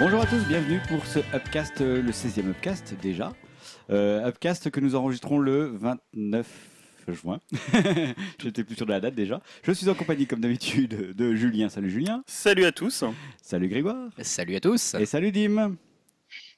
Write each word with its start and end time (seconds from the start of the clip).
Bonjour 0.00 0.22
à 0.22 0.26
tous, 0.26 0.42
bienvenue 0.48 0.80
pour 0.88 1.04
ce 1.04 1.18
Upcast, 1.34 1.82
euh, 1.82 2.00
le 2.00 2.10
16e 2.10 2.48
Upcast 2.48 2.94
déjà. 3.02 3.34
Euh, 3.90 4.26
Upcast 4.26 4.70
que 4.70 4.80
nous 4.80 4.94
enregistrons 4.94 5.38
le 5.38 5.66
29 5.76 6.46
juin. 7.08 7.38
J'étais 8.42 8.64
plus 8.64 8.76
sûr 8.76 8.86
de 8.86 8.92
la 8.92 9.00
date 9.00 9.14
déjà. 9.14 9.42
Je 9.62 9.72
suis 9.72 9.90
en 9.90 9.94
compagnie 9.94 10.26
comme 10.26 10.40
d'habitude 10.40 11.14
de 11.14 11.34
Julien. 11.34 11.68
Salut 11.68 11.90
Julien. 11.90 12.22
Salut 12.26 12.64
à 12.64 12.72
tous. 12.72 13.04
Salut 13.42 13.68
Grégoire. 13.68 14.08
Salut 14.22 14.56
à 14.56 14.60
tous. 14.60 14.94
Et 14.94 15.04
salut 15.04 15.32
Dim. 15.32 15.76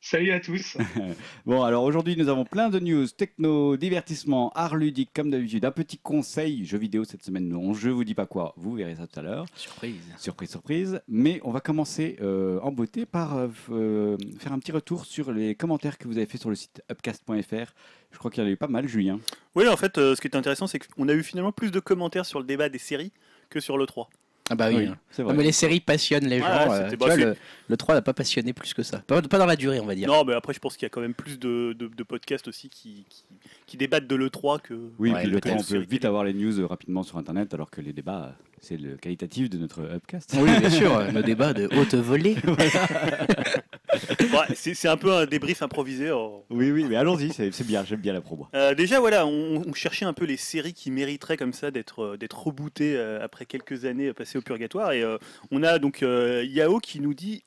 Salut 0.04 0.32
à 0.32 0.40
tous. 0.40 0.76
Bon, 1.46 1.62
alors 1.62 1.84
aujourd'hui, 1.84 2.16
nous 2.16 2.28
avons 2.28 2.44
plein 2.44 2.68
de 2.68 2.80
news, 2.80 3.06
techno, 3.06 3.76
divertissement, 3.76 4.50
art 4.56 4.74
ludique, 4.74 5.10
comme 5.14 5.30
d'habitude. 5.30 5.64
Un 5.64 5.70
petit 5.70 5.96
conseil, 5.96 6.64
jeux 6.64 6.78
vidéo 6.78 7.04
cette 7.04 7.22
semaine, 7.22 7.48
non, 7.48 7.72
je 7.72 7.88
vous 7.88 8.02
dis 8.02 8.14
pas 8.14 8.26
quoi, 8.26 8.52
vous 8.56 8.74
verrez 8.74 8.96
ça 8.96 9.06
tout 9.06 9.20
à 9.20 9.22
l'heure. 9.22 9.46
Surprise. 9.54 10.02
Surprise, 10.18 10.50
surprise. 10.50 11.00
Mais 11.06 11.40
on 11.44 11.52
va 11.52 11.60
commencer 11.60 12.16
euh, 12.20 12.58
en 12.62 12.72
beauté 12.72 13.06
par 13.06 13.36
euh, 13.36 13.48
euh, 13.70 14.16
faire 14.40 14.52
un 14.52 14.58
petit 14.58 14.72
retour 14.72 15.04
sur 15.04 15.30
les 15.30 15.54
commentaires 15.54 15.96
que 15.98 16.08
vous 16.08 16.16
avez 16.16 16.26
fait 16.26 16.38
sur 16.38 16.50
le 16.50 16.56
site 16.56 16.82
upcast.fr. 16.90 17.72
Je 18.10 18.18
crois 18.18 18.30
qu'il 18.30 18.42
y 18.42 18.46
en 18.46 18.48
a 18.48 18.52
eu 18.52 18.56
pas 18.56 18.68
mal, 18.68 18.88
Julien. 18.88 19.20
Oui, 19.54 19.68
en 19.68 19.76
fait, 19.76 19.98
euh, 19.98 20.14
ce 20.16 20.20
qui 20.20 20.26
est 20.26 20.36
intéressant, 20.36 20.66
c'est 20.66 20.80
qu'on 20.80 21.08
a 21.08 21.12
eu 21.12 21.22
finalement 21.22 21.52
plus 21.52 21.70
de 21.70 21.80
commentaires 21.80 22.26
sur 22.26 22.40
le 22.40 22.44
débat 22.44 22.68
des 22.68 22.78
séries 22.78 23.12
que 23.50 23.60
sur 23.60 23.78
le 23.78 23.86
3. 23.86 24.10
Ah 24.52 24.54
bah 24.54 24.68
oui. 24.70 24.90
c'est 25.10 25.22
Non, 25.22 25.28
vrai. 25.28 25.36
mais 25.38 25.44
les 25.44 25.52
séries 25.52 25.80
passionnent 25.80 26.26
les 26.26 26.40
gens. 26.40 26.68
Ouais, 26.68 26.76
euh, 26.80 26.90
tu 26.90 26.96
vois, 26.96 27.16
le, 27.16 27.34
le 27.68 27.76
3 27.78 27.94
n'a 27.94 28.02
pas 28.02 28.12
passionné 28.12 28.52
plus 28.52 28.74
que 28.74 28.82
ça. 28.82 28.98
Pas, 29.06 29.22
pas 29.22 29.38
dans 29.38 29.46
la 29.46 29.56
durée, 29.56 29.80
on 29.80 29.86
va 29.86 29.94
dire. 29.94 30.08
Non, 30.08 30.24
mais 30.24 30.34
après, 30.34 30.52
je 30.52 30.58
pense 30.58 30.76
qu'il 30.76 30.84
y 30.84 30.86
a 30.86 30.90
quand 30.90 31.00
même 31.00 31.14
plus 31.14 31.38
de, 31.38 31.72
de- 31.72 31.88
de 31.88 32.02
podcasts 32.02 32.48
aussi 32.48 32.68
qui, 32.68 33.06
qui, 33.08 33.24
qui 33.66 33.76
débattent 33.78 34.06
de 34.06 34.14
l'E3 34.14 34.60
que. 34.60 34.74
Oui, 34.98 35.10
Ouais, 35.12 35.22
puis 35.22 35.30
le 35.30 35.40
temps, 35.40 35.56
on 35.58 35.62
peut 35.62 35.78
vite 35.78 36.04
avoir 36.04 36.24
les 36.24 36.34
news 36.34 36.60
euh, 36.60 36.66
rapidement 36.66 37.02
sur 37.02 37.16
Internet, 37.16 37.54
alors 37.54 37.70
que 37.70 37.80
les 37.80 37.94
débats, 37.94 38.24
euh, 38.26 38.42
c'est 38.60 38.76
le 38.76 38.96
qualitatif 38.96 39.48
de 39.48 39.56
notre 39.56 39.80
upcast. 39.94 40.34
Oui, 40.38 40.50
bien 40.60 40.68
sûr, 40.70 41.12
nos 41.12 41.22
débats 41.22 41.54
de 41.54 41.68
haute 41.74 41.94
volée. 41.94 42.36
Ouais, 44.20 44.54
c'est 44.54 44.88
un 44.88 44.96
peu 44.96 45.12
un 45.12 45.26
débrief 45.26 45.62
improvisé. 45.62 46.10
oh. 46.10 46.44
Oui, 46.50 46.70
oui, 46.70 46.84
mais 46.88 46.96
allons-y, 46.96 47.32
c'est 47.32 47.66
bien, 47.66 47.84
j'aime 47.84 48.00
bien 48.00 48.12
la 48.12 48.20
promo. 48.20 48.48
Euh, 48.54 48.74
déjà, 48.74 49.00
voilà, 49.00 49.26
on, 49.26 49.62
on 49.66 49.72
cherchait 49.74 50.04
un 50.04 50.12
peu 50.12 50.24
les 50.24 50.36
séries 50.36 50.72
qui 50.72 50.90
mériteraient 50.90 51.36
comme 51.36 51.52
ça 51.52 51.70
d'être 51.70 52.02
euh, 52.02 52.16
d'être 52.16 52.38
rebootées 52.46 52.96
euh, 52.96 53.22
après 53.22 53.44
quelques 53.44 53.84
années 53.84 54.12
passées 54.12 54.38
au 54.38 54.42
purgatoire. 54.42 54.92
Et 54.92 55.02
euh, 55.02 55.18
on 55.50 55.62
a 55.62 55.78
donc 55.78 56.02
Yao 56.02 56.78
qui 56.78 57.00
nous 57.00 57.14
dit. 57.14 57.44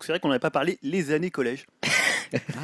C'est 0.00 0.08
vrai 0.10 0.18
qu'on 0.18 0.28
n'avait 0.28 0.40
pas 0.40 0.50
parlé 0.50 0.78
les 0.82 1.12
années 1.12 1.30
collège. 1.30 1.66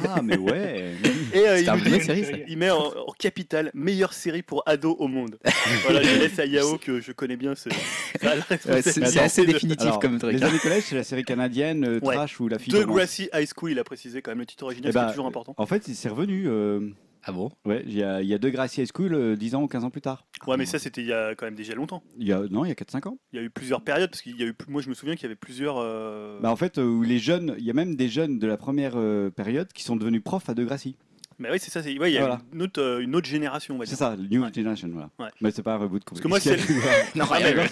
Ah, 0.07 0.21
mais 0.21 0.37
ouais 0.37 0.93
Et 1.33 1.39
euh, 1.39 1.55
C'est 1.57 1.63
il, 1.63 1.69
un 1.69 1.77
dit- 1.77 2.01
série, 2.01 2.25
ça. 2.25 2.31
il 2.47 2.57
met 2.57 2.69
en, 2.69 2.79
en 2.85 3.11
capitale 3.17 3.71
meilleure 3.73 4.13
série 4.13 4.41
pour 4.41 4.63
ados 4.65 4.95
au 4.99 5.07
monde. 5.07 5.37
voilà, 5.83 6.01
je 6.01 6.19
laisse 6.19 6.37
à 6.39 6.45
Yao 6.45 6.77
que 6.77 6.99
je 7.01 7.11
connais 7.11 7.35
bien. 7.37 7.55
ce- 7.55 7.69
Ouais, 7.69 8.81
c'est 8.81 9.05
c'est 9.05 9.19
assez 9.19 9.45
de- 9.45 9.51
définitif 9.51 9.81
Alors, 9.87 9.99
comme 9.99 10.19
truc. 10.19 10.33
Les 10.33 10.43
hein. 10.43 10.47
années 10.47 10.59
collège, 10.59 10.83
c'est 10.87 10.95
la 10.95 11.03
série 11.03 11.23
canadienne, 11.23 11.85
euh, 11.85 11.99
Ouais. 12.01 12.15
Trash 12.15 12.39
ou 12.39 12.47
La 12.47 12.59
fille 12.59 12.73
De. 12.73 12.83
Grassy 12.83 13.29
High 13.33 13.47
School, 13.55 13.71
il 13.71 13.79
a 13.79 13.83
précisé 13.83 14.21
quand 14.21 14.31
même 14.31 14.39
le 14.39 14.45
titre 14.45 14.63
original, 14.63 14.89
Eh 14.89 14.91
ce 14.91 14.97
qui 14.97 15.01
ben, 15.03 15.07
est 15.07 15.11
toujours 15.11 15.27
important. 15.27 15.53
En 15.57 15.65
fait, 15.65 15.83
c'est 15.83 16.09
revenu. 16.09 16.45
euh, 16.47 16.89
Ah 17.23 17.31
bon? 17.31 17.51
Ouais, 17.65 17.83
il 17.85 17.93
y 17.93 18.01
a, 18.03 18.21
il 18.21 18.27
y 18.27 18.33
a 18.33 18.37
deux 18.39 18.49
Gracie 18.49 18.81
High 18.81 18.89
School 18.93 19.13
euh, 19.13 19.35
10 19.35 19.53
ans 19.55 19.61
ou 19.63 19.67
15 19.67 19.83
ans 19.83 19.89
plus 19.91 20.01
tard. 20.01 20.25
Ouais, 20.47 20.57
mais 20.57 20.65
ça, 20.65 20.79
c'était 20.79 21.01
il 21.01 21.07
y 21.07 21.13
a 21.13 21.35
quand 21.35 21.45
même 21.45 21.55
déjà 21.55 21.75
longtemps. 21.75 22.01
Il 22.17 22.27
y 22.27 22.33
a, 22.33 22.41
non, 22.49 22.65
il 22.65 22.69
y 22.69 22.71
a 22.71 22.75
4-5 22.75 23.07
ans. 23.09 23.17
Il 23.31 23.37
y 23.37 23.39
a 23.39 23.45
eu 23.45 23.49
plusieurs 23.51 23.83
périodes, 23.83 24.09
parce 24.09 24.21
qu'il 24.23 24.39
y 24.39 24.43
a 24.43 24.47
eu, 24.47 24.55
moi 24.67 24.81
je 24.81 24.89
me 24.89 24.93
souviens 24.95 25.15
qu'il 25.15 25.23
y 25.23 25.25
avait 25.27 25.35
plusieurs. 25.35 25.77
euh, 25.77 26.39
Bah, 26.41 26.49
en 26.51 26.55
fait, 26.55 26.77
euh, 26.79 26.83
où 26.83 27.03
les 27.03 27.19
jeunes, 27.19 27.55
il 27.59 27.63
y 27.65 27.69
a 27.69 27.73
même 27.73 27.95
des 27.95 28.09
jeunes 28.09 28.39
de 28.39 28.47
la 28.47 28.57
première 28.57 28.93
euh, 28.95 29.29
période 29.29 29.71
qui 29.71 29.83
sont 29.83 29.95
devenus 29.95 30.23
profs 30.23 30.49
à 30.49 30.53
Degrassi. 30.55 30.97
Mais 31.41 31.49
oui, 31.51 31.57
c'est 31.59 31.71
ça, 31.71 31.79
ouais, 31.81 32.11
il 32.11 32.13
y 32.13 32.17
a 32.17 32.21
Voilà. 32.21 32.39
une, 32.53 32.61
autre, 32.61 32.79
euh, 32.79 32.99
une 32.99 33.15
autre 33.15 33.27
génération, 33.27 33.73
on 33.73 33.79
va 33.79 33.87
C'est 33.87 33.95
ça, 33.95 34.15
le 34.15 34.27
New 34.27 34.43
Ouais. 34.43 34.49
Generation, 34.53 34.87
voilà. 34.93 35.09
Ouais. 35.17 35.29
Mais 35.41 35.49
c'est 35.49 35.63
pas 35.63 35.73
un 35.73 35.77
reboot. 35.77 36.03
Parce 36.05 36.21
que 36.21 36.27
moi, 36.27 36.39
c'est. 36.39 36.55
c'est- 36.55 36.71
Non, 37.15 37.25
Ah, 37.31 37.39
mais-. 37.41 37.67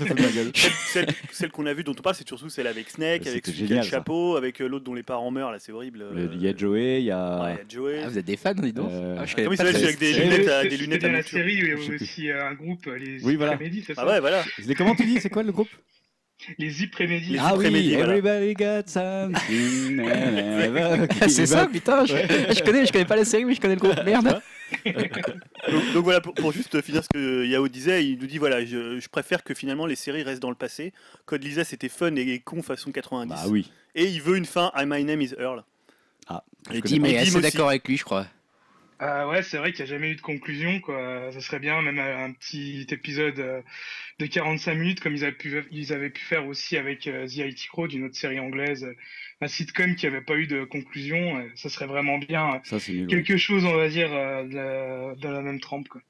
Celle, 0.55 0.71
celle- 0.91 1.07
celle 1.31 1.51
qu'on 1.51 1.67
a 1.67 1.73
vue 1.75 1.83
dont 1.83 1.91
on 1.97 2.01
parle, 2.01 2.15
c'est 2.15 2.27
surtout 2.27 2.49
celle 2.49 2.65
avec 2.65 2.89
Snake, 2.89 3.27
avec 3.27 3.45
celui 3.45 3.57
qui 3.57 3.63
a 3.63 3.67
génial, 3.67 3.85
le 3.85 3.89
chapeau, 3.89 4.35
avec 4.37 4.59
euh, 4.59 4.67
l'autre 4.67 4.85
dont 4.85 4.95
les 4.95 5.03
parents 5.03 5.29
meurent, 5.29 5.51
là, 5.51 5.59
c'est 5.59 5.71
horrible. 5.71 6.01
euh, 6.01 6.27
Il 6.33 6.41
y 6.41 6.47
a 6.47 6.55
Joey, 6.57 7.01
il 7.01 7.05
y 7.05 7.11
a. 7.11 7.43
ouais, 7.43 7.53
il 7.53 7.57
y 7.57 7.61
a 7.61 7.63
Joey. 7.69 8.01
Ah, 8.03 8.09
vous 8.09 8.17
êtes 8.17 8.25
des 8.25 8.37
fans, 8.37 8.53
dis 8.55 8.73
donc 8.73 8.89
Euh, 8.91 9.17
Ah, 9.19 9.25
je 9.25 9.35
Ah 9.37 9.43
vrai, 9.43 9.55
très- 9.71 9.73
celui 9.73 9.83
avec 9.85 9.99
des 9.99 10.13
lunettes, 10.13 10.69
des 10.69 10.77
lunettes 10.77 11.01
dans 11.03 11.07
à 11.09 11.11
la 11.11 11.21
série, 11.23 11.53
il 11.53 11.67
y 11.67 11.83
sais 11.83 11.93
aussi 12.03 12.31
euh, 12.31 12.47
un 12.49 12.53
groupe, 12.55 12.87
euh, 12.87 12.97
les 12.97 13.23
Oui, 13.23 13.35
voilà. 13.35 13.53
Iprémédis, 13.53 13.83
c'est 13.85 13.93
ça 13.93 14.01
Ah 14.03 14.07
ouais, 14.09 14.19
voilà. 14.19 14.43
Comment 14.77 14.95
tu 14.95 15.05
dis 15.05 15.19
C'est 15.21 15.29
quoi 15.29 15.43
le 15.43 15.51
groupe? 15.51 15.69
Les 16.57 16.83
Iprémédis. 16.83 17.33
Les 17.33 17.39
Ah 17.39 17.55
oui, 17.55 17.93
voilà. 17.93 18.15
Everybody 18.15 18.53
got 18.53 18.87
something. 18.87 20.01
Ah, 21.21 21.27
c'est 21.27 21.45
ça, 21.45 21.67
putain. 21.67 22.05
Je, 22.05 22.15
je 22.15 22.63
connais, 22.63 22.85
je 22.85 22.91
connais 22.91 23.05
pas 23.05 23.15
la 23.15 23.25
série, 23.25 23.45
mais 23.45 23.53
je 23.55 23.61
connais 23.61 23.75
le 23.75 23.79
groupe. 23.79 24.03
Merde. 24.05 24.41
Donc, 24.85 25.93
donc 25.93 26.03
voilà, 26.03 26.21
pour, 26.21 26.33
pour 26.35 26.51
juste 26.51 26.79
finir 26.81 27.03
ce 27.03 27.09
que 27.11 27.45
Yao 27.45 27.67
disait, 27.67 28.05
il 28.05 28.19
nous 28.19 28.27
dit 28.27 28.37
voilà, 28.37 28.63
je, 28.63 28.99
je 28.99 29.09
préfère 29.09 29.43
que 29.43 29.53
finalement 29.55 29.85
les 29.87 29.95
séries 29.95 30.21
restent 30.23 30.41
dans 30.41 30.49
le 30.51 30.55
passé. 30.55 30.93
Code 31.25 31.43
Lisa 31.43 31.63
c'était 31.63 31.89
fun 31.89 32.15
et 32.15 32.39
con 32.39 32.61
façon 32.61 32.91
90. 32.91 33.29
Bah 33.29 33.41
oui. 33.47 33.71
Et 33.95 34.05
il 34.05 34.21
veut 34.21 34.37
une 34.37 34.45
fin 34.45 34.71
à 34.75 34.85
My 34.85 35.03
Name 35.03 35.21
is 35.21 35.33
Earl. 35.39 35.63
Ah, 36.27 36.43
je 36.71 36.79
connais 36.79 37.15
est 37.15 37.41
d'accord 37.41 37.69
avec 37.69 37.87
lui, 37.87 37.97
je 37.97 38.03
crois. 38.03 38.27
Ah 39.01 39.29
ouais, 39.29 39.43
c'est 39.43 39.57
vrai 39.57 39.71
qu'il 39.71 39.85
n'y 39.85 39.91
a 39.91 39.93
jamais 39.93 40.11
eu 40.11 40.15
de 40.15 40.21
conclusion, 40.21 40.81
quoi. 40.81 41.31
Ça 41.31 41.39
serait 41.39 41.59
bien, 41.59 41.81
même 41.81 41.99
un 41.99 42.33
petit 42.33 42.85
épisode 42.91 43.39
euh, 43.39 43.61
de 44.19 44.25
45 44.25 44.75
minutes, 44.75 44.99
comme 44.99 45.15
ils 45.15 45.23
avaient 45.23 45.31
pu, 45.37 45.63
ils 45.71 45.93
avaient 45.93 46.09
pu 46.09 46.21
faire 46.21 46.45
aussi 46.47 46.75
avec 46.75 47.07
euh, 47.07 47.25
The 47.25 47.37
IT 47.37 47.67
Crow, 47.69 47.87
d'une 47.87 48.03
autre 48.05 48.17
série 48.17 48.39
anglaise, 48.41 48.83
euh, 48.83 48.93
un 49.41 49.47
sitcom 49.47 49.95
qui 49.95 50.05
n'avait 50.05 50.19
pas 50.21 50.35
eu 50.35 50.47
de 50.47 50.65
conclusion. 50.65 51.37
euh, 51.39 51.47
Ça 51.55 51.69
serait 51.69 51.85
vraiment 51.87 52.17
bien. 52.17 52.55
euh, 52.55 52.59
Ça. 52.63 52.79
Quelque 53.07 53.37
chose, 53.37 53.63
on 53.65 53.75
va 53.75 53.87
dire, 53.87 54.11
euh, 54.13 54.43
de 54.43 54.55
la, 54.55 55.15
de 55.15 55.27
la 55.33 55.41
même 55.41 55.61
trempe, 55.61 55.87
quoi. 55.87 56.01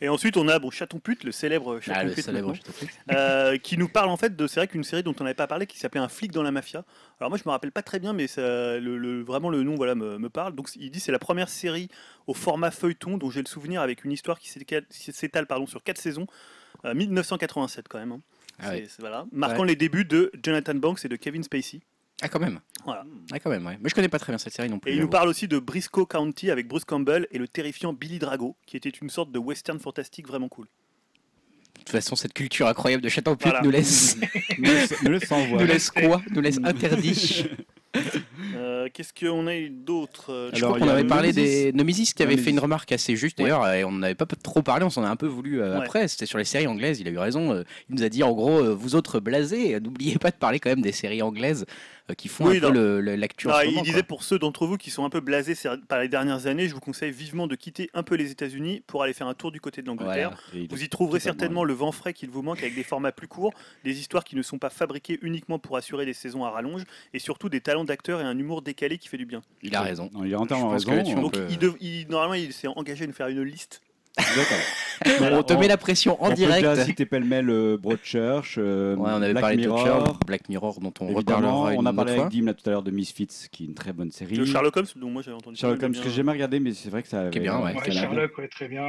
Et 0.00 0.08
ensuite 0.08 0.36
on 0.36 0.46
a 0.48 0.58
bon 0.60 0.70
Chaton 0.70 1.00
Pute, 1.00 1.24
le 1.24 1.32
célèbre 1.32 1.80
Chaton 1.80 1.98
Ah, 2.00 2.04
le 2.04 2.12
Pute 2.12 2.24
célèbre. 2.24 2.48
maintenant, 2.52 3.18
euh, 3.18 3.56
qui 3.58 3.76
nous 3.76 3.88
parle 3.88 4.10
en 4.10 4.16
fait 4.16 4.36
de 4.36 4.46
c'est 4.46 4.60
vrai 4.60 4.68
qu'une 4.68 4.84
série 4.84 5.02
dont 5.02 5.14
on 5.18 5.24
n'avait 5.24 5.34
pas 5.34 5.48
parlé 5.48 5.66
qui 5.66 5.76
s'appelait 5.78 6.00
Un 6.00 6.08
flic 6.08 6.30
dans 6.30 6.44
la 6.44 6.52
mafia. 6.52 6.84
Alors 7.18 7.30
moi 7.30 7.38
je 7.38 7.42
me 7.46 7.50
rappelle 7.50 7.72
pas 7.72 7.82
très 7.82 7.98
bien 7.98 8.12
mais 8.12 8.28
ça, 8.28 8.78
le, 8.78 8.96
le- 8.96 9.22
vraiment 9.22 9.50
le 9.50 9.62
nom 9.64 9.74
voilà 9.74 9.94
me, 9.96 10.16
me 10.18 10.28
parle. 10.28 10.54
Donc 10.54 10.68
il 10.76 10.90
dit 10.92 11.00
c'est 11.00 11.10
la 11.12 11.18
première 11.18 11.48
série 11.48 11.88
au 12.28 12.34
format 12.34 12.70
feuilleton 12.70 13.18
dont 13.18 13.30
j'ai 13.30 13.40
le 13.40 13.48
souvenir 13.48 13.80
avec 13.82 14.04
une 14.04 14.12
histoire 14.12 14.38
qui 14.38 14.48
s'étale 14.90 15.46
pardon 15.46 15.66
sur 15.66 15.82
quatre 15.82 15.98
saisons. 15.98 16.26
Euh, 16.84 16.94
1987 16.94 17.88
quand 17.88 17.98
même. 17.98 18.12
hein. 18.12 18.20
Ah 18.60 18.70
ouais. 18.70 18.86
voilà. 19.00 19.26
Marquant 19.32 19.64
les 19.64 19.74
débuts 19.76 20.04
de 20.04 20.30
Jonathan 20.44 20.74
Banks 20.74 21.04
et 21.04 21.08
de 21.08 21.16
Kevin 21.16 21.42
Spacey. 21.42 21.80
Ah, 22.22 22.28
quand 22.28 22.40
même. 22.40 22.60
Voilà. 22.84 23.04
Ah, 23.32 23.38
quand 23.38 23.50
même, 23.50 23.64
ouais. 23.66 23.78
Mais 23.80 23.88
je 23.88 23.94
connais 23.94 24.08
pas 24.08 24.18
très 24.18 24.32
bien 24.32 24.38
cette 24.38 24.52
série 24.54 24.68
non 24.68 24.78
plus. 24.78 24.90
Et 24.90 24.94
il 24.94 25.00
nous 25.00 25.08
parle 25.08 25.28
aussi 25.28 25.46
de 25.46 25.58
Briscoe 25.58 26.04
County 26.06 26.50
avec 26.50 26.66
Bruce 26.66 26.84
Campbell 26.84 27.26
et 27.30 27.38
le 27.38 27.46
terrifiant 27.46 27.92
Billy 27.92 28.18
Drago, 28.18 28.56
qui 28.66 28.76
était 28.76 28.88
une 28.88 29.10
sorte 29.10 29.30
de 29.30 29.38
western 29.38 29.78
fantastique 29.78 30.26
vraiment 30.26 30.48
cool. 30.48 30.66
De 30.66 31.80
toute 31.84 31.90
façon, 31.90 32.16
cette 32.16 32.34
culture 32.34 32.66
incroyable 32.66 33.02
de 33.04 33.08
Château 33.08 33.36
Voilà. 33.40 33.60
nous 33.62 33.70
laisse, 33.70 34.16
Ne 34.58 35.10
laisse- 35.10 35.28
voix. 35.28 35.38
nous 35.60 35.66
laisse 35.66 35.90
quoi 35.90 36.22
Nous 36.30 36.40
laisse 36.40 36.58
interdit. 36.64 37.46
Euh, 38.54 38.88
Qu'est-ce 38.92 39.14
qu'on 39.18 39.46
a 39.46 39.56
eu 39.56 39.70
d'autre 39.70 40.30
euh, 40.32 40.50
Je 40.52 40.58
Alors, 40.58 40.76
crois 40.76 40.86
qu'on 40.86 40.92
avait 40.92 41.04
parlé 41.06 41.32
Nemesis. 41.32 41.64
des 41.64 41.72
Nemesis 41.72 42.12
qui 42.14 42.22
avait 42.22 42.36
fait 42.36 42.50
une 42.50 42.58
remarque 42.58 42.92
assez 42.92 43.16
juste 43.16 43.38
Ouais. 43.38 43.44
d'ailleurs 43.48 43.66
et 43.72 43.82
on 43.82 43.92
n'avait 43.92 44.14
pas 44.14 44.26
trop 44.26 44.60
parlé, 44.62 44.84
on 44.84 44.90
s'en 44.90 45.02
a 45.04 45.08
un 45.08 45.16
peu 45.16 45.26
voulu 45.26 45.60
euh, 45.62 45.78
Ouais. 45.78 45.84
après. 45.86 46.06
C'était 46.06 46.26
sur 46.26 46.36
les 46.38 46.44
séries 46.44 46.66
anglaises, 46.66 47.00
il 47.00 47.08
a 47.08 47.10
eu 47.10 47.18
raison. 47.18 47.52
euh, 47.54 47.64
il 47.88 47.96
nous 47.96 48.02
a 48.02 48.08
dit 48.10 48.22
en 48.22 48.32
gros, 48.32 48.74
vous 48.76 48.94
autres 48.94 49.20
blasés, 49.20 49.80
n'oubliez 49.80 50.18
pas 50.18 50.30
de 50.30 50.36
parler 50.36 50.60
quand 50.60 50.68
même 50.68 50.82
des 50.82 50.92
séries 50.92 51.22
anglaises 51.22 51.64
qui 52.14 52.28
font 52.28 52.46
Oui, 52.46 52.56
un 52.56 52.60
peu 52.60 52.66
non. 52.68 52.72
le- 52.72 53.00
le- 53.00 53.16
l'actu 53.16 53.48
en 53.48 53.50
Ah, 53.50 53.60
ce 53.60 53.66
il 53.66 53.70
moment, 53.70 53.82
disait 53.82 53.94
quoi. 54.00 54.02
pour 54.04 54.22
ceux 54.22 54.38
d'entre 54.38 54.66
vous 54.66 54.76
qui 54.76 54.90
sont 54.90 55.04
un 55.04 55.10
peu 55.10 55.20
blasés 55.20 55.54
par 55.88 56.00
les 56.00 56.08
dernières 56.08 56.46
années, 56.46 56.68
je 56.68 56.74
vous 56.74 56.80
conseille 56.80 57.10
vivement 57.12 57.46
de 57.46 57.54
quitter 57.54 57.90
un 57.94 58.02
peu 58.02 58.14
les 58.14 58.30
États-Unis 58.30 58.82
pour 58.86 59.02
aller 59.02 59.12
faire 59.12 59.26
un 59.26 59.34
tour 59.34 59.52
du 59.52 59.60
côté 59.60 59.82
de 59.82 59.86
l'Angleterre. 59.86 60.40
Vous 60.70 60.82
y 60.82 60.88
trouverez 60.88 61.20
certainement 61.20 61.64
le 61.64 61.74
vent 61.74 61.92
frais 61.92 62.12
qu'il 62.14 62.30
vous 62.30 62.42
manque 62.42 62.58
avec 62.58 62.74
des 62.74 62.82
formats 62.84 63.12
plus 63.12 63.28
courts, 63.28 63.52
des 63.84 63.98
histoires 64.00 64.24
qui 64.24 64.36
ne 64.36 64.42
sont 64.42 64.58
pas 64.58 64.70
fabriquées 64.70 65.18
uniquement 65.22 65.58
pour 65.58 65.76
assurer 65.76 66.06
des 66.06 66.12
saisons 66.14 66.44
à 66.44 66.50
rallonge, 66.50 66.82
et 67.12 67.18
surtout 67.18 67.48
des 67.48 67.60
talents 67.60 67.84
d'acteurs 67.84 68.20
et 68.20 68.24
un 68.24 68.38
humour 68.38 68.62
décalé 68.62 68.98
qui 68.98 69.08
fait 69.08 69.18
du 69.18 69.26
bien. 69.26 69.42
Il 69.62 69.74
a 69.76 69.82
raison. 69.82 70.10
Non, 70.12 70.24
il 70.24 70.34
a 70.34 70.40
entièrement 70.40 70.68
que 70.68 70.72
raison. 70.74 70.90
là-dessus, 70.92 71.14
on 71.16 71.22
Donc 71.22 71.32
peut- 71.34 71.46
il 71.50 71.58
dev- 71.58 71.76
il- 71.80 72.06
normalement 72.08 72.34
il 72.34 72.52
s'est 72.52 72.68
engagé 72.68 73.04
à 73.04 73.06
nous 73.06 73.12
faire 73.12 73.28
une 73.28 73.42
liste. 73.42 73.80
On 75.20 75.42
te 75.44 75.52
on- 75.54 75.60
met 75.60 75.68
la 75.68 75.76
pression 75.76 76.20
en 76.22 76.30
on 76.30 76.34
direct. 76.34 76.62
peut 76.64 76.70
déjà 76.70 76.84
citer 76.84 77.06
pêle-mêle 77.06 77.48
euh, 77.50 77.76
Broadchurch, 77.76 78.56
euh, 78.58 78.96
Ouais, 78.96 79.10
on 79.12 79.22
avait 79.22 79.30
Black 79.32 79.42
parlé 79.42 79.56
Mirror. 79.58 79.78
de 79.84 79.84
Torture, 79.90 80.18
Black 80.26 80.48
Mirror 80.48 80.80
dont 80.80 80.92
on 81.00 81.08
Évidemment, 81.10 81.62
reparlera 81.62 81.72
une 81.74 81.80
on 81.80 81.86
a 81.86 81.92
parlé 81.92 82.14
fois. 82.14 82.24
avec 82.26 82.32
Dim 82.36 82.46
là 82.46 82.54
tout 82.54 82.68
à 82.68 82.70
l'heure 82.72 82.82
de 82.82 82.90
Misfits, 82.90 83.28
qui 83.52 83.62
est 83.62 83.66
une 83.66 83.74
très 83.74 83.92
bonne 83.92 84.10
série. 84.10 84.34
Le 84.34 84.44
Sherlock 84.44 84.76
Holmes, 84.76 84.86
dont 84.96 85.10
moi 85.10 85.22
j'avais 85.22 85.36
entendu. 85.36 85.56
Sherlock 85.56 85.82
Holmes 85.82 85.94
que 85.94 86.02
j'ai 86.02 86.10
jamais 86.10 86.32
regardé, 86.32 86.58
mais 86.58 86.72
c'est 86.74 86.90
vrai 86.90 87.02
que 87.04 87.08
ça. 87.08 87.28
Qui 87.30 87.38
est 87.38 87.42
bien, 87.42 87.58
ouais. 87.60 87.74
Ouais. 87.74 87.90
Sherlock, 87.92 88.36
ouais, 88.38 88.48
très 88.48 88.66
bien. 88.68 88.86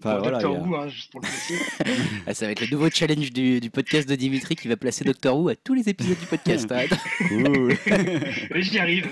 Enfin, 0.00 0.18
voilà, 0.18 0.38
Doctor 0.38 0.66
Who, 0.66 0.76
hein, 0.76 0.88
juste 0.88 1.10
pour 1.12 1.20
le. 1.22 1.26
Ah, 2.26 2.34
ça 2.34 2.44
va 2.46 2.52
être 2.52 2.60
le 2.60 2.66
nouveau 2.70 2.88
challenge 2.90 3.30
du, 3.32 3.60
du 3.60 3.70
podcast 3.70 4.08
de 4.08 4.14
Dimitri 4.14 4.54
qui 4.56 4.68
va 4.68 4.76
placer 4.76 5.04
Doctor 5.04 5.38
Who 5.38 5.48
à 5.50 5.54
tous 5.56 5.74
les 5.74 5.88
épisodes 5.88 6.18
du 6.18 6.26
podcast. 6.26 6.70
hein. 6.72 6.84
J'y 8.56 8.78
arrive. 8.78 9.08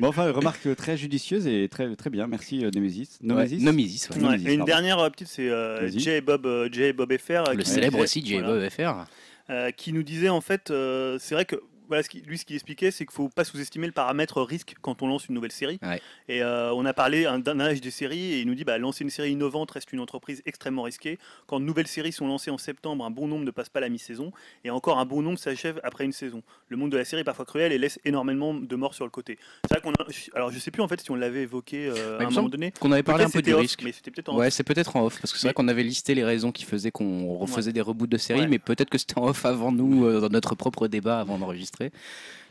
Bon, 0.00 0.08
enfin, 0.08 0.30
remarque 0.32 0.74
très 0.76 0.96
judicieuse 0.96 1.46
et 1.46 1.68
très, 1.68 1.94
très 1.96 2.10
bien. 2.10 2.26
Merci, 2.26 2.64
euh, 2.64 2.70
Nemesis. 2.74 3.18
Ouais, 3.22 3.28
Nemesis. 3.28 3.58
Nemesis, 3.64 4.08
ouais. 4.10 4.16
Ouais, 4.16 4.22
Nemesis, 4.22 4.46
et 4.48 4.52
une 4.52 4.58
pardon. 4.58 4.64
dernière 4.72 4.98
euh, 5.00 5.10
petite, 5.10 5.28
c'est 5.28 5.48
euh, 5.48 5.80
Vas-y. 5.80 5.98
J. 6.00 6.20
Bob, 6.20 6.46
euh, 6.46 6.68
J. 6.72 6.92
Bob 6.92 7.12
FR. 7.16 7.48
euh, 7.48 7.54
Le 7.54 7.62
qui 7.62 7.70
célèbre 7.70 7.92
disait- 7.92 8.02
aussi 8.02 8.24
J. 8.26 8.38
voilà. 8.38 8.48
Bob 8.48 8.68
FR. 8.70 9.06
euh, 9.50 9.70
qui 9.72 9.92
nous 9.92 10.02
disait 10.02 10.28
en 10.30 10.40
fait, 10.40 10.70
euh, 10.70 11.18
c'est 11.20 11.34
vrai 11.34 11.44
que 11.44 11.56
voilà, 11.94 12.02
ce 12.02 12.08
qui- 12.08 12.20
lui, 12.22 12.36
ce 12.38 12.44
qu'il 12.44 12.56
expliquait, 12.56 12.90
c'est 12.90 13.06
qu'il 13.06 13.14
faut 13.14 13.28
pas 13.28 13.44
sous-estimer 13.44 13.86
le 13.86 13.92
paramètre 13.92 14.42
risque 14.42 14.74
quand 14.82 15.00
on 15.02 15.06
lance 15.06 15.26
une 15.28 15.34
nouvelle 15.34 15.52
série. 15.52 15.78
Ouais. 15.82 16.00
Et 16.28 16.42
euh, 16.42 16.72
on 16.74 16.84
a 16.84 16.92
parlé 16.92 17.22
d'un 17.38 17.60
âge 17.60 17.80
des 17.80 17.90
séries 17.90 18.32
et 18.34 18.40
il 18.40 18.46
nous 18.46 18.54
dit 18.54 18.64
bah, 18.64 18.76
lancer 18.78 19.04
une 19.04 19.10
série 19.10 19.30
innovante 19.32 19.70
reste 19.70 19.92
une 19.92 20.00
entreprise 20.00 20.42
extrêmement 20.46 20.82
risquée. 20.82 21.18
Quand 21.46 21.60
de 21.60 21.64
nouvelles 21.64 21.86
séries 21.86 22.12
sont 22.12 22.26
lancées 22.26 22.50
en 22.50 22.58
septembre, 22.58 23.04
un 23.04 23.10
bon 23.10 23.28
nombre 23.28 23.44
ne 23.44 23.50
passe 23.50 23.68
pas 23.68 23.80
la 23.80 23.88
mi-saison 23.88 24.32
et 24.64 24.70
encore 24.70 24.98
un 24.98 25.04
bon 25.06 25.22
nombre 25.22 25.38
s'achève 25.38 25.80
après 25.84 26.04
une 26.04 26.12
saison. 26.12 26.42
Le 26.68 26.76
monde 26.76 26.90
de 26.90 26.96
la 26.96 27.04
série 27.04 27.20
est 27.22 27.24
parfois 27.24 27.44
cruel 27.44 27.72
et 27.72 27.78
laisse 27.78 28.00
énormément 28.04 28.52
de 28.54 28.76
morts 28.76 28.94
sur 28.94 29.04
le 29.04 29.10
côté. 29.10 29.38
C'est 29.68 29.78
vrai 29.78 29.80
qu'on 29.82 29.92
a... 29.92 30.06
Alors 30.34 30.50
je 30.50 30.58
sais 30.58 30.70
plus 30.70 30.82
en 30.82 30.88
fait 30.88 31.00
si 31.00 31.10
on 31.10 31.14
l'avait 31.14 31.42
évoqué 31.42 31.86
euh, 31.88 32.18
il 32.20 32.24
à 32.24 32.26
un 32.28 32.30
moment 32.30 32.48
donné. 32.48 32.72
Qu'on 32.80 32.92
avait 32.92 33.02
parlé 33.02 33.24
un 33.24 33.30
peu 33.30 33.42
du 33.42 33.54
risque. 33.54 33.82
Mais 33.84 33.92
c'était 33.92 34.10
peut-être 34.10 34.30
en 34.30 34.36
Ouais, 34.36 34.50
c'est 34.50 34.64
peut-être 34.64 34.96
en 34.96 35.04
off, 35.06 35.20
parce 35.20 35.32
que 35.32 35.38
c'est 35.38 35.46
Mais- 35.46 35.50
vrai 35.50 35.54
qu'on 35.54 35.68
avait 35.68 35.82
listé 35.82 36.14
les 36.14 36.24
raisons 36.24 36.50
qui 36.52 36.64
faisaient 36.64 36.90
qu'on 36.90 37.36
refaisait 37.38 37.72
des 37.72 37.80
reboots 37.80 38.08
de 38.08 38.16
séries, 38.16 38.46
mais 38.48 38.58
peut-être 38.58 38.90
que 38.90 38.98
c'était 38.98 39.18
en 39.18 39.28
off 39.28 39.44
avant 39.44 39.70
nous, 39.72 40.04
euh, 40.06 40.20
dans 40.20 40.28
notre 40.30 40.54
propre 40.54 40.88
débat, 40.88 41.20
avant 41.20 41.38
d'enregistrer. 41.38 41.83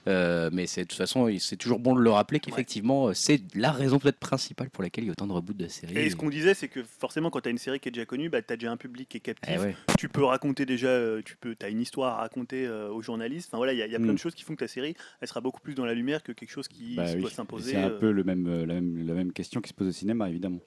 Euh, 0.06 0.50
mais 0.52 0.68
c'est 0.68 0.82
de 0.82 0.88
toute 0.88 0.98
façon, 0.98 1.30
c'est 1.40 1.56
toujours 1.56 1.80
bon 1.80 1.96
de 1.96 2.02
le 2.02 2.10
rappeler 2.10 2.42
qu'effectivement, 2.42 3.08
euh, 3.08 3.14
c'est 3.14 3.42
la 3.56 3.72
raison 3.72 4.00
peut-être 4.00 4.20
principale 4.20 4.70
pour 4.70 4.84
laquelle 4.84 5.06
il 5.06 5.08
y 5.08 5.10
a 5.10 5.14
autant 5.14 5.28
de 5.28 5.32
reboots 5.32 5.56
de 5.56 5.68
séries. 5.70 5.98
Et 5.98 6.10
ce 6.10 6.18
qu'on 6.18 6.30
disait, 6.30 6.54
c'est 6.54 6.68
que 6.68 6.84
forcément, 6.84 7.30
quand 7.30 7.40
tu 7.40 7.48
as 7.48 7.52
une 7.52 7.58
série 7.58 7.80
qui 7.80 7.88
est 7.88 7.92
déjà 7.94 8.06
connue, 8.06 8.28
bah, 8.28 8.42
tu 8.42 8.52
as 8.52 8.58
déjà 8.58 8.70
un 8.72 8.76
public 8.76 9.08
qui 9.08 9.18
est 9.18 9.22
captif. 9.22 9.50
Eh 9.56 9.60
ouais. 9.60 9.76
Tu 9.98 10.10
peux 10.10 10.26
raconter 10.26 10.66
déjà, 10.66 10.88
euh, 10.90 11.22
tu 11.24 11.38
peux, 11.38 11.56
as 11.62 11.70
une 11.70 11.80
histoire 11.80 12.16
à 12.16 12.22
raconter 12.22 12.66
euh, 12.68 12.90
aux 12.90 13.02
journalistes. 13.02 13.48
Enfin 13.50 13.58
voilà, 13.58 13.72
il 13.72 13.80
y 13.80 13.82
a, 13.82 13.86
il 13.86 13.94
y 13.94 13.96
a 13.96 14.00
plein 14.00 14.12
Mm. 14.12 14.16
de 14.16 14.20
choses 14.20 14.36
qui 14.36 14.44
font 14.44 14.56
que 14.56 14.64
la 14.66 14.68
série, 14.68 14.94
elle 15.22 15.28
sera 15.30 15.40
beaucoup 15.40 15.62
plus 15.62 15.74
dans 15.74 15.86
la 15.86 15.94
lumière 15.94 16.22
que 16.22 16.34
quelque 16.34 16.52
chose 16.52 16.68
qui 16.68 16.96
Bah 16.96 17.14
doit 17.16 17.30
s'imposer. 17.30 17.72
C'est 17.72 17.78
un 17.78 17.90
euh. 17.92 18.00
peu 18.00 18.12
le 18.12 18.26
même, 18.26 18.66
la, 18.66 18.74
même, 18.74 19.08
la 19.08 19.14
même 19.14 19.32
question 19.32 19.62
qui 19.62 19.70
se 19.70 19.74
pose 19.74 19.88
au 19.88 19.94
cinéma, 19.94 20.30
évidemment. 20.30 20.60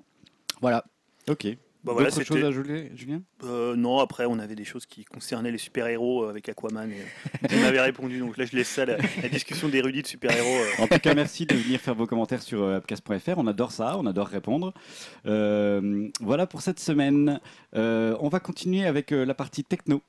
Voilà. 0.63 0.83
Ok. 1.29 1.47
Bah 1.87 1.93
voilà, 1.93 2.11
D'autres 2.11 2.25
choses 2.25 2.43
à 2.43 2.49
ajouter, 2.49 2.91
Julien? 2.97 3.23
Euh, 3.45 3.77
non, 3.77 4.01
après, 4.01 4.27
on 4.27 4.41
avait 4.41 4.57
des 4.57 4.65
choses 4.65 4.87
qui 4.87 5.05
concernaient 5.05 5.53
les 5.53 5.59
super-héros 5.59 6.25
euh, 6.25 6.31
avec 6.31 6.49
Aquaman. 6.49 6.91
Et, 6.91 6.95
euh, 6.97 7.57
on 7.63 7.65
avait 7.65 7.81
répondu, 7.81 8.19
donc 8.19 8.37
là, 8.37 8.45
je 8.45 8.57
laisse 8.57 8.69
ça, 8.69 8.85
la, 8.85 8.97
la 9.23 9.29
discussion 9.29 9.69
d'érudits 9.69 10.03
de 10.03 10.07
super-héros. 10.09 10.49
euh. 10.49 10.83
En 10.83 10.89
tout 10.89 10.99
cas, 10.99 11.15
merci 11.15 11.47
de 11.47 11.55
venir 11.55 11.81
faire 11.81 11.95
vos 11.95 12.07
commentaires 12.07 12.43
sur 12.43 12.61
euh, 12.65 12.79
upcast.fr. 12.79 13.39
On 13.39 13.47
adore 13.47 13.71
ça, 13.71 13.97
on 13.99 14.07
adore 14.07 14.27
répondre. 14.27 14.75
Euh, 15.27 16.09
voilà 16.21 16.49
pour 16.49 16.61
cette 16.61 16.81
semaine. 16.81 17.39
Euh, 17.77 18.17
on 18.19 18.29
va 18.31 18.41
continuer 18.41 18.85
avec 18.85 19.13
euh, 19.13 19.25
la 19.25 19.35
partie 19.35 19.63
techno. 19.63 20.03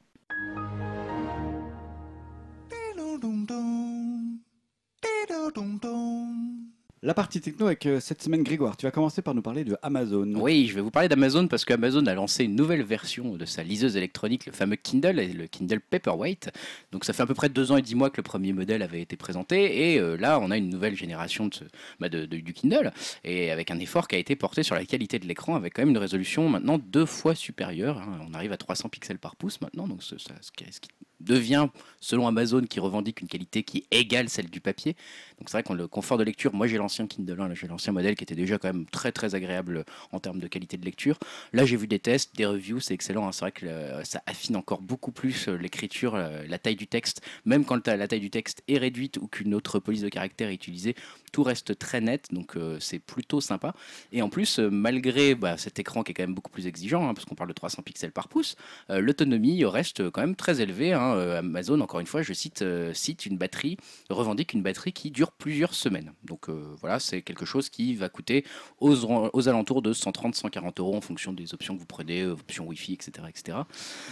La 7.04 7.14
partie 7.14 7.40
techno 7.42 7.68
avec 7.68 7.86
euh, 7.86 8.00
cette 8.00 8.24
semaine, 8.24 8.42
Grégoire, 8.42 8.76
tu 8.76 8.88
vas 8.88 8.92
commencer 8.92 9.22
par 9.22 9.36
nous 9.36 9.44
parler 9.44 9.64
de 9.64 9.78
Amazon. 9.84 10.34
Oui, 10.36 10.66
je 10.68 10.74
vais 10.74 10.82
vous 10.82 10.90
parler 10.90 11.08
d'Amazon 11.08 11.48
parce 11.48 11.64
qu'Amazon 11.64 12.04
a 12.08 12.16
lancé 12.16 12.44
une 12.46 12.56
nouvelle 12.56 12.82
version 12.82 13.36
de 13.36 13.46
sa 13.46 13.62
liseuse 13.62 13.96
électronique, 13.98 14.48
le 14.48 14.52
fameux 14.52 14.78
Kindle, 14.78 15.12
le 15.16 15.46
Kindle 15.46 15.80
Paperwhite. 15.80 16.50
Donc 16.92 17.06
ça 17.06 17.14
fait 17.14 17.22
à 17.22 17.28
peu 17.28 17.36
près 17.36 17.50
deux 17.50 17.72
ans 17.72 17.78
et 17.78 17.84
dix 17.84 17.94
mois 17.94 18.10
que 18.10 18.18
le 18.18 18.24
premier 18.24 18.52
modèle 18.52 18.82
avait 18.82 19.00
été 19.02 19.16
présenté, 19.16 19.94
et 19.94 20.00
euh, 20.00 20.18
là 20.18 20.40
on 20.42 20.50
a 20.50 20.58
une 20.58 20.70
nouvelle 20.70 20.96
génération 20.96 21.52
bah, 22.00 22.10
de- 22.10 22.26
du 22.26 22.54
Kindle, 22.54 22.92
et 23.24 23.52
avec 23.52 23.70
un 23.70 23.78
effort 23.78 24.08
qui 24.08 24.16
a 24.16 24.20
été 24.20 24.36
porté 24.36 24.64
sur 24.64 24.74
la 24.74 24.84
qualité 24.84 25.20
de 25.20 25.28
l'écran, 25.28 25.56
avec 25.56 25.76
quand 25.76 25.84
même 25.84 25.90
une 25.92 26.00
résolution 26.00 26.50
maintenant 26.50 26.80
deux 26.80 27.06
fois 27.06 27.36
supérieure. 27.36 28.00
hein. 28.00 28.26
On 28.28 28.34
arrive 28.34 28.54
à 28.54 28.58
300 28.58 28.90
pixels 28.90 29.20
par 29.20 29.36
pouce 29.36 29.62
maintenant, 29.62 29.88
donc 29.88 30.02
ce 30.02 30.16
qui 30.16 30.64
devient, 31.20 31.68
selon 32.00 32.28
Amazon, 32.28 32.62
qui 32.62 32.80
revendique 32.80 33.22
une 33.22 33.28
qualité 33.28 33.64
qui 33.64 33.86
égale 33.92 34.30
celle 34.30 34.50
du 34.50 34.60
papier. 34.62 34.96
Donc 35.40 35.50
c'est 35.50 35.54
vrai 35.58 35.64
que 35.64 35.74
le 35.74 35.88
confort 35.88 36.18
de 36.18 36.24
lecture, 36.24 36.54
moi 36.54 36.68
j'ai 36.68 36.78
l'ancien 36.78 37.08
Kindle, 37.08 37.40
hein, 37.42 37.50
j'ai 37.54 37.68
l'ancien 37.68 37.94
modèle 37.94 38.16
qui 38.16 38.24
était 38.24 38.36
déjà 38.36 38.58
quand 38.58 38.68
même 38.68 38.86
très 38.86 39.12
très 39.12 39.36
agréable 39.36 39.86
en 40.12 40.20
termes 40.20 40.40
de 40.40 40.48
qualité 40.48 40.78
de 40.78 40.86
lecture. 40.86 41.18
Là 41.54 41.66
j'ai 41.66 41.76
vu 41.78 41.88
des 41.88 42.00
tests, 42.00 42.36
des 42.36 42.46
reviews, 42.46 42.80
c'est 42.80 42.94
excellent. 42.94 43.28
hein. 43.28 43.32
C'est 43.32 43.42
vrai 43.42 43.52
que 43.52 43.66
ça 44.04 44.22
affine 44.26 44.56
encore 44.56 44.82
beaucoup 44.82 45.12
plus 45.12 45.48
euh, 45.48 45.56
l'écriture, 45.58 46.16
euh, 46.16 46.44
la 46.48 46.58
taille 46.58 46.76
du 46.76 46.88
texte. 46.88 47.22
Même 47.46 47.66
quand 47.66 47.88
la 47.88 48.08
taille 48.08 48.20
du 48.20 48.30
texte 48.30 48.64
est 48.68 48.78
réduite 48.78 49.18
ou 49.18 49.28
qu'une 49.28 49.54
autre 49.54 49.80
police 49.80 50.02
de 50.02 50.10
caractère 50.10 50.50
est 50.50 50.54
utilisée, 50.56 50.96
tout 51.32 51.44
reste 51.44 51.78
très 51.78 52.02
net, 52.02 52.28
donc 52.32 52.56
euh, 52.58 52.78
c'est 52.80 53.00
plutôt 53.00 53.42
sympa. 53.42 53.74
Et 54.12 54.22
en 54.22 54.30
plus, 54.30 54.60
malgré 54.60 55.36
bah, 55.36 55.58
cet 55.58 55.80
écran 55.80 56.04
qui 56.04 56.12
est 56.12 56.16
quand 56.16 56.24
même 56.24 56.34
beaucoup 56.36 56.52
plus 56.52 56.68
exigeant, 56.68 57.08
hein, 57.08 57.14
parce 57.14 57.26
qu'on 57.26 57.36
parle 57.36 57.50
de 57.50 57.54
300 57.54 57.82
pixels 57.84 58.12
par 58.12 58.28
pouce, 58.28 58.56
l'autonomie 58.90 59.64
reste 59.66 60.10
quand 60.10 60.22
même 60.22 60.36
très 60.36 60.62
élevée. 60.62 60.94
hein. 60.94 61.07
Euh, 61.16 61.40
Amazon, 61.40 61.80
encore 61.82 62.00
une 62.00 62.08
fois, 62.08 62.22
je 62.22 62.34
cite, 62.34 62.62
euh, 62.62 62.94
cite 62.94 63.26
une 63.26 63.38
batterie, 63.38 63.78
revendique 64.10 64.54
une 64.54 64.62
batterie 64.62 64.94
qui 64.94 65.12
dure 65.12 65.32
plusieurs 65.32 65.74
semaines. 65.74 66.14
Donc 66.24 66.50
euh, 66.50 66.76
voilà, 66.80 67.00
c'est 67.00 67.22
quelque 67.22 67.46
chose 67.46 67.70
qui 67.70 67.96
va 67.96 68.10
coûter 68.10 68.46
aux, 68.80 68.96
aux 69.34 69.50
alentours 69.50 69.82
de 69.82 69.94
130-140 69.94 70.80
euros 70.80 70.96
en 70.96 71.02
fonction 71.02 71.34
des 71.34 71.54
options 71.54 71.76
que 71.76 71.80
vous 71.80 71.86
prenez, 71.86 72.26
options 72.26 72.68
Wi-Fi, 72.68 72.94
etc. 72.94 73.12
etc. 73.30 73.58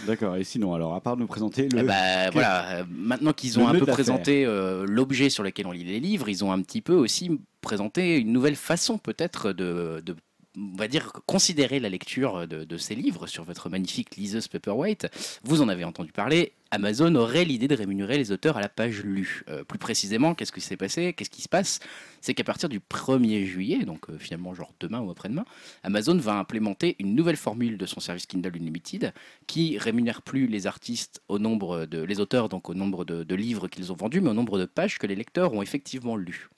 D'accord, 0.06 0.36
et 0.36 0.44
sinon, 0.44 0.74
alors, 0.74 0.94
à 0.94 1.00
part 1.00 1.16
nous 1.16 1.26
présenter 1.26 1.68
le. 1.68 1.80
Eh 1.80 1.82
bah, 1.82 2.30
voilà, 2.32 2.84
maintenant 2.88 3.32
qu'ils 3.32 3.58
ont 3.58 3.68
un 3.68 3.78
peu 3.78 3.86
présenté 3.86 4.44
l'objet 4.86 5.30
sur 5.30 5.42
lequel 5.42 5.66
on 5.66 5.72
lit 5.72 5.84
les 5.84 6.00
livres, 6.00 6.28
ils 6.28 6.44
ont 6.44 6.52
un 6.52 6.62
petit 6.62 6.80
peu 6.80 6.94
aussi 6.94 7.30
présenté 7.60 8.18
une 8.18 8.32
nouvelle 8.32 8.56
façon 8.56 8.96
peut-être 8.96 9.52
de, 9.52 10.00
de, 10.04 10.14
on 10.56 10.76
va 10.76 10.88
dire, 10.88 11.12
considérer 11.26 11.80
la 11.80 11.88
lecture 11.88 12.48
de, 12.48 12.76
ces 12.76 12.94
livres 12.94 13.26
sur 13.26 13.44
votre 13.44 13.68
magnifique 13.68 14.16
liseuse 14.16 14.48
Paperwhite. 14.48 15.08
Vous 15.44 15.62
en 15.62 15.68
avez 15.68 15.84
entendu 15.84 16.12
parler. 16.12 16.52
Amazon 16.70 17.14
aurait 17.14 17.44
l'idée 17.44 17.68
de 17.68 17.76
rémunérer 17.76 18.18
les 18.18 18.32
auteurs 18.32 18.56
à 18.56 18.60
la 18.60 18.68
page 18.68 19.02
lue. 19.04 19.44
Euh, 19.48 19.62
plus 19.62 19.78
précisément, 19.78 20.34
qu'est-ce 20.34 20.50
qui 20.52 20.60
s'est 20.60 20.76
passé? 20.76 21.12
Qu'est-ce 21.12 21.30
qui 21.30 21.42
se 21.42 21.48
passe? 21.48 21.78
C'est 22.20 22.34
qu'à 22.34 22.42
partir 22.42 22.68
du 22.68 22.80
1er 22.80 23.44
juillet, 23.44 23.84
donc 23.84 24.10
euh, 24.10 24.18
finalement 24.18 24.52
genre 24.52 24.72
demain 24.80 25.00
ou 25.00 25.10
après-demain, 25.10 25.44
Amazon 25.84 26.16
va 26.16 26.36
implémenter 26.38 26.96
une 26.98 27.14
nouvelle 27.14 27.36
formule 27.36 27.78
de 27.78 27.86
son 27.86 28.00
service 28.00 28.26
Kindle 28.26 28.56
Unlimited 28.56 29.12
qui 29.46 29.78
rémunère 29.78 30.22
plus 30.22 30.48
les 30.48 30.66
artistes 30.66 31.22
au 31.28 31.38
nombre 31.38 31.86
auteurs 32.20 32.48
donc 32.48 32.68
au 32.68 32.74
nombre 32.74 33.04
de 33.04 33.34
livres 33.34 33.68
qu'ils 33.68 33.92
ont 33.92 33.96
vendus, 33.96 34.20
mais 34.20 34.30
au 34.30 34.34
nombre 34.34 34.58
de 34.58 34.64
pages 34.64 34.98
que 34.98 35.06
les 35.06 35.14
lecteurs 35.14 35.52
ont 35.52 35.62
effectivement 35.62 36.16
lues. 36.16 36.48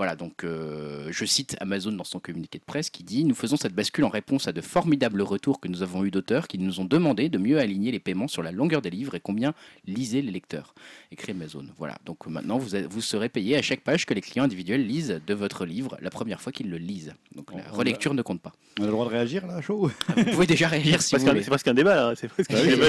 Voilà, 0.00 0.16
donc 0.16 0.44
euh, 0.44 1.08
je 1.10 1.26
cite 1.26 1.58
Amazon 1.60 1.92
dans 1.92 2.04
son 2.04 2.20
communiqué 2.20 2.58
de 2.58 2.64
presse 2.64 2.88
qui 2.88 3.02
dit 3.02 3.22
Nous 3.26 3.34
faisons 3.34 3.58
cette 3.58 3.74
bascule 3.74 4.04
en 4.04 4.08
réponse 4.08 4.48
à 4.48 4.52
de 4.52 4.62
formidables 4.62 5.20
retours 5.20 5.60
que 5.60 5.68
nous 5.68 5.82
avons 5.82 6.06
eus 6.06 6.10
d'auteurs 6.10 6.48
qui 6.48 6.56
nous 6.56 6.80
ont 6.80 6.86
demandé 6.86 7.28
de 7.28 7.36
mieux 7.36 7.58
aligner 7.58 7.92
les 7.92 7.98
paiements 8.00 8.26
sur 8.26 8.42
la 8.42 8.50
longueur 8.50 8.80
des 8.80 8.88
livres 8.88 9.14
et 9.14 9.20
combien 9.20 9.52
lisaient 9.86 10.22
les 10.22 10.30
lecteurs. 10.30 10.74
Écrit 11.12 11.32
Amazon. 11.32 11.66
Voilà, 11.76 11.98
donc 12.06 12.26
maintenant 12.28 12.56
vous, 12.56 12.74
vous 12.88 13.02
serez 13.02 13.28
payé 13.28 13.58
à 13.58 13.60
chaque 13.62 13.82
page 13.82 14.06
que 14.06 14.14
les 14.14 14.22
clients 14.22 14.44
individuels 14.44 14.86
lisent 14.86 15.20
de 15.26 15.34
votre 15.34 15.66
livre 15.66 15.98
la 16.00 16.08
première 16.08 16.40
fois 16.40 16.50
qu'ils 16.50 16.70
le 16.70 16.78
lisent. 16.78 17.12
Donc 17.36 17.52
la 17.52 17.58
On- 17.58 17.74
on 17.74 17.76
relecture 17.76 18.14
ne 18.14 18.22
compte 18.22 18.40
pas. 18.40 18.52
On 18.78 18.84
a 18.84 18.86
le 18.86 18.92
droit 18.92 19.04
de 19.04 19.10
réagir 19.10 19.46
là, 19.46 19.60
chaud 19.60 19.90
Vous 20.16 20.24
pouvez 20.24 20.46
déjà 20.46 20.68
réagir 20.68 21.02
si 21.02 21.14
vous 21.14 21.26
voulez. 21.26 21.42
c'est 21.42 21.50
presque 21.50 21.68
un 21.68 21.74
débat 21.80 21.94
là. 21.94 22.14
Presque 22.14 22.50
un 22.52 22.62
oui, 22.62 22.68
débat. 22.68 22.88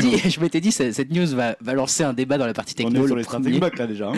Je. 0.00 0.28
Je 0.30 0.40
m'étais 0.40 0.62
dit, 0.62 0.72
cette 0.72 1.10
news 1.10 1.26
va, 1.36 1.56
va 1.60 1.74
lancer 1.74 2.04
un 2.04 2.14
débat 2.14 2.38
dans 2.38 2.46
la 2.46 2.54
partie 2.54 2.72
On 2.78 2.84
techno. 2.84 3.04
est 3.04 3.06
sur 3.06 3.16
le 3.16 3.50
les 3.50 3.60
là 3.60 3.86
déjà. 3.86 4.08
hein. 4.08 4.14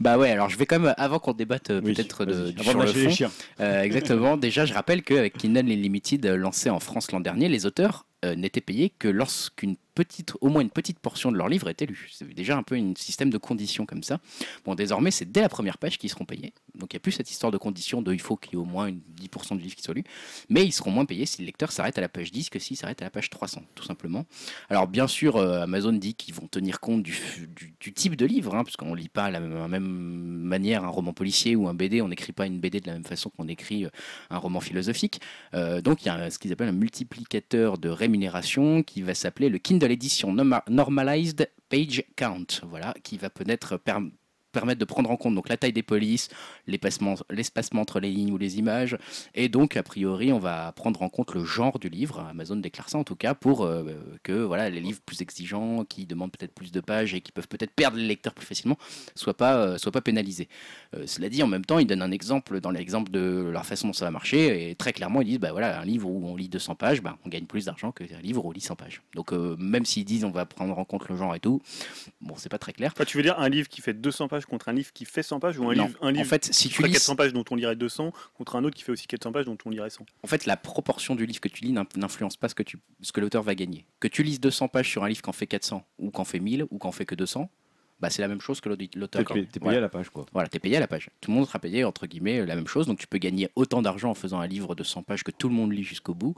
Bah 0.00 0.16
ouais, 0.16 0.30
alors 0.30 0.48
je 0.48 0.56
vais 0.56 0.64
quand 0.64 0.80
même, 0.80 0.94
avant 0.96 1.18
qu'on 1.18 1.34
débatte 1.34 1.73
Oui, 1.82 1.94
peut-être 1.94 2.24
sur 2.62 2.80
le 2.80 2.86
fond, 2.86 3.26
euh, 3.60 3.82
exactement, 3.82 4.36
déjà 4.36 4.64
je 4.66 4.74
rappelle 4.74 5.02
qu'avec 5.02 5.36
Kindle 5.36 5.70
Unlimited 5.70 6.26
euh, 6.26 6.36
lancé 6.36 6.70
en 6.70 6.80
France 6.80 7.12
l'an 7.12 7.20
dernier, 7.20 7.48
les 7.48 7.66
auteurs 7.66 8.06
euh, 8.24 8.34
n'étaient 8.34 8.60
payés 8.60 8.90
que 8.90 9.08
lorsqu'une 9.08 9.76
petite, 9.94 10.34
au 10.40 10.48
moins 10.48 10.62
une 10.62 10.70
petite 10.70 10.98
portion 10.98 11.30
de 11.32 11.36
leur 11.36 11.48
livre 11.48 11.68
était 11.68 11.86
lue. 11.86 12.08
C'est 12.12 12.28
déjà 12.32 12.56
un 12.56 12.62
peu 12.62 12.74
un 12.74 12.92
système 12.96 13.30
de 13.30 13.38
conditions 13.38 13.86
comme 13.86 14.02
ça. 14.02 14.20
Bon, 14.64 14.74
désormais, 14.74 15.10
c'est 15.10 15.30
dès 15.30 15.40
la 15.40 15.48
première 15.48 15.78
page 15.78 15.98
qu'ils 15.98 16.10
seront 16.10 16.24
payés. 16.24 16.52
Donc 16.74 16.92
il 16.92 16.96
n'y 16.96 16.98
a 16.98 17.00
plus 17.00 17.12
cette 17.12 17.30
histoire 17.30 17.52
de 17.52 17.58
conditions 17.58 18.02
de 18.02 18.12
il 18.12 18.20
faut 18.20 18.36
qu'il 18.36 18.52
y 18.52 18.54
ait 18.54 18.58
au 18.58 18.64
moins 18.64 18.86
une 18.86 19.00
10% 19.20 19.56
du 19.56 19.62
livre 19.62 19.76
qui 19.76 19.82
soit 19.82 19.94
lu. 19.94 20.04
Mais 20.48 20.64
ils 20.64 20.72
seront 20.72 20.90
moins 20.90 21.04
payés 21.04 21.26
si 21.26 21.40
le 21.40 21.46
lecteur 21.46 21.72
s'arrête 21.72 21.96
à 21.98 22.00
la 22.00 22.08
page 22.08 22.32
10 22.32 22.50
que 22.50 22.58
s'il 22.58 22.76
s'arrête 22.76 23.00
à 23.02 23.04
la 23.04 23.10
page 23.10 23.30
300, 23.30 23.62
tout 23.74 23.84
simplement. 23.84 24.26
Alors 24.68 24.88
bien 24.88 25.06
sûr, 25.06 25.36
euh, 25.36 25.62
Amazon 25.62 25.92
dit 25.92 26.14
qu'ils 26.14 26.34
vont 26.34 26.48
tenir 26.48 26.80
compte 26.80 27.02
du, 27.02 27.14
type 27.94 28.16
de 28.16 28.26
livre, 28.26 28.54
hein, 28.54 28.64
parce 28.64 28.76
ne 28.80 28.96
lit 28.96 29.08
pas 29.08 29.28
de 29.28 29.32
la 29.32 29.40
même, 29.40 29.84
manière 29.84 30.84
un 30.84 30.88
roman 30.88 31.12
policier 31.12 31.56
ou 31.56 31.68
un 31.68 31.74
BD, 31.74 32.02
on 32.02 32.08
n'écrit 32.08 32.32
pas 32.32 32.46
une 32.46 32.60
BD 32.60 32.80
de 32.80 32.86
la 32.86 32.94
même 32.94 33.04
façon 33.04 33.30
qu'on 33.30 33.48
écrit 33.48 33.84
euh, 33.84 33.90
un 34.30 34.38
roman 34.38 34.60
philosophique. 34.60 35.20
Euh, 35.54 35.80
donc 35.80 36.02
il 36.02 36.06
y 36.06 36.08
a 36.10 36.30
ce 36.30 36.38
qu'ils 36.38 36.52
appellent 36.52 36.68
un 36.68 36.72
multiplicateur 36.72 37.78
de 37.78 37.88
rémunération 37.88 38.82
qui 38.82 39.02
va 39.02 39.14
s'appeler 39.14 39.48
le 39.48 39.58
Kindle 39.58 39.83
Norma- 40.32 40.64
Normalized 40.68 41.50
Page 41.68 42.04
Count, 42.16 42.46
voilà, 42.68 42.94
qui 43.02 43.16
va 43.18 43.30
peut-être 43.30 43.76
perm- 43.76 44.12
permettre 44.54 44.80
de 44.80 44.84
prendre 44.84 45.10
en 45.10 45.16
compte 45.16 45.34
donc 45.34 45.48
la 45.48 45.56
taille 45.56 45.72
des 45.72 45.82
polices, 45.82 46.30
l'espacement 46.66 47.16
entre 47.80 48.00
les 48.00 48.10
lignes 48.10 48.32
ou 48.32 48.38
les 48.38 48.58
images, 48.58 48.96
et 49.34 49.48
donc 49.48 49.76
a 49.76 49.82
priori 49.82 50.32
on 50.32 50.38
va 50.38 50.72
prendre 50.72 51.02
en 51.02 51.08
compte 51.08 51.34
le 51.34 51.44
genre 51.44 51.78
du 51.78 51.88
livre. 51.88 52.20
Amazon 52.30 52.56
déclare 52.56 52.88
ça 52.88 52.98
en 52.98 53.04
tout 53.04 53.16
cas 53.16 53.34
pour 53.34 53.64
euh, 53.64 53.84
que 54.22 54.32
voilà 54.32 54.70
les 54.70 54.80
livres 54.80 55.00
plus 55.04 55.20
exigeants, 55.20 55.84
qui 55.84 56.06
demandent 56.06 56.32
peut-être 56.32 56.54
plus 56.54 56.72
de 56.72 56.80
pages 56.80 57.14
et 57.14 57.20
qui 57.20 57.32
peuvent 57.32 57.48
peut-être 57.48 57.72
perdre 57.72 57.96
les 57.96 58.06
lecteurs 58.06 58.34
plus 58.34 58.46
facilement, 58.46 58.78
soient 59.14 59.36
pas 59.36 59.56
euh, 59.56 59.78
soient 59.78 59.92
pas 59.92 60.00
pénalisés. 60.00 60.48
Euh, 60.96 61.06
cela 61.06 61.28
dit, 61.28 61.42
en 61.42 61.46
même 61.46 61.64
temps, 61.64 61.78
ils 61.78 61.86
donnent 61.86 62.02
un 62.02 62.12
exemple 62.12 62.60
dans 62.60 62.70
l'exemple 62.70 63.10
de 63.10 63.50
leur 63.52 63.66
façon 63.66 63.88
dont 63.88 63.92
ça 63.92 64.04
va 64.04 64.10
marcher, 64.10 64.70
et 64.70 64.74
très 64.74 64.92
clairement 64.92 65.20
ils 65.20 65.26
disent 65.26 65.40
bah 65.40 65.52
voilà 65.52 65.80
un 65.80 65.84
livre 65.84 66.08
où 66.08 66.26
on 66.26 66.36
lit 66.36 66.48
200 66.48 66.76
pages, 66.76 67.02
bah, 67.02 67.18
on 67.24 67.28
gagne 67.28 67.46
plus 67.46 67.66
d'argent 67.66 67.92
qu'un 67.92 68.20
livre 68.22 68.44
où 68.44 68.48
on 68.48 68.52
lit 68.52 68.60
100 68.60 68.76
pages. 68.76 69.02
Donc 69.14 69.32
même 69.32 69.84
s'ils 69.84 70.04
disent 70.04 70.24
on 70.24 70.30
va 70.30 70.46
prendre 70.46 70.78
en 70.78 70.84
compte 70.84 71.08
le 71.08 71.16
genre 71.16 71.34
et 71.34 71.40
tout, 71.40 71.60
bon 72.20 72.34
c'est 72.36 72.48
pas 72.48 72.58
très 72.58 72.72
clair. 72.72 72.92
Enfin, 72.94 73.04
tu 73.04 73.16
veux 73.16 73.22
dire 73.22 73.38
un 73.38 73.48
livre 73.48 73.68
qui 73.68 73.80
fait 73.80 73.94
200 73.94 74.28
pages 74.28 74.43
contre 74.46 74.68
un 74.68 74.72
livre 74.72 74.92
qui 74.92 75.04
fait 75.04 75.22
100 75.22 75.40
pages 75.40 75.58
ou 75.58 75.68
un 75.70 75.74
Non. 75.74 75.86
livre, 75.86 75.98
un 76.02 76.10
livre 76.12 76.24
en 76.24 76.28
fait, 76.28 76.44
si 76.46 76.64
qui 76.64 76.68
tu 76.68 76.74
ferait 76.76 76.88
lis 76.88 76.94
400 76.94 77.16
pages 77.16 77.32
dont 77.32 77.44
on 77.50 77.54
lirait 77.56 77.76
200 77.76 78.12
contre 78.34 78.56
un 78.56 78.64
autre 78.64 78.76
qui 78.76 78.82
fait 78.82 78.92
aussi 78.92 79.06
400 79.06 79.32
pages 79.32 79.44
dont 79.46 79.58
on 79.64 79.70
lirait 79.70 79.90
100 79.90 80.04
En 80.22 80.26
fait, 80.26 80.46
la 80.46 80.56
proportion 80.56 81.14
du 81.14 81.26
livre 81.26 81.40
que 81.40 81.48
tu 81.48 81.64
lis 81.64 81.72
n'in- 81.72 81.86
n'influence 81.96 82.36
pas 82.36 82.48
ce 82.48 82.54
que, 82.54 82.62
tu, 82.62 82.78
ce 83.02 83.12
que 83.12 83.20
l'auteur 83.20 83.42
va 83.42 83.54
gagner. 83.54 83.86
Que 84.00 84.08
tu 84.08 84.22
lises 84.22 84.40
200 84.40 84.68
pages 84.68 84.88
sur 84.90 85.04
un 85.04 85.08
livre 85.08 85.22
qu'en 85.22 85.32
fait 85.32 85.46
400, 85.46 85.86
ou 85.98 86.10
qu'en 86.10 86.24
fait 86.24 86.40
1000, 86.40 86.66
ou 86.70 86.78
qu'en 86.78 86.92
fait 86.92 87.04
que 87.06 87.14
200, 87.14 87.50
bah, 88.00 88.10
c'est 88.10 88.22
la 88.22 88.28
même 88.28 88.40
chose 88.40 88.60
que 88.60 88.68
l'auteur. 88.68 89.24
T'es 89.24 89.32
payé, 89.34 89.46
t'es 89.46 89.52
payé 89.52 89.62
Voilà. 89.62 89.78
à 89.78 89.80
la 89.82 89.88
page, 89.88 90.10
quoi. 90.10 90.26
Voilà, 90.32 90.48
t'es 90.48 90.58
payé 90.58 90.76
à 90.76 90.80
la 90.80 90.88
page. 90.88 91.10
Tout 91.20 91.30
le 91.30 91.36
monde 91.36 91.46
sera 91.46 91.58
payé, 91.60 91.84
entre 91.84 92.06
guillemets, 92.06 92.44
la 92.44 92.56
même 92.56 92.66
chose. 92.66 92.86
Donc 92.86 92.98
tu 92.98 93.06
peux 93.06 93.18
gagner 93.18 93.48
autant 93.54 93.82
d'argent 93.82 94.10
en 94.10 94.14
faisant 94.14 94.40
un 94.40 94.46
livre 94.46 94.74
de 94.74 94.82
100 94.82 95.02
pages 95.04 95.22
que 95.22 95.30
tout 95.30 95.48
le 95.48 95.54
monde 95.54 95.72
lit 95.72 95.84
jusqu'au 95.84 96.12
bout 96.12 96.34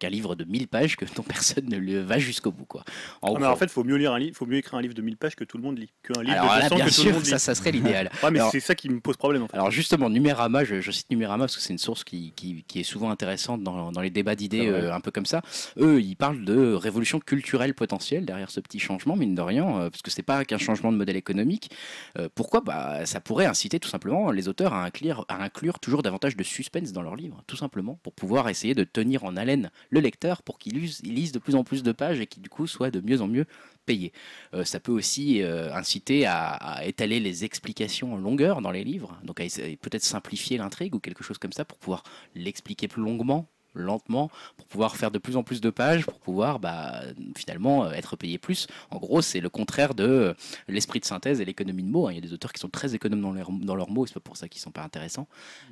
qu'un 0.00 0.08
livre 0.10 0.34
de 0.34 0.44
1000 0.44 0.66
pages 0.66 0.96
que 0.96 1.04
dont 1.14 1.22
personne 1.28 1.66
ne 1.68 1.76
le 1.78 2.00
va 2.00 2.18
jusqu'au 2.18 2.50
bout. 2.50 2.64
Quoi. 2.64 2.82
En 3.22 3.36
Ah, 3.36 3.38
mais 3.38 3.46
en 3.46 3.54
fait, 3.56 3.70
faut 3.70 3.84
mieux 3.84 3.96
lire 3.96 4.12
un 4.12 4.18
livre, 4.18 4.36
faut 4.36 4.46
mieux 4.46 4.56
écrire 4.56 4.74
un 4.78 4.82
livre 4.82 4.94
de 4.94 5.02
1000 5.02 5.16
pages 5.16 5.36
que 5.36 5.44
tout 5.44 5.56
le 5.58 5.62
monde 5.62 5.78
lit, 5.78 5.90
qu'un 6.02 6.22
livre 6.22 6.32
Alors 6.40 6.54
de 6.56 6.58
là, 6.60 6.68
200 6.68 6.74
bien 6.76 6.84
que 6.86 6.90
tout 6.90 6.96
le 7.00 7.02
sûr, 7.04 7.12
monde 7.12 7.22
lit. 7.24 7.30
ça, 7.30 7.38
ça 7.38 7.54
serait 7.54 7.70
l'idéal. 7.70 8.10
Ouais, 8.24 8.30
mais 8.32 8.40
c'est 8.50 8.58
ça 8.60 8.74
qui 8.74 8.88
me 8.90 9.00
pose 9.00 9.16
problème 9.16 9.42
en 9.44 9.48
fait. 9.48 9.54
Alors 9.56 9.70
justement, 9.70 10.10
Numérama, 10.10 10.64
je, 10.64 10.80
je 10.80 10.90
cite 10.90 11.08
Numérama 11.10 11.44
parce 11.44 11.56
que 11.56 11.62
c'est 11.62 11.72
une 11.72 11.78
source 11.78 12.02
qui, 12.02 12.32
qui- 12.34 12.64
qui 12.66 12.80
est 12.80 12.84
souvent 12.84 13.10
intéressante 13.10 13.62
dans, 13.62 13.92
dans 13.92 14.00
les 14.00 14.10
débats 14.10 14.34
d'idées 14.34 14.66
euh, 14.68 14.92
un 14.92 15.00
peu 15.00 15.10
comme 15.10 15.26
ça. 15.26 15.42
Eux, 15.78 16.00
ils 16.00 16.16
parlent 16.16 16.44
de 16.44 16.72
révolution 16.72 17.20
culturelle 17.20 17.74
potentielle 17.74 18.24
derrière 18.24 18.50
ce 18.50 18.60
petit 18.60 18.78
changement, 18.78 19.16
mine 19.16 19.34
de 19.34 19.42
rien, 19.42 19.66
euh, 19.80 19.90
parce 19.90 20.02
que 20.02 20.10
c'est 20.10 20.22
pas 20.22 20.44
qu'un 20.44 20.58
changement 20.58 20.90
de 20.92 20.96
modèle 20.96 21.16
économique. 21.16 21.70
Euh, 22.18 22.28
pourquoi? 22.34 22.60
Bah, 22.62 23.04
Ça 23.06 23.20
pourrait 23.20 23.46
inciter 23.46 23.78
tout 23.80 23.88
simplement 23.88 24.30
les 24.30 24.48
auteurs 24.48 24.72
à 24.74 24.84
inclure, 24.84 25.24
à 25.28 25.42
inclure 25.42 25.78
toujours 25.78 26.02
davantage 26.02 26.36
de 26.36 26.42
suspense 26.42 26.92
dans 26.92 27.02
leurs 27.02 27.16
livres, 27.16 27.42
tout 27.46 27.56
simplement, 27.56 27.98
pour 28.02 28.12
pouvoir 28.14 28.48
essayer 28.48 28.74
de 28.74 28.84
tenir 28.84 29.24
en 29.24 29.36
haleine 29.36 29.70
le 29.90 30.00
lecteur 30.00 30.42
pour 30.42 30.58
qu'il 30.58 30.74
lise, 30.74 31.32
de 31.32 31.38
plus 31.38 31.54
en 31.54 31.64
plus 31.64 31.82
de 31.82 31.92
pages 31.92 32.20
et 32.20 32.26
qu'il 32.26 32.42
du 32.42 32.48
soit 32.66 32.90
de 32.90 33.00
mieux 33.00 33.20
en 33.20 33.26
mieux 33.26 33.46
payé. 33.86 34.12
Euh, 34.54 34.64
ça 34.64 34.80
peut 34.80 34.92
aussi 34.92 35.42
euh, 35.42 35.72
inciter 35.74 36.26
à, 36.26 36.80
étaler 36.84 37.20
les 37.20 37.44
explications 37.44 38.14
en 38.14 38.16
longueur 38.16 38.62
dans 38.62 38.70
les 38.70 38.84
livres, 38.84 39.18
donc 39.24 39.36
peut-être 39.36 40.04
simplifier 40.04 40.58
l'intrigue 40.58 40.94
ou 40.94 41.00
quelque 41.00 41.24
chose 41.24 41.38
comme 41.38 41.52
ça 41.52 41.64
pour 41.64 41.78
pouvoir 41.78 42.04
l'expliquer 42.34 42.88
plus 42.88 43.02
longuement 43.02 43.48
lentement 43.74 44.30
pour 44.56 44.66
pouvoir 44.66 44.96
faire 44.96 45.10
de 45.10 45.18
plus 45.18 45.36
en 45.36 45.42
plus 45.42 45.60
de 45.60 45.70
pages 45.70 46.04
pour 46.04 46.18
pouvoir 46.20 46.58
bah, 46.58 47.00
finalement 47.36 47.84
euh, 47.84 47.92
être 47.92 48.16
payé 48.16 48.38
plus 48.38 48.66
en 48.90 48.98
gros 48.98 49.22
c'est 49.22 49.40
le 49.40 49.48
contraire 49.48 49.94
de 49.94 50.04
euh, 50.04 50.34
l'esprit 50.68 51.00
de 51.00 51.04
synthèse 51.04 51.40
et 51.40 51.44
l'économie 51.44 51.82
de 51.82 51.88
mots 51.88 52.08
hein. 52.08 52.12
il 52.12 52.16
y 52.16 52.18
a 52.18 52.20
des 52.20 52.32
auteurs 52.32 52.52
qui 52.52 52.60
sont 52.60 52.68
très 52.68 52.94
économes 52.94 53.20
dans, 53.20 53.32
leurs- 53.32 53.50
dans 53.52 53.76
leurs 53.76 53.90
mots 53.90 54.04
et 54.04 54.08
c'est 54.08 54.14
pas 54.14 54.20
pour 54.20 54.36
ça 54.36 54.48
qu'ils 54.48 54.60
sont 54.60 54.70
pas 54.70 54.82
intéressants 54.82 55.26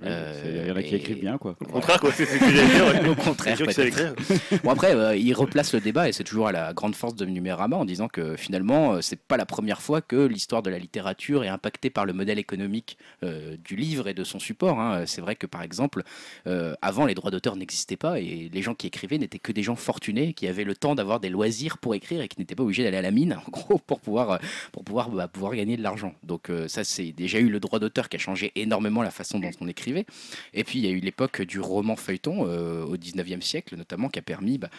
Euh, 0.05 0.62
Il 0.64 0.69
y 0.69 0.71
en 0.73 0.76
a 0.76 0.83
qui 0.83 0.95
et- 0.95 0.99
écrivent 0.99 1.21
bien, 1.21 1.38
quoi. 1.38 1.57
Au 1.61 1.64
contraire, 1.64 1.99
quoi, 2.00 2.12
c'est 2.12 2.25
ce 2.26 2.38
que 2.38 2.50
j'allais 2.50 3.00
dire. 3.00 3.11
au 3.11 3.14
contraire 3.14 3.57
C'est 3.57 3.64
sûr 3.64 3.67
que 3.67 3.73
c'est 3.73 3.90
peut-être. 3.90 4.14
écrire. 4.49 4.61
Bon 4.62 4.71
après, 4.71 4.95
euh, 4.95 5.17
il 5.17 5.33
replace 5.35 5.73
le 5.75 5.81
débat 5.81 6.09
et 6.09 6.12
c'est 6.12 6.25
toujours 6.25 6.47
à 6.49 6.52
la 6.52 6.73
grande 6.73 6.95
force 6.95 7.14
de 7.17 7.25
Numérama 7.25 7.76
en 7.76 7.85
disant 7.85 8.09
que 8.09 8.37
finalement, 8.37 8.95
euh, 8.95 9.00
c'est 9.00 9.21
pas 9.21 9.37
la 9.37 9.47
première 9.47 9.81
fois 9.83 10.00
que 10.00 10.17
l'histoire 10.17 10.62
de 10.62 10.71
la 10.71 10.78
littérature 10.78 11.43
est 11.45 11.49
impactée 11.49 11.90
par 11.90 12.07
le 12.07 12.12
modèle 12.12 12.38
économique 12.38 12.97
euh, 13.25 13.57
du 13.64 13.76
livre 13.76 14.09
et 14.09 14.14
de 14.14 14.25
son 14.25 14.38
support. 14.38 14.78
hein. 14.81 15.05
C'est 15.07 15.21
vrai 15.21 15.35
que 15.37 15.47
par 15.47 15.62
exemple, 15.62 16.02
euh, 16.47 16.75
avant 16.83 17.07
les 17.07 17.14
droits 17.14 17.31
d'auteur 17.31 17.57
n'existaient 17.57 17.88
pas 17.97 18.21
et 18.21 18.50
les 18.52 18.62
gens 18.62 18.75
qui 18.75 18.87
écrivaient 18.87 19.18
n'étaient 19.18 19.38
que 19.38 19.52
des 19.52 19.62
gens 19.62 19.76
fortunés 19.76 20.33
qui 20.33 20.47
avaient 20.47 20.64
le 20.64 20.75
temps 20.75 20.95
d'avoir 20.95 21.21
des 21.21 21.28
loisirs 21.28 21.78
pour 21.78 21.95
écrire 21.95 22.21
et 22.21 22.28
qui 22.28 22.38
n'étaient 22.38 22.54
pas 22.54 22.62
obligés 22.62 22.85
d'aller 22.85 22.97
à 22.97 23.02
la 23.02 23.11
mine 23.11 23.38
en 23.47 23.50
gros 23.50 23.78
pour 23.78 24.00
pouvoir 24.00 24.33
euh, 24.33 24.38
pour 24.73 24.85
pouvoir 24.85 25.11
bah, 25.11 25.28
pouvoir 25.28 25.54
gagner 25.54 25.76
de 25.76 25.83
l'argent. 25.83 26.14
Donc 26.23 26.50
euh, 26.50 26.68
ça 26.68 26.85
c'est 26.85 27.12
déjà 27.12 27.38
eu 27.38 27.49
le 27.49 27.61
droit 27.61 27.78
d'auteur 27.78 28.09
qui 28.09 28.16
a 28.16 28.18
changé 28.18 28.52
énormément 28.57 29.02
la 29.02 29.11
façon 29.11 29.38
dont 29.38 29.50
on 29.61 29.68
écrivait. 29.68 30.07
Et 30.54 30.64
puis 30.64 30.78
il 30.78 30.85
y 30.85 30.88
a 30.88 30.90
eu 30.90 31.00
l'époque 31.00 31.42
du 31.42 31.61
roman 31.61 31.97
feuilleton 31.97 32.47
euh, 32.47 32.85
au 32.85 32.97
19e 32.97 33.40
siècle 33.40 33.76
notamment 33.76 34.09
qui 34.09 34.18
a 34.18 34.23
permis 34.23 34.59
bah, 34.59 34.71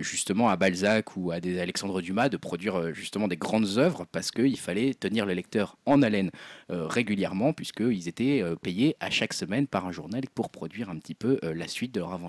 justement 0.00 0.48
à 0.48 0.56
Balzac 0.56 1.16
ou 1.16 1.30
à 1.30 1.40
des 1.40 1.58
Alexandre 1.58 2.00
Dumas 2.00 2.28
de 2.28 2.36
produire 2.36 2.94
justement 2.94 3.28
des 3.28 3.36
grandes 3.36 3.78
œuvres 3.78 4.04
parce 4.10 4.30
qu'il 4.30 4.58
fallait 4.58 4.94
tenir 4.94 5.26
le 5.26 5.34
lecteur 5.34 5.76
en 5.86 6.02
haleine 6.02 6.30
régulièrement 6.68 7.52
puisqu'ils 7.52 8.08
étaient 8.08 8.42
payés 8.62 8.96
à 9.00 9.10
chaque 9.10 9.32
semaine 9.32 9.66
par 9.66 9.86
un 9.86 9.92
journal 9.92 10.22
pour 10.34 10.50
produire 10.50 10.90
un 10.90 10.96
petit 10.98 11.14
peu 11.14 11.38
la 11.42 11.68
suite 11.68 11.92
de 11.92 12.00
leur 12.00 12.12
aventure. 12.12 12.25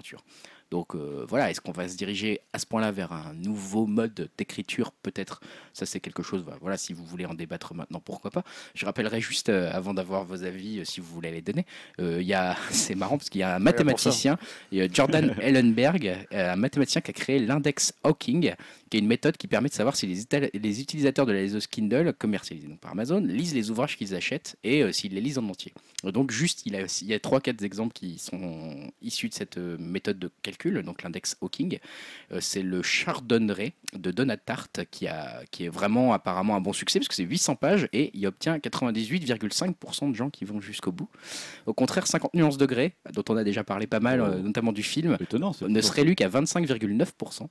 Donc 0.72 0.96
euh, 0.96 1.26
voilà, 1.28 1.50
est-ce 1.50 1.62
qu'on 1.62 1.72
va 1.72 1.88
se 1.88 1.96
diriger 1.96 2.42
à 2.52 2.60
ce 2.60 2.66
point-là 2.66 2.92
vers 2.92 3.14
un 3.14 3.34
nouveau 3.34 3.86
mode 3.86 4.30
d'écriture 4.38 4.92
Peut-être, 4.92 5.40
ça 5.74 5.86
c'est 5.86 6.00
quelque 6.00 6.24
chose, 6.24 6.44
bah, 6.44 6.58
voilà, 6.60 6.78
si 6.78 6.92
vous 6.92 7.06
voulez 7.06 7.26
en 7.26 7.34
débattre 7.34 7.74
maintenant, 7.74 8.02
pourquoi 8.02 8.32
pas? 8.32 8.44
Je 8.76 8.86
rappellerai 8.86 9.22
juste, 9.22 9.50
euh, 9.50 9.72
avant 9.72 9.94
d'avoir 9.94 10.26
vos 10.26 10.44
avis, 10.44 10.80
euh, 10.80 10.84
si 10.84 11.00
vous 11.00 11.08
voulez 11.08 11.32
les 11.32 11.42
donner, 11.42 11.66
il 12.00 12.22
y 12.22 12.34
a, 12.34 12.56
c'est 12.72 12.96
marrant 12.96 13.18
parce 13.18 13.30
qu'il 13.30 13.40
y 13.40 13.44
a 13.44 13.56
un 13.56 13.60
mathématicien, 13.60 14.38
Jordan 14.72 15.36
Ellenberg, 15.42 16.28
un 16.32 16.56
mathématicien 16.56 17.02
qui 17.02 17.12
a 17.12 17.14
créé 17.14 17.40
l'index 17.40 17.94
Hawking, 18.04 18.54
qui 18.90 18.98
est 18.98 19.00
une 19.00 19.08
méthode 19.08 19.38
qui 19.38 19.48
permet 19.48 19.70
de 19.70 19.74
savoir 19.74 19.96
si 19.96 20.08
les, 20.08 20.82
utilisateurs 20.82 21.26
de 21.26 21.32
la 21.34 21.42
liseuse 21.44 21.68
Kindle, 21.68 22.14
commercialisée 22.18 22.68
donc 22.68 22.80
par 22.80 22.92
Amazon, 22.92 23.20
lisent 23.20 23.54
les 23.54 23.70
ouvrages 23.70 23.98
qu'ils 23.98 24.16
achètent 24.16 24.58
et 24.64 24.84
euh, 24.84 24.92
s'ils 24.92 25.14
les 25.14 25.22
lisent 25.22 25.38
en 25.38 25.48
entier. 25.50 25.74
Donc 26.04 26.32
juste, 26.32 26.64
il, 26.66 26.76
a, 26.76 26.82
il 27.02 27.08
y 27.08 27.14
a 27.14 27.20
trois, 27.20 27.42
quatre 27.42 27.64
exemples 27.64 27.94
qui 27.94 28.18
sont 28.20 28.90
issus 29.02 29.30
de 29.30 29.34
cette 29.34 29.58
euh, 29.58 29.78
méthode 29.80 30.20
de 30.20 30.30
calcul, 30.42 30.82
donc 30.84 31.04
l'index 31.04 31.38
Hawking. 31.42 31.80
Euh, 32.32 32.40
c'est 32.42 32.62
le 32.64 32.82
Chardonneret 32.82 33.74
de 33.94 34.12
Donat 34.12 34.38
Tart 34.38 34.68
qui, 34.92 35.08
a, 35.08 35.42
qui 35.52 35.66
est 35.66 35.70
vraiment 35.70 36.14
apparemment 36.14 36.56
un 36.56 36.62
bon 36.62 36.74
succès 36.74 37.00
parce 37.00 37.08
que 37.08 37.16
c'est 37.16 37.24
800 37.24 37.56
pages 37.56 37.88
et 37.94 38.12
il 38.14 38.26
obtient 38.28 38.58
98,5% 38.58 40.12
de 40.12 40.16
gens 40.16 40.30
qui 40.30 40.46
vont 40.46 40.62
jusqu'au 40.62 40.92
bout. 40.92 41.10
Au 41.66 41.74
contraire, 41.74 42.08
50 42.08 42.34
nuances 42.34 42.58
degrés, 42.58 42.94
dont 43.14 43.24
on 43.30 43.38
a 43.38 43.44
déjà 43.44 43.64
parlé 43.64 43.88
pas 43.88 44.00
mal, 44.00 44.22
Oh. 44.22 44.26
euh, 44.26 44.40
notamment 44.40 44.72
du 44.72 44.84
film, 44.84 45.18
Étonnant. 45.20 45.54
ne 45.68 45.82
serait 45.82 46.04
lu 46.04 46.16
qu'à 46.16 46.30
25,9%. 46.30 47.48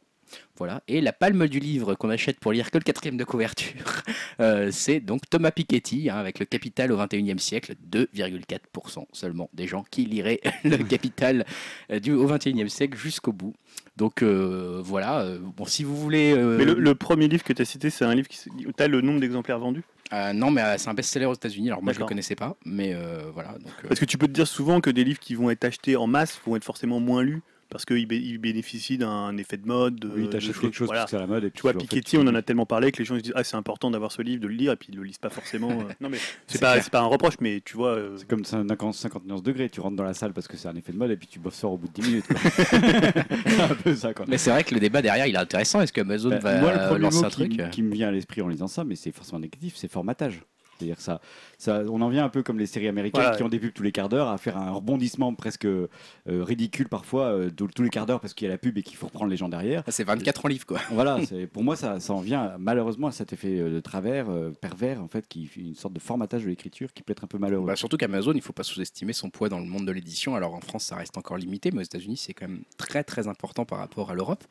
Voilà. 0.56 0.82
Et 0.88 1.00
la 1.00 1.12
palme 1.12 1.48
du 1.48 1.58
livre 1.58 1.94
qu'on 1.94 2.10
achète 2.10 2.40
pour 2.40 2.52
lire 2.52 2.70
que 2.70 2.78
le 2.78 2.82
quatrième 2.82 3.16
de 3.16 3.24
couverture, 3.24 4.02
euh, 4.40 4.70
c'est 4.72 5.00
donc 5.00 5.22
Thomas 5.28 5.50
Piketty, 5.50 6.10
hein, 6.10 6.16
avec 6.16 6.38
le 6.38 6.46
Capital 6.46 6.92
au 6.92 6.98
21e 6.98 7.38
siècle, 7.38 7.74
2,4% 7.90 9.04
seulement 9.12 9.50
des 9.52 9.66
gens 9.66 9.84
qui 9.90 10.06
liraient 10.06 10.40
le 10.64 10.78
Capital 10.78 11.44
euh, 11.90 12.00
du, 12.00 12.12
au 12.12 12.28
21e 12.28 12.68
siècle 12.68 12.96
jusqu'au 12.96 13.32
bout. 13.32 13.54
Donc 13.96 14.22
euh, 14.22 14.80
voilà, 14.84 15.20
euh, 15.20 15.38
bon, 15.40 15.64
si 15.64 15.84
vous 15.84 15.96
voulez... 15.96 16.34
Mais 16.34 16.64
le, 16.64 16.74
le 16.74 16.94
premier 16.94 17.28
livre 17.28 17.44
que 17.44 17.52
tu 17.52 17.62
as 17.62 17.66
cité, 17.66 17.90
c'est 17.90 18.04
un 18.04 18.14
livre 18.14 18.28
qui. 18.28 18.38
Tu 18.38 18.82
as 18.82 18.88
le 18.88 19.00
nombre 19.00 19.20
d'exemplaires 19.20 19.58
vendus? 19.58 19.84
Euh, 20.12 20.32
non, 20.32 20.50
mais 20.50 20.62
euh, 20.62 20.74
c'est 20.78 20.88
un 20.88 20.94
best-seller 20.94 21.26
aux 21.26 21.34
États-Unis, 21.34 21.68
alors 21.68 21.82
moi 21.82 21.92
je 21.92 21.98
le 21.98 22.04
connaissais 22.04 22.36
pas, 22.36 22.56
mais 22.64 22.94
euh, 22.94 23.30
voilà. 23.32 23.52
Donc, 23.52 23.72
Parce 23.88 23.98
que 23.98 24.04
tu 24.04 24.18
peux 24.18 24.26
te 24.26 24.32
dire 24.32 24.46
souvent 24.46 24.80
que 24.80 24.90
des 24.90 25.04
livres 25.04 25.18
qui 25.18 25.34
vont 25.34 25.50
être 25.50 25.64
achetés 25.64 25.96
en 25.96 26.06
masse 26.06 26.40
vont 26.46 26.56
être 26.56 26.64
forcément 26.64 27.00
moins 27.00 27.22
lus 27.22 27.42
parce 27.68 27.84
qu'ils 27.84 28.06
bé- 28.06 28.20
ils 28.20 28.38
bénéficient 28.38 28.98
d'un 28.98 29.36
effet 29.36 29.56
de 29.56 29.66
mode. 29.66 29.96
de- 29.96 30.08
Oui, 30.08 30.28
t'achètes 30.30 30.58
quelque 30.58 30.74
chose 30.74 30.86
voilà. 30.86 31.02
parce 31.02 31.10
que 31.12 31.16
c'est 31.16 31.22
à 31.22 31.26
la 31.26 31.26
mode. 31.26 31.44
Et 31.44 31.50
puis 31.50 31.56
Tu 31.58 31.62
vois, 31.62 31.70
en 31.70 31.74
fait, 31.74 31.86
Piketty, 31.86 32.16
on 32.18 32.26
en 32.26 32.34
a 32.34 32.42
tellement 32.42 32.66
parlé 32.66 32.92
que 32.92 32.98
les 32.98 33.04
gens 33.04 33.16
se 33.16 33.20
disent 33.20 33.32
Ah, 33.36 33.44
c'est 33.44 33.56
important 33.56 33.90
d'avoir 33.90 34.12
ce 34.12 34.22
livre, 34.22 34.40
de 34.42 34.46
le 34.48 34.54
lire, 34.54 34.72
et 34.72 34.76
puis 34.76 34.88
ils 34.92 34.96
le 34.96 35.02
lisent 35.04 35.18
pas 35.18 35.30
forcément. 35.30 35.70
euh. 35.70 35.84
Non, 36.00 36.08
mais 36.08 36.18
C'est 36.46 36.60
pas, 36.60 36.78
pas 36.80 37.00
un 37.00 37.06
reproche, 37.06 37.34
mais 37.40 37.60
tu 37.64 37.76
vois. 37.76 37.90
euh, 37.96 38.16
C'est 38.18 38.28
comme 38.28 38.44
50, 38.44 38.94
50 38.94 39.24
nuances 39.26 39.42
degrés. 39.42 39.68
Tu 39.68 39.80
rentres 39.80 39.96
dans 39.96 40.04
la 40.04 40.14
salle 40.14 40.32
parce 40.32 40.48
que 40.48 40.56
c'est 40.56 40.68
un 40.68 40.76
effet 40.76 40.92
de 40.92 40.98
mode 40.98 41.10
et 41.10 41.16
puis 41.16 41.26
tu 41.26 41.40
sors 41.50 41.72
au 41.72 41.78
bout 41.78 41.88
de 41.88 41.92
10 41.94 42.08
minutes. 42.08 42.26
quoi. 42.26 42.36
c'est 42.50 43.60
un 43.60 43.74
peu 43.74 43.94
ça, 43.94 44.14
quoi. 44.14 44.24
Mais 44.28 44.38
c'est 44.38 44.50
vrai 44.50 44.64
que 44.64 44.74
le 44.74 44.80
débat 44.80 45.02
derrière 45.02 45.26
il 45.26 45.34
est 45.34 45.38
intéressant. 45.38 45.80
Est-ce 45.80 45.92
que 45.92 46.00
Amazon 46.00 46.30
Bah, 46.30 46.38
va 46.38 46.60
moi, 46.60 46.72
le 46.72 46.88
premier 46.88 47.00
lancer 47.00 47.18
mot 47.20 47.24
un 47.24 47.28
qui, 47.28 47.34
truc 47.36 47.60
euh 47.60 47.68
qui 47.68 47.82
me 47.82 47.92
vient 47.92 48.08
à 48.08 48.12
l'esprit 48.12 48.42
en 48.42 48.48
lisant 48.48 48.68
ça, 48.68 48.84
mais 48.84 48.94
c'est 48.96 49.12
forcément 49.12 49.40
négatif, 49.40 49.74
c'est 49.76 49.90
formatage. 49.90 50.42
C'est-à-dire 50.78 51.00
ça, 51.00 51.20
ça, 51.58 51.82
on 51.88 52.00
en 52.02 52.08
vient 52.08 52.24
un 52.24 52.28
peu 52.28 52.42
comme 52.42 52.58
les 52.58 52.66
séries 52.66 52.88
américaines 52.88 53.22
Voilà. 53.22 53.36
qui 53.36 53.42
ont 53.42 53.48
des 53.48 53.58
pubs 53.58 53.72
tous 53.72 53.82
les 53.82 53.92
quarts 53.92 54.08
d'heure 54.08 54.28
à 54.28 54.38
faire 54.38 54.56
un 54.56 54.70
rebondissement 54.72 55.34
presque 55.34 55.64
euh, 55.64 55.88
ridicule 56.26 56.88
parfois 56.88 57.24
euh, 57.26 57.50
tous 57.50 57.82
les 57.82 57.88
quarts 57.90 58.06
d'heure 58.06 58.20
parce 58.20 58.34
qu'il 58.34 58.46
y 58.46 58.50
a 58.50 58.52
la 58.52 58.58
pub 58.58 58.76
et 58.78 58.82
qu'il 58.82 58.96
faut 58.96 59.06
reprendre 59.06 59.30
les 59.30 59.36
gens 59.36 59.48
derrière. 59.48 59.82
C'est 59.88 60.04
24 60.04 60.44
en 60.44 60.48
livre 60.48 60.66
quoi. 60.66 60.80
Voilà, 60.90 61.18
pour 61.52 61.64
moi 61.64 61.76
ça, 61.76 62.00
ça 62.00 62.12
en 62.12 62.20
vient 62.20 62.54
malheureusement 62.58 63.06
à 63.08 63.12
cet 63.12 63.32
effet 63.32 63.58
euh, 63.58 63.70
de 63.70 63.80
travers 63.80 64.28
euh, 64.30 64.50
pervers 64.60 65.02
en 65.02 65.08
fait 65.08 65.26
qui 65.28 65.46
fait 65.46 65.60
une 65.60 65.74
sorte 65.74 65.94
de 65.94 66.00
formatage 66.00 66.44
de 66.44 66.48
l'écriture 66.48 66.92
qui 66.92 67.02
peut 67.02 67.12
être 67.12 67.24
un 67.24 67.28
peu 67.28 67.38
malheureux. 67.38 67.66
Bah, 67.66 67.76
surtout 67.76 67.96
qu'Amazon, 67.96 68.32
il 68.32 68.36
ne 68.36 68.40
faut 68.42 68.52
pas 68.52 68.62
sous-estimer 68.62 69.12
son 69.12 69.30
poids 69.30 69.48
dans 69.48 69.58
le 69.60 69.66
monde 69.66 69.86
de 69.86 69.92
l'édition. 69.92 70.34
Alors 70.34 70.54
en 70.54 70.60
France, 70.60 70.84
ça 70.84 70.96
reste 70.96 71.16
encore 71.16 71.36
limité, 71.36 71.70
mais 71.72 71.80
aux 71.80 71.84
États-Unis, 71.84 72.16
c'est 72.16 72.34
quand 72.34 72.48
même 72.48 72.62
très 72.76 73.02
très 73.04 73.28
important 73.28 73.64
par 73.64 73.78
rapport 73.78 74.10
à 74.10 74.14
l'Europe. 74.14 74.44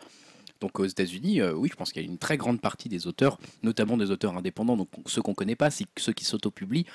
Donc 0.61 0.79
aux 0.79 0.85
États-Unis, 0.85 1.41
euh, 1.41 1.53
oui, 1.53 1.69
je 1.71 1.75
pense 1.75 1.91
qu'il 1.91 2.01
y 2.01 2.05
a 2.05 2.09
une 2.09 2.17
très 2.17 2.37
grande 2.37 2.61
partie 2.61 2.89
des 2.89 3.07
auteurs, 3.07 3.37
notamment 3.63 3.97
des 3.97 4.11
auteurs 4.11 4.35
indépendants, 4.37 4.77
donc 4.77 4.89
ceux 5.05 5.21
qu'on 5.21 5.33
connaît 5.33 5.55
pas, 5.55 5.69
ceux 5.71 6.13
qui 6.13 6.25
s'autopublient, 6.25 6.85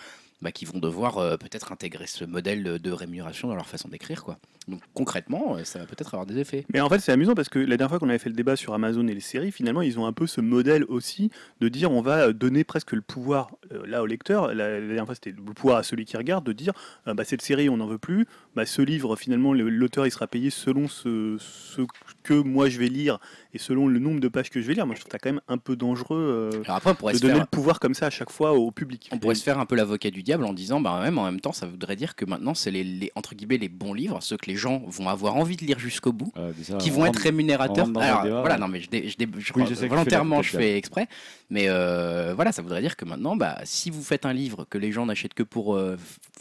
bah, 0.43 0.52
qui 0.52 0.64
vont 0.64 0.79
devoir 0.79 1.19
euh, 1.19 1.37
peut-être 1.37 1.71
intégrer 1.71 2.07
ce 2.07 2.25
modèle 2.25 2.79
de 2.79 2.93
rémunération 2.93 3.49
dans 3.49 3.55
leur 3.55 3.69
façon 3.69 3.88
d'écrire, 3.88 4.25
quoi. 4.25 4.38
Donc 4.69 4.83
concrètement, 4.95 5.57
euh, 5.57 5.64
ça 5.64 5.79
va 5.81 5.87
peut-être 5.87 6.14
avoir 6.14 6.26
des 6.26 6.38
effets. 6.38 6.64
Mais 6.73 6.81
en 6.81 6.88
fait, 6.88 6.99
c'est 7.00 7.11
amusant 7.12 7.35
parce 7.35 7.49
que 7.49 7.59
la 7.59 7.76
dernière 7.76 7.88
fois 7.90 7.99
qu'on 7.99 8.09
avait 8.11 8.19
fait 8.19 8.29
le 8.29 8.37
débat 8.37 8.57
sur 8.57 8.75
Amazon 8.75 9.07
et 9.09 9.14
les 9.14 9.21
séries, 9.21 9.50
finalement, 9.52 9.83
ils 9.83 9.99
ont 9.99 10.07
un 10.07 10.12
peu 10.12 10.26
ce 10.26 10.40
modèle 10.40 10.85
aussi 10.85 11.31
de 11.61 11.69
dire 11.69 11.90
on 11.90 12.02
va 12.02 12.26
euh, 12.29 12.33
donner 12.33 12.62
presque 12.62 12.93
le 12.93 13.00
pouvoir 13.00 13.50
euh, 13.73 13.85
là 13.87 14.02
au 14.02 14.07
lecteur. 14.07 14.49
La, 14.55 14.79
la 14.79 14.81
dernière 14.81 15.07
fois, 15.07 15.14
c'était 15.14 15.31
le 15.33 15.43
pouvoir 15.55 15.79
à 15.79 15.83
celui 15.83 16.05
qui 16.05 16.17
regarde 16.17 16.45
de 16.45 16.52
dire 16.52 16.73
euh, 17.09 17.14
bah, 17.14 17.25
cette 17.25 17.43
série, 17.43 17.69
on 17.69 17.79
n'en 17.79 17.87
veut 17.87 17.99
plus. 17.99 18.26
Bah, 18.55 18.67
ce 18.67 18.83
livre, 18.83 19.17
finalement, 19.17 19.55
le- 19.55 19.71
l'auteur, 19.71 20.07
il 20.07 20.11
sera 20.11 20.26
payé 20.26 20.50
selon 20.50 20.88
ce, 20.88 21.37
ce 21.38 21.83
que 22.23 22.35
moi 22.35 22.69
je 22.69 22.79
vais 22.79 22.88
lire 22.88 23.19
et 23.55 23.59
selon 23.59 23.88
le 23.88 23.99
nombre 23.99 24.21
de 24.21 24.29
pages 24.29 24.50
que 24.50 24.61
je 24.61 24.67
vais 24.67 24.75
lire. 24.75 24.87
Moi, 24.87 24.95
je 24.95 25.00
trouve 25.00 25.11
ça 25.11 25.19
quand 25.19 25.31
même 25.33 25.40
un 25.49 25.59
peu 25.59 25.75
dangereux 25.75 26.50
euh, 26.55 26.62
Alors 26.64 26.76
après, 26.76 26.95
on 27.02 27.11
de 27.12 27.19
donner 27.19 27.33
faire... 27.35 27.43
le 27.43 27.47
pouvoir 27.47 27.81
comme 27.81 27.95
ça 27.95 28.07
à 28.07 28.11
chaque 28.11 28.31
fois 28.31 28.52
au 28.52 28.71
public. 28.71 29.09
On 29.11 29.19
pourrait 29.19 29.35
se 29.35 29.43
faire 29.43 29.59
un 29.59 29.67
peu 29.67 29.75
l'avocat 29.75 30.11
du 30.11 30.23
diable 30.23 30.45
en 30.45 30.52
disant, 30.52 30.81
bah, 30.81 31.00
même 31.02 31.19
en 31.19 31.25
même 31.25 31.40
temps, 31.40 31.52
ça 31.52 31.67
voudrait 31.67 31.97
dire 31.97 32.14
que 32.14 32.25
maintenant, 32.26 32.55
c'est 32.55 32.71
les, 32.71 32.85
les- 32.85 33.11
entre 33.17 33.35
guillemets 33.35 33.57
les 33.59 33.69
bons 33.71 33.95
livres, 33.95 34.19
ceux 34.23 34.37
que 34.37 34.50
les 34.50 34.57
gens 34.57 34.83
vont 34.87 35.09
avoir 35.09 35.37
envie 35.37 35.57
de 35.57 35.64
lire 35.64 35.78
jusqu'au 35.78 36.12
bout, 36.12 36.33
Euh, 36.37 36.52
ça, 36.62 36.76
qui 36.78 36.90
on 36.90 36.95
vont 36.95 37.07
être 37.07 37.21
rémunérateurs. 37.21 37.87
Alors, 37.97 38.23
débat. 38.23 38.40
voilà, 38.40 38.59
non, 38.59 38.69
mais 38.69 38.80
je, 38.80 38.90
dé- 38.90 39.09
je, 39.09 39.16
dé- 39.16 39.28
Oui, 39.54 39.64
volontairement, 39.88 40.42
je 40.42 40.50
fais 40.57 40.76
exprès. 40.76 41.07
Mais 41.50 41.66
euh, 41.69 42.33
voilà, 42.35 42.50
ça 42.52 42.62
voudrait 42.62 42.80
dire 42.80 42.97
que 42.97 43.04
maintenant, 43.04 43.37
bah, 43.37 43.59
si 43.64 43.90
vous 43.90 44.02
faites 44.02 44.26
un 44.26 44.33
livre 44.33 44.66
que 44.69 44.78
les 44.78 44.92
gens 44.92 45.07
n'achètent 45.07 45.35
que 45.35 45.42
pour, 45.45 45.75
euh, 45.76 45.97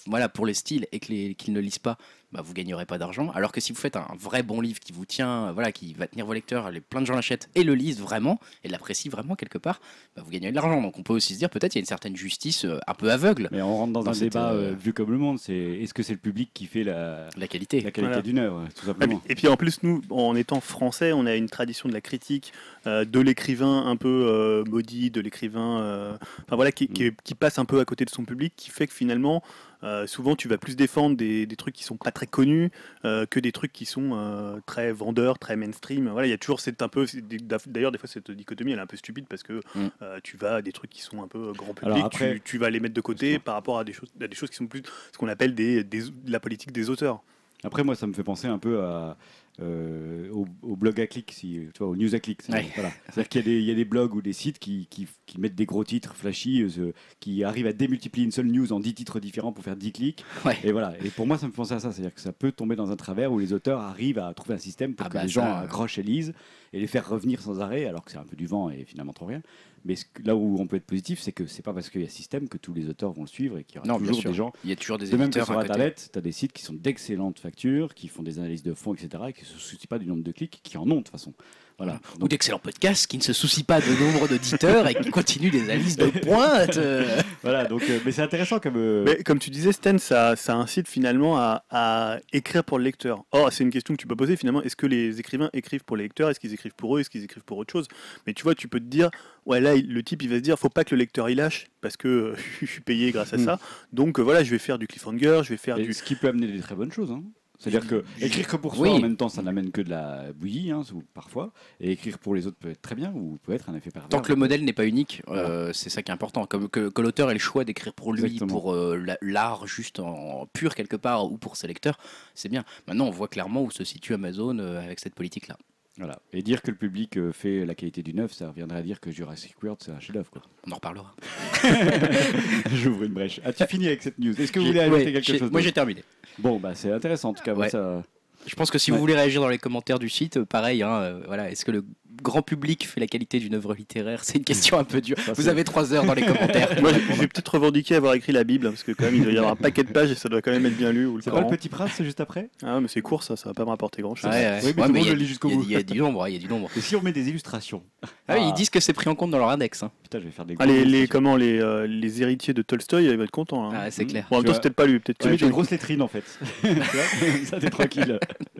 voilà, 0.07 0.27
pour 0.29 0.45
les 0.45 0.53
styles 0.53 0.87
et 0.91 0.99
qu'ils 0.99 1.53
ne 1.53 1.59
lisent 1.59 1.79
pas 1.79 1.97
bah, 2.31 2.41
vous 2.43 2.53
gagnerez 2.53 2.85
pas 2.85 2.97
d'argent. 2.97 3.31
Alors 3.31 3.51
que 3.51 3.59
si 3.61 3.71
vous 3.71 3.79
faites 3.79 3.95
un 3.95 4.07
vrai 4.19 4.43
bon 4.43 4.61
livre 4.61 4.79
qui 4.79 4.91
vous 4.93 5.05
tient, 5.05 5.47
euh, 5.47 5.51
voilà, 5.51 5.71
qui 5.71 5.93
va 5.93 6.07
tenir 6.07 6.25
vos 6.25 6.33
lecteurs, 6.33 6.69
les, 6.71 6.79
plein 6.81 7.01
de 7.01 7.05
gens 7.05 7.15
l'achètent 7.15 7.49
et 7.55 7.63
le 7.63 7.73
lisent 7.75 7.99
vraiment 7.99 8.39
et 8.63 8.69
l'apprécient 8.69 9.11
vraiment 9.11 9.35
quelque 9.35 9.57
part, 9.57 9.79
bah, 10.15 10.21
vous 10.23 10.31
gagnez 10.31 10.49
de 10.51 10.55
l'argent. 10.55 10.81
Donc 10.81 10.97
on 10.99 11.03
peut 11.03 11.13
aussi 11.13 11.33
se 11.33 11.39
dire 11.39 11.49
peut-être 11.49 11.75
il 11.75 11.77
y 11.77 11.79
a 11.79 11.81
une 11.81 11.85
certaine 11.87 12.15
justice 12.15 12.65
euh, 12.65 12.79
un 12.87 12.93
peu 12.93 13.11
aveugle. 13.11 13.49
Mais 13.51 13.61
on 13.61 13.75
rentre 13.77 13.93
dans, 13.93 14.03
Dans 14.03 14.11
un 14.11 14.13
cette, 14.13 14.23
débat 14.33 14.51
euh, 14.51 14.71
euh, 14.71 14.75
vu 14.75 14.93
comme 14.93 15.11
le 15.11 15.17
monde. 15.17 15.39
C'est 15.39 15.53
est-ce 15.55 15.93
que 15.93 16.03
c'est 16.03 16.13
le 16.13 16.19
public 16.19 16.51
qui 16.53 16.65
fait 16.67 16.83
la, 16.83 17.29
La 17.37 17.47
qualité? 17.47 17.81
la 17.81 17.91
qualité 17.91 18.01
Voilà. 18.09 18.21
d'une 18.21 18.39
œuvre, 18.39 18.63
tout 18.63 18.69
Et 18.69 18.73
puis, 18.73 18.85
simplement. 18.85 19.21
et 19.27 19.35
puis 19.35 19.47
en 19.47 19.57
plus, 19.57 19.81
nous, 19.83 20.01
en 20.09 20.35
étant 20.35 20.59
français, 20.61 21.13
on 21.13 21.25
a 21.25 21.35
une 21.35 21.49
tradition 21.49 21.89
de 21.89 21.93
la 21.93 22.01
critique, 22.01 22.53
euh, 22.87 23.05
de 23.05 23.19
l'écrivain 23.19 23.85
un 23.87 23.95
peu 23.95 24.25
euh, 24.27 24.63
maudit, 24.65 25.09
de 25.11 25.21
l'écrivain 25.21 25.79
euh, 25.81 26.15
enfin, 26.45 26.55
voilà, 26.55 26.71
qui, 26.71 26.87
qui- 26.87 27.11
qui 27.23 27.35
passe 27.35 27.57
un 27.59 27.65
peu 27.65 27.79
à 27.79 27.85
côté 27.85 28.05
de 28.05 28.09
son 28.09 28.23
public, 28.25 28.53
qui 28.55 28.69
fait 28.69 28.87
que 28.87 28.93
finalement, 28.93 29.41
euh, 29.83 30.07
souvent, 30.07 30.35
tu 30.35 30.47
vas 30.47 30.57
plus 30.57 30.75
défendre 30.75 31.15
des, 31.15 31.45
des 31.45 31.55
trucs 31.55 31.73
qui 31.75 31.83
sont 31.83 31.97
pas 31.97 32.11
très 32.11 32.27
connus 32.27 32.69
euh, 33.05 33.25
que 33.25 33.39
des 33.39 33.51
trucs 33.51 33.71
qui 33.71 33.85
sont 33.85 34.11
euh, 34.13 34.59
très 34.65 34.91
vendeurs, 34.91 35.39
très 35.39 35.55
mainstream. 35.55 36.09
Voilà, 36.09 36.27
il 36.27 36.31
y 36.31 36.33
a 36.33 36.37
toujours 36.37 36.59
cette 36.59 36.81
un 36.81 36.89
peu, 36.89 37.05
c'est 37.05 37.21
d'ailleurs, 37.67 37.91
des 37.91 37.97
fois, 37.97 38.07
cette 38.09 38.31
dichotomie, 38.31 38.71
elle 38.73 38.79
est 38.79 38.81
un 38.81 38.87
peu 38.87 38.97
stupide 38.97 39.25
parce 39.29 39.43
que 39.43 39.61
Mm. 39.75 39.87
tu 40.23 40.37
vas 40.37 40.55
à 40.55 40.61
des 40.61 40.71
trucs 40.71 40.89
qui 40.89 41.01
sont 41.01 41.21
un 41.23 41.27
peu 41.27 41.51
grand 41.53 41.73
Alors 41.83 41.95
public, 41.97 42.05
après- 42.05 42.33
tu, 42.35 42.41
tu 42.41 42.57
vas 42.57 42.69
les 42.69 42.79
mettre 42.79 42.93
de 42.95 43.01
côté 43.01 43.39
par 43.39 43.55
rapport 43.55 43.79
à 43.79 43.83
des 43.83 43.93
choses, 43.93 44.09
à 44.21 44.27
des 44.27 44.35
choses 44.35 44.49
qui 44.49 44.55
sont 44.55 44.67
plus 44.67 44.81
ce 45.11 45.17
qu'on 45.17 45.27
appelle 45.27 45.53
des, 45.55 45.83
des- 45.83 46.01
de 46.09 46.31
la 46.31 46.39
politique 46.39 46.71
des 46.71 46.89
auteurs. 46.89 47.21
Après, 47.63 47.83
moi, 47.83 47.95
ça 47.95 48.07
me 48.07 48.13
fait 48.13 48.23
penser 48.23 48.47
un 48.47 48.57
peu 48.57 48.81
à, 48.81 49.17
euh, 49.61 50.29
au, 50.31 50.45
au 50.61 50.75
blog 50.75 50.99
à 51.01 51.07
clic, 51.07 51.31
si, 51.31 51.59
tu 51.73 51.79
vois, 51.79 51.87
au 51.87 51.95
news 51.95 52.15
à 52.15 52.19
clic. 52.19 52.41
Ouais. 52.49 52.67
Voilà. 52.75 52.91
C'est-à-dire 53.05 53.29
qu'il 53.29 53.41
y, 53.41 53.43
a 53.43 53.45
des- 53.45 53.59
il 53.59 53.65
y 53.65 53.71
a 53.71 53.75
des 53.75 53.85
blogs 53.85 54.15
ou 54.15 54.21
des 54.21 54.33
sites 54.33 54.59
qui, 54.59 54.87
qui- 54.89 55.07
qui 55.25 55.39
mettent 55.39 55.55
des 55.55 55.65
gros 55.65 55.83
titres 55.83 56.15
flashy, 56.15 56.61
euh, 56.79 56.91
qui 57.19 57.43
arrivent 57.43 57.67
à 57.67 57.73
démultiplier 57.73 58.25
une 58.25 58.31
seule 58.31 58.47
news 58.47 58.71
en 58.73 58.79
10 58.79 58.93
titres 58.93 59.19
différents 59.19 59.51
pour 59.51 59.63
faire 59.63 59.75
10 59.75 59.91
clics. 59.91 60.23
Ouais. 60.45 60.57
Et 60.63 60.71
voilà. 60.71 60.93
Et 61.03 61.09
pour 61.09 61.27
moi, 61.27 61.37
ça 61.37 61.45
me 61.47 61.51
fait 61.51 61.57
penser 61.57 61.73
à 61.73 61.79
ça. 61.79 61.91
C'est-à-dire 61.91 62.13
que 62.13 62.21
ça 62.21 62.31
peut 62.33 62.51
tomber 62.51 62.75
dans 62.75 62.91
un 62.91 62.95
travers 62.95 63.31
où 63.31 63.39
les 63.39 63.53
auteurs 63.53 63.81
arrivent 63.81 64.19
à 64.19 64.33
trouver 64.33 64.55
un 64.55 64.59
système 64.59 64.95
pour 64.95 65.05
Ah 65.05 65.09
que 65.09 65.13
bah 65.15 65.23
les 65.23 65.29
ça, 65.29 65.33
gens 65.41 65.47
euh. 65.47 65.63
accrochent 65.63 65.97
et 65.97 66.03
lisent 66.03 66.33
et 66.71 66.79
les 66.79 66.87
faire 66.87 67.07
revenir 67.09 67.41
sans 67.41 67.59
arrêt, 67.61 67.85
alors 67.85 68.05
que 68.05 68.11
c'est 68.11 68.17
un 68.19 68.25
peu 68.25 68.35
du 68.35 68.45
vent 68.45 68.69
et 68.69 68.85
finalement 68.85 69.13
trop 69.13 69.25
rien. 69.25 69.41
Mais 69.85 69.95
ce 69.95 70.03
là 70.23 70.35
où 70.35 70.57
on 70.59 70.67
peut 70.67 70.75
être 70.75 70.85
positif, 70.85 71.19
c'est 71.21 71.31
que 71.31 71.47
c'est 71.47 71.61
pas 71.63 71.73
parce 71.73 71.89
qu'il 71.89 72.01
y 72.01 72.05
a 72.05 72.09
système 72.09 72.47
que 72.49 72.57
tous 72.57 72.73
les 72.73 72.89
auteurs 72.89 73.11
vont 73.13 73.21
le 73.21 73.27
suivre 73.27 73.57
et 73.57 73.63
qu'il 73.63 73.77
y 73.77 73.79
aura 73.79 73.87
Non, 73.87 73.97
toujours 73.97 74.21
des 74.23 74.33
gens 74.33 74.51
Il 74.65 74.69
y 74.69 74.73
a 74.73 74.75
toujours 74.75 74.97
des 74.97 75.09
de 75.09 75.15
même 75.17 75.29
que 75.31 75.41
sur. 75.43 75.57
Internet, 75.57 76.09
tu 76.11 76.19
as 76.19 76.21
des 76.21 76.33
sites 76.33 76.51
qui 76.51 76.61
sont 76.63 76.73
d'excellentes 76.73 77.39
factures, 77.39 77.93
qui 77.95 78.07
font 78.09 78.21
des 78.21 78.39
analyses 78.39 78.61
de 78.61 78.73
fond, 78.73 78.93
etc., 78.93 79.23
et 79.29 79.33
qui 79.33 79.41
ne 79.43 79.45
se 79.53 79.59
soucient 79.59 79.87
pas 79.89 79.99
du 79.99 80.05
nombre 80.05 80.23
de 80.23 80.31
clics, 80.31 80.59
qui 80.63 80.77
en 80.77 80.83
ont 80.83 80.85
de 80.87 80.93
toute 80.95 81.09
façon. 81.09 81.33
Voilà. 81.77 82.01
Ou 82.15 82.19
Donc, 82.19 82.29
d'excellents 82.29 82.59
podcasts 82.59 83.07
qui 83.07 83.17
ne 83.17 83.23
se 83.23 83.31
soucient 83.31 83.63
pas 83.63 83.79
de 83.79 83.89
nombre 84.03 84.27
d'auditeurs 84.27 84.85
et 84.87 84.95
qui 84.95 85.09
continuent 85.11 85.49
des 85.49 85.63
analyses 85.63 85.95
de 85.95 86.07
pointe. 86.07 86.77
voilà, 87.41 87.63
donc, 87.65 87.83
euh, 87.89 87.99
mais 88.03 88.11
c'est 88.11 88.21
intéressant 88.21 88.59
comme. 88.59 88.73
euh, 88.75 89.05
Mais 89.05 89.23
comme 89.23 89.39
tu 89.39 89.49
disais, 89.49 89.71
Stan, 89.71 89.97
ça, 89.97 90.35
ça 90.35 90.55
incite 90.55 90.89
finalement 90.89 91.37
à, 91.37 91.63
à 91.69 92.17
écrire 92.33 92.65
pour 92.65 92.79
le 92.79 92.83
lecteur. 92.83 93.23
Or, 93.31 93.53
c'est 93.53 93.63
une 93.63 93.69
question 93.69 93.93
que 93.95 94.01
tu 94.01 94.07
peux 94.07 94.15
poser 94.17 94.35
finalement. 94.35 94.61
Est-ce 94.61 94.75
que 94.75 94.87
les 94.87 95.21
écrivains 95.21 95.49
écrivent 95.53 95.85
pour 95.85 95.95
les 95.95 96.03
lecteurs? 96.03 96.29
Est-ce 96.29 96.41
qu'ils 96.41 96.53
écrivent 96.53 96.75
pour 96.75 96.97
eux? 96.97 96.99
Est-ce 96.99 97.09
qu'ils 97.09 97.23
écrivent 97.23 97.43
pour 97.45 97.57
autre 97.57 97.71
chose? 97.71 97.87
Mais 98.27 98.33
tu 98.33 98.43
vois, 98.43 98.55
tu 98.55 98.67
peux 98.67 98.81
te 98.81 98.85
dire, 98.85 99.09
ouais, 99.45 99.61
là, 99.61 99.73
le 99.77 100.03
type, 100.03 100.21
il 100.21 100.27
va 100.29 100.35
se 100.35 100.41
dire, 100.41 100.59
faut 100.59 100.67
pas 100.67 100.83
que 100.83 100.93
le 100.93 100.99
lecteur 100.99 101.29
il 101.29 101.37
lâche 101.37 101.67
parce 101.79 101.95
que 101.95 102.07
euh, 102.09 102.35
je 102.61 102.65
suis 102.65 102.81
payé 102.81 103.11
grâce 103.13 103.31
à 103.33 103.37
Mm. 103.37 103.45
ça. 103.45 103.59
Donc 103.93 104.19
euh, 104.19 104.21
voilà, 104.21 104.43
je 104.43 104.49
vais 104.51 104.59
faire 104.59 104.79
du 104.79 104.85
cliffhanger, 104.87 105.41
je 105.45 105.49
vais 105.51 105.57
faire 105.57 105.77
et 105.77 105.83
du. 105.83 105.93
Ce 105.93 106.03
qui 106.03 106.15
peut 106.15 106.27
amener 106.27 106.47
des 106.47 106.59
très 106.59 106.75
bonnes 106.75 106.91
choses. 106.91 107.09
hein. 107.11 107.23
C'est-à-dire 107.59 107.85
que 107.87 108.05
écrire 108.21 108.47
que 108.47 108.55
pour 108.55 108.73
soi, 108.75 108.87
Oui. 108.87 108.95
en 108.95 108.99
même 109.01 109.17
temps, 109.17 109.27
ça 109.29 109.41
n'amène 109.41 109.69
que 109.71 109.81
de 109.81 109.89
la 109.89 110.31
bouillie, 110.33 110.71
hein, 110.71 110.81
parfois, 111.13 111.51
et 111.81 111.91
écrire 111.91 112.17
pour 112.17 112.33
les 112.33 112.47
autres 112.47 112.57
peut 112.57 112.69
être 112.69 112.81
très 112.81 112.95
bien, 112.95 113.11
ou 113.13 113.37
peut 113.43 113.51
être 113.51 113.69
un 113.69 113.75
effet 113.75 113.91
pervers. 113.91 114.07
Tant 114.09 114.21
que 114.21 114.29
le 114.29 114.37
modèle 114.37 114.63
n'est 114.63 114.71
pas 114.73 114.85
unique, 114.85 115.21
euh, 115.27 115.73
c'est 115.73 115.89
ça 115.89 116.01
qui 116.01 116.09
est 116.09 116.13
important. 116.13 116.45
Comme 116.45 116.69
que, 116.69 116.87
que 116.89 117.01
l'auteur 117.01 117.29
ait 117.29 117.33
le 117.33 117.39
choix 117.39 117.65
d'écrire 117.65 117.93
pour 117.93 118.13
lui, 118.13 118.23
Exactement. 118.23 118.47
pour 118.49 118.73
euh, 118.73 118.95
la- 118.97 119.17
l'art 119.21 119.67
juste 119.67 119.99
en 119.99 120.47
pur 120.53 120.73
quelque 120.73 120.95
part, 120.95 121.29
ou 121.29 121.37
pour 121.37 121.57
ses 121.57 121.67
lecteurs, 121.67 121.97
c'est 122.33 122.49
bien. 122.49 122.63
Maintenant, 122.87 123.07
on 123.07 123.11
voit 123.11 123.27
clairement 123.27 123.61
où 123.63 123.71
se 123.71 123.83
situe 123.83 124.13
Amazon 124.13 124.57
euh, 124.59 124.81
avec 124.81 124.99
cette 125.01 125.13
politique-là. 125.15 125.57
Voilà. 125.99 126.17
Et 126.33 126.41
dire 126.41 126.61
que 126.61 126.71
le 126.71 126.77
public 126.77 127.17
euh, 127.17 127.31
fait 127.33 127.65
la 127.65 127.75
qualité 127.75 128.01
du 128.01 128.13
neuf, 128.13 128.31
ça 128.33 128.47
reviendrait 128.47 128.79
à 128.79 128.81
dire 128.81 128.99
que 129.01 129.11
Jurassic 129.11 129.61
World, 129.61 129.81
c'est 129.83 129.91
un 129.91 129.99
chef-d'œuvre. 129.99 130.31
On 130.65 130.71
en 130.71 130.75
reparlera. 130.75 131.13
J'ouvre 132.73 133.03
une 133.03 133.13
brèche. 133.13 133.39
As-tu 133.43 133.65
fini 133.65 133.87
avec 133.87 134.01
cette 134.01 134.17
news 134.17 134.39
Est-ce 134.39 134.51
que 134.51 134.59
vous 134.59 134.67
voulez 134.67 134.79
ajouter 134.79 135.05
ouais, 135.05 135.11
quelque 135.13 135.37
chose 135.37 135.51
Moi, 135.51 135.61
j'ai 135.61 135.71
terminé. 135.73 136.03
Bon, 136.37 136.57
bah 136.57 136.73
c'est 136.73 136.91
intéressant 136.91 137.29
en 137.29 137.33
tout 137.33 137.43
cas. 137.43 137.69
ça... 137.69 138.03
Je 138.47 138.55
pense 138.55 138.71
que 138.71 138.77
si 138.79 138.91
Ouais. 138.91 138.97
vous 138.97 139.01
voulez 139.01 139.15
réagir 139.15 139.41
dans 139.41 139.49
les 139.49 139.57
commentaires 139.57 139.99
du 139.99 140.07
site, 140.09 140.37
euh, 140.37 140.45
pareil, 140.45 140.81
hein, 140.81 140.93
euh, 141.01 141.21
voilà, 141.27 141.51
est-ce 141.51 141.65
que 141.65 141.71
le 141.71 141.83
grand 142.21 142.41
public 142.41 142.87
fait 142.87 142.99
la 142.99 143.07
qualité 143.07 143.39
d'une 143.39 143.55
œuvre 143.55 143.73
littéraire 143.73 144.23
C'est 144.23 144.37
une 144.37 144.43
question 144.43 144.77
un 144.77 144.83
peu 144.83 145.01
dure. 145.01 145.17
Vous 145.35 145.47
avez 145.47 145.63
trois 145.63 145.93
heures 145.93 146.05
dans 146.05 146.13
les 146.13 146.23
commentaires. 146.25 146.69
Moi, 146.81 146.91
je 146.93 146.99
je 146.99 147.19
vais 147.21 147.27
peut-être 147.27 147.49
revendiquer 147.55 147.95
avoir 147.95 148.13
écrit 148.13 148.31
la 148.31 148.43
Bible, 148.43 148.67
hein, 148.67 148.71
parce 148.71 148.83
que 148.83 148.91
quand 148.91 149.05
même, 149.05 149.15
il 149.15 149.23
doit 149.23 149.31
y 149.31 149.37
avoir 149.37 149.51
un 149.53 149.55
paquet 149.55 149.83
de 149.83 149.91
pages 149.91 150.11
et 150.11 150.15
ça 150.15 150.29
doit 150.29 150.41
quand 150.41 150.51
même 150.51 150.65
être 150.65 150.77
bien 150.77 150.91
lu. 150.91 151.05
Ou 151.05 151.17
le 151.17 151.21
C'est 151.21 151.31
pas 151.31 151.41
le. 151.41 151.47
Petit 151.47 151.69
Prince, 151.69 151.91
c'est 151.95 152.03
juste 152.03 152.19
après? 152.21 152.49
Ah, 152.63 152.79
mais 152.79 152.87
c'est 152.87 153.01
court, 153.01 153.23
ça, 153.23 153.35
ça 153.35 153.49
va 153.49 153.53
pas 153.53 153.63
me 153.65 153.69
rapporter 153.69 154.01
grand-chose. 154.01 154.29
Ouais, 154.31 154.37
ouais. 154.37 154.59
Oui, 154.63 154.73
mais 154.75 154.81
Ouais, 154.83 154.87
tout 154.87 154.93
le 154.93 154.99
monde 154.99 155.05
il 155.05 155.07
y 155.07 155.09
a- 155.09 155.13
le 155.13 155.19
lit 155.19 155.27
jusqu'au 155.27 155.49
bout. 155.49 155.63
Il 155.63 155.71
y 155.71 155.75
a 155.75 155.83
du 155.83 155.97
nombre, 155.99 156.27
il 156.27 156.33
y 156.33 156.37
a 156.37 156.39
du 156.39 156.47
nombre. 156.47 156.69
Et 156.77 156.81
si 156.81 156.95
on 156.95 157.01
met 157.01 157.11
des 157.11 157.27
illustrations? 157.29 157.83
Ah 158.27 158.35
oui, 158.35 158.41
ils 158.47 158.53
disent 158.53 158.69
que 158.69 158.79
c'est 158.79 158.93
pris 158.93 159.09
en 159.09 159.15
compte 159.15 159.31
dans 159.31 159.39
leur 159.39 159.49
index. 159.49 159.83
hein. 159.83 159.91
Putain, 160.03 160.19
je 160.19 160.25
vais 160.25 160.31
faire 160.31 160.45
des 160.45 160.55
Ah, 160.59 160.65
les, 160.65 161.07
comment, 161.07 161.35
les, 161.35 161.59
euh, 161.59 161.87
les 161.87 162.21
héritiers 162.21 162.53
de 162.53 162.61
Tolstoï, 162.61 163.05
ils 163.05 163.17
vont 163.17 163.23
être 163.23 163.31
contents. 163.31 163.71
là. 163.71 163.79
Ah, 163.85 163.91
c'est 163.91 164.03
Mhm. 164.03 164.09
clair. 164.09 164.27
Bon, 164.29 164.37
en 164.37 164.39
même 164.39 164.45
Tu 164.45 164.47
temps, 164.47 164.53
c'est 164.55 164.61
peut-être 164.61 164.75
pas 164.75 164.85
lui. 164.85 164.99
Peut-être 164.99 165.17
Tu 165.19 165.27
mets 165.29 165.37
que 165.37 165.45
des 165.45 165.51
grosses 165.51 165.69
lettrines 165.71 166.01
en 166.01 166.07
fait. 166.07 166.23
Ça 167.45 167.59
t'es 167.59 167.69
tranquille. 167.69 168.19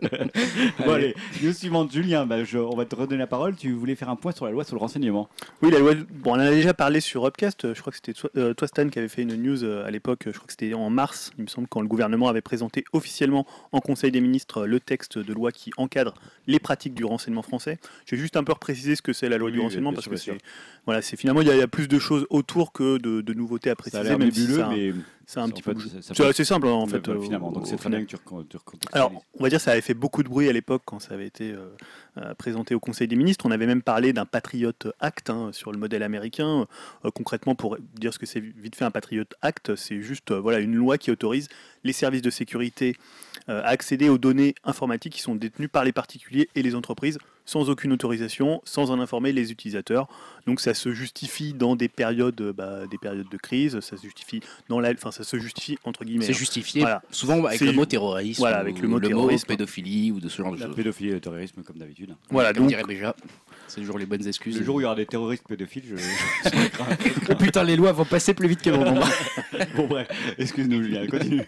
bon 0.84 0.92
allez, 0.92 1.14
news 1.42 1.52
suivante, 1.52 1.92
Julien, 1.92 2.26
bah, 2.26 2.44
je- 2.44 2.58
on 2.58 2.76
va 2.76 2.84
te 2.84 2.94
redonner 2.96 3.18
la 3.18 3.26
parole. 3.26 3.49
Tu 3.56 3.72
voulais 3.72 3.94
faire 3.94 4.08
un 4.08 4.16
point 4.16 4.32
sur 4.32 4.44
la 4.44 4.50
loi 4.50 4.64
sur 4.64 4.74
le 4.76 4.80
renseignement. 4.80 5.28
Oui, 5.62 5.70
la 5.70 5.78
loi. 5.78 5.94
Bon, 6.10 6.30
on 6.32 6.34
en 6.34 6.38
a 6.40 6.50
déjà 6.50 6.74
parlé 6.74 7.00
sur 7.00 7.26
Upcast. 7.26 7.74
Je 7.74 7.80
crois 7.80 7.90
que 7.90 7.96
c'était 7.96 8.12
toi, 8.12 8.30
euh, 8.36 8.54
toi, 8.54 8.68
Stan, 8.68 8.88
qui 8.88 8.98
avait 8.98 9.08
fait 9.08 9.22
une 9.22 9.34
news 9.36 9.64
euh, 9.64 9.84
à 9.86 9.90
l'époque. 9.90 10.22
Je 10.26 10.32
crois 10.32 10.46
que 10.46 10.52
c'était 10.52 10.74
en 10.74 10.90
mars, 10.90 11.32
il 11.38 11.44
me 11.44 11.48
semble, 11.48 11.68
quand 11.68 11.80
le 11.80 11.88
gouvernement 11.88 12.28
avait 12.28 12.40
présenté 12.40 12.84
officiellement 12.92 13.46
en 13.72 13.80
Conseil 13.80 14.10
des 14.12 14.20
ministres 14.20 14.62
euh, 14.62 14.66
le 14.66 14.80
texte 14.80 15.18
de 15.18 15.32
loi 15.32 15.52
qui 15.52 15.70
encadre 15.76 16.14
les 16.46 16.58
pratiques 16.58 16.94
du 16.94 17.04
renseignement 17.04 17.42
français. 17.42 17.78
Je 18.06 18.14
vais 18.16 18.20
juste 18.20 18.36
un 18.36 18.44
peu 18.44 18.52
repréciser 18.52 18.96
ce 18.96 19.02
que 19.02 19.12
c'est 19.12 19.28
la 19.28 19.38
loi 19.38 19.46
Oui, 19.46 19.52
du 19.52 19.58
oui, 19.58 19.64
renseignement 19.64 19.92
parce 19.92 20.04
sûr, 20.04 20.12
que 20.12 20.16
c'est 20.18 20.38
voilà, 20.86 21.02
c'est 21.02 21.16
finalement 21.16 21.42
il 21.42 21.48
y, 21.48 21.50
a- 21.50 21.54
il 21.54 21.58
y 21.60 21.62
a 21.62 21.68
plus 21.68 21.88
de 21.88 21.98
choses 21.98 22.26
autour 22.30 22.72
que 22.72 22.98
de, 22.98 23.20
de 23.20 23.34
nouveautés 23.34 23.70
à 23.70 23.72
Ça 23.72 23.74
a 23.74 23.76
préciser, 23.76 24.02
l'air 24.04 24.18
même 24.18 24.30
si 24.32 24.40
nébuleux, 24.40 24.58
ça, 24.58 24.68
mais 24.72 24.92
c'est 25.30 25.38
un 25.38 25.48
petit 25.48 25.62
fait, 25.62 25.74
peu. 25.74 25.80
C'est 26.00 26.20
assez 26.24 26.44
simple 26.44 26.66
en 26.66 26.88
fait. 26.88 26.98
bah, 27.06 27.12
euh, 27.12 27.20
finalement, 27.20 27.52
donc 27.52 27.68
c'est 27.68 27.76
très 27.76 27.88
bien 27.88 28.04
que 28.04 28.10
tu. 28.10 28.16
Alors, 28.90 29.12
on 29.38 29.44
va 29.44 29.48
dire 29.48 29.58
que 29.58 29.64
ça 29.64 29.70
avait 29.70 29.80
fait 29.80 29.94
beaucoup 29.94 30.24
de 30.24 30.28
bruit 30.28 30.48
à 30.48 30.52
l'époque 30.52 30.82
quand 30.84 30.98
ça 30.98 31.14
avait 31.14 31.26
été 31.28 31.52
euh, 31.52 31.68
euh, 32.18 32.34
présenté 32.34 32.74
au 32.74 32.80
Conseil 32.80 33.06
des 33.06 33.14
ministres. 33.14 33.46
On 33.46 33.52
avait 33.52 33.68
même 33.68 33.80
parlé 33.80 34.12
d'un 34.12 34.26
Patriot 34.26 34.72
Act 34.98 35.30
hein, 35.30 35.50
sur 35.52 35.70
le 35.70 35.78
modèle 35.78 36.02
américain. 36.02 36.66
Euh, 37.04 37.10
concrètement, 37.14 37.54
pour 37.54 37.76
dire 37.94 38.12
ce 38.12 38.18
que 38.18 38.26
c'est 38.26 38.40
vite 38.40 38.74
fait 38.74 38.84
un 38.84 38.90
Patriot 38.90 39.22
Act, 39.40 39.76
c'est 39.76 40.02
juste 40.02 40.32
voilà, 40.32 40.58
une 40.58 40.74
loi 40.74 40.98
qui 40.98 41.12
autorise 41.12 41.48
les 41.84 41.92
services 41.92 42.22
de 42.22 42.30
sécurité 42.30 42.96
à 43.46 43.68
accéder 43.68 44.08
aux 44.08 44.18
données 44.18 44.56
informatiques 44.64 45.12
qui 45.12 45.22
sont 45.22 45.36
détenues 45.36 45.68
par 45.68 45.84
les 45.84 45.92
particuliers 45.92 46.48
et 46.56 46.62
les 46.62 46.74
entreprises 46.74 47.18
sans 47.50 47.68
aucune 47.68 47.92
autorisation, 47.92 48.62
sans 48.64 48.92
en 48.92 49.00
informer 49.00 49.32
les 49.32 49.50
utilisateurs. 49.50 50.06
Donc 50.46 50.60
ça 50.60 50.72
se 50.72 50.92
justifie 50.92 51.52
dans 51.52 51.74
des 51.74 51.88
périodes, 51.88 52.40
euh, 52.40 52.52
bah, 52.52 52.86
des 52.88 52.96
périodes 52.96 53.28
de 53.28 53.36
crise, 53.36 53.80
ça 53.80 53.96
se 53.96 54.02
justifie 54.02 54.40
dans 54.68 54.78
la, 54.78 54.92
enfin 54.92 55.10
ça 55.10 55.24
se 55.24 55.36
justifie 55.36 55.76
entre 55.82 56.04
guillemets. 56.04 56.24
C'est 56.26 56.30
hein. 56.30 56.36
justifié 56.36 56.82
Voilà. 56.82 57.02
souvent 57.10 57.44
avec 57.44 57.60
le 57.60 57.72
mot 57.72 57.84
terrorisme, 57.86 58.38
voilà, 58.40 58.58
avec 58.58 58.78
ou 58.78 58.82
le 58.82 58.88
mot 58.88 59.00
terrorisme. 59.00 59.48
pédophilie 59.48 60.12
ou 60.12 60.20
de 60.20 60.28
ce 60.28 60.42
genre 60.42 60.52
de 60.54 60.60
La 60.60 60.66
choses. 60.66 60.76
pédophilie 60.76 61.10
et 61.10 61.14
le 61.14 61.20
terrorisme 61.20 61.62
comme 61.64 61.76
d'habitude. 61.76 62.14
Voilà, 62.30 62.52
Comme 62.52 62.62
donc 62.62 62.68
dirait 62.68 62.84
Béja, 62.84 63.16
c'est 63.66 63.80
toujours 63.80 63.98
les 63.98 64.06
bonnes 64.06 64.28
excuses. 64.28 64.56
Le 64.56 64.64
jour 64.64 64.76
où 64.76 64.80
il 64.80 64.84
y 64.84 64.86
aura 64.86 64.94
des 64.94 65.06
terroristes 65.06 65.44
pédophiles, 65.48 65.84
je. 65.90 65.96
Oh 67.30 67.34
putain, 67.34 67.64
les 67.64 67.74
lois 67.74 67.90
vont 67.90 68.04
passer 68.04 68.32
plus 68.32 68.46
vite 68.46 68.62
que 68.62 68.70
mon 68.70 68.94
bon 69.76 69.86
bref, 69.88 70.08
excuse-nous 70.38 70.82
Julien, 70.84 71.06
continue. 71.08 71.42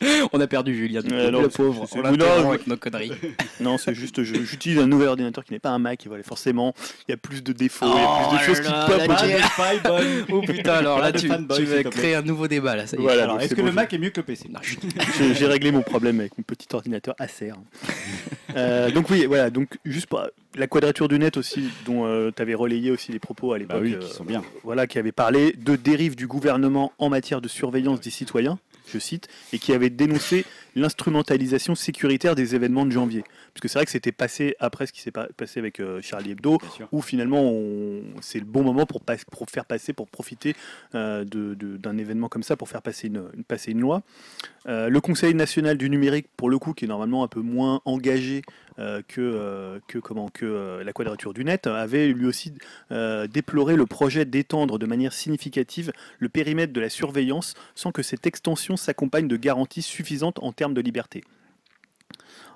On 0.32 0.40
a 0.40 0.46
perdu 0.46 0.74
Julien, 0.76 1.00
du 1.00 1.08
coup, 1.08 1.14
Euh, 1.14 1.30
non, 1.30 1.42
le 1.42 1.50
c'est- 1.50 1.56
pauvre. 1.56 1.86
On 1.92 1.96
non, 1.96 2.02
l'interrompt 2.10 2.42
je- 2.42 2.46
avec 2.48 2.66
nos 2.66 2.76
conneries. 2.76 3.12
Non, 3.60 3.76
c'est 3.78 3.94
juste, 3.94 4.22
je- 4.22 4.34
j'utilise 4.44 4.78
un 4.78 4.86
nouvel 4.86 5.08
ordinateur 5.08 5.44
qui 5.44 5.52
n'est 5.52 5.58
pas 5.58 5.70
un 5.70 5.78
Mac, 5.78 6.04
et 6.06 6.08
voilà, 6.08 6.22
forcément, 6.22 6.74
il 7.08 7.12
y 7.12 7.14
a 7.14 7.16
plus 7.16 7.42
de 7.42 7.52
défauts, 7.52 7.86
il 7.86 8.00
y 8.00 8.04
a 8.04 8.08
Oh 8.08 8.28
plus 8.28 8.38
de 8.38 8.42
choses 8.44 8.58
là 8.64 8.64
qui 8.86 8.90
là, 8.92 9.06
pop. 9.06 9.08
la 9.08 9.48
faille 9.48 9.80
bonne. 9.84 10.24
Oh 10.32 10.40
putain, 10.42 10.72
alors 10.74 10.98
là, 10.98 11.06
Pas 11.06 11.12
de 11.12 11.18
tu, 11.18 11.28
fanboy, 11.28 11.56
tu 11.56 11.66
s'il 11.66 11.74
vas 11.74 11.76
te 11.82 11.88
plaît. 11.88 11.90
créer 11.90 12.14
un 12.14 12.22
nouveau 12.22 12.46
débat 12.48 12.76
là. 12.76 12.86
Ça 12.86 12.96
y 12.96 13.00
est. 13.00 13.02
Voilà, 13.02 13.22
Alors, 13.24 13.34
donc 13.34 13.42
est-ce 13.42 13.48
c'est 13.50 13.54
que 13.56 13.60
bon, 13.60 13.66
le 13.66 13.72
je- 13.72 13.76
Mac 13.76 13.92
est 13.92 13.98
mieux 13.98 14.10
que 14.10 14.20
le 14.20 14.26
PC 14.26 14.48
Non, 14.48 14.60
chut. 14.62 14.80
J'ai 15.18 15.34
j'ai 15.34 15.46
réglé 15.46 15.72
mon 15.72 15.82
problème 15.82 16.20
avec 16.20 16.36
mon 16.38 16.44
petit 16.44 16.68
ordinateur 16.72 17.14
Acer. 17.18 17.52
Euh, 18.56 18.90
donc 18.90 19.10
oui, 19.10 19.26
voilà, 19.26 19.50
donc 19.50 19.68
juste 19.84 20.06
pour 20.06 20.22
la 20.56 20.66
quadrature 20.66 21.08
du 21.08 21.18
net 21.18 21.36
aussi, 21.36 21.68
dont 21.84 22.30
tu 22.34 22.42
avais 22.42 22.54
relayé 22.54 22.90
aussi 22.90 23.12
les 23.12 23.18
propos 23.18 23.52
à 23.52 23.58
l'époque, 23.58 23.76
Bah 23.76 23.82
oui, 23.82 23.94
euh, 23.94 23.98
qui 23.98 24.12
sont 24.12 24.24
bien. 24.24 24.42
voilà, 24.64 24.86
qui 24.86 24.98
avait 24.98 25.12
parlé 25.12 25.52
de 25.52 25.76
dérive 25.76 26.16
du 26.16 26.26
gouvernement 26.26 26.92
en 26.98 27.08
matière 27.08 27.40
de 27.40 27.48
surveillance 27.48 28.00
des 28.00 28.10
citoyens, 28.10 28.58
je 28.92 28.98
cite, 28.98 29.28
et 29.52 29.58
qui 29.58 29.72
avait 29.72 29.90
dénoncé 29.90 30.44
l'instrumentalisation 30.76 31.74
sécuritaire 31.74 32.34
des 32.34 32.54
événements 32.54 32.86
de 32.86 32.92
janvier. 32.92 33.22
Parce 33.52 33.60
que 33.62 33.68
c'est 33.68 33.78
vrai 33.78 33.84
que 33.84 33.90
c'était 33.90 34.12
passé 34.12 34.54
après 34.60 34.86
ce 34.86 34.92
qui 34.92 35.00
s'est 35.00 35.10
pas- 35.10 35.28
passé 35.36 35.58
avec 35.60 35.80
euh, 35.80 36.00
Charlie 36.02 36.30
Hebdo, 36.32 36.58
où 36.92 37.02
finalement 37.02 37.42
on- 37.42 38.02
c'est 38.20 38.38
le 38.38 38.44
bon 38.44 38.62
moment 38.62 38.86
pour, 38.86 39.00
pas- 39.00 39.16
pour 39.30 39.48
faire 39.50 39.64
passer, 39.64 39.92
pour 39.92 40.08
profiter 40.08 40.54
euh, 40.94 41.24
d'un 41.24 41.98
événement 41.98 42.28
comme 42.28 42.42
ça, 42.42 42.56
pour 42.56 42.68
faire 42.68 42.82
passer 42.82 43.08
une, 43.08 43.24
une- 43.36 43.44
passer 43.44 43.72
une 43.72 43.80
loi. 43.80 44.02
Euh, 44.68 44.88
le 44.88 45.00
Conseil 45.00 45.34
national 45.34 45.76
du 45.78 45.90
numérique, 45.90 46.26
pour 46.36 46.48
le 46.50 46.58
coup, 46.58 46.72
qui 46.74 46.84
est 46.84 46.88
normalement 46.88 47.24
un 47.24 47.28
peu 47.28 47.40
moins 47.40 47.80
engagé 47.84 48.42
que, 49.08 49.20
euh, 49.20 49.80
que, 49.88 49.98
comment, 49.98 50.28
que 50.28 50.46
euh, 50.46 50.84
la 50.84 50.92
quadrature 50.92 51.34
du 51.34 51.44
net, 51.44 51.66
avait 51.66 52.08
lui 52.08 52.26
aussi 52.26 52.54
euh, 52.92 53.26
déploré 53.26 53.76
le 53.76 53.86
projet 53.86 54.24
d'étendre 54.24 54.78
de 54.78 54.86
manière 54.86 55.12
significative 55.12 55.92
le 56.18 56.28
périmètre 56.28 56.72
de 56.72 56.80
la 56.80 56.88
surveillance 56.88 57.54
sans 57.74 57.90
que 57.90 58.02
cette 58.02 58.26
extension 58.26 58.76
s'accompagne 58.76 59.26
de 59.26 59.36
garanties 59.36 59.82
suffisantes 59.82 60.38
en 60.42 60.52
termes 60.52 60.74
de 60.74 60.80
liberté. 60.80 61.24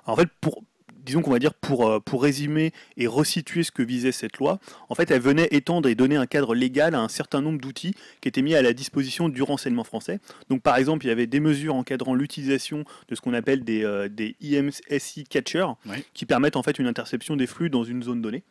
En 0.05 0.15
fait, 0.15 0.29
pour, 0.41 0.63
disons 1.03 1.21
qu'on 1.21 1.31
va 1.31 1.39
dire 1.39 1.53
pour, 1.53 1.87
euh, 1.87 1.99
pour 1.99 2.23
résumer 2.23 2.71
et 2.97 3.07
resituer 3.07 3.63
ce 3.63 3.71
que 3.71 3.83
visait 3.83 4.11
cette 4.11 4.37
loi, 4.37 4.59
en 4.89 4.95
fait, 4.95 5.11
elle 5.11 5.21
venait 5.21 5.47
étendre 5.51 5.87
et 5.89 5.95
donner 5.95 6.15
un 6.15 6.25
cadre 6.25 6.55
légal 6.55 6.95
à 6.95 7.01
un 7.01 7.07
certain 7.09 7.41
nombre 7.41 7.59
d'outils 7.59 7.93
qui 8.21 8.27
étaient 8.29 8.41
mis 8.41 8.55
à 8.55 8.61
la 8.61 8.73
disposition 8.73 9.29
du 9.29 9.41
renseignement 9.43 9.83
français. 9.83 10.19
Donc, 10.49 10.61
par 10.61 10.77
exemple, 10.77 11.05
il 11.05 11.09
y 11.09 11.11
avait 11.11 11.27
des 11.27 11.39
mesures 11.39 11.75
encadrant 11.75 12.15
l'utilisation 12.15 12.85
de 13.09 13.15
ce 13.15 13.21
qu'on 13.21 13.33
appelle 13.33 13.63
des, 13.63 13.83
euh, 13.83 14.07
des 14.09 14.35
IMSI 14.41 15.25
catchers, 15.25 15.67
Ouais. 15.85 16.03
qui 16.13 16.25
permettent 16.25 16.55
en 16.55 16.63
fait 16.63 16.79
une 16.79 16.87
interception 16.87 17.35
des 17.35 17.47
flux 17.47 17.69
dans 17.69 17.83
une 17.83 18.03
zone 18.03 18.21
donnée. 18.21 18.43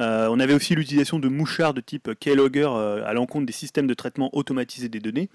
Euh, 0.00 0.26
on 0.28 0.40
avait 0.40 0.54
aussi 0.54 0.74
l'utilisation 0.74 1.20
de 1.20 1.28
mouchards 1.28 1.72
de 1.72 1.80
type 1.80 2.10
keylogger 2.18 2.66
euh, 2.68 3.06
à 3.06 3.12
l'encontre 3.12 3.46
des 3.46 3.52
systèmes 3.52 3.86
de 3.86 3.94
traitement 3.94 4.28
automatisé 4.36 4.88
des 4.88 4.98
données, 4.98 5.28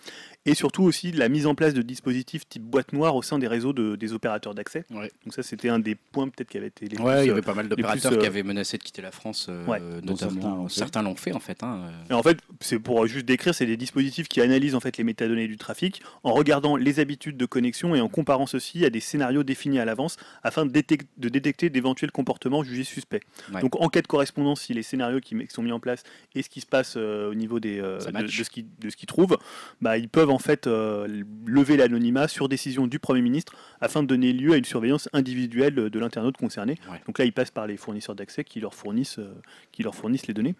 et 0.45 0.55
surtout 0.55 0.83
aussi 0.83 1.11
la 1.11 1.27
mise 1.29 1.45
en 1.45 1.53
place 1.55 1.73
de 1.73 1.81
dispositifs 1.81 2.47
type 2.47 2.63
boîte 2.63 2.93
noire 2.93 3.15
au 3.15 3.21
sein 3.21 3.37
des 3.39 3.47
réseaux 3.47 3.73
de- 3.73 3.95
des 3.95 4.13
opérateurs 4.13 4.55
d'accès. 4.55 4.85
Ouais. 4.89 5.11
Donc 5.25 5.33
ça, 5.33 5.43
c'était 5.43 5.69
un 5.69 5.79
des 5.79 5.95
points 5.95 6.27
peut-être 6.29 6.49
qui 6.49 6.57
avait 6.57 6.67
été 6.67 6.87
les 6.87 6.97
Ouais, 6.97 7.15
plus, 7.17 7.23
il 7.23 7.27
y 7.27 7.29
euh, 7.29 7.33
avait 7.33 7.41
pas 7.41 7.53
mal 7.53 7.67
d'opérateurs 7.67 8.13
euh, 8.13 8.17
qui 8.17 8.25
avaient 8.25 8.43
menacé 8.43 8.77
de 8.77 8.83
quitter 8.83 9.01
la 9.01 9.11
France, 9.11 9.47
euh, 9.49 9.65
Ouais. 9.65 9.79
Dont 10.01 10.15
certains 10.15 10.35
notamment. 10.35 10.55
l'ont 10.55 10.67
fait. 10.69 10.73
Certains 10.79 11.01
l'ont 11.03 11.15
fait 11.15 11.33
en 11.33 11.39
fait. 11.39 11.61
hein, 11.63 11.81
euh. 11.85 12.11
Et 12.11 12.13
en 12.13 12.23
fait, 12.23 12.39
c'est 12.61 12.79
pour 12.79 13.05
juste 13.05 13.25
décrire, 13.25 13.53
c'est 13.53 13.65
des 13.65 13.77
dispositifs 13.77 14.27
qui 14.29 14.39
analysent 14.41 14.75
en 14.75 14.79
fait 14.79 14.97
les 14.97 15.03
métadonnées 15.03 15.47
du 15.47 15.57
trafic 15.57 16.01
en 16.23 16.33
regardant 16.33 16.77
les 16.77 16.99
habitudes 16.99 17.37
de 17.37 17.45
connexion 17.45 17.93
et 17.93 18.01
en 18.01 18.07
comparant 18.09 18.47
ceci 18.47 18.85
à 18.85 18.89
des 18.89 19.01
scénarios 19.01 19.43
définis 19.43 19.79
à 19.79 19.85
l'avance 19.85 20.15
afin 20.43 20.65
de, 20.65 20.71
détec- 20.71 21.05
de 21.17 21.29
détecter 21.29 21.69
d'éventuels 21.69 22.11
comportements 22.11 22.63
jugés 22.63 22.85
suspects. 22.85 23.21
Ouais. 23.53 23.61
Donc 23.61 23.79
en 23.81 23.89
cas 23.89 24.01
de 24.01 24.07
correspondance, 24.07 24.61
si 24.61 24.73
les 24.73 24.83
scénarios 24.83 25.19
qui, 25.19 25.35
sont 25.49 25.61
mis 25.63 25.71
en 25.73 25.79
place 25.81 26.03
et 26.33 26.41
ce 26.43 26.49
qui 26.49 26.61
se 26.61 26.65
passe 26.65 26.95
euh, 26.97 27.29
au 27.29 27.35
niveau 27.35 27.59
des, 27.59 27.79
euh, 27.79 27.97
de, 27.99 28.11
match. 28.11 28.37
de 28.37 28.43
ce 28.43 28.49
qu'ils 28.49 28.65
de 28.79 28.89
ce 28.89 28.95
qu'ils 28.95 29.07
trouvent, 29.07 29.37
bah, 29.81 29.97
ils 29.97 30.07
peuvent 30.09 30.29
en 30.39 30.41
fait 30.41 30.67
euh, 30.67 31.05
lever 31.45 31.75
l'anonymat 31.75 32.29
sur 32.29 32.47
décision 32.47 32.87
du 32.87 32.97
Premier 32.97 33.21
ministre 33.21 33.53
afin 33.81 34.03
de 34.03 34.07
donner 34.07 34.31
lieu 34.31 34.53
à 34.53 34.55
une 34.55 34.63
surveillance 34.63 35.09
individuelle 35.11 35.75
de 35.75 35.99
l'internaute 35.99 36.37
concerné. 36.37 36.77
Ouais. 36.89 37.01
Donc 37.07 37.19
là, 37.19 37.25
ils 37.25 37.33
passent 37.33 37.51
par 37.51 37.67
les 37.67 37.75
fournisseurs 37.75 38.15
d'accès 38.15 38.45
qui 38.45 38.61
leur 38.61 38.73
fournissent, 38.73 39.19
euh, 39.19 39.35
qui 39.73 39.83
leur 39.83 39.93
fournissent 39.93 40.27
les 40.27 40.33
données. 40.33 40.55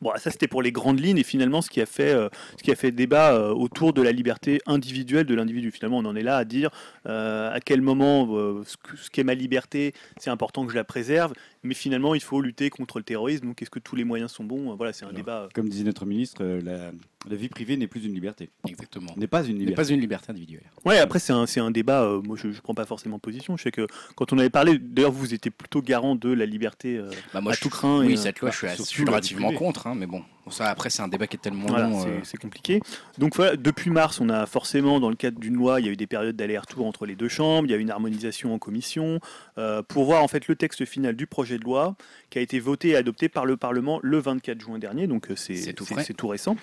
Bon, 0.00 0.12
ça 0.16 0.30
c'était 0.30 0.48
pour 0.48 0.62
les 0.62 0.72
grandes 0.72 1.00
lignes 1.00 1.18
et 1.18 1.24
finalement 1.24 1.62
ce 1.62 1.70
qui 1.70 1.80
a 1.80 1.86
fait, 1.86 2.12
euh, 2.12 2.28
ce 2.56 2.62
qui 2.62 2.70
a 2.70 2.76
fait 2.76 2.90
débat 2.90 3.34
euh, 3.34 3.50
autour 3.50 3.92
de 3.92 4.02
la 4.02 4.12
liberté 4.12 4.60
individuelle 4.66 5.26
de 5.26 5.34
l'individu. 5.34 5.70
Finalement, 5.70 5.98
on 5.98 6.04
en 6.04 6.16
est 6.16 6.22
là 6.22 6.36
à 6.36 6.44
dire 6.44 6.70
euh, 7.06 7.52
à 7.52 7.60
quel 7.60 7.82
moment 7.82 8.28
ce 8.64 9.10
qu'est 9.10 9.24
ma 9.24 9.34
liberté, 9.34 9.94
c'est 10.16 10.30
important 10.30 10.64
que 10.64 10.72
je 10.72 10.76
la 10.76 10.84
préserve, 10.84 11.32
mais 11.62 11.74
finalement 11.74 12.14
il 12.14 12.20
faut 12.22 12.40
lutter 12.40 12.70
contre 12.70 12.98
le 12.98 13.04
terrorisme. 13.04 13.46
Donc 13.46 13.62
est-ce 13.62 13.70
que 13.70 13.78
tous 13.78 13.96
les 13.96 14.04
moyens 14.04 14.32
sont 14.32 14.44
bons? 14.44 14.74
Voilà, 14.76 14.92
c'est 14.92 15.04
un 15.04 15.08
Alors, 15.08 15.16
débat. 15.20 15.38
euh, 15.42 15.48
Comme 15.54 15.68
disait 15.68 15.84
notre 15.84 16.06
ministre, 16.06 16.42
euh, 16.44 16.60
la, 16.62 16.90
la 17.28 17.36
vie 17.36 17.48
privée 17.48 17.76
n'est 17.76 17.86
plus 17.86 18.04
une 18.04 18.14
liberté. 18.14 18.50
Exactement. 18.68 19.12
N'est 19.16 19.26
pas 19.26 19.42
une 19.44 19.54
N'est 19.54 19.60
liberté. 19.60 19.76
pas 19.76 19.88
une 19.94 20.00
liberté 20.00 20.30
individuelle. 20.30 20.64
Ouais, 20.84 20.98
après 20.98 21.18
c'est 21.18 21.32
un, 21.32 21.46
c'est 21.46 21.60
un 21.60 21.70
débat. 21.70 22.02
euh, 22.04 22.22
moi, 22.22 22.36
je, 22.40 22.48
ne 22.48 22.52
prends 22.54 22.74
pas 22.74 22.86
forcément 22.86 23.18
position. 23.18 23.56
Je 23.56 23.62
sais 23.64 23.70
que 23.72 23.86
quand 24.16 24.32
on 24.32 24.38
avait 24.38 24.50
parlé, 24.50 24.78
d'ailleurs, 24.78 25.12
vous 25.12 25.34
étiez 25.34 25.50
plutôt 25.50 25.82
garant 25.82 26.14
de 26.14 26.30
la 26.32 26.46
liberté. 26.46 26.96
euh, 26.96 27.10
Bah, 27.34 27.40
moi, 27.40 27.52
À 27.52 27.54
je, 27.54 27.60
tout 27.60 27.68
craint 27.70 28.02
et, 28.02 28.06
Oui, 28.06 28.12
euh, 28.14 28.16
cette 28.16 28.40
loi, 28.40 28.50
bah, 28.50 28.56
je 28.58 28.66
suis, 28.68 28.76
je 28.76 28.82
suis 28.82 29.04
relativement 29.04 29.52
contre, 29.52 29.86
hein, 29.86 29.94
mais 29.96 30.06
bon. 30.06 30.22
Ça, 30.50 30.68
après, 30.68 30.90
c'est 30.90 31.02
un 31.02 31.06
débat 31.06 31.28
qui 31.28 31.36
est 31.36 31.40
tellement 31.40 31.68
Voilà, 31.68 31.88
long. 31.88 32.02
c'est- 32.24 32.34
euh, 32.36 32.38
compliqué. 32.40 32.80
Donc 33.18 33.36
voilà, 33.36 33.54
depuis 33.56 33.90
mars, 33.90 34.20
on 34.20 34.28
a 34.30 34.46
forcément, 34.46 34.98
dans 34.98 35.10
le 35.10 35.14
cadre 35.14 35.38
d'une 35.38 35.54
loi, 35.54 35.78
il 35.80 35.86
y 35.86 35.88
a 35.88 35.92
eu 35.92 35.96
des 35.96 36.06
périodes 36.08 36.34
d'aller-retour 36.34 36.86
entre 36.86 37.04
les 37.06 37.14
deux 37.14 37.28
chambres, 37.28 37.68
il 37.68 37.70
y 37.70 37.74
a 37.74 37.76
eu 37.76 37.80
une 37.80 37.90
harmonisation 37.90 38.52
en 38.54 38.58
commission, 38.58 39.20
euh, 39.58 39.82
pour 39.82 40.06
voir 40.06 40.24
en 40.24 40.28
fait 40.28 40.48
le 40.48 40.56
texte 40.56 40.84
final 40.86 41.14
du 41.14 41.26
projet 41.26 41.49
de 41.58 41.64
loi 41.64 41.96
qui 42.30 42.38
a 42.38 42.42
été 42.42 42.60
voté 42.60 42.90
et 42.90 42.96
adopté 42.96 43.28
par 43.28 43.44
le 43.44 43.56
Parlement 43.56 44.00
le 44.02 44.18
24 44.18 44.60
juin 44.60 44.78
dernier, 44.78 45.06
donc 45.06 45.30
euh, 45.30 45.36
c'est 45.36 45.72
tout 45.72 45.86
tout 46.16 46.28
récent. 46.28 46.56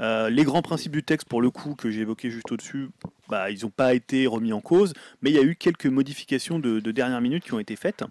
Euh, 0.00 0.30
les 0.30 0.44
grands 0.44 0.62
principes 0.62 0.92
du 0.92 1.02
texte, 1.02 1.28
pour 1.28 1.42
le 1.42 1.50
coup, 1.50 1.74
que 1.74 1.90
j'ai 1.90 2.00
évoqué 2.00 2.30
juste 2.30 2.50
au-dessus, 2.52 2.90
bah, 3.28 3.50
ils 3.50 3.62
n'ont 3.62 3.70
pas 3.70 3.94
été 3.94 4.26
remis 4.26 4.52
en 4.52 4.60
cause, 4.60 4.94
mais 5.22 5.30
il 5.30 5.36
y 5.36 5.38
a 5.38 5.42
eu 5.42 5.56
quelques 5.56 5.86
modifications 5.86 6.58
de, 6.58 6.80
de 6.80 6.90
dernière 6.90 7.20
minute 7.20 7.44
qui 7.44 7.52
ont 7.52 7.60
été 7.60 7.76
faites. 7.76 8.04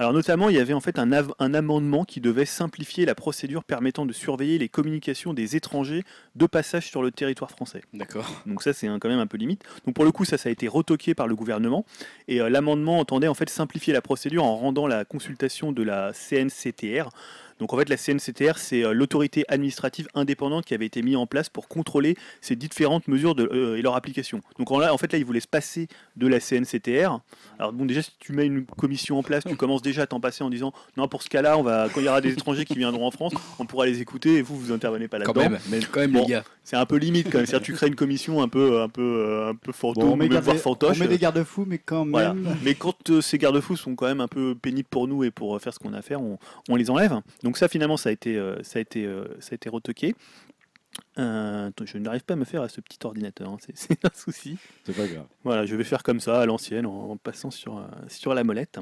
Alors 0.00 0.14
notamment, 0.14 0.48
il 0.48 0.56
y 0.56 0.58
avait 0.58 0.72
en 0.72 0.80
fait 0.80 0.98
un, 0.98 1.12
amendement 1.52 2.06
qui 2.06 2.22
devait 2.22 2.46
simplifier 2.46 3.04
la 3.04 3.14
procédure 3.14 3.64
permettant 3.64 4.06
de 4.06 4.14
surveiller 4.14 4.56
les 4.56 4.70
communications 4.70 5.34
des 5.34 5.56
étrangers 5.56 6.04
de 6.36 6.46
passage 6.46 6.88
sur 6.88 7.02
le 7.02 7.10
territoire 7.10 7.50
français. 7.50 7.82
D'accord. 7.92 8.42
Donc 8.46 8.62
ça, 8.62 8.72
c'est 8.72 8.86
quand 8.86 9.10
même 9.10 9.18
un 9.18 9.26
peu 9.26 9.36
limite. 9.36 9.62
Donc 9.84 9.94
pour 9.94 10.06
le 10.06 10.10
coup, 10.10 10.24
ça, 10.24 10.38
ça 10.38 10.48
a 10.48 10.52
été 10.52 10.68
retoqué 10.68 11.14
par 11.14 11.28
le 11.28 11.36
gouvernement. 11.36 11.84
Et 12.28 12.40
euh, 12.40 12.48
l'amendement 12.48 12.98
entendait 12.98 13.28
en 13.28 13.34
fait 13.34 13.50
simplifier 13.50 13.92
la 13.92 14.00
procédure 14.00 14.42
en 14.42 14.56
rendant 14.56 14.86
la 14.86 15.04
consultation 15.04 15.70
de 15.70 15.82
la 15.82 16.12
CNCTR. 16.14 17.10
Donc 17.60 17.72
en 17.72 17.76
fait, 17.76 17.88
la 17.88 17.96
CNCTR, 17.96 18.56
c'est 18.58 18.84
euh, 18.84 18.92
l'autorité 18.92 19.44
administrative 19.48 20.08
indépendante 20.14 20.64
qui 20.64 20.74
avait 20.74 20.86
été 20.86 21.02
mise 21.02 21.16
en 21.16 21.26
place 21.26 21.48
pour 21.48 21.68
contrôler 21.68 22.16
ces 22.40 22.56
différentes 22.56 23.06
mesures 23.06 23.34
de, 23.34 23.48
euh, 23.52 23.76
et 23.76 23.82
leur 23.82 23.94
application. 23.94 24.40
Donc 24.58 24.70
en, 24.72 24.78
là, 24.78 24.92
en 24.92 24.98
fait, 24.98 25.12
là, 25.12 25.18
ils 25.18 25.24
voulaient 25.24 25.40
se 25.40 25.46
passer 25.48 25.86
de 26.16 26.26
la 26.26 26.40
CNCTR. 26.40 27.20
Alors 27.58 27.72
bon, 27.72 27.84
déjà, 27.84 28.02
si 28.02 28.10
tu 28.18 28.32
mets 28.32 28.46
une 28.46 28.64
commission 28.64 29.18
en 29.18 29.22
place, 29.22 29.44
tu 29.46 29.56
commences 29.56 29.82
déjà 29.82 30.02
à 30.02 30.06
t'en 30.06 30.20
passer 30.20 30.42
en 30.42 30.50
disant 30.50 30.72
non, 30.96 31.06
pour 31.08 31.22
ce 31.22 31.28
cas-là, 31.28 31.56
on 31.58 31.62
va, 31.62 31.88
quand 31.92 32.00
il 32.00 32.06
y 32.06 32.08
aura 32.08 32.20
des 32.20 32.32
étrangers 32.32 32.64
qui 32.64 32.74
viendront 32.76 33.06
en 33.06 33.10
France, 33.10 33.32
on 33.58 33.66
pourra 33.66 33.86
les 33.86 34.00
écouter 34.00 34.34
et 34.36 34.42
vous, 34.42 34.56
vous 34.58 34.72
intervenez 34.72 35.06
pas 35.08 35.18
Quand 35.20 35.34
là-dedans. 35.36 35.50
même, 35.52 35.60
mais 35.70 35.80
quand 35.80 36.00
même, 36.00 36.12
Bon. 36.12 36.22
les 36.22 36.26
gars. 36.26 36.44
C'est 36.64 36.76
un 36.76 36.86
peu 36.86 36.96
limite 36.96 37.30
quand 37.30 37.38
même. 37.38 37.46
C'est-à-dire 37.46 37.66
tu 37.66 37.72
crées 37.72 37.88
une 37.88 37.96
commission 37.96 38.42
un 38.42 38.48
peu, 38.48 38.80
un 38.80 38.88
peu, 38.88 39.02
euh, 39.02 39.50
un 39.50 39.54
peu 39.54 39.72
fantôme, 39.72 40.04
Bon, 40.04 40.12
on, 40.12 40.16
met 40.16 40.24
même 40.24 40.34
garde- 40.34 40.44
voire 40.44 40.56
on 40.56 40.60
fantoche. 40.60 40.98
met 40.98 41.08
des 41.08 41.18
garde-fous, 41.18 41.64
mais 41.66 41.78
quand 41.78 42.04
même. 42.04 42.10
Voilà. 42.12 42.34
Mais 42.62 42.74
quand 42.74 43.10
euh, 43.10 43.20
ces 43.20 43.38
garde-fous 43.38 43.76
sont 43.76 43.96
quand 43.96 44.06
même 44.06 44.20
un 44.20 44.28
peu 44.28 44.54
pénibles 44.54 44.88
pour 44.88 45.08
nous 45.08 45.24
et 45.24 45.30
pour 45.32 45.56
euh, 45.56 45.58
faire 45.58 45.74
ce 45.74 45.78
qu'on 45.80 45.92
a 45.94 45.98
à 45.98 46.02
faire, 46.02 46.20
on, 46.22 46.38
on 46.68 46.76
les 46.76 46.88
enlève. 46.90 47.20
Donc 47.42 47.49
ça, 47.56 47.68
finalement, 47.68 47.96
ça 47.96 48.08
a 48.08 48.12
été, 48.12 48.36
euh, 48.36 48.62
ça 48.62 48.78
a 48.78 48.82
été, 48.82 49.04
euh, 49.06 49.24
ça 49.40 49.50
a 49.52 49.54
été 49.54 49.68
retoqué. 49.68 50.14
Euh, 51.18 51.70
je 51.84 51.98
n'arrive 51.98 52.22
pas 52.24 52.34
à 52.34 52.36
me 52.36 52.44
faire 52.44 52.62
à 52.62 52.68
ce 52.68 52.80
petit 52.80 52.98
ordinateur, 53.04 53.48
hein, 53.48 53.58
c'est- 53.60 53.76
c'est 53.76 54.04
un 54.04 54.10
souci. 54.14 54.58
C'est 54.84 54.94
pas 54.96 55.06
grave. 55.06 55.26
Voilà, 55.44 55.64
je 55.64 55.76
vais 55.76 55.84
faire 55.84 56.02
comme 56.02 56.20
ça 56.20 56.40
à 56.40 56.46
l'ancienne 56.46 56.84
en, 56.86 57.10
en 57.12 57.16
passant 57.16 57.50
sur, 57.50 57.78
euh, 57.78 57.82
sur 58.08 58.34
la 58.34 58.42
molette. 58.44 58.78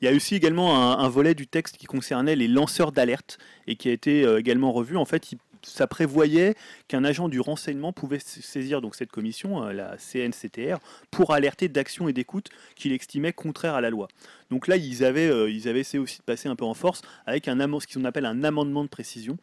Il 0.00 0.04
y 0.04 0.08
a 0.08 0.14
aussi 0.14 0.34
également 0.34 0.76
un, 0.98 1.04
un 1.04 1.08
volet 1.08 1.34
du 1.34 1.46
texte 1.46 1.76
qui 1.76 1.86
concernait 1.86 2.36
les 2.36 2.48
lanceurs 2.48 2.92
d'alerte 2.92 3.38
et 3.66 3.76
qui 3.76 3.88
a 3.88 3.92
été 3.92 4.24
euh, 4.24 4.38
également 4.38 4.72
revu. 4.72 4.96
En 4.96 5.04
fait, 5.04 5.32
il- 5.32 5.38
ça 5.62 5.86
prévoyait 5.86 6.54
qu'un 6.88 7.04
agent 7.04 7.28
du 7.28 7.40
renseignement 7.40 7.92
pouvait 7.92 8.18
saisir 8.18 8.80
donc 8.80 8.94
cette 8.94 9.10
commission, 9.10 9.64
euh, 9.64 9.72
la 9.72 9.96
CNCTR, 9.96 10.78
pour 11.10 11.32
alerter 11.32 11.68
d'actions 11.68 12.08
et 12.08 12.12
d'écoute 12.12 12.50
qu'il 12.76 12.92
estimait 12.92 13.32
contraires 13.32 13.74
à 13.74 13.80
la 13.80 13.90
loi. 13.90 14.08
Donc 14.50 14.66
là, 14.66 14.76
ils 14.76 15.04
avaient, 15.04 15.28
euh, 15.28 15.50
ils 15.50 15.68
avaient 15.68 15.80
essayé 15.80 15.98
aussi 15.98 16.18
de 16.18 16.24
passer 16.24 16.48
un 16.48 16.56
peu 16.56 16.64
en 16.64 16.74
force 16.74 17.02
avec 17.26 17.48
un 17.48 17.58
ce 17.58 17.86
qu'on 17.92 18.04
appelle 18.04 18.24
un 18.24 18.44
amendement 18.44 18.82
de 18.82 18.88
précision 18.88 19.36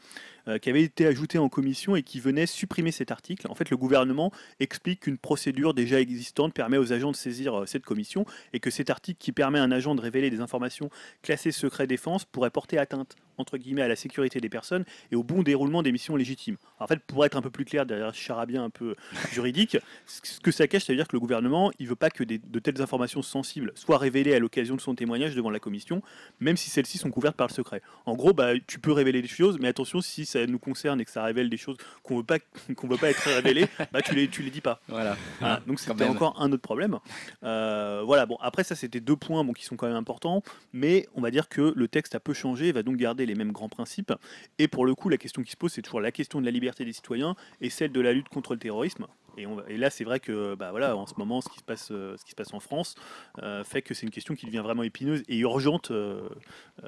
euh, 0.48 0.58
qui 0.58 0.70
avait 0.70 0.84
été 0.84 1.06
ajouté 1.06 1.38
en 1.38 1.50
commission 1.50 1.96
et 1.96 2.02
qui 2.02 2.20
venait 2.20 2.46
supprimer 2.48 2.92
cet 2.92 3.12
article. 3.12 3.48
En 3.50 3.56
fait, 3.56 3.70
le 3.70 3.78
gouvernement 3.78 4.32
explique 4.60 5.02
qu'une 5.02 5.18
procédure 5.18 5.74
déjà 5.74 6.00
existante 6.00 6.54
permet 6.54 6.78
aux 6.78 6.92
agents 6.92 7.12
de 7.12 7.16
saisir 7.16 7.64
cette 7.68 7.86
commission 7.86 8.26
et 8.54 8.60
que 8.60 8.72
cet 8.72 8.90
article 8.90 9.20
qui 9.20 9.32
permet 9.32 9.60
à 9.60 9.64
un 9.64 9.72
agent 9.72 9.94
de 9.96 10.02
révéler 10.02 10.30
des 10.30 10.40
informations 10.40 10.90
classées 11.22 11.52
secret 11.52 11.88
défense 11.88 12.26
pourrait 12.26 12.50
porter 12.50 12.78
atteinte 12.78 13.16
entre 13.38 13.58
guillemets 13.58 13.82
à 13.82 13.88
la 13.88 13.96
sécurité 13.96 14.40
des 14.40 14.50
personnes 14.50 14.86
et 15.12 15.16
au 15.16 15.24
bon 15.24 15.44
déroulement 15.44 15.84
des 15.84 15.92
missions 15.92 16.16
légitimes. 16.16 16.58
En 16.80 16.88
fait, 16.88 17.00
pour 17.00 17.26
être 17.26 17.36
un 17.38 17.42
peu 17.42 17.50
plus 17.50 17.66
clair 17.66 17.86
derrière 17.86 18.14
ce 18.14 18.20
charabia 18.20 18.62
un 18.62 18.70
peu 18.70 18.96
juridique, 19.32 19.78
ce 20.06 20.40
que 20.40 20.52
ça 20.52 20.68
cache, 20.68 20.84
ça 20.86 20.94
veut 20.94 20.98
dire 20.98 21.08
que 21.08 21.16
le 21.16 21.20
gouvernement, 21.20 21.72
il 21.80 21.88
veut 21.88 21.96
pas 21.96 22.10
que 22.10 22.24
des- 22.24 22.38
de 22.40 22.60
telles 22.60 22.82
informations 22.82 23.22
sensibles 23.22 23.72
soient 23.76 23.98
révélées 23.98 24.34
à 24.36 24.40
l'occasion 24.40 24.76
de 24.76 24.82
son 24.82 24.96
témoignage 24.96 25.36
devant 25.36 25.50
la 25.50 25.60
commission, 25.60 26.02
même 26.40 26.58
si 26.58 26.70
celles-ci 26.70 26.98
sont 26.98 27.12
couvertes 27.12 27.36
par 27.38 27.48
le 27.48 27.54
secret. 27.54 27.82
En 28.06 28.16
gros, 28.16 28.34
bah, 28.34 28.52
tu 28.68 28.80
peux 28.80 28.92
révéler 28.92 29.22
des 29.22 29.28
choses, 29.28 29.58
mais 29.60 29.68
attention, 29.68 30.02
si 30.02 30.26
ça 30.26 30.46
nous 30.46 30.60
concerne 30.60 31.02
et 31.02 31.06
que 31.06 31.12
ça 31.12 31.24
révèle 31.24 31.50
des 31.50 31.58
choses 31.58 31.78
qu'on 32.04 32.18
veut 32.18 32.24
pas 32.24 32.38
qu'on 32.76 32.88
veut 32.88 32.98
pas 32.98 33.10
être 33.10 33.24
révélées, 33.28 33.68
bah, 33.92 34.02
tu 34.02 34.16
les 34.16 34.28
tu 34.28 34.42
les 34.44 34.52
dis 34.52 34.62
pas. 34.62 34.82
Voilà. 34.88 35.16
Voilà, 35.40 35.58
donc 35.68 35.78
quand 35.78 35.94
c'était 35.94 36.06
encore 36.10 36.42
un 36.42 36.52
autre 36.52 36.62
problème. 36.62 37.00
Euh, 37.44 38.02
voilà, 38.06 38.26
bon, 38.26 38.38
après 38.42 38.64
ça 38.64 38.76
c'était 38.76 39.00
deux 39.00 39.16
points 39.16 39.44
bon, 39.44 39.54
qui 39.54 39.66
sont 39.66 39.76
quand 39.76 39.88
même 39.88 39.96
importants, 39.96 40.44
mais 40.74 41.08
on 41.16 41.22
va 41.22 41.32
dire 41.32 41.50
que 41.50 41.74
le 41.76 41.88
texte 41.88 42.16
a 42.16 42.20
peu 42.20 42.34
changé, 42.34 42.68
il 42.70 42.74
va 42.74 42.84
donc 42.84 42.98
garder 42.98 43.25
les 43.26 43.36
mêmes 43.36 43.52
grands 43.52 43.70
principes. 43.70 44.14
Et 44.60 44.68
pour 44.68 44.86
le 44.86 44.96
coup, 44.96 45.10
la 45.10 45.18
question 45.18 45.42
qui 45.44 45.52
se 45.52 45.58
pose, 45.58 45.72
c'est 45.72 45.82
toujours 45.82 46.02
la 46.02 46.12
question 46.12 46.40
de 46.40 46.46
la 46.46 46.52
liberté 46.52 46.86
des 46.86 46.94
citoyens 46.94 47.36
et 47.62 47.70
celle 47.70 47.92
de 47.92 48.02
la 48.02 48.14
lutte 48.14 48.30
contre 48.30 48.54
le 48.54 48.60
terrorisme. 48.60 49.08
Et, 49.38 49.46
on 49.46 49.66
et 49.68 49.78
là, 49.78 49.90
c'est 49.90 50.04
vrai 50.04 50.20
que 50.20 50.56
bah, 50.56 50.72
voilà, 50.72 50.96
en 50.96 51.06
ce 51.06 51.14
moment, 51.18 51.42
ce 51.42 51.50
qui 51.50 51.60
se 51.60 51.64
passe, 51.64 51.90
euh, 51.92 52.16
ce 52.18 52.24
qui 52.24 52.32
se 52.32 52.36
passe 52.36 52.54
en 52.54 52.60
France 52.60 52.96
euh, 53.42 53.64
fait 53.64 53.82
que 53.82 53.94
c'est 53.94 54.06
une 54.06 54.12
question 54.12 54.36
qui 54.36 54.46
devient 54.46 54.60
vraiment 54.64 54.84
épineuse 54.84 55.24
et 55.28 55.38
urgente 55.40 55.92
euh, 55.92 56.30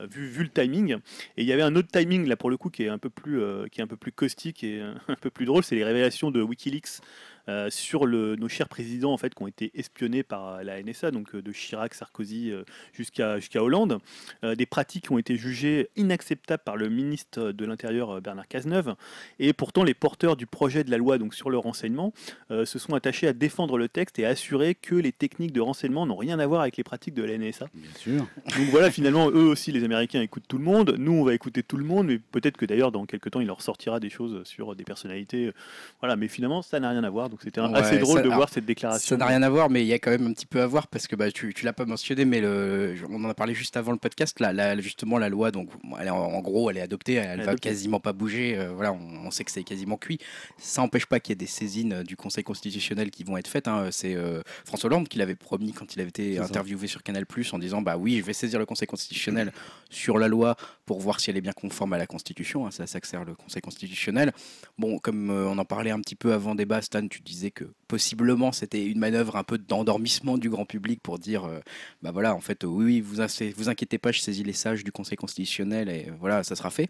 vu, 0.09 0.27
vu 0.27 0.43
le 0.43 0.49
timing. 0.49 0.95
Et 1.35 1.41
il 1.41 1.45
y 1.45 1.53
avait 1.53 1.61
un 1.61 1.75
autre 1.75 1.89
timing 1.91 2.25
là 2.27 2.35
pour 2.35 2.49
le 2.49 2.57
coup 2.57 2.69
qui 2.69 2.83
est 2.83 2.89
un 2.89 2.97
peu 2.97 3.09
plus, 3.09 3.41
qui 3.71 3.81
est 3.81 3.83
un 3.83 3.87
peu 3.87 3.97
plus 3.97 4.11
caustique 4.11 4.63
et 4.63 4.81
un 5.07 5.15
peu 5.15 5.29
plus 5.29 5.45
drôle, 5.45 5.63
c'est 5.63 5.75
les 5.75 5.83
révélations 5.83 6.31
de 6.31 6.41
WikiLeaks 6.41 7.01
euh, 7.49 7.69
sur 7.69 8.05
le, 8.05 8.35
nos 8.35 8.47
chers 8.49 8.69
présidents 8.69 9.13
en 9.13 9.17
fait 9.17 9.33
qui 9.35 9.41
ont 9.43 9.47
été 9.47 9.71
espionnés 9.73 10.23
par 10.23 10.63
la 10.63 10.81
NSA, 10.81 11.11
donc 11.11 11.33
euh, 11.35 11.41
de 11.41 11.51
Chirac, 11.51 11.93
Sarkozy 11.93 12.51
euh, 12.51 12.63
jusqu'à 12.93 13.39
jusqu'à 13.39 13.63
Hollande, 13.63 13.99
Euh, 14.43 14.55
des 14.55 14.65
pratiques 14.65 15.05
qui 15.05 15.11
ont 15.11 15.17
été 15.17 15.35
jugées 15.35 15.89
inacceptables 15.95 16.63
par 16.63 16.77
le 16.77 16.89
ministre 16.89 17.51
de 17.51 17.65
l'Intérieur 17.65 18.09
euh, 18.11 18.21
Bernard 18.21 18.47
Cazeneuve, 18.47 18.95
et 19.39 19.53
pourtant 19.53 19.83
les 19.83 19.93
porteurs 19.93 20.35
du 20.35 20.45
projet 20.45 20.83
de 20.83 20.91
la 20.91 20.97
loi 20.97 21.17
donc 21.17 21.33
sur 21.33 21.49
le 21.49 21.57
renseignement 21.57 22.13
euh, 22.51 22.65
se 22.65 22.77
sont 22.79 22.93
attachés 22.93 23.27
à 23.27 23.33
défendre 23.33 23.77
le 23.77 23.87
texte 23.87 24.19
et 24.19 24.25
à 24.25 24.29
assurer 24.29 24.75
que 24.75 24.95
les 24.95 25.11
techniques 25.11 25.53
de 25.53 25.61
renseignement 25.61 26.05
n'ont 26.05 26.15
rien 26.17 26.39
à 26.39 26.45
voir 26.47 26.61
avec 26.61 26.77
les 26.77 26.83
pratiques 26.83 27.13
de 27.13 27.23
la 27.23 27.37
NSA. 27.37 27.67
Bien 27.73 27.91
sûr. 27.95 28.27
Donc 28.57 28.67
voilà, 28.69 28.91
finalement, 28.91 29.29
eux 29.29 29.47
aussi, 29.47 29.71
les 29.71 29.83
Américains 29.83 30.21
écoutent 30.21 30.47
tout 30.47 30.57
le 30.57 30.63
monde. 30.63 30.95
Nous, 30.97 31.11
on 31.13 31.23
va 31.23 31.33
écouter 31.33 31.63
tout 31.63 31.77
le 31.77 31.83
monde, 31.85 32.07
mais 32.07 32.19
peut-être 32.19 32.57
que 32.57 32.65
d'ailleurs, 32.65 32.91
dans 32.91 33.05
quelques 33.05 33.31
temps, 33.31 33.39
il 33.41 33.47
leur 33.47 33.61
sortira 33.61 33.99
des 33.99 34.09
choses 34.09 34.43
sur 34.45 34.75
des 34.75 34.83
personnalités. 34.83 35.47
euh, 35.47 35.53
Voilà, 36.01 36.15
mais 36.15 36.27
finalement, 36.27 36.61
ça 36.61 36.79
n'a 36.79 36.89
rien 36.89 37.03
à 37.03 37.09
voir. 37.09 37.29
Donc 37.29 37.36
Donc 37.37 37.43
c'était 37.43 37.61
Ouais, 37.61 37.75
assez 37.75 37.99
drôle 37.99 38.17
ça- 38.17 38.21
de 38.23 38.27
alors, 38.27 38.37
voir 38.37 38.49
cette 38.49 38.65
déclaration. 38.65 39.07
Ça 39.15 39.17
n'a 39.17 39.25
rien 39.27 39.43
à 39.43 39.49
voir, 39.49 39.69
mais 39.69 39.81
il 39.83 39.87
y 39.87 39.93
a 39.93 39.99
quand 39.99 40.09
même 40.11 40.25
un 40.27 40.33
petit 40.33 40.45
peu 40.45 40.61
à 40.61 40.67
voir 40.67 40.87
parce 40.87 41.07
que 41.07 41.15
bah, 41.15 41.31
tu, 41.31 41.53
tu 41.53 41.65
l'as 41.65 41.73
pas 41.73 41.85
mentionné, 41.85 42.25
mais 42.25 42.41
le, 42.41 42.95
on 43.09 43.23
en 43.23 43.29
a 43.29 43.33
parlé 43.33 43.53
juste 43.53 43.77
avant 43.77 43.91
le 43.91 43.97
podcast. 43.97 44.39
Là, 44.39 44.53
là, 44.53 44.79
justement, 44.79 45.17
la 45.17 45.29
loi, 45.29 45.51
donc, 45.51 45.69
elle 45.99 46.07
est 46.07 46.09
en, 46.09 46.39
gros, 46.41 46.69
elle 46.69 46.77
est 46.77 46.81
adoptée, 46.81 47.13
elle, 47.13 47.27
Elle 47.31 47.37
va 47.45 47.51
adoptée. 47.51 47.69
quasiment 47.69 47.99
pas 47.99 48.13
bouger. 48.13 48.57
euh, 48.57 48.71
voilà, 48.73 48.93
on, 48.93 49.25
on 49.27 49.31
sait 49.31 49.43
que 49.43 49.51
c'est 49.51 49.63
quasiment 49.63 49.97
cuit. 49.97 50.17
Ça 50.57 50.81
n'empêche 50.81 51.05
pas 51.05 51.19
qu'il 51.19 51.31
y 51.31 51.33
ait 51.33 51.35
des 51.35 51.45
saisines 51.47 51.93
euh, 51.93 52.03
du 52.03 52.15
Conseil 52.15 52.43
constitutionnel 52.43 53.11
qui 53.11 53.23
vont 53.23 53.37
être 53.37 53.47
faites. 53.47 53.67
hein. 53.67 53.89
C'est 53.91 54.15
euh, 54.15 54.41
François 54.65 54.87
Hollande 54.87 55.07
qui 55.07 55.17
l'avait 55.19 55.35
promis 55.35 55.73
quand 55.73 55.93
il 55.95 55.99
avait 56.01 56.09
été 56.09 56.39
interviewé 56.39 56.87
sur 56.87 57.03
Canal 57.03 57.25
en 57.51 57.59
disant 57.59 57.81
bah 57.81 57.97
oui, 57.97 58.17
je 58.19 58.23
vais 58.25 58.33
saisir 58.33 58.57
le 58.59 58.65
Conseil 58.65 58.87
constitutionnel 58.87 59.51
sur 59.89 60.17
la 60.17 60.27
loi 60.27 60.55
pour 60.85 60.99
voir 60.99 61.19
si 61.19 61.29
elle 61.29 61.37
est 61.37 61.41
bien 61.41 61.51
conforme 61.53 61.93
à 61.93 61.97
la 61.97 62.07
Constitution. 62.07 62.65
hein. 62.65 62.69
C'est 62.71 62.83
à 62.83 62.87
ça 62.87 62.99
que 62.99 63.07
sert 63.07 63.23
le 63.25 63.35
Conseil 63.35 63.61
constitutionnel. 63.61 64.31
Bon, 64.77 64.97
comme 64.99 65.29
euh, 65.29 65.47
on 65.47 65.57
en 65.57 65.65
parlait 65.65 65.91
un 65.91 65.99
petit 65.99 66.15
peu 66.15 66.33
avant 66.33 66.55
débat, 66.55 66.81
Stan, 66.81 67.07
tu 67.07 67.21
disais 67.27 67.51
que 67.51 67.65
possiblement 67.87 68.51
c'était 68.51 68.85
une 68.85 68.99
manœuvre 68.99 69.35
un 69.35 69.43
peu 69.43 69.57
d'endormissement 69.57 70.37
du 70.37 70.49
grand 70.49 70.65
public 70.65 71.01
pour 71.01 71.19
dire, 71.19 71.45
euh, 71.45 71.59
bah 72.01 72.11
voilà, 72.11 72.35
en 72.35 72.41
fait, 72.41 72.63
oui, 72.63 73.01
vous, 73.01 73.21
inc- 73.21 73.53
vous 73.55 73.69
inquiétez 73.69 73.97
pas, 73.97 74.11
je 74.11 74.19
saisis 74.19 74.43
les 74.43 74.53
sages 74.53 74.83
du 74.83 74.91
Conseil 74.91 75.17
constitutionnel 75.17 75.89
et 75.89 76.11
voilà, 76.19 76.43
ça 76.43 76.55
sera 76.55 76.69
fait. 76.69 76.89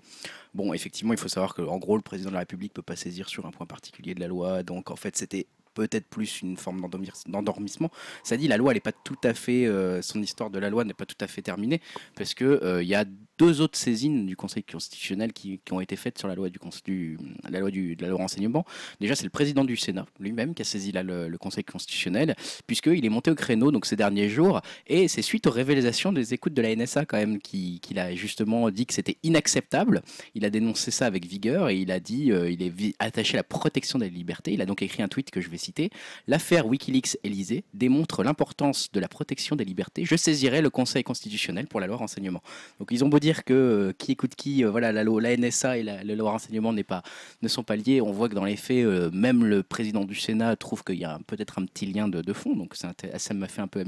Bon, 0.54 0.74
effectivement, 0.74 1.14
il 1.14 1.20
faut 1.20 1.28
savoir 1.28 1.54
que 1.54 1.62
en 1.62 1.78
gros, 1.78 1.96
le 1.96 2.02
président 2.02 2.30
de 2.30 2.34
la 2.34 2.40
République 2.40 2.74
peut 2.74 2.82
pas 2.82 2.96
saisir 2.96 3.30
sur 3.30 3.46
un 3.46 3.52
point 3.52 3.66
particulier 3.66 4.16
de 4.16 4.20
la 4.20 4.28
loi, 4.28 4.64
donc 4.64 4.92
en 4.92 4.96
fait, 4.96 5.16
c'était 5.18 5.48
peut-être 5.74 6.08
plus 6.08 6.42
une 6.42 6.58
forme 6.58 6.82
d'endormi- 6.82 7.12
d'endormissement. 7.28 7.92
Ça 8.24 8.36
dit, 8.36 8.48
la 8.48 8.58
loi, 8.58 8.72
elle 8.72 8.78
n'est 8.78 8.82
pas 8.82 8.92
tout 8.92 9.20
à 9.24 9.36
fait, 9.36 9.68
euh, 9.68 10.02
son 10.02 10.22
histoire 10.24 10.50
de 10.50 10.58
la 10.58 10.72
loi 10.72 10.84
n'est 10.84 10.96
pas 10.96 11.06
tout 11.06 11.18
à 11.22 11.28
fait 11.28 11.44
terminée, 11.44 11.82
parce 12.16 12.34
que 12.34 12.46
euh, 12.46 12.82
il 12.82 12.90
y 12.90 12.96
a 12.96 13.06
deux 13.38 13.62
autres 13.62 13.78
saisines 13.78 14.26
du 14.26 14.36
Conseil 14.36 14.64
constitutionnel 14.64 15.34
qui, 15.34 15.60
ont 15.72 15.80
été 15.82 15.96
faites 15.96 16.18
sur 16.18 16.28
la 16.28 16.36
loi 16.36 16.50
du, 16.50 16.60
du- 16.86 17.18
la 17.50 17.60
loi 17.60 17.72
du 17.72 17.96
de 17.96 18.02
la 18.02 18.10
loi 18.10 18.18
renseignement. 18.20 18.66
Déjà, 19.00 19.16
c'est 19.16 19.24
le 19.24 19.30
président 19.30 19.64
du 19.64 19.78
Sénat 19.78 20.06
lui-même 20.20 20.54
qui 20.54 20.62
a 20.62 20.66
saisi 20.66 20.92
le, 20.94 21.36
Conseil 21.38 21.64
constitutionnel, 21.64 22.36
puisqu'il 22.66 23.06
est 23.06 23.10
monté 23.10 23.30
au 23.32 23.36
créneau 23.36 23.72
donc 23.72 23.86
ces 23.86 23.96
derniers 23.96 24.30
jours, 24.30 24.62
et 24.88 25.08
c'est 25.08 25.22
suite 25.22 25.46
aux 25.48 25.52
révélations 25.52 26.12
des 26.12 26.34
écoutes 26.34 26.54
de 26.54 26.62
la 26.62 26.76
NSA 26.76 27.06
quand 27.06 27.18
même 27.18 27.40
qui- 27.40 27.80
qu'il 27.80 28.00
a 28.00 28.16
justement 28.16 28.70
dit 28.72 28.86
que 28.86 28.94
c'était 28.94 29.18
inacceptable. 29.24 30.02
Il 30.36 30.46
a 30.46 30.50
dénoncé 30.50 30.92
ça 30.92 31.06
avec 31.06 31.26
vigueur 31.26 31.70
et 31.70 31.78
il 31.78 31.92
a 31.92 32.00
dit 32.00 32.32
euh, 32.32 32.50
il 32.50 32.62
est 32.64 32.96
attaché 33.00 33.36
à 33.36 33.38
la 33.38 33.44
protection 33.44 34.00
des 34.00 34.10
libertés. 34.10 34.54
Il 34.54 34.62
a 34.62 34.66
donc 34.66 34.82
écrit 34.82 35.04
un 35.04 35.08
tweet 35.08 35.32
que 35.32 35.42
je 35.42 35.50
vais 35.50 35.58
citer. 35.58 35.90
L'affaire 36.28 36.66
Wikileaks 36.68 37.18
Élysée 37.24 37.64
démontre 37.74 38.24
l'importance 38.24 38.92
de 38.92 39.00
la 39.00 39.08
protection 39.08 39.56
des 39.56 39.66
libertés. 39.66 40.06
Je 40.06 40.16
saisirai 40.16 40.62
le 40.62 40.70
Conseil 40.70 41.04
constitutionnel 41.04 41.68
pour 41.68 41.80
la 41.80 41.88
loi 41.88 41.98
renseignement. 41.98 42.42
Donc 42.80 42.90
ils 42.92 43.04
ont 43.04 43.10
beau 43.10 43.20
que 43.34 43.54
euh, 43.54 43.94
qui 43.98 44.12
écoute 44.14 44.36
qui, 44.36 44.64
euh, 44.64 44.72
voilà, 44.72 44.92
la, 44.92 45.04
la 45.04 45.38
NSA 45.38 45.78
et 45.78 45.84
la, 45.84 46.04
loi 46.04 46.32
renseignement 46.32 46.74
pas, 46.88 47.04
ne 47.42 47.48
sont 47.48 47.64
pas 47.64 47.76
liés. 47.76 48.02
On 48.02 48.12
voit 48.12 48.30
que 48.30 48.36
dans 48.36 48.46
les 48.46 48.56
faits, 48.56 48.86
euh, 48.86 49.10
même 49.12 49.46
le 49.46 49.64
président 49.64 50.06
du 50.06 50.16
Sénat 50.16 50.56
trouve 50.56 50.84
qu'il 50.84 50.98
y 50.98 51.06
a 51.06 51.20
peut-être 51.28 51.60
un 51.60 51.66
petit 51.66 51.86
lien 51.86 52.08
de, 52.08 52.34
fond. 52.34 52.56
Donc 52.56 52.76
ça 52.76 52.94
m'a 53.34 53.48
fait 53.48 53.62
un 53.62 53.68
peu, 53.68 53.84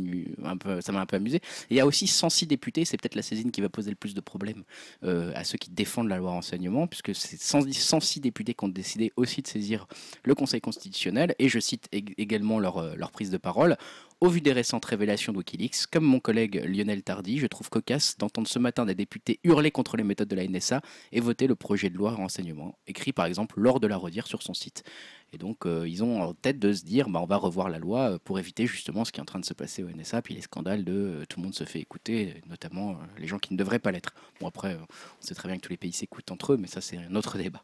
ça 0.82 0.92
m'a 0.92 1.02
un 1.02 1.06
peu 1.06 1.16
amusé. 1.16 1.38
Et 1.38 1.42
il 1.72 1.78
y 1.78 1.80
a 1.80 1.86
aussi 1.86 2.08
106 2.08 2.48
députés. 2.48 2.86
C'est 2.86 2.98
peut-être 2.98 3.16
la 3.16 3.22
saisine 3.22 3.52
qui 3.52 3.62
va 3.62 3.70
poser 3.70 3.90
le 3.90 3.96
plus 3.96 4.14
de 4.14 4.22
problèmes 4.22 4.64
à 5.04 5.44
ceux 5.44 5.58
qui 5.58 5.70
défendent 5.70 6.10
la 6.10 6.18
loi 6.18 6.32
renseignement, 6.32 6.88
puisque 6.88 7.16
c'est 7.16 7.40
110 7.40 7.74
106 7.74 8.20
députés 8.22 8.54
qui 8.54 8.64
ont 8.66 8.70
décidé 8.70 9.12
aussi 9.16 9.42
de 9.42 9.48
saisir 9.48 9.88
le 10.24 10.36
Conseil 10.36 10.62
constitutionnel. 10.62 11.36
Et 11.40 11.50
je 11.50 11.60
cite 11.60 11.88
ég- 11.94 12.14
également 12.18 12.60
leur, 12.60 12.96
leur 12.96 13.12
prise 13.12 13.30
de 13.30 13.38
parole. 13.38 13.78
Au 14.22 14.28
vu 14.28 14.42
des 14.42 14.52
récentes 14.52 14.84
révélations 14.84 15.32
de 15.32 15.38
Wikileaks, 15.38 15.88
comme 15.90 16.04
mon 16.04 16.20
collègue 16.20 16.62
Lionel 16.66 17.04
Tardy, 17.04 17.40
je 17.40 17.48
trouve 17.48 17.70
cocasse 17.70 18.18
d'entendre 18.18 18.50
ce 18.50 18.60
matin 18.60 18.86
des 18.86 18.94
députés 18.94 19.40
hurler 19.46 19.72
contre 19.72 19.96
les 19.96 20.04
méthodes 20.04 20.28
de 20.28 20.36
la 20.36 20.46
NSA 20.46 20.82
et 21.14 21.22
voter 21.22 21.48
le 21.48 21.56
projet 21.56 21.90
de 21.90 21.96
loi 21.96 22.12
renseignement, 22.12 22.78
écrit 22.86 23.14
par 23.14 23.28
exemple 23.28 23.62
lors 23.62 23.80
de 23.80 23.88
la 23.88 23.96
redire 23.96 24.28
sur 24.28 24.42
son 24.42 24.54
site. 24.54 24.84
Et 25.32 25.38
donc 25.38 25.66
euh, 25.66 25.88
ils 25.88 26.04
ont 26.04 26.22
en 26.22 26.34
tête 26.34 26.60
de 26.60 26.74
se 26.74 26.84
dire, 26.84 27.08
bah, 27.08 27.22
on 27.22 27.26
va 27.26 27.38
revoir 27.38 27.70
la 27.70 27.80
loi 27.80 28.12
euh, 28.12 28.18
pour 28.22 28.40
éviter 28.40 28.68
justement 28.68 29.06
ce 29.06 29.14
qui 29.14 29.20
est 29.20 29.22
en 29.22 29.26
train 29.26 29.40
de 29.40 29.46
se 29.46 29.54
passer 29.54 29.84
au 29.84 29.90
NSA, 29.90 30.22
puis 30.22 30.34
les 30.34 30.42
scandales 30.42 30.84
de 30.84 30.92
euh, 30.92 31.26
tout 31.26 31.40
le 31.40 31.46
monde 31.46 31.56
se 31.56 31.64
fait 31.64 31.80
écouter, 31.80 32.42
notamment 32.50 33.00
les 33.20 33.28
gens 33.28 33.40
qui 33.40 33.54
ne 33.54 33.58
devraient 33.58 33.80
pas 33.80 33.94
l'être. 33.94 34.14
Bon 34.42 34.48
après, 34.48 34.76
on 34.76 35.26
sait 35.26 35.34
très 35.34 35.48
bien 35.48 35.56
que 35.56 35.62
tous 35.62 35.72
les 35.72 35.78
pays 35.78 35.94
s'écoutent 35.94 36.30
entre 36.32 36.54
eux, 36.54 36.58
mais 36.58 36.68
ça 36.68 36.82
c'est 36.82 36.98
un 36.98 37.16
autre 37.16 37.38
débat. 37.38 37.64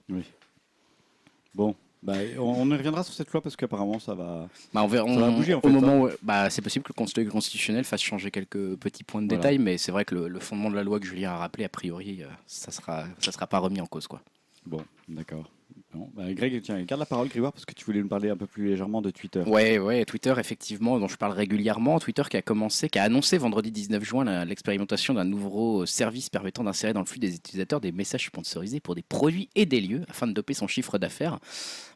Bon, 1.54 1.76
bah, 2.06 2.14
on, 2.40 2.70
y 2.70 2.74
reviendra 2.78 3.04
sur 3.04 3.14
cette 3.14 3.32
loi 3.32 3.42
parce 3.42 3.56
qu'apparemment 3.56 4.00
ça 4.00 4.14
va. 4.14 4.48
Bah, 4.74 4.84
on 4.84 4.88
verra, 4.88 5.08
Ça 5.08 5.20
va 5.20 5.26
on- 5.28 5.34
bouger, 5.36 5.54
en 5.56 5.60
au 5.62 5.70
moment 5.70 6.02
où, 6.04 6.10
bah, 6.22 6.50
c'est 6.50 6.62
possible 6.62 6.84
que 6.84 6.94
le 6.94 6.98
Conseil 6.98 7.26
constitutionnel 7.26 7.84
fasse 7.84 8.02
changer 8.02 8.32
quelques 8.32 8.76
petits 8.78 9.04
points 9.04 9.22
de 9.22 9.28
Voilà. 9.28 9.42
détail, 9.42 9.58
mais 9.58 9.78
c'est 9.78 9.92
vrai 9.92 10.06
que 10.06 10.16
le, 10.16 10.28
le 10.28 10.40
fondement 10.40 10.70
de 10.70 10.76
la 10.76 10.84
loi 10.84 11.00
que 11.00 11.06
Julien 11.06 11.32
a 11.32 11.38
rappelé, 11.38 11.66
a 11.66 11.70
priori, 11.70 12.22
euh, 12.22 12.28
ça 12.46 12.72
sera, 12.72 13.06
ça 13.20 13.32
sera 13.32 13.48
pas 13.48 13.60
remis 13.60 13.82
en 13.82 13.88
cause, 13.88 14.08
quoi. 14.08 14.22
Bon, 14.66 14.82
d'accord. 15.08 15.50
Bon, 15.94 16.10
bah, 16.14 16.24
Greg, 16.34 16.62
tiens, 16.62 16.82
garde 16.84 17.00
la 17.00 17.06
parole, 17.06 17.30
Grégoire, 17.30 17.54
parce 17.54 17.64
que 17.64 17.74
tu 17.74 17.86
voulais 17.86 18.02
nous 18.02 18.10
parler 18.10 18.30
un 18.30 18.36
peu 18.36 18.48
plus 18.48 18.68
légèrement 18.68 19.02
de 19.02 19.12
Twitter. 19.12 19.42
Ouais, 19.48 19.78
ouais, 19.80 20.04
Twitter, 20.04 20.34
effectivement, 20.38 21.00
dont 21.00 21.08
je 21.08 21.16
parle 21.16 21.32
régulièrement. 21.32 22.00
Twitter 22.00 22.24
qui 22.30 22.36
a 22.36 22.42
commencé, 22.42 22.90
qui 22.90 23.00
a 23.00 23.04
annoncé 23.04 23.38
vendredi 23.38 23.72
19 23.72 24.04
juin 24.04 24.44
l'expérimentation 24.44 25.14
d'un 25.14 25.24
nouveau 25.24 25.86
service 25.86 26.30
permettant 26.30 26.66
d'insérer 26.66 26.92
dans 26.92 27.00
le 27.00 27.06
flux 27.06 27.20
des 27.20 27.36
utilisateurs 27.36 27.80
des 27.80 27.94
messages 27.94 28.26
sponsorisés 28.26 28.82
pour 28.82 28.94
des 28.96 29.04
produits 29.04 29.48
et 29.56 29.66
des 29.66 29.80
lieux 29.80 30.02
afin 30.10 30.28
de 30.28 30.34
doper 30.34 30.54
son 30.54 30.68
chiffre 30.68 30.98
d'affaires. 30.98 31.40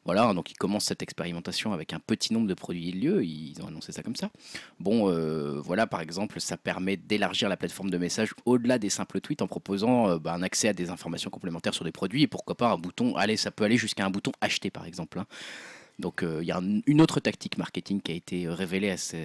Voilà, 0.05 0.33
donc 0.33 0.49
ils 0.51 0.55
commencent 0.55 0.85
cette 0.85 1.03
expérimentation 1.03 1.71
avec 1.73 1.93
un 1.93 1.99
petit 1.99 2.33
nombre 2.33 2.47
de 2.47 2.53
produits 2.53 2.89
et 2.89 2.91
de 2.93 2.97
lieux. 2.97 3.23
Ils 3.23 3.62
ont 3.62 3.67
annoncé 3.67 3.91
ça 3.91 4.01
comme 4.01 4.15
ça. 4.15 4.29
Bon, 4.79 5.09
euh, 5.09 5.59
voilà, 5.59 5.88
par 5.88 6.01
exemple, 6.01 6.39
ça 6.39 6.57
permet 6.57 6.97
d'élargir 6.97 7.49
la 7.49 7.57
plateforme 7.57 7.89
de 7.89 7.97
messages 7.97 8.33
au-delà 8.45 8.79
des 8.79 8.89
simples 8.89 9.21
tweets 9.21 9.41
en 9.41 9.47
proposant 9.47 10.09
euh, 10.09 10.19
bah, 10.19 10.33
un 10.33 10.41
accès 10.41 10.69
à 10.69 10.73
des 10.73 10.89
informations 10.89 11.29
complémentaires 11.29 11.73
sur 11.73 11.85
des 11.85 11.91
produits 11.91 12.23
et 12.23 12.27
pourquoi 12.27 12.55
pas 12.55 12.71
un 12.71 12.77
bouton. 12.77 13.15
Allez, 13.17 13.38
ça 13.38 13.51
peut 13.51 13.63
aller 13.65 13.77
jusqu'à 13.77 14.05
un 14.05 14.09
bouton 14.09 14.31
acheter, 14.41 14.71
par 14.71 14.85
exemple. 14.85 15.19
hein. 15.19 15.27
Donc 15.99 16.23
euh, 16.23 16.39
il 16.41 16.47
y 16.47 16.51
a 16.51 16.57
un- 16.57 16.79
une 16.85 17.01
autre 17.01 17.19
tactique 17.19 17.57
marketing 17.57 18.01
qui 18.01 18.13
a 18.13 18.15
été 18.15 18.45
euh, 18.45 18.53
révélée 18.53 18.89
à 18.89 18.97
ce, 18.97 19.17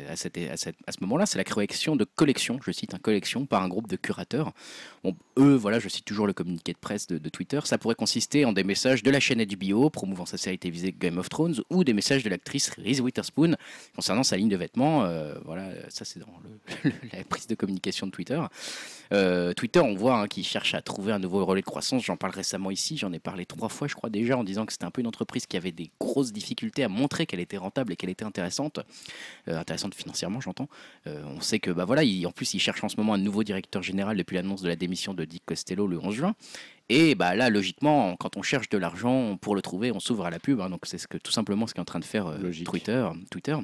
moment-là, 1.00 1.24
c'est 1.24 1.38
la 1.38 1.44
création 1.44 1.94
de 1.94 2.04
collections, 2.04 2.58
je 2.64 2.72
cite 2.72 2.94
un 2.94 2.98
collection 2.98 3.46
par 3.46 3.62
un 3.62 3.68
groupe 3.68 3.88
de 3.88 3.96
curateurs. 3.96 4.52
Eux, 5.38 5.54
voilà, 5.54 5.78
je 5.78 5.88
cite 5.88 6.04
toujours 6.04 6.26
le 6.26 6.32
communiqué 6.32 6.72
de 6.72 6.78
presse 6.78 7.06
de, 7.06 7.28
Twitter, 7.28 7.60
ça 7.64 7.78
pourrait 7.78 7.94
consister 7.94 8.44
en 8.44 8.52
des 8.52 8.64
messages 8.64 9.02
de 9.02 9.10
la 9.10 9.20
chaîne 9.20 9.44
HBO 9.44 9.90
promouvant 9.90 10.26
sa 10.26 10.36
série 10.36 10.58
télévisée 10.58 10.94
Game 10.98 11.18
of 11.18 11.28
Thrones 11.28 11.60
ou 11.70 11.84
des 11.84 11.92
messages 11.92 12.24
de 12.24 12.28
l'actrice 12.28 12.70
Reese 12.70 13.00
Witherspoon 13.00 13.54
concernant 13.94 14.22
sa 14.22 14.36
ligne 14.36 14.48
de 14.48 14.56
vêtements. 14.56 15.04
euh, 15.04 15.34
voilà, 15.44 15.70
ça 15.88 16.04
c'est 16.04 16.20
dans 16.20 16.26
la 17.12 17.24
prise 17.24 17.46
de 17.46 17.54
communication 17.54 18.06
de 18.06 18.12
Twitter. 18.12 18.40
Twitter, 19.56 19.78
on 19.78 19.94
voit 19.94 20.18
hein, 20.18 20.26
qu'ils 20.26 20.44
cherchent 20.44 20.74
à 20.74 20.82
trouver 20.82 21.12
un 21.12 21.20
nouveau 21.20 21.44
relais 21.44 21.60
de 21.60 21.66
croissance. 21.66 22.02
J'en 22.02 22.16
parle 22.16 22.32
récemment 22.32 22.72
ici, 22.72 22.96
j'en 22.96 23.12
ai 23.12 23.20
parlé 23.20 23.46
trois 23.46 23.68
fois, 23.68 23.86
je 23.86 23.94
crois 23.94 24.10
déjà, 24.10 24.36
en 24.36 24.42
disant 24.42 24.66
que 24.66 24.72
c'était 24.72 24.86
un 24.86 24.90
peu 24.90 25.02
une 25.02 25.06
entreprise 25.06 25.46
qui 25.46 25.56
avait 25.56 25.70
des 25.70 25.90
grosses 26.00 26.32
difficultés 26.32 26.63
à 26.78 26.88
montrer 26.88 27.26
qu'elle 27.26 27.40
était 27.40 27.56
rentable 27.56 27.92
et 27.92 27.96
qu'elle 27.96 28.10
était 28.10 28.24
intéressante, 28.24 28.80
Euh, 29.48 29.58
intéressante 29.58 29.94
financièrement, 29.94 30.40
j'entends. 30.40 30.68
Euh, 31.06 31.22
on 31.26 31.40
sait 31.40 31.58
que, 31.58 31.70
bah 31.70 31.84
voilà, 31.84 32.02
en 32.26 32.32
plus, 32.32 32.54
ils 32.54 32.60
cherchent 32.60 32.84
en 32.84 32.88
ce 32.88 32.96
moment 32.96 33.14
un 33.14 33.18
nouveau 33.18 33.44
directeur 33.44 33.82
général 33.82 34.16
depuis 34.16 34.36
l'annonce 34.36 34.62
de 34.62 34.68
la 34.68 34.76
démission 34.76 35.14
de 35.14 35.24
Dick 35.24 35.44
Costello 35.44 35.86
le 35.86 35.98
11 35.98 36.14
juin. 36.14 36.34
Et 36.90 37.14
bah 37.14 37.34
là, 37.34 37.48
logiquement, 37.48 38.14
quand 38.16 38.36
on 38.36 38.42
cherche 38.42 38.68
de 38.68 38.76
l'argent 38.76 39.38
pour 39.38 39.54
le 39.54 39.62
trouver, 39.62 39.90
on 39.90 40.00
s'ouvre 40.00 40.26
à 40.26 40.30
la 40.30 40.38
pub. 40.38 40.60
hein. 40.60 40.68
donc 40.68 40.80
c'est 40.84 40.98
ce 40.98 41.08
que 41.08 41.16
tout 41.16 41.32
simplement 41.32 41.66
ce 41.66 41.72
qu'est 41.72 41.80
en 41.80 41.86
train 41.86 41.98
de 41.98 42.04
faire 42.04 42.26
euh. 42.26 42.52
Twitter. 42.64 43.08
Twitter. 43.30 43.56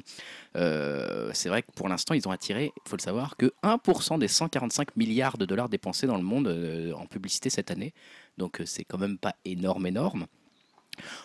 Euh, 0.55 1.29
c'est 1.33 1.49
vrai 1.49 1.61
que 1.61 1.71
pour 1.75 1.87
l'instant, 1.87 2.15
ils 2.15 2.27
ont 2.27 2.31
attiré, 2.31 2.71
il 2.75 2.89
faut 2.89 2.95
le 2.95 3.01
savoir, 3.01 3.37
que 3.37 3.53
1% 3.63 4.17
des 4.17 4.27
145 4.27 4.95
milliards 4.95 5.37
de 5.37 5.45
dollars 5.45 5.69
dépensés 5.69 6.07
dans 6.07 6.17
le 6.17 6.23
monde 6.23 6.47
euh, 6.47 6.93
en 6.93 7.05
publicité 7.05 7.51
cette 7.51 7.69
année. 7.69 7.93
Donc 8.39 8.59
c'est 8.65 8.85
quand 8.85 8.97
même 8.97 9.19
pas 9.19 9.35
énorme, 9.45 9.85
énorme. 9.85 10.25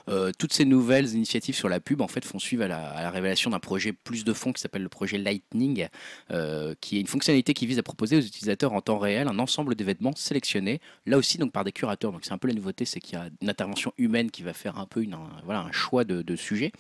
Euh, 0.09 0.33
toutes 0.39 0.53
ces 0.53 0.65
nouvelles 0.65 1.15
initiatives 1.15 1.55
sur 1.55 1.69
la 1.69 1.81
pub 1.81 2.01
en 2.01 2.09
fait 2.09 2.25
font 2.25 2.39
suivre 2.39 2.65
à 2.65 2.69
la, 2.69 3.11
révélation 3.11 3.51
d'un 3.51 3.61
projet 3.61 3.93
plus 3.93 4.25
de 4.25 4.33
fond 4.33 4.53
qui 4.53 4.61
s'appelle 4.61 4.83
le 4.83 4.89
projet 4.89 5.19
Lightning, 5.19 5.89
euh, 6.31 6.75
qui 6.81 6.97
est 6.97 7.01
une 7.01 7.07
fonctionnalité 7.07 7.55
qui 7.55 7.67
vise 7.67 7.79
à 7.79 7.83
proposer 7.83 8.17
aux 8.17 8.21
utilisateurs 8.21 8.73
en 8.73 8.81
temps 8.81 8.99
réel 8.99 9.29
un 9.29 9.39
ensemble 9.39 9.75
d'événements 9.75 10.15
sélectionnés, 10.15 10.81
là 11.07 11.19
aussi 11.19 11.39
donc 11.39 11.53
par 11.53 11.65
des 11.65 11.73
curateurs. 11.73 12.13
Donc 12.13 12.25
c'est 12.25 12.33
un 12.33 12.39
peu 12.39 12.49
la 12.49 12.55
nouveauté, 12.55 12.85
c'est 12.85 13.01
qu'il 13.01 13.19
y 13.19 13.21
a 13.21 13.29
une 13.41 13.49
intervention 13.49 13.93
humaine 13.99 14.31
qui 14.31 14.43
va 14.43 14.53
faire 14.53 14.79
un 14.79 14.87
peu 14.87 15.05
un- 15.49 15.73
choix 15.73 16.05
de, 16.05 16.23
de 16.23 16.37
sujets. 16.37 16.73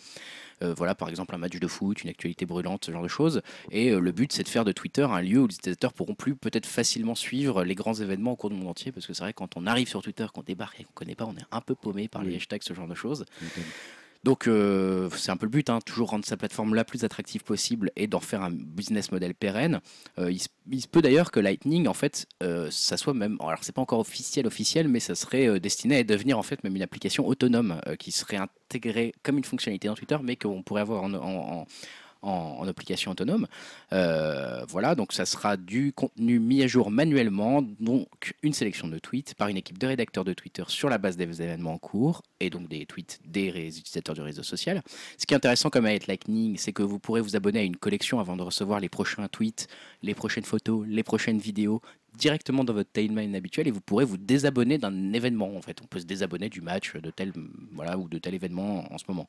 Euh, 0.62 0.74
voilà, 0.74 0.94
par 0.94 1.08
exemple, 1.08 1.34
un 1.34 1.38
match 1.38 1.58
de 1.58 1.66
foot, 1.66 2.02
une 2.02 2.10
actualité 2.10 2.46
brûlante, 2.46 2.84
ce 2.84 2.92
genre 2.92 3.02
de 3.02 3.08
choses. 3.08 3.42
Et 3.70 3.90
euh, 3.90 4.00
le 4.00 4.12
but, 4.12 4.32
c'est 4.32 4.42
de 4.42 4.48
faire 4.48 4.64
de 4.64 4.72
Twitter 4.72 5.02
un 5.02 5.20
lieu 5.20 5.40
où 5.40 5.46
les 5.46 5.54
utilisateurs 5.54 5.92
pourront 5.92 6.14
plus 6.14 6.34
peut-être 6.34 6.66
facilement 6.66 7.14
suivre 7.14 7.64
les 7.64 7.74
grands 7.74 7.94
événements 7.94 8.32
au 8.32 8.36
cours 8.36 8.50
du 8.50 8.56
monde 8.56 8.68
entier. 8.68 8.92
Parce 8.92 9.06
que 9.06 9.12
c'est 9.12 9.22
vrai, 9.22 9.32
quand 9.32 9.56
on 9.56 9.66
arrive 9.66 9.88
sur 9.88 10.02
Twitter, 10.02 10.26
qu'on 10.32 10.42
débarque 10.42 10.80
et 10.80 10.84
qu'on 10.84 10.92
connaît 10.92 11.14
pas, 11.14 11.26
on 11.26 11.36
est 11.36 11.46
un 11.50 11.60
peu 11.60 11.74
paumé 11.74 12.08
par 12.08 12.22
les 12.22 12.36
hashtags, 12.36 12.62
ce 12.62 12.74
genre 12.74 12.88
de 12.88 12.94
choses. 12.94 13.24
Donc 14.26 14.48
euh, 14.48 15.08
c'est 15.16 15.30
un 15.30 15.36
peu 15.36 15.46
le 15.46 15.50
but, 15.50 15.70
hein, 15.70 15.78
toujours 15.86 16.10
rendre 16.10 16.24
sa 16.24 16.36
plateforme 16.36 16.74
la 16.74 16.84
plus 16.84 17.04
attractive 17.04 17.44
possible 17.44 17.92
et 17.94 18.08
d'en 18.08 18.18
faire 18.18 18.42
un 18.42 18.50
business 18.50 19.12
model 19.12 19.36
pérenne. 19.36 19.80
Euh, 20.18 20.32
il, 20.32 20.40
se, 20.40 20.88
peut 20.88 21.00
d'ailleurs 21.00 21.30
que 21.30 21.38
Lightning, 21.38 21.86
en 21.86 21.94
fait, 21.94 22.26
euh, 22.42 22.66
ça 22.72 22.96
soit 22.96 23.14
même, 23.14 23.36
alors 23.40 23.62
c'est 23.62 23.70
pas 23.70 23.82
encore 23.82 24.00
officiel 24.00 24.48
officiel, 24.48 24.88
mais 24.88 24.98
ça 24.98 25.14
serait 25.14 25.60
destiné 25.60 25.98
à 25.98 26.02
devenir 26.02 26.40
en 26.40 26.42
fait 26.42 26.64
même 26.64 26.74
une 26.74 26.82
application 26.82 27.24
autonome 27.24 27.80
qui 28.00 28.10
serait 28.10 28.36
intégrée 28.36 29.14
comme 29.22 29.38
une 29.38 29.44
fonctionnalité 29.44 29.86
dans 29.86 29.94
Twitter, 29.94 30.18
mais 30.20 30.34
qu'on 30.34 30.64
pourrait 30.64 30.80
avoir 30.80 31.04
en- 31.04 31.64
en, 32.22 32.66
application 32.66 33.12
autonome. 33.12 33.46
Euh, 33.92 34.64
voilà, 34.68 34.94
donc 34.94 35.12
ça 35.12 35.24
sera 35.24 35.57
du 35.57 35.92
contenu 35.92 36.40
mis 36.40 36.62
à 36.62 36.66
jour 36.66 36.90
manuellement, 36.90 37.62
donc 37.81 38.35
une 38.42 38.52
sélection 38.52 38.88
de 38.88 38.98
tweets 38.98 39.35
par 39.35 39.48
une 39.48 39.57
équipe 39.57 39.79
de 39.79 39.87
rédacteurs 39.87 40.24
de 40.24 40.33
Twitter 40.33 40.64
sur 40.66 40.88
la 40.88 40.98
base 40.98 41.16
des 41.16 41.24
événements 41.42 41.74
en 41.74 41.79
cours 41.79 42.22
et 42.40 42.50
donc 42.50 42.68
des 42.68 42.87
tweets 42.87 43.20
des 43.24 43.48
utilisateurs 43.79 44.14
du 44.14 44.22
réseau 44.22 44.42
social. 44.42 44.83
Ce 45.18 45.26
qui 45.26 45.35
est 45.35 45.37
intéressant 45.37 45.70
comme 45.70 45.87
avec 45.87 46.07
Lightning, 46.07 46.57
c'est 46.59 46.72
que 46.72 46.83
vous 46.83 46.98
pourrez 46.98 47.20
vous 47.20 47.37
abonner 47.37 47.61
à 47.61 47.62
une 47.62 47.76
collection 47.76 48.20
avant 48.20 48.37
de 48.37 48.42
recevoir 48.42 48.81
les 48.81 48.88
prochains 48.88 49.29
tweets, 49.29 49.68
les 50.02 50.14
prochaines 50.14 50.44
photos, 50.44 50.85
les 50.88 51.02
prochaines 51.02 51.38
vidéos 51.38 51.81
directement 52.16 52.64
dans 52.64 52.72
votre 52.72 52.90
timeline 52.92 53.35
habituelle 53.37 53.68
et 53.68 53.70
vous 53.70 53.81
pourrez 53.81 54.05
vous 54.05 54.16
désabonner 54.16 54.79
d'un 54.79 55.12
événement 55.12 55.55
en 55.57 55.61
fait. 55.62 55.79
On 55.83 55.87
peut 55.87 56.00
se 56.00 56.05
désabonner 56.07 56.48
du 56.48 56.61
match 56.61 56.94
de 56.96 57.11
tel 57.11 57.33
voilà 57.72 57.98
ou 57.98 58.09
de 58.09 58.18
tel 58.18 58.35
événement 58.35 58.90
en 58.92 58.98
ce 58.98 59.05
moment. 59.09 59.29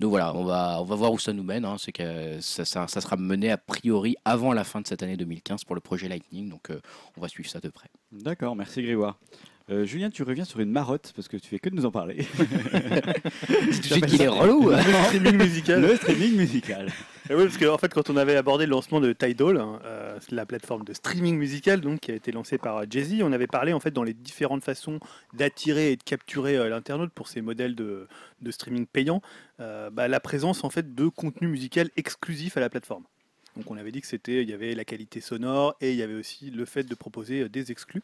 Donc 0.00 0.10
voilà, 0.10 0.34
on 0.34 0.44
va 0.44 0.80
on 0.80 0.84
va 0.84 0.94
voir 0.96 1.12
où 1.12 1.18
ça 1.18 1.32
nous 1.32 1.42
mène. 1.42 1.64
hein. 1.64 1.76
C'est 1.78 1.92
que 1.92 2.40
ça, 2.40 2.64
ça- 2.64 2.86
ça 2.88 3.00
sera 3.00 3.16
mené 3.16 3.50
a 3.50 3.58
priori 3.58 4.16
avant 4.24 4.52
la 4.52 4.64
fin 4.64 4.80
de 4.80 4.86
cette 4.86 5.02
année 5.02 5.16
2015 5.16 5.64
pour 5.64 5.74
le 5.74 5.80
projet 5.80 6.08
Lightning. 6.08 6.48
Donc 6.48 6.70
euh, 6.70 6.80
on 7.16 7.20
va 7.20 7.28
suivre 7.28 7.48
ça 7.48 7.60
de 7.60 7.68
près. 7.68 7.88
D'accord, 8.12 8.54
merci 8.56 8.82
Grégoire. 8.82 9.18
Euh, 9.70 9.84
Julien, 9.84 10.10
tu 10.10 10.22
reviens 10.22 10.44
sur 10.44 10.60
une 10.60 10.70
marotte 10.70 11.12
parce 11.14 11.28
que 11.28 11.36
tu 11.36 11.48
fais 11.48 11.58
que 11.58 11.68
de 11.68 11.74
nous 11.74 11.84
en 11.84 11.90
parler. 11.90 12.22
Suite 13.82 14.06
qu'il 14.06 14.22
est 14.22 14.28
relou. 14.28 14.70
Le 14.70 15.04
streaming 15.04 15.36
musical. 15.36 15.80
Le 15.82 15.96
streaming 15.96 16.36
musical. 16.36 16.88
Et 17.30 17.34
oui, 17.34 17.44
parce 17.44 17.58
qu'en 17.58 17.74
en 17.74 17.78
fait, 17.78 17.92
quand 17.92 18.08
on 18.08 18.16
avait 18.16 18.36
abordé 18.36 18.64
le 18.64 18.70
lancement 18.70 19.00
de 19.00 19.12
Tidal, 19.12 19.58
hein, 19.58 19.80
euh, 19.84 20.18
la 20.30 20.46
plateforme 20.46 20.84
de 20.84 20.94
streaming 20.94 21.36
musical, 21.36 21.82
donc 21.82 22.00
qui 22.00 22.10
a 22.10 22.14
été 22.14 22.32
lancée 22.32 22.56
par 22.56 22.78
euh, 22.78 22.84
Jay-Z, 22.88 23.20
on 23.22 23.32
avait 23.32 23.46
parlé 23.46 23.74
en 23.74 23.80
fait 23.80 23.90
dans 23.90 24.02
les 24.02 24.14
différentes 24.14 24.64
façons 24.64 24.98
d'attirer 25.34 25.92
et 25.92 25.96
de 25.96 26.02
capturer 26.02 26.56
euh, 26.56 26.70
l'internaute 26.70 27.12
pour 27.12 27.28
ces 27.28 27.42
modèles 27.42 27.74
de, 27.74 28.08
de 28.40 28.50
streaming 28.50 28.86
payant, 28.86 29.20
euh, 29.60 29.90
bah, 29.90 30.08
la 30.08 30.20
présence 30.20 30.64
en 30.64 30.70
fait 30.70 30.94
de 30.94 31.08
contenu 31.08 31.48
musical 31.48 31.90
exclusif 31.96 32.56
à 32.56 32.60
la 32.60 32.70
plateforme. 32.70 33.04
Donc 33.58 33.70
on 33.72 33.76
avait 33.76 33.90
dit 33.90 34.00
que 34.00 34.06
c'était, 34.06 34.42
il 34.42 34.48
y 34.48 34.52
avait 34.52 34.74
la 34.74 34.84
qualité 34.84 35.20
sonore 35.20 35.74
et 35.80 35.90
il 35.90 35.96
y 35.96 36.02
avait 36.02 36.14
aussi 36.14 36.50
le 36.50 36.64
fait 36.64 36.84
de 36.84 36.94
proposer 36.94 37.40
euh, 37.40 37.48
des 37.48 37.72
exclus. 37.72 38.02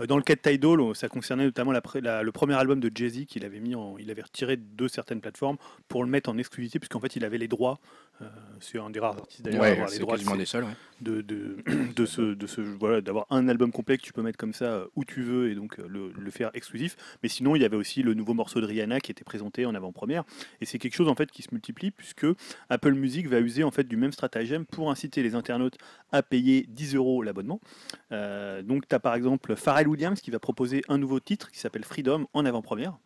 Euh, 0.00 0.06
Dans 0.06 0.16
le 0.16 0.22
cas 0.24 0.34
de 0.34 0.40
Tidal, 0.40 0.94
ça 0.94 1.08
concernait 1.08 1.44
notamment 1.44 1.72
le 1.72 2.30
premier 2.32 2.54
album 2.54 2.80
de 2.80 2.90
Jay-Z 2.92 3.26
qu'il 3.26 3.44
avait 3.44 3.60
mis, 3.60 3.76
en, 3.76 3.96
il 3.98 4.10
avait 4.10 4.22
retiré 4.22 4.56
de 4.56 4.88
certaines 4.88 5.20
plateformes 5.20 5.56
pour 5.88 6.02
le 6.02 6.10
mettre 6.10 6.28
en 6.28 6.36
exclusivité 6.36 6.80
puisqu'en 6.80 7.00
fait 7.00 7.14
il 7.14 7.24
avait 7.24 7.38
les 7.38 7.48
droits. 7.48 7.78
Euh, 8.22 8.28
c'est 8.60 8.78
un 8.78 8.88
des 8.90 8.98
rares 9.00 9.16
artistes 9.18 9.42
d'ailleurs 9.42 9.64
à 9.64 9.66
avoir 9.68 9.88
les 9.90 9.98
droits 9.98 10.14
de 10.14 10.18
quasiment 10.20 10.32
ces- 10.34 10.38
des 10.38 10.46
seuls. 10.46 10.64
ouais. 10.64 10.70
de, 11.02 11.20
de, 11.20 11.56
de 11.96 12.06
ce, 12.06 12.22
de 12.34 12.46
ce 12.46 12.60
voilà 12.62 13.00
d'avoir 13.02 13.26
un 13.30 13.46
album 13.48 13.70
complet 13.72 13.98
que 13.98 14.02
tu 14.02 14.12
peux 14.14 14.22
mettre 14.22 14.38
comme 14.38 14.54
ça 14.54 14.64
euh, 14.64 14.86
où 14.96 15.04
tu 15.04 15.22
veux 15.22 15.50
et 15.50 15.54
donc 15.54 15.78
euh, 15.78 15.86
le, 15.86 16.12
le 16.18 16.30
faire 16.30 16.50
exclusif 16.54 16.96
mais 17.22 17.28
sinon 17.28 17.56
il 17.56 17.62
y 17.62 17.64
avait 17.66 17.76
aussi 17.76 18.02
le 18.02 18.14
nouveau 18.14 18.32
morceau 18.32 18.60
de 18.62 18.66
Rihanna 18.66 19.00
qui 19.00 19.10
était 19.10 19.24
présenté 19.24 19.66
en 19.66 19.74
avant-première 19.74 20.24
et 20.62 20.64
c'est 20.66 20.78
quelque 20.78 20.94
chose 20.94 21.08
en 21.08 21.14
fait 21.14 21.30
qui 21.30 21.42
se 21.42 21.48
multiplie 21.52 21.90
puisque 21.90 22.26
Apple 22.70 22.92
Music 22.94 23.28
va 23.28 23.40
user 23.40 23.64
en 23.64 23.70
fait 23.70 23.84
du 23.84 23.96
même 23.98 24.12
stratagème 24.12 24.64
pour 24.64 24.90
inciter 24.90 25.22
les 25.22 25.34
internautes 25.34 25.76
à 26.12 26.22
payer 26.22 26.64
10 26.68 26.94
euros 26.94 27.22
l'abonnement 27.22 27.60
Euh, 28.12 28.62
donc 28.62 28.88
tu 28.88 28.94
as 28.94 29.00
par 29.00 29.14
exemple 29.14 29.56
Pharrell 29.56 29.88
Williams 29.88 30.20
qui 30.20 30.30
va 30.30 30.38
proposer 30.38 30.82
un 30.88 30.96
nouveau 30.96 31.20
titre 31.20 31.50
qui 31.50 31.58
s'appelle 31.58 31.84
Freedom 31.84 32.26
en 32.32 32.44
avant-première 32.46 32.96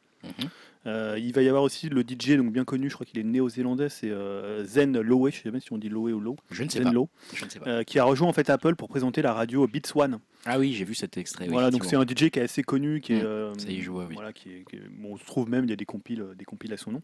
Euh, 0.87 1.19
il 1.19 1.35
va 1.35 1.43
y 1.43 1.49
avoir 1.49 1.63
aussi 1.63 1.91
le 1.91 2.01
DJ 2.01 2.37
donc 2.39 2.53
bien 2.53 2.65
connu, 2.65 2.89
je 2.89 2.95
crois 2.95 3.05
qu'il 3.05 3.19
est 3.19 3.23
néo-zélandais, 3.23 3.91
c'est 3.91 4.09
euh, 4.11 4.65
Zen 4.65 4.99
Lowe, 4.99 5.29
je 5.31 5.37
sais 5.37 5.43
jamais 5.45 5.61
si 5.61 5.73
on 5.75 5.79
dit 5.79 5.91
Lowe 5.91 6.09
ou 6.13 6.21
Low, 6.21 6.37
Je 6.51 6.63
ne 6.65 6.71
sais 6.71 6.79
Zen 6.79 6.85
pas. 6.85 6.93
Lowe, 6.93 7.09
Je 7.35 7.45
ne 7.45 7.51
sais 7.51 7.59
pas. 7.61 7.69
euh, 7.69 7.83
qui 7.85 7.99
a 7.99 8.05
rejoint 8.05 8.29
en 8.29 8.33
fait 8.33 8.49
Apple 8.49 8.77
pour 8.77 8.89
présenter 8.89 9.21
la 9.21 9.35
radio 9.35 9.67
Beats 9.67 9.93
One. 9.95 10.21
Ah 10.47 10.59
oui, 10.59 10.73
j'ai 10.73 10.85
vu 10.87 10.95
cet 10.95 11.19
extrait. 11.19 11.45
oui, 11.45 11.53
voilà, 11.53 11.71
donc 11.71 11.85
c'est 11.85 11.97
un 11.97 12.03
DJ 12.07 12.31
qui 12.31 12.39
est 12.39 12.43
assez 12.43 12.63
connu, 12.63 13.03
qui 13.03 13.13
est, 13.13 13.23
Mm. 13.23 13.59
Ça 13.59 13.69
y 13.71 13.81
joue, 13.83 14.01
oui. 14.01 14.15
voilà, 14.15 14.33
qui 14.33 14.49
est, 14.51 14.65
qui 14.71 14.77
est- 14.77 14.89
bon, 14.91 15.13
on 15.13 15.17
se 15.19 15.25
trouve 15.27 15.51
même, 15.51 15.65
il 15.65 15.71
y 15.71 15.75
a 15.75 15.77
des 15.77 15.85
compiles, 15.85 16.25
des 16.35 16.47
compiles 16.47 16.73
à 16.73 16.79
son 16.79 16.93
nom. 16.93 17.03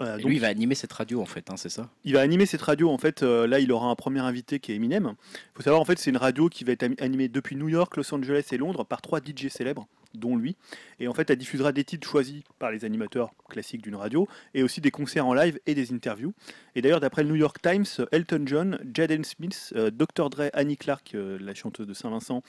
Euh, 0.00 0.16
donc, 0.16 0.26
lui, 0.26 0.36
il 0.36 0.40
va 0.40 0.48
animer 0.48 0.74
cette 0.74 0.92
radio 0.94 1.20
en 1.20 1.26
fait, 1.26 1.48
hein, 1.50 1.56
c'est 1.56 1.68
ça? 1.68 1.90
Il 2.04 2.14
va 2.14 2.22
animer 2.22 2.46
cette 2.46 2.62
radio. 2.62 2.88
En 2.90 2.96
fait, 2.98 3.22
euh, 3.22 3.46
là, 3.46 3.60
il 3.60 3.70
aura 3.70 3.86
un 3.88 3.94
premier 3.94 4.20
invité 4.20 4.58
qui 4.58 4.72
est 4.72 4.74
Eminem. 4.76 5.12
Il 5.34 5.38
faut 5.54 5.62
savoir, 5.62 5.80
en 5.80 5.84
fait, 5.84 5.98
c'est 5.98 6.10
une 6.10 6.16
radio 6.16 6.48
qui 6.48 6.64
va 6.64 6.72
être 6.72 6.82
animée 7.00 7.28
depuis 7.28 7.54
New 7.54 7.68
York, 7.68 7.96
Los 7.98 8.12
Angeles 8.14 8.48
et 8.50 8.56
Londres 8.56 8.84
par 8.84 9.00
trois 9.02 9.20
DJ 9.20 9.48
célèbres, 9.48 9.86
dont 10.14 10.36
lui. 10.36 10.56
Et 10.98 11.08
en 11.08 11.14
fait, 11.14 11.30
elle 11.30 11.36
diffusera 11.36 11.72
des 11.72 11.84
titres 11.84 12.06
choisis 12.08 12.42
par 12.58 12.70
les 12.70 12.84
animateurs 12.84 13.30
classiques 13.48 13.82
d'une 13.82 13.96
radio 13.96 14.26
et 14.54 14.62
aussi 14.62 14.80
des 14.80 14.90
concerts 14.90 15.26
en 15.26 15.34
live 15.34 15.58
et 15.66 15.74
des 15.74 15.92
interviews. 15.92 16.32
Et 16.74 16.82
d'ailleurs, 16.82 17.00
d'après 17.00 17.22
le 17.22 17.28
New 17.30 17.36
York 17.36 17.58
Times, 17.62 17.84
Elton 18.12 18.42
John, 18.46 18.78
Jaden 18.94 19.24
Smith, 19.24 19.72
euh, 19.76 19.90
Dr. 19.90 20.30
Dre, 20.30 20.50
Annie 20.52 20.76
Clark, 20.76 21.12
euh, 21.14 21.38
la 21.40 21.54
chanteuse 21.54 21.86
de 21.86 21.94
Saint-Vincent, 21.94 22.42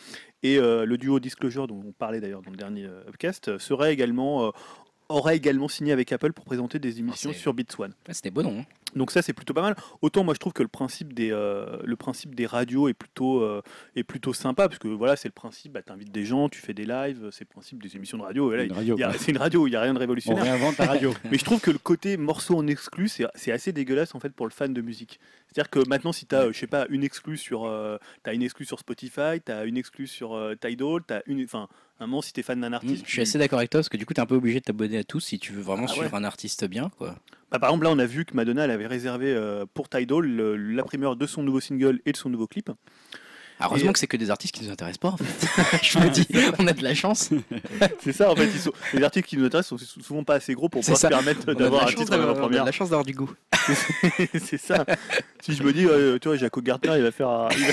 et 0.43 0.57
euh, 0.57 0.85
le 0.85 0.97
duo 0.97 1.19
Disclosure, 1.19 1.67
dont 1.67 1.81
on 1.85 1.91
parlait 1.91 2.19
d'ailleurs 2.19 2.41
dans 2.41 2.51
le 2.51 2.57
dernier 2.57 2.85
upcast, 3.07 3.57
seraient 3.57 3.93
également. 3.93 4.51
aurait 5.09 5.35
également 5.35 5.67
signé 5.67 5.91
avec 5.91 6.11
Apple 6.13 6.31
pour 6.31 6.45
présenter 6.45 6.79
des 6.79 6.99
émissions 6.99 7.33
c'est- 7.33 7.37
sur 7.37 7.53
Beats 7.53 7.63
One. 7.77 7.93
Ouais, 8.07 8.13
C'était 8.13 8.31
bon, 8.31 8.43
non 8.43 8.65
Donc 8.95 9.11
ça 9.11 9.21
c'est 9.21 9.33
plutôt 9.33 9.53
pas 9.53 9.61
mal. 9.61 9.75
Autant 10.01 10.23
moi 10.23 10.33
je 10.33 10.39
trouve 10.39 10.53
que 10.53 10.61
le 10.63 10.67
principe 10.67 11.13
des 11.13 11.31
euh, 11.31 11.77
le 11.83 11.95
principe 11.95 12.35
des 12.35 12.45
radios 12.45 12.87
est 12.89 12.93
plutôt 12.93 13.41
euh, 13.41 13.61
est 13.95 14.03
plutôt 14.03 14.33
sympa 14.33 14.67
parce 14.67 14.79
que 14.79 14.87
voilà 14.87 15.15
c'est 15.15 15.27
le 15.27 15.33
principe 15.33 15.73
bah 15.73 15.81
t'invites 15.81 16.11
des 16.11 16.25
gens, 16.25 16.49
tu 16.49 16.59
fais 16.59 16.73
des 16.73 16.85
lives, 16.85 17.29
c'est 17.31 17.45
le 17.45 17.53
principe 17.53 17.81
des 17.81 17.95
émissions 17.95 18.17
de 18.17 18.23
radio. 18.23 18.51
C'est 19.17 19.31
une 19.31 19.37
radio, 19.37 19.67
il 19.67 19.71
y 19.71 19.75
a 19.75 19.81
rien 19.81 19.93
de 19.93 19.97
On 19.97 19.99
révolutionnaire. 19.99 20.43
réinvente 20.43 20.77
la 20.77 20.85
radio. 20.85 21.13
Mais 21.31 21.37
je 21.37 21.45
trouve 21.45 21.61
que 21.61 21.71
le 21.71 21.77
côté 21.77 22.17
morceau 22.17 22.57
en 22.57 22.67
exclu 22.67 23.07
c'est 23.07 23.51
assez 23.51 23.71
dégueulasse 23.71 24.13
en 24.15 24.19
fait 24.19 24.29
pour 24.33 24.45
le 24.45 24.51
fan 24.51 24.73
de 24.73 24.81
musique. 24.81 25.19
C'est-à-dire 25.47 25.69
que 25.69 25.87
maintenant 25.87 26.11
si 26.11 26.25
tu 26.25 26.35
as 26.35 26.51
je 26.51 26.57
sais 26.57 26.67
pas 26.67 26.85
une 26.89 27.03
exclue 27.03 27.37
sur 27.37 27.65
euh, 27.65 27.97
t'as 28.23 28.33
une 28.33 28.43
exclue 28.43 28.65
sur 28.65 28.79
Spotify, 28.79 29.39
tu 29.45 29.51
as 29.51 29.65
une 29.65 29.77
exclue 29.77 30.07
sur 30.07 30.33
euh, 30.33 30.55
Tidal, 30.55 31.01
tu 31.07 31.13
as 31.13 31.23
une 31.27 31.43
enfin 31.43 31.67
un 31.99 32.07
moment 32.07 32.21
si 32.23 32.33
tu 32.33 32.39
es 32.39 32.43
fan 32.43 32.59
d'un 32.59 32.69
Mm, 32.71 32.73
artiste, 32.73 33.03
Je 33.05 33.11
suis 33.11 33.21
assez 33.21 33.37
d'accord 33.37 33.59
avec 33.59 33.69
toi 33.69 33.79
parce 33.79 33.89
que 33.89 33.97
du 33.97 34.07
coup, 34.07 34.13
tu 34.15 34.19
es 34.19 34.23
un 34.23 34.25
peu 34.25 34.33
obligé 34.35 34.59
de 34.59 34.63
t'abonner 34.65 34.97
à 34.97 35.03
tous 35.03 35.19
si 35.19 35.37
tu 35.37 35.53
veux 35.53 35.61
vraiment 35.61 35.85
Ah 35.87 35.91
suivre 35.93 36.11
ouais. 36.11 36.17
un 36.17 36.23
artiste 36.23 36.65
bien. 36.65 36.89
Quoi. 36.97 37.15
Bah, 37.51 37.59
par 37.59 37.69
exemple, 37.69 37.83
là, 37.83 37.91
on 37.91 37.99
a 37.99 38.05
vu 38.05 38.23
que 38.25 38.33
Madonna 38.33 38.63
avait 38.63 38.87
réservé 38.87 39.33
euh, 39.33 39.65
pour 39.73 39.89
Tidal 39.89 40.21
le- 40.21 40.55
la 40.55 40.83
primeur 40.83 41.15
de 41.17 41.25
son 41.25 41.43
nouveau 41.43 41.59
single 41.59 41.99
et 42.05 42.13
de 42.13 42.17
son 42.17 42.29
nouveau 42.29 42.47
clip. 42.47 42.69
Heureusement 43.63 43.89
Et- 43.91 43.93
que 43.93 43.99
c'est 43.99 44.07
que 44.07 44.17
des 44.17 44.29
artistes 44.31 44.53
qui 44.55 44.63
nous 44.63 44.71
intéressent 44.71 44.97
pas 44.99 45.09
en 45.09 45.17
fait. 45.17 45.83
je 45.83 45.99
me 45.99 46.09
dis, 46.09 46.27
on 46.59 46.67
a 46.67 46.73
de 46.73 46.83
la 46.83 46.93
chance. 46.95 47.29
C'est 48.03 48.13
ça, 48.13 48.31
en 48.31 48.35
fait, 48.35 48.49
sont- 48.57 48.71
les 48.93 49.03
articles 49.03 49.27
qui 49.27 49.37
nous 49.37 49.45
intéressent 49.45 49.79
sont 49.79 49.85
sou- 49.85 50.01
souvent 50.01 50.23
pas 50.23 50.35
assez 50.35 50.53
gros 50.53 50.69
pour 50.69 50.81
pouvoir 50.81 50.97
se 50.97 51.07
permettre 51.07 51.53
d'avoir 51.53 51.83
un 51.83 51.85
titre 51.87 52.01
en 52.13 52.17
d'avoir- 52.17 52.27
on 52.29 52.31
a 52.31 52.35
de 52.35 52.39
première. 52.39 52.65
la 52.65 52.71
chance 52.71 52.89
d'avoir 52.89 53.05
du 53.05 53.13
goût. 53.13 53.31
c'est 54.39 54.57
ça. 54.57 54.85
Si 55.41 55.53
je 55.53 55.63
me 55.63 55.71
dis, 55.73 55.85
euh, 55.85 56.17
tu 56.19 56.27
vois, 56.27 56.37
Jaco 56.37 56.61
Gardner, 56.61 56.93
il 56.97 57.03
va 57.03 57.11
faire, 57.11 57.29
un, 57.29 57.49
il 57.51 57.65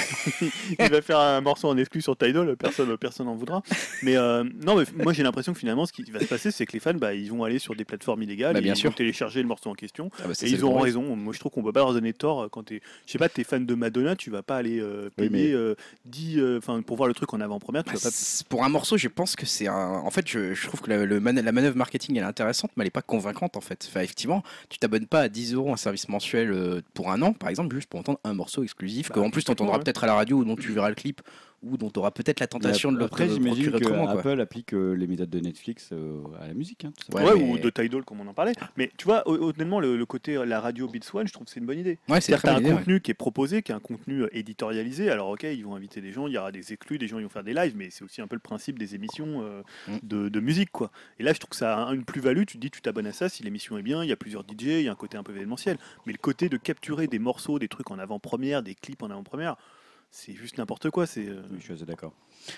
va, 0.79 0.85
il 0.87 0.91
va 0.91 1.03
faire 1.03 1.19
un 1.19 1.41
morceau 1.41 1.69
en 1.69 1.77
exclu 1.77 2.01
sur 2.03 2.17
Tidal, 2.17 2.57
personne, 2.57 2.97
personne 2.97 3.27
n'en 3.27 3.35
voudra. 3.35 3.63
Mais 4.03 4.17
euh, 4.17 4.45
non, 4.65 4.77
mais 4.77 4.85
moi 5.03 5.13
j'ai 5.13 5.23
l'impression 5.23 5.53
que 5.53 5.59
finalement, 5.59 5.87
ce 5.87 5.93
qui 5.93 6.03
va 6.11 6.21
se 6.21 6.27
passer, 6.27 6.51
c'est 6.51 6.67
que 6.67 6.73
les 6.73 6.81
fans, 6.81 6.95
bah, 6.95 7.15
ils 7.15 7.31
vont 7.31 7.45
aller 7.45 7.59
sur 7.59 7.75
des 7.75 7.85
plateformes 7.85 8.23
illégales, 8.23 8.53
Bah, 8.55 8.59
et 8.59 8.63
bien 8.63 8.75
ils 8.75 8.77
sûr. 8.77 8.91
vont 8.91 8.97
télécharger 8.97 9.41
le 9.43 9.49
morceau 9.49 9.71
en 9.71 9.75
question. 9.75 10.11
Ah 10.23 10.29
bah, 10.29 10.35
Et 10.43 10.49
ils 10.51 10.65
auront 10.65 10.81
raison. 10.81 11.17
Moi, 11.17 11.33
je 11.33 11.39
trouve 11.41 11.53
qu'on 11.53 11.63
peut 11.63 11.73
pas 11.73 11.81
leur 11.81 11.93
donner 11.93 12.13
tort 12.13 12.43
euh, 12.45 12.49
quand 12.51 12.65
t'es, 12.65 12.81
je 13.07 13.13
sais 13.13 13.19
pas, 13.19 13.29
t'es 13.29 13.45
fan 13.45 13.65
de 13.67 13.75
Madonna, 13.75 14.17
tu 14.17 14.31
vas 14.31 14.43
pas 14.43 14.57
aller 14.57 14.81
euh, 14.81 15.11
Oui, 15.19 15.29
payer 15.29 15.49
mais- 15.49 15.53
euh, 15.55 15.75
10, 16.07 16.39
euh, 16.39 16.59
enfin, 16.59 16.81
pour 16.83 16.97
voir 16.97 17.09
le 17.09 17.15
truc 17.15 17.33
en 17.35 17.41
avant-première, 17.41 17.85
Bah, 17.85 17.93
pas. 18.03 18.09
Pour 18.49 18.65
un 18.65 18.69
morceau, 18.69 18.97
je 18.97 19.09
pense 19.09 19.37
que 19.37 19.47
c'est 19.47 19.67
un. 19.69 19.75
En 20.05 20.11
fait, 20.11 20.27
je, 20.29 20.55
je 20.55 20.67
trouve 20.67 20.81
que 20.81 20.91
la, 20.91 21.05
le 21.05 21.21
man- 21.21 21.41
la 21.41 21.53
manœuvre 21.53 21.77
marketing 21.77 22.17
elle 22.17 22.23
est 22.23 22.27
intéressante, 22.27 22.71
mais 22.77 22.83
elle 22.83 22.87
n'est 22.87 22.91
pas 22.91 23.03
convaincante 23.03 23.57
en 23.57 23.61
fait. 23.61 23.87
Enfin, 23.89 24.01
effectivement, 24.01 24.43
tu 24.69 24.79
t'abonnes 24.79 25.07
pas 25.07 25.21
à 25.21 25.29
10 25.29 25.55
euros 25.55 25.73
un 25.73 25.77
service 25.77 26.09
mensuel 26.09 26.51
euh, 26.53 26.81
pour 26.95 27.11
un 27.11 27.21
an, 27.23 27.33
par 27.33 27.49
exemple, 27.49 27.75
juste 27.75 27.89
pour 27.89 28.01
entendre 28.01 28.19
un 28.25 28.35
morceau 28.35 28.63
exclusif, 28.63 29.09
Bah, 29.09 29.15
que 29.17 29.21
en 29.21 29.31
plus 29.31 29.45
tu 29.45 29.51
entendras 29.51 29.77
ouais. 29.79 29.83
peut-être 29.85 30.05
à 30.05 30.07
la 30.07 30.15
radio 30.15 30.39
ou 30.39 30.45
dont 30.45 30.57
tu 30.57 30.73
verras 30.73 30.89
le 30.89 30.95
clip, 30.95 31.21
ou 31.63 31.77
dont 31.77 31.91
tu 31.91 31.99
auras 31.99 32.11
peut-être 32.13 32.41
la 32.41 32.47
tentation 32.47 32.93
de 32.93 32.99
le 32.99 33.05
Après, 33.07 33.29
j'imagine 33.29 33.71
procurer 33.71 33.81
que 33.81 33.87
autrement. 33.87 34.05
quoi. 34.13 34.21
Apple 34.21 34.41
applique 34.41 34.75
euh, 34.75 34.93
les 34.95 35.07
méthodes 35.07 35.31
de 35.31 35.41
Netflix 35.41 35.91
euh, 35.93 36.23
à 36.41 36.47
la 36.47 36.55
musique. 36.55 36.85
hein, 36.85 36.93
Ouais, 37.13 37.25
Ouais, 37.25 37.35
mais- 37.37 37.43
ou 37.53 37.59
de 37.59 37.69
Tidal 37.71 38.05
comme 38.05 38.21
on 38.21 38.27
en 38.29 38.35
parlait. 38.35 38.53
Mais 38.77 38.91
tu 38.97 39.05
vois, 39.07 39.23
hon- 39.29 39.35
honnêtement, 39.49 39.81
le, 39.81 39.97
le 39.97 40.07
côté 40.07 40.37
euh, 40.37 40.45
la 40.45 40.61
radio 40.61 40.87
Beats 40.89 41.11
One, 41.13 41.27
je 41.27 41.33
trouve 41.33 41.47
que 41.47 41.51
c'est 41.53 41.61
une 41.61 41.67
bonne 41.67 41.79
idée. 41.81 41.99
Ouais, 42.09 42.21
c'est 42.21 42.35
un 42.49 42.63
ouais. 42.63 42.71
contenu 42.71 43.01
qui 43.01 43.11
est 43.11 43.15
proposé, 43.15 43.63
qui 43.63 43.73
est 43.73 43.75
un 43.75 43.81
contenu 43.81 44.25
éditorialisé. 44.33 45.11
Alors, 45.11 45.29
ok, 45.31 45.43
ils 45.45 45.65
vont 45.65 45.75
inviter 45.75 46.01
des 46.01 46.13
gens, 46.13 46.27
il 46.27 46.33
y 46.35 46.39
aura 46.39 46.53
des 46.53 46.73
exclus, 46.73 46.99
des 46.99 47.09
gens 47.09 47.19
ils 47.19 47.25
vont 47.25 47.29
faire 47.29 47.45
des 47.45 47.55
lives, 47.55 47.75
mais 47.77 47.89
c'est 47.91 48.05
aussi 48.05 48.21
un 48.21 48.27
peu 48.27 48.37
le 48.37 48.41
principe 48.41 48.79
des 48.79 48.95
émissions 48.95 49.43
euh, 49.43 49.63
Mm. 49.89 49.97
de, 50.03 50.29
de 50.29 50.41
musique, 50.41 50.71
quoi. 50.71 50.91
Et 51.19 51.23
là, 51.23 51.33
je 51.33 51.39
trouve 51.41 51.51
que 51.51 51.57
ça 51.57 51.83
a 51.89 51.93
une 51.95 52.05
plus-value. 52.05 52.45
Tu 52.47 52.57
te 52.57 52.59
dis, 52.59 52.71
tu 52.71 52.81
t'abonnes 52.81 53.07
à 53.07 53.13
ça 53.13 53.29
si 53.29 53.43
l'émission 53.43 53.77
est 53.79 53.83
bien, 53.83 54.03
il 54.05 54.09
y 54.09 54.13
a 54.13 54.17
plusieurs 54.17 54.43
DJ, 54.43 54.65
il 54.67 54.83
y 54.83 54.89
a 54.89 54.93
un 54.93 54.97
côté 54.97 55.17
un 55.19 55.23
peu 55.23 55.33
événementiel. 55.33 55.79
Mais 56.07 56.13
le 56.13 56.19
côté 56.19 56.49
de 56.49 56.57
capturer 56.57 57.07
des 57.07 57.19
morceaux, 57.19 57.59
des 57.59 57.69
trucs 57.69 57.91
en 57.91 57.99
avant-première, 57.99 58.63
des 58.63 58.75
clips 58.75 59.03
en 59.03 59.11
avant-première, 59.11 59.57
c'est 60.11 60.35
juste 60.35 60.59
n'importe 60.59 60.91
quoi. 60.91 61.07
C'est. 61.07 61.27
euh, 61.29 61.43
Oui, 61.51 61.57
je 61.59 61.65
suis 61.65 61.73
assez 61.75 61.85
d'accord. 61.85 62.13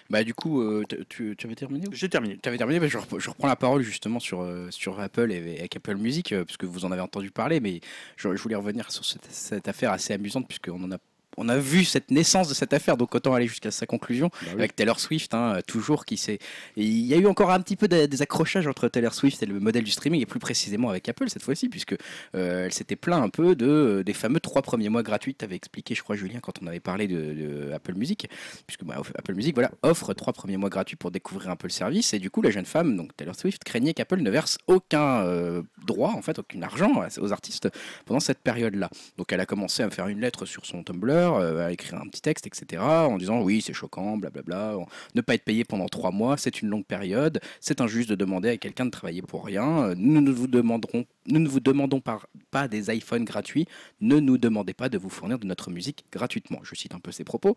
Bah, 0.09 0.23
du 0.25 0.35
coup, 0.35 0.61
euh, 0.63 0.85
tu, 1.09 1.35
tu 1.37 1.47
avais 1.47 1.57
terminé 1.57 1.87
J'ai 1.93 2.09
terminé. 2.09 2.39
Tu 2.43 2.49
avais 2.49 2.59
terminé, 2.59 2.79
bah, 2.79 2.87
je, 2.89 2.99
rep- 2.99 3.19
je 3.19 3.31
reprends 3.31 3.49
la 3.49 3.57
parole 3.57 3.83
justement 3.83 4.21
sur, 4.21 4.43
euh, 4.43 4.71
sur 4.71 5.01
Apple 5.01 5.33
et 5.33 5.59
avec 5.59 5.75
Apple 5.77 5.97
Music, 5.97 6.33
euh, 6.33 6.45
puisque 6.45 6.65
vous 6.65 6.85
en 6.85 6.93
avez 6.93 7.01
entendu 7.01 7.31
parler, 7.31 7.61
mais 7.61 7.81
je, 8.17 8.35
je 8.37 8.43
voulais 8.43 8.55
revenir 8.57 8.91
sur 8.93 9.05
cette, 9.05 9.27
cette 9.31 9.69
affaire 9.69 9.91
assez 9.93 10.13
amusante, 10.13 10.47
puisqu'on 10.47 10.83
en 10.85 10.93
a 10.93 10.99
on 11.37 11.49
a 11.49 11.57
vu 11.57 11.85
cette 11.85 12.11
naissance 12.11 12.49
de 12.49 12.55
cette 12.55 12.73
affaire, 12.73 12.97
donc 12.97 13.14
autant 13.14 13.35
aller 13.35 13.47
jusqu'à 13.47 13.71
sa 13.71 13.87
conclusion 13.87 14.29
Bah 14.29 14.37
oui. 14.49 14.53
avec 14.59 14.77
Taylor 14.77 14.99
Swift, 15.01 15.33
hein, 15.35 15.59
toujours 15.66 16.05
qui 16.05 16.16
s'est. 16.16 16.38
Il 16.77 17.07
y 17.07 17.14
a 17.14 17.16
eu 17.16 17.27
encore 17.27 17.51
un 17.51 17.61
petit 17.61 17.77
peu 17.77 17.88
de- 17.88 18.07
des 18.07 18.23
accrochages 18.23 18.66
entre 18.66 18.88
Taylor 18.88 19.14
Swift 19.14 19.43
et 19.43 19.47
le 19.47 19.61
modèle 19.61 19.85
du 19.85 19.90
streaming, 19.90 20.21
et 20.21 20.27
plus 20.27 20.40
précisément 20.40 20.90
avec 20.90 21.09
Apple 21.09 21.29
cette 21.31 21.43
fois-ci, 21.43 21.69
puisque 21.69 21.95
euh, 22.35 22.66
elle 22.66 22.73
s'était 22.73 22.97
plaint 22.97 23.22
un 23.22 23.28
peu 23.28 23.55
de 23.55 23.66
euh, 23.66 24.03
des 24.05 24.12
fameux 24.12 24.41
trois 24.41 24.62
premiers 24.62 24.89
mois 24.89 25.03
gratuits. 25.03 25.35
Tu 25.35 25.45
avais 25.45 25.57
expliqué, 25.57 25.95
je 25.95 26.03
crois, 26.03 26.16
Julien, 26.16 26.41
quand 26.41 26.61
on 26.62 26.66
avait 26.66 26.81
parlé 26.81 27.07
de, 27.09 27.16
de 27.16 27.72
Apple 27.72 27.95
Music, 27.95 28.28
puisque 28.66 28.85
bah, 28.85 28.97
Apple 29.16 29.35
Music, 29.35 29.55
voilà, 29.55 29.70
offre 29.83 30.12
trois 30.14 30.33
premiers 30.33 30.57
mois 30.57 30.68
gratuits 30.70 30.97
pour 30.97 31.11
découvrir 31.11 31.51
un 31.51 31.57
peu 31.57 31.66
le 31.68 31.72
service, 31.72 32.12
et 32.12 32.18
du 32.18 32.31
coup, 32.31 32.43
la 32.43 32.51
jeune 32.51 32.66
femme, 32.66 32.97
donc 32.97 33.16
Taylor 33.16 33.35
Swift, 33.35 33.62
craignait 33.64 33.95
qu'Apple 33.95 34.20
ne 34.20 34.31
verse 34.31 34.59
aucun 34.66 35.20
euh, 35.24 35.62
droit, 35.87 36.12
en 36.16 36.22
fait, 36.22 36.39
aucun 36.39 36.62
argent 36.62 37.05
aux 37.20 37.33
artistes 37.33 37.68
pendant 38.05 38.20
cette 38.20 38.39
période-là. 38.41 38.91
Donc, 39.16 39.33
elle 39.33 39.41
a 39.41 39.47
commencé 39.47 39.83
à 39.83 39.87
me 39.87 39.91
faire 39.91 40.09
une 40.09 40.20
lettre 40.20 40.45
sur 40.47 40.66
son 40.66 40.83
Tumblr, 40.83 41.20
euh, 41.21 41.66
à 41.66 41.73
écrire 41.73 42.01
un 42.01 42.09
petit 42.09 42.23
texte, 42.23 42.47
etc., 42.47 42.83
en 42.83 43.16
disant 43.16 43.43
oui, 43.43 43.61
c'est 43.61 43.73
choquant, 43.73 44.16
blablabla, 44.16 44.77
ne 45.14 45.21
pas 45.21 45.35
être 45.35 45.45
payé 45.45 45.64
pendant 45.64 45.87
trois 45.87 46.11
mois, 46.11 46.37
c'est 46.37 46.62
une 46.62 46.68
longue 46.68 46.85
période, 46.85 47.41
c'est 47.61 47.81
injuste 47.81 48.11
de 48.11 48.14
demander 48.14 48.51
à 48.51 48.57
quelqu'un 48.57 48.87
de 48.87 48.91
travailler 48.91 49.23
pour 49.23 49.45
rien, 49.45 49.85
euh, 49.85 49.95
nous 49.97 50.21
ne 50.21 50.31
vous 50.31 50.47
demanderons, 50.47 51.05
nous 51.27 51.41
ne 51.41 51.49
vous 51.49 51.61
demandons 51.61 52.01
par- 52.01 52.27
pas 52.51 52.68
des 52.68 52.95
iPhones 52.95 53.25
gratuits, 53.25 53.66
ne 54.01 54.18
nous 54.21 54.39
demandez 54.39 54.75
pas 54.75 54.89
de 54.89 54.99
vous 54.99 55.11
fournir 55.11 55.39
de 55.39 55.47
notre 55.47 55.71
musique 55.71 56.05
gratuitement. 56.12 56.61
Je 56.62 56.75
cite 56.75 56.95
un 56.95 57.01
peu 57.01 57.12
ses 57.12 57.25
propos. 57.25 57.55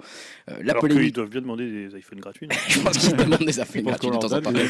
Euh, 0.49 0.57
la 0.63 0.71
Alors 0.71 0.81
polémique, 0.81 1.15
doivent 1.15 1.29
bien 1.29 1.41
demander 1.41 1.69
des 1.69 1.97
iPhones 1.97 2.19
gratuits. 2.19 2.47
je 2.69 2.79
pense 2.79 2.97
qu'ils 2.97 3.15
demandent 3.15 3.45
des 3.45 3.59
iPhones 3.59 3.83
gratuits 3.83 4.09
de 4.09 4.17
temps 4.17 4.31
en 4.31 4.41
temps. 4.41 4.51
des. 4.51 4.63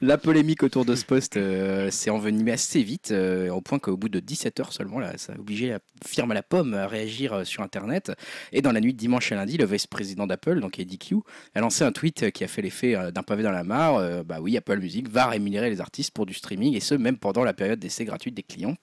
La 0.00 0.18
polémique 0.18 0.62
autour 0.62 0.84
de 0.84 0.94
ce 0.94 1.04
poste 1.04 1.36
euh, 1.36 1.90
s'est 1.90 2.10
envenimée 2.10 2.52
assez 2.52 2.82
vite, 2.82 3.10
euh, 3.12 3.50
au 3.50 3.60
point 3.60 3.78
qu'au 3.78 3.96
bout 3.96 4.08
de 4.08 4.20
17 4.20 4.60
heures 4.60 4.72
seulement, 4.72 4.98
là, 4.98 5.16
ça 5.16 5.32
a 5.32 5.38
obligé 5.38 5.68
la 5.70 5.78
firme 6.04 6.30
à 6.30 6.34
la 6.34 6.42
pomme 6.42 6.74
à 6.74 6.86
réagir 6.86 7.32
euh, 7.32 7.44
sur 7.44 7.62
Internet. 7.62 8.12
Et 8.52 8.62
dans 8.62 8.72
la 8.72 8.80
nuit 8.80 8.92
de 8.92 8.98
dimanche 8.98 9.32
à 9.32 9.36
lundi, 9.36 9.56
le 9.56 9.64
vice-président 9.64 10.26
d'Apple, 10.26 10.60
donc 10.60 10.78
Eddie 10.78 10.98
Q, 10.98 11.16
a 11.54 11.60
lancé 11.60 11.84
un 11.84 11.92
tweet 11.92 12.30
qui 12.30 12.44
a 12.44 12.48
fait 12.48 12.62
l'effet 12.62 12.94
d'un 13.12 13.22
pavé 13.22 13.42
dans 13.42 13.50
la 13.50 13.64
mare. 13.64 13.96
Euh, 13.96 14.22
bah 14.22 14.38
oui, 14.40 14.56
Apple 14.56 14.78
Music 14.78 15.08
va 15.08 15.26
rémunérer 15.26 15.70
les 15.70 15.80
artistes 15.80 16.12
pour 16.12 16.26
du 16.26 16.34
streaming, 16.34 16.74
et 16.74 16.80
ce, 16.80 16.94
même 16.94 17.16
pendant 17.16 17.44
la 17.44 17.52
période 17.52 17.78
d'essai 17.96 18.04
gratuite 18.04 18.34
des 18.34 18.42
clients. 18.42 18.76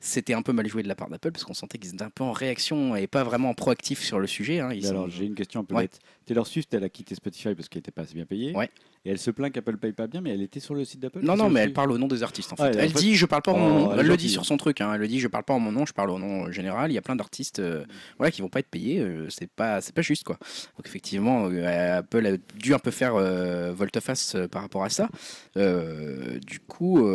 C'était 0.00 0.34
un 0.34 0.42
peu 0.42 0.52
mal 0.52 0.66
joué 0.66 0.82
de 0.82 0.88
la 0.88 0.94
part 0.94 1.08
d'Apple, 1.08 1.32
parce 1.32 1.44
qu'on 1.44 1.54
sentait 1.54 1.78
qu'ils 1.78 1.94
étaient 1.94 2.02
un 2.02 2.10
peu 2.10 2.24
en 2.24 2.32
réaction 2.32 2.96
et 2.96 3.06
pas 3.06 3.22
vraiment 3.24 3.54
proactifs 3.54 4.02
sur 4.02 4.18
le 4.18 4.26
sujet. 4.26 4.60
hein. 4.60 4.70
Ils 4.72 4.76
Mais 4.76 4.82
sont- 4.82 4.90
alors, 4.90 5.08
j'ai 5.10 5.24
une 5.26 5.34
question 5.34 5.60
un 5.60 5.64
peu 5.64 5.74
Ouais. 5.74 5.82
bête. 5.84 6.00
Taylor 6.26 6.46
Swift, 6.46 6.72
elle 6.74 6.84
a 6.84 6.88
quitté 6.88 7.14
Spotify 7.14 7.54
parce 7.54 7.68
qu'elle 7.68 7.80
n'était 7.80 7.90
pas 7.92 8.02
assez 8.02 8.14
bien 8.14 8.26
payée. 8.26 8.54
Ouais. 8.54 8.70
Et 9.06 9.10
elle 9.10 9.18
se 9.18 9.30
plaint 9.30 9.52
qu'Apple 9.52 9.76
paye 9.76 9.92
pas 9.92 10.06
bien, 10.06 10.22
mais 10.22 10.30
elle 10.32 10.40
était 10.40 10.60
sur 10.60 10.74
le 10.74 10.82
site 10.84 11.00
d'Apple. 11.00 11.20
Non, 11.22 11.36
non, 11.36 11.50
mais 11.50 11.60
elle 11.60 11.72
parle 11.74 11.92
au 11.92 11.98
nom 11.98 12.08
des 12.08 12.22
artistes 12.22 12.52
en 12.54 12.56
fait. 12.56 12.62
Ah, 12.62 12.68
en 12.68 12.78
elle 12.80 12.90
fait- 12.90 12.98
dit 13.00 13.14
je 13.16 13.26
parle 13.26 13.42
pas 13.42 13.52
en 13.52 13.56
Oh, 13.56 13.58
mon 13.58 13.68
nom. 13.90 13.92
elle 13.98 14.06
le 14.06 14.16
dit 14.16 14.30
sur 14.30 14.46
son 14.46 14.56
truc. 14.56 14.80
hein. 14.80 14.92
Elle 14.94 15.00
le 15.02 15.08
dit 15.08 15.20
je 15.20 15.28
parle 15.28 15.44
pas 15.44 15.52
en 15.52 15.58
mon 15.60 15.72
nom, 15.72 15.84
je 15.84 15.92
parle 15.92 16.08
au 16.10 16.18
nom 16.18 16.46
euh, 16.46 16.50
général. 16.52 16.90
Il 16.90 16.94
y 16.94 16.98
a 16.98 17.02
plein 17.02 17.14
d'artistes 17.16 17.58
euh, 17.58 17.84
voilà, 18.16 18.30
qui 18.30 18.40
vont 18.40 18.48
pas 18.48 18.60
être 18.60 18.68
payés. 18.70 19.00
euh, 19.00 19.28
c'est 19.28 19.50
pas, 19.50 19.82
c'est 19.82 19.94
pas 19.94 20.00
juste 20.02 20.24
quoi. 20.24 20.38
Donc 20.78 20.86
effectivement, 20.86 21.48
euh, 21.50 21.98
Apple 21.98 22.26
a 22.26 22.36
dû 22.58 22.72
un 22.72 22.78
peu 22.78 22.90
faire 22.90 23.14
volte-face 23.74 24.36
par 24.50 24.62
rapport 24.62 24.84
à 24.84 24.88
ça. 24.90 25.08
Du 25.54 26.60
coup, 26.60 27.06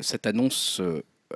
cette 0.00 0.26
annonce. 0.26 0.80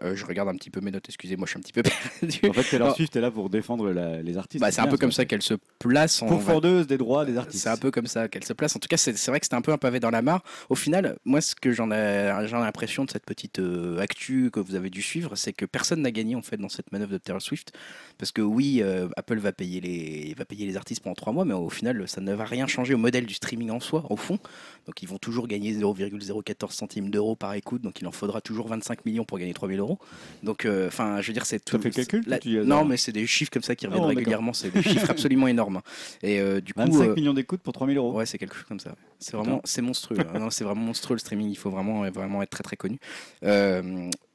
Euh, 0.02 0.14
je 0.16 0.24
regarde 0.26 0.48
un 0.48 0.54
petit 0.54 0.70
peu 0.70 0.80
mes 0.80 0.90
notes, 0.90 1.04
excusez-moi, 1.08 1.46
je 1.46 1.50
suis 1.50 1.58
un 1.58 1.62
petit 1.62 1.72
peu 1.72 1.82
perdu. 2.20 2.48
En 2.48 2.52
fait, 2.52 2.62
Taylor. 2.64 2.94
Swift 2.94 3.14
est 3.16 3.20
là 3.20 3.30
pour 3.30 3.50
défendre 3.50 3.90
la- 3.90 4.22
les 4.22 4.36
artistes. 4.38 4.60
Bah, 4.60 4.70
c'est 4.70 4.80
un 4.80 4.86
peu 4.86 4.96
comme 4.96 5.12
ça 5.12 5.24
qu'elle 5.24 5.42
se 5.42 5.54
place 5.78 6.22
en 6.22 6.26
Pour 6.26 6.42
fondeuse 6.42 6.86
des 6.86 6.98
droits 6.98 7.24
des 7.24 7.36
artistes. 7.36 7.62
c'est 7.64 7.68
un 7.70 7.76
peu 7.76 7.90
comme 7.90 8.06
ça 8.06 8.28
qu'elle 8.28 8.44
se 8.44 8.52
place. 8.52 8.74
En 8.76 8.78
tout 8.78 8.88
cas, 8.88 8.96
c'est 8.96 9.12
vrai 9.28 9.40
que 9.40 9.46
c'était 9.46 9.56
un 9.56 9.62
peu 9.62 9.72
un 9.72 9.78
pavé 9.78 10.00
dans 10.00 10.10
la 10.10 10.22
mare. 10.22 10.42
Au 10.68 10.74
final, 10.74 11.16
moi, 11.24 11.40
ce 11.40 11.54
que 11.54 11.72
j'en 11.72 11.90
ai, 11.90 11.94
ai 11.96 12.50
l'impression 12.50 13.04
de 13.04 13.10
cette 13.10 13.24
petite 13.26 13.58
euh, 13.58 13.98
actu 13.98 14.50
que 14.52 14.60
vous 14.60 14.74
avez 14.74 14.90
dû 14.90 15.02
suivre, 15.02 15.34
c'est 15.36 15.52
que 15.52 15.64
personne 15.64 16.02
n'a 16.02 16.10
gagné 16.10 16.34
en 16.36 16.42
fait 16.42 16.56
dans 16.56 16.68
cette 16.68 16.92
manœuvre 16.92 17.12
de 17.12 17.18
Taylor 17.18 17.42
Swift. 17.42 17.72
Parce 18.18 18.32
que 18.32 18.42
oui, 18.42 18.80
euh, 18.82 19.08
Apple 19.16 19.38
va 19.38 19.52
payer, 19.52 19.80
les, 19.80 20.34
va 20.36 20.44
payer 20.44 20.66
les 20.66 20.76
artistes 20.76 21.02
pendant 21.02 21.14
trois 21.14 21.32
mois, 21.32 21.44
mais 21.44 21.54
au 21.54 21.70
final, 21.70 22.06
ça 22.06 22.20
ne 22.20 22.32
va 22.32 22.44
rien 22.44 22.66
changer 22.66 22.94
au 22.94 22.98
modèle 22.98 23.26
du 23.26 23.34
streaming 23.34 23.70
en 23.70 23.80
soi, 23.80 24.04
au 24.10 24.16
fond. 24.16 24.38
Donc 24.86 25.02
ils 25.02 25.08
vont 25.08 25.18
toujours 25.18 25.46
gagner 25.48 25.72
0,014 25.72 26.72
centimes 26.74 27.10
d'euros 27.10 27.36
par 27.36 27.54
écoute, 27.54 27.82
donc 27.82 28.00
il 28.00 28.06
en 28.06 28.12
faudra 28.12 28.40
toujours 28.40 28.68
25 28.68 29.04
millions 29.04 29.24
pour 29.24 29.38
gagner 29.38 29.54
3000 29.80 29.96
euros. 29.96 29.98
Donc, 30.42 30.64
euh, 30.64 30.88
enfin, 30.88 31.20
je 31.20 31.26
veux 31.28 31.32
dire, 31.32 31.46
c'est 31.46 31.64
tout. 31.64 31.78
fait 31.78 31.88
le 31.88 31.94
calcul, 31.94 32.22
la- 32.26 32.38
tu 32.38 32.58
Non, 32.64 32.84
mais 32.84 32.96
c'est 32.96 33.12
des 33.12 33.26
chiffres 33.26 33.50
comme 33.50 33.62
ça 33.62 33.74
qui 33.76 33.86
reviennent 33.86 34.02
Oh, 34.04 34.06
d'accord. 34.06 34.18
régulièrement. 34.18 34.52
C'est 34.52 34.70
des 34.70 34.82
chiffres 34.82 35.10
absolument 35.10 35.46
énormes. 35.54 35.80
Et 36.22 36.40
euh, 36.40 36.60
du 36.60 36.72
coup, 36.74 36.80
25 36.80 37.04
euh, 37.04 37.14
millions 37.14 37.34
d'écoutes 37.34 37.60
pour 37.62 37.72
3000 37.72 37.96
euros. 37.96 38.12
Ouais, 38.12 38.26
c'est 38.26 38.38
quelque 38.38 38.54
chose 38.54 38.64
comme 38.66 38.80
ça. 38.80 38.94
C'est 39.18 39.36
vraiment, 39.36 39.60
c'est 39.64 39.82
monstrueux. 39.82 40.18
Ah 40.34 40.38
non, 40.38 40.50
c'est 40.50 40.64
vraiment 40.64 40.82
monstrueux 40.82 41.14
le 41.16 41.20
streaming. 41.20 41.50
Il 41.50 41.56
faut 41.58 41.70
vraiment, 41.70 42.08
vraiment 42.10 42.42
être 42.42 42.50
très 42.50 42.62
très 42.62 42.76
connu. 42.76 42.98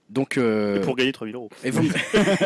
Donc, 0.07 0.37
euh, 0.37 0.77
Et 0.77 0.81
pour 0.81 0.95
gagner 0.95 1.11
3000 1.11 1.33
euros. 1.35 1.49
et 1.63 1.71
vous, 1.71 1.83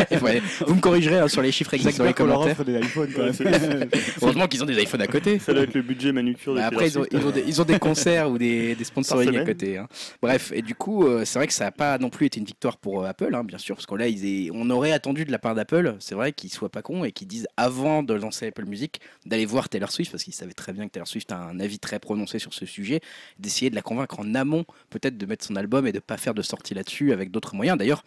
et 0.09 0.17
ouais, 0.21 0.41
vous 0.65 0.75
me 0.75 0.79
corrigerez 0.79 1.17
hein, 1.19 1.27
sur 1.27 1.41
les 1.41 1.51
chiffres 1.51 1.73
exacts 1.73 1.97
dans 1.97 2.05
les 2.05 2.09
leur 2.11 2.15
commentaires. 2.15 2.51
offre 2.53 2.63
des 2.63 2.79
iPhones 2.79 3.09
quand 3.13 3.21
Ouais, 3.23 3.51
même. 3.59 3.89
Heureusement 4.21 4.47
qu'ils 4.47 4.63
ont 4.63 4.65
des 4.65 4.81
iPhones 4.81 5.01
à 5.01 5.07
côté. 5.07 5.39
Ça 5.39 5.53
doit 5.53 5.63
être 5.63 5.73
le 5.73 5.81
budget 5.81 6.11
manucure 6.13 6.53
de 6.53 6.59
Mais 6.59 6.63
après, 6.65 6.87
ils 6.87 6.97
ont, 6.99 7.05
ils, 7.11 7.25
ont 7.25 7.31
des, 7.31 7.43
ils 7.45 7.61
ont 7.61 7.65
des 7.65 7.77
concerts 7.77 8.31
ou 8.31 8.37
des, 8.37 8.75
des 8.75 8.83
sponsoring 8.85 9.37
à 9.37 9.43
côté. 9.45 9.77
hein. 9.77 9.87
Bref, 10.21 10.51
et 10.55 10.61
du 10.61 10.73
coup, 10.73 11.05
euh, 11.05 11.25
c'est 11.25 11.37
vrai 11.37 11.47
que 11.47 11.53
ça 11.53 11.65
n'a 11.65 11.71
pas 11.71 11.97
non 11.97 12.09
plus 12.09 12.27
été 12.27 12.39
une 12.39 12.45
victoire 12.45 12.77
pour 12.77 13.03
euh, 13.03 13.07
Apple, 13.09 13.35
hein, 13.35 13.43
bien 13.43 13.57
sûr, 13.57 13.75
parce 13.75 13.85
qu'on 13.85 13.97
là, 13.97 14.07
ils 14.07 14.25
aient- 14.25 14.49
on 14.53 14.69
aurait 14.69 14.93
attendu 14.93 15.25
de 15.25 15.31
la 15.31 15.39
part 15.39 15.53
d'Apple, 15.53 15.95
c'est 15.99 16.15
vrai, 16.15 16.31
qu'ils 16.31 16.51
soient 16.51 16.69
pas 16.69 16.81
cons 16.81 17.03
et 17.03 17.11
qu'ils 17.11 17.27
disent 17.27 17.47
avant 17.57 18.03
de 18.03 18.13
lancer 18.13 18.47
Apple 18.47 18.65
Music 18.65 19.01
d'aller 19.25 19.45
voir 19.45 19.67
Taylor 19.67 19.91
Swift, 19.91 20.11
parce 20.11 20.23
qu'ils 20.23 20.33
savaient 20.33 20.53
très 20.53 20.71
bien 20.71 20.87
que 20.87 20.91
Taylor 20.93 21.07
Swift 21.07 21.29
a 21.33 21.37
un 21.37 21.59
avis 21.59 21.77
très 21.79 21.99
prononcé 21.99 22.39
sur 22.39 22.53
ce 22.53 22.65
sujet, 22.65 23.01
d'essayer 23.37 23.69
de 23.69 23.75
la 23.75 23.81
convaincre 23.81 24.19
en 24.21 24.33
amont, 24.33 24.63
peut-être 24.89 25.17
de 25.17 25.25
mettre 25.25 25.45
son 25.45 25.57
album 25.57 25.85
et 25.87 25.91
de 25.91 25.99
pas 25.99 26.15
faire 26.17 26.33
de 26.33 26.41
sortie 26.41 26.73
là-dessus 26.73 27.11
avec 27.11 27.31
d'autres 27.31 27.48
moyens. 27.55 27.77
D'ailleurs, 27.77 28.03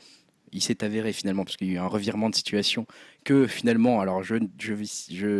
il 0.52 0.62
s'est 0.62 0.84
avéré 0.84 1.12
finalement, 1.12 1.44
parce 1.44 1.56
qu'il 1.56 1.68
y 1.68 1.70
a 1.70 1.74
eu 1.74 1.78
un 1.78 1.86
revirement 1.86 2.28
de 2.28 2.34
situation, 2.34 2.86
que 3.24 3.46
finalement, 3.46 4.00
alors 4.00 4.22
je, 4.22 4.36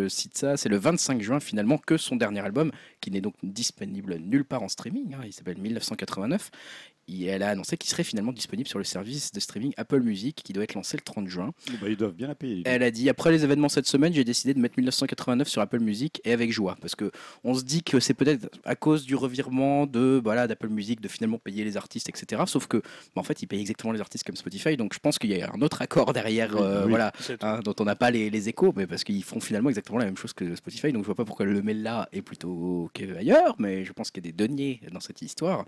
cite 0.08 0.36
ça, 0.36 0.56
c'est 0.56 0.68
le 0.68 0.78
25 0.78 1.20
juin 1.20 1.38
finalement 1.38 1.78
que 1.78 1.96
son 1.98 2.16
dernier 2.16 2.40
album, 2.40 2.72
qui 3.00 3.10
n'est 3.10 3.20
donc 3.20 3.34
disponible 3.42 4.16
nulle 4.16 4.44
part 4.44 4.62
en 4.62 4.68
streaming, 4.68 5.14
hein, 5.14 5.20
il 5.24 5.32
s'appelle 5.32 5.58
1989, 5.58 6.50
et 6.50 6.91
elle 7.08 7.42
a 7.42 7.50
annoncé 7.50 7.76
qu'il 7.76 7.90
serait 7.90 8.04
finalement 8.04 8.32
disponible 8.32 8.68
sur 8.68 8.78
le 8.78 8.84
service 8.84 9.32
de 9.32 9.40
streaming 9.40 9.72
Apple 9.76 10.00
Music, 10.00 10.40
qui 10.42 10.52
doit 10.52 10.64
être 10.64 10.74
lancé 10.74 10.96
le 10.96 11.02
30 11.02 11.28
juin. 11.28 11.52
Bah, 11.80 11.88
ils 11.88 11.96
doivent 11.96 12.14
bien 12.14 12.28
la 12.28 12.34
payer. 12.34 12.62
Elle 12.66 12.82
a 12.82 12.90
dit 12.90 13.08
après 13.08 13.30
les 13.30 13.44
événements 13.44 13.68
cette 13.68 13.86
semaine, 13.86 14.12
j'ai 14.12 14.24
décidé 14.24 14.54
de 14.54 14.58
mettre 14.58 14.74
1989 14.78 15.48
sur 15.48 15.62
Apple 15.62 15.80
Music 15.80 16.20
et 16.24 16.32
avec 16.32 16.52
joie 16.52 16.76
parce 16.80 16.94
que 16.94 17.10
on 17.44 17.54
se 17.54 17.64
dit 17.64 17.82
que 17.82 18.00
c'est 18.00 18.14
peut-être 18.14 18.48
à 18.64 18.74
cause 18.74 19.04
du 19.04 19.14
revirement 19.14 19.86
de 19.86 20.20
voilà 20.22 20.46
d'Apple 20.46 20.68
Music 20.68 21.00
de 21.00 21.08
finalement 21.08 21.38
payer 21.38 21.64
les 21.64 21.76
artistes 21.76 22.08
etc. 22.08 22.42
Sauf 22.46 22.66
que 22.66 22.78
bah, 22.78 22.82
en 23.16 23.22
fait 23.22 23.42
ils 23.42 23.46
payent 23.46 23.60
exactement 23.60 23.92
les 23.92 24.00
artistes 24.00 24.24
comme 24.24 24.36
Spotify 24.36 24.76
donc 24.76 24.94
je 24.94 24.98
pense 24.98 25.18
qu'il 25.18 25.30
y 25.30 25.42
a 25.42 25.50
un 25.52 25.60
autre 25.62 25.82
accord 25.82 26.12
derrière 26.12 26.56
euh, 26.56 26.84
oui. 26.84 26.90
voilà 26.90 27.12
hein, 27.40 27.60
dont 27.64 27.74
on 27.80 27.84
n'a 27.84 27.96
pas 27.96 28.10
les, 28.10 28.30
les 28.30 28.48
échos 28.48 28.72
mais 28.76 28.86
parce 28.86 29.04
qu'ils 29.04 29.24
font 29.24 29.40
finalement 29.40 29.68
exactement 29.68 29.98
la 29.98 30.04
même 30.04 30.16
chose 30.16 30.32
que 30.32 30.54
Spotify 30.56 30.92
donc 30.92 31.02
je 31.02 31.06
vois 31.06 31.14
pas 31.14 31.24
pourquoi 31.24 31.46
le 31.46 31.62
mail 31.62 31.82
là 31.82 32.08
est 32.12 32.22
plutôt 32.22 32.90
qu'ailleurs 32.92 33.56
mais 33.58 33.84
je 33.84 33.92
pense 33.92 34.10
qu'il 34.10 34.24
y 34.24 34.28
a 34.28 34.32
des 34.32 34.46
deniers 34.46 34.80
dans 34.92 35.00
cette 35.00 35.22
histoire. 35.22 35.64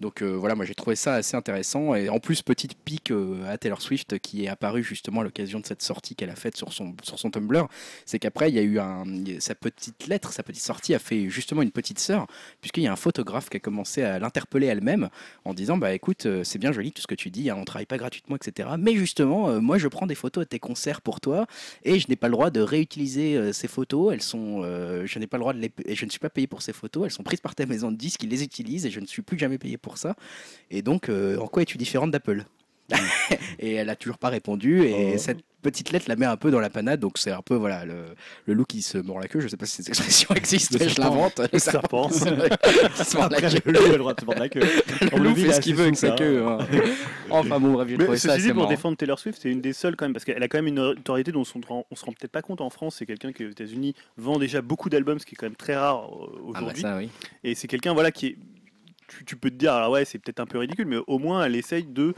Donc 0.00 0.22
euh, 0.22 0.32
voilà, 0.32 0.54
moi 0.54 0.64
j'ai 0.64 0.74
trouvé 0.74 0.96
ça 0.96 1.14
assez 1.14 1.36
intéressant. 1.36 1.94
Et 1.94 2.08
en 2.08 2.18
plus, 2.18 2.42
petite 2.42 2.74
pique 2.76 3.10
euh, 3.10 3.46
à 3.46 3.56
Taylor 3.58 3.80
Swift 3.80 4.18
qui 4.18 4.44
est 4.44 4.48
apparue 4.48 4.82
justement 4.82 5.20
à 5.20 5.24
l'occasion 5.24 5.60
de 5.60 5.66
cette 5.66 5.82
sortie 5.82 6.14
qu'elle 6.14 6.30
a 6.30 6.36
faite 6.36 6.56
sur 6.56 6.72
son, 6.72 6.94
sur 7.02 7.18
son 7.18 7.30
Tumblr, 7.30 7.68
c'est 8.04 8.18
qu'après, 8.18 8.50
il 8.50 8.54
y 8.54 8.58
a 8.58 8.62
eu 8.62 8.78
sa 9.40 9.54
petite 9.54 10.06
lettre, 10.06 10.32
sa 10.32 10.42
petite 10.42 10.62
sortie 10.62 10.94
a 10.94 10.98
fait 10.98 11.28
justement 11.28 11.62
une 11.62 11.70
petite 11.70 11.98
sœur, 11.98 12.26
puisqu'il 12.60 12.82
y 12.82 12.86
a 12.86 12.92
un 12.92 12.96
photographe 12.96 13.48
qui 13.48 13.56
a 13.56 13.60
commencé 13.60 14.02
à 14.02 14.18
l'interpeller 14.18 14.66
elle-même 14.66 15.08
en 15.44 15.54
disant 15.54 15.76
Bah 15.76 15.94
écoute, 15.94 16.26
euh, 16.26 16.44
c'est 16.44 16.58
bien 16.58 16.72
joli 16.72 16.92
tout 16.92 17.02
ce 17.02 17.06
que 17.06 17.14
tu 17.14 17.30
dis, 17.30 17.50
hein, 17.50 17.56
on 17.58 17.64
travaille 17.64 17.86
pas 17.86 17.98
gratuitement, 17.98 18.36
etc. 18.36 18.70
Mais 18.78 18.94
justement, 18.94 19.60
moi 19.60 19.78
je 19.78 19.88
prends 19.88 20.06
des 20.06 20.14
photos 20.14 20.44
de 20.44 20.48
tes 20.48 20.58
concerts 20.58 21.00
pour 21.00 21.20
toi 21.20 21.46
et 21.84 21.98
je 21.98 22.08
n'ai 22.08 22.16
pas 22.16 22.28
le 22.28 22.32
droit 22.32 22.50
de 22.50 22.60
réutiliser 22.60 23.52
ces 23.52 23.68
photos. 23.68 24.12
Elles 24.12 24.22
sont, 24.22 24.62
je 24.62 25.18
n'ai 25.18 25.26
pas 25.26 25.36
le 25.36 25.42
droit 25.42 25.52
de 25.52 25.60
les, 25.60 25.94
je 25.94 26.04
ne 26.04 26.10
suis 26.10 26.20
pas 26.20 26.30
payé 26.30 26.46
pour 26.46 26.62
ces 26.62 26.72
photos. 26.72 27.04
Elles 27.04 27.10
sont 27.10 27.22
prises 27.22 27.40
par 27.40 27.54
ta 27.54 27.66
maison 27.66 27.90
de 27.90 27.96
disques, 27.96 28.22
ils 28.22 28.28
les 28.28 28.42
utilisent 28.42 28.86
et 28.86 28.90
je 28.90 29.00
ne 29.00 29.06
suis 29.06 29.22
plus 29.22 29.38
jamais 29.38 29.58
payé 29.58 29.78
pour 29.84 29.98
ça. 29.98 30.16
Et 30.70 30.82
donc, 30.82 31.08
euh, 31.08 31.38
en 31.38 31.46
quoi 31.46 31.62
es-tu 31.62 31.78
différente 31.78 32.10
d'Apple 32.10 32.44
Et 33.58 33.74
elle 33.74 33.88
a 33.88 33.96
toujours 33.96 34.18
pas 34.18 34.28
répondu. 34.28 34.82
Et 34.84 35.12
Oh. 35.14 35.18
cette 35.18 35.38
petite 35.62 35.92
lettre 35.92 36.04
la 36.08 36.16
met 36.16 36.26
un 36.26 36.36
peu 36.36 36.50
dans 36.50 36.60
la 36.60 36.68
panade. 36.68 37.00
Donc 37.00 37.16
c'est 37.16 37.30
un 37.30 37.40
peu 37.40 37.54
voilà 37.54 37.86
le, 37.86 38.04
le 38.44 38.52
loup 38.52 38.66
qui 38.66 38.82
se 38.82 38.98
mord 38.98 39.18
la 39.18 39.28
queue. 39.28 39.40
Je 39.40 39.48
sais 39.48 39.56
pas 39.56 39.64
si 39.64 39.76
cette 39.76 39.88
expression 39.88 40.34
existe, 40.34 40.78
mais 40.78 40.90
je 40.90 41.00
l'invente. 41.00 41.40
Le 41.50 41.58
serpent. 41.58 42.08
qui 42.08 42.18
se 42.18 43.16
mord 43.16 43.30
la 43.30 43.40
queue. 43.40 43.58
le 43.64 43.72
loup 43.72 43.84
a 43.86 43.88
le 43.92 43.96
droit 43.96 44.12
de 44.12 44.20
se 44.20 44.26
mordre 44.26 44.42
la 44.42 44.50
queue. 44.50 44.60
Le 44.60 45.18
loup 45.18 45.34
fait 45.34 45.52
ce 45.54 45.60
qu'il 45.62 45.74
veut 45.76 45.84
avec 45.84 45.96
sa 45.96 46.10
queue. 46.10 46.44
hein. 46.46 46.58
Enfin 47.30 47.58
bon, 47.58 47.72
bref, 47.72 47.88
j'ai 47.88 47.96
trouvé 47.96 48.18
ça 48.18 48.36
dit, 48.36 48.52
pour 48.52 48.66
défendre 48.66 48.98
Taylor 48.98 49.18
Swift, 49.18 49.38
c'est 49.40 49.50
une 49.50 49.62
des 49.62 49.72
seules 49.72 49.96
quand 49.96 50.04
même, 50.04 50.12
parce 50.12 50.26
qu'elle 50.26 50.42
a 50.42 50.48
quand 50.48 50.58
même 50.58 50.66
une 50.66 50.80
autorité 50.80 51.32
dont 51.32 51.40
on, 51.40 51.44
se 51.44 52.04
rend 52.04 52.12
peut-être 52.12 52.32
pas 52.32 52.42
compte 52.42 52.60
en 52.60 52.68
France. 52.68 52.96
C'est 52.98 53.06
quelqu'un 53.06 53.32
qui 53.32 53.46
aux 53.46 53.50
États-Unis 53.50 53.94
vend 54.18 54.38
déjà 54.38 54.60
beaucoup 54.60 54.90
d'albums, 54.90 55.18
ce 55.18 55.24
qui 55.24 55.34
est 55.34 55.38
quand 55.38 55.46
même 55.46 55.56
très 55.56 55.76
rare 55.76 56.04
euh, 56.12 56.26
Ah 56.54 56.60
bah 56.60 56.66
aujourd'hui. 56.68 56.84
oui. 56.98 57.08
Et 57.42 57.54
c'est 57.54 57.68
quelqu'un 57.68 57.94
voilà 57.94 58.12
qui 58.12 58.26
est. 58.26 58.36
Tu, 59.08 59.24
tu 59.24 59.36
peux 59.36 59.50
te 59.50 59.54
dire, 59.56 59.72
alors 59.74 59.90
ouais, 59.90 60.04
c'est 60.04 60.18
peut-être 60.18 60.40
un 60.40 60.46
peu 60.46 60.58
ridicule, 60.58 60.86
mais 60.86 60.96
au 61.06 61.18
moins 61.18 61.44
elle 61.44 61.56
essaye 61.56 61.84
de 61.84 62.14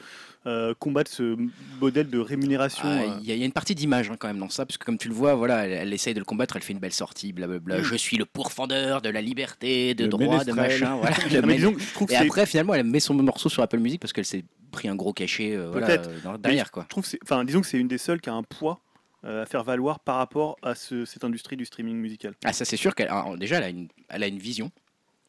euh, 0.47 0.73
combattre 0.79 1.11
ce 1.11 1.37
modèle 1.81 2.09
de 2.09 2.19
rémunération. 2.19 2.85
Ah, 2.85 2.99
euh, 3.01 3.19
Il 3.21 3.27
y, 3.29 3.33
a- 3.33 3.35
il 3.35 3.41
y 3.41 3.43
a 3.43 3.47
une 3.47 3.53
partie 3.53 3.75
d'image 3.75 4.09
hein, 4.11 4.17
quand 4.19 4.29
même 4.29 4.39
dans 4.39 4.49
ça, 4.49 4.65
parce 4.65 4.79
que 4.79 4.85
comme 4.85 4.97
tu 4.99 5.09
le 5.09 5.15
vois, 5.15 5.35
voilà, 5.35 5.67
elle, 5.67 5.73
elle 5.73 5.93
essaye 5.93 6.15
de 6.15 6.21
le 6.21 6.25
combattre, 6.25 6.55
elle 6.57 6.63
fait 6.63 6.73
une 6.73 6.79
belle 6.79 6.93
sortie, 6.93 7.33
blablabla. 7.33 7.79
Mm. 7.79 7.83
Je 7.83 7.97
suis 7.97 8.17
le 8.17 8.25
pourfendeur 8.25 9.03
de 9.03 9.09
la 9.09 9.21
liberté, 9.21 9.95
de 9.95 10.05
Le 10.05 10.11
droit, 10.11 10.45
de 10.45 10.53
machin. 10.53 10.97
Voilà, 10.97 11.17
le 11.33 11.43
mais 11.43 11.59
je 11.59 11.93
trouve 11.95 12.09
Et 12.11 12.15
c'est- 12.15 12.25
après, 12.25 12.47
finalement, 12.47 12.75
elle 12.75 12.85
met 12.85 13.01
son 13.01 13.15
morceau 13.15 13.49
sur 13.49 13.63
Apple 13.65 13.79
Music 13.79 14.01
parce 14.01 14.13
qu'elle 14.13 14.25
s'est 14.25 14.45
pris 14.71 14.87
un 14.89 14.95
gros 14.95 15.13
cachet 15.13 15.57
euh, 15.57 15.71
voilà, 15.73 15.87
Peut-être. 15.89 16.09
euh, 16.11 16.19
dans- 16.23 16.39
derrière. 16.39 16.71
Quoi. 16.71 16.85
je 16.85 16.89
trouve 16.89 17.05
enfin, 17.25 17.45
disons 17.45 17.61
que 17.63 17.67
c'est 17.67 17.79
une 17.79 17.89
des 17.89 17.99
seules 17.99 18.21
qui 18.21 18.31
a 18.31 18.35
un 18.35 18.43
poids 18.45 18.81
à 19.25 19.45
faire 19.47 19.65
valoir 19.65 19.99
par 19.99 20.17
rapport 20.19 20.57
à 20.63 20.77
ce- 20.77 21.05
cette 21.05 21.25
industrie 21.25 21.57
du 21.57 21.65
streaming 21.65 21.97
musical. 21.97 22.35
Ah, 22.45 22.53
ça, 22.53 22.65
c'est 22.65 22.77
sûr 22.77 22.95
qu'elle 22.95 23.09
alors, 23.09 23.37
déjà, 23.37 23.57
elle 23.57 23.65
a, 23.65 23.69
une, 23.71 23.89
elle 24.09 24.23
a 24.23 24.29
une 24.29 24.39
vision, 24.39 24.71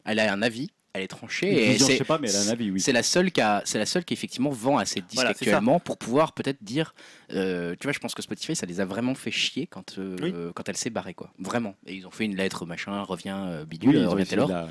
elle 0.05 0.19
a 0.19 0.31
un 0.31 0.43
avis, 0.43 0.69
elle 0.97 1.03
est 1.03 1.07
tranchée. 1.07 1.51
Une 1.51 1.57
et 1.57 1.71
vision, 1.73 1.87
je 1.87 1.91
c'est- 1.93 1.97
sais 1.99 2.03
pas, 2.03 2.17
mais 2.19 2.29
elle 2.29 2.35
a 2.35 2.41
un 2.41 2.47
avis, 2.49 2.69
oui. 2.71 2.79
C'est 2.81 2.91
la 2.91 3.03
seule 3.03 3.31
qui 3.31 3.41
a- 3.41 3.61
c'est 3.65 3.77
la 3.79 3.85
seule 3.85 4.03
qui 4.05 4.13
effectivement 4.13 4.49
vend 4.49 4.77
assez 4.77 4.95
de 5.01 5.05
disques 5.05 5.15
Voilà, 5.15 5.29
actuellement 5.31 5.79
pour 5.79 5.97
pouvoir 5.97 6.33
peut-être 6.33 6.63
dire, 6.63 6.93
euh, 7.33 7.75
tu 7.79 7.83
vois, 7.87 7.93
je 7.93 7.99
pense 7.99 8.13
que 8.13 8.21
Spotify 8.21 8.55
ça 8.55 8.65
les 8.65 8.79
a 8.81 8.85
vraiment 8.85 9.15
fait 9.15 9.31
chier 9.31 9.67
quand 9.67 9.97
euh, 9.97 10.15
Oui. 10.21 10.33
quand 10.55 10.67
elle 10.69 10.77
s'est 10.77 10.89
barrée 10.89 11.13
quoi, 11.13 11.31
vraiment. 11.39 11.75
Et 11.85 11.95
ils 11.95 12.05
ont 12.07 12.11
fait 12.11 12.25
une 12.25 12.35
lettre 12.35 12.65
machin, 12.65 13.01
revient 13.03 13.35
euh, 13.37 13.65
bidule, 13.65 13.97
Oui, 13.97 14.05
revient 14.05 14.25
Taylor, 14.25 14.49
la- 14.49 14.67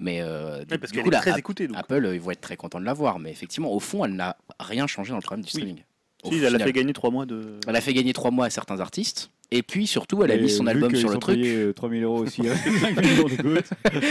mais 0.00 0.20
euh, 0.20 0.64
parce 0.80 0.92
du 0.92 1.02
coup 1.02 1.08
est 1.08 1.12
là, 1.12 1.20
très 1.20 1.32
App- 1.32 1.38
écoutée. 1.38 1.68
Donc. 1.68 1.76
Apple 1.76 2.04
euh, 2.04 2.14
ils 2.14 2.20
vont 2.20 2.30
être 2.30 2.40
très 2.40 2.56
contents 2.56 2.80
de 2.80 2.84
l'avoir, 2.84 3.18
mais 3.18 3.30
effectivement 3.30 3.72
au 3.72 3.80
fond 3.80 4.04
elle 4.04 4.14
n'a 4.14 4.36
rien 4.60 4.86
changé 4.86 5.10
dans 5.10 5.16
le 5.16 5.22
problème 5.22 5.44
du 5.44 5.50
Oui. 5.54 5.60
streaming. 5.62 5.82
Si, 6.24 6.34
elle 6.42 6.54
a 6.56 6.58
fait 6.58 6.72
gagner 6.72 6.92
trois 6.92 7.10
mois 7.10 7.26
de. 7.26 7.58
Elle 7.66 7.76
a 7.76 7.80
fait 7.80 7.94
gagner 7.94 8.12
trois 8.12 8.30
mois 8.30 8.46
à 8.46 8.50
certains 8.50 8.80
artistes. 8.80 9.30
Et 9.50 9.62
puis 9.62 9.86
surtout, 9.86 10.22
elle 10.22 10.30
a 10.30 10.34
Et 10.34 10.40
mis 10.42 10.50
son 10.50 10.64
vu 10.64 10.68
album 10.68 10.94
sur 10.94 11.08
le 11.08 11.16
truc. 11.16 11.36
payés, 11.40 11.54
euh, 11.54 11.72
3000 11.72 12.04
euros 12.04 12.18
aussi, 12.18 12.42
5 12.44 13.00
millions 13.02 13.28
d'écoutes. 13.28 13.64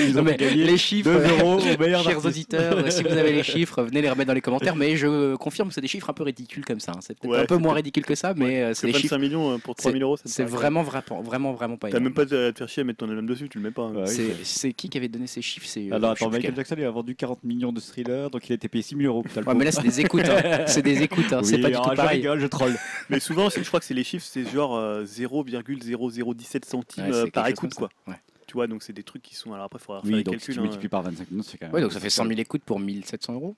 Ils 0.08 0.16
Non, 0.16 0.22
ont 0.22 0.24
gagner 0.24 0.64
les 0.64 0.78
chiffres, 0.80 1.12
2 1.12 1.30
euros 1.30 1.60
au 1.60 1.78
meilleur 1.80 2.01
chers 2.01 2.14
artiste. 2.14 2.26
auditeurs, 2.26 2.78
euh, 2.80 2.89
si 2.89 3.03
vous 3.03 3.12
avez 3.12 3.32
les 3.34 3.43
chiffres, 3.43 3.84
venez 3.84 4.01
les 4.01 4.10
remettre 4.10 4.30
dans 4.30 4.34
les 4.34 4.41
commentaires. 4.41 4.76
Mais 4.76 4.97
je 4.97 5.36
confirme 5.36 5.68
que 5.68 5.76
c'est 5.76 5.82
des 5.82 5.88
chiffres 5.88 6.10
un 6.10 6.14
peu 6.14 6.24
ridicules 6.24 6.66
comme 6.66 6.80
ça. 6.80 6.93
hein. 6.95 6.99
C'est 7.01 7.16
peut-être 7.20 7.32
Ouais, 7.32 7.38
un 7.38 7.45
peu 7.45 7.58
moins 7.58 7.76
ridicule 7.76 8.03
que 8.03 8.16
ça, 8.16 8.34
mais 8.36 8.64
euh, 8.64 8.74
c'est 8.74 8.88
des 8.88 8.93
25 8.93 9.01
chiffres. 9.03 9.18
millions 9.20 9.51
euh, 9.53 9.58
pour 9.60 9.76
3000 9.76 10.01
euros, 10.01 10.18
C'est 10.26 10.43
vraiment, 10.43 10.82
vraiment, 10.82 11.22
vraiment, 11.22 11.53
vraiment 11.53 11.78
pas 11.78 11.91
T'as 11.91 11.99
même 11.99 12.16
pas 12.16 12.26
de 12.26 12.49
te 12.49 12.58
faire 12.58 12.68
chier 12.70 12.82
à 12.82 12.84
mettre 12.86 13.05
ton 13.05 13.10
album 13.10 13.28
dessus, 13.28 13.47
tu 13.47 13.60
le 13.60 13.64
mets 13.66 13.70
pas. 13.72 13.84
hein. 13.84 13.93
Ouais, 13.93 14.03
oui, 14.08 14.26
C'est- 14.41 14.74
qui 14.74 14.89
qui 14.89 14.97
avait 14.97 15.08
donné 15.08 15.28
ces 15.28 15.43
chiffres 15.43 15.68
C'est 15.70 15.91
euh, 15.91 15.95
Alors 15.97 16.12
attends, 16.14 16.32
Michael. 16.32 16.55
Jackson 16.55 16.76
il 16.80 16.84
a 16.84 16.89
vendu 16.89 17.14
40 17.14 17.43
millions 17.43 17.72
de 17.72 17.80
thrillers, 17.80 18.32
donc 18.32 18.49
il 18.49 18.53
a 18.53 18.55
été 18.55 18.68
payé 18.70 18.82
6 18.82 18.95
000 18.97 19.08
euros. 19.14 19.24
Ouais, 19.45 19.53
mais 19.53 19.66
là 19.66 19.72
c'est 19.72 19.84
des 19.84 19.99
écoutes. 20.01 20.26
hein. 20.28 20.64
C'est 20.66 20.82
des 20.82 21.03
écoutes. 21.03 21.32
hein. 21.32 21.41
C'est 21.43 21.60
pas 21.60 21.70
du 21.70 21.76
tout 21.76 21.89
je 22.04 22.08
rigole, 22.10 22.39
je 22.39 22.48
troll. 22.48 22.76
Mais 23.10 23.20
souvent, 23.20 23.50
je 23.50 23.62
crois 23.62 23.80
que 23.80 23.86
c'est 23.86 23.93
les 23.93 24.04
chiffres, 24.04 24.26
c'est 24.30 24.45
genre 24.50 24.76
euh, 24.76 25.04
0,0017 25.06 26.66
centimes 26.66 27.04
Ouais, 27.06 27.14
euh, 27.14 27.28
par 27.28 27.48
écoute, 27.48 27.74
quoi. 27.74 27.89
Ouais. 28.08 28.16
Tu 28.48 28.54
vois, 28.54 28.68
donc 28.68 28.84
c'est 28.84 28.93
des 28.93 29.04
trucs 29.04 29.22
qui 29.22 29.36
sont. 29.36 29.54
Alors 29.54 29.66
après, 29.66 29.80
il 29.82 29.86
faudra 29.86 30.02
faire 30.02 30.10
Oui, 30.10 30.18
les 30.18 30.24
donc 30.24 30.36
si 30.36 30.39
calculs. 30.39 30.54
tu 30.56 30.60
hein. 30.60 30.64
multiplies 30.64 30.89
par 30.89 31.02
25 31.04 31.32
millions, 31.32 31.43
c'est 31.43 31.58
quand 31.58 31.66
même. 31.66 31.76
Ouais, 31.76 31.82
donc 31.82 31.91
ça 31.91 32.00
fait 32.00 32.10
100 32.10 32.26
000 32.28 32.39
écoutes 32.39 32.64
pour 32.64 32.80
1700 32.80 33.34
euros. 33.34 33.56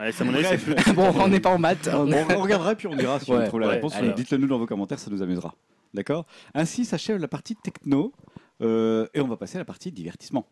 Ouais, 0.00 0.12
ça, 0.12 0.24
avis, 0.24 0.92
bon, 0.94 1.12
on 1.18 1.28
n'est 1.28 1.40
pas 1.40 1.50
en 1.50 1.58
maths. 1.58 1.88
on 1.92 2.10
est- 2.10 2.24
On, 2.34 2.38
on 2.38 2.42
regardera 2.42 2.74
puis 2.74 2.86
on 2.86 2.96
dira 2.96 3.20
si 3.20 3.30
on 3.30 3.46
trouve 3.46 3.60
la 3.60 3.68
ouais, 3.68 3.74
réponse. 3.74 3.94
Dites-le 4.16 4.38
nous 4.38 4.48
dans 4.48 4.58
vos 4.58 4.66
commentaires, 4.66 4.98
ça 4.98 5.10
nous 5.10 5.22
amusera. 5.22 5.54
D'accord? 5.94 6.26
Ainsi 6.54 6.84
s'achève 6.84 7.18
la 7.18 7.28
partie 7.28 7.54
techno 7.56 8.12
euh, 8.60 9.06
et 9.14 9.20
on 9.20 9.28
va 9.28 9.36
passer 9.36 9.56
à 9.56 9.60
la 9.60 9.64
partie 9.64 9.92
divertissement. 9.92 10.46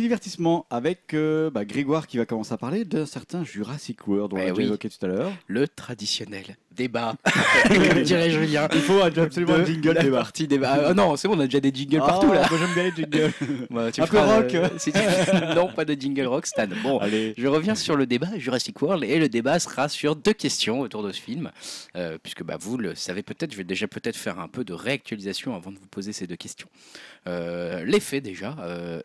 Divertissement 0.00 0.66
avec 0.70 1.12
euh, 1.14 1.50
bah, 1.50 1.64
Grégoire 1.64 2.06
qui 2.06 2.18
va 2.18 2.24
commencer 2.26 2.52
à 2.52 2.56
parler 2.56 2.84
d'un 2.84 3.04
certain 3.06 3.42
Jurassic 3.44 4.06
World, 4.06 4.32
on 4.32 4.36
Eh 4.36 4.40
l'a 4.40 4.46
déjà 4.50 4.54
oui. 4.58 4.64
évoqué 4.64 4.88
tout 4.88 5.04
à 5.04 5.08
l'heure. 5.08 5.32
Le 5.48 5.66
traditionnel 5.66 6.56
débat, 6.70 7.16
comme 7.68 8.02
dirait 8.02 8.30
Julien. 8.30 8.68
Il 8.72 8.80
faut 8.80 9.00
absolument 9.02 9.54
un 9.54 9.58
De 9.60 9.64
jingle 9.64 9.90
la 9.92 10.02
débat. 10.02 10.18
partie 10.18 10.46
débat. 10.46 10.88
Ah, 10.90 10.94
non, 10.94 11.16
c'est 11.16 11.26
bon, 11.26 11.36
on 11.36 11.40
a 11.40 11.44
déjà 11.46 11.58
des 11.58 11.72
jingles 11.74 11.98
partout 11.98 12.32
là. 12.32 12.42
Ah, 12.44 12.48
Moi 12.50 12.58
j'aime 12.60 12.74
bien 12.74 12.82
les 12.84 12.92
jingles. 12.94 13.32
Bah, 13.70 13.90
tu 13.90 14.00
Un 14.00 14.06
peu 14.06 14.16
feras, 14.16 14.36
rock. 14.36 14.54
euh, 14.54 14.68
si 14.78 14.92
tu- 14.92 14.98
non, 15.56 15.68
pas 15.72 15.84
de 15.84 15.94
jingle 16.00 16.26
rock, 16.26 16.46
Stan. 16.46 16.68
Bon, 16.84 16.98
Allez. 16.98 17.34
je 17.36 17.46
reviens 17.48 17.74
sur 17.74 17.96
le 17.96 18.06
débat 18.06 18.28
Jurassic 18.38 18.80
World 18.80 19.02
et 19.04 19.18
le 19.18 19.28
débat 19.28 19.58
sera 19.58 19.88
sur 19.88 20.14
deux 20.14 20.32
questions 20.32 20.80
autour 20.80 21.02
de 21.02 21.10
ce 21.12 21.20
film, 21.20 21.50
Euh, 21.96 22.16
puisque 22.22 22.44
bah, 22.44 22.56
vous 22.60 22.78
le 22.78 22.94
savez 22.94 23.22
peut-être, 23.24 23.50
je 23.52 23.56
vais 23.56 23.64
déjà 23.64 23.88
peut-être 23.88 24.16
faire 24.16 24.38
un 24.38 24.48
peu 24.48 24.62
de 24.64 24.72
réactualisation 24.72 25.56
avant 25.56 25.72
de 25.72 25.78
vous 25.78 25.86
poser 25.86 26.12
ces 26.12 26.26
deux 26.28 26.36
questions. 26.36 26.68
Euh, 27.26 27.84
les 27.84 27.98
faits 28.00 28.22
déjà. 28.22 28.54
euh, 28.60 29.00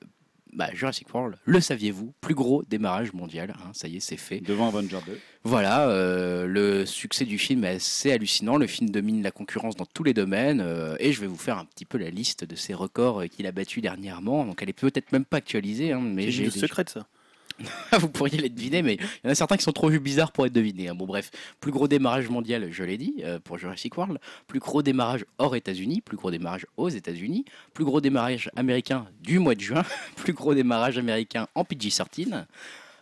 bah, 0.56 0.70
Jurassic 0.74 1.14
World, 1.14 1.36
le 1.46 1.60
saviez-vous 1.60 2.14
Plus 2.22 2.36
gros 2.36 2.64
démarrage 2.64 3.14
mondial, 3.14 3.54
hein, 3.58 3.70
ça 3.74 3.88
y 3.88 3.98
est, 3.98 4.00
c'est 4.00 4.18
fait. 4.18 4.40
Devant 4.40 4.68
Avenger 4.68 5.00
2. 5.06 5.20
Voilà, 5.44 5.88
euh, 5.90 6.46
le 6.46 6.86
succès 6.86 7.26
du 7.26 7.38
film 7.38 7.64
est 7.66 7.76
assez 7.76 8.12
hallucinant. 8.12 8.58
Le 8.58 8.68
film 8.68 8.90
domine 8.90 9.22
la 9.24 9.32
concurrence 9.32 9.76
dans 9.76 9.86
tous 9.86 10.04
les 10.04 10.14
domaines. 10.14 10.62
euh, 10.62 10.96
et 11.00 11.12
je 11.12 11.20
vais 11.22 11.28
vous 11.28 11.38
faire 11.38 11.58
un 11.58 11.66
petit 11.66 11.86
peu 11.86 11.98
la 11.98 12.10
liste 12.10 12.46
de 12.46 12.56
ses 12.56 12.74
records 12.74 13.22
euh, 13.22 13.28
qu'il 13.28 13.46
a 13.48 13.52
battus 13.52 13.82
dernièrement. 13.82 14.46
Donc 14.46 14.62
elle 14.62 14.70
est 14.70 14.74
peut-être 14.74 15.12
même 15.12 15.26
pas 15.26 15.38
actualisée, 15.38 15.92
hein, 15.92 16.02
mais 16.02 16.26
C'est 16.26 16.32
j'ai 16.32 16.46
le 16.46 16.52
secret 16.52 16.84
de 16.84 16.90
ça. 16.90 17.08
vous 18.00 18.10
pourriez 18.10 18.38
les 18.38 18.50
deviner, 18.50 18.82
mais 18.82 18.96
il 18.96 19.26
y 19.26 19.28
en 19.28 19.32
a 19.32 19.36
certains 19.36 19.58
qui 19.58 19.64
sont 19.64 19.72
trop 19.72 19.90
bizarres 19.90 20.32
pour 20.32 20.46
être 20.46 20.54
devinés. 20.54 20.90
hein. 20.90 20.96
Bon, 20.96 21.06
bref, 21.06 21.32
plus 21.60 21.72
gros 21.72 21.88
démarrage 21.88 22.30
mondial, 22.30 22.70
je 22.72 22.84
l'ai 22.84 22.98
dit, 22.98 23.16
euh, 23.24 23.40
pour 23.40 23.58
Jurassic 23.58 23.98
World. 23.98 24.20
Plus 24.48 24.60
gros 24.60 24.82
démarrage 24.82 25.26
hors 25.38 25.56
États-Unis, 25.56 26.02
plus 26.02 26.18
gros 26.18 26.32
démarrage 26.32 26.66
aux 26.78 26.90
États-Unis. 26.90 27.46
Plus 27.74 27.86
gros 27.86 28.02
démarrage 28.02 28.50
américain 28.56 29.06
du 29.22 29.40
mois 29.40 29.56
de 29.56 29.62
juin. 29.62 29.84
plus 30.16 30.34
gros 30.34 30.54
démarrage 30.54 30.98
américain 30.98 31.48
en 31.56 31.64
PG-13. 31.64 32.46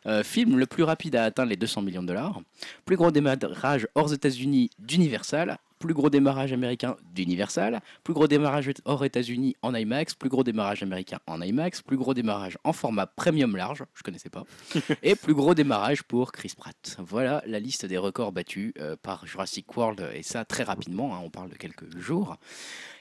Euh, 0.08 0.24
film 0.24 0.58
le 0.58 0.66
plus 0.66 0.84
rapide 0.84 1.16
à 1.16 1.26
atteindre 1.26 1.50
les 1.50 1.58
200 1.58 1.84
millions 1.84 2.02
de 2.02 2.08
dollars. 2.08 2.42
Plus 2.86 2.96
gros 2.96 3.12
démarrage 3.12 3.88
hors 3.96 4.12
États-Unis 4.12 4.70
d'Universal. 4.80 5.58
Plus 5.82 5.96
gros 5.96 6.12
démarrage 6.12 6.54
américain 6.54 6.96
d'Universal. 7.16 7.82
Plus 8.04 8.14
gros 8.14 8.28
démarrage 8.28 8.72
hors 8.86 9.04
États-Unis 9.04 9.56
en 9.64 9.74
IMAX. 9.74 10.14
Plus 10.14 10.30
gros 10.30 10.44
démarrage 10.44 10.84
américain 10.84 11.18
en 11.26 11.42
IMAX. 11.42 11.82
Plus 11.82 11.98
gros 11.98 12.14
démarrage 12.14 12.56
en 12.64 12.72
format 12.72 13.08
premium 13.08 13.58
large. 13.58 13.84
Je 13.96 14.04
connaissais 14.04 14.30
pas. 14.30 14.44
Et 15.04 15.16
plus 15.16 15.34
gros 15.34 15.56
démarrage 15.56 16.04
pour 16.04 16.32
Chris 16.32 16.54
Pratt. 16.56 16.98
Voilà 17.00 17.42
la 17.48 17.60
liste 17.60 17.88
des 17.88 17.98
records 17.98 18.32
battus 18.32 18.74
euh, 18.80 18.96
par 19.02 19.26
Jurassic 19.26 19.76
World. 19.76 20.08
Et 20.14 20.22
ça 20.22 20.46
très 20.46 20.64
rapidement. 20.64 21.16
hein, 21.16 21.22
on 21.24 21.32
parle 21.32 21.50
de 21.50 21.56
quelques 21.56 21.98
jours. 21.98 22.38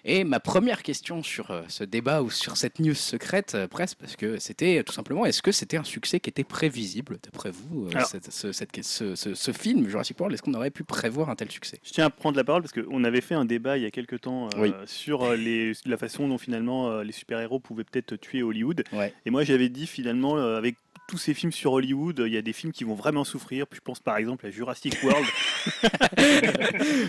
Et 0.05 0.25
ma 0.25 0.41
première 0.41 0.83
question 0.83 1.23
sur 1.23 1.51
euh, 1.51 1.63
ce 1.69 1.85
débat 1.85 2.23
ou 2.23 2.31
sur 2.31 2.57
cette 2.57 2.79
news 2.79 2.95
secrète, 2.95 3.55
euh, 3.55 3.69
presque, 3.69 3.99
parce 3.99 4.17
que 4.17 4.39
c'était 4.39 4.79
euh, 4.79 4.83
tout 4.83 4.93
simplement, 4.93 5.27
est-ce 5.27 5.43
que 5.43 5.53
c'était 5.53 5.77
un 5.77 5.85
succès 5.85 6.21
qui 6.21 6.31
était 6.31 6.45
prévisible, 6.45 7.19
d'après 7.23 7.51
vous, 7.51 7.89
Alors- 7.95 8.07
cette- 8.09 8.31
ce, 8.33 8.53
cette- 8.53 8.83
ce- 8.83 9.15
ce- 9.15 9.35
ce 9.35 9.53
film 9.53 9.87
Jurassic 9.89 10.19
World 10.19 10.35
Est-ce 10.35 10.43
qu'on 10.43 10.55
aurait 10.55 10.71
pu 10.71 10.85
prévoir 10.85 11.29
un 11.31 11.37
tel 11.37 11.51
succès? 11.51 11.79
Je 11.85 11.91
tiens 11.93 12.07
à 12.07 12.11
prendre 12.11 12.37
la 12.37 12.45
parole 12.45 12.63
parce 12.63 12.73
qu'on 12.73 13.05
avait 13.05 13.21
fait 13.21 13.35
un 13.35 13.45
débat 13.45 13.77
il 13.77 13.83
y 13.83 13.87
a 13.87 13.91
quelques 13.91 14.21
temps 14.23 14.47
euh, 14.57 14.59
Oui. 14.59 14.73
sur 14.87 15.33
les, 15.35 15.73
la 15.87 15.97
façon 15.97 16.29
dont 16.29 16.39
finalement 16.39 17.01
les 17.03 17.13
super-héros 17.13 17.59
pouvaient 17.61 17.85
peut-être 17.85 18.17
tuer 18.17 18.43
Hollywood. 18.43 18.85
Ouais. 18.93 19.13
Et 19.27 19.31
moi 19.31 19.45
j'avais 19.45 19.69
dit 19.69 19.87
finalement 19.87 20.37
avec 20.37 20.77
tous 21.11 21.19
ces 21.19 21.35
films 21.35 21.51
sur 21.51 21.73
Hollywood, 21.73 22.23
il 22.25 22.33
y 22.33 22.37
a 22.37 22.43
des 22.43 22.53
films 22.53 22.73
qui 22.73 22.85
vont 22.85 22.95
vraiment 22.95 23.25
souffrir. 23.25 23.67
Puis 23.67 23.79
je 23.79 23.83
pense 23.83 23.99
par 23.99 24.17
exemple 24.17 24.47
à 24.47 24.51
Jurassic 24.51 24.97
World. 25.03 25.27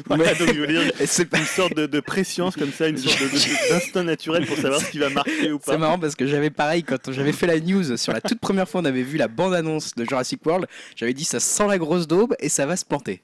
Voilà, 0.08 0.34
donc, 0.34 0.54
je 0.54 0.60
veux 0.60 0.68
dire, 0.68 0.92
C'est 1.06 1.34
une 1.38 1.46
sorte 1.46 1.76
de, 1.76 1.86
de 1.86 2.00
préscience 2.00 2.56
comme 2.56 2.72
ça, 2.72 2.88
une 2.88 2.98
sorte 2.98 3.22
d'instinct 3.70 4.04
naturel 4.04 4.46
pour 4.46 4.58
savoir 4.58 4.82
ce 4.82 4.90
qui 4.90 4.98
va 4.98 5.10
marcher 5.10 5.52
ou 5.52 5.60
pas. 5.60 5.74
C'est 5.74 5.78
marrant 5.78 6.00
parce 6.00 6.16
que 6.16 6.26
j'avais 6.26 6.50
pareil 6.50 6.84
quand 6.84 7.12
j'avais 7.12 7.32
fait 7.32 7.48
la 7.48 7.60
news 7.60 7.96
sur 7.98 8.12
la 8.12 8.22
toute 8.22 8.40
première 8.40 8.68
fois 8.68 8.82
on 8.82 8.86
avait 8.86 9.04
vu 9.04 9.18
la 9.18 9.28
bande-annonce 9.28 9.96
de 9.96 10.04
Jurassic 10.04 10.46
World, 10.46 10.68
j'avais 10.96 11.14
dit 11.14 11.26
ça 11.26 11.40
sent 11.40 11.68
la 11.68 11.78
grosse 11.78 12.08
daube 12.08 12.36
et 12.40 12.50
ça 12.50 12.66
va 12.66 12.76
se 12.76 12.86
planter. 12.86 13.22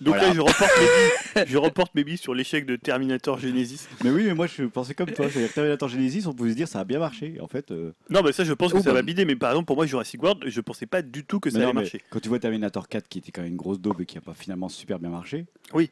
Donc 0.00 0.14
Voilà. 0.14 0.28
là, 0.28 0.34
je 0.34 0.40
reporte 0.40 0.70
mes 0.78 0.84
billes, 0.86 1.44
je 1.52 1.56
reporte 1.56 1.94
mes 1.94 2.04
billes 2.04 2.16
sur 2.18 2.34
l'échec 2.34 2.66
de 2.66 2.76
Terminator 2.76 3.38
Genesis. 3.38 3.88
Mais 4.04 4.10
oui, 4.10 4.24
mais 4.24 4.34
moi 4.34 4.46
je 4.46 4.64
pensais 4.64 4.94
comme 4.94 5.10
toi. 5.10 5.28
C'est-à-dire 5.30 5.48
que 5.50 5.54
Terminator 5.54 5.88
Genesis, 5.88 6.26
on 6.26 6.32
pouvait 6.34 6.50
se 6.50 6.56
dire 6.56 6.68
ça 6.68 6.80
a 6.80 6.84
bien 6.84 6.98
marché. 6.98 7.36
En 7.40 7.48
fait, 7.48 7.70
euh, 7.70 7.92
Non, 8.10 8.22
mais 8.22 8.32
ça, 8.32 8.44
je 8.44 8.52
pense 8.52 8.72
que 8.72 8.78
Oh, 8.78 8.82
ça 8.82 8.90
bah. 8.90 8.94
va 8.96 9.02
bider. 9.02 9.24
Mais 9.24 9.36
par 9.36 9.50
exemple, 9.50 9.66
pour 9.66 9.76
moi, 9.76 9.86
Jurassic 9.86 10.22
World, 10.22 10.44
je 10.46 10.60
pensais 10.60 10.86
pas 10.86 11.02
du 11.02 11.24
tout 11.24 11.40
que 11.40 11.50
ça 11.50 11.58
non, 11.58 11.64
allait 11.66 11.72
marcher. 11.74 12.00
quand 12.10 12.20
tu 12.20 12.28
vois 12.28 12.38
Terminator 12.38 12.88
4 12.88 13.08
qui 13.08 13.18
était 13.18 13.32
quand 13.32 13.42
même 13.42 13.52
une 13.52 13.56
grosse 13.56 13.80
daube 13.80 14.00
et 14.00 14.06
qui 14.06 14.18
a 14.18 14.20
pas 14.20 14.34
finalement 14.34 14.68
super 14.68 14.98
bien 14.98 15.10
marché. 15.10 15.46
Oui. 15.72 15.90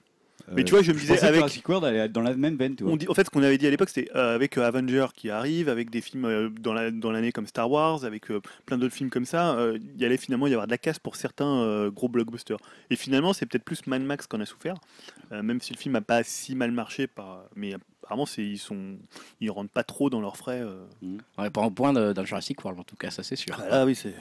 Mais 0.53 0.63
tu 0.65 0.71
vois, 0.73 0.83
je 0.83 0.93
me 0.93 0.99
disais, 0.99 1.15
avec- 1.29 1.37
Jurassic 1.37 1.69
World 1.69 1.85
allait 1.87 1.99
être 1.99 2.13
dans 2.13 2.21
la 2.21 2.35
même 2.35 2.57
veine, 2.57 2.77
tu 2.77 2.85
vois. 2.85 2.93
On 2.93 2.97
dit, 2.97 3.09
en 3.09 3.15
fait, 3.15 3.25
ce 3.25 3.31
qu'on 3.31 3.43
avait 3.43 3.57
dit 3.59 3.67
à 3.67 3.71
l'époque, 3.71 3.89
c'était 3.89 4.11
euh, 4.15 4.35
avec 4.35 4.59
euh, 4.59 4.67
Avenger 4.67 5.07
qui 5.15 5.31
arrive, 5.31 5.69
avec 5.69 5.91
des 5.91 6.01
films 6.01 6.27
euh, 6.27 6.49
dans 6.51 6.73
la- 6.75 6.91
dans 6.91 7.11
l'année 7.11 7.33
comme 7.33 7.47
Star 7.47 7.71
Wars, 7.71 8.05
avec 8.05 8.31
euh, 8.31 8.41
plein 8.67 8.77
d'autres 8.79 8.95
films 8.95 9.11
comme 9.11 9.25
ça, 9.25 9.57
il 9.75 10.01
y 10.01 10.05
allait 10.05 10.17
finalement 10.19 10.47
y 10.47 10.53
avoir 10.53 10.67
de 10.67 10.71
la 10.73 10.79
casse 10.79 10.99
pour 10.99 11.17
certains 11.17 11.89
gros 11.89 12.09
blockbusters. 12.09 12.59
Et 12.91 12.97
finalement, 12.97 13.33
c'est 13.33 13.47
peut-être 13.47 13.65
plus 13.65 13.87
Mad 13.87 14.03
Max 14.03 14.27
qu'on 14.27 14.41
a 14.41 14.47
souffert, 14.47 14.77
même 15.31 15.61
si 15.61 15.73
le 15.73 15.79
film 15.79 15.95
n'a 15.95 16.01
pas 16.03 16.23
si 16.23 16.55
mal 16.55 16.71
marché, 16.73 17.07
par, 17.07 17.45
mais 17.57 17.75
apparemment, 18.03 18.27
ils 18.37 18.59
sont, 18.59 18.97
ils 19.41 19.51
rentrent 19.51 19.71
pas 19.73 19.83
trop 19.85 20.11
dans 20.11 20.21
leurs 20.21 20.37
frais. 20.37 20.61
euh. 20.63 20.85
On 21.39 21.43
n'est 21.43 21.51
pas 21.51 21.63
en 21.63 21.71
point 21.71 21.93
de- 21.95 22.13
dans 22.13 22.25
Jurassic 22.25 22.63
World 22.63 22.79
en 22.81 22.85
tout 22.85 22.97
cas, 22.97 23.11
ça 23.11 23.23
c'est 23.23 23.37
sûr. 23.37 23.57
Ah 23.71 23.85
oui, 23.87 23.95
c'est. 23.95 24.15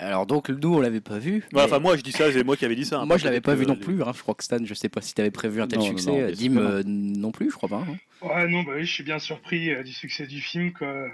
Alors 0.00 0.26
donc 0.26 0.48
nous 0.48 0.74
on 0.74 0.80
l'avait 0.80 1.00
pas 1.00 1.18
vu. 1.18 1.34
Ouais, 1.36 1.42
mais- 1.52 1.62
Enfin, 1.62 1.78
moi, 1.78 1.96
je 1.96 2.02
dis 2.02 2.12
ça, 2.12 2.32
c'est 2.32 2.42
moi 2.42 2.56
qui 2.56 2.64
avais 2.64 2.74
dit 2.74 2.84
ça. 2.86 3.00
hein, 3.00 3.06
Moi 3.06 3.18
je 3.18 3.24
l'avais 3.24 3.40
pas 3.40 3.54
vu 3.54 3.66
non 3.66 3.76
plus, 3.76 4.02
hein. 4.02 4.12
je 4.16 4.22
crois 4.22 4.34
que 4.34 4.42
Stan, 4.42 4.56
je 4.64 4.74
sais 4.74 4.88
pas 4.88 5.00
si 5.02 5.14
tu 5.14 5.20
avais 5.20 5.30
prévu 5.30 5.60
un 5.60 5.66
tel 5.68 5.78
Non, 5.78 5.84
non, 5.84 5.90
succès, 5.90 6.10
non, 6.10 6.18
Euh, 6.20 6.32
Dim 6.32 6.56
euh, 6.56 6.82
non 6.86 7.30
plus 7.32 7.50
je 7.50 7.54
crois 7.56 7.68
pas. 7.68 7.84
hein. 7.88 7.96
Ouais, 8.22 8.48
non, 8.48 8.62
bah 8.62 8.72
oui, 8.76 8.84
je 8.84 8.92
suis 8.92 9.04
bien 9.04 9.18
surpris 9.18 9.70
euh, 9.70 9.82
du 9.82 9.92
succès 9.92 10.26
du 10.26 10.40
film. 10.40 10.72
Quoi. 10.72 10.88
Euh, 10.88 11.08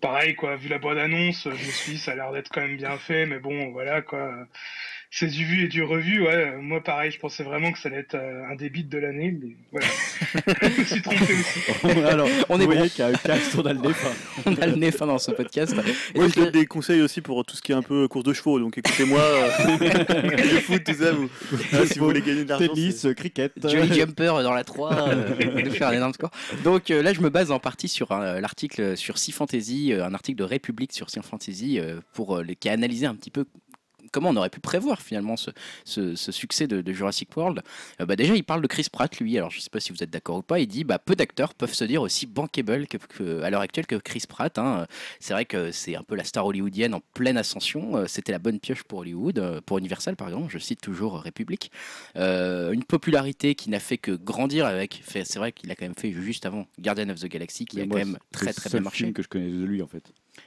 Pareil, 0.00 0.34
quoi, 0.34 0.56
vu 0.56 0.68
la 0.70 0.78
bande 0.78 0.96
annonce, 0.96 1.44
je 1.44 1.50
me 1.50 1.70
suis 1.72 1.92
dit, 1.92 1.98
ça 1.98 2.12
a 2.12 2.14
l'air 2.14 2.32
d'être 2.32 2.48
quand 2.50 2.62
même 2.62 2.78
bien 2.78 2.96
fait, 2.96 3.26
mais 3.26 3.38
bon, 3.38 3.70
voilà, 3.72 4.00
quoi. 4.00 4.32
C'est 5.10 5.26
du 5.26 5.44
vu 5.44 5.64
et 5.64 5.68
du 5.68 5.82
revu. 5.82 6.22
Ouais, 6.22 6.52
euh, 6.52 6.60
moi 6.60 6.80
pareil, 6.82 7.10
je 7.10 7.18
pensais 7.18 7.42
vraiment 7.42 7.72
que 7.72 7.78
ça 7.78 7.88
allait 7.88 7.98
être 7.98 8.14
euh, 8.14 8.44
un 8.50 8.54
des 8.54 8.70
beats 8.70 8.82
de 8.88 8.98
l'année, 8.98 9.36
mais 9.40 9.56
voilà. 9.72 9.86
je 10.62 10.80
me 10.80 10.84
suis 10.84 11.02
trompé 11.02 11.24
aussi. 11.24 11.98
Alors, 12.06 12.28
On 12.48 12.60
est 12.60 12.78
un 12.78 12.88
casque, 12.88 13.58
on 13.58 13.66
a 13.66 13.72
le 13.72 13.80
nez 13.80 13.92
fin. 13.92 14.10
On 14.46 14.54
a 14.54 14.66
le 14.66 14.76
nez 14.76 14.90
fin 14.92 15.06
dans 15.06 15.18
ce 15.18 15.32
podcast. 15.32 15.72
Et 15.72 16.18
Moi, 16.18 16.26
donc, 16.26 16.34
je 16.36 16.40
donne 16.40 16.52
des 16.52 16.66
conseils 16.66 17.00
aussi 17.00 17.20
pour 17.20 17.44
tout 17.44 17.56
ce 17.56 17.62
qui 17.62 17.72
est 17.72 17.74
un 17.74 17.82
peu 17.82 18.06
course 18.08 18.24
de 18.24 18.32
chevaux. 18.32 18.58
Donc 18.60 18.78
écoutez-moi, 18.78 19.20
euh, 19.20 19.76
le 19.80 20.60
foot, 20.60 20.84
tout 20.84 20.94
ça. 20.94 21.12
Vous, 21.12 21.28
Ah, 21.72 21.86
si 21.86 21.98
vous 21.98 22.06
voulez 22.06 22.22
gagner 22.22 22.44
de 22.44 22.48
l'argent. 22.48 22.68
Tennis, 22.68 23.04
euh, 23.04 23.14
cricket. 23.14 23.52
Jolly 23.68 23.92
Jumper 23.94 24.42
dans 24.42 24.54
la 24.54 24.64
3, 24.64 25.08
euh, 25.08 25.62
de 25.62 25.70
faire 25.70 25.88
un 25.88 25.92
énorme 25.92 26.12
score. 26.12 26.30
Donc 26.64 26.90
euh, 26.90 27.02
là, 27.02 27.12
je 27.12 27.20
me 27.20 27.30
base 27.30 27.50
en 27.50 27.58
partie 27.58 27.88
sur 27.88 28.12
euh, 28.12 28.40
l'article 28.40 28.96
sur 28.96 29.18
Sea 29.18 29.32
Fantasy, 29.32 29.92
euh, 29.92 30.04
un 30.04 30.14
article 30.14 30.38
de 30.38 30.44
République 30.44 30.92
sur 30.92 31.10
Sea 31.10 31.22
Fantasy, 31.22 31.78
euh, 31.80 32.00
pour, 32.12 32.36
euh, 32.36 32.44
qui 32.58 32.68
a 32.68 32.72
analysé 32.72 33.06
un 33.06 33.14
petit 33.14 33.30
peu 33.30 33.44
comment 34.12 34.30
on 34.30 34.36
aurait 34.36 34.50
pu 34.50 34.60
prévoir 34.60 35.00
finalement 35.00 35.36
ce, 35.36 35.50
ce- 35.84 36.14
ce 36.14 36.32
succès 36.32 36.66
de, 36.66 36.80
de 36.80 36.92
Jurassic 36.92 37.36
World? 37.36 37.62
Euh, 38.00 38.06
bah, 38.06 38.16
déjà, 38.16 38.34
il 38.34 38.44
parle 38.44 38.62
de 38.62 38.66
Chris 38.66 38.86
Pratt, 38.92 39.18
lui. 39.20 39.36
Alors, 39.38 39.50
je 39.50 39.60
sais 39.60 39.70
pas 39.70 39.80
si 39.80 39.92
vous 39.92 40.02
êtes 40.02 40.10
d'accord 40.10 40.38
ou 40.38 40.42
pas. 40.42 40.58
Il 40.60 40.66
dit 40.66 40.84
bah, 40.84 40.98
peu 40.98 41.14
d'acteurs 41.16 41.54
peuvent 41.54 41.72
se 41.74 41.84
dire 41.84 42.02
aussi 42.02 42.26
bankable 42.26 42.86
que, 42.86 42.96
que- 42.96 43.42
à 43.42 43.50
l'heure 43.50 43.60
actuelle 43.60 43.86
que 43.86 43.96
Chris 43.96 44.24
Pratt. 44.28 44.56
hein. 44.58 44.86
C'est 45.20 45.32
vrai 45.32 45.44
que 45.44 45.70
c'est 45.72 45.96
un 45.96 46.02
peu 46.02 46.14
la 46.16 46.24
star 46.24 46.46
hollywoodienne 46.46 46.94
en 46.94 47.00
pleine 47.14 47.36
ascension. 47.36 47.96
Euh, 47.96 48.06
C'était 48.06 48.32
la 48.32 48.38
bonne 48.38 48.60
pioche 48.60 48.82
pour 48.84 49.00
Hollywood, 49.00 49.38
euh, 49.38 49.60
pour 49.64 49.78
Universal 49.78 50.16
par 50.16 50.28
exemple. 50.28 50.50
Je 50.50 50.58
cite 50.58 50.80
toujours 50.80 51.20
République. 51.20 51.70
Euh, 52.16 52.72
une 52.72 52.84
popularité 52.84 53.54
qui 53.54 53.70
n'a 53.70 53.80
fait 53.80 53.98
que 53.98 54.12
grandir 54.12 54.66
avec. 54.66 55.02
C'est 55.06 55.36
vrai 55.36 55.52
qu'il 55.52 55.70
a 55.70 55.74
quand 55.74 55.84
même 55.84 55.94
fait 55.94 56.12
juste 56.12 56.46
avant 56.46 56.66
Guardian 56.78 57.08
of 57.10 57.20
the 57.20 57.26
Galaxy, 57.26 57.64
qui 57.66 57.76
Mais 57.76 57.82
a 57.82 57.86
moi, 57.86 58.00
quand 58.00 58.06
même 58.06 58.18
c'est 58.32 58.38
très 58.38 58.46
le 58.46 58.54
très 58.54 58.70
bien 58.70 58.80
marché. 58.80 59.04
film 59.04 59.12
que 59.12 59.22
je 59.22 59.28
connais 59.28 59.50
de 59.50 59.64
lui 59.64 59.82
en 59.82 59.86
fait. 59.86 60.02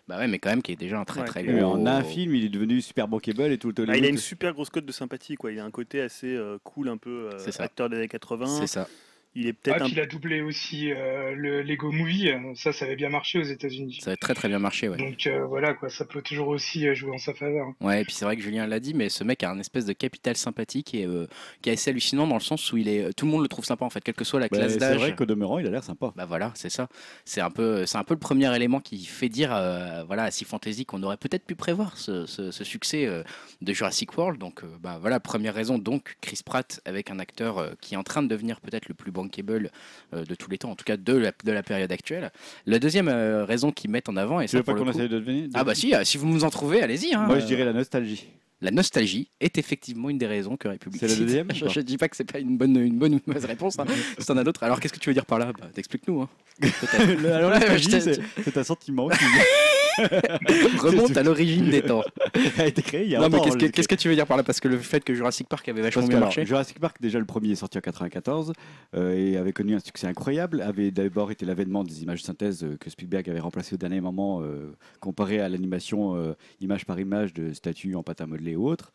Bah 0.08 0.18
ouais, 0.18 0.28
mais 0.28 0.40
quand 0.40 0.50
même 0.50 0.62
qui 0.62 0.72
est 0.72 0.76
déjà 0.76 1.00
un 1.00 1.06
très 1.06 1.22
Ouais. 1.22 1.28
très 1.28 1.44
gros. 1.44 1.64
en 1.64 1.86
un 1.86 2.04
film, 2.04 2.36
il 2.36 2.46
est 2.46 2.50
devenu 2.50 2.82
super 2.82 3.08
bankable 3.08 3.52
et 3.52 3.58
tout 3.58 3.68
le 3.70 3.86
Ah, 3.90 3.98
il 3.98 4.06
a 4.06 4.10
une 4.10 4.18
super 4.18 4.54
grosse 4.54 4.70
cote 4.70 4.86
de 4.86 4.92
sympathie. 4.92 5.36
Quoi. 5.36 5.52
Il 5.52 5.60
a 5.60 5.66
un 5.66 5.72
côté 5.72 6.02
assez 6.02 6.28
euh, 6.36 6.58
cool, 6.64 6.90
un 6.90 6.98
peu 6.98 7.30
euh, 7.34 7.52
acteur 7.60 7.90
des 7.90 7.98
années 7.98 8.08
80. 8.08 8.60
C'est 8.60 8.68
ça. 8.68 8.88
Il 9.36 9.48
est 9.48 9.52
Ah, 9.52 9.54
peut-être 9.64 9.82
un 9.82 9.86
puis 9.86 9.94
il 9.94 10.00
a 10.00 10.06
doublé 10.06 10.42
aussi 10.42 10.92
euh, 10.92 11.34
le 11.36 11.62
Lego 11.64 11.92
Movie, 11.92 12.32
ça, 12.56 12.72
ça 12.72 12.86
avait 12.86 12.96
bien 12.96 13.10
marché 13.10 13.40
aux 13.40 13.44
États-Unis. 13.44 14.00
Ça 14.04 14.12
a 14.12 14.16
très 14.16 14.34
très 14.36 14.48
bien 14.48 14.60
marché, 14.60 14.90
ouais. 14.90 14.98
Donc 14.98 15.26
euh, 15.26 15.46
voilà, 15.46 15.74
quoi, 15.74 15.90
ça 15.90 16.06
peut 16.06 16.22
toujours 16.22 16.50
aussi 16.50 16.88
euh, 16.88 16.94
jouer 16.94 17.12
en 17.12 17.18
sa 17.18 17.34
faveur. 17.34 17.68
Ouais, 17.82 18.02
et 18.02 18.06
puis 18.06 18.14
c'est 18.14 18.26
vrai 18.26 18.36
que 18.36 18.42
Julien 18.44 18.68
l'a 18.68 18.80
dit, 18.80 18.94
mais 18.94 19.10
ce 19.10 19.24
mec 19.24 19.42
a 19.44 19.50
un 19.50 19.60
espèce 19.60 19.86
de 19.86 19.94
capital 19.94 20.36
sympathique 20.38 20.94
et 20.94 21.06
euh, 21.06 21.26
qui 21.62 21.70
est 21.70 21.74
assez 21.74 21.90
hallucinant 21.90 22.28
dans 22.28 22.36
le 22.36 22.42
sens 22.42 22.72
où 22.72 22.78
il 22.78 22.88
est, 22.88 23.12
tout 23.14 23.26
le 23.26 23.32
monde 23.32 23.42
le 23.42 23.48
trouve 23.48 23.66
sympa 23.66 23.86
en 23.86 23.90
fait, 23.90 24.02
quelle 24.02 24.14
que 24.14 24.24
soit 24.24 24.40
la 24.40 24.48
Bah, 24.50 24.58
classe 24.58 24.74
c'est 24.74 24.78
d'âge. 24.78 24.98
vrai 25.00 25.16
qu'au 25.16 25.26
demeurant, 25.26 25.58
il 25.60 25.66
a 25.68 25.72
l'air 25.72 25.84
sympa. 25.84 26.14
Bah 26.16 26.26
voilà, 26.26 26.52
c'est 26.56 26.70
ça. 26.70 26.88
C'est 27.26 27.42
un 27.42 27.50
peu, 27.52 27.86
c'est 27.88 27.98
un 27.98 28.04
peu 28.04 28.14
le 28.14 28.20
premier 28.20 28.56
élément 28.56 28.80
qui 28.82 29.04
fait 29.06 29.30
dire, 29.30 29.50
euh, 29.54 30.04
voilà, 30.06 30.24
à 30.24 30.32
Sea 30.32 30.46
Fantasy 30.46 30.86
qu'on 30.86 31.02
aurait 31.04 31.18
peut-être 31.18 31.46
pu 31.46 31.56
prévoir 31.56 31.98
ce, 31.98 32.26
ce- 32.28 32.52
ce 32.52 32.64
succès 32.64 33.06
euh, 33.08 33.24
de 33.62 33.74
Jurassic 33.74 34.16
World. 34.18 34.40
Donc, 34.40 34.64
euh, 34.64 34.68
bah 34.82 34.98
voilà, 35.02 35.20
première 35.20 35.56
raison. 35.56 35.80
Donc, 35.80 36.18
Chris 36.22 36.42
Pratt 36.46 36.80
avec 36.86 37.10
un 37.10 37.18
acteur 37.20 37.58
euh, 37.58 37.72
qui 37.82 37.96
est 37.96 37.98
en 37.98 38.04
train 38.04 38.22
de 38.22 38.28
devenir 38.28 38.62
peut-être 38.62 38.88
le 38.90 38.94
plus 38.94 39.12
bankable 39.24 39.72
euh, 40.14 40.26
de 40.26 40.36
tous 40.36 40.50
les 40.50 40.58
temps, 40.58 40.72
en 40.72 40.76
tout 40.76 40.86
cas 40.86 40.98
de 40.98 41.14
la, 41.14 41.32
de 41.44 41.52
la 41.52 41.64
période 41.64 41.92
actuelle. 41.92 42.32
La 42.66 42.80
deuxième 42.80 43.08
euh, 43.08 43.46
raison 43.46 43.72
qu'ils 43.72 43.90
mettent 43.90 44.10
en 44.10 44.18
avant, 44.18 44.40
et 44.42 44.46
Tu 44.46 44.52
ça 44.52 44.58
veux 44.58 44.64
pas 44.64 44.74
pour 44.74 44.84
qu'on 44.84 44.92
essaye 44.92 45.10
de 45.10 45.20
devenir 45.20 45.50
ah 45.54 45.64
bah 45.64 45.76
si, 45.76 45.94
euh, 45.96 46.04
si 46.04 46.18
vous 46.18 46.28
nous 46.28 46.44
en 46.44 46.50
trouvez, 46.50 46.82
allez-y. 46.82 47.14
hein. 47.14 47.26
Moi, 47.26 47.40
je 47.40 47.46
dirais 47.46 47.66
la 47.66 47.74
nostalgie. 47.74 48.28
La 48.62 48.72
nostalgie 48.72 49.30
est 49.42 49.58
effectivement 49.58 50.10
une 50.10 50.18
des 50.18 50.26
raisons 50.28 50.56
que 50.56 50.70
République 50.70 51.02
C'est 51.02 51.08
la 51.10 51.16
deuxième, 51.16 51.48
Je, 51.54 51.68
je 51.68 51.80
dis 51.82 51.98
pas 51.98 52.08
que 52.08 52.16
c'est 52.16 52.24
pas 52.32 52.40
une 52.40 52.58
bonne, 52.58 52.78
une 52.78 52.98
bonne 52.98 53.14
ou 53.14 53.18
une 53.18 53.22
mauvaise 53.28 53.44
réponse. 53.44 53.78
Hein. 53.78 53.86
si 54.18 54.26
t'en 54.26 54.38
as 54.38 54.44
d'autres. 54.46 54.64
Alors 54.64 54.80
qu'est-ce 54.80 54.94
que 54.94 55.00
tu 55.00 55.10
veux 55.10 55.14
dire 55.14 55.26
par 55.26 55.38
là? 55.40 55.52
Bah, 55.60 55.68
T'expliques-nous. 55.74 56.22
Hein. 56.22 56.30
Alors, 57.26 57.50
la 57.50 57.60
nostalgie, 57.60 58.00
c'est 58.02 58.22
c'est 58.42 58.58
un 58.58 58.64
sentiment 58.64 59.10
qui 59.10 59.26
Remonte 60.80 61.16
à 61.18 61.24
l'origine 61.24 61.70
des 61.70 61.82
temps. 61.82 62.04
a 62.58 62.68
été 62.68 62.82
créé 62.82 63.04
il 63.04 63.12
y 63.12 63.16
a 63.16 63.20
Non, 63.20 63.30
mais 63.30 63.40
qu'est-ce 63.42 63.58
que, 63.58 63.66
le- 63.66 63.72
qu'est-ce 63.72 63.88
que 63.88 63.96
tu 63.96 64.10
veux 64.10 64.16
dire 64.16 64.28
par 64.28 64.38
là? 64.38 64.44
Parce 64.44 64.60
que 64.60 64.68
le 64.68 64.78
fait 64.78 65.04
que 65.04 65.14
Jurassic 65.14 65.48
Park 65.48 65.68
avait 65.70 65.82
vachement 65.82 66.02
Parce 66.02 66.06
que, 66.08 66.10
bien 66.10 66.18
alors, 66.18 66.28
marché. 66.28 66.46
Jurassic 66.46 66.80
Park, 66.80 66.98
déjà 67.02 67.20
le 67.20 67.26
premier 67.26 67.52
est 67.52 67.56
sorti 67.56 67.78
en 67.78 67.82
94 67.82 68.54
euh, 68.96 69.14
et 69.16 69.38
avait 69.38 69.54
connu 69.54 69.76
un 69.76 69.80
succès 69.80 70.08
incroyable. 70.08 70.62
Avait 70.62 70.92
d'abord 70.92 71.32
été 71.32 71.46
l'avènement 71.46 71.84
des 71.84 72.04
images 72.04 72.24
synthèses 72.24 72.64
euh, 72.64 72.78
que 72.80 72.90
Spielberg 72.90 73.30
avait 73.30 73.40
remplacé 73.40 73.76
au 73.76 73.78
dernier 73.78 74.02
moment, 74.02 74.42
euh, 74.42 74.76
comparé 75.00 75.40
à 75.40 75.50
l'animation 75.50 76.16
euh, 76.16 76.34
image 76.62 76.86
par 76.86 77.00
image 77.00 77.34
de 77.34 77.54
statues 77.54 77.96
en 77.96 78.04
pâte 78.04 78.22
à 78.22 78.26
modeler 78.26 78.56
ou 78.56 78.68
autres. 78.68 78.92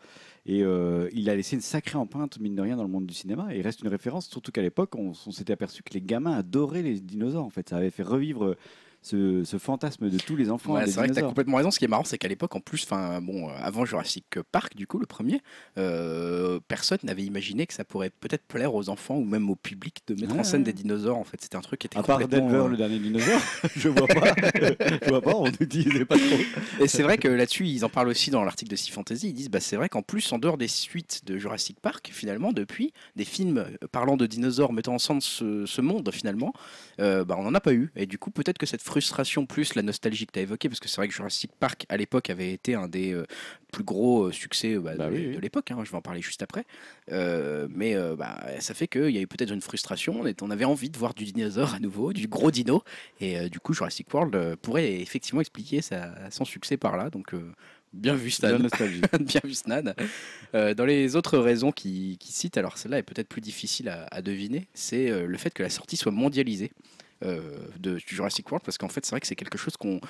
Et 0.47 0.63
euh, 0.63 1.09
il 1.13 1.29
a 1.29 1.37
laissé 1.37 1.57
une 1.57 1.63
sacrée 1.63 1.99
empreinte, 1.99 2.41
mine 2.41 2.55
de 2.55 2.63
rien, 2.63 2.77
dans 2.77 2.83
le 2.85 2.89
monde 2.89 3.07
du 3.07 3.13
cinéma. 3.13 3.49
Et 3.55 3.59
il 3.59 3.63
reste 3.63 3.83
une 3.83 3.89
référence, 3.89 4.29
surtout 4.29 4.51
qu'à 4.51 4.63
l'époque, 4.63 4.95
on, 4.95 5.13
on 5.27 5.31
s'était 5.31 5.53
aperçu 5.53 5.83
que 5.83 5.93
les 5.93 6.01
gamins 6.01 6.33
adoraient 6.39 6.81
les 6.83 7.01
dinosaures. 7.01 7.45
En 7.45 7.51
fait, 7.51 7.69
ça 7.69 7.77
avait 7.77 7.91
fait 7.91 8.03
revivre 8.03 8.57
ce, 9.03 9.45
ce 9.45 9.59
fantasme 9.59 10.11
de 10.11 10.19
tous 10.19 10.37
les 10.37 10.51
enfants. 10.51 10.75
Ouais, 10.75 10.87
c'est 10.87 10.97
vrai 10.97 11.09
que 11.09 11.15
tu 11.15 11.19
as 11.19 11.23
complètement 11.23 11.57
raison. 11.57 11.71
Ce 11.71 11.79
qui 11.79 11.85
est 11.85 11.89
marrant, 11.89 12.05
c'est 12.05 12.19
qu'à 12.19 12.29
l'époque, 12.29 12.55
en 12.57 12.61
plus, 12.61 12.85
enfin, 12.85 13.21
bon, 13.21 13.49
euh, 13.49 13.53
avant 13.61 13.85
Jurassic 13.85 14.39
Park, 14.53 14.77
du 14.77 14.87
coup, 14.87 14.99
le 14.99 15.07
premier, 15.07 15.41
euh, 15.79 16.61
personne 16.69 16.99
n'avait 17.05 17.23
imaginé 17.23 17.67
que 17.67 17.75
ça 17.75 17.85
pourrait 17.85 18.11
peut-être 18.11 18.45
plaire 18.47 18.75
aux 18.75 18.89
enfants 18.89 19.17
ou 19.17 19.25
même 19.25 19.51
au 19.51 19.57
public 19.57 20.03
de 20.07 20.15
mettre 20.15 20.35
Ouais, 20.35 20.41
en 20.41 20.45
scène 20.45 20.63
des 20.63 20.73
dinosaures. 20.73 21.17
En 21.17 21.25
fait, 21.25 21.41
c'était 21.41 21.57
un 21.57 21.61
truc 21.61 21.81
qui 21.81 21.87
était 21.87 21.99
À 21.99 22.03
part 22.03 22.19
complètement, 22.21 22.49
Denver, 22.49 22.65
euh, 22.65 22.69
le 22.69 22.77
dernier 22.77 22.99
dinosaure, 22.99 23.41
je 23.77 23.89
vois 23.89 24.07
pas. 24.07 24.35
je 25.03 25.09
vois 25.09 25.23
pas, 25.23 25.35
on 25.35 25.45
nous 25.45 25.67
dit 25.67 25.85
pas 26.05 26.19
trop. 26.19 26.37
Et 26.81 26.89
c'est 26.89 27.03
vrai 27.03 27.19
que 27.19 27.29
là-dessus, 27.29 27.67
ils 27.67 27.85
en 27.85 27.89
parlent 27.89 28.09
aussi 28.09 28.31
dans 28.31 28.45
l'article 28.45 28.71
de 28.71 28.77
Sea 28.77 28.93
Fantasy. 28.93 29.29
Ils 29.31 29.35
disent 29.35 29.51
bah, 29.51 29.61
c'est 29.61 29.77
vrai 29.77 29.89
qu'en 29.89 30.03
plus, 30.03 30.33
en 30.33 30.39
dehors 30.39 30.59
des 30.59 30.69
suites 30.69 31.25
de 31.25 31.39
Jurassic 31.39 31.81
Park, 31.81 32.11
finalement, 32.13 32.53
depuis, 32.53 32.93
des 33.17 33.25
films 33.25 33.65
parlant 33.93 34.17
de 34.17 34.27
dinosaures, 34.27 34.73
mettant 34.73 34.95
ensemble 34.95 35.23
ce, 35.23 35.67
ce 35.67 35.81
monde, 35.81 36.11
finalement, 36.13 36.53
euh, 37.01 37.25
bah, 37.25 37.37
on 37.39 37.45
n'en 37.45 37.55
a 37.55 37.61
pas 37.61 37.73
eu. 37.73 37.91
Et 37.97 38.07
du 38.07 38.19
coup, 38.19 38.31
peut-être 38.31 38.59
que 38.59 38.67
cette 38.67 38.83
frustration, 38.89 39.47
plus 39.47 39.75
la 39.75 39.83
nostalgie 39.83 40.27
que 40.27 40.33
tu 40.33 40.39
as 40.41 40.43
évoquée, 40.43 40.69
parce 40.69 40.81
que 40.81 40.89
c'est 40.89 40.97
vrai 40.97 41.07
que 41.09 41.15
Jurassic 41.15 41.51
Park, 41.61 41.87
à 41.89 41.97
l'époque, 41.97 42.31
avait 42.31 42.53
été 42.53 42.75
un 42.75 42.89
des 42.89 43.13
euh, 43.13 43.25
plus 43.73 43.85
gros 43.85 44.25
euh, 44.25 44.33
succès 44.33 44.75
euh, 44.75 44.81
bah, 44.81 44.95
Bah 44.97 45.09
de, 45.09 45.15
oui, 45.15 45.27
oui. 45.29 45.35
de 45.37 45.41
l'époque. 45.41 45.71
hein, 45.71 45.79
je 45.85 45.91
vais 45.91 45.97
en 45.97 46.03
parler 46.03 46.21
juste 46.23 46.43
après. 46.43 46.65
Euh, 47.13 47.69
mais 47.71 47.95
euh, 47.95 48.17
bah, 48.17 48.37
ça 48.61 48.75
fait 48.75 48.89
qu'il 48.89 49.11
y 49.11 49.19
a 49.19 49.21
eu 49.21 49.27
peut-être 49.27 49.53
une 49.53 49.61
frustration. 49.61 50.17
On, 50.21 50.27
est- 50.27 50.43
on 50.43 50.51
avait 50.51 50.65
envie 50.65 50.91
de 50.91 50.99
voir 50.99 51.15
du 51.15 51.25
dinosaure 51.25 51.75
à 51.75 51.79
nouveau, 51.81 52.13
du 52.13 52.27
gros 52.27 52.51
dino. 52.51 52.83
Et 53.21 53.49
du 53.51 53.61
coup, 53.61 53.73
Jurassic 53.75 54.13
World 54.13 54.57
pourrait 54.57 55.01
effectivement 55.01 55.41
expliquer 55.41 55.83
sa- 55.83 56.31
son 56.31 56.45
succès 56.45 56.77
par 56.77 56.97
là. 56.97 57.11
Donc, 57.11 57.33
bien 57.93 58.15
vu, 58.15 58.31
Stan. 58.31 58.59
bien 59.21 59.41
vu, 59.45 59.55
Stan. 59.55 59.83
Euh, 60.55 60.75
dans 60.75 60.85
les 60.85 61.17
autres 61.17 61.39
raisons 61.39 61.73
qui, 61.73 62.17
qui 62.19 62.33
citent, 62.33 62.57
alors 62.57 62.79
celle-là 62.79 62.99
est 62.99 63.03
peut-être 63.03 63.29
plus 63.29 63.41
difficile 63.41 63.89
à, 63.89 64.07
à 64.11 64.23
deviner, 64.23 64.67
c'est 64.75 65.11
euh, 65.11 65.27
le 65.27 65.37
fait 65.39 65.53
que 65.53 65.63
la 65.63 65.71
sortie 65.71 65.97
soit 65.97 66.13
mondialisée. 66.13 66.71
Euh, 67.25 67.69
de 67.79 67.99
Jurassic 67.99 68.51
World 68.51 68.65
parce 68.65 68.79
qu'en 68.79 68.89
fait 68.89 69.05
c'est 69.05 69.11
vrai 69.11 69.21
que 69.21 69.27
c'est 69.27 69.37
quelque 69.37 69.59
chose 69.59 69.77
qu'on 69.77 70.01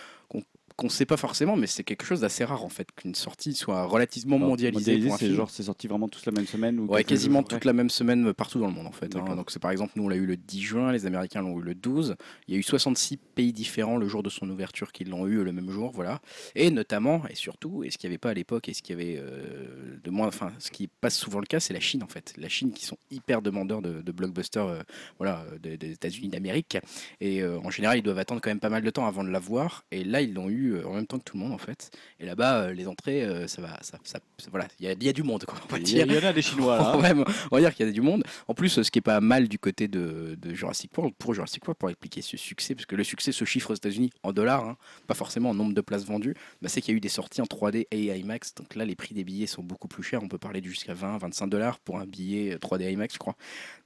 qu'on 0.79 0.87
qu'on 0.87 0.89
sait 0.89 1.07
pas 1.07 1.17
forcément 1.19 1.57
mais 1.57 1.67
c'est 1.67 1.85
quelque 1.85 2.05
chose 2.07 2.21
d'assez 2.21 2.45
rare 2.45 2.65
en 2.65 2.69
fait 2.69 2.89
qu'une 2.97 3.15
sortie 3.15 3.53
soit 3.53 3.85
relativement 3.85 4.37
Alors, 4.37 4.49
mondialisée 4.49 4.93
mondialisé, 4.93 5.07
pour 5.09 5.15
un 5.15 5.19
c'est 5.19 5.35
genre 5.35 5.51
c'est 5.51 5.65
sorti 5.65 5.89
vraiment 5.89 6.09
tous 6.09 6.25
la 6.25 6.33
même 6.33 6.47
semaine 6.47 6.79
ou 6.79 6.87
Ouais, 6.87 7.05
quasiment 7.05 7.43
toute 7.43 7.65
la 7.65 7.73
même 7.73 7.91
semaine 7.91 8.29
euh, 8.29 8.33
partout 8.33 8.59
dans 8.61 8.69
le 8.69 8.73
monde 8.73 8.87
en 8.87 8.93
fait. 8.93 9.15
hein. 9.17 9.37
Donc 9.37 9.51
c'est 9.51 9.59
par 9.59 9.71
exemple 9.73 9.93
nous 9.97 10.05
on 10.05 10.09
l'a 10.09 10.17
eu 10.17 10.25
le 10.25 10.37
10 10.37 10.63
juin, 10.63 10.93
les 10.93 11.05
Américains 11.05 11.43
l'ont 11.43 11.59
eu 11.59 11.63
le 11.63 11.75
12. 11.75 12.15
Il 12.47 12.55
y 12.55 12.57
a 12.57 12.61
eu 12.61 12.63
66 12.63 13.17
pays 13.17 13.53
différents 13.53 13.97
le 13.97 14.07
jour 14.09 14.23
de 14.23 14.31
son 14.31 14.49
ouverture 14.49 14.93
qui 14.93 15.05
l'ont 15.05 15.27
eu 15.27 15.43
le 15.43 15.53
même 15.53 15.71
jour, 15.71 15.91
voilà. 15.93 16.21
Et 16.55 16.71
notamment 16.71 17.23
et 17.29 17.35
surtout, 17.35 17.83
et 17.85 17.91
ce 17.91 17.99
qu'il 17.99 18.09
n'y 18.09 18.13
avait 18.13 18.19
pas 18.19 18.31
à 18.31 18.35
l'époque 18.35 18.69
et 18.69 18.75
ce 18.75 18.81
qui 18.83 18.93
avait 18.93 19.17
euh, 19.19 19.97
de 20.03 20.11
moins, 20.11 20.29
enfin 20.29 20.53
ce 20.59 20.71
qui 20.71 20.87
passe 20.89 21.17
souvent 21.17 21.41
le 21.41 21.47
cas, 21.47 21.61
c'est 21.61 21.75
la 21.75 21.81
Chine 21.81 22.03
en 22.03 22.09
fait. 22.09 22.33
La 22.37 22.49
Chine 22.49 22.73
qui 22.73 22.85
sont 22.87 22.99
hyper 23.11 23.43
demandeurs 23.43 23.83
de, 23.83 24.01
de 24.01 24.13
blockbusters, 24.13 24.67
euh, 24.67 24.81
voilà, 25.19 25.45
des, 25.61 25.77
des 25.77 25.91
États-Unis 25.93 26.29
d'Amérique. 26.29 26.79
Et 27.21 27.43
euh, 27.43 27.59
en 27.65 27.71
général 27.71 27.99
ils 27.99 28.03
doivent 28.03 28.19
attendre 28.19 28.41
quand 28.41 28.51
même 28.51 28.61
pas 28.61 28.71
mal 28.71 28.83
de 28.83 28.91
temps 28.91 29.07
avant 29.07 29.25
de 29.25 29.31
l'avoir. 29.31 29.85
Et 29.91 30.05
là 30.05 30.21
ils 30.23 30.33
l'ont 30.33 30.49
eu 30.49 30.68
euh, 30.73 30.87
en 30.87 30.95
même 30.95 31.07
temps 31.07 31.19
que 31.19 31.25
tout 31.25 31.37
le 31.37 31.43
monde 31.43 31.53
en 31.53 31.59
fait. 31.59 31.91
Et 32.21 32.27
là-bas 32.27 32.63
euh, 32.65 32.73
les 32.73 32.87
entrées, 32.87 33.23
euh, 33.25 33.47
ça 33.49 33.63
va, 33.63 33.79
ça, 33.83 33.99
ça- 34.05 34.21
ça- 34.39 34.49
voilà, 34.51 34.67
il 34.81 34.87
y 34.87 34.89
a, 34.89 34.93
il 34.93 35.03
y 35.03 35.09
a 35.09 35.13
du 35.13 35.23
monde 35.23 35.45
quoi. 35.45 35.59
On 35.69 35.73
va 35.73 35.79
dire. 35.79 36.07
il 36.07 36.13
y 36.15 36.19
en 36.19 36.29
a 36.29 36.33
des 36.33 36.43
Chinois 36.43 36.77
là. 37.03 37.15
Mais 37.15 37.25
on 37.51 37.57
va 37.57 37.61
dire 37.61 37.75
qu'il 37.75 37.87
y 37.87 37.89
a 37.89 37.93
du 37.93 38.01
monde. 38.01 38.23
En 38.49 38.55
plus, 38.55 38.83
ce 38.83 38.91
qui 38.91 38.99
est 38.99 39.03
pas 39.03 39.21
mal 39.21 39.49
du 39.49 39.59
côté 39.59 39.89
de, 39.89 40.37
de 40.41 40.55
Jurassic 40.55 40.97
World, 40.97 41.15
pour 41.19 41.35
Jurassic 41.35 41.63
World, 41.67 41.79
pour 41.79 41.91
expliquer 41.91 42.23
ce 42.23 42.37
succès, 42.37 42.75
parce 42.75 42.87
que 42.87 42.97
le 42.97 43.05
succès 43.05 43.33
se 43.33 43.45
chiffre 43.45 43.71
aux 43.71 43.75
États-Unis 43.75 44.11
en 44.23 44.33
dollars, 44.33 44.65
hein, 44.67 44.77
pas 45.07 45.15
forcément 45.15 45.51
en 45.51 45.55
nombre 45.55 45.75
de 45.75 45.81
places 45.81 46.05
vendues, 46.05 46.35
bah, 46.63 46.69
c'est 46.69 46.81
qu'il 46.81 46.93
y 46.93 46.95
a 46.95 46.99
eu 46.99 47.01
des 47.01 47.09
sorties 47.09 47.41
en 47.41 47.47
3D 47.47 47.87
et 47.91 48.07
IMAX. 48.19 48.55
Donc 48.55 48.75
là, 48.75 48.85
les 48.85 48.95
prix 48.97 49.15
des 49.15 49.25
billets 49.25 49.47
sont 49.47 49.63
beaucoup 49.63 49.89
plus 49.89 50.03
chers. 50.03 50.23
On 50.23 50.29
peut 50.29 50.39
parler 50.39 50.61
de 50.61 50.67
jusqu'à 50.69 50.95
20, 50.95 51.19
25 51.19 51.47
dollars 51.49 51.79
pour 51.81 51.99
un 51.99 52.07
billet 52.07 52.57
3D 52.57 52.91
IMAX, 52.93 53.15
je 53.15 53.19
crois. 53.19 53.37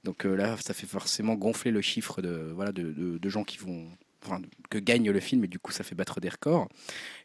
Donc 0.03 0.25
euh, 0.25 0.35
là, 0.35 0.55
ça 0.59 0.73
fait 0.73 0.87
forcément 0.87 1.35
gonfler 1.35 1.71
le 1.71 1.81
chiffre 1.81 2.21
de, 2.21 2.51
voilà, 2.53 2.71
de, 2.71 2.83
de- 2.91 3.17
de 3.17 3.29
gens 3.29 3.43
qui 3.43 3.57
vont. 3.57 3.87
Enfin, 4.25 4.41
que 4.69 4.77
gagne 4.77 5.09
le 5.11 5.19
film 5.19 5.43
et 5.43 5.47
du 5.47 5.59
coup 5.59 5.71
ça 5.71 5.83
fait 5.83 5.95
battre 5.95 6.19
des 6.19 6.29
records. 6.29 6.69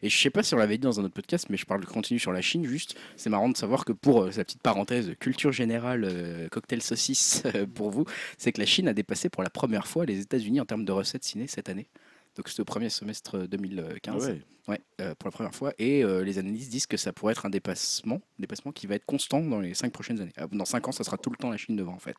Et 0.01 0.09
je 0.09 0.19
sais 0.19 0.29
pas 0.29 0.43
si 0.43 0.53
on 0.53 0.57
l'avait 0.57 0.77
dit 0.77 0.83
dans 0.83 0.99
un 0.99 1.03
autre 1.03 1.13
podcast, 1.13 1.47
mais 1.49 1.57
je 1.57 1.65
parle 1.65 1.81
de 1.81 1.85
continue 1.85 2.19
sur 2.19 2.31
la 2.31 2.41
Chine. 2.41 2.65
Juste, 2.65 2.95
c'est 3.15 3.29
marrant 3.29 3.49
de 3.49 3.57
savoir 3.57 3.85
que 3.85 3.93
pour 3.93 4.23
euh, 4.23 4.31
sa 4.31 4.43
petite 4.43 4.61
parenthèse, 4.61 5.13
culture 5.19 5.51
générale, 5.51 6.03
euh, 6.05 6.49
cocktail 6.49 6.81
saucisse 6.81 7.43
euh, 7.55 7.65
pour 7.65 7.89
vous, 7.89 8.05
c'est 8.37 8.51
que 8.51 8.59
la 8.59 8.65
Chine 8.65 8.87
a 8.87 8.93
dépassé 8.93 9.29
pour 9.29 9.43
la 9.43 9.49
première 9.49 9.87
fois 9.87 10.05
les 10.05 10.19
États-Unis 10.19 10.59
en 10.61 10.65
termes 10.65 10.85
de 10.85 10.91
recettes 10.91 11.23
ciné 11.23 11.47
cette 11.47 11.69
année. 11.69 11.87
Donc 12.35 12.49
c'était 12.49 12.61
au 12.61 12.65
premier 12.65 12.89
semestre 12.89 13.47
2015. 13.47 14.27
Ouais. 14.27 14.41
Ouais, 14.69 14.79
euh, 15.01 15.15
pour 15.15 15.27
la 15.27 15.31
première 15.31 15.55
fois. 15.55 15.73
Et 15.79 16.03
euh, 16.03 16.23
les 16.23 16.37
analystes 16.37 16.69
disent 16.69 16.85
que 16.85 16.95
ça 16.95 17.11
pourrait 17.11 17.31
être 17.31 17.47
un 17.47 17.49
dépassement, 17.49 18.21
dépassement 18.37 18.71
qui 18.71 18.85
va 18.85 18.95
être 18.95 19.05
constant 19.05 19.41
dans 19.41 19.59
les 19.59 19.73
cinq 19.73 19.91
prochaines 19.91 20.21
années. 20.21 20.33
Euh, 20.37 20.47
Dans 20.51 20.65
cinq 20.65 20.87
ans, 20.87 20.91
ça 20.91 21.03
sera 21.03 21.17
tout 21.17 21.31
le 21.31 21.37
temps 21.37 21.49
la 21.49 21.57
Chine 21.57 21.75
devant 21.75 21.93
en 21.93 21.99
fait. 21.99 22.15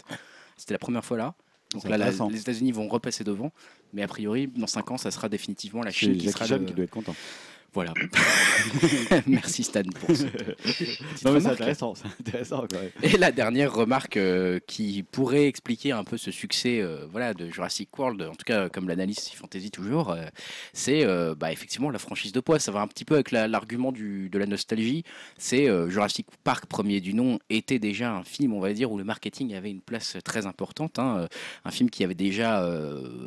C'était 0.56 0.74
la 0.74 0.80
première 0.80 1.04
fois 1.04 1.16
là. 1.16 1.34
Donc 1.72 1.84
là, 1.90 1.96
la- 1.98 2.10
les 2.28 2.40
États-Unis 2.40 2.72
vont 2.72 2.88
repasser 2.88 3.22
devant, 3.24 3.52
mais 3.92 4.02
a 4.02 4.08
priori, 4.08 4.48
dans 4.48 4.66
cinq 4.66 4.90
ans, 4.90 4.96
ça 4.98 5.10
sera 5.10 5.28
définitivement 5.28 5.82
la 5.82 5.90
Chine 5.92 6.12
qui 6.18 6.24
Jackie 6.26 6.32
sera 6.32 6.46
Chan 6.46 6.58
le- 6.58 6.64
qui 6.66 6.72
doit 6.74 6.84
être 6.84 6.90
content. 6.90 7.14
Voilà. 7.72 7.94
Merci 9.26 9.62
Stan 9.62 9.82
pour 10.00 10.16
ce. 10.16 10.24
Non, 11.24 11.32
mais 11.32 11.40
c'est 11.40 11.46
intéressant, 11.48 11.94
c'est 11.94 12.06
intéressant 12.20 12.64
quand 12.70 12.80
même. 12.80 12.90
Et 13.02 13.16
la 13.16 13.32
dernière 13.32 13.72
remarque 13.72 14.16
euh, 14.16 14.58
qui 14.66 15.02
pourrait 15.02 15.46
expliquer 15.46 15.92
un 15.92 16.04
peu 16.04 16.16
ce 16.16 16.30
succès 16.30 16.80
euh, 16.80 17.06
voilà, 17.10 17.32
de 17.34 17.48
Jurassic 17.50 17.96
World, 17.98 18.22
en 18.22 18.32
tout 18.34 18.44
cas 18.44 18.68
comme 18.68 18.88
l'analyse 18.88 19.28
Fantasy 19.30 19.70
toujours, 19.70 20.10
euh, 20.10 20.24
c'est 20.72 21.04
bah, 21.36 21.52
effectivement 21.52 21.90
la 21.90 21.98
franchise 21.98 22.32
de 22.32 22.40
poids. 22.40 22.58
Ça 22.58 22.72
va 22.72 22.80
un 22.80 22.86
petit 22.88 23.04
peu 23.04 23.14
avec 23.14 23.30
la- 23.30 23.48
l'argument 23.48 23.92
du- 23.92 24.28
de 24.28 24.38
la 24.38 24.46
nostalgie. 24.46 25.04
C'est 25.38 25.66
Jurassic 25.88 26.26
Park, 26.44 26.66
premier 26.66 27.00
du 27.00 27.14
nom, 27.14 27.38
était 27.50 27.78
déjà 27.78 28.12
un 28.12 28.24
film, 28.24 28.52
on 28.52 28.60
va 28.60 28.72
dire, 28.72 28.90
où 28.90 28.98
le 28.98 29.04
marketing 29.04 29.54
avait 29.54 29.70
une 29.70 29.80
place 29.80 30.16
très 30.24 30.46
importante. 30.46 30.98
hein. 30.98 31.28
Un 31.64 31.70
film 31.70 31.88
qui 31.90 32.04
avait 32.04 32.14
déjà 32.14 32.66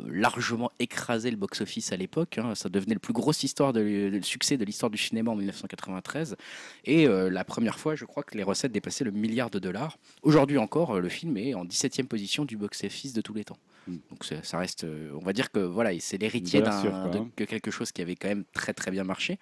largement 0.08 0.70
écrasé 0.78 1.30
le 1.30 1.36
box-office 1.36 1.92
à 1.92 1.96
l'époque. 1.96 2.38
hein. 2.38 2.54
Ça 2.54 2.68
devenait 2.68 2.94
le 2.94 3.00
plus 3.00 3.12
grosse 3.12 3.42
histoire 3.42 3.72
de, 3.72 3.80
de 4.10 4.22
succès 4.34 4.56
de 4.56 4.64
l'histoire 4.64 4.90
du 4.90 4.98
cinéma 4.98 5.30
en 5.30 5.36
1993. 5.36 6.36
Et 6.84 7.06
euh, 7.06 7.30
la 7.30 7.44
première 7.44 7.78
fois, 7.78 7.94
je 7.94 8.04
crois 8.04 8.24
que 8.24 8.36
les 8.36 8.42
recettes 8.42 8.72
dépassaient 8.72 9.04
le 9.04 9.12
milliard 9.12 9.48
de 9.48 9.60
dollars. 9.60 9.96
Aujourd'hui 10.22 10.58
encore, 10.58 10.96
euh, 10.96 11.00
le 11.00 11.08
film 11.08 11.36
est 11.36 11.54
en 11.54 11.64
17e 11.64 12.06
position 12.06 12.44
du 12.44 12.56
box-office 12.56 13.12
de 13.12 13.20
tous 13.20 13.34
les 13.34 13.44
temps. 13.44 13.58
Mm. 13.86 13.96
Donc 14.10 14.24
ça 14.24 14.42
ça 14.42 14.58
reste, 14.58 14.84
euh, 14.84 15.10
on 15.14 15.24
va 15.24 15.32
dire 15.32 15.50
que 15.50 15.58
voilà, 15.58 15.90
c'est 16.00 16.18
l'héritier 16.18 16.60
de 16.60 16.68
hein. 16.68 17.28
que 17.36 17.44
quelque 17.44 17.70
chose 17.70 17.92
qui 17.92 18.02
avait 18.02 18.16
quand 18.16 18.28
même 18.28 18.44
très 18.52 18.72
très 18.72 18.90
bien 18.90 19.04
marché. 19.04 19.38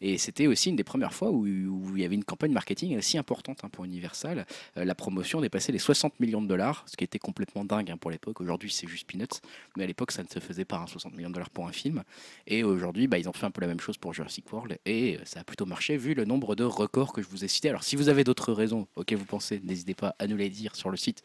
Et 0.00 0.18
c'était 0.18 0.46
aussi 0.46 0.70
une 0.70 0.76
des 0.76 0.84
premières 0.84 1.14
fois 1.14 1.30
où, 1.30 1.46
où 1.46 1.96
il 1.96 2.02
y 2.02 2.04
avait 2.04 2.14
une 2.14 2.24
campagne 2.24 2.52
marketing 2.52 2.96
aussi 2.98 3.18
importante 3.18 3.60
hein, 3.64 3.68
pour 3.70 3.84
Universal. 3.84 4.46
Euh, 4.76 4.84
la 4.84 4.94
promotion 4.94 5.40
dépassait 5.40 5.72
les 5.72 5.78
60 5.78 6.20
millions 6.20 6.42
de 6.42 6.46
dollars, 6.46 6.84
ce 6.86 6.96
qui 6.96 7.04
était 7.04 7.18
complètement 7.18 7.64
dingue 7.64 7.90
hein, 7.90 7.96
pour 7.96 8.10
l'époque. 8.10 8.40
Aujourd'hui, 8.40 8.70
c'est 8.70 8.86
juste 8.86 9.10
peanuts, 9.10 9.40
mais 9.76 9.84
à 9.84 9.86
l'époque, 9.86 10.12
ça 10.12 10.22
ne 10.22 10.28
se 10.28 10.38
faisait 10.38 10.64
pas, 10.64 10.78
hein, 10.78 10.86
60 10.86 11.14
millions 11.16 11.28
de 11.28 11.34
dollars 11.34 11.50
pour 11.50 11.66
un 11.66 11.72
film. 11.72 12.02
Et 12.46 12.64
aujourd'hui, 12.64 13.06
bah, 13.06 13.18
ils 13.18 13.28
ont 13.28 13.32
fait 13.32 13.46
un 13.46 13.50
peu 13.50 13.60
la 13.60 13.66
même 13.66 13.80
chose 13.80 13.98
pour 13.98 14.14
Jurassic 14.14 14.52
World, 14.52 14.78
et 14.86 15.16
euh, 15.16 15.20
ça 15.24 15.40
a 15.40 15.44
plutôt 15.44 15.66
marché 15.66 15.96
vu 15.96 16.14
le 16.14 16.24
nombre 16.24 16.54
de 16.54 16.64
records 16.64 17.12
que 17.12 17.22
je 17.22 17.28
vous 17.28 17.44
ai 17.44 17.48
cités. 17.48 17.68
Alors, 17.68 17.84
si 17.84 17.96
vous 17.96 18.08
avez 18.08 18.24
d'autres 18.24 18.52
raisons 18.52 18.86
auxquelles 18.96 19.18
vous 19.18 19.24
pensez, 19.24 19.60
n'hésitez 19.64 19.94
pas 19.94 20.14
à 20.18 20.26
nous 20.26 20.36
les 20.36 20.50
dire 20.50 20.76
sur 20.76 20.90
le 20.90 20.96
site. 20.96 21.22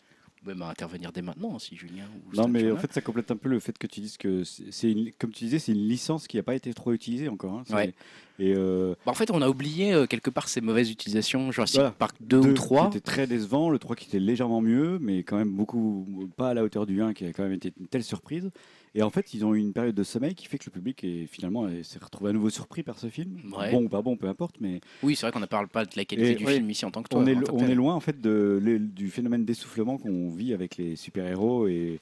Vous 0.53 0.59
pouvez 0.59 0.69
intervenir 0.71 1.11
dès 1.11 1.21
maintenant, 1.21 1.59
si 1.59 1.75
Julien 1.75 2.05
ou 2.31 2.35
Non, 2.35 2.47
mais 2.47 2.71
en 2.71 2.77
fait, 2.77 2.93
ça 2.93 3.01
complète 3.01 3.31
un 3.31 3.35
peu 3.37 3.49
le 3.49 3.59
fait 3.59 3.77
que 3.77 3.87
tu 3.87 3.99
dises 3.99 4.17
que 4.17 4.43
c'est 4.43 4.95
comme 5.19 5.31
tu 5.31 5.43
disais, 5.45 5.59
c'est 5.59 5.71
une 5.73 5.87
licence 5.87 6.27
qui 6.27 6.37
n'a 6.37 6.43
pas 6.43 6.55
été 6.55 6.73
trop 6.73 6.93
utilisée 6.93 7.27
encore. 7.29 7.53
hein. 7.53 7.63
Ouais. 7.75 7.93
Et 8.39 8.53
euh, 8.55 8.93
Bah, 9.05 9.11
en 9.11 9.15
fait, 9.15 9.31
on 9.31 9.41
a 9.41 9.49
oublié 9.49 9.93
euh, 9.93 10.05
quelque 10.05 10.29
part 10.29 10.47
ces 10.47 10.61
mauvaises 10.61 10.91
utilisations. 10.91 11.51
Jurassic 11.51 11.77
Voilà. 11.77 11.91
Park 11.91 12.15
2 12.21 12.37
ou 12.37 12.41
deux 12.43 12.53
3. 12.53 12.89
qui 12.91 12.97
était 12.97 13.05
très 13.05 13.25
décevant, 13.27 13.69
le 13.69 13.79
3 13.79 13.95
qui 13.95 14.05
était 14.07 14.19
légèrement 14.19 14.61
mieux, 14.61 14.99
mais 15.01 15.23
quand 15.23 15.37
même 15.37 15.51
beaucoup 15.51 16.07
pas 16.37 16.49
à 16.49 16.53
la 16.53 16.63
hauteur 16.63 16.85
du 16.85 17.01
1 17.01 17.13
qui 17.13 17.25
a 17.25 17.33
quand 17.33 17.43
même 17.43 17.53
été 17.53 17.73
une 17.79 17.87
telle 17.87 18.03
surprise. 18.03 18.49
Et 18.97 19.03
en 19.03 19.11
fait, 19.11 19.35
ils 19.35 19.45
ont 19.45 19.53
eu 19.53 19.59
une 19.59 19.73
période 19.73 19.93
de 19.93 20.01
sommeil 20.01 20.33
qui 20.33 20.47
fait 20.47 20.57
que 20.57 20.65
le 20.65 20.71
public 20.71 21.03
est 21.03 21.27
finalement 21.27 21.67
s'est 21.83 21.99
retrouvé 21.99 22.31
à 22.31 22.33
nouveau 22.33 22.49
surpris 22.49 22.81
par 22.81 22.97
ce 22.97 23.07
film. 23.09 23.37
Ouais. 23.55 23.69
Bon 23.71 23.83
ou 23.83 23.89
pas 23.89 24.01
bon, 24.01 24.17
peu 24.17 24.27
importe, 24.27 24.55
mais 24.59 24.81
Oui, 25.03 25.15
c'est 25.15 25.27
vrai 25.27 25.31
qu'on 25.31 25.39
ne 25.39 25.45
parle 25.45 25.67
pas 25.67 25.85
de 25.85 25.91
la 25.95 26.03
qualité 26.03 26.31
Et 26.31 26.35
du 26.35 26.47
film 26.47 26.67
ici 26.71 26.83
en 26.83 26.89
tant 26.89 27.03
que 27.03 27.09
toi. 27.09 27.19
on, 27.21 27.27
est, 27.27 27.37
on 27.51 27.67
est 27.67 27.75
loin 27.75 27.93
en 27.93 27.99
fait 27.99 28.19
de, 28.19 28.59
le- 28.59 28.79
du 28.79 29.11
phénomène 29.11 29.45
d'essoufflement 29.45 29.99
qu'on 29.99 30.29
vit 30.31 30.51
avec 30.51 30.77
les 30.77 30.95
super-héros 30.95 31.67
et, 31.67 31.99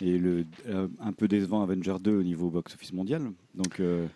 et 0.00 0.16
le 0.16 0.46
euh, 0.68 0.88
un 1.00 1.12
peu 1.12 1.28
décevant 1.28 1.62
Avenger 1.62 1.96
2 2.00 2.12
au 2.16 2.22
niveau 2.22 2.48
box-office 2.48 2.94
mondial. 2.94 3.30
Donc 3.54 3.78
euh, 3.80 4.06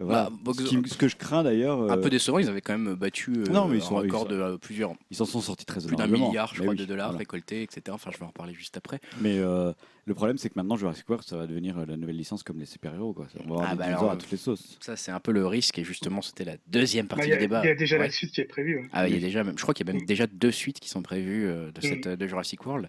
voilà. 0.00 0.24
Bah, 0.30 0.36
box- 0.42 0.58
ce, 0.64 0.64
qui- 0.68 0.88
ce 0.88 0.96
que 0.98 1.08
je 1.08 1.16
crains 1.16 1.42
d'ailleurs, 1.44 1.80
Un 1.90 1.96
euh, 1.98 2.02
peu 2.02 2.10
décevant, 2.10 2.38
ils 2.38 2.48
avaient 2.48 2.60
quand 2.60 2.76
même 2.76 2.94
battu 2.94 3.32
euh, 3.32 3.44
Non, 3.52 3.68
mais 3.68 3.78
ils 3.78 3.82
un 3.82 3.84
sont- 3.84 4.00
ils 4.02 4.06
record 4.06 4.22
sont- 4.22 4.28
de 4.28 4.34
euh, 4.40 4.58
plusieurs, 4.58 4.92
ils 5.10 5.16
s'en 5.16 5.24
sont 5.24 5.40
sortis 5.40 5.64
très 5.66 5.80
plus 5.80 5.94
d'un 5.96 6.06
milliard, 6.06 6.48
je 6.54 6.60
Mais 6.60 6.66
crois, 6.66 6.72
oui, 6.72 6.78
de 6.78 6.84
dollars 6.84 7.08
voilà. 7.08 7.18
récoltés, 7.18 7.62
etc. 7.62 7.82
Enfin, 7.90 8.10
je 8.12 8.18
vais 8.18 8.24
en 8.24 8.28
reparler 8.28 8.54
juste 8.54 8.76
après. 8.76 8.98
Mais 9.20 9.38
euh, 9.38 9.72
le 10.06 10.14
problème, 10.14 10.36
c'est 10.36 10.48
que 10.48 10.54
maintenant, 10.56 10.76
Jurassic 10.76 11.08
World, 11.08 11.24
ça 11.26 11.36
va 11.36 11.46
devenir 11.46 11.78
euh, 11.78 11.86
la 11.86 11.96
nouvelle 11.96 12.16
licence 12.16 12.42
comme 12.42 12.58
les 12.58 12.66
super-héros. 12.66 13.12
quoi. 13.12 13.26
On 13.46 13.54
va 13.54 13.54
avoir 13.54 13.68
Ah, 13.68 13.72
des 13.72 13.78
bah 13.78 13.84
alors, 13.86 14.10
à 14.10 14.16
toutes 14.16 14.30
les 14.32 14.36
sauces. 14.36 14.76
Ça, 14.80 14.96
c'est 14.96 15.12
un 15.12 15.20
peu 15.20 15.30
le 15.32 15.46
risque, 15.46 15.78
et 15.78 15.84
justement, 15.84 16.22
c'était 16.22 16.44
la 16.44 16.56
deuxième 16.66 17.06
Bah, 17.06 17.16
partie 17.16 17.30
a- 17.32 17.36
du 17.36 17.40
débat. 17.42 17.60
il 17.64 17.68
y 17.68 17.70
a 17.70 17.74
déjà 17.76 17.96
Ouais. 17.96 18.06
la 18.06 18.10
suite 18.10 18.32
qui 18.32 18.40
est 18.40 18.44
prévue. 18.46 18.80
hein. 18.84 18.88
Ah, 18.92 19.08
il 19.08 19.14
y 19.14 19.16
a 19.16 19.20
déjà 19.20 19.44
même, 19.44 19.56
je 19.56 19.62
crois 19.62 19.74
qu'il 19.74 19.86
y 19.86 19.90
a 19.90 19.92
même 19.92 20.02
Mm. 20.02 20.06
déjà 20.06 20.26
deux 20.26 20.50
suites 20.50 20.80
qui 20.80 20.88
sont 20.88 21.02
prévues 21.02 21.46
euh, 21.46 21.70
de, 21.70 21.78
Mm. 21.78 21.82
cette, 21.90 22.06
euh, 22.08 22.16
de 22.16 22.26
Jurassic 22.26 22.66
World. 22.66 22.88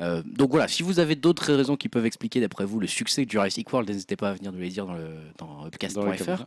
Euh, 0.00 0.22
donc 0.24 0.50
voilà, 0.50 0.68
si 0.68 0.82
vous 0.82 0.98
avez 0.98 1.14
d'autres 1.14 1.52
raisons 1.52 1.76
qui 1.76 1.88
peuvent 1.88 2.06
expliquer, 2.06 2.40
d'après 2.40 2.64
vous, 2.64 2.80
le 2.80 2.86
succès 2.86 3.24
de 3.24 3.30
Jurassic 3.30 3.70
World, 3.72 3.88
n'hésitez 3.88 4.16
pas 4.16 4.30
à 4.30 4.32
venir 4.34 4.52
nous 4.52 4.60
les 4.60 4.68
dire 4.68 4.86
dans, 4.86 4.94
le, 4.94 5.08
dans 5.38 5.66
upcast.fr. 5.66 6.44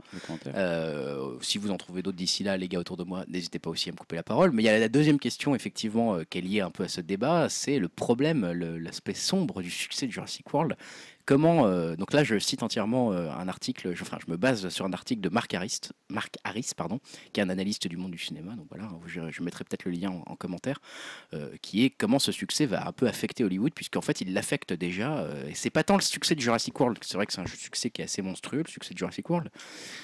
Euh, 0.55 1.35
si 1.41 1.57
vous 1.57 1.71
en 1.71 1.77
trouvez 1.77 2.01
d'autres 2.01 2.17
d'ici 2.17 2.43
là, 2.43 2.57
les 2.57 2.67
gars 2.67 2.79
autour 2.79 2.97
de 2.97 3.03
moi, 3.03 3.25
n'hésitez 3.27 3.59
pas 3.59 3.69
aussi 3.69 3.89
à 3.89 3.91
me 3.91 3.97
couper 3.97 4.15
la 4.15 4.23
parole. 4.23 4.51
Mais 4.51 4.63
il 4.63 4.65
y 4.65 4.69
a 4.69 4.79
la 4.79 4.89
deuxième 4.89 5.19
question, 5.19 5.55
effectivement, 5.55 6.15
euh, 6.15 6.23
qui 6.29 6.39
est 6.39 6.41
liée 6.41 6.61
un 6.61 6.71
peu 6.71 6.83
à 6.83 6.87
ce 6.87 7.01
débat, 7.01 7.47
c'est 7.49 7.79
le 7.79 7.89
problème, 7.89 8.51
l'aspect 8.51 9.13
sombre 9.13 9.61
du 9.61 9.69
succès 9.69 10.07
de 10.07 10.11
Jurassic 10.11 10.51
World. 10.53 10.75
Comment, 11.25 11.67
euh, 11.67 11.95
donc 11.95 12.11
là, 12.11 12.23
je 12.23 12.37
cite 12.37 12.63
entièrement 12.63 13.13
euh, 13.13 13.29
un 13.31 13.47
article, 13.47 13.95
je, 13.95 14.01
enfin, 14.01 14.17
je 14.25 14.29
me 14.29 14.37
base 14.37 14.67
sur 14.69 14.85
un 14.85 14.91
article 14.91 15.21
de 15.21 15.29
Mark 15.29 15.53
Harris, 15.53 15.79
Mark 16.09 16.35
Harris 16.43 16.71
pardon, 16.75 16.99
qui 17.31 17.39
est 17.39 17.43
un 17.43 17.49
analyste 17.49 17.87
du 17.87 17.95
monde 17.95 18.11
du 18.11 18.17
cinéma. 18.17 18.55
Donc 18.55 18.67
voilà, 18.69 18.89
je, 19.05 19.31
je 19.31 19.41
mettrai 19.41 19.63
peut-être 19.63 19.85
le 19.85 19.91
lien 19.91 20.09
en, 20.09 20.23
en 20.25 20.35
commentaire, 20.35 20.79
euh, 21.33 21.55
qui 21.61 21.85
est 21.85 21.89
comment 21.89 22.19
ce 22.19 22.31
succès 22.31 22.65
va 22.65 22.87
un 22.87 22.91
peu 22.91 23.07
affecter 23.07 23.43
Hollywood, 23.43 23.73
puisqu'en 23.73 24.01
fait, 24.01 24.19
il 24.21 24.33
l'affecte 24.33 24.73
déjà. 24.73 25.27
et 25.47 25.53
c'est 25.53 25.69
pas 25.69 25.83
tant 25.83 25.95
le 25.95 26.01
succès 26.01 26.35
de 26.35 26.41
Jurassic 26.41 26.77
World, 26.79 26.97
c'est 27.01 27.15
vrai 27.15 27.25
que 27.25 27.33
c'est 27.33 27.41
un 27.41 27.45
succès 27.47 27.89
qui 27.89 28.01
est 28.01 28.05
assez 28.05 28.21
monstrueux, 28.21 28.63
le 28.65 28.69
succès 28.69 28.93
de 28.93 28.99
Jurassic 28.99 29.29
World, 29.29 29.49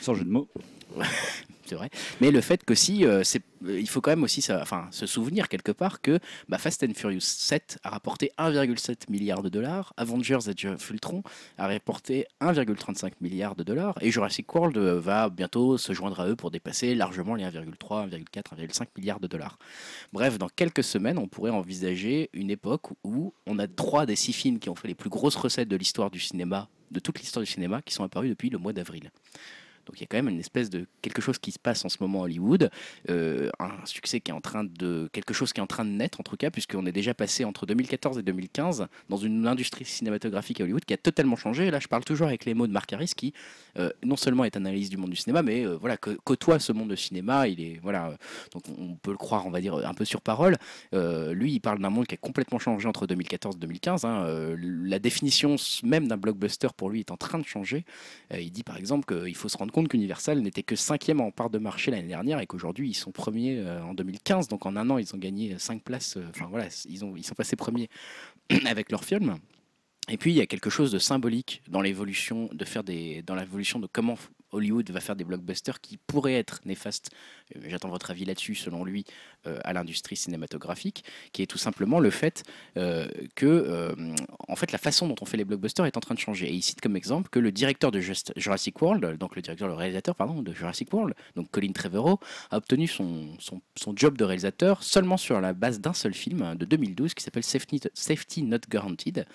Sans 0.02 0.14
jeu 0.14 0.24
de 0.24 0.30
mots. 0.30 0.50
c'est 1.70 1.76
vrai. 1.76 1.90
Mais 2.20 2.32
le 2.32 2.42
fait 2.42 2.64
que 2.64 2.74
si, 2.74 3.06
euh, 3.06 3.24
c'est, 3.24 3.44
euh, 3.66 3.80
il 3.80 3.88
faut 3.88 4.02
quand 4.02 4.12
même 4.12 4.24
aussi 4.24 4.42
se 4.42 5.06
souvenir 5.06 5.48
quelque 5.48 5.72
part 5.72 6.02
que 6.02 6.20
bah, 6.48 6.58
Fast 6.58 6.84
and 6.84 6.94
Furious 6.96 7.22
7 7.22 7.80
a 7.84 7.90
rapporté 7.90 8.32
1,7 8.38 9.10
milliard 9.10 9.44
de 9.44 9.50
dollars, 9.50 9.94
Avengers 9.98 10.50
Age 10.50 10.66
of 10.66 10.92
a 11.58 11.68
rapporté 11.68 12.26
1,35 12.42 13.14
milliard 13.22 13.56
de 13.56 13.64
dollars, 13.64 13.98
et 14.02 14.12
Jurassic 14.12 14.54
World 14.54 14.78
euh, 14.78 15.00
va 15.00 15.30
bientôt 15.30 15.78
se 15.78 15.94
joindre 15.94 16.20
à 16.20 16.28
eux 16.28 16.36
pour 16.36 16.52
dépasser 16.52 16.96
largement 16.96 17.36
les 17.36 17.44
1,3, 17.44 18.10
1,4, 18.10 18.26
1,5 18.58 18.88
milliards 18.98 19.20
de 19.20 19.28
dollars. 19.28 19.60
Bref, 20.12 20.38
dans 20.38 20.50
quelques 20.50 20.84
semaines, 20.84 21.20
on 21.20 21.28
pourrait 21.28 21.52
envisager 21.52 22.30
une 22.34 22.50
époque 22.50 22.88
où 23.04 23.34
on 23.46 23.60
a 23.60 23.68
trois 23.68 24.06
des 24.06 24.16
six 24.16 24.34
films 24.34 24.60
qui 24.60 24.70
ont 24.70 24.76
fait 24.76 24.88
les 24.88 24.96
plus 24.96 25.10
grosses 25.10 25.36
recettes 25.36 25.70
de 25.70 25.76
l'histoire 25.76 26.10
du 26.10 26.20
cinéma, 26.20 26.68
de 26.90 27.00
toute 27.00 27.20
l'histoire 27.20 27.44
du 27.44 27.52
cinéma, 27.52 27.82
qui 27.84 27.94
sont 27.94 28.04
apparus 28.04 28.30
depuis 28.30 28.50
le 28.50 28.58
mois 28.58 28.74
d'avril. 28.74 29.12
Donc 29.90 29.98
il 29.98 30.02
y 30.02 30.04
a 30.04 30.08
quand 30.08 30.18
même 30.18 30.30
une 30.30 30.40
espèce 30.40 30.70
de 30.70 30.86
quelque 31.02 31.20
chose 31.20 31.40
qui 31.40 31.52
se 31.52 31.58
passe 31.58 31.84
en 31.84 31.90
ce 31.90 31.98
moment 32.00 32.22
à 32.22 32.26
Hollywood, 32.26 32.70
euh, 33.10 33.50
un 33.60 33.84
succès 33.86 34.20
qui 34.20 34.30
est 34.30 34.34
en 34.36 34.40
train 34.40 34.64
de 34.64 35.10
quelque 35.12 35.34
chose 35.34 35.52
qui 35.52 35.60
est 35.60 35.64
en 35.64 35.68
train 35.68 35.84
de 35.84 35.90
naître 35.90 36.20
en 36.20 36.24
tout 36.24 36.38
cas, 36.38 36.52
puisqu'on 36.52 36.86
est 36.86 36.92
déjà 36.92 37.16
passé 37.16 37.44
entre 37.44 37.66
2014 37.66 38.20
et 38.20 38.22
2015 38.22 38.86
dans 39.10 39.18
une 39.18 39.48
industrie 39.48 39.86
cinématographique 39.86 40.62
à 40.62 40.66
Hollywood 40.66 40.86
qui 40.86 40.94
a 40.94 40.98
totalement 40.98 41.36
changé. 41.36 41.66
Et 41.66 41.72
là, 41.72 41.80
je 41.80 41.88
parle 41.88 42.04
toujours 42.04 42.28
avec 42.28 42.46
les 42.46 42.54
mots 42.54 42.68
de 42.68 42.72
Marc 42.72 42.94
Harris, 42.94 43.14
qui 43.18 43.34
euh, 43.80 43.90
non 44.04 44.16
seulement 44.16 44.44
est 44.44 44.56
analyste 44.56 44.92
du 44.92 44.98
monde 44.98 45.10
du 45.10 45.16
cinéma, 45.16 45.42
mais 45.42 45.66
euh, 45.66 45.76
voilà 45.76 45.98
côtoie 45.98 46.60
ce 46.60 46.72
monde 46.72 46.92
de 46.92 46.96
cinéma. 46.96 47.48
Il 47.48 47.60
est 47.60 47.80
voilà, 47.82 48.16
donc 48.54 48.62
on 48.78 48.94
peut 48.94 49.10
le 49.12 49.18
croire, 49.18 49.48
on 49.48 49.50
va 49.50 49.60
dire 49.60 49.74
un 49.74 49.96
peu 49.96 50.06
sur 50.06 50.22
parole. 50.22 50.56
Lui, 50.94 51.54
il 51.54 51.62
parle 51.62 51.80
d'un 51.80 51.90
monde 51.90 52.06
qui 52.06 52.14
a 52.14 52.18
complètement 52.18 52.60
changé 52.60 52.88
entre 52.88 53.08
2014 53.08 53.56
et 53.56 53.60
2015. 53.60 54.06
hein. 54.06 54.56
La 54.56 55.00
définition 55.00 55.56
même 55.82 56.08
d'un 56.08 56.18
blockbuster 56.18 56.68
pour 56.78 56.92
lui 56.92 57.00
est 57.00 57.10
en 57.10 57.18
train 57.18 57.40
de 57.40 57.46
changer. 57.46 57.86
Il 58.38 58.52
dit 58.52 58.64
par 58.64 58.78
exemple 58.78 59.06
qu'il 59.12 59.36
faut 59.36 59.50
se 59.50 59.58
rendre 59.58 59.72
compte 59.72 59.79
qu'Universal 59.88 60.40
n'était 60.42 60.64
que 60.64 60.76
cinquième 60.76 61.22
en 61.22 61.32
part 61.32 61.50
de 61.50 61.58
marché 61.60 61.92
l'année 61.92 62.08
dernière 62.08 62.40
et 62.40 62.48
qu'aujourd'hui 62.48 62.90
ils 62.90 62.94
sont 62.96 63.12
premiers 63.12 63.60
euh, 63.60 63.82
en 63.84 63.94
2015. 63.94 64.48
Donc 64.48 64.66
en 64.66 64.76
un 64.76 64.90
an, 64.90 64.98
ils 64.98 65.14
ont 65.16 65.18
gagné 65.18 65.58
cinq 65.58 65.84
places. 65.84 66.18
euh, 66.18 66.26
Enfin 66.30 66.48
voilà, 66.50 66.68
ils, 66.88 67.06
ont, 67.06 67.16
ils 67.16 67.26
sont 67.26 67.36
passés 67.36 67.56
premiers 67.56 67.90
avec 68.66 68.92
leur 68.92 69.04
film. 69.04 69.38
Et 70.10 70.18
puis 70.18 70.32
il 70.32 70.36
y 70.36 70.42
a 70.42 70.48
quelque 70.48 70.70
chose 70.70 70.92
de 70.92 71.00
symbolique 71.00 71.62
dans 71.70 71.82
l'évolution 71.82 72.50
de 72.52 72.66
faire 72.66 72.84
des, 72.84 73.22
dans 73.22 73.36
l'évolution 73.36 73.80
de 73.80 73.88
comment 73.92 74.18
Hollywood 74.52 74.90
va 74.92 75.00
faire 75.00 75.16
des 75.16 75.24
blockbusters 75.24 75.80
qui 75.82 75.98
pourraient 75.98 76.34
être 76.36 76.60
néfastes. 76.66 77.12
Euh, 77.56 77.60
J'attends 77.68 77.90
votre 77.90 78.12
avis 78.12 78.26
là-dessus, 78.26 78.56
selon 78.56 78.84
lui, 78.84 79.06
euh, 79.48 79.60
à 79.64 79.74
l'industrie 79.74 80.16
cinématographique, 80.16 81.04
qui 81.34 81.42
est 81.42 81.48
tout 81.48 81.58
simplement 81.58 82.00
le 82.00 82.10
fait 82.10 82.44
euh, 82.78 83.08
que, 83.36 83.94
en 84.48 84.56
fait, 84.56 84.72
la 84.72 84.78
façon 84.78 85.08
dont 85.08 85.16
on 85.22 85.26
fait 85.26 85.38
les 85.38 85.46
blockbusters 85.46 85.86
est 85.86 85.98
en 85.98 86.02
train 86.02 86.16
de 86.16 86.20
changer. 86.20 86.48
Et 86.50 86.54
il 86.54 86.62
cite 86.62 86.82
comme 86.82 86.96
exemple 86.96 87.30
que 87.30 87.40
le 87.40 87.52
directeur 87.52 87.92
de 87.92 88.00
Just- 88.00 88.34
Jurassic 88.36 88.82
World, 88.82 89.18
donc 89.18 89.36
le 89.36 89.42
directeur, 89.42 89.68
le 89.68 89.74
réalisateur, 89.74 90.16
pardon, 90.16 90.42
de 90.42 90.54
Jurassic 90.54 90.92
World, 90.94 91.14
donc 91.36 91.50
Colin 91.52 91.72
Trevorrow, 91.72 92.20
a 92.52 92.58
obtenu 92.58 92.88
son, 92.88 93.36
job 93.96 94.18
de 94.18 94.24
réalisateur 94.24 94.84
seulement 94.84 95.18
sur 95.18 95.40
la 95.42 95.54
base 95.54 95.80
d'un 95.80 95.94
seul 95.94 96.14
film 96.14 96.56
de 96.56 96.66
2012 96.66 97.14
qui 97.14 97.24
s'appelle 97.24 97.44
Safety, 97.44 97.82
Safety 97.94 98.44
Not 98.44 98.60
Guaranteed, 98.70 99.26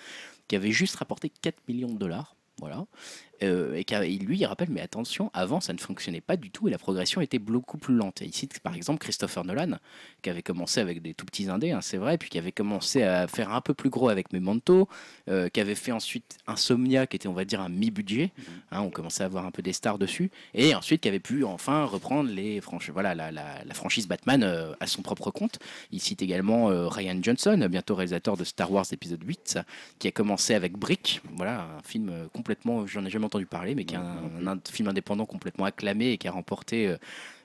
qui 0.47 0.55
avait 0.55 0.71
juste 0.71 0.95
rapporté 0.97 1.31
4 1.41 1.57
millions 1.67 1.91
de 1.93 1.97
dollars. 1.97 2.35
Voilà. 2.59 2.85
Euh, 3.43 3.75
et 3.75 3.85
et 3.93 4.17
lui, 4.17 4.37
il 4.39 4.45
rappelle, 4.45 4.69
mais 4.69 4.81
attention, 4.81 5.29
avant, 5.33 5.59
ça 5.61 5.73
ne 5.73 5.77
fonctionnait 5.77 6.21
pas 6.21 6.37
du 6.37 6.51
tout 6.51 6.67
et 6.67 6.71
la 6.71 6.77
progression 6.77 7.21
était 7.21 7.39
beaucoup 7.39 7.77
plus 7.77 7.95
lente. 7.95 8.21
Et 8.21 8.25
il 8.25 8.33
cite 8.33 8.59
par 8.59 8.75
exemple 8.75 8.99
Christopher 8.99 9.43
Nolan, 9.45 9.77
qui 10.21 10.29
avait 10.29 10.41
commencé 10.41 10.79
avec 10.79 11.01
des 11.01 11.13
tout 11.13 11.25
petits 11.25 11.49
indés, 11.49 11.71
hein, 11.71 11.81
c'est 11.81 11.97
vrai, 11.97 12.17
puis 12.17 12.29
qui 12.29 12.37
avait 12.37 12.51
commencé 12.51 13.03
à 13.03 13.27
faire 13.27 13.51
un 13.53 13.61
peu 13.61 13.73
plus 13.73 13.89
gros 13.89 14.09
avec 14.09 14.31
Memento, 14.33 14.87
euh, 15.29 15.49
qui 15.49 15.59
avait 15.59 15.75
fait 15.75 15.91
ensuite 15.91 16.37
Insomnia, 16.47 17.07
qui 17.07 17.15
était, 17.17 17.27
on 17.27 17.33
va 17.33 17.45
dire, 17.45 17.61
un 17.61 17.69
mi-budget. 17.69 18.31
hein, 18.71 18.81
on 18.81 18.89
commençait 18.89 19.23
à 19.23 19.25
avoir 19.27 19.45
un 19.45 19.51
peu 19.51 19.61
des 19.61 19.73
stars 19.73 19.97
dessus. 19.97 20.31
Et 20.53 20.73
ensuite, 20.75 21.01
qui 21.01 21.07
avait 21.07 21.19
pu 21.19 21.43
enfin 21.43 21.83
reprendre 21.85 22.29
les 22.29 22.61
franchi- 22.61 22.91
voilà, 22.91 23.15
la, 23.15 23.31
la- 23.31 23.63
la 23.65 23.73
franchise 23.73 24.07
Batman 24.07 24.43
euh, 24.43 24.73
à 24.79 24.87
son 24.87 25.01
propre 25.01 25.31
compte. 25.31 25.59
Il 25.91 25.99
cite 26.01 26.21
également 26.21 26.69
euh, 26.69 26.87
Ryan 26.87 27.17
Johnson, 27.21 27.67
bientôt 27.69 27.95
réalisateur 27.95 28.37
de 28.37 28.43
Star 28.43 28.71
Wars 28.71 28.85
épisode 28.91 29.23
8, 29.23 29.59
qui 29.99 30.07
a 30.07 30.11
commencé 30.11 30.53
avec 30.53 30.73
Brick, 30.77 31.21
voilà, 31.35 31.67
un 31.77 31.81
film 31.83 32.11
complètement, 32.33 32.85
j'en 32.87 33.03
ai 33.05 33.09
jamais 33.09 33.24
jamais 33.25 33.27
entendu 33.27 33.45
parler, 33.45 33.75
mais 33.75 33.85
qui 33.85 33.95
est 33.95 33.97
un, 33.97 34.47
un 34.47 34.59
film 34.71 34.87
indépendant 34.89 35.25
complètement 35.25 35.65
acclamé 35.65 36.11
et 36.11 36.17
qui 36.17 36.27
a 36.27 36.31
remporté 36.31 36.87
euh, 36.87 36.97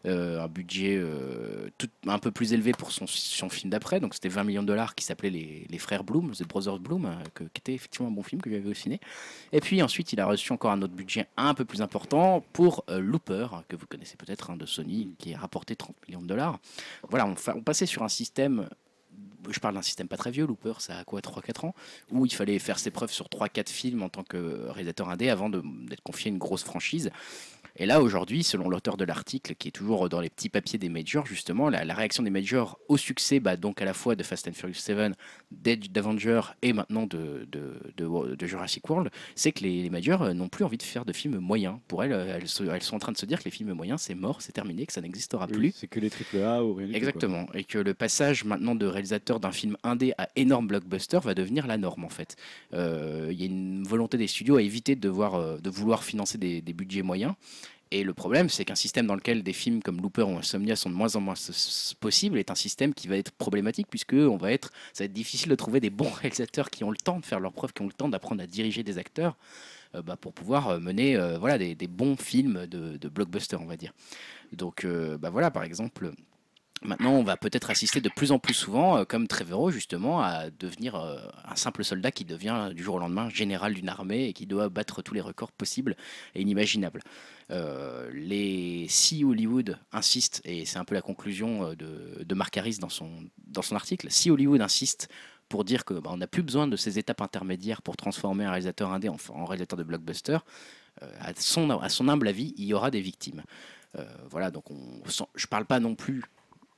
euh, 0.07 0.43
un 0.43 0.49
budget 0.49 0.97
euh, 0.97 1.69
tout, 1.77 1.89
un 2.07 2.19
peu 2.19 2.31
plus 2.31 2.53
élevé 2.55 2.73
pour 2.73 2.91
son, 2.91 3.07
son 3.07 3.49
film 3.51 3.71
d'après. 3.71 4.01
Donc 4.01 4.15
c'était 4.15 4.29
20 4.31 4.45
millions 4.45 4.63
de 4.63 4.67
dollars 4.69 4.95
qui 4.95 5.05
s'appelait 5.05 5.31
les, 5.31 5.67
les 5.69 5.79
Frères 5.79 6.05
Bloom, 6.05 6.31
The 6.33 6.47
Brothers 6.49 6.79
Bloom, 6.79 7.09
que- 7.35 7.45
qui 7.45 7.59
était 7.61 7.75
effectivement 7.75 8.09
un 8.09 8.13
bon 8.13 8.23
film 8.23 8.41
que 8.41 8.51
j'avais 8.51 8.69
au 8.71 8.75
ciné. 8.75 8.99
Et 9.53 9.61
puis 9.61 9.83
ensuite, 9.83 10.13
il 10.13 10.21
a 10.21 10.27
reçu 10.27 10.53
encore 10.53 10.71
un 10.71 10.81
autre 10.83 10.95
budget 10.95 11.27
un 11.37 11.55
peu 11.55 11.65
plus 11.65 11.83
important 11.83 12.43
pour 12.53 12.85
euh, 12.89 12.99
Looper, 13.01 13.49
que 13.69 13.77
vous 13.77 13.87
connaissez 13.87 14.17
peut-être 14.17 14.51
hein, 14.51 14.57
de 14.57 14.65
Sony, 14.67 15.15
qui 15.19 15.35
a 15.35 15.39
rapporté 15.39 15.77
30 15.77 15.95
millions 16.09 16.23
de 16.23 16.27
dollars. 16.27 16.59
Voilà, 17.09 17.27
on 17.27 17.63
passait 17.63 17.87
sur 17.87 18.03
un 18.03 18.09
système. 18.09 18.69
Je 19.49 19.59
parle 19.61 19.75
d'un 19.75 19.83
système 19.83 20.09
pas 20.09 20.17
très 20.17 20.31
vieux, 20.31 20.47
Looper, 20.47 20.75
ça 20.79 20.99
a 20.99 21.05
quoi 21.05 21.21
3-4 21.21 21.67
ans 21.67 21.75
Où 22.11 22.27
il 22.27 22.33
fallait 22.33 22.59
faire 22.59 22.79
ses 22.79 22.91
preuves 22.91 23.13
sur 23.13 23.27
3-4 23.27 23.69
films 23.69 24.03
en 24.03 24.09
tant 24.09 24.23
que 24.23 24.69
réalisateur 24.69 25.09
indé 25.09 25.31
avant 25.31 25.49
d'être 25.51 26.03
confié 26.03 26.31
à 26.31 26.33
une 26.33 26.39
grosse 26.39 26.65
franchise. 26.65 27.11
Et 27.77 27.87
là, 27.87 28.01
aujourd'hui, 28.03 28.43
selon 28.45 28.69
l'auteur 28.69 28.97
de 28.97 29.05
l'article, 29.05 29.55
qui 29.55 29.69
est 29.69 29.73
toujours 29.73 30.09
dans 30.09 30.21
les 30.21 30.31
petits 30.31 30.49
papiers 30.49 30.79
des 30.79 30.89
majors, 30.89 31.27
justement, 31.27 31.69
la, 31.71 31.85
la 31.85 31.95
réaction 31.95 32.23
des 32.23 32.31
majors 32.31 32.79
au 32.89 32.97
succès, 32.97 33.41
bah, 33.41 33.57
donc 33.57 33.81
à 33.81 33.85
la 33.85 33.95
fois 33.95 34.17
de 34.17 34.23
Fast 34.23 34.49
and 34.49 34.53
Furious 34.53 34.75
7, 34.75 35.13
d'Edge 35.51 35.89
d'Avenger 35.91 36.41
et 36.63 36.73
maintenant 36.73 37.07
de, 37.07 37.47
de, 37.51 37.75
de- 37.97 38.35
de 38.35 38.47
Jurassic 38.47 38.89
World, 38.91 39.11
c'est 39.35 39.53
que 39.53 39.63
les, 39.63 39.83
les 39.83 39.91
majors 39.91 40.23
euh, 40.23 40.33
n'ont 40.35 40.49
plus 40.49 40.65
envie 40.65 40.77
de 40.79 40.83
faire 40.83 41.05
de 41.05 41.13
films 41.13 41.39
moyens. 41.39 41.77
Pour 41.89 42.03
elles, 42.05 42.13
euh, 42.13 42.39
elles, 42.39 42.49
sont 42.83 42.95
en 42.95 42.99
train 42.99 43.13
de 43.13 43.17
se 43.19 43.27
dire 43.27 43.39
que 43.39 43.45
les 43.45 43.51
films 43.51 43.73
moyens, 43.73 44.01
c'est 44.03 44.15
mort, 44.15 44.43
c'est 44.43 44.53
terminé, 44.53 44.87
que 44.87 44.93
ça 44.93 45.01
n'existera 45.01 45.47
plus. 45.47 45.73
C'est 45.77 45.87
que 45.87 46.01
les 46.01 46.11
triple 46.11 46.39
A 46.43 46.65
ou 46.65 46.75
rien 46.75 46.87
du 46.87 46.93
tout, 46.93 46.99
quoi. 46.99 47.09
Exactement. 47.09 47.47
Et 47.55 47.65
que 47.65 47.79
le 47.79 47.95
passage 47.95 48.45
maintenant 48.45 48.75
de 48.75 48.87
réalisateur 48.87 49.41
d'un 49.41 49.53
film 49.53 49.77
indé 49.83 50.13
à 50.19 50.29
énorme 50.37 50.67
blockbuster 50.67 51.21
va 51.23 51.35
devenir 51.35 51.67
la 51.67 51.77
norme 51.79 52.05
en 52.05 52.09
fait. 52.09 52.37
Euh, 52.75 53.29
Il 53.31 53.41
y 53.41 53.43
a 53.45 53.47
une 53.47 53.85
volonté 53.85 54.17
des 54.19 54.27
studios 54.27 54.57
à 54.57 54.63
éviter 54.63 54.95
de, 54.97 55.01
devoir, 55.01 55.61
de 55.61 55.71
vouloir 55.71 56.05
financer 56.05 56.39
des, 56.39 56.61
des 56.61 56.73
budgets 56.73 57.03
moyens. 57.03 57.35
Et 57.93 58.05
le 58.05 58.15
problème, 58.15 58.49
c'est 58.49 58.65
qu'un 58.65 58.77
système 58.77 59.07
dans 59.07 59.17
lequel 59.17 59.43
des 59.43 59.53
films 59.53 59.83
comme 59.83 60.01
Looper 60.01 60.23
ou 60.23 60.39
Insomnia 60.39 60.77
sont 60.77 60.91
de 60.91 60.95
moins 60.95 61.17
en 61.17 61.21
moins 61.21 61.35
possibles 61.99 62.39
est 62.39 62.51
un 62.53 62.55
système 62.55 62.95
qui 62.95 63.09
va 63.09 63.17
être 63.17 63.33
problématique 63.33 63.89
puisque 63.91 64.13
on 64.13 64.37
va 64.37 64.53
être, 64.53 64.71
ça 64.93 65.03
va 65.03 65.07
être 65.07 65.13
difficile 65.13 65.51
de 65.51 65.57
trouver 65.57 65.81
des 65.81 65.91
bons 65.91 66.11
réalisateurs 66.23 66.71
qui 66.71 66.85
ont 66.85 66.91
le 66.91 66.97
temps 66.97 67.19
de 67.19 67.27
faire 67.27 67.41
leurs 67.41 67.53
preuves, 67.53 67.73
qui 67.73 67.83
ont 67.83 67.87
le 67.87 67.93
temps 67.93 68.09
d'apprendre 68.09 68.43
à 68.43 68.47
diriger 68.47 68.85
des 68.85 68.99
acteurs 68.99 69.37
euh, 69.97 70.03
bah, 70.03 70.17
pour 70.17 70.33
pouvoir 70.33 70.69
euh, 70.69 70.79
mener 70.79 71.17
euh, 71.17 71.37
voilà, 71.39 71.59
des, 71.59 71.75
bons 71.89 72.17
films 72.17 72.67
de, 72.69 73.09
blockbuster, 73.09 73.57
on 73.57 73.67
va 73.67 73.77
dire. 73.77 73.93
Donc 74.53 74.87
bah, 74.87 75.31
voilà, 75.31 75.51
par 75.51 75.65
exemple, 75.65 76.13
Maintenant, 76.83 77.13
on 77.13 77.23
va 77.23 77.37
peut-être 77.37 77.69
assister 77.69 78.01
de 78.01 78.09
plus 78.09 78.33
en 78.33 78.39
plus 78.39 78.55
souvent, 78.55 79.05
comme 79.05 79.29
Trevorrow 79.29 79.71
justement, 79.71 80.23
à 80.23 80.49
devenir 80.49 80.95
un 80.97 81.55
simple 81.55 81.85
soldat 81.85 82.11
qui 82.11 82.25
devient 82.25 82.71
du 82.75 82.83
jour 82.83 82.95
au 82.95 82.99
lendemain 82.99 83.29
général 83.29 83.75
d'une 83.75 83.91
armée 83.91 84.29
et 84.29 84.33
qui 84.33 84.47
doit 84.47 84.71
battre 84.71 85.03
tous 85.03 85.13
les 85.13 85.21
records 85.21 85.53
possibles 85.53 85.95
et 86.35 86.41
inimaginables. 86.41 87.03
Euh, 87.51 88.09
les 88.13 88.87
si 88.89 89.25
Hollywood 89.25 89.79
insistent, 89.93 90.41
et 90.45 90.65
c'est 90.65 90.79
un 90.79 90.85
peu 90.85 90.95
la 90.95 91.03
conclusion 91.03 91.65
euh, 91.65 91.75
de, 91.75 92.23
de 92.23 92.35
Mark 92.35 92.57
Harris 92.57 92.79
dans 92.79 92.89
son, 92.89 93.11
dans 93.39 93.63
son 93.63 93.75
article, 93.75 94.07
si 94.11 94.31
Hollywood 94.31 94.61
insiste 94.61 95.09
pour 95.49 95.65
dire 95.65 95.85
que 95.85 95.95
bah, 95.95 96.11
on 96.13 96.19
n'a 96.19 96.29
plus 96.29 96.45
besoin 96.45 96.69
de 96.69 96.77
ces 96.77 96.99
étapes 96.99 97.23
intermédiaires 97.23 97.83
pour 97.83 97.97
transformer 97.97 98.45
un 98.45 98.51
réalisateur 98.51 98.93
indé 98.93 99.09
en, 99.09 99.45
réalisateur 99.45 99.77
de 99.77 99.83
blockbuster, 99.83 100.39
euh, 101.03 101.13
à, 101.21 101.33
son, 101.35 101.71
à 101.71 101.89
son 101.89 102.09
humble 102.09 102.29
avis, 102.29 102.55
il 102.57 102.67
y 102.67 102.75
aura 102.75 102.91
des 102.91 103.01
victimes. 103.01 103.43
Voilà, 104.31 104.53
donc 104.53 104.71
on, 104.71 105.03
je 105.35 105.47
parle 105.49 105.65
pas 105.65 105.81
non 105.81 105.97
plus 105.97 106.23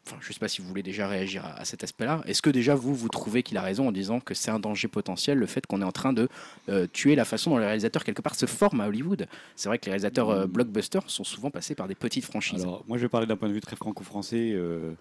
Enfin, 0.04 0.16
je 0.20 0.28
ne 0.28 0.32
sais 0.32 0.40
pas 0.40 0.48
si 0.48 0.60
vous 0.60 0.66
voulez 0.66 0.82
déjà 0.82 1.06
réagir 1.06 1.44
à, 1.44 1.60
à 1.60 1.64
cet 1.64 1.84
aspect-là. 1.84 2.22
Est-ce 2.26 2.42
que 2.42 2.50
déjà 2.50 2.74
vous, 2.74 2.92
vous 2.94 3.08
trouvez 3.08 3.44
qu'il 3.44 3.56
a 3.56 3.62
raison 3.62 3.86
en 3.86 3.92
disant 3.92 4.18
que 4.18 4.34
c'est 4.34 4.50
un 4.50 4.58
danger 4.58 4.88
potentiel, 4.88 5.38
le 5.38 5.46
fait 5.46 5.64
qu'on 5.64 5.80
est 5.80 5.84
en 5.84 5.92
train 5.92 6.12
de 6.12 6.28
euh, 6.68 6.88
tuer 6.92 7.14
la 7.14 7.24
façon 7.24 7.50
dont 7.50 7.58
les 7.58 7.66
réalisateurs, 7.66 8.02
quelque 8.02 8.20
part, 8.20 8.34
se 8.34 8.46
forment 8.46 8.80
à 8.80 8.88
Hollywood? 8.88 9.28
C'est 9.54 9.68
vrai 9.68 9.78
que 9.78 9.84
les 9.86 9.92
réalisateurs 9.92 10.30
euh, 10.30 10.46
blockbusters 10.46 11.08
sont 11.08 11.24
souvent 11.24 11.50
passés 11.50 11.76
par 11.76 11.86
des 11.86 11.94
petites 11.94 12.24
franchises. 12.24 12.62
Alors, 12.62 12.84
moi, 12.88 12.98
je 12.98 13.02
vais 13.02 13.08
parler 13.08 13.26
d'un 13.28 13.36
point 13.36 13.48
de 13.48 13.54
vue 13.54 13.60
très 13.60 13.76
franco-français. 13.76 14.50
euh, 14.52 14.92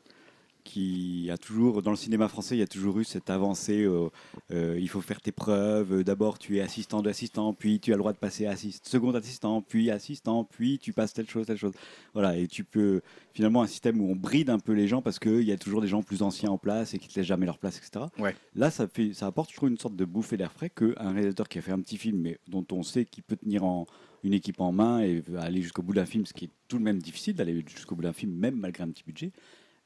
qui 0.63 1.29
a 1.31 1.37
toujours, 1.37 1.81
dans 1.81 1.91
le 1.91 1.97
cinéma 1.97 2.27
français, 2.27 2.55
il 2.55 2.59
y 2.59 2.63
a 2.63 2.67
toujours 2.67 2.99
eu 2.99 3.03
cette 3.03 3.29
avancée. 3.29 3.83
euh, 3.83 4.09
euh, 4.51 4.77
il 4.79 4.87
faut 4.89 5.01
faire 5.01 5.21
tes 5.21 5.31
preuves. 5.31 5.93
euh, 5.93 6.03
D'abord, 6.03 6.39
tu 6.39 6.57
es 6.57 6.61
assistant 6.61 7.01
d'assistant, 7.01 7.53
puis 7.53 7.79
tu 7.79 7.91
as 7.91 7.95
le 7.95 7.99
droit 7.99 8.13
de 8.13 8.17
passer 8.17 8.45
assist, 8.45 8.87
second 8.87 9.13
assistant, 9.13 9.61
puis 9.61 9.91
assistant, 9.91 10.43
puis 10.43 10.79
tu 10.79 10.93
passes 10.93 11.13
telle 11.13 11.29
chose, 11.29 11.45
telle 11.45 11.57
chose. 11.57 11.73
Voilà, 12.13 12.37
et 12.37 12.47
tu 12.47 12.63
peux 12.63 13.01
finalement 13.33 13.61
un 13.61 13.67
système 13.67 13.99
où 14.01 14.09
on 14.11 14.15
bride 14.15 14.49
un 14.49 14.59
peu 14.59 14.73
les 14.73 14.87
gens 14.87 15.01
parce 15.01 15.19
qu'il 15.19 15.43
y 15.43 15.51
a 15.51 15.57
toujours 15.57 15.81
des 15.81 15.87
gens 15.87 16.03
plus 16.03 16.21
anciens 16.21 16.51
en 16.51 16.57
place 16.57 16.93
et 16.93 16.99
qui 16.99 17.07
te 17.07 17.19
laissent 17.19 17.27
jamais 17.27 17.45
leur 17.45 17.57
place, 17.57 17.77
etc. 17.77 18.05
Ouais. 18.19 18.35
Là, 18.55 18.71
ça, 18.71 18.87
fait, 18.87 19.13
ça 19.13 19.27
apporte, 19.27 19.51
je 19.51 19.55
trouve, 19.55 19.69
une 19.69 19.77
sorte 19.77 19.95
de 19.95 20.05
bouffée 20.05 20.37
d'air 20.37 20.51
frais 20.51 20.69
qu'un 20.69 21.11
réalisateur 21.11 21.47
qui 21.47 21.57
a 21.57 21.61
fait 21.61 21.71
un 21.71 21.79
petit 21.81 21.97
film, 21.97 22.19
mais 22.19 22.39
dont 22.47 22.65
on 22.71 22.83
sait 22.83 23.05
qu'il 23.05 23.23
peut 23.23 23.37
tenir 23.37 23.63
en, 23.63 23.85
une 24.23 24.33
équipe 24.33 24.59
en 24.61 24.71
main 24.71 25.01
et 25.01 25.23
aller 25.39 25.61
jusqu'au 25.61 25.81
bout 25.81 25.93
d'un 25.93 26.05
film, 26.05 26.25
ce 26.25 26.33
qui 26.33 26.45
est 26.45 26.49
tout 26.67 26.77
de 26.77 26.83
même 26.83 26.99
difficile 26.99 27.35
d'aller 27.35 27.63
jusqu'au 27.67 27.95
bout 27.95 28.03
d'un 28.03 28.13
film, 28.13 28.31
même 28.33 28.55
malgré 28.55 28.83
un 28.83 28.89
petit 28.89 29.03
budget. 29.03 29.31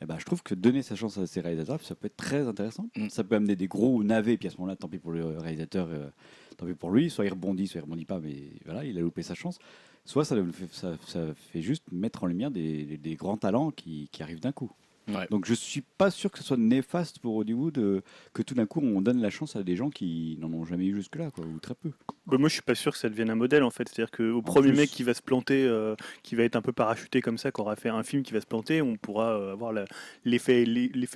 Eh 0.02 0.06
ben, 0.06 0.18
je 0.20 0.26
trouve 0.26 0.44
que 0.44 0.54
donner 0.56 0.82
sa 0.82 0.96
chance 0.96 1.18
à 1.18 1.26
ces 1.26 1.40
réalisateurs, 1.42 1.82
ça 1.82 1.96
peut 1.96 2.08
être 2.08 2.18
très 2.18 2.48
intéressant. 2.48 2.90
Mm. 2.98 3.10
Ça 3.10 3.24
peut 3.24 3.36
amener 3.36 3.56
des 3.56 3.68
gros 3.68 4.04
navets, 4.04 4.38
puis 4.38 4.48
à 4.48 4.52
ce 4.52 4.58
moment-là, 4.58 4.76
tant 4.76 4.90
pis 4.90 4.98
pour 4.98 5.12
le 5.12 5.26
réalisateur, 5.38 5.88
euh, 5.90 6.10
tant 6.58 6.66
pis 6.66 6.74
pour 6.74 6.92
lui. 6.92 7.10
Soit 7.10 7.26
il 7.26 7.30
rebondit, 7.30 7.68
soit 7.68 7.80
il 7.80 7.84
rebondit 7.84 8.06
pas, 8.06 8.20
mais 8.20 8.36
voilà, 8.66 8.84
il 8.84 8.98
a 8.98 9.02
loupé 9.02 9.24
sa 9.24 9.36
chance. 9.36 9.58
Soit 10.04 10.26
ça, 10.26 10.36
ça, 10.72 10.98
ça 11.08 11.34
fait 11.34 11.62
juste 11.62 11.84
mettre 11.92 12.24
en 12.24 12.28
lumière 12.28 12.52
des, 12.52 12.86
des- 12.86 12.98
des 12.98 13.16
grands 13.16 13.38
talents 13.38 13.72
qui, 13.72 14.10
qui 14.12 14.22
arrivent 14.22 14.42
d'un 14.42 14.52
coup. 14.52 14.72
Ouais. 15.08 15.28
Donc 15.30 15.46
je 15.46 15.54
suis 15.54 15.82
pas 15.82 16.12
sûr 16.12 16.30
que 16.32 16.40
ce 16.40 16.44
soit 16.44 16.58
néfaste 16.58 17.20
pour 17.20 17.36
Hollywood 17.36 17.78
euh, 17.78 18.02
que 18.34 18.42
tout 18.42 18.54
d'un 18.56 18.66
coup 18.66 18.82
on 18.82 19.02
donne 19.02 19.22
la 19.22 19.30
chance 19.30 19.56
à 19.56 19.62
des 19.64 19.76
gens 19.76 19.90
qui 19.92 20.36
n'en 20.42 20.52
ont 20.52 20.66
jamais 20.66 20.88
eu 20.88 20.96
jusque-là, 20.96 21.32
ou 21.38 21.60
très 21.60 21.76
peu. 21.76 21.92
Bah, 22.28 22.38
moi, 22.40 22.50
je 22.50 22.54
suis 22.54 22.62
pas 22.64 22.74
sûr 22.74 22.92
que 22.92 22.98
ça 22.98 23.08
devienne 23.08 23.30
un 23.30 23.36
modèle 23.36 23.62
en 23.64 23.70
fait. 23.70 23.88
C'est-à-dire 23.88 24.10
qu'au 24.12 24.42
premier 24.42 24.70
plus. 24.70 24.78
mec 24.78 24.90
qui 24.90 25.04
va 25.04 25.14
se 25.14 25.22
planter, 25.22 25.64
euh, 25.66 25.96
qui 26.24 26.36
va 26.36 26.44
être 26.44 26.56
un 26.56 26.62
peu 26.62 26.72
parachuté 26.72 27.22
comme 27.22 27.38
ça, 27.38 27.52
qui 27.52 27.62
aura 27.62 27.76
fait 27.76 27.90
un 27.90 28.02
film 28.04 28.24
qui 28.24 28.34
va 28.34 28.42
se 28.42 28.48
planter, 28.48 28.82
on 28.82 28.96
pourra 28.96 29.38
euh, 29.38 29.54
avoir 29.54 29.74
l'effet 30.24 30.66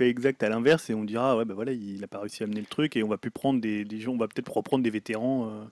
exact 0.01 0.43
à 0.43 0.49
l'inverse 0.49 0.89
et 0.89 0.93
on 0.93 1.03
dira 1.03 1.35
ouais 1.35 1.45
bah 1.45 1.53
voilà 1.55 1.71
il 1.71 2.03
a 2.03 2.07
pas 2.07 2.19
réussi 2.19 2.43
à 2.43 2.45
amener 2.45 2.59
le 2.59 2.67
truc 2.67 2.95
et 2.95 3.03
on 3.03 3.07
va 3.07 3.17
plus 3.17 3.31
prendre 3.31 3.59
des, 3.59 3.85
des 3.85 3.99
gens, 3.99 4.13
on 4.13 4.17
va 4.17 4.27
peut-être 4.27 4.51
reprendre 4.55 4.83
des 4.83 4.89
vétérans. 4.89 5.49
euh. 5.49 5.65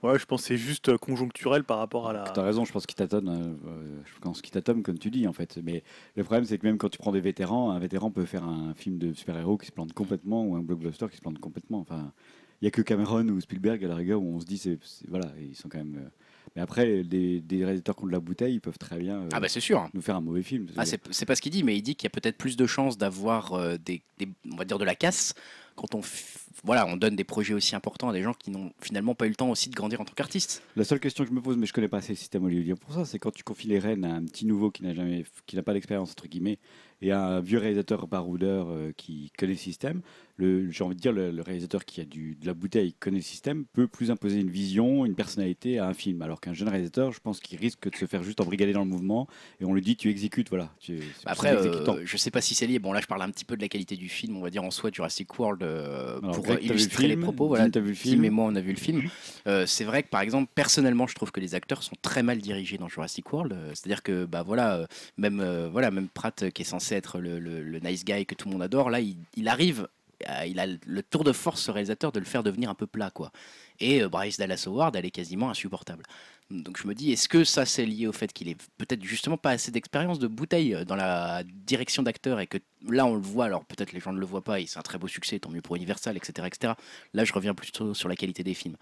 Ouais, 0.00 0.16
je 0.18 0.26
pense 0.26 0.42
que 0.42 0.46
c'est 0.48 0.56
juste 0.56 0.96
conjoncturel 0.98 1.64
par 1.64 1.78
rapport 1.78 2.08
à 2.08 2.12
la. 2.12 2.22
Tu 2.22 2.38
as 2.38 2.44
raison, 2.44 2.64
je 2.64 2.72
pense 2.72 2.86
qu'il 2.86 2.94
tâtonne, 2.94 3.58
je 4.04 4.20
pense 4.20 4.40
qu'il 4.42 4.52
tâtonne 4.52 4.82
comme 4.84 4.98
tu 4.98 5.10
dis 5.10 5.26
en 5.26 5.32
fait. 5.32 5.58
Mais 5.64 5.82
le 6.16 6.22
problème 6.22 6.44
c'est 6.44 6.56
que 6.56 6.64
même 6.66 6.78
quand 6.78 6.88
tu 6.88 6.98
prends 6.98 7.10
des 7.12 7.20
vétérans, 7.20 7.72
un 7.72 7.78
vétéran 7.80 8.10
peut 8.10 8.24
faire 8.24 8.44
un 8.44 8.74
film 8.74 8.98
de 8.98 9.12
super-héros 9.12 9.58
qui 9.58 9.66
se 9.66 9.72
plante 9.72 9.92
complètement 9.92 10.44
ou 10.44 10.54
un 10.54 10.60
blockbuster 10.60 11.06
qui 11.10 11.16
se 11.16 11.20
plante 11.20 11.40
complètement. 11.40 11.80
Enfin, 11.80 12.12
il 12.60 12.64
y 12.64 12.68
a 12.68 12.70
que 12.70 12.82
Cameron 12.82 13.26
ou 13.28 13.40
Spielberg 13.40 13.84
à 13.84 13.88
la 13.88 13.94
rigueur 13.96 14.20
où 14.22 14.34
on 14.36 14.40
se 14.40 14.46
dit 14.46 14.58
c'est 14.58 14.78
voilà, 15.08 15.30
ils 15.40 15.56
sont 15.56 15.68
quand 15.68 15.78
même. 15.78 15.96
euh, 15.96 16.08
Mais 16.56 16.62
après, 16.62 17.04
des, 17.04 17.40
des 17.40 17.64
réalisateurs 17.64 17.94
qui 17.96 18.04
ont 18.04 18.06
de 18.08 18.12
la 18.12 18.20
bouteille, 18.20 18.54
ils 18.54 18.60
peuvent 18.60 18.78
très 18.78 18.98
bien 18.98 19.22
euh, 19.22 19.28
Ah 19.32 19.40
bah 19.40 19.48
c'est 19.48 19.60
sûr. 19.60 19.88
nous 19.94 20.00
faire 20.02 20.16
un 20.16 20.20
mauvais 20.20 20.42
film. 20.42 20.66
Ah, 20.76 20.84
c'est 20.86 21.00
c'est 21.12 21.26
pas 21.26 21.36
ce 21.36 21.40
qu'il 21.42 21.52
dit, 21.52 21.62
mais 21.62 21.76
il 21.76 21.82
dit 21.82 21.94
qu'il 21.94 22.04
y 22.06 22.08
a 22.08 22.10
peut-être 22.10 22.36
plus 22.38 22.56
de 22.56 22.66
chances 22.66 22.98
d'avoir 22.98 23.52
euh, 23.54 23.76
des, 23.76 24.02
des- 24.18 24.28
on 24.50 24.56
va 24.56 24.64
dire 24.64 24.78
de 24.78 24.84
la 24.84 24.94
casse 24.94 25.34
quand 25.76 25.94
on, 25.94 26.00
voilà, 26.64 26.86
on 26.88 26.96
donne 26.96 27.14
des 27.14 27.22
projets 27.22 27.54
aussi 27.54 27.76
importants 27.76 28.08
à 28.08 28.12
des 28.12 28.22
gens 28.24 28.34
qui 28.34 28.50
n'ont 28.50 28.72
finalement 28.80 29.14
pas 29.14 29.26
eu 29.26 29.28
le 29.28 29.36
temps 29.36 29.48
aussi 29.50 29.70
de 29.70 29.76
grandir 29.76 30.00
en 30.00 30.04
tant 30.04 30.12
qu'artistes. 30.14 30.60
La 30.74 30.82
seule 30.82 30.98
question 30.98 31.22
que 31.22 31.30
je 31.30 31.34
me 31.34 31.40
pose, 31.40 31.56
mais 31.56 31.66
je 31.66 31.72
connais 31.72 31.86
pas 31.86 31.98
assez 31.98 32.14
le 32.14 32.16
système 32.16 32.42
hollywoodien 32.44 32.74
pour 32.74 32.92
ça, 32.92 33.04
c'est 33.04 33.20
quand 33.20 33.30
tu 33.30 33.44
confies 33.44 33.68
les 33.68 33.78
rênes 33.78 34.04
à 34.04 34.12
un 34.16 34.24
petit 34.24 34.44
nouveau 34.44 34.72
qui 34.72 34.82
n'a 34.82 34.92
jamais, 34.92 35.24
qui 35.46 35.54
n'a 35.54 35.62
pas 35.62 35.72
d'expérience 35.74 36.10
entre 36.10 36.26
guillemets, 36.26 36.58
et 37.02 37.12
un 37.12 37.40
vieux 37.40 37.58
réalisateur 37.58 38.06
baroudeur 38.08 38.68
euh, 38.70 38.92
qui 38.96 39.32
connaît 39.38 39.52
le 39.52 39.58
système. 39.58 40.00
Le, 40.36 40.70
j'ai 40.70 40.84
envie 40.84 40.94
de 40.94 41.00
dire 41.00 41.10
le, 41.12 41.32
le 41.32 41.42
réalisateur 41.42 41.84
qui 41.84 42.00
a 42.00 42.04
du, 42.04 42.36
de 42.40 42.46
la 42.46 42.54
bouteille, 42.54 42.92
qui 42.92 42.98
connaît 43.00 43.16
le 43.16 43.22
système, 43.24 43.64
peut 43.72 43.88
plus 43.88 44.12
imposer 44.12 44.38
une 44.38 44.50
vision, 44.50 45.04
une 45.04 45.16
personnalité 45.16 45.80
à 45.80 45.86
un 45.88 45.94
film, 45.94 46.22
alors 46.22 46.40
qu'un 46.40 46.52
jeune 46.54 46.68
réalisateur, 46.68 47.10
je 47.10 47.18
pense 47.18 47.40
qu'il 47.40 47.58
risque 47.58 47.90
de 47.90 47.96
se 47.96 48.06
faire 48.06 48.22
juste 48.22 48.40
embrigader 48.40 48.72
dans 48.72 48.84
le 48.84 48.86
mouvement, 48.88 49.26
et 49.60 49.64
on 49.64 49.74
lui 49.74 49.82
dit 49.82 49.96
tu 49.96 50.08
exécutes, 50.10 50.48
voilà. 50.48 50.72
Tu, 50.78 50.94
plus 50.94 51.04
Après, 51.26 51.56
euh, 51.56 52.02
je 52.04 52.16
sais 52.16 52.30
pas 52.30 52.40
si 52.40 52.54
c'est 52.54 52.68
lié. 52.68 52.78
Bon, 52.78 52.92
là, 52.92 53.00
je 53.00 53.08
parle 53.08 53.22
un 53.22 53.30
petit 53.30 53.44
peu 53.44 53.56
de 53.56 53.62
la 53.62 53.68
qualité 53.68 53.96
du 53.96 54.08
film, 54.08 54.36
on 54.36 54.40
va 54.40 54.50
dire 54.50 54.62
en 54.62 54.70
soi, 54.70 54.90
Jurassic 54.92 55.36
World, 55.40 55.60
euh, 55.64 56.18
Alors, 56.20 56.36
pour 56.36 56.44
Greg, 56.44 56.60
vu 56.60 56.68
le 56.68 56.74
illustrer 56.76 57.08
les 57.08 57.14
film? 57.14 57.22
propos. 57.22 57.48
Voilà, 57.48 57.64
vu 57.64 57.70
le 57.70 57.80
Tim 57.88 57.94
film? 57.94 58.24
et 58.24 58.30
moi, 58.30 58.44
on 58.46 58.54
a 58.54 58.60
vu 58.60 58.70
le 58.70 58.78
film. 58.78 59.02
Euh, 59.48 59.66
c'est 59.66 59.84
vrai 59.84 60.04
que, 60.04 60.08
par 60.08 60.20
exemple, 60.20 60.52
personnellement, 60.54 61.08
je 61.08 61.16
trouve 61.16 61.32
que 61.32 61.40
les 61.40 61.56
acteurs 61.56 61.82
sont 61.82 61.96
très 62.00 62.22
mal 62.22 62.38
dirigés 62.38 62.78
dans 62.78 62.88
Jurassic 62.88 63.32
World. 63.32 63.54
Euh, 63.54 63.70
C'est-à-dire 63.74 64.04
que, 64.04 64.24
bah 64.24 64.44
voilà, 64.44 64.86
même, 65.16 65.44
voilà, 65.72 65.90
même 65.90 66.06
Pratt, 66.08 66.48
qui 66.50 66.62
est 66.62 66.64
censé 66.64 66.87
être 66.94 67.20
le, 67.20 67.78
nice 67.80 68.04
guy 68.04 68.26
que 68.26 68.34
tout 68.34 68.48
le 68.48 68.52
monde 68.52 68.62
adore, 68.62 68.90
là, 68.90 69.00
il, 69.00 69.48
arrive, 69.48 69.88
à- 70.24 70.46
il 70.46 70.58
a 70.60 70.66
le 70.66 71.02
tour 71.02 71.24
de 71.24 71.32
force, 71.32 71.62
ce 71.62 71.70
réalisateur, 71.70 72.12
de 72.12 72.18
le 72.18 72.26
faire 72.26 72.42
devenir 72.42 72.70
un 72.70 72.74
peu 72.74 72.86
plat, 72.86 73.10
quoi. 73.10 73.32
Et 73.80 74.02
euh, 74.02 74.08
Bryce 74.08 74.38
Dallas 74.38 74.64
Howard, 74.66 74.96
elle 74.96 75.06
est 75.06 75.10
quasiment 75.10 75.50
insupportable. 75.50 76.02
Donc 76.50 76.80
je 76.80 76.88
me 76.88 76.94
dis, 76.94 77.12
est-ce 77.12 77.28
que 77.28 77.44
ça 77.44 77.66
c'est 77.66 77.84
lié 77.84 78.06
au 78.06 78.12
fait 78.12 78.32
qu'il 78.32 78.48
ait 78.48 78.56
peut-être 78.78 79.02
justement 79.04 79.36
pas 79.36 79.50
assez 79.50 79.70
d'expérience 79.70 80.18
de 80.18 80.26
bouteille 80.28 80.74
euh, 80.74 80.84
dans 80.84 80.96
la 80.96 81.42
direction 81.44 82.02
d'acteur 82.02 82.40
et 82.40 82.46
que 82.46 82.56
là 82.88 83.04
on 83.04 83.14
le 83.14 83.20
voit, 83.20 83.44
alors 83.44 83.66
peut-être 83.66 83.92
les 83.92 84.00
gens 84.00 84.14
ne 84.14 84.18
le 84.18 84.24
voient 84.24 84.42
pas 84.42 84.58
et 84.58 84.66
c'est 84.66 84.78
un 84.78 84.82
très 84.82 84.96
beau 84.96 85.08
succès, 85.08 85.38
tant 85.38 85.50
mieux 85.50 85.60
pour 85.60 85.76
Universal, 85.76 86.16
etc. 86.16 86.46
etc. 86.46 86.72
Là 87.12 87.24
je 87.24 87.34
reviens 87.34 87.54
plutôt 87.54 87.92
sur 87.92 88.08
la 88.08 88.16
qualité 88.16 88.42
des 88.44 88.54
films. 88.54 88.76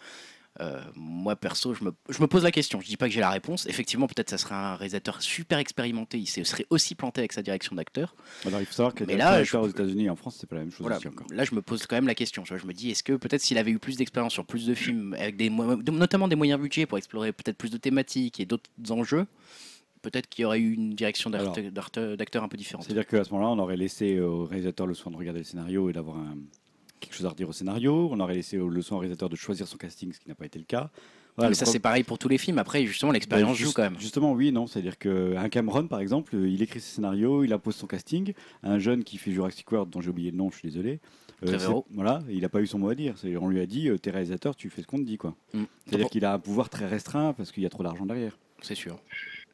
Euh, 0.61 0.80
moi 0.94 1.36
perso, 1.36 1.74
je 1.74 1.84
me, 1.84 1.92
je 2.09 2.20
me 2.22 2.26
pose 2.26 2.42
la 2.44 2.50
question. 2.50 2.80
Je 2.80 2.86
dis 2.86 2.96
pas 2.96 3.07
que 3.09 3.12
j'ai 3.12 3.20
la 3.20 3.30
réponse. 3.30 3.66
Effectivement, 3.66 4.07
peut-être 4.07 4.30
ça 4.30 4.38
serait 4.38 4.54
un 4.54 4.74
réalisateur 4.76 5.20
super 5.20 5.59
expérimenté. 5.59 6.18
Il 6.18 6.26
se 6.26 6.42
serait 6.44 6.64
aussi 6.70 6.94
planté 6.94 7.20
avec 7.20 7.32
sa 7.32 7.42
direction 7.42 7.76
d'acteur. 7.76 8.14
Alors 8.46 8.61
il 8.61 8.66
faut 8.66 8.72
savoir 8.72 8.94
que 8.94 9.04
Mais 9.04 9.16
là, 9.16 9.42
je- 9.44 9.57
aux 9.57 9.68
États-Unis 9.68 10.04
et 10.07 10.11
en 10.11 10.16
France, 10.16 10.38
c'est 10.40 10.48
pas 10.48 10.57
la 10.57 10.62
même 10.62 10.70
chose 10.70 10.80
Voilà. 10.80 10.96
aussi 10.96 11.09
encore. 11.09 11.26
Là, 11.30 11.44
je 11.44 11.54
me 11.54 11.61
pose 11.62 11.86
quand 11.86 11.96
même 11.96 12.07
la 12.07 12.14
question. 12.14 12.44
Je 12.44 12.54
me 12.66 12.72
dis, 12.72 12.90
est-ce 12.90 13.02
que 13.02 13.12
peut-être 13.14 13.42
s'il 13.42 13.59
avait 13.59 13.70
eu 13.70 13.78
plus 13.78 13.96
d'expérience 13.96 14.32
sur 14.32 14.46
plus 14.46 14.66
de 14.66 14.74
films, 14.74 15.14
avec 15.18 15.36
des 15.36 15.50
notamment 15.50 16.28
des 16.28 16.36
moyens 16.36 16.61
budgets 16.61 16.86
pour 16.86 16.96
explorer 16.98 17.32
peut-être 17.32 17.57
plus 17.59 17.70
de 17.70 17.76
thématiques 17.76 18.40
et 18.40 18.46
d'autres 18.46 18.70
enjeux, 18.90 19.26
peut-être 20.02 20.28
qu'il 20.28 20.42
y 20.42 20.44
aurait 20.46 20.61
eu 20.61 20.72
une 20.74 20.94
direction 20.94 21.30
d'acteur 21.30 22.44
un 22.44 22.48
peu 22.48 22.57
différente. 22.57 22.84
C'est-à-dire 22.84 23.07
qu'à 23.07 23.24
ce 23.24 23.30
moment-là, 23.32 23.50
on 23.50 23.59
aurait 23.59 23.76
laissé 23.76 24.20
au 24.20 24.44
réalisateur 24.44 24.86
le 24.86 24.94
soin 24.94 25.11
de 25.12 25.16
regarder 25.16 25.40
le 25.40 25.44
scénario 25.44 25.90
et 25.90 25.92
d'avoir 25.92 26.16
un- 26.18 26.36
quelque 27.01 27.14
chose 27.14 27.26
à 27.26 27.30
redire 27.30 27.49
au 27.49 27.53
scénario. 27.53 28.09
On 28.11 28.20
aurait 28.20 28.34
laissé 28.34 28.57
le 28.57 28.82
soin 28.82 28.97
au 28.99 29.01
réalisateur 29.01 29.28
de 29.28 29.36
choisir 29.36 29.66
son 29.68 29.76
casting, 29.76 30.12
ce 30.12 30.20
qui 30.20 30.28
n'a 30.28 30.34
pas 30.34 30.47
été 30.47 30.59
le 30.59 30.64
cas. 30.64 30.90
Voilà, 31.36 31.51
mais 31.51 31.55
le 31.55 31.55
ça, 31.55 31.66
c'est 31.66 31.80
pareil 31.80 32.03
pour 32.03 32.18
tous 32.18 32.28
les 32.28 32.38
films. 32.38 32.57
Après, 32.59 32.86
justement, 32.86 33.12
l'expérience 33.12 33.51
Ben, 33.51 33.55
joue 33.57 33.64
juste- 33.64 33.76
quand 33.76 33.82
même. 33.82 33.99
Justement, 34.01 34.32
oui, 34.32 34.53
non. 34.53 34.66
C'est-à-dire 34.66 34.97
qu'un 34.97 35.49
Cameron, 35.51 35.86
par 35.86 36.01
exemple, 36.01 36.34
euh, 36.34 36.49
il 36.49 36.62
écrit 36.62 36.80
ses 36.80 36.94
scénarios, 36.94 37.44
il 37.44 37.53
impose 37.53 37.76
son 37.76 37.86
casting. 37.86 38.32
Un 38.62 38.78
jeune 38.78 39.05
qui 39.05 39.18
fait 39.18 39.32
Jurassic 39.32 39.70
World, 39.70 39.90
dont 39.90 40.01
j'ai 40.01 40.09
oublié 40.09 40.30
le 40.30 40.36
nom, 40.38 40.51
je 40.51 40.57
suis 40.57 40.68
désolé. 40.68 40.99
euh, 41.47 41.59
voilà, 41.90 42.20
il 42.30 42.40
n'a 42.40 42.49
pas 42.49 42.62
eu 42.62 42.66
son 42.66 42.78
mot 42.78 42.88
à 42.88 42.94
dire. 42.94 43.14
On 43.42 43.49
lui 43.49 43.61
a 43.61 43.66
dit, 43.66 43.90
euh, 43.90 43.99
t'es 43.99 44.11
réalisateur, 44.11 44.57
tu 44.57 44.70
fais 44.70 44.80
ce 44.80 44.86
qu'on 44.86 44.97
te 44.97 45.03
dit, 45.05 45.18
quoi. 45.18 45.36
Mm. 45.53 45.64
C'est-à-dire 45.84 46.09
qu'il 46.09 46.24
a 46.24 46.32
un 46.32 46.38
pouvoir 46.38 46.70
très 46.70 46.86
restreint 46.86 47.34
parce 47.34 47.53
qu'il 47.53 47.62
y 47.62 47.66
a 47.66 47.68
trop 47.68 47.82
d'argent 47.82 48.07
derrière. 48.07 48.38
C'est 48.62 48.74
sûr. 48.74 48.99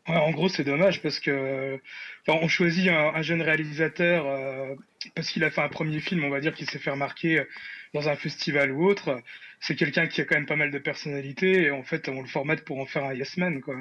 Ouais, 0.08 0.16
en 0.16 0.30
gros, 0.32 0.48
c'est 0.48 0.64
dommage 0.64 1.00
parce 1.00 1.20
que 1.20 1.80
enfin, 2.26 2.38
on 2.42 2.48
choisit 2.48 2.88
un, 2.88 3.12
un 3.14 3.22
jeune 3.22 3.40
réalisateur 3.40 4.26
euh, 4.26 4.74
parce 5.14 5.30
qu'il 5.30 5.44
a 5.44 5.50
fait 5.50 5.60
un 5.60 5.68
premier 5.68 6.00
film, 6.00 6.24
on 6.24 6.30
va 6.30 6.40
dire, 6.40 6.54
qui 6.54 6.66
s'est 6.66 6.80
fait 6.80 6.90
remarquer 6.90 7.38
euh, 7.40 7.44
dans 7.94 8.08
un 8.08 8.16
festival 8.16 8.72
ou 8.72 8.84
autre. 8.84 9.22
C'est 9.60 9.76
quelqu'un 9.76 10.08
qui 10.08 10.20
a 10.20 10.24
quand 10.24 10.34
même 10.34 10.46
pas 10.46 10.56
mal 10.56 10.72
de 10.72 10.78
personnalité 10.78 11.62
et 11.62 11.70
en 11.70 11.84
fait, 11.84 12.08
on 12.08 12.20
le 12.20 12.26
formate 12.26 12.64
pour 12.64 12.80
en 12.80 12.86
faire 12.86 13.04
un 13.04 13.14
yes 13.14 13.36
man, 13.36 13.60
quoi. 13.60 13.76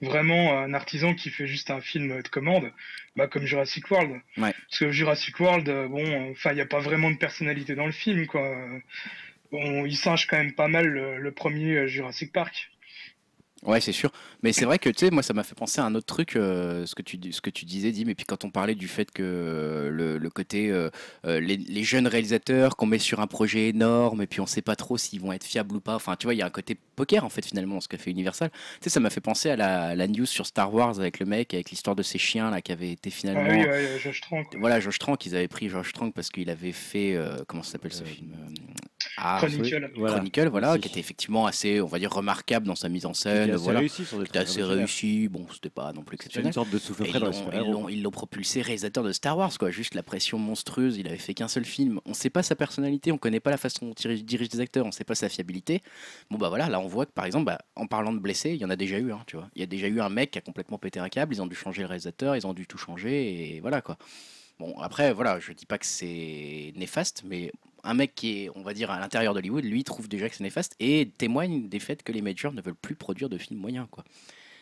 Vraiment 0.00 0.58
un 0.58 0.72
artisan 0.72 1.12
qui 1.14 1.28
fait 1.28 1.46
juste 1.46 1.70
un 1.70 1.82
film 1.82 2.22
de 2.22 2.28
commande, 2.28 2.72
bah, 3.14 3.26
comme 3.26 3.44
Jurassic 3.44 3.90
World. 3.90 4.12
Ouais. 4.38 4.54
Parce 4.70 4.78
que 4.78 4.90
Jurassic 4.90 5.38
World, 5.38 5.68
euh, 5.68 5.86
bon, 5.86 6.30
enfin, 6.30 6.52
il 6.52 6.54
n'y 6.54 6.62
a 6.62 6.66
pas 6.66 6.80
vraiment 6.80 7.10
de 7.10 7.18
personnalité 7.18 7.74
dans 7.74 7.84
le 7.84 7.92
film, 7.92 8.26
quoi. 8.26 8.56
Bon, 9.52 9.84
il 9.84 9.96
singe 9.96 10.26
quand 10.26 10.38
même 10.38 10.54
pas 10.54 10.68
mal 10.68 10.86
le, 10.86 11.18
le 11.18 11.32
premier 11.32 11.76
euh, 11.76 11.86
Jurassic 11.86 12.32
Park. 12.32 12.70
Ouais, 13.64 13.80
c'est 13.80 13.92
sûr. 13.92 14.10
Mais 14.42 14.52
c'est 14.52 14.64
vrai 14.64 14.78
que, 14.78 14.88
tu 14.88 15.06
sais, 15.06 15.10
moi, 15.10 15.22
ça 15.22 15.34
m'a 15.34 15.42
fait 15.42 15.56
penser 15.56 15.80
à 15.80 15.84
un 15.84 15.94
autre 15.96 16.06
truc, 16.06 16.36
euh, 16.36 16.86
ce, 16.86 16.94
que 16.94 17.02
tu, 17.02 17.18
ce 17.32 17.40
que 17.40 17.50
tu 17.50 17.64
disais, 17.64 17.90
Dim. 17.90 18.08
Et 18.08 18.14
puis, 18.14 18.24
quand 18.24 18.44
on 18.44 18.50
parlait 18.50 18.76
du 18.76 18.86
fait 18.86 19.10
que 19.10 19.22
euh, 19.24 19.90
le, 19.90 20.16
le 20.16 20.30
côté, 20.30 20.70
euh, 20.70 20.90
les, 21.24 21.56
les 21.56 21.82
jeunes 21.82 22.06
réalisateurs 22.06 22.76
qu'on 22.76 22.86
met 22.86 23.00
sur 23.00 23.18
un 23.20 23.26
projet 23.26 23.68
énorme, 23.70 24.22
et 24.22 24.26
puis 24.28 24.40
on 24.40 24.46
sait 24.46 24.62
pas 24.62 24.76
trop 24.76 24.96
s'ils 24.96 25.20
vont 25.20 25.32
être 25.32 25.42
fiables 25.44 25.74
ou 25.74 25.80
pas. 25.80 25.96
Enfin, 25.96 26.14
tu 26.16 26.26
vois, 26.26 26.34
il 26.34 26.38
y 26.38 26.42
a 26.42 26.46
un 26.46 26.50
côté 26.50 26.76
poker, 26.96 27.24
en 27.24 27.28
fait, 27.30 27.44
finalement, 27.44 27.74
dans 27.74 27.80
ce 27.80 27.88
qu'a 27.88 27.98
fait 27.98 28.12
Universal. 28.12 28.50
Tu 28.50 28.58
sais, 28.84 28.90
ça 28.90 29.00
m'a 29.00 29.10
fait 29.10 29.20
penser 29.20 29.50
à 29.50 29.56
la, 29.56 29.96
la 29.96 30.06
news 30.06 30.24
sur 30.26 30.46
Star 30.46 30.72
Wars 30.72 31.00
avec 31.00 31.18
le 31.18 31.26
mec, 31.26 31.52
avec 31.52 31.70
l'histoire 31.70 31.96
de 31.96 32.04
ces 32.04 32.18
chiens, 32.18 32.50
là, 32.50 32.62
qui 32.62 32.70
avait 32.70 32.92
été 32.92 33.10
Ah 33.12 33.16
finalement. 33.16 33.50
oui, 33.50 33.66
ouais, 33.66 33.98
Josh 34.00 34.20
Trank. 34.20 34.46
Voilà, 34.60 34.78
Josh 34.78 35.00
Trank, 35.00 35.26
ils 35.26 35.34
avaient 35.34 35.48
pris 35.48 35.68
Josh 35.68 35.92
Trank 35.92 36.14
parce 36.14 36.30
qu'il 36.30 36.48
avait 36.48 36.72
fait. 36.72 37.16
euh, 37.16 37.38
comment 37.48 37.64
ça 37.64 37.72
s'appelle 37.72 37.92
ce 37.92 38.02
Euh, 38.02 38.06
film 38.06 38.30
Ah, 39.16 39.38
Chronicle. 39.40 39.90
Voilà. 39.96 40.14
Chronicle, 40.16 40.48
voilà, 40.48 40.66
Merci. 40.68 40.80
qui 40.82 40.88
était 40.88 41.00
effectivement 41.00 41.46
assez, 41.46 41.80
on 41.80 41.86
va 41.86 41.98
dire, 41.98 42.12
remarquable 42.12 42.66
dans 42.66 42.74
sa 42.74 42.88
mise 42.88 43.06
en 43.06 43.12
Qui 43.12 43.20
scène. 43.22 43.50
assez 43.50 43.62
Voilà. 43.62 43.80
réussi 43.80 44.04
sur 44.04 44.18
trucs 44.18 44.36
assez 44.36 44.62
réussi, 44.62 45.28
bon, 45.28 45.46
c'était 45.52 45.70
pas 45.70 45.92
non 45.92 46.02
plus 46.02 46.16
C'est 46.16 46.26
exceptionnel. 46.26 46.46
une 46.48 46.52
sorte 46.52 46.70
de 46.70 46.78
souffle 46.78 47.04
ils 47.90 48.02
l'ont 48.02 48.10
propulsé 48.10 48.62
réalisateur 48.62 49.02
de 49.04 49.12
Star 49.12 49.36
Wars, 49.38 49.56
quoi. 49.58 49.70
Juste 49.70 49.94
la 49.94 50.02
pression 50.02 50.38
monstrueuse. 50.38 50.96
Il 50.98 51.06
avait 51.08 51.16
fait 51.18 51.34
qu'un 51.34 51.48
seul 51.48 51.64
film. 51.64 52.00
On 52.06 52.14
sait 52.14 52.30
pas 52.30 52.42
sa 52.42 52.54
personnalité, 52.56 53.12
on 53.12 53.18
connaît 53.18 53.40
pas 53.40 53.50
la 53.50 53.56
façon 53.56 53.86
dont 53.86 53.94
il 53.94 54.24
dirige 54.24 54.48
des 54.48 54.60
acteurs, 54.60 54.86
on 54.86 54.92
sait 54.92 55.04
pas 55.04 55.14
sa 55.14 55.28
fiabilité. 55.28 55.80
Bon, 56.30 56.38
bah 56.38 56.48
voilà, 56.48 56.68
là 56.68 56.80
on 56.80 56.86
voit 56.86 57.06
que 57.06 57.12
par 57.12 57.24
exemple, 57.24 57.46
bah, 57.46 57.58
en 57.76 57.86
parlant 57.86 58.12
de 58.12 58.18
blessés, 58.18 58.50
il 58.50 58.56
y 58.60 58.64
en 58.64 58.70
a 58.70 58.76
déjà 58.76 58.98
eu, 58.98 59.12
hein, 59.12 59.20
tu 59.26 59.36
vois. 59.36 59.48
Il 59.56 59.60
y 59.60 59.62
a 59.62 59.66
déjà 59.66 59.86
eu 59.88 60.00
un 60.00 60.08
mec 60.08 60.30
qui 60.32 60.38
a 60.38 60.42
complètement 60.42 60.78
pété 60.78 61.00
un 61.00 61.08
câble, 61.08 61.34
ils 61.34 61.42
ont 61.42 61.46
dû 61.46 61.56
changer 61.56 61.82
le 61.82 61.88
réalisateur, 61.88 62.36
ils 62.36 62.46
ont 62.46 62.52
dû 62.54 62.66
tout 62.66 62.78
changer, 62.78 63.54
et 63.56 63.60
voilà, 63.60 63.80
quoi. 63.80 63.96
Bon, 64.58 64.76
après, 64.80 65.12
voilà, 65.12 65.38
je 65.38 65.52
dis 65.52 65.66
pas 65.66 65.78
que 65.78 65.86
c'est 65.86 66.72
néfaste, 66.76 67.22
mais 67.24 67.52
un 67.88 67.94
mec 67.94 68.14
qui 68.14 68.44
est, 68.44 68.50
on 68.54 68.62
va 68.62 68.74
dire, 68.74 68.90
à 68.90 69.00
l'intérieur 69.00 69.32
d'Hollywood, 69.32 69.64
lui, 69.64 69.82
trouve 69.82 70.08
déjà 70.08 70.28
que 70.28 70.36
c'est 70.36 70.44
néfaste 70.44 70.76
et 70.78 71.10
témoigne 71.16 71.68
des 71.68 71.80
faits 71.80 72.02
que 72.02 72.12
les 72.12 72.20
majors 72.20 72.52
ne 72.52 72.60
veulent 72.60 72.74
plus 72.74 72.94
produire 72.94 73.30
de 73.30 73.38
films 73.38 73.60
moyens, 73.60 73.86
quoi. 73.90 74.04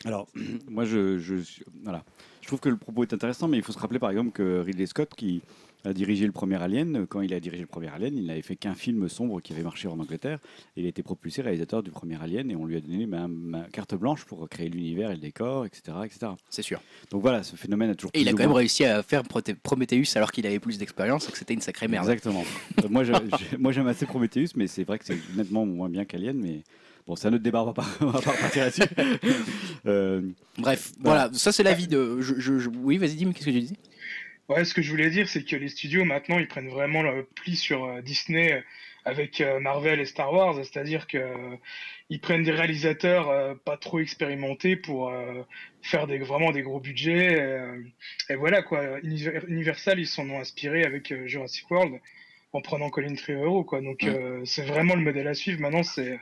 Alors, 0.05 0.27
moi, 0.69 0.85
je, 0.85 1.17
je, 1.17 1.35
voilà. 1.83 2.05
je 2.41 2.47
trouve 2.47 2.61
que 2.61 2.69
le 2.69 2.77
propos 2.77 3.03
est 3.03 3.13
intéressant, 3.13 3.49
mais 3.49 3.57
il 3.57 3.63
faut 3.63 3.73
se 3.73 3.79
rappeler 3.79 3.99
par 3.99 4.09
exemple 4.11 4.31
que 4.31 4.61
Ridley 4.61 4.85
Scott, 4.85 5.13
qui 5.15 5.41
a 5.87 5.93
dirigé 5.93 6.25
le 6.25 6.31
premier 6.31 6.55
Alien, 6.61 7.07
quand 7.07 7.21
il 7.21 7.33
a 7.33 7.39
dirigé 7.39 7.61
le 7.61 7.67
premier 7.67 7.87
Alien, 7.89 8.17
il 8.17 8.25
n'avait 8.25 8.41
fait 8.41 8.55
qu'un 8.55 8.75
film 8.75 9.07
sombre 9.09 9.41
qui 9.41 9.53
avait 9.53 9.63
marché 9.63 9.87
en 9.87 9.99
Angleterre. 9.99 10.39
Et 10.75 10.81
il 10.81 10.85
a 10.85 10.89
été 10.89 11.01
propulsé 11.03 11.41
réalisateur 11.41 11.81
du 11.83 11.91
premier 11.91 12.21
Alien 12.21 12.51
et 12.51 12.55
on 12.55 12.65
lui 12.65 12.75
a 12.77 12.81
donné 12.81 13.05
ma, 13.05 13.27
ma 13.27 13.63
carte 13.63 13.95
blanche 13.95 14.25
pour 14.25 14.47
créer 14.49 14.69
l'univers 14.69 15.09
et 15.11 15.15
le 15.15 15.19
décor, 15.21 15.65
etc. 15.65 15.97
etc. 16.05 16.31
C'est 16.49 16.61
sûr. 16.61 16.81
Donc 17.11 17.21
voilà, 17.21 17.43
ce 17.43 17.55
phénomène 17.55 17.89
a 17.89 17.95
toujours 17.95 18.11
Et 18.13 18.21
il 18.21 18.27
a 18.27 18.31
quand 18.31 18.37
même 18.39 18.51
réussi 18.51 18.83
à 18.85 19.01
faire 19.03 19.23
Prometheus 19.23 20.15
alors 20.15 20.31
qu'il 20.31 20.45
avait 20.45 20.59
plus 20.59 20.77
d'expérience 20.77 21.27
que 21.27 21.37
c'était 21.37 21.53
une 21.53 21.61
sacrée 21.61 21.87
merde. 21.87 22.05
Exactement. 22.05 22.43
Euh, 22.83 22.87
moi, 22.89 23.03
j'aime 23.71 23.87
assez 23.87 24.05
Prometheus, 24.05 24.49
mais 24.55 24.67
c'est 24.67 24.83
vrai 24.83 24.99
que 24.99 25.05
c'est 25.05 25.17
nettement 25.35 25.65
moins 25.65 25.89
bien 25.89 26.05
qu'Alien. 26.05 26.37
Mais 26.37 26.61
bon, 27.07 27.15
c'est 27.15 27.27
un 27.27 27.33
autre 27.33 27.43
débat, 27.43 27.61
on 27.63 27.67
va 27.67 27.73
pas, 27.73 27.85
on 28.01 28.07
va 28.07 28.21
pas 28.21 28.31
repartir 28.31 28.63
là-dessus. 28.65 28.81
Euh, 29.85 30.21
Bref, 30.57 30.91
Voilà. 30.99 31.25
voilà, 31.27 31.37
ça 31.37 31.51
c'est 31.51 31.63
l'avis 31.63 31.87
de. 31.87 32.19
je- 32.19 32.39
je- 32.39 32.59
je- 32.59 32.69
Oui, 32.69 32.97
vas-y, 32.97 33.15
dis-moi, 33.15 33.33
qu'est-ce 33.33 33.45
que 33.45 33.51
tu 33.51 33.59
disais? 33.61 33.75
Ouais, 34.49 34.63
ce 34.63 34.73
que 34.73 34.81
je 34.81 34.89
voulais 34.89 35.09
dire, 35.09 35.27
c'est 35.27 35.43
que 35.43 35.55
les 35.57 35.67
studios 35.67 36.05
maintenant, 36.05 36.39
ils 36.39 36.47
prennent 36.47 36.69
vraiment 36.69 37.01
le 37.01 37.25
pli 37.25 37.55
sur 37.57 37.83
euh, 37.85 38.01
Disney 38.01 38.53
euh, 38.53 38.61
avec 39.03 39.41
euh, 39.41 39.59
Marvel 39.59 39.99
et 39.99 40.05
Star 40.05 40.31
Wars, 40.33 40.55
c'est-à-dire 40.55 41.07
que 41.07 41.19
ils 42.09 42.19
prennent 42.21 42.43
des 42.43 42.51
réalisateurs 42.51 43.57
pas 43.63 43.77
trop 43.77 43.99
expérimentés 43.99 44.75
pour 44.75 45.11
faire 45.81 46.07
des 46.07 46.17
vraiment 46.19 46.51
des 46.51 46.61
gros 46.61 46.79
budgets. 46.81 47.37
et 48.29 48.35
voilà 48.35 48.61
quoi, 48.63 48.99
Univer- 49.01 49.45
Universal, 49.47 49.99
ils 49.99 50.07
s'en 50.07 50.29
ont 50.29 50.39
inspiré 50.39 50.83
avec 50.83 51.13
Jurassic 51.25 51.69
World 51.71 51.99
en 52.53 52.61
prenant 52.61 52.89
Colin 52.89 53.15
Trevorrow 53.15 53.63
quoi. 53.63 53.81
Donc 53.81 54.03
Mm. 54.03 54.07
euh, 54.07 54.45
c'est 54.45 54.65
vraiment 54.65 54.95
le 54.95 55.01
modèle 55.01 55.27
à 55.27 55.33
suivre. 55.33 55.61
Maintenant, 55.61 55.83
c'est 55.83 56.19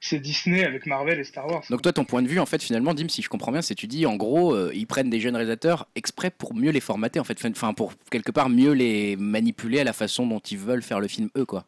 c'est 0.00 0.20
Disney 0.20 0.64
avec 0.64 0.86
Marvel 0.86 1.18
et 1.20 1.24
Star 1.24 1.46
Wars. 1.46 1.62
Donc 1.70 1.82
toi, 1.82 1.92
ton 1.92 2.04
point 2.04 2.22
de 2.22 2.28
vue, 2.28 2.40
en 2.40 2.46
fait, 2.46 2.62
finalement, 2.62 2.94
Dim, 2.94 3.08
si 3.08 3.22
je 3.22 3.28
comprends 3.28 3.52
bien, 3.52 3.62
c'est 3.62 3.74
tu 3.74 3.86
dis, 3.86 4.06
en 4.06 4.16
gros, 4.16 4.54
euh, 4.54 4.70
ils 4.74 4.86
prennent 4.86 5.10
des 5.10 5.20
jeunes 5.20 5.36
réalisateurs 5.36 5.86
exprès 5.94 6.30
pour 6.30 6.54
mieux 6.54 6.70
les 6.70 6.80
formater, 6.80 7.20
en 7.20 7.24
fait, 7.24 7.38
enfin, 7.46 7.74
pour 7.74 7.92
quelque 8.10 8.32
part 8.32 8.48
mieux 8.48 8.72
les 8.72 9.16
manipuler 9.16 9.80
à 9.80 9.84
la 9.84 9.92
façon 9.92 10.26
dont 10.26 10.40
ils 10.40 10.58
veulent 10.58 10.82
faire 10.82 11.00
le 11.00 11.08
film 11.08 11.28
eux, 11.36 11.44
quoi. 11.44 11.66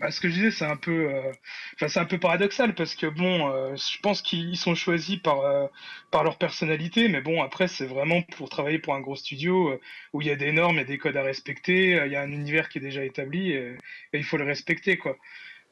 Bah, 0.00 0.10
ce 0.10 0.18
que 0.22 0.30
je 0.30 0.34
disais, 0.34 0.50
c'est 0.50 0.64
un 0.64 0.76
peu, 0.76 1.12
euh, 1.14 1.32
c'est 1.76 2.00
un 2.00 2.06
peu 2.06 2.18
paradoxal 2.18 2.74
parce 2.74 2.94
que 2.94 3.06
bon, 3.06 3.50
euh, 3.50 3.76
je 3.76 4.00
pense 4.00 4.22
qu'ils 4.22 4.56
sont 4.56 4.74
choisis 4.74 5.18
par 5.18 5.40
euh, 5.40 5.66
par 6.10 6.24
leur 6.24 6.38
personnalité, 6.38 7.08
mais 7.08 7.20
bon, 7.20 7.42
après, 7.42 7.68
c'est 7.68 7.84
vraiment 7.84 8.22
pour 8.22 8.48
travailler 8.48 8.78
pour 8.78 8.94
un 8.94 9.00
gros 9.00 9.14
studio 9.14 9.78
où 10.14 10.22
il 10.22 10.26
y 10.26 10.30
a 10.30 10.36
des 10.36 10.52
normes, 10.52 10.76
il 10.76 10.78
y 10.78 10.80
a 10.80 10.84
des 10.84 10.96
codes 10.96 11.18
à 11.18 11.22
respecter, 11.22 12.00
il 12.06 12.12
y 12.12 12.16
a 12.16 12.22
un 12.22 12.32
univers 12.32 12.70
qui 12.70 12.78
est 12.78 12.80
déjà 12.80 13.04
établi 13.04 13.52
et, 13.52 13.76
et 14.14 14.18
il 14.18 14.24
faut 14.24 14.38
le 14.38 14.44
respecter, 14.44 14.96
quoi. 14.96 15.18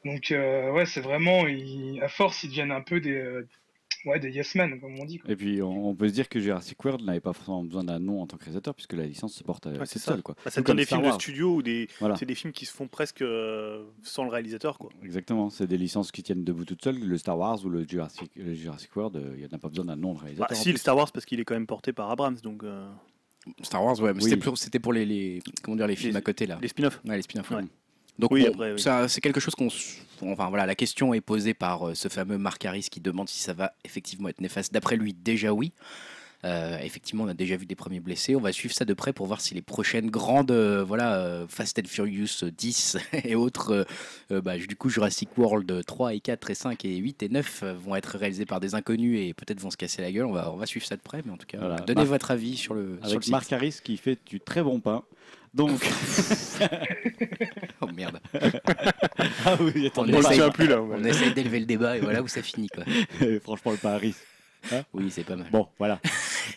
Donc 0.05 0.31
euh, 0.31 0.71
ouais, 0.71 0.85
c'est 0.85 1.01
vraiment, 1.01 1.47
ils- 1.47 2.01
à 2.01 2.07
force, 2.07 2.43
ils 2.43 2.49
deviennent 2.49 2.71
un 2.71 2.81
peu 2.81 2.99
des 3.01 3.11
euh, 3.11 3.47
ouais 4.05 4.17
des 4.19 4.29
yes 4.31 4.55
men, 4.55 4.79
comme 4.79 4.97
on 4.97 5.03
dit. 5.03 5.17
Quoi. 5.17 5.29
et 5.29 5.35
puis, 5.35 5.61
on, 5.61 5.89
on 5.89 5.93
peut 5.95 6.07
se 6.07 6.13
dire 6.13 6.29
que 6.29 6.39
Jurassic 6.39 6.81
World 6.85 7.03
n'avait 7.03 7.19
pas 7.19 7.33
forcément 7.33 7.63
besoin 7.65 7.83
d'un 7.83 7.99
nom 7.99 8.21
en 8.21 8.27
tant 8.27 8.37
que 8.37 8.43
réalisateur, 8.45 8.73
puisque 8.73 8.93
la 8.93 9.03
licence 9.05 9.33
se 9.33 9.43
porte 9.43 9.67
à 9.67 9.71
Ouais, 9.71 9.77
toute 9.79 9.87
c'est 9.87 9.99
ça. 9.99 10.13
seule. 10.13 10.21
Quoi. 10.21 10.35
Bah, 10.45 10.51
ça 10.51 10.61
Tout 10.61 10.65
comme 10.67 10.77
des 10.77 10.85
Star 10.85 10.99
films 10.99 11.07
de 11.07 11.11
Wars. 11.11 11.21
studio 11.21 11.55
ou 11.55 11.61
des, 11.61 11.89
Voilà. 11.99 12.15
c'est 12.15 12.25
des 12.25 12.35
films 12.35 12.53
qui 12.53 12.65
se 12.65 12.71
font 12.73 12.87
presque 12.87 13.21
euh, 13.21 13.83
sans 14.01 14.23
le 14.23 14.29
réalisateur, 14.29 14.77
quoi. 14.77 14.89
Exactement, 15.03 15.49
c'est 15.49 15.67
des 15.67 15.77
licences 15.77 16.13
qui 16.13 16.23
tiennent 16.23 16.45
debout 16.45 16.63
toutes 16.63 16.81
seules. 16.83 16.97
Le 16.99 17.17
Star 17.17 17.37
Wars 17.37 17.59
ou 17.65 17.69
le 17.69 17.85
Jurassic, 17.85 18.31
le 18.37 18.53
Jurassic 18.53 18.95
World, 18.95 19.17
euh, 19.17 19.31
il 19.35 19.39
n'y 19.41 19.45
en 19.45 19.55
a 19.55 19.57
pas 19.59 19.67
besoin 19.67 19.83
d'un 19.85 19.97
nom 19.97 20.13
de 20.13 20.19
Bah, 20.19 20.23
réalisateur. 20.23 20.57
en 20.57 20.61
si, 20.61 20.71
le. 20.71 20.77
Star 20.77 20.95
Wars, 20.95 21.11
parce 21.11 21.25
qu'il 21.25 21.41
est 21.41 21.43
quand 21.43 21.55
même 21.55 21.67
porté 21.67 21.91
par 21.91 22.09
Abrams, 22.09 22.37
donc 22.41 22.63
euh, 22.63 22.87
Star 23.63 23.83
Wars, 23.83 23.99
ouais, 23.99 24.13
mais 24.13 24.23
Oui. 24.23 24.29
c'était 24.29 24.41
pour, 24.41 24.57
c'était 24.57 24.79
pour 24.79 24.93
les, 24.93 25.05
les- 25.05 25.41
comment 25.61 25.75
dire, 25.75 25.87
les 25.87 25.97
films 25.97 26.11
Les- 26.13 26.17
à 26.17 26.21
côté, 26.21 26.45
là. 26.45 26.57
les 26.61 26.69
spin-offs. 26.69 27.01
Ouais, 27.05 27.17
les 27.17 27.21
spin-offs. 27.23 27.49
Ouais. 27.51 27.57
ouais. 27.57 27.63
Donc 28.19 28.31
Oui, 28.31 28.45
bon, 28.55 28.77
c'est 29.07 29.21
quelque 29.21 29.39
chose 29.39 29.55
qu'on, 29.55 29.69
enfin 30.29 30.49
voilà, 30.49 30.65
la 30.65 30.75
question 30.75 31.13
est 31.13 31.21
posée 31.21 31.53
par 31.53 31.89
euh, 31.89 31.95
ce 31.95 32.09
fameux 32.09 32.37
Marc 32.37 32.65
Harris 32.65 32.87
qui 32.91 32.99
demande 32.99 33.29
si 33.29 33.39
ça 33.39 33.53
va 33.53 33.73
effectivement 33.85 34.27
être 34.27 34.41
néfaste. 34.41 34.73
D'après 34.73 34.97
lui, 34.97 35.13
déjà 35.13 35.53
oui. 35.53 35.71
Euh, 36.45 36.77
effectivement, 36.79 37.25
on 37.25 37.27
a 37.27 37.33
déjà 37.33 37.57
vu 37.57 37.65
des 37.65 37.75
premiers 37.75 37.99
blessés. 37.99 38.35
On 38.35 38.39
va 38.39 38.53
suivre 38.53 38.73
ça 38.73 38.85
de 38.85 38.93
près 38.93 39.11
pour 39.11 39.25
voir 39.25 39.41
si 39.41 39.53
les 39.53 39.61
prochaines 39.61 40.09
grandes, 40.09 40.51
euh, 40.51 40.83
voilà, 40.85 41.15
euh, 41.15 41.45
Fast 41.49 41.79
and 41.79 41.87
Furious 41.87 42.45
10 42.49 42.97
et 43.25 43.35
autres, 43.35 43.85
bah, 44.29 44.57
du 44.57 44.75
coup 44.75 44.89
Jurassic 44.89 45.37
World 45.37 45.85
3 45.85 46.13
et 46.13 46.19
4 46.21 46.49
et 46.49 46.55
5 46.55 46.85
et 46.85 46.95
8 46.95 47.23
et 47.23 47.29
9 47.29 47.63
euh, 47.63 47.73
vont 47.73 47.95
être 47.95 48.17
réalisés 48.17 48.45
par 48.45 48.59
des 48.61 48.73
inconnus 48.73 49.19
et 49.19 49.33
peut-être 49.33 49.59
vont 49.59 49.69
se 49.71 49.77
casser 49.77 50.01
la 50.01 50.11
gueule. 50.11 50.25
On 50.25 50.31
va, 50.31 50.51
on 50.51 50.55
va 50.55 50.65
suivre 50.65 50.85
ça 50.85 50.95
de 50.95 51.01
près, 51.01 51.21
mais 51.25 51.31
en 51.31 51.37
tout 51.37 51.47
cas, 51.47 51.57
Voilà. 51.57 51.75
donnez 51.77 52.05
votre 52.05 52.31
avis 52.31 52.55
sur 52.55 52.73
le, 52.73 52.99
sur 53.03 53.09
le 53.09 53.17
Avec. 53.17 53.27
Marc 53.27 53.51
Harris 53.51 53.79
qui 53.83 53.97
fait 53.97 54.17
du 54.25 54.39
très 54.39 54.63
bon 54.63 54.79
pain. 54.79 55.03
Donc, 55.53 55.81
Oh 57.81 57.87
merde. 57.95 58.19
ah 59.45 59.57
oui, 59.59 59.87
attendez, 59.87 60.13
On 60.13 60.19
essaye- 60.19 60.51
plus 60.51 60.67
là. 60.67 60.81
On 60.81 61.03
essaye 61.03 61.33
d'élever 61.33 61.59
le 61.59 61.65
débat 61.65 61.97
et 61.97 62.01
voilà 62.01 62.21
où 62.21 62.27
ça 62.27 62.41
finit 62.41 62.67
quoi. 62.69 62.83
franchement, 63.43 63.71
le 63.71 63.77
pain 63.77 63.91
Harris. 63.91 64.15
Oui, 64.93 65.09
c'est 65.09 65.23
pas 65.23 65.35
mal. 65.35 65.47
Bon, 65.51 65.67
voilà. 65.77 65.99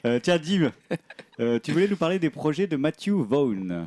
Euh, 0.04 0.18
tiens, 0.20 0.38
Dim, 0.38 0.72
euh, 1.40 1.58
tu 1.62 1.72
voulais 1.72 1.86
nous 1.88 1.96
parler 1.96 2.18
des 2.18 2.30
projets 2.30 2.66
de 2.66 2.76
Matthew 2.76 3.10
Vaughn. 3.10 3.86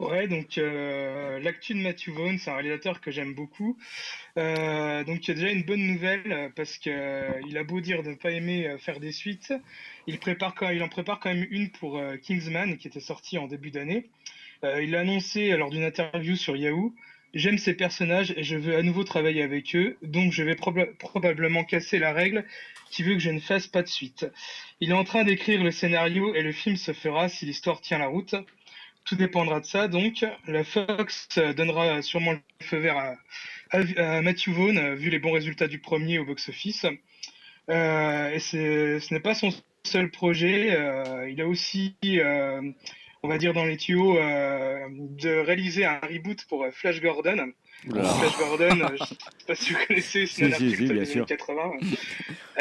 Ouais, 0.00 0.26
donc 0.28 0.56
euh, 0.56 1.38
l'actu 1.40 1.74
de 1.74 1.78
Matthew 1.80 2.08
Vaughn, 2.08 2.38
c'est 2.38 2.50
un 2.50 2.54
réalisateur 2.54 3.02
que 3.02 3.10
j'aime 3.10 3.34
beaucoup. 3.34 3.76
Euh, 4.38 5.04
donc 5.04 5.26
il 5.26 5.28
y 5.28 5.32
a 5.32 5.34
déjà 5.34 5.50
une 5.52 5.62
bonne 5.64 5.86
nouvelle 5.86 6.32
euh, 6.32 6.48
parce 6.56 6.78
que 6.78 6.90
euh, 6.90 7.40
il 7.48 7.58
a 7.58 7.64
beau 7.64 7.80
dire 7.80 8.02
de 8.02 8.10
ne 8.10 8.14
pas 8.16 8.30
aimer 8.32 8.66
euh, 8.66 8.78
faire 8.78 9.00
des 9.00 9.12
suites, 9.12 9.52
il 10.06 10.18
prépare 10.18 10.54
quand 10.54 10.70
il 10.70 10.82
en 10.82 10.88
prépare 10.88 11.20
quand 11.20 11.34
même 11.34 11.46
une 11.50 11.70
pour 11.70 12.00
Kingsman 12.22 12.78
qui 12.78 12.88
était 12.88 13.00
sortie 13.00 13.38
en 13.38 13.46
début 13.46 13.70
d'année. 13.70 14.06
Il 14.64 14.90
l'a 14.92 15.00
annoncé 15.00 15.56
lors 15.56 15.70
d'une 15.70 15.84
interview 15.84 16.36
sur 16.36 16.56
Yahoo. 16.56 16.94
J'aime 17.34 17.58
ces 17.58 17.74
personnages 17.74 18.32
et 18.36 18.42
je 18.44 18.56
veux 18.56 18.76
à 18.76 18.82
nouveau 18.82 19.04
travailler 19.04 19.42
avec 19.42 19.76
eux, 19.76 19.96
donc 20.02 20.32
je 20.32 20.42
vais 20.42 20.54
proba- 20.54 20.92
probablement 20.96 21.64
casser 21.64 21.98
la 21.98 22.12
règle 22.12 22.44
qui 22.90 23.02
veut 23.04 23.14
que 23.14 23.20
je 23.20 23.30
ne 23.30 23.40
fasse 23.40 23.68
pas 23.68 23.82
de 23.82 23.88
suite. 23.88 24.26
Il 24.80 24.90
est 24.90 24.94
en 24.94 25.04
train 25.04 25.24
d'écrire 25.24 25.62
le 25.64 25.70
scénario 25.70 26.34
et 26.34 26.42
le 26.42 26.52
film 26.52 26.76
se 26.76 26.92
fera 26.92 27.28
si 27.28 27.46
l'histoire 27.46 27.80
tient 27.80 27.98
la 27.98 28.08
route. 28.08 28.34
Tout 29.04 29.16
dépendra 29.16 29.60
de 29.60 29.66
ça, 29.66 29.88
donc 29.88 30.24
la 30.46 30.62
Fox 30.62 31.28
donnera 31.56 32.00
sûrement 32.02 32.32
le 32.32 32.40
feu 32.62 32.78
vert 32.78 32.96
à, 32.96 33.14
à- 33.72 34.16
à 34.18 34.22
Matthew 34.22 34.50
Vaughn, 34.50 34.94
vu 34.94 35.10
les 35.10 35.18
bons 35.18 35.32
résultats 35.32 35.66
du 35.68 35.78
premier 35.80 36.18
au 36.18 36.24
box-office. 36.24 36.86
Euh, 37.70 38.30
et 38.30 38.38
ce 38.38 39.12
n'est 39.14 39.20
pas 39.20 39.34
son 39.34 39.50
seul 39.84 40.10
projet, 40.10 40.76
euh, 40.76 41.28
il 41.30 41.40
a 41.40 41.46
aussi, 41.46 41.96
euh, 42.04 42.60
on 43.22 43.28
va 43.28 43.38
dire 43.38 43.52
dans 43.52 43.64
les 43.64 43.76
tuyaux, 43.78 44.14
de 44.14 45.38
réaliser 45.44 45.84
un 45.86 45.98
reboot 46.00 46.44
pour 46.48 46.66
Flash 46.72 47.00
Gordon. 47.00 47.52
Flash 47.88 48.36
Gordon, 48.38 48.68
je 48.76 48.92
ne 48.92 48.96
sais 49.06 49.16
pas 49.46 49.54
si 49.54 49.72
vous 49.72 49.78
connaissez, 49.88 50.26
c'est 50.26 50.52
Si, 50.52 50.64
un 50.64 50.70
si, 50.70 50.76
si, 51.06 51.12
sûr. 51.12 51.26
80, 51.26 51.72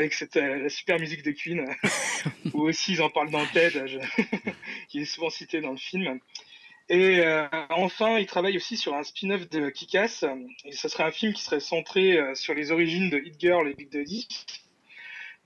avec, 0.00 0.14
cette, 0.14 0.36
euh, 0.36 0.62
la 0.62 0.68
super 0.68 0.98
musique 0.98 1.22
de 1.22 1.30
Queen, 1.32 1.66
ou 2.54 2.62
aussi 2.62 2.92
ils 2.92 3.02
en 3.02 3.10
parlent 3.10 3.30
dans 3.30 3.44
TED, 3.46 3.86
je- 3.86 3.98
qui 4.88 5.00
est 5.00 5.04
souvent 5.04 5.30
cité 5.30 5.60
dans 5.60 5.72
le 5.72 5.76
film. 5.76 6.18
Et 6.88 7.20
euh, 7.20 7.46
enfin, 7.70 8.18
il 8.18 8.26
travaille 8.26 8.56
aussi 8.56 8.76
sur 8.76 8.94
un 8.94 9.04
spin-off 9.04 9.48
de 9.48 9.70
Kick-Ass, 9.70 10.24
et 10.64 10.72
ce 10.72 10.88
serait 10.88 11.04
un 11.04 11.12
film 11.12 11.32
qui 11.32 11.42
serait 11.42 11.60
centré 11.60 12.18
euh, 12.18 12.34
sur 12.34 12.52
les 12.54 12.72
origines 12.72 13.10
de 13.10 13.18
Hit 13.18 13.38
Girl 13.38 13.68
et 13.68 13.74
Big 13.74 13.90
Daddy. 13.90 14.26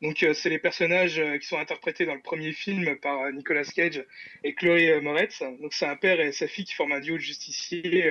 Donc, 0.03 0.23
euh, 0.23 0.35
c'est 0.35 0.51
les 0.51 0.59
personnages 0.59 1.23
qui 1.41 1.47
sont 1.47 1.59
interprétés 1.59 2.07
dans 2.07 2.15
le 2.15 2.21
premier 2.23 2.53
film 2.53 2.97
par 2.97 3.31
Nicolas 3.33 3.65
Cage 3.65 4.05
et 4.43 4.55
Chloé 4.55 5.01
Moretz. 5.01 5.43
Donc, 5.61 5.73
c'est 5.75 5.87
un 5.87 5.97
père 5.97 6.21
et 6.21 6.33
sa 6.33 6.47
fille 6.49 6.65
qui 6.65 6.75
forment 6.75 6.93
un 6.93 7.01
duo 7.01 7.17
de 7.17 7.21
justiciers 7.23 8.11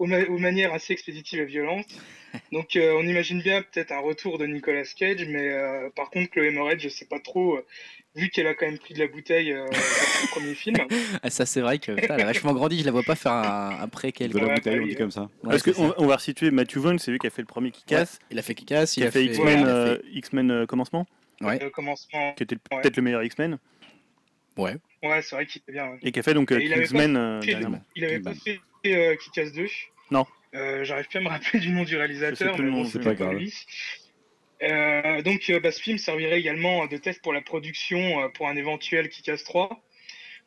aux, 0.00 0.06
ma- 0.06 0.24
aux 0.24 0.38
manières 0.38 0.72
assez 0.74 0.92
expéditives 0.92 1.38
et 1.40 1.44
violentes. 1.44 1.86
Donc, 2.52 2.74
euh, 2.76 2.94
on 2.98 3.02
imagine 3.06 3.40
bien 3.42 3.62
peut-être 3.62 3.92
un 3.92 3.98
retour 4.00 4.38
de 4.38 4.46
Nicolas 4.46 4.82
Cage, 4.96 5.24
mais 5.28 5.48
euh, 5.48 5.88
par 5.94 6.10
contre, 6.10 6.30
Chloé 6.30 6.50
Moretz, 6.50 6.80
je 6.80 6.88
sais 6.88 7.04
pas 7.04 7.18
trop, 7.20 7.56
euh, 7.56 7.66
vu 8.16 8.28
qu'elle 8.30 8.46
a 8.46 8.54
quand 8.54 8.66
même 8.66 8.78
pris 8.78 8.94
de 8.94 8.98
la 9.00 9.06
bouteille 9.08 9.52
euh, 9.52 9.64
dans 9.64 9.70
le 9.70 10.28
premier 10.30 10.54
film. 10.54 10.76
Ah, 11.22 11.30
ça, 11.30 11.44
c'est 11.46 11.60
vrai 11.60 11.78
que 11.78 11.92
putain, 11.92 12.14
elle 12.14 12.22
a 12.22 12.26
vachement 12.26 12.52
grandi. 12.52 12.78
Je 12.80 12.84
la 12.84 12.92
vois 12.92 13.02
pas 13.02 13.14
faire 13.16 13.32
un, 13.32 13.78
un 13.82 13.88
préquel. 13.88 14.30
De 14.30 14.38
la 14.38 14.46
Ouais, 14.46 14.54
bouteille, 14.54 14.74
bah 14.76 14.80
on 14.80 14.84
oui, 14.84 14.90
dit 14.90 14.96
comme 14.96 15.10
ça. 15.10 15.22
Ouais, 15.22 15.28
Parce 15.50 15.62
c'est 15.64 15.72
qu'on 15.72 15.92
on 15.96 16.06
va 16.06 16.16
resituer 16.16 16.50
Matthew 16.50 16.76
Vaughn, 16.78 16.98
c'est 16.98 17.10
lui 17.10 17.18
qui 17.18 17.26
a 17.26 17.30
fait 17.30 17.42
le 17.42 17.46
premier 17.46 17.70
qui 17.72 17.84
casse, 17.84 18.18
Il 18.30 18.38
a 18.38 18.42
fait 18.42 18.54
Kick-Ass, 18.54 18.92
qui 18.94 19.04
a 19.04 19.10
fait 19.10 19.24
X-Men 19.24 19.60
il 19.60 19.66
a 19.66 19.68
euh, 19.68 19.96
fait- 19.96 20.02
X-Men 20.12 20.50
euh, 20.50 20.66
commencement, 20.66 21.06
Ouais. 21.40 21.58
Le 21.58 21.70
commencement. 21.70 22.32
qui 22.34 22.42
était 22.44 22.56
Ouais. 22.70 22.80
peut-être 22.82 22.96
le 22.96 23.02
meilleur 23.02 23.22
X-Men, 23.24 23.58
Ouais. 24.60 24.76
Ouais, 25.02 25.22
c'est 25.22 25.34
vrai 25.34 25.46
qu'il 25.46 25.62
était 25.62 25.72
bien. 25.72 25.88
ouais. 25.88 25.98
et 26.02 26.12
qui 26.12 26.18
a 26.18 26.22
fait 26.22 26.34
donc 26.34 26.52
euh, 26.52 26.60
Et 26.60 26.64
il 26.64 26.72
avait 26.72 26.82
X-Men 26.84 27.16
euh. 27.16 27.40
Il 27.96 28.04
avait 28.04 28.20
pas 28.20 28.34
fait 28.34 28.60
euh, 28.86 29.16
Kick-Ass 29.16 29.52
2. 29.52 29.66
Non. 30.10 30.26
Euh, 30.54 30.84
J'arrive 30.84 31.06
plus 31.08 31.18
à 31.18 31.22
me 31.22 31.28
rappeler 31.28 31.60
du 31.60 31.70
nom 31.70 31.84
du 31.84 31.96
réalisateur, 31.96 32.56
mais 32.58 32.64
le 32.64 32.70
nom, 32.70 32.82
bon, 32.82 32.88
c'est 32.88 33.00
pas 33.02 33.14
grave. 33.14 33.36
lui. 33.36 33.54
Euh, 34.62 35.22
donc, 35.22 35.48
euh, 35.48 35.58
bah, 35.60 35.72
ce 35.72 35.80
film 35.80 35.96
servirait 35.96 36.38
également 36.38 36.86
de 36.86 36.96
test 36.98 37.22
pour 37.22 37.32
la 37.32 37.40
production 37.40 38.20
euh, 38.20 38.28
pour 38.28 38.46
un 38.48 38.56
éventuel 38.56 39.08
Kick-Ass 39.08 39.44
3, 39.44 39.80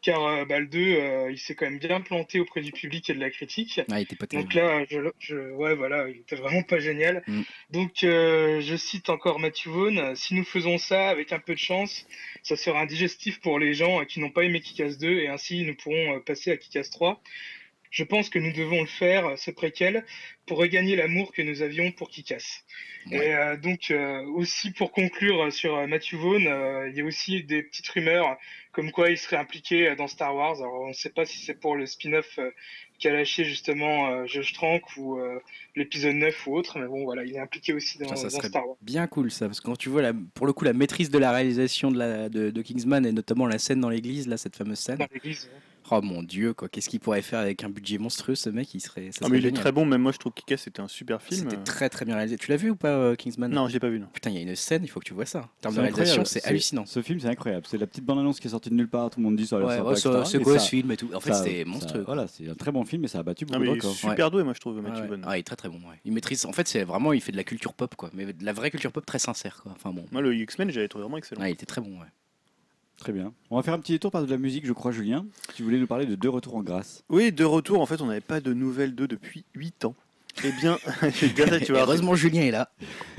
car 0.04 0.24
euh, 0.26 0.45
bah, 0.45 0.60
le 0.60 0.68
2, 0.68 0.80
euh, 0.80 1.32
il 1.32 1.39
s'est 1.39 1.56
quand 1.56 1.66
même 1.66 1.80
bien 1.80 2.01
planté 2.01 2.39
auprès 2.39 2.62
du 2.62 2.72
public 2.72 3.10
et 3.10 3.14
de 3.14 3.20
la 3.20 3.30
critique. 3.32 3.82
Ah, 3.89 3.99
il 3.99 4.04
était 4.04 4.16
pas 4.16 4.28
terrible. 4.28 4.47
Donc 4.49 4.54
là, 4.62 4.86
je, 4.89 4.99
je- 5.20 5.51
ouais, 5.54 5.74
voilà, 5.74 6.08
il 6.10 6.18
était 6.18 6.36
vraiment 6.36 6.62
pas 6.62 6.80
génial. 6.80 7.24
Mm. 7.28 7.41
Donc, 7.72 8.04
euh, 8.04 8.62
je 8.62 8.76
cite 8.76 9.10
encore 9.10 9.39
Matthew 9.39 9.68
Vaughn, 9.70 10.16
si 10.16 10.36
nous 10.36 10.43
faisons 10.43 10.78
ça 10.78 11.10
avec 11.10 11.32
un 11.34 11.39
peu 11.39 11.54
de 11.54 11.60
chance, 11.60 12.06
ça 12.43 12.56
sera 12.56 12.82
un 12.82 12.86
digestif 12.86 13.39
pour 13.39 13.58
les 13.58 13.74
gens 13.74 14.04
qui 14.06 14.20
n'ont 14.20 14.30
pas 14.30 14.43
aimé 14.43 14.60
Kick-Ass 14.60 14.97
2 14.97 15.20
et 15.20 15.28
ainsi 15.30 15.64
nous 15.64 15.76
pourrons 15.76 16.20
passer 16.20 16.51
à 16.51 16.58
Kick-Ass 16.58 16.89
3. 16.91 17.22
Je 17.94 18.04
pense 18.04 18.30
que 18.30 18.39
nous 18.39 18.52
devons 18.52 18.82
le 18.82 18.88
faire, 18.88 19.26
euh, 19.28 19.36
ce 19.38 19.52
préquel, 19.52 20.04
pour 20.48 20.58
regagner 20.58 20.96
l'amour 20.96 21.32
que 21.32 21.41
nous 21.41 21.62
avions 21.62 21.91
pour. 21.91 22.10
Ouais. 22.10 23.18
Et 23.28 23.36
euh, 23.36 23.56
donc, 23.56 23.91
euh, 23.91 24.24
aussi 24.34 24.72
pour 24.72 24.91
conclure 24.91 25.52
sur 25.54 25.88
Matthew 25.88 26.16
Vaughn, 26.16 26.48
euh, 26.48 26.89
il 26.89 26.98
y 26.98 27.02
a 27.02 27.06
aussi 27.06 27.44
des 27.44 27.62
petites 27.64 27.88
rumeurs 27.89 28.38
comme 28.72 28.91
quoi 28.91 29.12
il 29.12 29.18
serait 29.18 29.38
impliqué 29.38 29.94
dans 29.96 30.08
Star 30.08 30.36
Wars. 30.36 30.58
Alors, 30.58 30.82
on 30.82 30.88
ne 30.89 30.94
sait 30.94 31.12
pas 31.12 31.26
si 31.26 31.38
c'est 31.38 31.54
pour 31.54 31.76
le 31.76 31.86
spin-off 31.86 32.39
qu'a 33.00 33.12
lâché 33.12 33.44
justement 33.44 34.26
Josh 34.26 34.54
Trank 34.54 34.82
ou 34.98 35.20
l'épisode 35.76 36.16
9 36.16 36.48
ou 36.48 36.56
autre, 36.56 36.80
mais 36.80 36.88
bon, 36.88 37.04
voilà, 37.04 37.24
il 37.24 37.36
est 37.36 37.39
impliqué 37.39 37.74
aussi 37.74 38.00
dans, 38.00 38.10
Ça, 38.10 38.16
ça 38.16 38.24
dans 38.24 38.30
serait 38.32 38.48
Star 38.48 38.68
Wars. 38.68 38.78
bien 38.82 39.06
cool 39.06 39.30
ça, 39.30 39.46
parce 39.46 39.62
que 39.62 39.66
quand 39.68 39.76
tu 39.76 39.89
vois 39.89 40.02
la, 40.02 40.14
pour 40.34 40.48
le 40.48 40.54
coup 40.54 40.66
la 40.66 40.74
maîtrise 40.74 41.12
de 41.12 41.20
la 41.20 41.32
réalisation 41.32 41.91
de, 41.91 42.00
la, 42.00 42.30
de, 42.30 42.50
de 42.50 42.62
Kingsman 42.64 43.06
et 43.06 43.12
notamment 43.12 43.46
la 43.46 43.60
scène 43.60 43.80
dans 43.80 43.89
l'église, 43.89 44.28
là, 44.28 44.38
cette 44.38 44.56
fameuse 44.56 44.80
scène. 44.80 44.98
Dans 44.98 45.08
l'église. 45.14 45.46
ouais. 45.54 45.72
Oh 45.92 46.02
mon 46.02 46.24
dieu, 46.24 46.54
quoi, 46.54 46.70
qu'est-ce 46.70 46.90
qu'il 46.90 47.00
pourrait 47.00 47.22
faire 47.22 47.40
avec 47.40 47.64
un 47.64 47.70
budget 47.70 47.98
monstrueux 47.98 48.36
ce 48.36 48.50
mec 48.50 48.74
Il 48.74 48.80
serait. 48.80 49.10
Ça 49.12 49.20
Ah, 49.26 49.30
mais 49.30 49.38
il 49.38 49.46
est 49.46 49.52
très 49.52 49.72
bon, 49.72 49.86
même 49.86 50.02
moi 50.02 50.12
je 50.12 50.18
trouve 50.18 50.32
Kick-Ass 50.34 50.62
c'était 50.62 50.82
un 50.82 50.88
super 50.88 51.22
film. 51.22 51.42
C'était 51.50 51.62
très 51.64 51.90
très 51.90 52.06
bien 52.06 52.16
réalisé. 52.16 52.38
Tu 52.38 52.50
l'as 52.50 52.58
vu 52.58 52.70
ou 52.72 52.76
pas, 52.76 52.90
euh, 52.90 53.16
Kingsman? 53.16 53.52
Non, 53.52 53.68
je 53.68 53.74
l'ai 53.74 53.80
pas 53.80 53.90
vu. 53.90 54.00
Non. 54.00 54.08
Putain, 54.14 54.30
il 54.32 54.36
y 54.36 54.40
a 54.40 54.42
une 54.42 54.56
scène, 54.56 54.84
il 54.84 54.88
faut 54.88 55.00
que 55.00 55.06
tu 55.06 55.14
vois 55.14 55.26
ça. 55.26 55.40
En 55.40 55.50
termes 55.62 55.76
de 55.76 55.80
C'est 55.80 55.82
réalisation, 55.82 56.26
c'est 56.26 56.44
hallucinant. 56.46 56.86
Ce 56.86 57.02
film, 57.02 57.20
c'est 57.20 57.28
incroyable. 57.28 57.66
C'est 57.70 57.78
la 57.78 57.88
petite 57.88 58.06
bande-annonce 58.06 58.40
qui 58.40 58.48
est 58.48 58.52
sortie 58.52 58.70
de 58.70 58.76
nulle 58.76 58.88
part. 58.90 59.10
Tout 59.10 59.20
le 59.20 59.26
monde 59.26 59.36
dit 59.36 59.46
ça 59.48 59.58
Ouais, 59.58 59.78
sympa, 59.78 59.90
ouais, 59.90 59.96
c'est 59.96 60.10
quoi 60.42 60.54
ça- 60.58 60.60
ce 60.66 60.70
film 60.70 60.92
et 60.92 60.98
tout 60.98 61.10
En 61.14 61.20
fait, 61.20 61.34
c'était 61.34 61.64
ça- 61.64 61.70
monstrueux. 61.70 62.04
Voilà, 62.06 62.28
c'est 62.28 62.48
un 62.50 62.56
très 62.56 62.72
bon 62.72 62.86
film 62.86 63.04
et 63.04 63.08
ça 63.08 63.20
a 63.20 63.24
battu 63.24 63.46
beaucoup 63.46 63.60
de 63.60 63.64
mais 63.66 63.72
il 63.72 63.78
est 63.78 63.80
records. 63.82 63.96
super 63.96 64.32
doué, 64.32 64.44
moi 64.44 64.54
je 64.54 64.60
trouve, 64.60 64.82
Matthew. 64.82 65.08
Vaughn. 65.08 65.24
Ah, 65.28 65.38
il 65.38 65.42
est 65.42 65.44
très 65.44 65.56
très 65.56 65.70
bon. 65.70 65.76
ouais. 65.78 66.00
Il 66.06 66.12
maîtrise. 66.14 66.46
En 66.46 66.54
fait, 66.54 66.68
c'est 66.68 66.84
vraiment, 66.84 67.14
il 67.14 67.22
fait 67.22 67.32
de 67.32 67.38
la 67.38 67.44
culture 67.44 67.74
pop, 67.74 67.94
quoi. 67.96 68.10
Mais 68.14 68.32
de 68.32 68.46
la 68.46 68.54
vraie 68.54 68.72
culture 68.72 68.92
pop 68.92 69.06
très 69.06 69.20
sincère, 69.20 69.60
quoi. 69.64 69.74
Enfin 69.76 69.92
bon. 69.92 70.06
Moi, 70.12 70.22
le 70.22 70.34
X-Men, 70.36 70.72
j'avais 70.72 70.88
trouvé 70.88 71.04
vraiment 71.04 71.18
excellent. 71.18 71.44
Il 71.46 71.52
était 71.52 71.66
très 71.66 71.82
bon. 71.82 72.00
Ouais. 72.00 72.08
Très 72.98 73.12
bien. 73.12 73.34
On 73.50 73.58
va 73.58 73.64
faire 73.64 73.74
un 73.74 73.80
petit 73.80 73.91
détour 73.91 74.12
par 74.12 74.24
de 74.26 74.30
la 74.30 74.38
musique, 74.38 74.66
je 74.66 74.74
crois, 74.74 74.91
Julien. 74.91 75.26
Tu 75.56 75.64
voulais 75.64 75.80
nous 75.80 75.88
parler 75.88 76.06
de 76.06 76.16
deux 76.16 76.30
retours 76.30 76.56
en 76.56 76.64
grâce. 76.64 77.04
Oui, 77.10 77.32
de 77.32 77.44
retour, 77.44 77.82
en 77.82 77.86
fait, 77.86 78.02
on 78.02 78.06
n'avait 78.06 78.22
pas 78.22 78.39
de 78.39 78.54
nouvelles 78.54 78.96
d'eux 78.96 79.08
depuis 79.08 79.46
8 79.56 79.86
ans. 79.86 79.96
Eh 80.44 80.52
bien, 80.60 80.78
j'ai 81.20 81.28
bien 81.28 81.48
ça, 81.48 81.60
tu 81.60 81.74
heureusement, 81.76 82.16
Julien 82.16 82.42
est 82.42 82.52
là. 82.52 82.70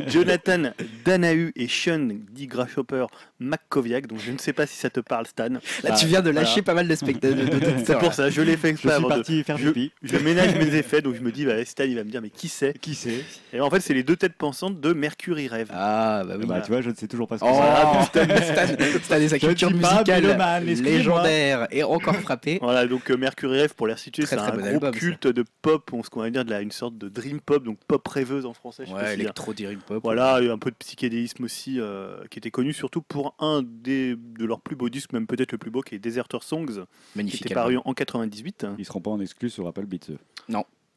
Jonathan 0.08 0.72
Danahu 1.04 1.52
et 1.56 1.68
Sean 1.68 2.08
D. 2.32 2.46
Grasshopper 2.46 3.06
McCoviac, 3.40 4.06
donc 4.06 4.18
je 4.18 4.32
ne 4.32 4.38
sais 4.38 4.52
pas 4.52 4.66
si 4.66 4.76
ça 4.76 4.90
te 4.90 5.00
parle, 5.00 5.26
Stan. 5.26 5.48
Là, 5.48 5.58
Ah, 5.84 5.92
tu 5.92 6.06
viens 6.06 6.20
de 6.22 6.30
voilà. 6.30 6.40
lâcher 6.46 6.62
pas 6.62 6.74
mal 6.74 6.88
de 6.88 6.94
spectateurs. 6.94 7.36
C'est 7.86 7.98
pour 7.98 8.12
ça, 8.14 8.30
je 8.30 8.40
l'ai 8.42 8.56
fait 8.56 8.68
Je 8.68 8.72
exprès 8.72 8.88
suis 8.90 8.96
avant 8.96 9.08
de- 9.08 9.14
parti 9.14 9.44
faire 9.44 9.58
je- 9.58 9.68
pipi. 9.68 9.92
Je 10.02 10.16
ménage 10.16 10.54
mes 10.56 10.74
effets, 10.74 11.02
donc 11.02 11.14
je 11.14 11.20
me 11.20 11.30
dis, 11.30 11.44
bah, 11.46 11.64
Stan, 11.64 11.84
il 11.84 11.94
va 11.94 12.04
me 12.04 12.10
dire, 12.10 12.20
mais 12.22 12.30
qui 12.30 12.48
c'est? 12.48 12.78
Qui 12.80 12.94
c'est? 12.94 13.24
Et 13.52 13.60
en 13.60 13.70
fait, 13.70 13.80
c'est 13.80 13.94
les 13.94 14.02
deux 14.02 14.16
têtes 14.16 14.34
pensantes 14.34 14.80
de 14.80 14.92
Mercury 14.92 15.48
Rêve. 15.48 15.68
Ah, 15.72 16.22
bah 16.26 16.34
oui. 16.38 16.46
Bah, 16.46 16.60
tu 16.62 16.72
vois, 16.72 16.80
je 16.82 16.90
ne 16.90 16.94
sais 16.94 17.06
toujours 17.06 17.28
pas 17.28 17.38
ce 17.38 17.44
que 17.44 17.48
Oh, 17.48 18.08
c'est. 18.12 18.24
Stan, 18.24 18.66
Stan, 18.74 18.98
Stan 19.02 19.16
et 19.20 19.28
sa 19.28 19.38
Je 19.38 19.46
culture 19.46 19.68
suis 19.68 19.76
musicale 19.78 20.36
légendaire 20.82 21.68
et 21.70 21.82
encore 21.82 22.16
frappée. 22.16 22.58
Voilà, 22.60 22.86
donc 22.86 23.10
euh, 23.10 23.16
Mercury 23.16 23.60
Rêve, 23.60 23.74
pour 23.74 23.88
resituer, 23.88 24.24
Très, 24.24 24.36
c'est 24.36 24.42
un 24.42 24.56
groupe 24.56 24.90
culte 24.92 25.26
de 25.26 25.44
pop, 25.62 25.90
on, 25.92 26.02
ce 26.02 26.10
qu'on 26.10 26.20
va 26.20 26.30
dire 26.30 26.44
de 26.44 26.50
la, 26.50 26.60
une 26.60 26.72
sorte 26.72 26.96
de 26.98 27.03
dream 27.08 27.40
pop, 27.40 27.62
donc 27.64 27.78
pop 27.86 28.06
rêveuse 28.08 28.46
en 28.46 28.52
français. 28.54 28.84
je 28.86 28.90
sais 28.90 28.96
Ouais, 28.96 29.06
si- 29.14 29.20
électro 29.20 29.52
dream 29.54 29.78
pop. 29.80 30.00
Voilà, 30.02 30.40
et 30.42 30.48
un 30.50 30.58
peu 30.58 30.70
de 30.70 30.76
psychédélisme 30.76 31.44
aussi, 31.44 31.80
euh, 31.80 32.24
qui 32.30 32.38
était 32.38 32.50
connu 32.50 32.72
surtout 32.72 33.02
pour 33.02 33.34
un 33.38 33.62
des, 33.64 34.16
de 34.16 34.44
leurs 34.44 34.60
plus 34.60 34.76
beaux 34.76 34.88
disques, 34.88 35.12
même 35.12 35.26
peut-être 35.26 35.52
le 35.52 35.58
plus 35.58 35.70
beau, 35.70 35.80
qui 35.82 35.94
est 35.94 35.98
Deserter 35.98 36.38
Songs, 36.42 36.66
qui 36.66 36.80
Magnifique. 37.16 37.46
était 37.46 37.54
album. 37.54 37.74
paru 37.74 37.82
en 37.84 37.94
98. 37.94 38.66
Ils 38.78 38.84
seront 38.84 39.00
pas 39.00 39.10
en 39.10 39.20
exclus 39.20 39.50
sur 39.50 39.66
Apple 39.66 39.86
Beats. 39.86 40.10
eux. 40.10 40.18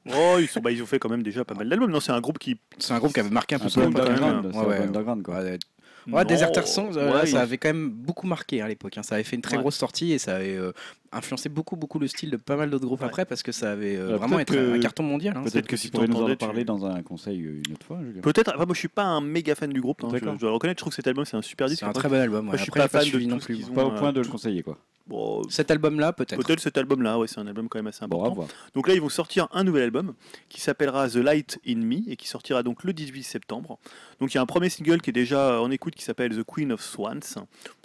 Oh, 0.10 0.38
ils, 0.40 0.48
sont, 0.48 0.62
bah, 0.62 0.72
ils 0.72 0.82
ont 0.82 0.86
fait 0.86 1.00
quand 1.00 1.10
même 1.10 1.24
déjà 1.24 1.44
pas 1.44 1.54
mal 1.54 1.68
d'albums. 1.68 1.92
Non, 1.92 2.00
c'est 2.00 2.14
un 2.14 2.22
groupe 2.22 2.40
qui. 2.40 2.58
C'est 2.78 2.94
un 2.94 3.00
groupe 3.00 3.14
qui 3.14 3.20
avait 3.20 3.30
marqué 3.30 3.56
un 3.56 3.60
peu 3.60 3.68
son 3.68 3.82
underground, 3.82 4.56
Ouais, 4.56 4.66
ouais. 4.66 4.78
underground, 4.80 5.22
quoi. 5.22 5.42
Ouais, 5.42 5.58
Non, 6.06 6.16
Ouais, 6.18 6.24
Deserter 6.24 6.66
Songs, 6.66 6.94
euh, 6.96 7.12
ouais, 7.20 7.26
ça 7.26 7.42
avait 7.42 7.58
quand 7.58 7.68
même 7.68 7.90
beaucoup 7.90 8.26
marqué 8.28 8.62
à 8.62 8.70
l'époque. 8.70 8.98
hein. 8.98 9.04
Ça 9.04 9.16
avait 9.16 9.26
fait 9.26 9.36
une 9.36 9.42
très 9.42 9.58
Ouais. 9.58 9.62
grosse 9.62 9.76
sortie 9.76 10.14
et 10.14 10.18
ça 10.18 10.38
avait 10.38 10.56
euh, 10.56 10.72
influencé 11.12 11.50
beaucoup, 11.50 11.76
beaucoup 11.76 12.00
le 12.00 12.08
style 12.08 12.30
de 12.32 12.38
pas 12.38 12.56
mal 12.56 12.70
d'autres 12.70 12.86
groupes 12.86 13.02
Ouais. 13.02 13.06
après 13.08 13.26
parce 13.26 13.44
que 13.44 13.52
ça 13.52 13.72
avait 13.72 13.96
euh, 13.96 14.08
Alors, 14.10 14.20
vraiment 14.20 14.40
été 14.40 14.54
que- 14.54 14.76
un 14.76 14.80
carton 14.80 15.04
mondial. 15.04 15.36
hein. 15.38 15.44
Peut-être 15.44 15.68
que 15.68 15.78
si 15.78 15.90
tu 15.92 15.98
nous 15.98 16.04
en 16.22 16.36
parler 16.36 16.62
tu- 16.62 16.66
dans 16.66 16.86
un 16.86 17.02
conseil 17.04 17.42
euh, 17.46 17.62
une 17.68 17.74
autre 17.74 17.86
fois. 17.86 18.00
Peut-être. 18.22 18.52
Enfin, 18.56 18.66
moi, 18.66 18.74
je 18.74 18.80
suis 18.80 18.88
pas 18.88 19.04
un 19.06 19.22
méga 19.22 19.56
fan 19.56 19.70
du 19.72 19.82
groupe. 19.82 20.04
hein, 20.04 20.10
je, 20.12 20.18
je 20.18 20.24
dois 20.26 20.36
le 20.42 20.50
reconnaître. 20.50 20.80
Je 20.80 20.84
trouve 20.84 20.92
que 20.92 20.96
cet 20.96 21.08
album, 21.08 21.26
c'est 21.26 21.38
un 21.38 21.42
super 21.42 21.68
disque. 21.68 21.80
C'est 21.80 21.86
un 21.86 21.94
très 21.94 22.10
bon 22.10 22.16
album. 22.20 22.46
moi, 22.46 22.56
je 22.58 22.62
suis 22.64 22.70
Après, 22.70 22.88
pas 22.88 23.00
fan 23.02 23.10
de 23.10 23.20
non 23.26 23.40
plus. 23.40 23.64
ont. 23.66 23.74
Pas 23.74 23.86
au 23.86 23.92
euh, 23.92 23.98
point 23.98 24.12
de 24.14 24.22
le 24.22 24.28
conseiller, 24.28 24.64
quoi. 24.64 24.78
bon, 25.08 25.44
Cet 25.50 25.72
album-là, 25.72 26.14
peut-être. 26.14 26.44
Peut-être 26.44 26.60
cet 26.60 26.78
album-là, 26.78 27.18
ouais, 27.20 27.28
c'est 27.28 27.40
un 27.40 27.48
album 27.48 27.70
quand 27.70 27.80
même 27.80 27.88
assez 27.88 28.06
Bon, 28.08 28.18
important. 28.18 28.34
voir. 28.36 28.48
Donc 28.76 28.88
là, 28.88 28.94
ils 28.94 29.02
vont 29.02 29.10
sortir 29.10 29.48
un 29.54 29.64
nouvel 29.64 29.84
album 29.84 30.14
qui 30.50 30.60
s'appellera 30.62 31.10
The 31.10 31.16
Light 31.18 31.60
in 31.68 31.76
Me 31.78 32.10
et 32.10 32.16
qui 32.16 32.28
sortira 32.28 32.64
donc 32.64 32.84
le 32.84 32.94
18 32.94 33.24
septembre. 33.24 33.80
Donc 34.20 34.34
il 34.34 34.36
y 34.36 34.38
a 34.40 34.42
un 34.42 34.46
premier 34.48 34.70
single 34.70 35.00
qui 35.02 35.12
est 35.12 35.14
déjà 35.14 35.62
en 35.62 35.70
écoute 35.72 35.96
qui 35.96 36.04
s'appelle 36.04 36.36
The 36.36 36.44
Queen 36.44 36.72
of 36.72 36.82
Swans. 36.82 37.20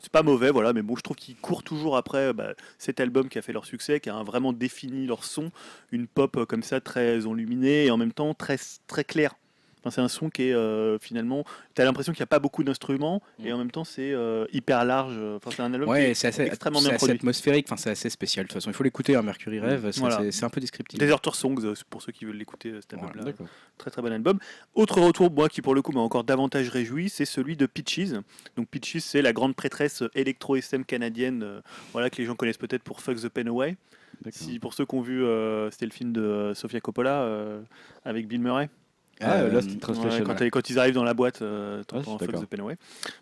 C'est 0.00 0.10
pas 0.10 0.22
mauvais, 0.22 0.50
voilà, 0.50 0.72
mais 0.72 0.82
bon, 0.82 0.96
je 0.96 1.02
trouve 1.02 1.16
qu'ils 1.16 1.36
courent 1.36 1.62
toujours 1.62 1.96
après 1.96 2.32
bah, 2.32 2.54
cet 2.78 2.98
album 3.00 3.21
qui 3.28 3.38
a 3.38 3.42
fait 3.42 3.52
leur 3.52 3.64
succès, 3.64 4.00
qui 4.00 4.10
a 4.10 4.22
vraiment 4.22 4.52
défini 4.52 5.06
leur 5.06 5.24
son, 5.24 5.50
une 5.90 6.06
pop 6.06 6.36
euh, 6.36 6.46
comme 6.46 6.62
ça 6.62 6.80
très 6.80 7.26
enluminée 7.26 7.86
et 7.86 7.90
en 7.90 7.96
même 7.96 8.12
temps 8.12 8.34
très 8.34 8.58
très 8.86 9.04
claire. 9.04 9.34
Enfin, 9.84 9.90
c'est 9.90 10.00
un 10.00 10.08
son 10.08 10.30
qui 10.30 10.44
est 10.44 10.52
euh, 10.52 10.98
finalement. 11.00 11.44
Tu 11.74 11.82
as 11.82 11.84
l'impression 11.84 12.12
qu'il 12.12 12.20
n'y 12.20 12.24
a 12.24 12.26
pas 12.28 12.38
beaucoup 12.38 12.62
d'instruments 12.64 13.20
et 13.42 13.50
Mm. 13.50 13.54
en 13.54 13.58
même 13.58 13.70
temps 13.70 13.84
c'est 13.84 14.12
euh, 14.12 14.46
hyper 14.52 14.84
large. 14.84 15.18
Enfin, 15.36 15.50
c'est 15.54 15.62
un 15.62 15.72
album 15.74 15.92
qui 15.94 16.00
est 16.00 16.14
c'est 16.14 16.28
assez, 16.28 16.42
extrêmement 16.42 16.80
bien 16.80 16.94
produit. 16.94 17.16
atmosphérique, 17.16 17.66
enfin, 17.68 17.76
c'est 17.76 17.90
assez 17.90 18.10
spécial. 18.10 18.44
De 18.44 18.48
toute 18.48 18.54
façon, 18.54 18.70
il 18.70 18.74
faut 18.74 18.84
l'écouter, 18.84 19.16
hein, 19.16 19.22
Mercury 19.22 19.58
Rêve, 19.60 19.90
c'est 19.90 20.00
Voilà. 20.00 20.20
un 20.20 20.48
peu 20.50 20.60
descriptif. 20.60 20.98
Deserter 20.98 21.30
Songs, 21.34 21.56
euh, 21.64 21.74
pour 21.90 22.00
ceux 22.02 22.12
qui 22.12 22.24
veulent 22.24 22.36
l'écouter, 22.36 22.70
euh, 22.70 22.80
cet 22.80 22.94
album-là. 22.94 23.32
Très 23.78 23.90
très 23.90 24.02
bon 24.02 24.12
album. 24.12 24.38
Autre 24.74 25.00
retour, 25.00 25.30
moi 25.32 25.48
qui 25.48 25.62
pour 25.62 25.74
le 25.74 25.82
coup 25.82 25.92
m'a 25.92 26.00
encore 26.00 26.24
davantage 26.24 26.68
réjoui, 26.68 27.08
c'est 27.08 27.24
celui 27.24 27.56
de 27.56 27.66
Peaches. 27.66 28.12
Donc 28.56 28.68
Peaches, 28.68 28.98
c'est 29.00 29.22
la 29.22 29.32
grande 29.32 29.56
prêtresse 29.56 30.04
électro-SM 30.14 30.84
canadienne, 30.84 31.42
euh, 31.42 31.60
voilà 31.92 32.08
que 32.10 32.16
les 32.18 32.24
gens 32.24 32.34
connaissent 32.36 32.58
peut-être 32.58 32.82
pour 32.82 33.00
Fuck 33.00 33.16
the 33.20 33.28
Pen 33.28 33.48
Away. 33.48 33.76
Si 34.30 34.58
pour 34.60 34.72
ceux 34.74 34.84
qui 34.86 34.94
ont 34.94 35.00
vu, 35.00 35.24
euh, 35.24 35.68
c'était 35.72 35.86
le 35.86 35.90
film 35.90 36.12
de 36.12 36.20
euh, 36.20 36.54
Sofia 36.54 36.80
Coppola 36.80 37.22
euh, 37.22 37.60
avec 38.04 38.28
Bill 38.28 38.40
Murray. 38.40 38.68
Ah, 39.22 39.40
Euh, 39.40 39.50
Lost 39.50 39.68
in 39.68 39.72
Ouais, 39.74 39.78
Translation. 39.78 40.24
quand, 40.50 40.70
ils 40.70 40.78
arrivent 40.78 40.94
dans 40.94 41.04
la 41.04 41.14
boîte, 41.14 41.42
euh, 41.42 41.82
t'entends 41.84 42.16
d'accord. 42.16 42.42
the 42.42 42.46
Pen 42.46 42.60
Away. 42.60 42.76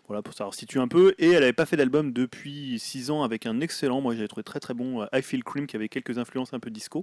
Voilà 0.07 0.21
pour 0.21 0.33
savoir 0.33 0.53
situe 0.53 0.79
un 0.79 0.87
peu. 0.87 1.13
Et 1.19 1.27
elle 1.31 1.39
n'avait 1.41 1.53
pas 1.53 1.65
fait 1.65 1.77
d'album 1.77 2.11
depuis 2.13 2.79
6 2.79 3.11
ans 3.11 3.23
avec 3.23 3.45
un 3.45 3.61
excellent, 3.61 4.01
moi 4.01 4.13
j'avais 4.15 4.27
trouvé 4.27 4.43
très 4.43 4.59
très 4.59 4.73
bon, 4.73 5.01
euh, 5.01 5.05
I 5.13 5.21
Feel 5.21 5.43
Cream 5.43 5.67
qui 5.67 5.75
avait 5.75 5.89
quelques 5.89 6.17
influences 6.17 6.53
un 6.53 6.59
peu 6.59 6.69
disco. 6.69 7.01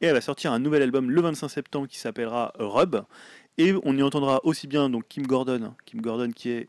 Et 0.00 0.06
elle 0.06 0.14
va 0.14 0.20
sortir 0.20 0.52
un 0.52 0.58
nouvel 0.58 0.82
album 0.82 1.10
le 1.10 1.20
25 1.20 1.48
septembre 1.48 1.86
qui 1.88 1.98
s'appellera 1.98 2.52
Rub. 2.58 3.02
Et 3.58 3.74
on 3.82 3.96
y 3.96 4.02
entendra 4.02 4.40
aussi 4.44 4.66
bien 4.68 4.88
donc 4.88 5.04
Kim 5.08 5.26
Gordon, 5.26 5.74
Kim 5.84 6.00
Gordon 6.00 6.30
qui 6.30 6.50
est 6.50 6.68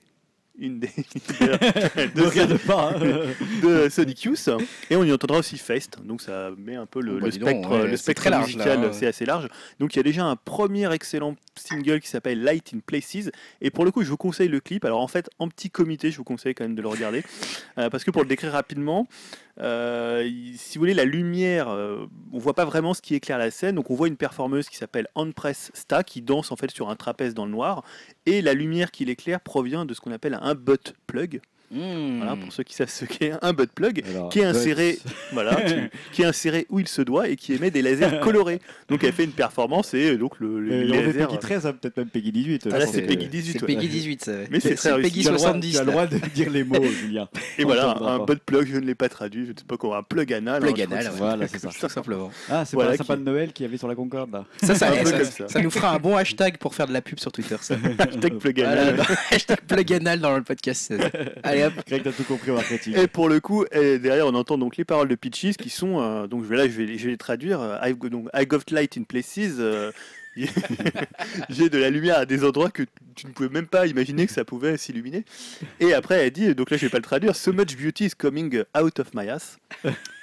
une 0.59 0.79
des 0.79 0.87
de, 2.15 2.21
regarde 2.21 2.57
pas. 2.59 2.93
hein. 2.95 2.99
de 3.63 3.89
Sonic 3.89 4.23
Youth. 4.23 4.49
Et 4.89 4.95
on 4.95 5.03
y 5.03 5.11
entendra 5.11 5.39
aussi 5.39 5.57
Feist 5.57 5.99
donc 6.03 6.21
ça 6.21 6.51
met 6.57 6.75
un 6.75 6.85
peu 6.85 7.01
le, 7.01 7.19
Oh, 7.21 7.25
le 7.25 7.29
bah, 7.29 7.29
donc, 7.29 7.41
spectre 7.41 7.69
ouais, 7.71 7.87
le 7.87 7.97
spectre 7.97 8.21
très 8.21 8.29
large, 8.29 8.55
là, 8.55 8.65
musical 8.65 8.83
hein. 8.85 8.91
c'est 8.93 9.07
assez 9.07 9.25
large. 9.25 9.47
Donc 9.79 9.95
il 9.95 9.97
y 9.97 9.99
a 9.99 10.03
déjà 10.03 10.25
un 10.25 10.35
premier 10.35 10.91
excellent 10.93 11.35
single 11.55 11.99
qui 11.99 12.07
s'appelle 12.09 12.43
Light 12.43 12.71
in 12.73 12.79
Places. 12.85 13.29
Et 13.61 13.71
pour 13.71 13.85
le 13.85 13.91
coup 13.91 14.03
je 14.03 14.09
vous 14.09 14.17
conseille 14.17 14.47
le 14.47 14.59
clip. 14.59 14.85
Alors 14.85 15.01
en 15.01 15.07
fait 15.07 15.29
en 15.39 15.47
petit 15.47 15.69
comité 15.69 16.11
je 16.11 16.17
vous 16.17 16.23
conseille 16.23 16.53
quand 16.53 16.63
même 16.63 16.75
de 16.75 16.81
le 16.81 16.87
regarder. 16.87 17.23
Euh, 17.77 17.89
parce 17.89 18.03
que 18.03 18.11
pour 18.11 18.21
le 18.21 18.27
décrire 18.27 18.51
rapidement 18.51 19.07
euh, 19.61 20.23
si 20.55 20.77
vous 20.77 20.83
voulez 20.83 20.93
la 20.93 21.03
lumière 21.03 21.67
euh, 21.67 22.05
on 22.31 22.39
voit 22.39 22.53
pas 22.53 22.63
vraiment 22.63 22.93
ce 22.93 23.01
qui 23.01 23.15
éclaire 23.15 23.37
la 23.37 23.51
scène. 23.51 23.75
Donc 23.75 23.89
on 23.91 23.95
voit 23.95 24.07
une 24.07 24.17
performeuse 24.17 24.69
qui 24.69 24.77
s'appelle 24.77 25.07
Anpress 25.15 25.71
Sta 25.73 26.03
qui 26.03 26.21
danse 26.21 26.51
en 26.51 26.55
fait 26.55 26.71
sur 26.71 26.89
un 26.89 26.95
trapèze 26.95 27.33
dans 27.33 27.45
le 27.45 27.51
noir. 27.51 27.83
Et 28.25 28.41
la 28.41 28.53
lumière 28.53 28.91
qui 28.91 29.05
l'éclaire 29.05 29.41
provient 29.41 29.85
de 29.85 29.93
ce 29.93 30.01
qu'on 30.01 30.11
appelle 30.11 30.37
un 30.41 30.48
butt 30.55 30.93
plug 31.07 31.41
Mmh. 31.71 32.17
voilà, 32.17 32.35
pour 32.35 32.51
ceux 32.51 32.63
qui 32.63 32.73
savent 32.73 32.89
ce 32.89 33.05
qu'est 33.05 33.33
un 33.41 33.53
butt 33.53 33.69
plug, 33.71 34.03
Alors, 34.09 34.29
qui 34.29 34.39
est 34.39 34.45
inséré, 34.45 34.97
voilà, 35.33 35.55
qui, 35.55 35.75
qui 36.11 36.21
est 36.23 36.25
inséré 36.25 36.65
où 36.69 36.79
il 36.79 36.87
se 36.87 37.01
doit 37.03 37.29
et 37.29 37.35
qui 37.35 37.53
émet 37.53 37.69
des 37.71 37.81
lasers 37.81 38.19
colorés. 38.23 38.59
Donc 38.89 39.03
elle 39.03 39.13
fait 39.13 39.25
une 39.25 39.31
performance 39.31 39.93
et 39.93 40.11
euh, 40.13 40.17
donc 40.17 40.39
le, 40.39 40.67
Et 40.71 40.83
les 40.85 40.91
on 40.97 41.01
est 41.01 41.05
lasers. 41.07 41.25
Peggy 41.27 41.37
13, 41.39 41.65
hein, 41.67 41.73
peut-être 41.79 41.97
même 41.97 42.07
Peggy 42.09 42.31
18. 42.31 42.69
Ah, 42.71 42.77
là, 42.79 42.87
c'est 42.87 43.03
Peggy 43.03 43.25
que- 43.27 43.31
18. 43.31 43.51
C'est 43.53 43.61
ouais. 43.61 43.67
Peggy 43.75 43.87
18, 43.87 44.23
ça. 44.25 44.31
Mais 44.49 44.59
c'est. 44.59 44.69
Peggy 45.01 45.21
Tu 45.21 45.27
as 45.27 45.31
le 45.31 45.37
droit- 45.37 45.49
70. 45.49 45.71
Tu 45.71 45.77
as 45.77 45.83
le 45.83 45.91
droit 45.91 46.07
de 46.07 46.17
dire 46.33 46.49
les 46.49 46.63
mots, 46.63 46.83
Julien. 46.83 47.27
Et 47.59 47.63
voilà, 47.63 47.95
un 48.01 48.19
butt 48.19 48.39
plug, 48.45 48.67
je 48.67 48.77
ne 48.77 48.85
l'ai 48.85 48.95
pas 48.95 49.09
traduit, 49.09 49.45
je 49.45 49.51
ne 49.51 49.57
sais 49.57 49.63
pas 49.67 49.77
comment, 49.77 49.95
un 49.95 50.03
plug 50.03 50.33
anal. 50.33 50.61
Plug 50.61 50.81
hein, 50.81 50.85
anal. 50.91 51.11
Voilà, 51.17 51.47
c'est 51.47 51.59
ça. 51.59 51.69
Tout 51.69 51.89
simplement. 51.89 52.31
Ah, 52.49 52.65
c'est 52.65 52.75
Voilà, 52.75 52.89
pas 52.91 52.93
un 52.95 52.97
sapin 52.97 53.13
qui- 53.15 53.19
de 53.21 53.25
Noël 53.25 53.53
qu'il 53.53 53.65
y 53.65 53.69
avait 53.69 53.77
sur 53.77 53.87
la 53.87 53.95
Concorde, 53.95 54.31
là. 54.31 54.45
Ça, 54.63 54.73
ça, 54.75 55.61
nous 55.61 55.69
fera 55.69 55.91
un 55.93 55.99
bon 55.99 56.15
hashtag 56.17 56.57
pour 56.57 56.73
faire 56.73 56.87
de 56.87 56.93
la 56.93 57.01
pub 57.01 57.19
sur 57.19 57.31
Twitter. 57.31 57.55
Ça. 57.61 57.75
Hashtag 57.99 58.37
plug 58.39 58.61
anal. 58.61 59.01
hashtag 59.31 59.59
plug 59.67 59.93
anal 59.93 60.19
dans 60.19 60.35
le 60.35 60.41
podcast. 60.43 60.93
Allez 61.43 61.58
hop. 61.65 61.73
Greg, 61.87 62.03
t'as 62.03 62.11
tout 62.11 62.23
compris 62.23 62.51
au 62.51 62.55
marketing. 62.55 62.95
Et 62.97 63.07
pour 63.07 63.29
le 63.29 63.39
coup, 63.39 63.65
et 63.71 63.99
derrière, 63.99 64.27
on 64.27 64.35
entend 64.35 64.57
donc 64.57 64.77
les 64.77 64.85
paroles 64.85 65.07
de 65.07 65.15
Peaches 65.15 65.57
qui 65.57 65.69
sont, 65.69 66.01
euh, 66.01 66.27
donc 66.27 66.43
je 66.43 66.49
vais 66.49 66.57
là, 66.57 66.63
je 66.67 66.71
vais, 66.73 66.85
les- 66.85 66.97
je 66.97 67.05
vais 67.05 67.11
les 67.11 67.17
traduire. 67.17 67.61
euh, 67.61 67.77
I've 67.83 67.97
got, 67.97 68.09
donc, 68.09 68.27
I 68.33 68.45
got 68.45 68.59
light 68.71 68.97
in 68.97 69.03
places. 69.03 69.55
euh, 69.59 69.91
J'ai 71.49 71.69
de 71.69 71.77
la 71.77 71.89
lumière 71.89 72.19
à 72.19 72.25
des 72.25 72.43
endroits 72.45 72.69
que 72.69 72.83
tu 73.15 73.27
ne 73.27 73.31
pouvais 73.31 73.49
même 73.49 73.67
pas 73.67 73.87
imaginer 73.87 74.25
que 74.25 74.31
ça 74.31 74.45
pouvait 74.45 74.77
s'illuminer. 74.77 75.25
Et 75.79 75.93
après, 75.93 76.25
elle 76.25 76.31
dit, 76.31 76.55
donc 76.55 76.69
là, 76.69 76.77
je 76.77 76.85
vais 76.85 76.89
pas 76.89 76.97
le 76.99 77.03
traduire. 77.03 77.35
So 77.35 77.51
much 77.51 77.75
beauty 77.75 78.05
is 78.05 78.11
coming 78.17 78.63
out 78.79 78.99
of 78.99 79.13
my 79.13 79.27
ass. 79.29 79.57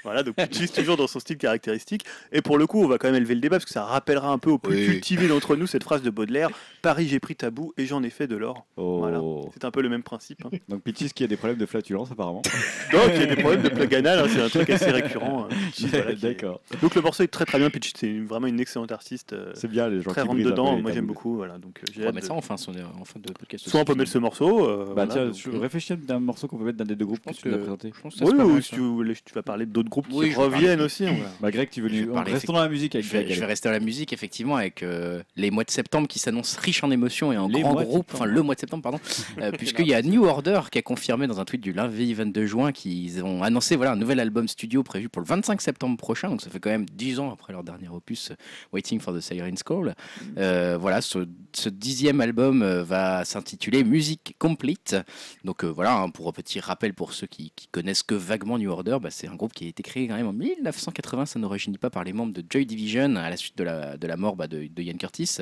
Voilà, 0.06 0.22
donc 0.22 0.36
Peaches 0.36 0.70
toujours 0.72 0.96
dans 0.96 1.06
son 1.08 1.18
style 1.20 1.36
caractéristique. 1.36 2.04
Et 2.32 2.40
pour 2.40 2.58
le 2.58 2.66
coup, 2.66 2.80
on 2.82 2.86
va 2.86 2.96
quand 2.96 3.08
même 3.08 3.16
élever 3.16 3.34
le 3.34 3.40
débat 3.40 3.56
parce 3.56 3.64
que 3.64 3.72
ça 3.72 3.84
rappellera 3.84 4.30
un 4.30 4.38
peu 4.38 4.50
aux 4.50 4.58
plus 4.58 4.76
Oui. 4.76 4.86
cultivés 4.86 5.26
d'entre 5.28 5.56
nous 5.56 5.66
cette 5.66 5.82
phrase 5.84 6.02
de 6.02 6.10
Baudelaire 6.10 6.48
Paris, 6.80 7.08
j'ai 7.08 7.18
pris 7.18 7.34
ta 7.34 7.50
boue 7.50 7.72
et 7.76 7.86
j'en 7.86 8.02
ai 8.04 8.10
fait 8.10 8.28
de 8.28 8.36
l'or. 8.36 8.64
Oh. 8.76 8.98
Voilà. 9.00 9.20
C'est 9.52 9.64
un 9.64 9.70
peu 9.72 9.82
le 9.82 9.88
même 9.88 10.04
principe. 10.04 10.44
hein. 10.46 10.50
Donc 10.68 10.82
Peaches 10.82 11.12
qui 11.12 11.24
a 11.24 11.26
des 11.26 11.36
problèmes 11.36 11.58
de 11.58 11.66
flatulence, 11.66 12.10
apparemment? 12.12 12.42
Donc 12.92 13.02
il 13.14 13.20
y 13.20 13.22
a 13.24 13.26
des 13.26 13.36
problèmes 13.36 13.62
de 13.62 13.68
plug 13.68 13.92
anal, 13.96 14.20
hein, 14.20 14.26
c'est 14.32 14.40
un 14.40 14.48
truc 14.48 14.70
assez 14.70 14.90
récurrent. 14.92 15.48
euh, 15.50 15.54
voilà, 15.90 16.10
est- 16.12 16.22
D'accord. 16.22 16.60
Donc 16.80 16.94
le 16.94 17.02
morceau 17.02 17.24
est 17.24 17.28
très 17.28 17.44
très 17.44 17.58
bien, 17.58 17.68
Peaches 17.70 17.92
c'est 17.96 18.18
vraiment 18.20 18.46
une 18.46 18.60
excellente 18.60 18.92
artiste, 18.92 19.32
euh, 19.32 19.50
C'est 19.54 19.68
bien, 19.68 19.88
les 19.88 20.00
gens 20.02 20.12
très 20.12 20.22
qui 20.22 20.28
rentre 20.28 20.40
dedans, 20.42 20.78
moi 20.78 20.92
j'aime 20.92 21.06
beaucoup. 21.06 21.34
Voilà, 21.36 21.58
donc, 21.58 21.80
euh, 21.80 21.86
j'ai 21.92 22.00
On 22.00 22.02
va 22.04 22.08
hâte 22.10 22.14
mettre 22.14 22.26
de- 22.26 22.32
ça 22.32 22.34
en 22.34 22.40
fin, 22.40 22.56
son- 22.56 22.70
en 22.72 23.04
fin 23.04 23.18
de 23.18 23.32
podcast. 23.32 23.68
Soit 23.68 23.80
on 23.80 23.84
peut 23.84 23.94
mettre 23.96 24.10
ce 24.12 24.18
morceau. 24.18 24.68
euh, 24.68 24.84
Bah 24.86 24.92
voilà, 24.94 25.12
tiens, 25.12 25.26
donc, 25.26 25.34
je 25.34 25.50
euh, 25.50 25.58
réfléchis 25.58 25.96
d'un 25.96 26.20
morceau 26.20 26.46
qu'on 26.46 26.58
peut 26.58 26.64
mettre 26.64 26.78
dans 26.78 26.84
des 26.84 26.94
deux 26.94 27.06
groupes 27.06 27.20
que 27.24 27.32
tu 27.32 27.52
as 27.52 27.58
présenté. 27.58 27.92
Oui, 28.20 28.34
ou 28.40 28.60
si 28.60 28.76
tu 29.24 29.34
vas 29.34 29.42
parler 29.42 29.66
d'autres 29.66 29.88
groupes 29.88 29.95
qui 30.02 30.12
Oui, 30.12 30.30
je 30.30 30.36
vais 30.36 30.42
reviennent 30.42 30.80
aussi. 30.80 31.04
voilà. 31.04 31.30
Bah 31.40 31.50
Greg, 31.50 31.70
tu 31.70 31.80
veux 31.82 32.06
parler 32.12 32.32
Restons 32.32 32.52
dans 32.52 32.60
la 32.60 32.68
musique 32.68 32.94
avec 32.94 33.06
Je 33.06 33.12
vais, 33.12 33.24
Greg. 33.24 33.34
je 33.34 33.40
vais 33.40 33.46
rester 33.46 33.68
à 33.68 33.72
la 33.72 33.80
musique 33.80 34.12
effectivement 34.12 34.56
avec 34.56 34.82
euh, 34.82 35.22
les 35.36 35.50
mois 35.50 35.64
de 35.64 35.70
septembre 35.70 36.08
qui 36.08 36.18
s'annoncent 36.18 36.58
riches 36.60 36.82
en 36.84 36.90
émotions 36.90 37.32
et 37.32 37.36
en 37.38 37.48
Les 37.48 37.60
groupes, 37.62 37.78
septembre. 37.80 38.04
enfin 38.12 38.24
le 38.26 38.42
mois 38.42 38.54
de 38.54 38.60
septembre 38.60 38.82
pardon, 38.82 39.00
euh, 39.40 39.50
puisqu'il 39.52 39.86
y 39.86 39.94
a 39.94 40.02
New 40.02 40.24
Order 40.24 40.60
qui 40.70 40.78
a 40.78 40.82
confirmé 40.82 41.26
dans 41.26 41.40
un 41.40 41.44
tweet 41.44 41.60
du 41.60 41.72
lundi 41.72 42.12
22 42.14 42.46
juin 42.46 42.72
qu'ils 42.72 43.22
ont 43.24 43.42
annoncé 43.42 43.76
voilà 43.76 43.92
un 43.92 43.96
nouvel 43.96 44.20
album 44.20 44.48
studio 44.48 44.82
prévu 44.82 45.08
pour 45.08 45.20
le 45.22 45.26
25 45.26 45.60
septembre 45.60 45.96
prochain, 45.96 46.28
donc 46.28 46.40
ça 46.42 46.50
fait 46.50 46.60
quand 46.60 46.70
même 46.70 46.86
10 46.92 47.20
ans 47.20 47.32
après 47.32 47.52
leur 47.52 47.62
dernier 47.64 47.88
opus 47.88 48.30
euh, 48.30 48.34
Waiting 48.72 49.00
for 49.00 49.14
the 49.14 49.20
Siren's 49.20 49.62
Call. 49.62 49.94
Euh, 50.38 50.76
voilà, 50.80 51.00
ce, 51.00 51.26
ce 51.52 51.68
dixième 51.68 52.20
album 52.20 52.64
va 52.82 53.24
s'intituler 53.24 53.84
Music 53.84 54.34
Complete. 54.38 54.96
Donc 55.44 55.64
euh, 55.64 55.68
voilà, 55.68 55.94
hein, 55.96 56.10
pour 56.10 56.28
un 56.28 56.32
petit 56.32 56.60
rappel 56.60 56.94
pour 56.94 57.12
ceux 57.12 57.26
qui, 57.26 57.52
qui 57.56 57.68
connaissent 57.68 58.02
que 58.02 58.14
vaguement 58.14 58.58
New 58.58 58.70
Order, 58.70 58.98
bah, 59.00 59.10
c'est 59.10 59.28
un 59.28 59.34
groupe 59.34 59.52
qui 59.52 59.64
a 59.64 59.68
été 59.68 59.82
créé 59.86 60.08
quand 60.08 60.16
même 60.16 60.26
en 60.26 60.32
1980, 60.32 61.26
ça 61.26 61.38
ne 61.38 61.46
rajeunit 61.46 61.78
pas 61.78 61.90
par 61.90 62.04
les 62.04 62.12
membres 62.12 62.32
de 62.32 62.44
Joy 62.48 62.66
Division 62.66 63.16
à 63.16 63.30
la 63.30 63.36
suite 63.36 63.56
de 63.56 63.64
la, 63.64 63.96
de 63.96 64.06
la 64.06 64.16
mort 64.16 64.36
bah, 64.36 64.46
de, 64.46 64.66
de 64.66 64.82
Ian 64.82 64.96
Curtis. 64.96 65.38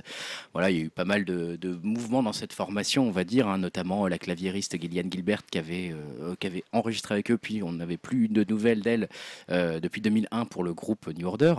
Voilà, 0.53 0.71
il 0.71 0.77
y 0.77 0.81
a 0.81 0.85
eu 0.85 0.91
pas 0.91 1.05
mal 1.05 1.25
de, 1.25 1.57
de 1.57 1.79
mouvements 1.83 2.23
dans 2.23 2.33
cette 2.33 2.53
formation, 2.53 3.09
on 3.09 3.11
va 3.11 3.25
dire, 3.25 3.49
hein, 3.49 3.59
notamment 3.59 4.07
la 4.07 4.19
claviériste 4.19 4.81
Gillian 4.81 5.09
Gilbert 5.11 5.45
qui 5.47 5.59
avait, 5.59 5.93
euh, 5.93 6.35
qui 6.39 6.47
avait 6.47 6.65
enregistré 6.73 7.15
avec 7.15 7.31
eux, 7.31 7.39
puis 7.39 7.63
on 7.63 7.73
n'avait 7.73 7.97
plus 7.97 8.29
de 8.29 8.45
nouvelles 8.49 8.83
d'elle 8.83 9.09
euh, 9.51 9.81
depuis 9.81 10.01
2001 10.01 10.45
pour 10.45 10.63
le 10.63 10.75
groupe 10.75 11.09
New 11.09 11.27
Order. 11.27 11.55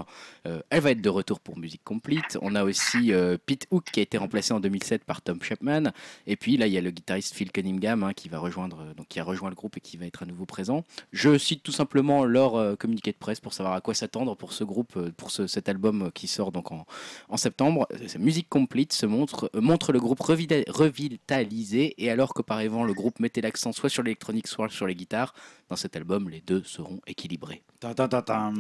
Euh, 0.48 0.62
elle 0.70 0.82
va 0.82 0.92
être 0.92 1.02
de 1.02 1.10
retour 1.10 1.40
pour 1.40 1.58
Music 1.58 1.82
Complete. 1.84 2.38
On 2.42 2.56
a 2.56 2.64
aussi 2.64 3.14
euh, 3.14 3.38
Pete 3.44 3.68
Hook 3.72 3.86
qui 3.92 4.00
a 4.00 4.04
été 4.04 4.18
remplacé 4.18 4.54
en 4.54 4.60
2007 4.60 5.04
par 5.04 5.22
Tom 5.22 5.42
Chapman. 5.42 5.92
Et 6.28 6.36
puis 6.36 6.58
là, 6.58 6.68
il 6.68 6.74
y 6.74 6.78
a 6.78 6.82
le 6.82 6.92
guitariste 6.92 7.34
Phil 7.34 7.52
Cunningham 7.52 8.04
hein, 8.04 8.14
qui 8.14 8.30
va 8.30 8.40
rejoindre, 8.40 8.82
euh, 8.82 8.94
donc 8.94 9.08
qui 9.08 9.20
a 9.20 9.24
rejoint 9.24 9.50
le 9.50 9.56
groupe 9.56 9.78
et 9.78 9.82
qui 9.82 9.98
va 9.98 10.06
être 10.06 10.24
à 10.24 10.26
nouveau 10.26 10.46
présent. 10.46 10.84
Je 11.12 11.38
cite 11.38 11.64
tout 11.64 11.72
simplement 11.72 12.26
leur 12.26 12.65
euh, 12.66 12.76
communiqué 12.76 13.12
de 13.12 13.18
presse 13.18 13.40
pour 13.40 13.54
savoir 13.54 13.76
à 13.76 13.82
quoi 13.82 13.94
s'attendre 13.94 14.36
pour 14.36 14.52
ce 14.54 14.64
groupe, 14.64 14.98
euh, 14.98 15.12
pour 15.16 15.32
ce- 15.32 15.48
cet 15.48 15.70
album 15.70 16.04
euh, 16.04 16.10
qui 16.14 16.28
sort 16.28 16.52
donc 16.52 16.72
en, 16.72 16.86
en 17.30 17.38
septembre. 17.38 17.88
C'est 18.08 18.20
Music 18.20 18.48
Complete 18.50 18.94
se 18.94 19.06
montre, 19.06 19.50
montre 19.54 19.92
le 19.92 20.00
groupe 20.00 20.20
revitalisé 20.22 21.94
et 22.04 22.10
alors 22.10 22.34
qu'auparavant 22.34 22.84
le 22.84 22.94
groupe 22.94 23.20
mettait 23.20 23.42
l'accent 23.42 23.72
soit 23.72 23.90
sur 23.90 24.04
l'électronique 24.04 24.48
soit 24.48 24.70
sur 24.70 24.88
les 24.88 24.96
guitares, 24.96 25.34
dans 25.70 25.76
cet 25.76 25.96
album 25.96 26.30
les 26.30 26.42
deux 26.42 26.64
seront 26.64 27.00
équilibrés. 27.08 27.62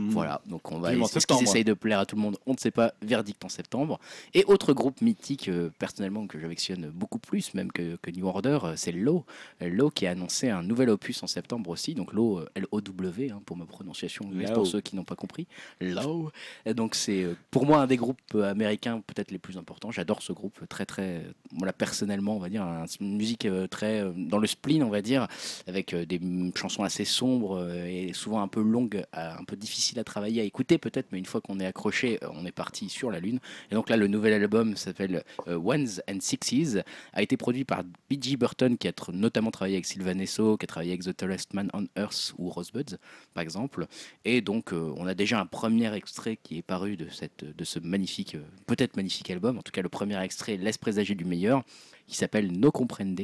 Voilà, 0.10 0.42
donc 0.48 0.72
on 0.72 0.80
va 0.80 0.90
essayer- 1.06 1.20
qu'ils 1.26 1.48
essayent 1.50 1.64
de 1.64 1.74
plaire 1.74 2.00
à 2.00 2.06
tout 2.06 2.16
le 2.16 2.22
monde? 2.22 2.38
On 2.46 2.54
ne 2.54 2.58
sait 2.58 2.72
pas, 2.72 2.94
verdict 3.02 3.44
en 3.46 3.50
septembre. 3.50 4.00
Et 4.34 4.44
autre 4.46 4.74
groupe 4.74 5.02
mythique, 5.02 5.48
euh, 5.50 5.70
personnellement, 5.80 6.28
que 6.28 6.40
j'affectionne 6.40 6.90
beaucoup 6.90 7.18
plus 7.20 7.54
même 7.54 7.72
que, 7.72 7.96
que 8.02 8.12
New 8.12 8.28
Order, 8.28 8.60
euh, 8.64 8.74
c'est 8.76 8.92
Low. 8.92 9.26
Low 9.62 9.90
qui 9.90 10.06
a 10.08 10.12
annoncé 10.12 10.50
un 10.50 10.62
nouvel 10.64 10.90
opus 10.90 11.22
en 11.24 11.28
septembre 11.28 11.70
aussi, 11.70 11.94
donc 11.96 12.12
Low, 12.14 12.40
euh, 12.40 12.50
L-O-W, 12.56 13.32
hein, 13.32 13.42
pour 13.46 13.58
ma 13.58 13.66
prononciation 13.66 14.26
anglaise, 14.26 14.50
pour 14.54 14.68
ceux 14.68 14.82
qui 14.82 14.96
n'ont 14.96 15.04
pas 15.04 15.16
compris. 15.16 15.48
Low. 15.82 16.32
Et 16.66 16.74
donc 16.74 16.96
c'est 16.96 17.26
pour 17.52 17.66
moi 17.66 17.80
un 17.82 17.88
des 17.88 17.98
groupes 17.98 18.36
américains 18.36 19.02
peut-être 19.06 19.32
les 19.32 19.40
plus 19.40 19.58
importants. 19.58 19.92
J'adore 19.92 20.22
ce 20.22 20.34
groupe, 20.34 20.60
très 20.70 20.86
très, 20.86 21.24
voilà, 21.56 21.74
personnellement, 21.74 22.36
on 22.36 22.40
va 22.40 22.50
dire, 22.50 22.64
un- 22.64 22.86
une 23.00 23.16
musique 23.18 23.48
très 23.70 24.04
dans 24.16 24.38
le 24.40 24.48
spleen, 24.48 24.84
on 24.84 24.90
va 24.90 25.02
dire, 25.02 25.28
avec 25.68 25.96
des 25.96 26.20
chansons 26.56 26.84
assez 26.84 26.95
sombres 27.04 27.58
euh, 27.58 27.86
et 27.86 28.14
souvent 28.14 28.42
un 28.42 28.48
peu 28.48 28.62
longues, 28.62 29.04
euh, 29.18 29.32
un 29.38 29.44
peu 29.44 29.58
difficiles 29.58 30.00
à 30.00 30.04
travailler, 30.06 30.42
à 30.42 30.46
écouter 30.46 30.78
peut-être, 30.78 31.08
mais 31.12 31.20
une 31.20 31.26
fois 31.26 31.42
qu'on 31.42 31.60
est 31.60 31.66
accroché, 31.66 32.20
euh, 32.24 32.28
on 32.34 32.46
est 32.46 32.52
parti 32.52 32.88
sur 32.90 33.12
la 33.12 33.20
lune. 33.20 33.40
Et 33.72 33.76
donc 33.76 33.90
là, 33.90 33.98
le 33.98 34.08
nouvel 34.08 34.34
album 34.34 34.78
s'appelle 34.78 35.24
euh, 35.48 35.58
Ones 35.58 35.88
and 36.10 36.20
Sixes, 36.22 36.78
a 37.14 37.22
été 37.22 37.36
produit 37.36 37.66
par 37.66 37.84
B.G. 38.10 38.38
Burton, 38.38 38.78
qui 38.78 38.88
a 38.88 38.94
notamment 39.12 39.52
travaillé 39.52 39.76
avec 39.76 39.86
Sylvan 39.86 40.20
Esso, 40.22 40.58
qui 40.58 40.66
a 40.66 40.68
travaillé 40.68 40.92
avec 40.92 41.04
The 41.04 41.16
Tallest 41.18 41.54
Man 41.54 41.70
on 41.74 41.86
Earth 41.98 42.34
ou 42.38 42.50
Rosebuds, 42.50 42.98
par 43.34 43.44
exemple. 43.44 43.88
Et 44.24 44.42
donc, 44.42 44.72
on 44.72 45.06
a 45.08 45.14
déjà 45.14 45.40
un 45.40 45.46
premier 45.46 45.94
extrait 45.94 46.38
qui 46.42 46.58
est 46.58 46.62
paru 46.62 46.96
de, 46.96 47.10
cette, 47.10 47.44
de 47.44 47.64
ce 47.64 47.80
magnifique, 47.80 48.38
peut-être 48.68 48.96
magnifique 48.96 49.30
album. 49.32 49.58
En 49.58 49.62
tout 49.62 49.72
cas, 49.72 49.82
le 49.82 49.90
premier 49.90 50.22
extrait 50.22 50.58
laisse 50.58 50.78
présager 50.78 51.16
du 51.16 51.26
meilleur, 51.26 51.64
qui 52.08 52.16
s'appelle 52.16 52.52
No 52.52 52.72
Comprende. 52.72 53.20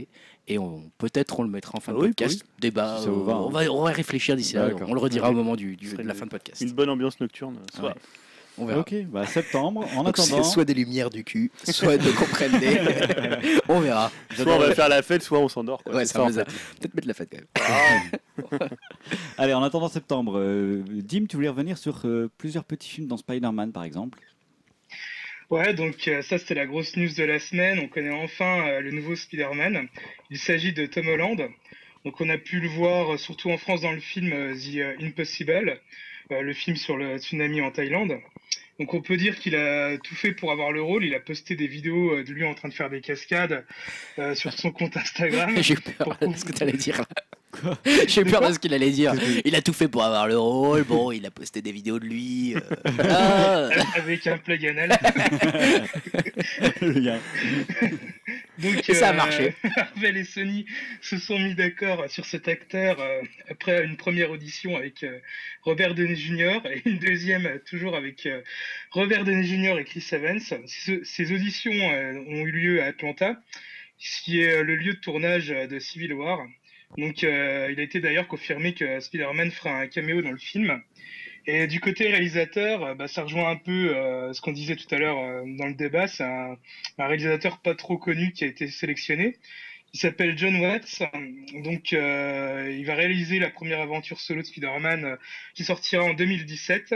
Et 0.48 0.58
on, 0.58 0.92
peut-être 0.98 1.40
on 1.40 1.44
le 1.44 1.50
mettra 1.50 1.78
en 1.78 1.82
fin 1.82 1.92
de 1.94 1.98
Ah 1.98 2.02
oui, 2.02 2.08
podcast. 2.10 2.44
Débat, 2.60 2.98
Si 3.02 3.08
euh, 3.08 3.12
va, 3.24 3.34
hein. 3.34 3.38
on, 3.46 3.50
va, 3.50 3.62
on 3.72 3.84
va 3.84 3.92
référer 3.92 4.36
d'ici 4.36 4.56
là. 4.56 4.70
On 4.88 4.94
le 4.94 5.00
redira 5.00 5.28
Ouais. 5.28 5.34
au 5.34 5.38
moment 5.38 5.56
du, 5.56 5.76
de 5.78 6.02
la 6.04 6.14
fin 6.14 6.26
de 6.26 6.32
podcast. 6.32 6.62
Une 6.62 6.72
bonne 6.72 6.90
ambiance 6.90 7.20
nocturne. 7.20 7.58
soit. 7.74 7.90
Ouais. 7.90 7.96
On 8.58 8.66
verra. 8.66 8.82
Ok, 8.82 8.94
bah 9.06 9.26
septembre. 9.26 9.88
En 9.96 10.04
Donc, 10.04 10.20
attendant, 10.20 10.44
soit 10.44 10.66
des 10.66 10.74
lumières 10.74 11.10
du 11.10 11.24
cul, 11.24 11.52
soit 11.64 11.98
de 11.98 12.12
comprendre. 12.12 12.58
on 13.70 13.80
verra. 13.80 14.12
Soit 14.36 14.54
on 14.54 14.60
va 14.60 14.76
faire 14.76 14.90
la 14.90 15.02
fête, 15.02 15.24
soit 15.24 15.40
on 15.40 15.48
s'endort. 15.48 15.82
Ouais, 15.86 16.06
ça 16.06 16.30
ça, 16.32 16.44
peut-être 16.44 16.94
mettre 16.94 17.08
la 17.08 17.14
fête 17.14 17.30
quand 17.32 18.52
même. 18.60 18.70
allez, 19.38 19.54
en 19.54 19.64
attendant 19.64 19.88
septembre, 19.88 20.34
euh, 20.38 20.84
Dim, 20.90 21.26
tu 21.30 21.38
voulais 21.38 21.48
revenir 21.48 21.78
sur 21.78 22.02
euh, 22.04 22.30
plusieurs 22.38 22.66
petits 22.66 22.90
films 22.90 23.08
dans 23.08 23.18
Spider-Man, 23.18 23.72
par 23.72 23.84
exemple. 23.84 24.20
Ouais, 25.52 25.74
donc 25.74 26.08
euh, 26.08 26.22
ça 26.22 26.40
c'était 26.40 26.56
la 26.56 26.66
grosse 26.66 26.96
news 26.98 27.14
de 27.14 27.24
la 27.24 27.40
semaine. 27.40 27.80
On 27.80 27.88
connaît 27.88 28.10
enfin 28.10 28.68
euh, 28.68 28.82
le 28.82 28.92
nouveau 28.92 29.16
Spider-Man. 29.16 29.88
Il 30.30 30.38
s'agit 30.40 30.74
de 30.74 30.86
Tom 30.86 31.08
Holland. 31.08 31.52
Donc 32.04 32.20
on 32.20 32.30
a 32.30 32.38
pu 32.38 32.60
le 32.60 32.68
voir 32.68 33.14
euh, 33.14 33.18
surtout 33.18 33.52
en 33.52 33.58
France 33.58 33.82
dans 33.82 33.92
le 33.92 34.00
film 34.00 34.34
euh, 34.34 34.56
The 34.56 34.78
euh, 34.78 35.06
Impossible, 35.06 35.80
le 36.30 36.54
film 36.54 36.78
sur 36.78 36.98
le 36.98 37.18
tsunami 37.18 37.62
en 37.62 37.72
Thaïlande. 37.72 38.18
Donc 38.80 38.94
on 38.94 39.02
peut 39.02 39.18
dire 39.18 39.38
qu'il 39.38 39.56
a 39.56 39.98
tout 39.98 40.16
fait 40.16 40.32
pour 40.32 40.52
avoir 40.52 40.72
le 40.72 40.82
rôle. 40.82 41.04
Il 41.04 41.14
a 41.14 41.20
posté 41.20 41.56
des 41.56 41.68
vidéos 41.68 42.24
de 42.24 42.32
lui 42.32 42.46
en 42.46 42.56
train 42.56 42.70
de 42.70 42.74
faire 42.74 42.90
des 42.90 43.02
cascades 43.02 43.66
sur 44.34 44.54
son 44.54 44.72
compte 44.72 44.96
Instagram. 44.96 45.56
J'ai 45.62 45.74
eu 45.74 45.78
peur 45.78 46.18
Pour 46.18 46.30
de 46.30 46.38
ce 46.38 46.46
que 46.46 46.54
tu 46.54 46.64
allais 46.64 46.72
dire. 46.72 47.04
J'ai 48.08 48.22
eu 48.22 48.26
peur 48.26 48.48
de 48.48 48.54
ce 48.54 48.60
qu'il 48.60 48.74
allait 48.74 48.92
dire. 48.92 49.14
Il 49.46 49.56
a 49.56 49.62
tout 49.62 49.74
fait 49.74 49.88
pour 49.88 50.04
avoir 50.04 50.28
le 50.28 50.38
rôle. 50.38 50.84
Bon, 50.84 51.12
il 51.12 51.26
a 51.26 51.32
posté 51.32 51.62
des 51.62 51.72
vidéos 51.72 52.00
de 52.00 52.06
lui. 52.06 52.56
euh, 52.56 52.60
ah. 53.10 53.70
avec 53.96 54.26
un 54.28 54.38
plug 54.38 54.66
anal. 54.66 54.92
Donc, 58.60 58.90
Et 58.90 58.94
ça 58.94 59.10
a 59.10 59.14
euh, 59.14 59.18
marché. 59.18 59.56
Marvel 59.76 60.18
et 60.18 60.24
Sony 60.24 60.66
se 61.02 61.18
sont 61.18 61.40
mis 61.40 61.56
d'accord 61.56 62.10
sur 62.10 62.26
cet 62.26 62.48
acteur 62.48 63.00
euh, 63.00 63.22
après 63.50 63.84
une 63.86 63.98
première 63.98 64.32
audition 64.32 64.76
avec 64.76 65.04
euh, 65.04 65.20
Robert 65.64 65.96
Downey 65.96 66.16
Jr. 66.16 66.60
et 66.70 66.82
une 66.86 67.00
deuxième 67.00 67.60
toujours 67.68 67.96
avec 67.96 68.26
euh, 68.26 68.42
Robert 68.92 69.24
Downey 69.24 69.44
Jr. 69.46 69.80
et 69.80 69.84
Chris 69.84 70.06
Evans. 70.12 70.40
Ces, 70.68 71.02
ces 71.04 71.32
auditions 71.32 71.72
euh, 71.74 72.14
ont 72.28 72.46
eu 72.46 72.52
lieu 72.52 72.82
à 72.84 72.88
Atlanta, 72.88 73.36
qui 74.24 74.42
est 74.42 74.58
euh, 74.58 74.64
le 74.64 74.76
lieu 74.76 74.94
de 74.94 75.00
tournage 75.00 75.48
de 75.50 75.80
Civil 75.80 76.14
War. 76.14 76.40
Donc, 76.98 77.24
euh, 77.24 77.70
il 77.72 77.80
a 77.80 77.84
été 77.84 78.00
d'ailleurs 78.00 78.28
confirmé 78.28 78.74
que 78.74 79.00
Spider-Man 79.00 79.52
fera 79.52 79.80
un 79.80 79.88
caméo 79.88 80.22
dans 80.22 80.32
le 80.32 80.38
film. 80.38 80.82
Et 81.48 81.66
du 81.68 81.80
côté 81.80 82.08
réalisateur, 82.10 82.84
euh, 82.84 82.96
bah, 82.96 83.08
ça 83.08 83.24
rejoint 83.24 83.50
un 83.50 83.56
peu 83.56 83.96
euh, 83.96 84.34
ce 84.34 84.42
qu'on 84.42 84.52
disait 84.52 84.76
tout 84.76 84.94
à 84.94 85.00
l'heure 85.00 85.18
euh, 85.20 85.44
dans 85.58 85.68
le 85.68 85.74
débat. 85.74 86.08
C'est 86.08 86.24
un, 86.24 86.58
un 87.00 87.08
réalisateur 87.08 87.60
pas 87.62 87.76
trop 87.76 87.98
connu 87.98 88.32
qui 88.34 88.44
a 88.44 88.48
été 88.48 88.68
sélectionné. 88.68 89.38
Il 89.94 90.00
s'appelle 90.00 90.38
John 90.38 90.56
Watts. 90.58 91.04
Donc, 91.64 91.94
euh, 91.94 92.76
il 92.78 92.86
va 92.86 92.96
réaliser 92.96 93.40
la 93.40 93.50
première 93.50 93.82
aventure 93.82 94.20
solo 94.20 94.42
de 94.42 94.48
Spider-Man 94.48 95.06
euh, 95.06 95.16
qui 95.54 95.64
sortira 95.66 96.04
en 96.04 96.14
2017. 96.14 96.96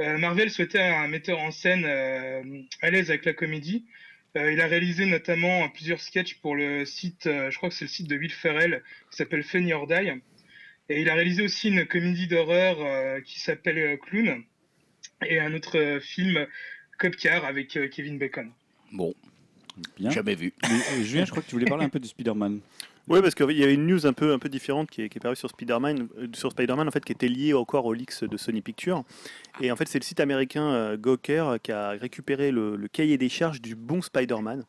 Euh, 0.00 0.16
Marvel 0.18 0.50
souhaitait 0.50 0.80
un 0.80 1.08
metteur 1.08 1.38
en 1.40 1.50
scène 1.50 1.84
à 1.84 2.90
l'aise 2.90 3.10
avec 3.10 3.26
la 3.26 3.34
comédie. 3.34 3.84
Euh, 4.36 4.52
il 4.52 4.60
a 4.60 4.66
réalisé 4.66 5.06
notamment 5.06 5.68
plusieurs 5.70 6.00
sketchs 6.00 6.34
pour 6.36 6.54
le 6.54 6.84
site, 6.84 7.26
euh, 7.26 7.50
je 7.50 7.56
crois 7.56 7.68
que 7.68 7.74
c'est 7.74 7.84
le 7.84 7.90
site 7.90 8.06
de 8.08 8.16
Will 8.16 8.30
Ferrell, 8.32 8.82
qui 9.10 9.16
s'appelle 9.16 9.42
Funny 9.42 9.72
or 9.72 9.86
Die. 9.86 10.12
Et 10.88 11.02
il 11.02 11.08
a 11.08 11.14
réalisé 11.14 11.42
aussi 11.42 11.68
une 11.68 11.86
comédie 11.86 12.26
d'horreur 12.26 12.78
euh, 12.80 13.20
qui 13.20 13.40
s'appelle 13.40 13.78
euh, 13.78 13.96
Clown 13.96 14.42
et 15.26 15.38
un 15.40 15.54
autre 15.54 15.78
euh, 15.78 16.00
film 16.00 16.46
Cop 16.98 17.16
Car 17.16 17.44
avec 17.44 17.76
euh, 17.76 17.88
Kevin 17.88 18.18
Bacon. 18.18 18.50
Bon, 18.92 19.14
Bien. 19.98 20.10
jamais 20.10 20.34
vu. 20.34 20.52
Mais, 20.62 20.68
euh, 20.74 21.02
Julien, 21.02 21.24
je 21.24 21.30
crois 21.30 21.42
que 21.42 21.48
tu 21.48 21.54
voulais 21.54 21.66
parler 21.66 21.84
un 21.84 21.88
peu 21.88 22.00
de 22.00 22.06
Spider-Man. 22.06 22.60
Oui, 23.10 23.20
parce 23.22 23.34
qu'il 23.34 23.58
y 23.58 23.64
avait 23.64 23.74
une 23.74 23.88
news 23.88 24.06
un 24.06 24.12
peu, 24.12 24.32
un 24.32 24.38
peu 24.38 24.48
différente 24.48 24.88
qui 24.88 25.02
est, 25.02 25.08
qui 25.08 25.18
est 25.18 25.20
parue 25.20 25.34
sur 25.34 25.50
Spider-Man, 25.50 26.06
euh, 26.16 26.28
sur 26.32 26.52
Spider-Man 26.52 26.86
en 26.86 26.92
fait, 26.92 27.04
qui 27.04 27.10
était 27.10 27.26
liée 27.26 27.52
encore 27.54 27.84
au 27.86 27.92
leaks 27.92 28.22
de 28.22 28.36
Sony 28.36 28.62
Pictures. 28.62 29.02
Et 29.60 29.72
en 29.72 29.74
fait, 29.74 29.88
c'est 29.88 29.98
le 29.98 30.04
site 30.04 30.20
américain 30.20 30.62
euh, 30.62 30.96
Gawker 30.96 31.48
euh, 31.48 31.58
qui 31.58 31.72
a 31.72 31.90
récupéré 31.90 32.52
le, 32.52 32.78
cahier 32.86 33.18
des 33.18 33.28
charges 33.28 33.60
du 33.60 33.74
bon 33.74 34.00
Spider-Man. 34.00 34.62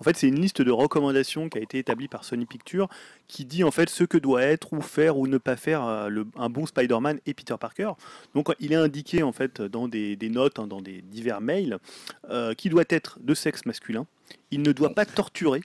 En 0.00 0.04
fait, 0.04 0.16
c'est 0.16 0.26
une 0.26 0.40
liste 0.40 0.62
de 0.62 0.70
recommandations 0.70 1.50
qui 1.50 1.58
a 1.58 1.60
été 1.60 1.78
établie 1.78 2.08
par 2.08 2.24
Sony 2.24 2.46
Pictures 2.46 2.88
qui 3.28 3.44
dit 3.44 3.62
en 3.62 3.70
fait 3.70 3.90
ce 3.90 4.04
que 4.04 4.16
doit 4.16 4.42
être 4.42 4.72
ou 4.72 4.80
faire 4.80 5.18
ou 5.18 5.26
ne 5.26 5.36
pas 5.36 5.56
faire 5.56 5.82
un 5.82 6.48
bon 6.48 6.64
Spider-Man 6.64 7.20
et 7.26 7.34
Peter 7.34 7.56
Parker. 7.60 7.92
Donc, 8.34 8.48
il 8.58 8.72
est 8.72 8.76
indiqué 8.76 9.22
en 9.22 9.32
fait 9.32 9.60
dans 9.60 9.86
des, 9.86 10.16
des 10.16 10.30
notes, 10.30 10.58
hein, 10.58 10.66
dans 10.66 10.80
des 10.80 11.02
divers 11.02 11.42
mails, 11.42 11.78
euh, 12.30 12.54
qui 12.54 12.70
doit 12.70 12.84
être 12.88 13.18
de 13.20 13.34
sexe 13.34 13.66
masculin. 13.66 14.06
Il 14.50 14.62
ne 14.62 14.72
doit 14.72 14.94
pas 14.94 15.04
torturer. 15.04 15.60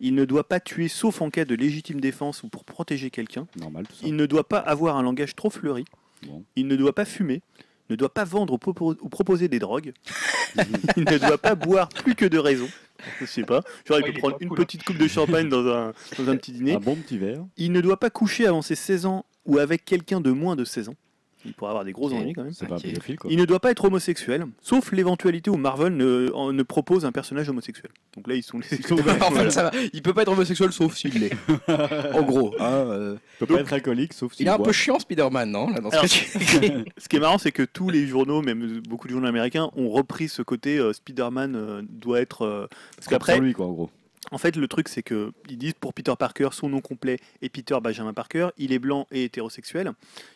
Il 0.00 0.14
ne 0.14 0.24
doit 0.24 0.46
pas 0.48 0.60
tuer 0.60 0.88
sauf 0.88 1.20
en 1.22 1.30
cas 1.30 1.44
de 1.44 1.54
légitime 1.54 2.00
défense 2.00 2.42
ou 2.42 2.48
pour 2.48 2.64
protéger 2.64 3.10
quelqu'un. 3.10 3.46
Normal, 3.58 3.86
tout 3.88 3.94
ça. 3.96 4.06
Il 4.06 4.14
ne 4.16 4.26
doit 4.26 4.48
pas 4.48 4.58
avoir 4.58 4.96
un 4.96 5.02
langage 5.02 5.34
trop 5.34 5.50
fleuri. 5.50 5.84
Bon. 6.26 6.44
Il 6.56 6.66
ne 6.68 6.76
doit 6.76 6.94
pas 6.94 7.04
fumer. 7.04 7.42
Ne 7.90 7.96
doit 7.96 8.12
pas 8.12 8.24
vendre 8.24 8.52
ou, 8.52 8.56
propo- 8.58 8.96
ou 9.00 9.08
proposer 9.08 9.48
des 9.48 9.58
drogues. 9.58 9.92
il 10.96 11.04
ne 11.04 11.18
doit 11.18 11.38
pas 11.38 11.54
boire 11.54 11.88
plus 11.88 12.14
que 12.14 12.26
de 12.26 12.38
raison. 12.38 12.68
Je 13.20 13.26
sais 13.26 13.42
pas. 13.44 13.62
Genre, 13.86 13.98
il 13.98 14.12
peut 14.12 14.18
prendre 14.18 14.36
une 14.40 14.48
cool, 14.48 14.60
hein. 14.60 14.64
petite 14.64 14.84
coupe 14.84 14.98
de 14.98 15.08
champagne 15.08 15.48
dans 15.48 15.66
un, 15.66 15.92
dans 16.18 16.28
un 16.30 16.36
petit 16.36 16.52
dîner. 16.52 16.74
Un 16.74 16.80
bon 16.80 16.96
petit 16.96 17.18
verre. 17.18 17.44
Il 17.56 17.72
ne 17.72 17.80
doit 17.80 17.98
pas 17.98 18.10
coucher 18.10 18.46
avant 18.46 18.62
ses 18.62 18.74
16 18.74 19.06
ans 19.06 19.24
ou 19.46 19.58
avec 19.58 19.84
quelqu'un 19.84 20.20
de 20.20 20.30
moins 20.30 20.54
de 20.56 20.64
16 20.64 20.90
ans. 20.90 20.96
Il 21.44 21.52
pourrait 21.54 21.70
avoir 21.70 21.84
des 21.84 21.92
gros 21.92 22.12
ennuis 22.12 22.32
quand 22.32 22.42
même. 22.42 22.52
C'est 22.52 22.66
pas 22.66 22.74
un 22.74 22.78
Ok. 22.78 22.82
pédophile, 22.82 23.16
quoi. 23.18 23.30
Il 23.30 23.38
ne 23.38 23.44
doit 23.44 23.60
pas 23.60 23.70
être 23.70 23.84
homosexuel, 23.84 24.44
sauf 24.60 24.90
l'éventualité 24.92 25.50
où 25.50 25.56
Marvel 25.56 25.96
ne, 25.96 26.30
en- 26.34 26.52
ne 26.52 26.62
propose 26.62 27.04
un 27.04 27.12
personnage 27.12 27.48
homosexuel. 27.48 27.90
Donc 28.16 28.26
là, 28.26 28.34
ils 28.34 28.42
sont 28.42 28.58
les. 28.58 29.50
ça 29.50 29.62
va. 29.64 29.70
Il 29.92 30.02
peut 30.02 30.12
pas 30.14 30.22
être 30.22 30.32
homosexuel 30.32 30.72
sauf 30.72 30.94
s'il 30.96 31.20
l'est. 31.20 31.32
en 32.14 32.22
gros. 32.22 32.54
hein, 32.58 32.64
euh, 32.72 33.16
Il 33.40 33.46
peut 33.46 33.54
pas 33.54 33.60
être 33.60 33.72
alcoolique, 33.72 34.12
sauf 34.12 34.32
s'il 34.34 34.46
Il 34.46 34.48
est 34.48 34.52
un 34.52 34.58
peu 34.58 34.72
chiant, 34.72 34.98
Spider-Man, 34.98 35.50
non 35.50 35.68
là, 35.70 35.80
dans 35.80 35.90
ce 35.90 35.96
Alors, 35.96 36.06
Ce 36.98 37.08
qui 37.08 37.16
est 37.16 37.20
marrant, 37.20 37.38
c'est 37.38 37.52
que 37.52 37.62
tous 37.62 37.88
les 37.90 38.06
journaux, 38.06 38.42
même 38.42 38.80
beaucoup 38.88 39.06
de 39.06 39.12
journaux 39.12 39.28
américains, 39.28 39.70
ont 39.76 39.88
repris 39.90 40.28
ce 40.28 40.42
côté 40.42 40.78
euh, 40.78 40.92
Spider-Man 40.92 41.54
euh, 41.56 41.82
doit 41.88 42.20
être. 42.20 42.42
euh, 42.44 42.66
parce 42.96 43.06
qu'après, 43.08 43.34
sur 43.34 43.42
lui, 43.42 43.52
quoi, 43.52 43.66
en 43.66 43.72
gros. 43.72 43.90
En 44.30 44.38
fait, 44.38 44.56
le 44.56 44.68
truc, 44.68 44.88
c'est 44.88 45.02
que 45.02 45.32
ils 45.48 45.58
disent 45.58 45.74
pour 45.74 45.94
Peter 45.94 46.12
Parker, 46.18 46.48
son 46.52 46.68
nom 46.68 46.80
complet 46.80 47.18
est 47.42 47.48
Peter 47.48 47.76
Benjamin 47.82 48.12
Parker. 48.12 48.48
Il 48.58 48.72
est 48.72 48.78
blanc 48.78 49.06
et 49.10 49.24
hétérosexuel. 49.24 49.92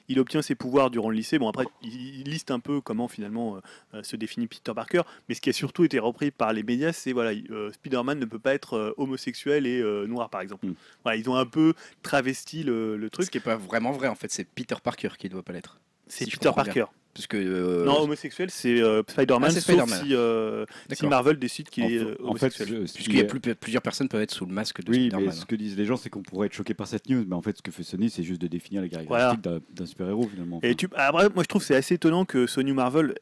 Il 0.09 0.19
obtient 0.19 0.43
ses 0.43 0.55
pouvoirs 0.55 0.91
durant 0.91 1.11
le 1.11 1.17
lycée. 1.17 1.39
Bon, 1.39 1.49
après, 1.49 1.67
il, 1.83 2.25
liste 2.25 2.51
un 2.51 2.61
peu 2.61 2.81
comment 2.81 3.09
finalement 3.09 3.57
euh, 3.57 3.61
euh, 3.95 4.03
se 4.03 4.17
définit 4.17 4.47
Peter 4.47 4.73
Parker. 4.75 5.03
Mais 5.29 5.35
ce 5.35 5.41
qui 5.41 5.51
a 5.51 5.53
surtout 5.53 5.85
été 5.85 5.99
repris 5.99 6.31
par 6.31 6.53
les 6.53 6.63
médias, 6.63 6.93
c'est 6.93 7.13
voilà, 7.13 7.39
euh, 7.51 7.73
Spider-Man 7.73 8.19
ne 8.19 8.25
peut 8.25 8.39
pas 8.39 8.55
être 8.55 8.75
euh, 8.75 8.95
homosexuel 8.97 9.67
et 9.67 9.83
noir, 10.07 10.31
par 10.31 10.41
exemple. 10.41 10.67
Mm. 10.67 10.75
Voilà, 11.03 11.19
ils 11.19 11.29
ont 11.29 11.37
un 11.37 11.47
peu 11.47 11.75
travesti 12.03 12.63
le, 12.63 12.97
le 12.97 13.07
Ce 13.07 13.11
truc. 13.11 13.31
qui 13.31 13.39
est 13.39 13.43
pas 13.43 13.57
vraiment 13.57 13.93
vrai, 13.93 14.09
en 14.09 14.15
fait, 14.15 14.31
c'est 14.31 14.45
Peter 14.45 14.77
Parker 14.83 15.11
qui 15.19 15.29
doit 15.29 15.43
pas 15.43 15.53
l'être. 15.53 15.81
C'est 16.13 16.25
si 16.25 16.31
Peter. 16.33 16.51
Parker. 16.55 16.85
Parce 17.15 17.27
que. 17.27 17.37
euh, 17.37 17.85
Non, 17.85 18.01
homosexuel, 18.03 18.49
c'est 18.51 18.81
euh, 18.81 19.03
Spider-Man, 19.07 19.45
Ah, 19.45 19.51
c'est 19.51 19.61
sauf 19.61 19.77
Spider-Man. 19.77 20.03
si, 20.07 20.15
euh, 20.15 20.65
si. 20.93 21.07
Marvel 21.07 21.39
décide 21.39 21.69
qu'il 21.69 21.85
est 21.85 22.01
En- 22.01 22.05
euh, 22.07 22.13
en 22.25 22.35
fait, 22.37 22.47
homosexuel. 22.47 22.85
Puisqu'il 22.95 23.17
y 23.17 23.21
a 23.21 23.25
plus- 23.25 23.55
plusieurs 23.55 23.83
personnes 23.83 24.09
peuvent 24.09 24.23
être 24.23 24.31
sous 24.33 24.47
le 24.47 24.53
masque 24.55 24.83
de 24.83 24.91
Oui, 24.91 24.99
mais 24.99 25.11
Spider-Man. 25.11 25.33
ce 25.35 25.45
que 25.45 25.55
disent 25.55 25.77
les 25.77 25.85
gens, 25.85 25.97
c'est 25.99 26.09
qu'on 26.09 26.23
pourrait 26.23 26.47
être 26.47 26.55
choqué 26.55 26.73
par 26.73 26.87
cette 26.87 27.09
news, 27.11 27.25
mais 27.29 27.35
en 27.35 27.43
fait, 27.43 27.57
ce 27.59 27.63
que 27.63 27.71
fait 27.71 27.83
Sony, 27.83 28.09
c'est 28.09 28.23
juste 28.23 28.41
de 28.41 28.47
définir 28.47 28.81
les 28.81 28.89
caractéristiques 28.89 29.43
d'un- 29.43 29.61
d'un 29.75 29.87
super-héros, 29.87 30.27
finalement. 30.29 30.61
Et 30.63 30.75
tu... 30.75 30.89
Après, 30.97 31.29
moi, 31.29 31.43
je 31.43 31.49
trouve 31.49 31.61
que 31.61 31.67
c'est 31.67 31.77
assez 31.77 31.95
étonnant 31.97 32.25
que 32.25 32.47
Sony 32.47 32.71
ou 32.73 32.75
Marvel, 32.75 33.15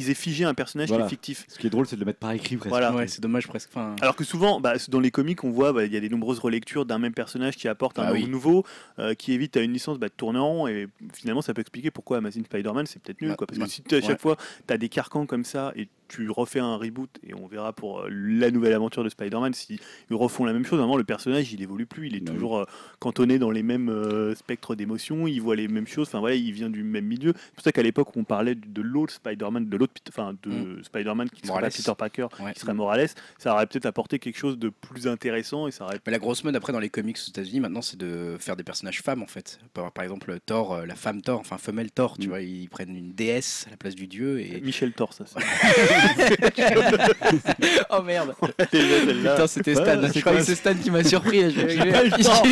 ils 0.00 0.10
aient 0.10 0.14
figé 0.14 0.44
un 0.44 0.54
personnage 0.54 0.88
Voilà. 0.88 1.04
qui 1.04 1.08
est 1.08 1.10
fictif. 1.10 1.44
Ce 1.48 1.58
qui 1.58 1.66
est 1.66 1.70
drôle, 1.70 1.86
c'est 1.86 1.96
de 1.96 2.00
le 2.00 2.06
mettre 2.06 2.18
par 2.18 2.32
écrit, 2.32 2.56
presque. 2.56 2.68
Voilà. 2.70 2.94
Ouais, 2.94 3.06
c'est 3.06 3.20
dommage 3.20 3.46
presque. 3.46 3.70
Enfin, 3.72 3.94
Alors 4.00 4.16
que 4.16 4.24
souvent, 4.24 4.60
bah, 4.60 4.74
dans 4.88 5.00
les 5.00 5.10
comics, 5.10 5.42
on 5.44 5.50
voit 5.50 5.72
bah, 5.72 5.84
il 5.84 5.92
y 5.92 5.96
a 5.96 6.00
des 6.00 6.08
nombreuses 6.08 6.38
relectures 6.38 6.84
d'un 6.86 6.98
même 6.98 7.14
personnage 7.14 7.56
qui 7.56 7.68
apporte 7.68 7.98
un 7.98 8.04
Ah 8.04 8.12
oui. 8.12 8.26
nouveau, 8.26 8.64
euh, 8.98 9.14
qui 9.14 9.32
évite 9.32 9.56
à 9.56 9.60
une 9.60 9.72
licence 9.72 9.98
bah, 9.98 10.08
de 10.08 10.12
tourner 10.14 10.38
en 10.38 10.48
rond. 10.48 10.66
Et 10.66 10.88
finalement, 11.14 11.42
ça 11.42 11.54
peut 11.54 11.60
expliquer 11.60 11.90
pourquoi 11.90 12.18
Amazing 12.18 12.44
Spider-Man, 12.44 12.86
c'est 12.86 13.00
peut-être 13.02 13.20
nul. 13.22 13.36
Quoi, 13.36 13.46
parce 13.46 13.58
que 13.58 13.66
si 13.66 13.82
à 13.92 14.00
chaque 14.00 14.10
Ouais. 14.10 14.16
fois, 14.18 14.36
tu 14.66 14.72
as 14.74 14.78
des 14.78 14.88
carcans 14.88 15.26
comme 15.26 15.44
ça 15.44 15.72
et 15.76 15.88
tu 16.10 16.28
refais 16.30 16.60
un 16.60 16.76
reboot, 16.76 17.10
et 17.26 17.34
on 17.34 17.46
verra 17.46 17.72
pour 17.72 18.00
euh, 18.00 18.08
la 18.10 18.50
nouvelle 18.50 18.72
aventure 18.74 19.04
de 19.04 19.08
Spider-Man, 19.08 19.54
s'ils 19.54 19.78
refont 20.10 20.44
la 20.44 20.52
même 20.52 20.64
chose, 20.66 20.78
vraiment, 20.78 20.96
le 20.96 21.04
personnage, 21.04 21.52
il 21.52 21.62
évolue 21.62 21.86
plus. 21.86 22.08
Il 22.08 22.16
est 22.16 22.20
Bah 22.20 22.26
oui. 22.32 22.34
toujours 22.34 22.58
euh, 22.58 22.64
cantonné 22.98 23.38
dans 23.38 23.50
les 23.50 23.62
mêmes 23.62 23.88
euh, 23.88 24.34
spectres 24.34 24.74
d'émotions, 24.74 25.26
il 25.26 25.40
voit 25.40 25.56
les 25.56 25.68
mêmes 25.68 25.86
choses. 25.86 26.08
Enfin, 26.08 26.20
voilà, 26.20 26.34
il 26.34 26.52
vient 26.52 26.68
du 26.70 26.82
même 26.82 27.06
milieu. 27.06 27.32
C'est 27.36 27.54
pour 27.54 27.64
ça 27.64 27.72
qu'à 27.72 27.82
l'époque, 27.82 28.16
on 28.16 28.24
parlait 28.24 28.54
de 28.54 28.82
l'autre 28.82 29.12
Spider-Man, 29.14 29.68
de 29.68 29.76
l'autre, 29.76 29.94
enfin, 30.08 30.34
de 30.42 30.82
Spider-Man 30.82 31.30
qui 31.30 31.46
serait 31.46 31.60
pas. 31.60 31.70
Peter 31.70 31.92
Parker, 31.96 32.26
ouais. 32.40 32.52
qui 32.52 32.60
serait 32.60 32.74
Morales, 32.74 33.08
ça 33.38 33.54
aurait 33.54 33.66
peut-être 33.66 33.86
apporté 33.86 34.18
quelque 34.18 34.36
chose 34.38 34.58
de 34.58 34.68
plus 34.68 35.06
intéressant 35.06 35.66
et 35.68 35.70
ça 35.70 35.84
aurait 35.84 36.00
Mais 36.06 36.12
la 36.12 36.18
grosse 36.18 36.42
mode 36.44 36.56
après 36.56 36.72
dans 36.72 36.80
les 36.80 36.90
comics 36.90 37.16
aux 37.16 37.28
États-Unis 37.30 37.60
maintenant, 37.60 37.82
c'est 37.82 37.96
de 37.98 38.36
faire 38.40 38.56
des 38.56 38.64
personnages 38.64 39.00
femmes 39.02 39.22
en 39.22 39.26
fait. 39.26 39.60
Par, 39.72 39.92
par 39.92 40.02
exemple, 40.04 40.36
Thor, 40.44 40.84
la 40.86 40.94
femme 40.96 41.22
Thor, 41.22 41.40
enfin 41.40 41.58
femelle 41.58 41.90
Thor, 41.90 42.18
tu 42.18 42.26
Mm. 42.26 42.30
vois, 42.30 42.40
ils 42.42 42.68
prennent 42.68 42.96
une 42.96 43.12
déesse 43.12 43.64
à 43.68 43.70
la 43.70 43.76
place 43.76 43.94
du 43.94 44.06
dieu 44.06 44.40
et 44.40 44.60
Michel 44.60 44.92
Thor, 44.92 45.12
ça. 45.12 45.24
oh 47.90 48.02
merde. 48.02 48.34
Putain, 48.70 49.46
c'était 49.46 49.76
Ouais, 49.76 49.82
Stan. 49.82 50.00
c'est 50.02 50.14
Je 50.14 50.20
crois 50.20 50.32
quoi, 50.32 50.40
que 50.40 50.46
c'est 50.46 50.54
Stan 50.54 50.74
qui 50.74 50.90
m'a 50.90 51.04
surpris. 51.04 51.40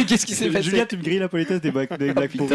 Qu'est-ce 0.07 0.27
qui 0.27 0.35
s'est 0.35 0.51
passé? 0.51 0.63
Julien, 0.71 0.87
tu 0.87 0.97
me 0.97 1.03
grilles 1.03 1.19
la 1.19 1.29
politesse 1.29 1.61
des 1.61 1.71
blagues, 1.71 1.97
des 1.99 2.13
blagues. 2.13 2.31
Oh 2.41 2.49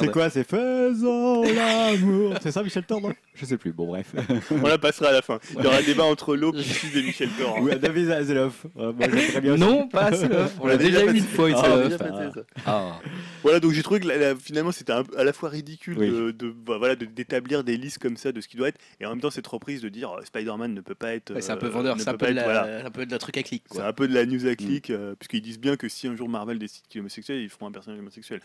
C'est 0.00 0.10
quoi? 0.10 0.30
C'est 0.30 0.48
faisons 0.48 1.42
l'amour. 1.42 2.34
C'est 2.42 2.52
ça, 2.52 2.62
Michel 2.62 2.84
Thor, 2.84 3.00
non? 3.00 3.12
Je 3.34 3.44
sais 3.44 3.56
plus. 3.56 3.72
Bon, 3.72 3.86
bref. 3.86 4.06
On 4.50 4.66
la 4.66 4.78
passera 4.78 5.08
à 5.10 5.12
la 5.12 5.22
fin. 5.22 5.38
Il 5.56 5.64
y 5.64 5.66
aura 5.66 5.76
un 5.76 5.82
débat 5.82 6.04
entre 6.04 6.36
l'aube, 6.36 6.58
Suisse 6.58 6.94
et 6.96 7.02
Michel 7.02 7.28
Thor. 7.38 7.58
Ou 7.60 7.68
David 7.70 8.10
Azeloff. 8.10 8.66
Ouais. 8.76 9.56
Non, 9.56 9.88
pas 9.88 10.06
Azeloff. 10.06 10.52
On 10.60 10.66
l'a 10.66 10.76
déjà 10.76 11.04
eu 11.04 11.14
une 11.16 11.24
fois, 11.24 11.48
Ah, 11.54 11.62
Ah, 11.64 11.72
Azeloff. 11.74 12.38
Ah. 12.66 12.98
Voilà, 13.42 13.60
donc 13.60 13.72
j'ai 13.72 13.82
trouvé 13.82 14.00
que 14.00 14.08
finalement 14.42 14.72
c'était 14.72 14.92
à 14.92 15.24
la 15.24 15.32
fois 15.32 15.48
ridicule 15.48 15.96
bah, 15.96 16.94
de- 16.96 17.04
d'établir 17.04 17.64
des 17.64 17.76
listes 17.76 17.98
comme 17.98 18.16
ça 18.16 18.32
de 18.32 18.40
ce 18.40 18.48
qui 18.48 18.56
doit 18.56 18.68
être, 18.68 18.78
et 19.00 19.06
en 19.06 19.10
même 19.10 19.20
temps 19.20 19.30
cette 19.30 19.46
reprise 19.46 19.77
de 19.82 19.88
dire 19.88 20.10
euh, 20.12 20.22
Spider-Man 20.24 20.74
ne 20.74 20.80
peut 20.80 20.94
pas 20.94 21.14
être. 21.14 21.34
Ouais, 21.34 21.40
c'est 21.42 21.52
un 21.52 21.56
peu 21.56 21.66
euh, 21.66 21.70
vendeur, 21.70 21.96
c'est 22.00 22.08
un, 22.08 22.16
voilà. 22.16 22.86
un 22.86 22.90
peu 22.90 23.06
de 23.06 23.10
la 23.10 23.18
truc 23.18 23.36
à 23.36 23.42
clic. 23.42 23.64
C'est 23.70 23.80
un 23.80 23.92
peu 23.92 24.06
de 24.08 24.14
la 24.14 24.26
news 24.26 24.46
à 24.46 24.54
clic, 24.54 24.90
euh, 24.90 25.14
puisqu'ils 25.18 25.42
disent 25.42 25.58
bien 25.60 25.76
que 25.76 25.88
si 25.88 26.06
un 26.08 26.16
jour 26.16 26.28
Marvel 26.28 26.58
décide 26.58 26.84
qu'il 26.88 26.98
est 26.98 27.00
homosexuel, 27.00 27.38
ils 27.40 27.48
feront 27.48 27.66
un 27.66 27.72
personnage 27.72 27.98
homosexuel. 28.00 28.40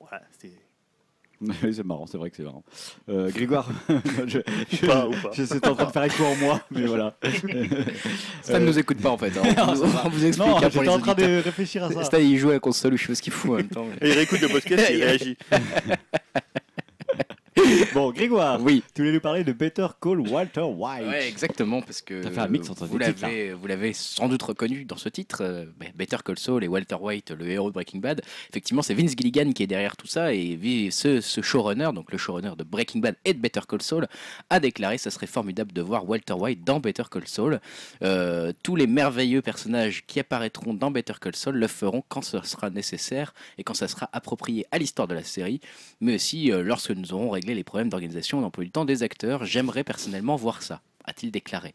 Voilà, 0.00 0.22
c'est. 0.38 0.50
C'est 1.72 1.84
marrant, 1.84 2.06
c'est 2.06 2.16
vrai 2.16 2.30
que 2.30 2.36
c'est 2.36 2.44
marrant. 2.44 2.62
Euh, 3.08 3.28
Grégoire, 3.30 3.68
je, 4.26 4.38
je, 4.70 4.86
Pas 4.86 5.06
ou 5.08 5.10
pas. 5.10 5.30
je- 5.32 5.44
c'est 5.44 5.66
en 5.66 5.74
train 5.74 5.86
de 5.86 5.90
faire 5.90 6.04
écho 6.04 6.24
en 6.24 6.36
moi, 6.36 6.60
mais 6.70 6.86
voilà. 6.86 7.16
Stan 8.42 8.60
ne 8.60 8.66
nous 8.66 8.78
écoute 8.78 8.98
pas 9.02 9.10
en 9.10 9.18
fait. 9.18 9.36
hein. 9.36 9.42
Non, 9.56 9.72
On, 9.72 9.74
ça 9.74 9.86
va. 9.86 10.02
on 10.06 10.08
vous 10.10 10.24
explique 10.24 10.46
Non, 10.48 10.56
hein, 10.56 10.60
j'étais 10.72 10.88
en 10.88 10.98
train 11.00 11.12
auditeurs. 11.12 11.28
de 11.40 11.42
réfléchir 11.44 11.84
à 11.84 11.90
ça. 11.92 12.04
Stan 12.04 12.18
il 12.18 12.38
joue 12.38 12.50
à 12.50 12.54
la 12.54 12.60
console 12.60 12.94
ou 12.94 12.96
je 12.96 13.02
sais 13.02 13.08
pas 13.08 13.14
ce 13.16 13.22
qu'il 13.22 13.32
fout 13.32 13.50
en 13.50 13.54
même 13.56 13.68
temps. 13.68 13.84
mais- 14.00 14.06
Et 14.08 14.10
il 14.12 14.16
réécoute 14.16 14.40
le 14.40 14.48
podcast 14.48 14.88
et 14.88 14.94
il 14.96 15.02
réagit. 15.04 15.36
Bon, 17.94 18.10
Grégoire, 18.10 18.60
Oui. 18.60 18.82
tu 18.94 19.02
voulais 19.02 19.12
nous 19.12 19.20
parler 19.20 19.44
de 19.44 19.52
Better 19.52 19.86
Call 20.00 20.20
Walter 20.20 20.62
White. 20.62 21.06
Ouais, 21.06 21.28
exactement, 21.28 21.80
parce 21.82 22.02
que 22.02 22.22
T'as 22.22 22.30
fait 22.30 22.40
un 22.40 22.48
mix 22.48 22.68
entre 22.68 22.86
vous 22.86 22.98
l'avez, 22.98 23.52
vous 23.52 23.66
l'avez 23.66 23.92
sans 23.92 24.28
doute 24.28 24.42
reconnu 24.42 24.84
dans 24.84 24.96
ce 24.96 25.08
titre, 25.08 25.38
euh, 25.42 25.64
Better 25.94 26.16
Call 26.24 26.38
Saul 26.38 26.64
et 26.64 26.68
Walter 26.68 26.96
White, 27.00 27.30
le 27.30 27.48
héros 27.48 27.68
de 27.68 27.74
Breaking 27.74 28.00
Bad. 28.00 28.22
Effectivement, 28.50 28.82
c'est 28.82 28.94
Vince 28.94 29.12
Gilligan 29.16 29.52
qui 29.52 29.62
est 29.62 29.66
derrière 29.68 29.96
tout 29.96 30.06
ça 30.08 30.34
et 30.34 30.58
ce, 30.90 31.20
ce 31.20 31.40
showrunner, 31.42 31.90
donc 31.94 32.10
le 32.10 32.18
showrunner 32.18 32.52
de 32.58 32.64
Breaking 32.64 32.98
Bad 33.00 33.16
et 33.24 33.34
de 33.34 33.38
Better 33.38 33.60
Call 33.68 33.82
Saul, 33.82 34.08
a 34.50 34.58
déclaré 34.58 34.98
ça 34.98 35.10
serait 35.10 35.26
formidable 35.28 35.72
de 35.72 35.80
voir 35.82 36.08
Walter 36.08 36.34
White 36.34 36.64
dans 36.64 36.80
Better 36.80 37.04
Call 37.10 37.28
Saul. 37.28 37.60
Euh, 38.02 38.52
tous 38.64 38.74
les 38.74 38.86
merveilleux 38.88 39.42
personnages 39.42 40.04
qui 40.06 40.18
apparaîtront 40.18 40.74
dans 40.74 40.90
Better 40.90 41.14
Call 41.20 41.36
Saul 41.36 41.56
le 41.56 41.68
feront 41.68 42.02
quand 42.08 42.22
ce 42.22 42.42
sera 42.42 42.70
nécessaire 42.70 43.32
et 43.58 43.62
quand 43.64 43.74
ça 43.74 43.86
sera 43.86 44.08
approprié 44.12 44.66
à 44.72 44.78
l'histoire 44.78 45.06
de 45.06 45.14
la 45.14 45.22
série, 45.22 45.60
mais 46.00 46.16
aussi 46.16 46.50
euh, 46.50 46.62
lorsque 46.62 46.90
nous 46.90 47.12
aurons 47.12 47.30
réglé 47.30 47.43
les 47.52 47.64
problèmes 47.64 47.90
d'organisation 47.90 48.40
d'emploi 48.40 48.64
du 48.64 48.70
temps 48.70 48.86
des 48.86 49.02
acteurs. 49.02 49.44
J'aimerais 49.44 49.84
personnellement 49.84 50.36
voir 50.36 50.62
ça 50.62 50.80
a-t-il 51.04 51.30
déclaré. 51.30 51.72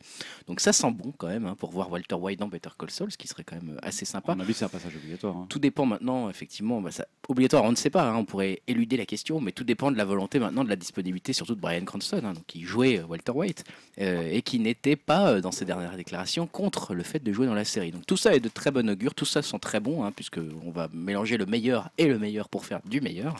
Donc 0.48 0.60
ça 0.60 0.74
sent 0.74 0.92
bon 0.92 1.14
quand 1.18 1.28
même 1.28 1.46
hein, 1.46 1.56
pour 1.58 1.72
voir 1.72 1.92
Walter 1.92 2.16
White 2.16 2.40
dans 2.40 2.48
Better 2.48 2.70
Call 2.78 2.90
Saul, 2.90 3.12
ce 3.12 3.18
qui 3.18 3.28
serait 3.28 3.44
quand 3.44 3.56
même 3.56 3.76
euh, 3.76 3.80
assez 3.88 4.04
À 4.04 4.10
sympa. 4.10 4.36
mon 4.36 4.42
avis, 4.42 4.54
c'est 4.54 4.66
un 4.66 4.70
passage 4.70 4.96
obligatoire. 4.96 5.36
hein. 5.38 5.46
Tout 5.50 5.60
dépend 5.60 5.86
maintenant, 5.86 6.30
effectivement, 6.30 6.82
bah, 6.82 6.92
ça, 6.92 7.06
obligatoire, 7.28 7.64
on 7.64 7.72
ne 7.72 7.76
sait 7.76 7.90
pas, 7.90 8.10
hein, 8.10 8.16
on 8.16 8.26
pourrait 8.26 8.62
éluder 8.68 8.98
la 8.98 9.06
question, 9.06 9.40
mais 9.42 9.52
tout 9.52 9.64
dépend 9.64 9.92
de 9.92 9.98
la 9.98 10.06
volonté 10.06 10.40
maintenant 10.40 10.64
de 10.64 10.70
la 10.70 10.76
disponibilité, 10.76 11.34
surtout 11.34 11.56
de 11.56 11.62
Brian 11.62 11.86
Cranston, 11.86 12.22
donc, 12.22 12.46
qui 12.48 12.64
jouait 12.64 13.00
euh, 13.00 13.06
Walter 13.06 13.32
White, 13.32 13.64
euh, 14.02 14.30
et 14.32 14.42
qui 14.42 14.60
n'était 14.60 14.96
pas, 14.96 15.42
dans 15.42 15.52
ses 15.52 15.66
dernières 15.66 15.96
déclarations, 15.98 16.48
contre 16.48 16.94
le 16.94 17.04
fait 17.04 17.20
de 17.24 17.32
jouer 17.34 17.46
dans 17.46 17.54
la 17.54 17.66
série. 17.66 17.92
Donc 17.92 18.06
tout 18.06 18.18
ça 18.18 18.36
est 18.36 18.40
de 18.40 18.50
très 18.50 18.72
bon 18.72 18.90
augure, 18.90 19.14
tout 19.14 19.26
ça 19.26 19.42
sent 19.42 19.60
très 19.60 19.80
bon, 19.80 20.10
puisque 20.12 20.40
on 20.66 20.72
va 20.72 20.90
mélanger 20.94 21.38
le 21.38 21.46
meilleur 21.46 21.90
et 21.98 22.08
le 22.08 22.18
meilleur 22.20 22.50
pour 22.50 22.66
faire 22.66 22.80
du 22.86 23.02
meilleur. 23.02 23.36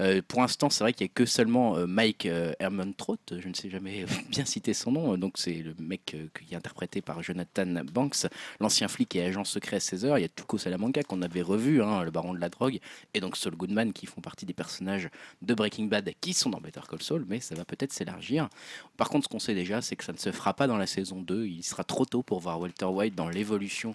Euh, 0.00 0.20
pour 0.26 0.40
l'instant, 0.40 0.70
c'est 0.70 0.84
vrai 0.84 0.92
qu'il 0.92 1.04
n'y 1.06 1.10
a 1.10 1.14
que 1.14 1.26
seulement 1.26 1.76
euh, 1.76 1.86
Mike 1.86 2.26
euh, 2.26 2.52
Hermontrout, 2.58 3.18
je 3.30 3.48
ne 3.48 3.54
sais 3.54 3.70
jamais 3.70 4.04
bien 4.30 4.44
citer 4.44 4.74
son 4.74 4.92
nom, 4.92 5.16
donc 5.18 5.31
c'est 5.34 5.54
le 5.54 5.74
mec 5.78 6.14
euh, 6.14 6.26
qui 6.34 6.54
est 6.54 6.56
interprété 6.56 7.00
par 7.00 7.22
Jonathan 7.22 7.66
Banks, 7.92 8.26
l'ancien 8.60 8.88
flic 8.88 9.14
et 9.16 9.24
agent 9.24 9.44
secret 9.44 9.76
à 9.76 9.80
16 9.80 10.04
heures. 10.04 10.18
Il 10.18 10.22
y 10.22 10.24
a 10.24 10.28
Tuco 10.28 10.58
Salamanca 10.58 11.02
qu'on 11.02 11.22
avait 11.22 11.42
revu, 11.42 11.82
hein, 11.82 12.02
le 12.02 12.10
baron 12.10 12.34
de 12.34 12.40
la 12.40 12.48
drogue, 12.48 12.78
et 13.14 13.20
donc 13.20 13.36
Saul 13.36 13.54
Goodman 13.56 13.92
qui 13.92 14.06
font 14.06 14.20
partie 14.20 14.46
des 14.46 14.52
personnages 14.52 15.08
de 15.42 15.54
Breaking 15.54 15.86
Bad 15.86 16.10
qui 16.20 16.32
sont 16.32 16.50
dans 16.50 16.60
Better 16.60 16.80
Call 16.88 17.02
Saul, 17.02 17.24
mais 17.28 17.40
ça 17.40 17.54
va 17.54 17.64
peut-être 17.64 17.92
s'élargir. 17.92 18.48
Par 18.96 19.08
contre, 19.08 19.24
ce 19.24 19.28
qu'on 19.28 19.38
sait 19.38 19.54
déjà, 19.54 19.82
c'est 19.82 19.96
que 19.96 20.04
ça 20.04 20.12
ne 20.12 20.18
se 20.18 20.32
fera 20.32 20.54
pas 20.54 20.66
dans 20.66 20.76
la 20.76 20.86
saison 20.86 21.20
2. 21.20 21.46
Il 21.46 21.62
sera 21.62 21.84
trop 21.84 22.04
tôt 22.04 22.22
pour 22.22 22.40
voir 22.40 22.60
Walter 22.60 22.86
White 22.86 23.14
dans 23.14 23.28
l'évolution 23.28 23.94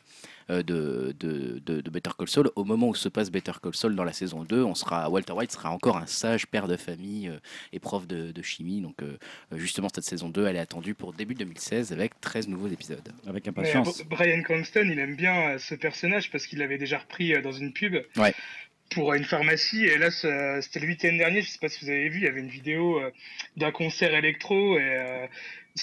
de, 0.49 1.13
de, 1.19 1.59
de- 1.65 1.81
de 1.81 1.89
Better 1.89 2.11
Call 2.17 2.27
Saul. 2.27 2.49
Au 2.55 2.63
moment 2.63 2.87
où 2.89 2.95
se 2.95 3.09
passe 3.09 3.29
Better 3.31 3.51
Call 3.61 3.73
Saul 3.75 3.95
dans 3.95 4.03
la 4.03 4.13
saison 4.13 4.43
2, 4.43 4.63
on 4.63 4.75
sera, 4.75 5.09
Walter 5.09 5.33
White 5.33 5.51
sera 5.51 5.71
encore 5.71 5.97
un 5.97 6.05
sage 6.07 6.47
père 6.47 6.67
de 6.67 6.77
famille 6.77 7.27
euh, 7.27 7.37
et 7.73 7.79
prof 7.79 8.07
de, 8.07 8.31
de 8.31 8.41
chimie. 8.41 8.81
Donc, 8.81 9.01
euh, 9.03 9.17
justement, 9.55 9.89
cette 9.93 10.03
saison 10.05 10.29
2, 10.29 10.47
elle 10.47 10.55
est 10.55 10.59
attendue 10.59 10.93
pour 10.93 11.13
début 11.13 11.35
2016 11.35 11.91
avec 11.91 12.19
13 12.21 12.47
nouveaux 12.47 12.67
épisodes. 12.69 13.07
Avec 13.27 13.47
impatience. 13.47 14.01
euh, 14.01 14.03
Brian 14.09 14.41
Cranston, 14.41 14.87
il 14.91 14.99
aime 14.99 15.15
bien 15.15 15.49
euh, 15.51 15.57
ce 15.57 15.75
personnage 15.75 16.31
parce 16.31 16.45
qu'il 16.47 16.59
l'avait 16.59 16.77
déjà 16.77 16.99
repris 16.99 17.33
euh, 17.33 17.41
dans 17.41 17.51
une 17.51 17.73
pub 17.73 17.95
Ouais. 18.15 18.33
pour 18.91 19.11
euh, 19.11 19.15
une 19.17 19.25
pharmacie. 19.25 19.83
Et 19.85 19.97
là, 19.97 20.09
c'était 20.11 20.79
le 20.79 20.87
week-end 20.87 21.13
dernier, 21.17 21.41
je 21.41 21.49
sais 21.49 21.59
pas 21.59 21.69
si 21.69 21.83
vous 21.83 21.91
avez 21.91 22.09
vu, 22.09 22.19
il 22.19 22.23
y 22.23 22.27
avait 22.27 22.39
une 22.39 22.47
vidéo 22.49 22.99
euh, 22.99 23.11
d'un 23.57 23.71
concert 23.71 24.13
électro 24.15 24.77
et 24.77 24.81
euh, 24.81 25.27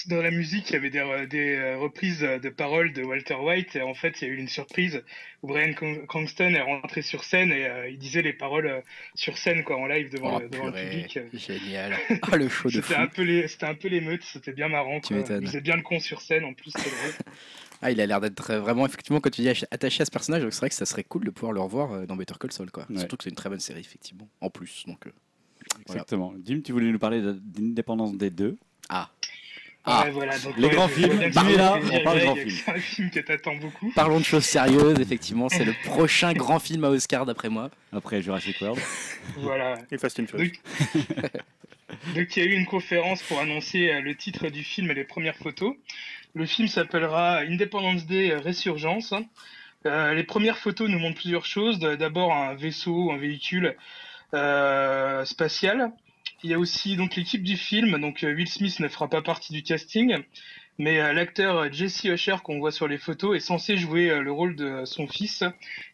dans 0.07 0.21
la 0.21 0.31
musique, 0.31 0.69
il 0.69 0.73
y 0.73 0.75
avait 0.75 0.89
des, 0.89 1.27
des 1.27 1.55
euh, 1.55 1.77
reprises 1.77 2.19
de 2.21 2.49
paroles 2.49 2.93
de 2.93 3.03
Walter 3.03 3.35
White. 3.35 3.75
Et 3.75 3.81
en 3.81 3.93
fait, 3.93 4.21
il 4.21 4.27
y 4.27 4.31
a 4.31 4.33
eu 4.33 4.37
une 4.37 4.47
surprise 4.47 5.03
où 5.41 5.47
Brian 5.47 5.73
Cran- 5.73 6.05
Cranston 6.07 6.53
est 6.53 6.61
rentré 6.61 7.01
sur 7.01 7.23
scène 7.23 7.51
et 7.51 7.65
euh, 7.65 7.89
il 7.89 7.97
disait 7.97 8.21
les 8.21 8.33
paroles 8.33 8.67
euh, 8.67 8.81
sur 9.15 9.37
scène, 9.37 9.63
quoi, 9.63 9.77
en 9.77 9.85
live 9.87 10.11
devant, 10.11 10.37
Oh, 10.37 10.39
le, 10.39 10.49
devant 10.49 10.65
le 10.67 10.71
purée, 10.73 10.89
public. 10.89 11.19
Génial. 11.33 11.95
Ah, 12.31 12.37
le 12.37 12.49
show 12.49 12.69
de 12.69 12.81
fou. 12.81 12.87
C'était 12.87 12.95
un 12.99 13.07
peu 13.07 13.21
les, 13.23 13.47
c'était 13.47 13.65
un 13.67 13.75
peu 13.75 13.87
l'émeute, 13.87 14.23
c'était 14.23 14.53
bien 14.53 14.67
marrant. 14.67 14.99
Tu 14.99 15.09
quoi. 15.09 15.17
m'étonnes. 15.17 15.41
Il 15.43 15.47
faisait 15.47 15.61
bien 15.61 15.75
le 15.77 15.81
con 15.83 15.99
sur 15.99 16.21
scène 16.21 16.43
en 16.45 16.53
plus, 16.53 16.71
c'est 16.75 16.81
drôle. 16.89 17.13
Ah, 17.81 17.91
il 17.91 17.99
a 17.99 18.05
l'air 18.05 18.21
d'être 18.21 18.51
euh, 18.51 18.59
vraiment, 18.61 18.85
effectivement, 18.85 19.19
quand 19.19 19.29
tu 19.29 19.41
dis 19.41 19.49
ach- 19.49 19.65
attaché 19.69 20.01
à 20.01 20.05
ce 20.05 20.09
personnage, 20.11 20.41
donc 20.41 20.53
c'est 20.53 20.59
vrai 20.61 20.69
que 20.69 20.75
ça 20.75 20.85
serait 20.85 21.03
cool 21.03 21.25
de 21.25 21.29
pouvoir 21.29 21.51
le 21.51 21.59
revoir 21.59 21.91
euh, 21.91 22.05
dans 22.05 22.15
Better 22.15 22.33
Call 22.39 22.51
Saul. 22.53 22.71
Quoi. 22.71 22.87
Ouais. 22.89 22.97
Surtout 22.99 23.17
que 23.17 23.23
c'est 23.25 23.29
une 23.29 23.35
très 23.35 23.49
bonne 23.49 23.59
série, 23.59 23.81
effectivement, 23.81 24.27
en 24.39 24.49
plus. 24.49 24.85
Donc, 24.87 25.05
euh, 25.05 25.11
voilà. 25.85 26.01
Exactement. 26.01 26.33
Dim, 26.37 26.61
tu 26.61 26.71
voulais 26.71 26.89
nous 26.89 26.97
parler 26.97 27.21
de- 27.21 27.33
d'Indépendance 27.33 28.15
des 28.17 28.29
deux? 28.29 28.57
Ah. 28.87 29.09
Ah. 29.87 30.05
Ouais, 30.05 30.11
voilà, 30.11 30.39
donc, 30.39 30.57
Les 30.57 30.67
ouais, 30.67 30.73
grands 30.73 30.87
films, 30.87 31.19
là, 31.19 31.79
on 31.91 32.03
parle 32.03 32.19
grands 32.21 32.35
films. 32.35 32.49
C'est 32.49 32.71
un 32.71 32.79
film 32.79 33.09
que 33.11 33.19
t'attends 33.19 33.55
beaucoup. 33.55 33.91
Parlons 33.93 34.19
de 34.19 34.25
choses 34.25 34.45
sérieuses, 34.45 34.99
effectivement. 34.99 35.47
C'est 35.47 35.63
le 35.63 35.73
prochain 35.85 36.33
grand 36.33 36.59
film 36.59 36.83
à 36.85 36.89
Oscar, 36.89 37.25
d'après 37.25 37.49
moi. 37.49 37.69
Après 37.93 38.21
Jurassic 38.21 38.59
World. 38.61 38.81
Voilà. 39.37 39.77
Et 39.91 39.97
Fast 39.97 40.19
and 40.19 40.25
Furious. 40.25 40.53
Donc, 40.93 41.05
donc 42.15 42.35
il 42.35 42.43
y 42.43 42.47
a 42.47 42.49
eu 42.49 42.53
une 42.53 42.65
conférence 42.65 43.21
pour 43.23 43.39
annoncer 43.39 43.91
euh, 43.91 44.01
le 44.01 44.15
titre 44.15 44.49
du 44.49 44.63
film 44.63 44.89
et 44.89 44.95
les 44.95 45.03
premières 45.03 45.37
photos. 45.37 45.75
Le 46.33 46.47
film 46.47 46.67
s'appellera 46.67 47.41
Independence 47.41 48.07
Day 48.07 48.35
Résurgence. 48.35 49.13
Euh, 49.85 50.15
les 50.15 50.23
premières 50.23 50.57
photos 50.57 50.89
nous 50.89 50.99
montrent 50.99 51.19
plusieurs 51.19 51.45
choses. 51.45 51.79
D'abord 51.79 52.33
un 52.33 52.55
vaisseau, 52.55 53.11
un 53.11 53.17
véhicule 53.17 53.75
euh, 54.33 55.23
spatial. 55.25 55.91
Il 56.45 56.51
y 56.51 56.53
a 56.53 56.59
aussi 56.59 56.95
l'équipe 56.95 57.41
du 57.41 57.57
film. 57.57 57.99
Donc 57.99 58.23
euh, 58.23 58.35
Will 58.35 58.47
Smith 58.47 58.79
ne 58.79 58.87
fera 58.87 59.09
pas 59.09 59.23
partie 59.23 59.51
du 59.51 59.63
casting, 59.63 60.15
mais 60.77 60.99
euh, 60.99 61.11
l'acteur 61.11 61.57
euh, 61.57 61.69
Jesse 61.71 62.03
Usher 62.03 62.35
qu'on 62.43 62.59
voit 62.59 62.71
sur 62.71 62.87
les 62.87 62.99
photos 62.99 63.35
est 63.35 63.39
censé 63.39 63.77
jouer 63.77 64.19
le 64.21 64.31
rôle 64.31 64.55
de 64.55 64.85
son 64.85 65.07
fils, 65.07 65.43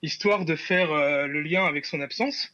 histoire 0.04 0.44
de 0.44 0.58
faire 0.58 0.90
le 1.26 1.42
lien 1.42 1.66
avec 1.66 1.86
son 1.86 2.02
absence. 2.02 2.54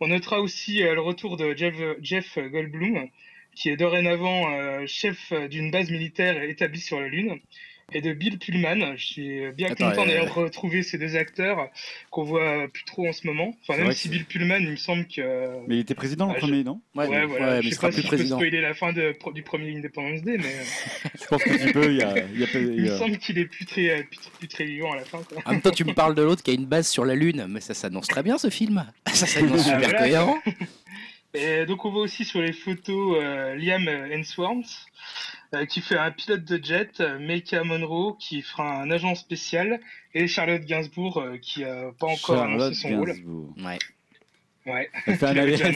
On 0.00 0.08
notera 0.08 0.42
aussi 0.42 0.80
le 0.80 1.00
retour 1.00 1.38
de 1.38 1.56
Jeff, 2.02 2.36
Goldblum, 2.36 3.08
qui 3.54 3.70
est 3.70 3.78
dorénavant 3.78 4.86
chef 4.86 5.32
d'une 5.48 5.70
base 5.70 5.90
militaire 5.90 6.42
établie 6.42 6.80
sur 6.80 7.00
la 7.00 7.08
Lune, 7.08 7.40
et 7.92 8.00
de 8.00 8.12
Bill 8.12 8.38
Pullman. 8.38 8.96
Je 8.96 9.04
suis 9.04 9.40
bien 9.52 9.68
Attends, 9.70 9.90
content 9.90 10.02
euh, 10.02 10.06
d'ailleurs 10.06 10.26
de 10.26 10.30
retrouver 10.30 10.82
ces 10.82 10.98
deux 10.98 11.16
acteurs 11.16 11.68
qu'on 12.10 12.24
voit 12.24 12.68
plus 12.72 12.84
trop 12.84 13.08
en 13.08 13.12
ce 13.12 13.26
moment. 13.26 13.54
Enfin, 13.66 13.80
même 13.82 13.92
si 13.92 14.08
Bill 14.08 14.24
Pullman, 14.24 14.58
il 14.60 14.70
me 14.70 14.76
semble 14.76 15.06
que. 15.06 15.20
Mais 15.68 15.76
il 15.76 15.80
était 15.80 15.94
président 15.94 16.26
le 16.26 16.32
Ah, 16.32 16.34
je- 16.36 16.40
premier, 16.46 16.64
non? 16.64 16.80
Ouais, 16.94 17.06
Ouais, 17.08 17.26
voilà. 17.26 17.56
mais 17.56 17.62
je 17.62 17.66
il 17.66 17.70
sais 17.70 17.76
sera 17.76 17.88
pas 17.88 17.92
plus 17.94 18.02
si 18.02 18.06
je 18.06 18.10
peux 18.10 18.16
président. 18.16 18.36
spoiler 18.36 18.60
la 18.60 18.74
fin 18.74 18.92
de, 18.92 19.14
du 19.34 19.42
premier 19.42 19.76
Independence 19.76 20.22
Day, 20.22 20.38
mais 20.38 20.44
euh, 20.46 21.08
Je 21.20 21.26
pense 21.26 21.42
que 21.42 21.66
tu 21.66 21.72
peux. 21.72 21.90
Il 21.90 21.96
y 21.96 22.02
a, 22.02 22.14
il 22.34 22.40
y 22.40 22.44
a 22.44 22.46
pas- 22.46 22.58
il 22.58 22.82
me 22.82 22.96
semble 22.96 23.18
qu'il 23.18 23.38
est 23.38 23.46
plus 23.46 23.66
très, 23.66 24.04
plus, 24.04 24.18
plus 24.38 24.48
très 24.48 24.64
vivant 24.64 24.92
à 24.92 24.96
la 24.96 25.04
fin. 25.04 25.22
Quoi. 25.22 25.38
En 25.44 25.52
même 25.52 25.60
temps, 25.60 25.70
tu 25.70 25.84
me 25.84 25.92
parles 25.94 26.14
de 26.14 26.22
l'autre 26.22 26.42
qui 26.42 26.50
a 26.50 26.54
une 26.54 26.66
base 26.66 26.88
sur 26.88 27.04
la 27.04 27.14
Lune, 27.14 27.46
mais 27.48 27.60
ça 27.60 27.74
s'annonce 27.74 28.06
très 28.08 28.22
bien 28.22 28.38
ce 28.38 28.50
film. 28.50 28.84
Ça 29.12 29.26
s'annonce 29.26 29.60
Ah, 29.62 29.64
super 29.64 29.80
voilà. 29.80 29.98
cohérent. 29.98 30.38
Et 31.34 31.64
donc 31.66 31.84
on 31.84 31.90
voit 31.92 32.02
aussi 32.02 32.24
sur 32.24 32.40
les 32.42 32.52
photos 32.52 33.18
euh, 33.22 33.54
Liam 33.54 33.86
Hemsworth 33.88 34.86
qui 35.68 35.80
fait 35.80 35.98
un 35.98 36.12
pilote 36.12 36.44
de 36.44 36.64
jet, 36.64 37.00
euh, 37.00 37.18
Mecca 37.18 37.64
Monroe 37.64 38.16
qui 38.18 38.40
fera 38.42 38.80
un 38.80 38.90
agent 38.90 39.14
spécial 39.16 39.80
et 40.14 40.28
Charlotte 40.28 40.64
Gainsbourg 40.64 41.18
euh, 41.18 41.38
qui 41.38 41.64
a 41.64 41.90
pas 41.98 42.06
encore 42.06 42.36
Charlotte 42.36 42.62
annoncé 42.62 42.88
son 42.88 42.96
rôle. 42.98 43.08
Gainsbourg. 43.08 43.54
Ouais. 43.58 43.78
Ouais. 44.66 44.90
Elle 45.06 45.16
fait 45.16 45.26
un 45.26 45.36
alien. 45.38 45.74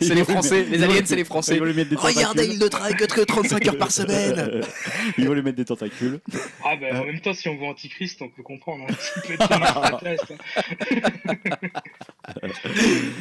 C'est 0.00 0.14
les 0.14 0.24
Français, 0.24 0.64
les 0.64 0.82
aliens, 0.82 1.00
c'est 1.02 1.16
les 1.16 1.24
Français. 1.24 1.54
Ils 1.54 1.60
vont 1.60 1.64
lui 1.64 1.72
mettre 1.72 1.88
des 1.90 1.96
Regardez, 1.96 2.42
tentacules. 2.42 2.52
il 2.52 2.58
ne 2.58 2.68
travaille 2.68 2.94
que 2.94 3.04
que 3.06 3.20
35 3.22 3.66
heures 3.68 3.78
par 3.78 3.90
semaine. 3.90 4.60
Ils 5.18 5.26
vont 5.26 5.32
lui 5.32 5.42
mettre 5.42 5.56
des 5.56 5.64
tentacules. 5.64 6.20
Ah 6.62 6.76
bah 6.76 7.00
en 7.00 7.06
même 7.06 7.20
temps 7.20 7.32
si 7.32 7.48
on 7.48 7.56
voit 7.56 7.68
Antichrist 7.68 8.20
on 8.20 8.28
peut 8.28 8.42
comprendre. 8.42 8.84
Hein. 8.88 8.94
Hein. 9.40 9.98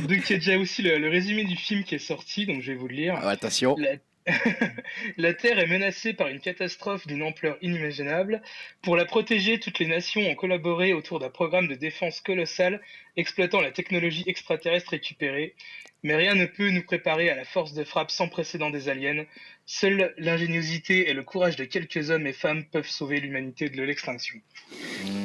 donc 0.07 0.29
il 0.29 0.31
y 0.31 0.33
a 0.33 0.37
déjà 0.37 0.57
aussi 0.57 0.81
le, 0.81 0.97
le 0.97 1.07
résumé 1.09 1.45
du 1.45 1.55
film 1.55 1.83
qui 1.85 1.95
est 1.95 1.99
sorti 1.99 2.45
donc 2.45 2.61
je 2.61 2.73
vais 2.73 2.77
vous 2.77 2.89
le 2.89 2.95
lire. 2.95 3.17
Ah, 3.21 3.29
attention. 3.29 3.75
La, 3.77 3.91
La 5.17 5.33
Terre 5.33 5.59
est 5.59 5.67
menacée 5.67 6.13
par 6.13 6.27
une 6.27 6.39
catastrophe 6.39 7.07
d'une 7.07 7.23
ampleur 7.23 7.57
inimaginable. 7.61 8.41
Pour 8.81 8.95
la 8.95 9.05
protéger, 9.05 9.59
toutes 9.59 9.79
les 9.79 9.87
nations 9.87 10.21
ont 10.21 10.35
collaboré 10.35 10.93
autour 10.93 11.19
d'un 11.19 11.29
programme 11.29 11.67
de 11.67 11.75
défense 11.75 12.19
colossal 12.21 12.81
exploitant 13.15 13.61
la 13.61 13.71
technologie 13.71 14.23
extraterrestre 14.27 14.91
récupérée. 14.91 15.55
Mais 16.03 16.15
rien 16.15 16.35
ne 16.35 16.45
peut 16.45 16.69
nous 16.69 16.83
préparer 16.83 17.29
à 17.29 17.35
la 17.35 17.43
force 17.45 17.73
de 17.73 17.83
frappe 17.83 18.11
sans 18.11 18.27
précédent 18.27 18.69
des 18.69 18.87
aliens. 18.89 19.25
Seule 19.65 20.13
l'ingéniosité 20.17 21.09
et 21.09 21.13
le 21.13 21.23
courage 21.23 21.55
de 21.55 21.65
quelques 21.65 22.11
hommes 22.11 22.27
et 22.27 22.33
femmes 22.33 22.63
peuvent 22.65 22.87
sauver 22.87 23.19
l'humanité 23.19 23.69
de 23.69 23.81
l'extinction. 23.81 24.39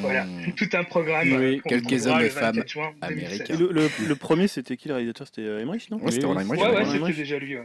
Voilà, 0.00 0.24
Hmm. 0.24 0.52
tout 0.56 0.68
un 0.72 0.82
programme. 0.84 1.32
Oui, 1.32 1.56
euh, 1.58 1.60
quelques 1.68 2.06
hommes 2.06 2.20
le 2.20 2.26
et 2.26 2.30
femmes 2.30 2.56
24 2.56 2.68
juin 2.68 2.92
2016. 3.08 3.40
américains. 3.50 3.56
Le, 3.58 3.72
le- 3.72 4.08
le 4.08 4.16
premier, 4.16 4.48
c'était 4.48 4.76
qui 4.76 4.88
le 4.88 4.94
réalisateur? 4.94 5.26
C'était 5.26 5.42
euh, 5.42 5.60
Emmerich, 5.60 5.90
non? 5.90 5.98
Ouais, 5.98 6.10
c'était 6.10 6.26
Oui, 6.26 6.32
Emmerich. 6.32 6.50
Ouais, 6.60 6.68
ouais, 6.70 6.84
c'était 6.84 6.96
Emmerich. 6.96 7.16
déjà 7.16 7.38
lui. 7.38 7.56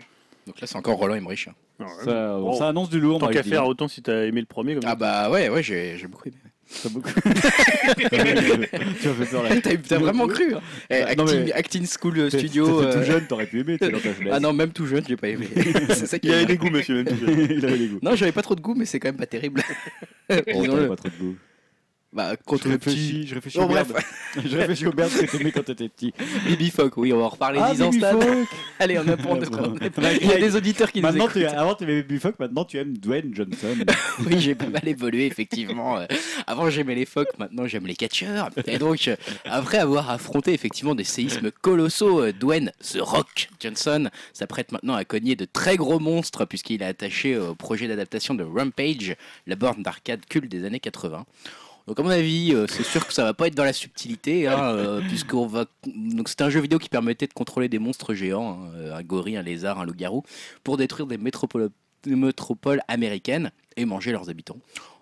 Donc 0.48 0.60
là, 0.60 0.66
c'est 0.68 0.76
encore 0.78 0.98
Roland 0.98 1.16
Emmerich. 1.16 1.48
hein. 1.50 1.54
Ah. 1.80 1.86
Ça, 2.04 2.38
Bon, 2.40 2.54
ça 2.58 2.70
annonce 2.70 2.90
du 2.90 3.00
lourd. 3.00 3.20
Tant 3.20 3.28
qu'à 3.28 3.44
faire, 3.44 3.68
autant 3.68 3.88
si 3.88 4.02
t'as 4.02 4.24
aimé 4.26 4.40
le 4.42 4.48
premier. 4.48 4.74
Comme 4.76 4.84
Ah 4.88 4.96
bah 4.96 5.30
ouais, 5.30 5.50
ouais, 5.50 5.62
j'ai 5.62 5.96
j'ai 5.98 6.08
beaucoup 6.08 6.28
aimé. 6.30 6.38
Ça 6.70 6.90
beaucoup. 6.90 7.10
tu 8.02 8.06
as 8.06 9.14
fait 9.14 9.26
peur 9.30 9.44
là. 9.44 9.50
T'as 9.62 9.78
t'as 9.78 9.98
vraiment 9.98 10.28
cru 10.28 10.54
hein. 10.54 10.62
Eh, 10.90 11.02
Bah, 11.04 11.16
non, 11.16 11.24
acting, 11.26 11.44
mais- 11.46 11.54
acting 11.54 11.86
School 11.88 12.20
euh, 12.20 12.26
T'étais 12.30 12.40
Studio. 12.48 12.68
tout 12.68 12.80
euh, 12.86 13.04
jeune, 13.06 13.26
t'aurais 13.28 13.46
pu 13.46 13.62
aimer. 13.62 13.78
tu 13.78 13.86
sais, 13.86 13.92
dans 13.92 14.00
ta 14.00 14.14
jeunesse. 14.14 14.34
Ah 14.36 14.40
non, 14.42 14.52
même 14.54 14.72
tout 14.72 14.86
jeune, 14.86 15.04
j'ai 15.08 15.16
pas 15.16 15.30
aimé. 15.30 15.48
c'est 15.90 16.08
ça 16.08 16.20
qui 16.20 16.28
Il 16.28 16.34
avait 16.34 16.44
est- 16.44 16.46
des 16.48 16.58
goûts, 16.58 16.70
monsieur, 16.70 16.96
même 16.96 17.06
tout 17.06 17.16
jeune. 17.26 17.40
Il 17.52 17.66
avait 17.66 17.78
des 17.78 17.88
goûts. 17.88 18.00
Non, 18.02 18.16
j'avais 18.16 18.32
pas 18.34 18.42
trop 18.42 18.56
de 18.56 18.62
goût, 18.62 18.74
mais 18.76 18.86
c'est 18.86 19.00
quand 19.00 19.08
même 19.10 19.16
pas 19.18 19.26
terrible. 19.28 19.62
Oh, 20.30 20.34
Disons-le. 20.46 20.68
t'avais 20.74 20.88
pas 20.88 20.96
trop 20.98 21.08
de 21.10 21.14
goût. 21.24 21.36
Bah, 22.14 22.36
quand 22.46 22.56
Je 22.64 22.70
on 22.70 22.72
est 22.72 22.78
petit. 22.78 22.90
réfléchis, 22.90 23.28
je 23.28 23.36
réfléchis 23.36 23.60
au 23.60 23.68
merde. 23.68 23.94
Je 24.44 24.58
réfléchis 24.58 24.88
au 24.88 24.94
merde 24.94 25.12
que 25.12 25.26
t'aimais 25.38 25.52
quand 25.52 25.64
t'étais 25.64 25.90
petit. 25.90 26.14
Bibi 26.48 26.70
Fock, 26.72 26.96
oui, 26.98 27.12
on 27.12 27.18
va 27.18 27.26
en 27.26 27.30
reparler 27.30 27.60
Ah, 27.62 27.74
10 27.74 27.82
ans 27.82 27.92
stade. 27.92 28.18
Allez, 28.80 28.98
on 28.98 29.08
apprend. 29.10 29.38
Il 30.22 30.28
y 30.28 30.32
a 30.34 30.38
des 30.38 30.56
auditeurs 30.56 30.92
qui 30.92 31.00
nous 31.02 31.08
Maintenant, 31.08 31.26
écoutent. 31.26 31.42
tu, 31.42 31.46
avant 31.46 31.76
tu 31.76 31.84
aimais 31.84 32.02
Bibi 32.04 32.20
Fogg, 32.20 32.36
maintenant 32.40 32.64
tu 32.66 32.78
aimes 32.78 32.98
Dwayne 32.98 33.34
Johnson. 33.36 33.76
Oui, 34.26 34.40
j'ai 34.40 34.56
pas 34.56 34.68
mal 34.70 34.88
évolué, 34.88 35.26
effectivement. 35.28 36.00
Euh, 36.00 36.06
Avant, 36.48 36.70
j'aimais 36.70 36.96
les 36.96 37.06
phoques, 37.06 37.38
maintenant, 37.38 37.68
j'aime 37.68 37.86
les 37.86 37.96
catcheurs. 37.96 38.50
Et 38.66 38.80
donc, 38.80 39.08
euh, 39.08 39.16
après 39.46 39.78
avoir 39.78 40.10
affronté, 40.10 40.54
effectivement, 40.54 40.96
des 40.96 41.04
séismes 41.04 41.52
colossaux, 41.52 42.22
euh, 42.24 42.34
Dwayne 42.34 42.72
The 42.82 42.98
Rock 43.02 43.50
Johnson 43.60 44.10
s'apprête 44.34 44.72
maintenant 44.72 44.96
à 44.96 45.04
cogner 45.06 45.36
de 45.36 45.46
très 45.46 45.76
gros 45.78 46.00
monstres, 46.00 46.46
puisqu'il 46.46 46.82
est 46.82 46.86
attaché 46.86 47.38
au 47.38 47.54
projet 47.54 47.88
d'adaptation 47.88 48.34
de 48.34 48.44
Rampage, 48.44 49.16
la 49.46 49.56
borne 49.56 49.84
d'arcade 49.84 50.22
culte 50.28 50.50
des 50.50 50.66
années 50.66 50.80
80. 50.80 51.26
Donc 51.88 52.00
à 52.00 52.04
mon 52.04 52.10
avis, 52.10 52.54
euh, 52.54 52.68
c'est 52.68 52.84
sûr 52.84 53.08
que 53.08 53.14
ça 53.14 53.24
va 53.24 53.34
pas 53.34 53.48
être 53.48 53.56
dans 53.56 53.64
la 53.64 53.74
subtilité, 53.74 54.46
hein, 54.48 54.72
euh, 54.72 55.02
puisqu'on 55.02 55.48
va. 55.48 55.66
Donc 55.86 56.28
c'était 56.28 56.44
un 56.44 56.50
jeu 56.50 56.60
vidéo 56.60 56.80
qui 56.80 56.90
permettait 56.90 57.28
de 57.28 57.34
contrôler 57.34 57.70
des 57.70 57.80
monstres 57.80 58.14
géants, 58.14 58.60
hein, 58.62 58.92
un 58.94 59.04
gorille, 59.04 59.38
un 59.38 59.42
lézard, 59.42 59.80
un 59.80 59.86
loup-garou, 59.86 60.24
pour 60.66 60.76
détruire 60.76 61.08
des 61.08 61.18
métropoles, 61.18 61.70
des 62.04 62.16
métropoles 62.16 62.82
américaines 62.90 63.52
et 63.78 63.86
manger 63.86 64.12
leurs 64.12 64.30
habitants. 64.30 64.58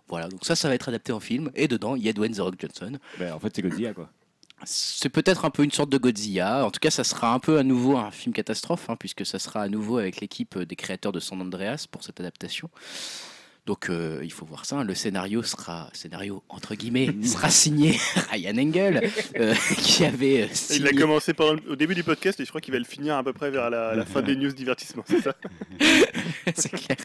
Voilà, 0.07 0.27
donc 0.27 0.45
ça, 0.45 0.55
ça 0.55 0.67
va 0.67 0.75
être 0.75 0.87
adapté 0.87 1.11
en 1.11 1.19
film, 1.19 1.49
et 1.55 1.67
dedans, 1.67 1.95
il 1.95 2.03
y 2.03 2.09
a 2.09 2.13
Dwayne 2.13 2.33
The 2.33 2.39
Rock 2.39 2.55
Johnson. 2.59 2.99
ben, 3.17 3.33
en 3.33 3.39
fait, 3.39 3.51
c'est 3.55 3.63
Godzilla 3.63 3.93
quoi. 3.93 4.09
C'est 4.63 5.09
peut-être 5.09 5.43
un 5.43 5.49
peu 5.49 5.63
une 5.63 5.71
sorte 5.71 5.89
de 5.89 5.97
Godzilla. 5.97 6.65
En 6.65 6.71
tout 6.71 6.79
cas, 6.79 6.89
ça 6.89 7.03
sera 7.03 7.33
un 7.33 7.39
peu 7.39 7.57
à 7.57 7.63
nouveau 7.63 7.97
un 7.97 8.09
film 8.11 8.33
catastrophe, 8.33 8.89
hein, 8.89 8.95
puisque 8.97 9.25
ça 9.25 9.37
sera 9.37 9.61
à 9.61 9.67
nouveau 9.67 9.97
avec 9.97 10.21
l'équipe 10.21 10.57
des 10.57 10.75
créateurs 10.75 11.11
de 11.11 11.19
San 11.19 11.41
Andreas 11.41 11.87
pour 11.89 12.03
cette 12.03 12.19
adaptation. 12.19 12.69
Donc, 13.65 13.89
euh, 13.89 14.19
il 14.23 14.31
faut 14.31 14.45
voir 14.45 14.65
ça. 14.65 14.83
Le 14.83 14.93
scénario 14.93 15.41
sera, 15.41 15.89
scénario 15.93 16.43
entre 16.49 16.75
guillemets, 16.75 17.09
sera 17.23 17.49
signé 17.49 17.97
Ryan 18.31 18.57
Engel, 18.57 19.09
euh, 19.39 19.55
qui 19.77 20.05
avait 20.05 20.43
euh, 20.43 20.47
Il 20.51 20.55
signé. 20.55 20.89
a 20.89 20.93
commencé 20.93 21.33
le- 21.37 21.71
au 21.71 21.75
début 21.75 21.95
du 21.95 22.03
podcast 22.03 22.39
et 22.39 22.45
je 22.45 22.49
crois 22.49 22.61
qu'il 22.61 22.73
va 22.73 22.77
le 22.79 22.85
finir 22.85 23.15
à 23.15 23.23
peu 23.23 23.33
près 23.33 23.49
vers 23.49 23.69
la, 23.71 23.95
la 23.95 24.05
fin 24.05 24.21
des 24.21 24.35
news 24.35 24.51
divertissement, 24.51 25.03
c'est 25.07 25.21
ça? 25.21 25.33
C'est 26.55 26.69
clair. 26.71 26.97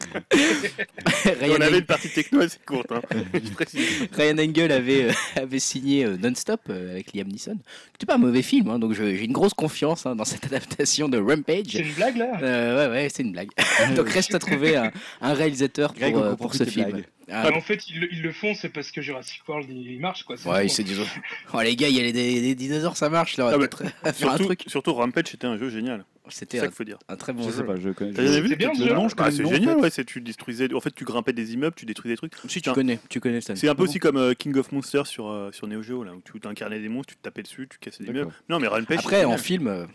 Ryan, 1.41 1.55
On 1.59 1.61
avait 1.63 1.79
une 1.79 1.85
partie 1.87 2.11
techno 2.11 2.41
assez 2.41 2.59
courte, 2.65 2.93
hein. 2.93 3.01
je 3.33 3.51
précise. 3.51 4.07
Ryan 4.13 4.39
Engel 4.39 4.71
avait, 4.73 5.05
euh, 5.05 5.13
avait 5.37 5.59
signé 5.59 6.05
euh, 6.05 6.17
Non-Stop 6.19 6.61
euh, 6.69 6.93
avec 6.93 7.15
Liam 7.15 7.27
Neeson. 7.29 7.57
C'était 7.93 8.07
pas 8.07 8.15
un 8.17 8.19
mauvais 8.19 8.43
film, 8.43 8.69
hein, 8.69 8.79
donc 8.79 8.93
j'ai 8.93 9.25
une 9.25 9.33
grosse 9.33 9.55
confiance 9.55 10.05
hein, 10.07 10.15
dans 10.15 10.25
cette 10.27 10.45
adaptation 10.47 11.09
de 11.09 11.19
Rampage. 11.19 11.67
C'est 11.73 11.79
une 11.81 11.93
blague 11.95 12.17
là? 12.17 12.33
Euh, 12.43 12.89
ouais, 12.89 12.93
ouais, 12.95 13.09
c'est 13.09 13.23
une 13.23 13.33
blague. 13.33 13.49
Donc 13.97 14.09
reste 14.11 14.35
à 14.35 14.39
trouver 14.39 14.77
un, 14.77 14.91
un 15.23 15.33
réalisateur 15.33 15.93
pour, 15.93 15.99
Greg, 16.01 16.15
euh, 16.17 16.37
pour 16.51 16.67
ce 16.67 16.71
film. 16.71 17.03
Ah, 17.33 17.45
Mais 17.49 17.57
En 17.57 17.61
fait, 17.61 17.89
ils, 17.89 18.01
le- 18.01 18.13
ils 18.13 18.23
le 18.23 18.33
font, 18.33 18.55
c'est 18.55 18.69
parce 18.71 18.91
que 18.91 19.01
Jurassic 19.01 19.41
World 19.49 19.69
il, 19.71 20.01
marche 20.01 20.25
quoi. 20.25 20.37
ouais, 20.47 20.63
tout. 20.67 20.75
c'est 20.75 20.83
du 20.83 20.95
Oh 21.55 21.61
les 21.61 21.77
gars, 21.77 21.89
il 21.89 21.97
y 21.97 22.01
a 22.01 22.03
les, 22.03 22.55
dinosaures, 22.55 22.97
ça 22.97 23.09
marche 23.09 23.37
là. 23.37 23.53
On 23.55 23.59
va 23.59 23.67
Ah, 24.03 24.13
faire 24.13 24.29
un 24.29 24.31
Surtout, 24.37 24.45
truc. 24.47 24.65
surtout 24.67 24.95
Rampage, 24.95 25.27
c'était 25.31 25.47
un 25.47 25.57
jeu 25.57 25.71
génial. 25.71 26.05
C'est 26.29 26.41
C'était 26.41 26.59
ça 26.59 26.65
un, 26.65 26.67
qu'il 26.69 26.77
faut 26.77 26.85
dire. 26.85 26.99
un 27.09 27.17
très 27.17 27.33
bon 27.33 27.43
Je 27.45 27.51
jeu. 27.51 27.57
sais 27.59 27.65
pas, 27.65 27.77
je 27.77 27.89
connais. 27.91 28.13
T'as 28.13 28.25
jamais 28.25 28.41
vu 28.41 28.49
C'est 28.51 28.57
bien, 28.57 28.71
le 28.71 28.75
ce 28.77 28.85
jeu 28.89 28.95
nom, 28.95 29.09
je 29.09 29.17
Bah, 29.17 29.25
connais 29.25 29.37
c'est 29.37 29.47
génial, 29.55 29.77
fait. 29.77 29.81
ouais. 29.83 29.91
C'est 29.91 30.05
tu 30.05 30.21
détruisais. 30.21 30.73
En 30.75 30.81
fait, 30.81 30.95
tu 30.95 31.05
grimpais 31.05 31.33
des 31.33 31.55
immeubles, 31.55 31.75
tu 31.77 31.87
détruisais 31.87 32.15
des 32.15 32.19
trucs. 32.19 32.33
Si 32.49 32.61
tu 32.63 32.71
connais, 32.73 32.99
tu 33.09 33.19
connais 33.21 33.41
ça. 33.41 33.57
C'est 33.57 33.69
un 33.69 33.75
peu 33.75 33.83
aussi 33.85 33.99
comme 33.99 34.17
euh, 34.17 34.35
King 34.35 34.57
of 34.57 34.71
Monsters 34.73 35.07
sur, 35.07 35.29
euh, 35.29 35.51
sur 35.53 35.67
Neo 35.67 35.83
Geo, 35.83 36.05
là, 36.05 36.13
où 36.15 36.21
tu 36.23 36.47
incarnais 36.47 36.79
des 36.81 36.89
monstres, 36.89 37.13
tu 37.15 37.17
te 37.17 37.23
tapais 37.23 37.43
dessus, 37.43 37.67
tu 37.71 37.79
cassais 37.79 38.05
des 38.05 38.11
immeubles. 38.11 38.33
Non, 38.49 38.59
mais 38.61 38.67
Rampage. 38.69 38.99
Après, 38.99 39.25
en 39.25 39.37
film, 39.39 39.87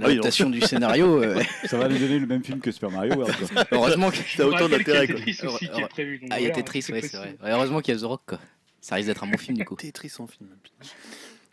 Ah 0.00 0.04
oui, 0.06 0.08
l'adaptation 0.16 0.50
du 0.50 0.60
scénario, 0.60 1.22
euh, 1.22 1.42
Ça 1.66 1.78
va 1.78 1.88
nous 1.88 1.98
donner 1.98 2.18
le 2.18 2.26
même 2.26 2.44
film 2.44 2.60
que 2.60 2.70
Super 2.70 2.90
Mario 2.90 3.14
World. 3.14 3.34
quoi. 3.52 3.64
heureusement 3.72 4.10
que. 4.10 4.16
Je 4.16 4.36
T'as 4.36 4.44
vous 4.44 4.50
autant 4.50 4.64
rappelle 4.64 4.84
qu'il 4.84 4.94
y 4.94 4.96
a 4.96 5.00
d'intérêt. 5.06 5.24
Tetris 5.24 5.46
aussi 5.46 5.68
qui 5.68 5.80
est 5.80 5.88
prévu. 5.88 6.18
donc 6.18 6.28
Ah, 6.32 6.38
il 6.40 6.42
y 6.42 6.46
a 6.46 6.48
voilà, 6.50 6.62
Tetris, 6.62 6.84
ouais, 6.92 7.00
c'est 7.02 7.16
vrai. 7.16 7.36
Ouais, 7.42 7.50
heureusement 7.50 7.80
qu'il 7.80 7.94
y 7.94 7.96
a 7.96 8.00
The 8.00 8.04
Rock, 8.04 8.22
quoi. 8.26 8.38
Ça 8.80 8.94
risque 8.94 9.08
d'être 9.08 9.24
un 9.24 9.26
bon 9.26 9.38
film 9.38 9.56
du 9.58 9.64
coup. 9.64 9.74
Tetris 9.76 10.12
en 10.18 10.26
film. 10.26 10.48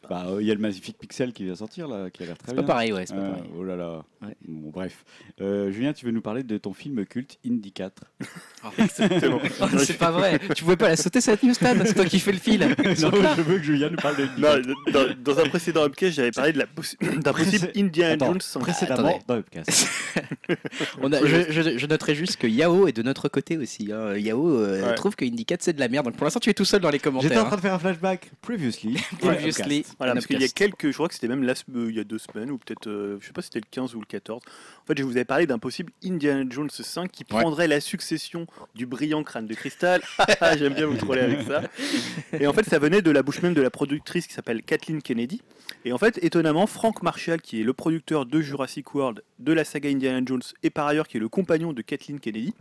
Bah, 0.09 0.25
euh, 0.27 0.37
il 0.41 0.47
y 0.47 0.51
a 0.51 0.53
le 0.53 0.59
Magnifique 0.59 0.97
Pixel 0.97 1.33
qui 1.33 1.47
va 1.47 1.55
sortir 1.55 1.87
là, 1.87 2.09
qui 2.09 2.23
a 2.23 2.27
l'air 2.27 2.37
très 2.37 2.49
C'est 2.49 2.53
bien. 2.53 2.63
pas 2.63 2.67
pareil, 2.73 2.93
ouais, 2.93 3.05
c'est 3.05 3.13
pas 3.15 3.21
Euh, 3.21 3.29
pareil. 3.31 3.49
oh 3.57 3.63
là 3.63 3.75
là. 3.75 4.03
Ouais. 4.21 4.35
Bon, 4.47 4.69
bref. 4.69 5.03
Euh, 5.41 5.71
Julien, 5.71 5.93
tu 5.93 6.05
veux 6.05 6.11
nous 6.11 6.21
parler 6.21 6.43
de 6.43 6.57
ton 6.57 6.73
film 6.73 7.05
culte 7.05 7.37
Indie 7.45 7.71
4 7.71 8.03
Exactement. 8.77 9.39
Oh, 9.61 9.65
c'est 9.77 9.97
pas 9.97 10.11
vrai. 10.11 10.39
Tu 10.55 10.63
pouvais 10.63 10.75
pas 10.77 10.89
la 10.89 10.95
sauter 10.97 11.21
cette 11.21 11.41
news, 11.43 11.53
Stan 11.53 11.73
C'est 11.85 11.93
toi 11.93 12.05
qui 12.05 12.19
fais 12.19 12.31
le 12.31 12.37
fil. 12.39 12.59
Non, 12.61 12.67
je 12.77 13.41
veux 13.41 13.57
que 13.57 13.63
Julien 13.63 13.89
nous 13.89 13.97
parle 13.97 14.17
de 14.17 14.23
Indie 14.23 14.41
Non, 14.41 14.73
4. 14.91 14.91
dans, 15.23 15.33
dans 15.33 15.39
un 15.39 15.49
précédent 15.49 15.83
upcast, 15.85 16.15
j'avais 16.15 16.31
parlé 16.31 16.51
de 16.53 16.59
la 16.59 16.65
possi- 16.65 16.97
d'un 17.21 17.33
possible 17.33 17.71
Indiana 17.75 18.13
Attends, 18.13 18.25
Jones 18.27 18.41
5. 18.41 18.59
précédemment 18.59 19.19
dans 19.27 19.35
Upcast. 19.37 19.87
On 21.01 21.11
a, 21.11 21.25
je, 21.25 21.51
je, 21.51 21.77
je 21.77 21.85
noterai 21.87 22.15
juste 22.15 22.37
que 22.37 22.47
Yao 22.47 22.87
est 22.87 22.91
de 22.93 23.01
notre 23.03 23.27
côté 23.29 23.57
aussi. 23.57 23.91
hein. 23.91 24.15
Yao 24.17 24.49
euh, 24.59 24.75
Ouais. 24.89 24.95
trouve 24.95 25.15
que 25.15 25.25
Indy 25.25 25.45
4 25.45 25.61
c'est 25.63 25.73
de 25.73 25.79
la 25.79 25.87
merde. 25.87 26.05
Donc 26.05 26.15
pour 26.15 26.25
l'instant, 26.25 26.39
tu 26.39 26.49
es 26.49 26.53
tout 26.53 26.65
seul 26.65 26.81
dans 26.81 26.89
les 26.89 26.97
J'étais 26.97 27.07
en 27.09 27.11
commentaires. 27.13 27.45
train 27.47 27.55
de 27.55 27.61
faire 27.61 27.73
un 27.73 27.79
flashback. 27.79 28.31
Previously. 28.41 28.97
Previously, 29.19 29.85
Voilà, 29.97 30.13
parce 30.13 30.27
qu'il 30.27 30.39
y 30.41 30.43
a 30.43 30.47
quelques, 30.49 30.87
je 30.87 30.93
crois 30.93 31.07
que 31.07 31.13
c'était 31.13 31.27
même 31.27 31.43
la 31.43 31.53
sem- 31.55 31.73
euh, 31.75 31.89
il 31.89 31.95
y 31.95 31.99
a 31.99 32.03
deux 32.03 32.17
semaines, 32.17 32.51
ou 32.51 32.57
peut-être, 32.57 32.87
euh, 32.87 33.17
je 33.21 33.27
sais 33.27 33.33
pas 33.33 33.41
si 33.41 33.47
c'était 33.47 33.59
le 33.59 33.67
15 33.71 33.95
ou 33.95 33.99
le 33.99 34.05
14. 34.05 34.41
En 34.43 34.85
fait, 34.85 34.97
je 34.97 35.03
vous 35.03 35.11
avais 35.11 35.25
parlé 35.25 35.47
d'un 35.47 35.57
possible 35.59 35.91
Indiana 36.03 36.43
Jones 36.49 36.69
5 36.69 37.11
qui 37.11 37.23
Ouais. 37.31 37.39
prendrait 37.41 37.67
la 37.67 37.79
succession 37.79 38.45
du 38.75 38.85
brillant 38.85 39.23
crâne 39.23 39.47
de 39.47 39.53
cristal. 39.53 40.01
J'aime 40.57 40.73
bien 40.73 40.85
vous 40.85 40.97
troller 40.97 41.21
avec 41.21 41.41
ça. 41.43 41.61
Et 42.39 42.47
en 42.47 42.53
fait, 42.53 42.65
ça 42.65 42.77
venait 42.79 43.01
de 43.01 43.11
la 43.11 43.23
bouche 43.23 43.41
même 43.41 43.53
de 43.53 43.61
la 43.61 43.69
productrice 43.69 44.27
qui 44.27 44.33
s'appelle 44.33 44.61
Kathleen 44.63 45.01
Kennedy. 45.01 45.41
Et 45.85 45.91
en 45.93 45.97
fait, 45.97 46.19
étonnamment, 46.23 46.67
Frank 46.67 47.01
Marshall, 47.03 47.41
qui 47.41 47.61
est 47.61 47.63
le 47.63 47.73
producteur 47.73 48.25
de 48.25 48.41
Jurassic 48.41 48.93
World, 48.95 49.23
de 49.39 49.53
la 49.53 49.63
saga 49.63 49.89
Indiana 49.89 50.21
Jones, 50.25 50.41
et 50.63 50.69
par 50.69 50.87
ailleurs 50.87 51.07
qui 51.07 51.17
est 51.17 51.19
le 51.19 51.29
compagnon 51.29 51.73
de 51.73 51.81
Kathleen 51.81 52.19
Kennedy, 52.19 52.53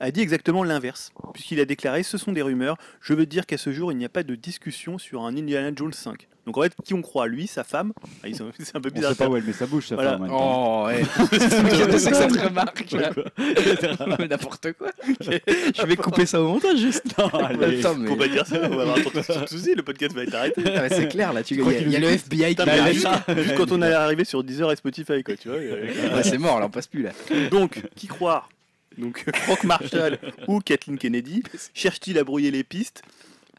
a 0.00 0.10
dit 0.10 0.20
exactement 0.20 0.62
l'inverse, 0.64 1.12
puisqu'il 1.34 1.60
a 1.60 1.64
déclaré 1.64 2.02
ce 2.02 2.18
sont 2.18 2.32
des 2.32 2.42
rumeurs, 2.42 2.76
je 3.00 3.14
veux 3.14 3.26
dire 3.26 3.46
qu'à 3.46 3.58
ce 3.58 3.72
jour 3.72 3.92
il 3.92 3.98
n'y 3.98 4.04
a 4.04 4.08
pas 4.10 4.22
de 4.22 4.34
discussion 4.34 4.98
sur 4.98 5.22
un 5.24 5.36
Indiana 5.36 5.70
Jones 5.74 5.92
5. 5.92 6.28
Donc 6.46 6.58
en 6.58 6.62
fait, 6.62 6.72
qui 6.84 6.94
on 6.94 7.02
croit 7.02 7.26
Lui, 7.26 7.48
sa 7.48 7.64
femme? 7.64 7.92
Ah, 8.22 8.28
C'est 8.60 8.76
un 8.76 8.80
peu 8.80 8.90
On 8.90 8.94
bizarre. 8.94 9.10
sait 9.12 9.16
pas 9.24 9.28
où 9.28 9.36
elle 9.36 9.42
met 9.42 9.52
sa 9.52 9.66
bouche, 9.66 9.86
ça 9.88 9.96
Voilà. 9.96 10.12
temps. 10.16 10.26
Oh, 10.30 10.86
ouais. 10.86 11.02
C'est 11.32 12.10
que 12.10 12.16
cette 12.16 12.36
remarque 12.40 12.84
N'importe 14.30 14.72
quoi. 14.74 14.90
Je 15.20 15.86
vais 15.86 15.96
couper 15.96 16.24
ça 16.26 16.40
au 16.40 16.48
montage 16.48 16.78
juste. 16.78 17.18
Non, 17.18 17.26
allez. 17.34 17.58
mais- 17.82 18.16
pas 18.16 18.28
dire 18.28 18.46
ça, 18.46 18.60
on 18.70 18.76
va 18.76 18.82
avoir 18.82 19.00
trop 19.00 19.10
de 19.42 19.46
soucis, 19.48 19.74
le 19.74 19.82
podcast 19.82 20.14
va 20.14 20.22
être 20.22 20.34
arrêté. 20.34 20.62
Ah, 20.76 20.88
c'est 20.88 21.08
clair 21.08 21.32
là, 21.32 21.42
tu 21.42 21.54
il 21.54 21.60
y 21.60 21.68
a, 21.68 21.80
il 21.80 21.90
y 21.90 21.96
a 21.96 22.00
le 22.00 22.08
FBI 22.10 22.54
qui 22.54 22.62
est 22.62 22.68
arrive. 22.68 22.94
juste, 22.94 23.08
juste 23.42 23.54
quand 23.56 23.72
on 23.72 23.82
allait 23.82 23.94
arriver 23.94 24.24
sur 24.24 24.44
Deezer 24.44 24.70
et 24.72 24.76
Spotify, 24.76 25.22
quoi, 25.24 25.34
tu 25.36 25.48
vois. 25.48 25.58
Ouais, 25.58 26.22
c'est 26.22 26.38
mort 26.38 26.60
là, 26.60 26.66
on 26.66 26.70
passe 26.70 26.86
plus 26.86 27.02
là. 27.02 27.10
Donc, 27.50 27.82
qui 27.96 28.06
croire 28.06 28.48
Donc, 28.98 29.24
Frank 29.34 29.64
Marshall 29.64 30.18
ou 30.48 30.60
Kathleen 30.60 30.98
Kennedy 30.98 31.42
cherchent-ils 31.74 32.18
à 32.18 32.24
brouiller 32.24 32.50
les 32.50 32.64
pistes? 32.64 33.02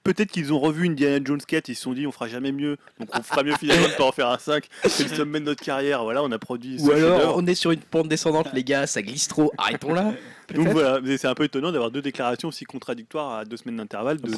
Peut-être 0.03 0.31
qu'ils 0.31 0.53
ont 0.53 0.59
revu 0.59 0.87
Indiana 0.87 1.19
Jones 1.23 1.41
4, 1.45 1.67
ils 1.67 1.75
se 1.75 1.81
sont 1.81 1.91
dit 1.91 2.07
on 2.07 2.13
fera 2.13 2.29
jamais 2.29 2.53
mieux, 2.53 2.77
donc 2.97 3.09
on 3.13 3.21
fera 3.21 3.43
mieux 3.43 3.55
finalement 3.57 3.89
de 3.89 3.93
pas 3.93 4.05
en 4.05 4.13
faire 4.13 4.29
un 4.29 4.37
5. 4.37 4.63
C'est 4.85 5.09
le 5.09 5.13
sommet 5.13 5.41
de 5.41 5.45
notre 5.45 5.61
carrière, 5.61 6.03
voilà, 6.03 6.23
on 6.23 6.31
a 6.31 6.39
produit 6.39 6.79
ce 6.79 6.85
Ou 6.85 6.91
alors 6.91 7.35
on 7.35 7.45
est 7.45 7.55
sur 7.55 7.71
une 7.71 7.81
pente 7.81 8.07
descendante, 8.07 8.47
les 8.53 8.63
gars, 8.63 8.87
ça 8.87 9.01
glisse 9.01 9.27
trop. 9.27 9.51
Arrêtons 9.57 9.93
là. 9.93 10.13
Donc 10.55 10.67
voilà, 10.69 10.99
c'est 11.17 11.27
un 11.27 11.35
peu 11.35 11.43
étonnant 11.43 11.71
d'avoir 11.71 11.91
deux 11.91 12.01
déclarations 12.01 12.47
aussi 12.49 12.63
contradictoires 12.65 13.33
à 13.39 13.45
deux 13.45 13.57
semaines 13.57 13.77
d'intervalle. 13.77 14.17
De 14.21 14.29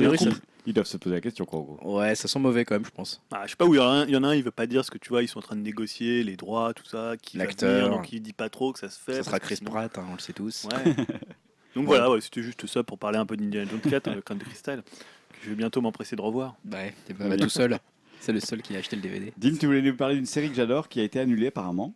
Ils 0.66 0.74
doivent 0.74 0.86
se 0.88 0.98
poser 0.98 1.16
la 1.16 1.22
question, 1.22 1.46
quoi, 1.46 1.60
en 1.60 1.64
gros. 1.64 2.00
Ouais, 2.00 2.16
ça 2.16 2.28
sent 2.28 2.40
mauvais 2.40 2.66
quand 2.66 2.76
même, 2.76 2.86
je 2.86 2.90
pense. 2.92 3.22
Ah, 3.32 3.44
je 3.46 3.52
sais 3.52 3.56
pas 3.56 3.66
où 3.66 3.74
il 3.74 3.78
y, 3.78 3.80
en 3.80 3.86
a 3.88 3.92
un- 3.94 4.06
il 4.06 4.12
y 4.12 4.18
en 4.18 4.24
a 4.24 4.28
un, 4.30 4.36
il 4.36 4.44
veut 4.44 4.52
pas 4.52 4.68
dire 4.68 4.84
ce 4.84 4.92
que 4.92 4.98
tu 4.98 5.10
vois, 5.10 5.22
ils 5.24 5.28
sont 5.28 5.40
en 5.40 5.44
train 5.44 5.56
de 5.56 5.62
négocier 5.62 6.24
les 6.24 6.36
droits, 6.36 6.74
tout 6.74 6.86
ça, 6.86 7.14
L'acteur. 7.34 7.90
donc 7.90 8.12
il 8.12 8.22
dit 8.22 8.34
pas 8.34 8.50
trop 8.50 8.74
que 8.74 8.80
ça 8.80 8.90
se 8.90 9.00
fait. 9.00 9.14
Ça 9.14 9.24
sera 9.24 9.40
Chris 9.40 9.58
sinon- 9.58 9.72
Pratt, 9.72 9.98
hein, 9.98 10.06
on 10.10 10.14
le 10.14 10.20
sait 10.20 10.34
tous. 10.34 10.66
Ouais. 10.66 10.96
Donc 11.76 11.86
voilà, 11.86 12.10
ouais, 12.10 12.20
c'était 12.20 12.42
juste 12.42 12.66
ça 12.66 12.82
pour 12.84 12.98
parler 12.98 13.20
un 13.20 13.28
peu 13.28 13.38
d'Indiana 13.38 13.70
Jones 13.70 13.80
4, 13.80 14.10
le 14.16 14.22
crâne 14.22 14.40
de 14.40 14.44
cristal, 14.44 14.82
que 14.82 15.38
je 15.44 15.50
vais 15.52 15.56
bientôt 15.56 15.82
m'empresser 15.82 16.16
de 16.16 16.22
revoir. 16.22 16.56
Ouais, 16.70 16.96
t'es 17.06 17.14
pas 17.14 17.38
tout 17.38 17.48
seul. 17.48 17.78
C'est 18.20 18.34
le 18.34 18.40
seul 18.40 18.62
qui 18.64 18.76
a 18.76 18.80
acheté 18.80 18.96
le 18.96 19.04
DVD. 19.04 19.32
Dim, 19.38 19.56
tu 19.56 19.68
voulais 19.68 19.82
nous 19.84 19.96
parler 19.96 20.16
d'une 20.16 20.26
série 20.26 20.50
que 20.50 20.56
j'adore 20.56 20.90
qui 20.90 21.00
a 21.00 21.04
été 21.04 21.20
annulée 21.20 21.48
apparemment. 21.48 21.94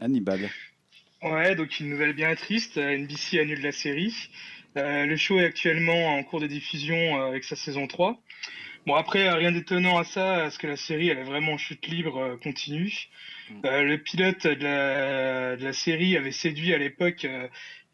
Hannibal. 0.00 0.40
Ouais, 1.22 1.54
donc 1.54 1.78
une 1.80 1.90
nouvelle 1.90 2.14
bien 2.14 2.34
triste. 2.34 2.78
euh, 2.78 2.96
NBC 2.96 3.38
annule 3.40 3.60
la 3.60 3.72
série. 3.72 4.14
Euh, 4.76 5.04
le 5.06 5.16
show 5.16 5.38
est 5.38 5.44
actuellement 5.44 6.16
en 6.16 6.22
cours 6.22 6.40
de 6.40 6.46
diffusion 6.46 6.96
euh, 7.20 7.28
avec 7.28 7.44
sa 7.44 7.56
saison 7.56 7.86
3. 7.86 8.18
Bon, 8.86 8.94
après, 8.94 9.28
euh, 9.28 9.34
rien 9.34 9.52
d'étonnant 9.52 9.98
à 9.98 10.04
ça, 10.04 10.38
parce 10.42 10.56
que 10.58 10.66
la 10.66 10.76
série, 10.76 11.08
elle 11.10 11.18
est 11.18 11.24
vraiment 11.24 11.52
en 11.52 11.58
chute 11.58 11.86
libre 11.88 12.16
euh, 12.18 12.36
continue. 12.38 12.92
Euh, 13.66 13.82
le 13.82 13.98
pilote 13.98 14.46
de 14.46 14.64
la, 14.64 15.56
de 15.56 15.64
la 15.64 15.72
série 15.74 16.16
avait 16.16 16.32
séduit 16.32 16.72
à 16.72 16.78
l'époque 16.78 17.24
euh, 17.26 17.48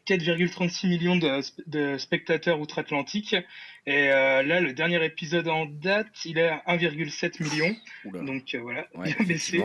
4,36 0.07 0.87
millions 0.87 1.15
de, 1.17 1.41
de 1.67 1.97
spectateurs 1.97 2.59
outre-Atlantique. 2.59 3.35
Et 3.85 4.09
euh, 4.09 4.43
là, 4.43 4.59
le 4.59 4.73
dernier 4.73 5.03
épisode 5.05 5.47
en 5.47 5.65
date, 5.65 6.07
il 6.25 6.37
est 6.37 6.47
à 6.47 6.63
1,7 6.67 7.43
million. 7.43 7.75
Oula. 8.05 8.21
Donc 8.21 8.53
euh, 8.55 8.59
voilà, 8.59 8.87
Ouais, 8.95 9.13
bien 9.17 9.25
baissé. 9.25 9.63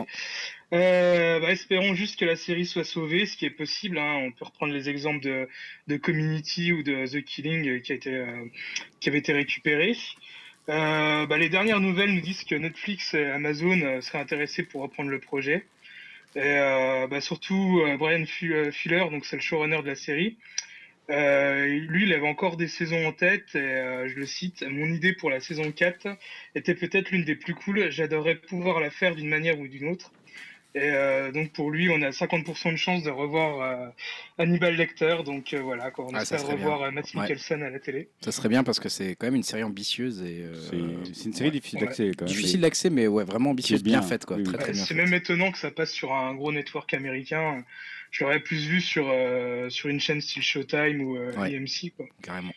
Euh, 0.73 1.39
bah, 1.39 1.51
espérons 1.51 1.93
juste 1.93 2.19
que 2.19 2.25
la 2.25 2.35
série 2.35 2.65
soit 2.65 2.83
sauvée, 2.83 3.25
ce 3.25 3.37
qui 3.37 3.45
est 3.45 3.49
possible. 3.51 3.97
hein. 3.97 4.15
On 4.25 4.31
peut 4.31 4.45
reprendre 4.45 4.73
les 4.73 4.89
exemples 4.89 5.21
de, 5.23 5.47
de 5.87 5.97
Community 5.97 6.71
ou 6.71 6.83
de 6.83 7.05
The 7.05 7.23
Killing 7.23 7.81
qui, 7.81 7.91
a 7.91 7.95
été, 7.95 8.25
qui 8.99 9.09
avait 9.09 9.19
été 9.19 9.33
récupéré. 9.33 9.95
Bah, 10.67 11.37
les 11.37 11.49
dernières 11.49 11.79
nouvelles 11.81 12.13
nous 12.13 12.21
disent 12.21 12.43
que 12.43 12.55
Netflix 12.55 13.13
et 13.13 13.25
Amazon 13.25 14.01
seraient 14.01 14.19
intéressés 14.19 14.63
pour 14.63 14.81
reprendre 14.81 15.09
le 15.09 15.19
projet. 15.19 15.65
Et 16.35 16.41
euh, 16.41 17.07
bah, 17.07 17.21
surtout 17.21 17.81
euh, 17.85 17.97
Brian 17.97 18.25
euh, 18.43 18.71
Fuller, 18.71 19.05
donc 19.11 19.25
c'est 19.25 19.35
le 19.35 19.41
showrunner 19.41 19.81
de 19.81 19.87
la 19.87 19.95
série. 19.95 20.37
Lui, 21.09 22.03
il 22.05 22.13
avait 22.13 22.27
encore 22.27 22.57
des 22.57 22.67
saisons 22.67 23.05
en 23.05 23.11
tête 23.11 23.55
et 23.55 24.07
je 24.07 24.15
le 24.15 24.25
cite, 24.25 24.63
mon 24.63 24.87
idée 24.87 25.13
pour 25.13 25.29
la 25.29 25.41
saison 25.41 25.69
4 25.71 26.07
était 26.55 26.75
peut-être 26.75 27.11
l'une 27.11 27.25
des 27.25 27.35
plus 27.35 27.53
cool. 27.53 27.91
J'adorerais 27.91 28.35
pouvoir 28.35 28.79
la 28.79 28.89
faire 28.89 29.13
d'une 29.13 29.27
manière 29.27 29.59
ou 29.59 29.67
d'une 29.67 29.89
autre. 29.89 30.13
Et 30.75 30.89
euh, 30.89 31.31
donc 31.31 31.51
pour 31.53 31.69
lui, 31.69 31.89
on 31.91 32.01
a 32.01 32.09
50% 32.09 32.71
de 32.71 32.75
chance 32.77 33.03
de 33.03 33.11
revoir 33.11 33.61
euh, 33.61 33.87
Hannibal 34.39 34.75
Lecter. 34.75 35.17
Donc 35.25 35.53
euh, 35.53 35.61
voilà, 35.61 35.91
quoi, 35.91 36.05
on 36.05 36.13
Ah, 36.15 36.25
ça 36.25 36.37
espère 36.37 36.55
revoir 36.55 36.81
euh, 36.81 36.91
Matt 36.91 37.05
Ouais. 37.13 37.31
À 37.51 37.69
la 37.69 37.79
télé. 37.79 38.09
Ça 38.21 38.31
serait 38.31 38.49
bien 38.49 38.63
parce 38.63 38.79
que 38.79 38.89
c'est 38.89 39.15
quand 39.15 39.27
même 39.27 39.35
une 39.35 39.43
série 39.43 39.61
ambitieuse 39.63 40.21
et 40.23 40.41
euh, 40.43 41.03
C'est 41.13 41.25
une 41.25 41.33
série 41.33 41.49
ouais. 41.49 41.51
difficile 41.51 41.79
d'accès 41.79 42.11
quand 42.17 42.25
même. 42.25 42.33
difficile 42.35 42.61
d'accès, 42.61 42.89
mais 42.89 43.05
ouais, 43.07 43.23
vraiment 43.23 43.51
ambitieuse, 43.51 43.83
bien, 43.83 43.99
bien, 43.99 44.07
faite 44.07 44.25
quoi, 44.25 44.37
oui, 44.37 44.43
oui. 44.43 44.47
très 44.49 44.57
très 44.57 44.67
Ouais, 44.69 44.73
bien. 44.73 44.83
C'est 44.85 44.95
même 44.95 45.13
étonnant 45.13 45.51
que 45.51 45.59
ça 45.59 45.69
passe 45.69 45.91
sur 45.91 46.11
un 46.13 46.33
gros 46.33 46.51
network 46.51 46.91
américain. 46.93 47.63
Je 48.09 48.23
l'aurais 48.23 48.39
plus 48.39 48.65
vu 48.67 48.81
sur, 48.81 49.07
euh, 49.11 49.69
sur 49.69 49.89
une 49.89 49.99
chaîne 49.99 50.21
style 50.21 50.41
Showtime 50.43 51.01
ou 51.01 51.17
euh, 51.17 51.31
Ouais. 51.33 51.55
AMC. 51.55 51.93
Quoi. 51.95 52.05
Carrément. 52.23 52.53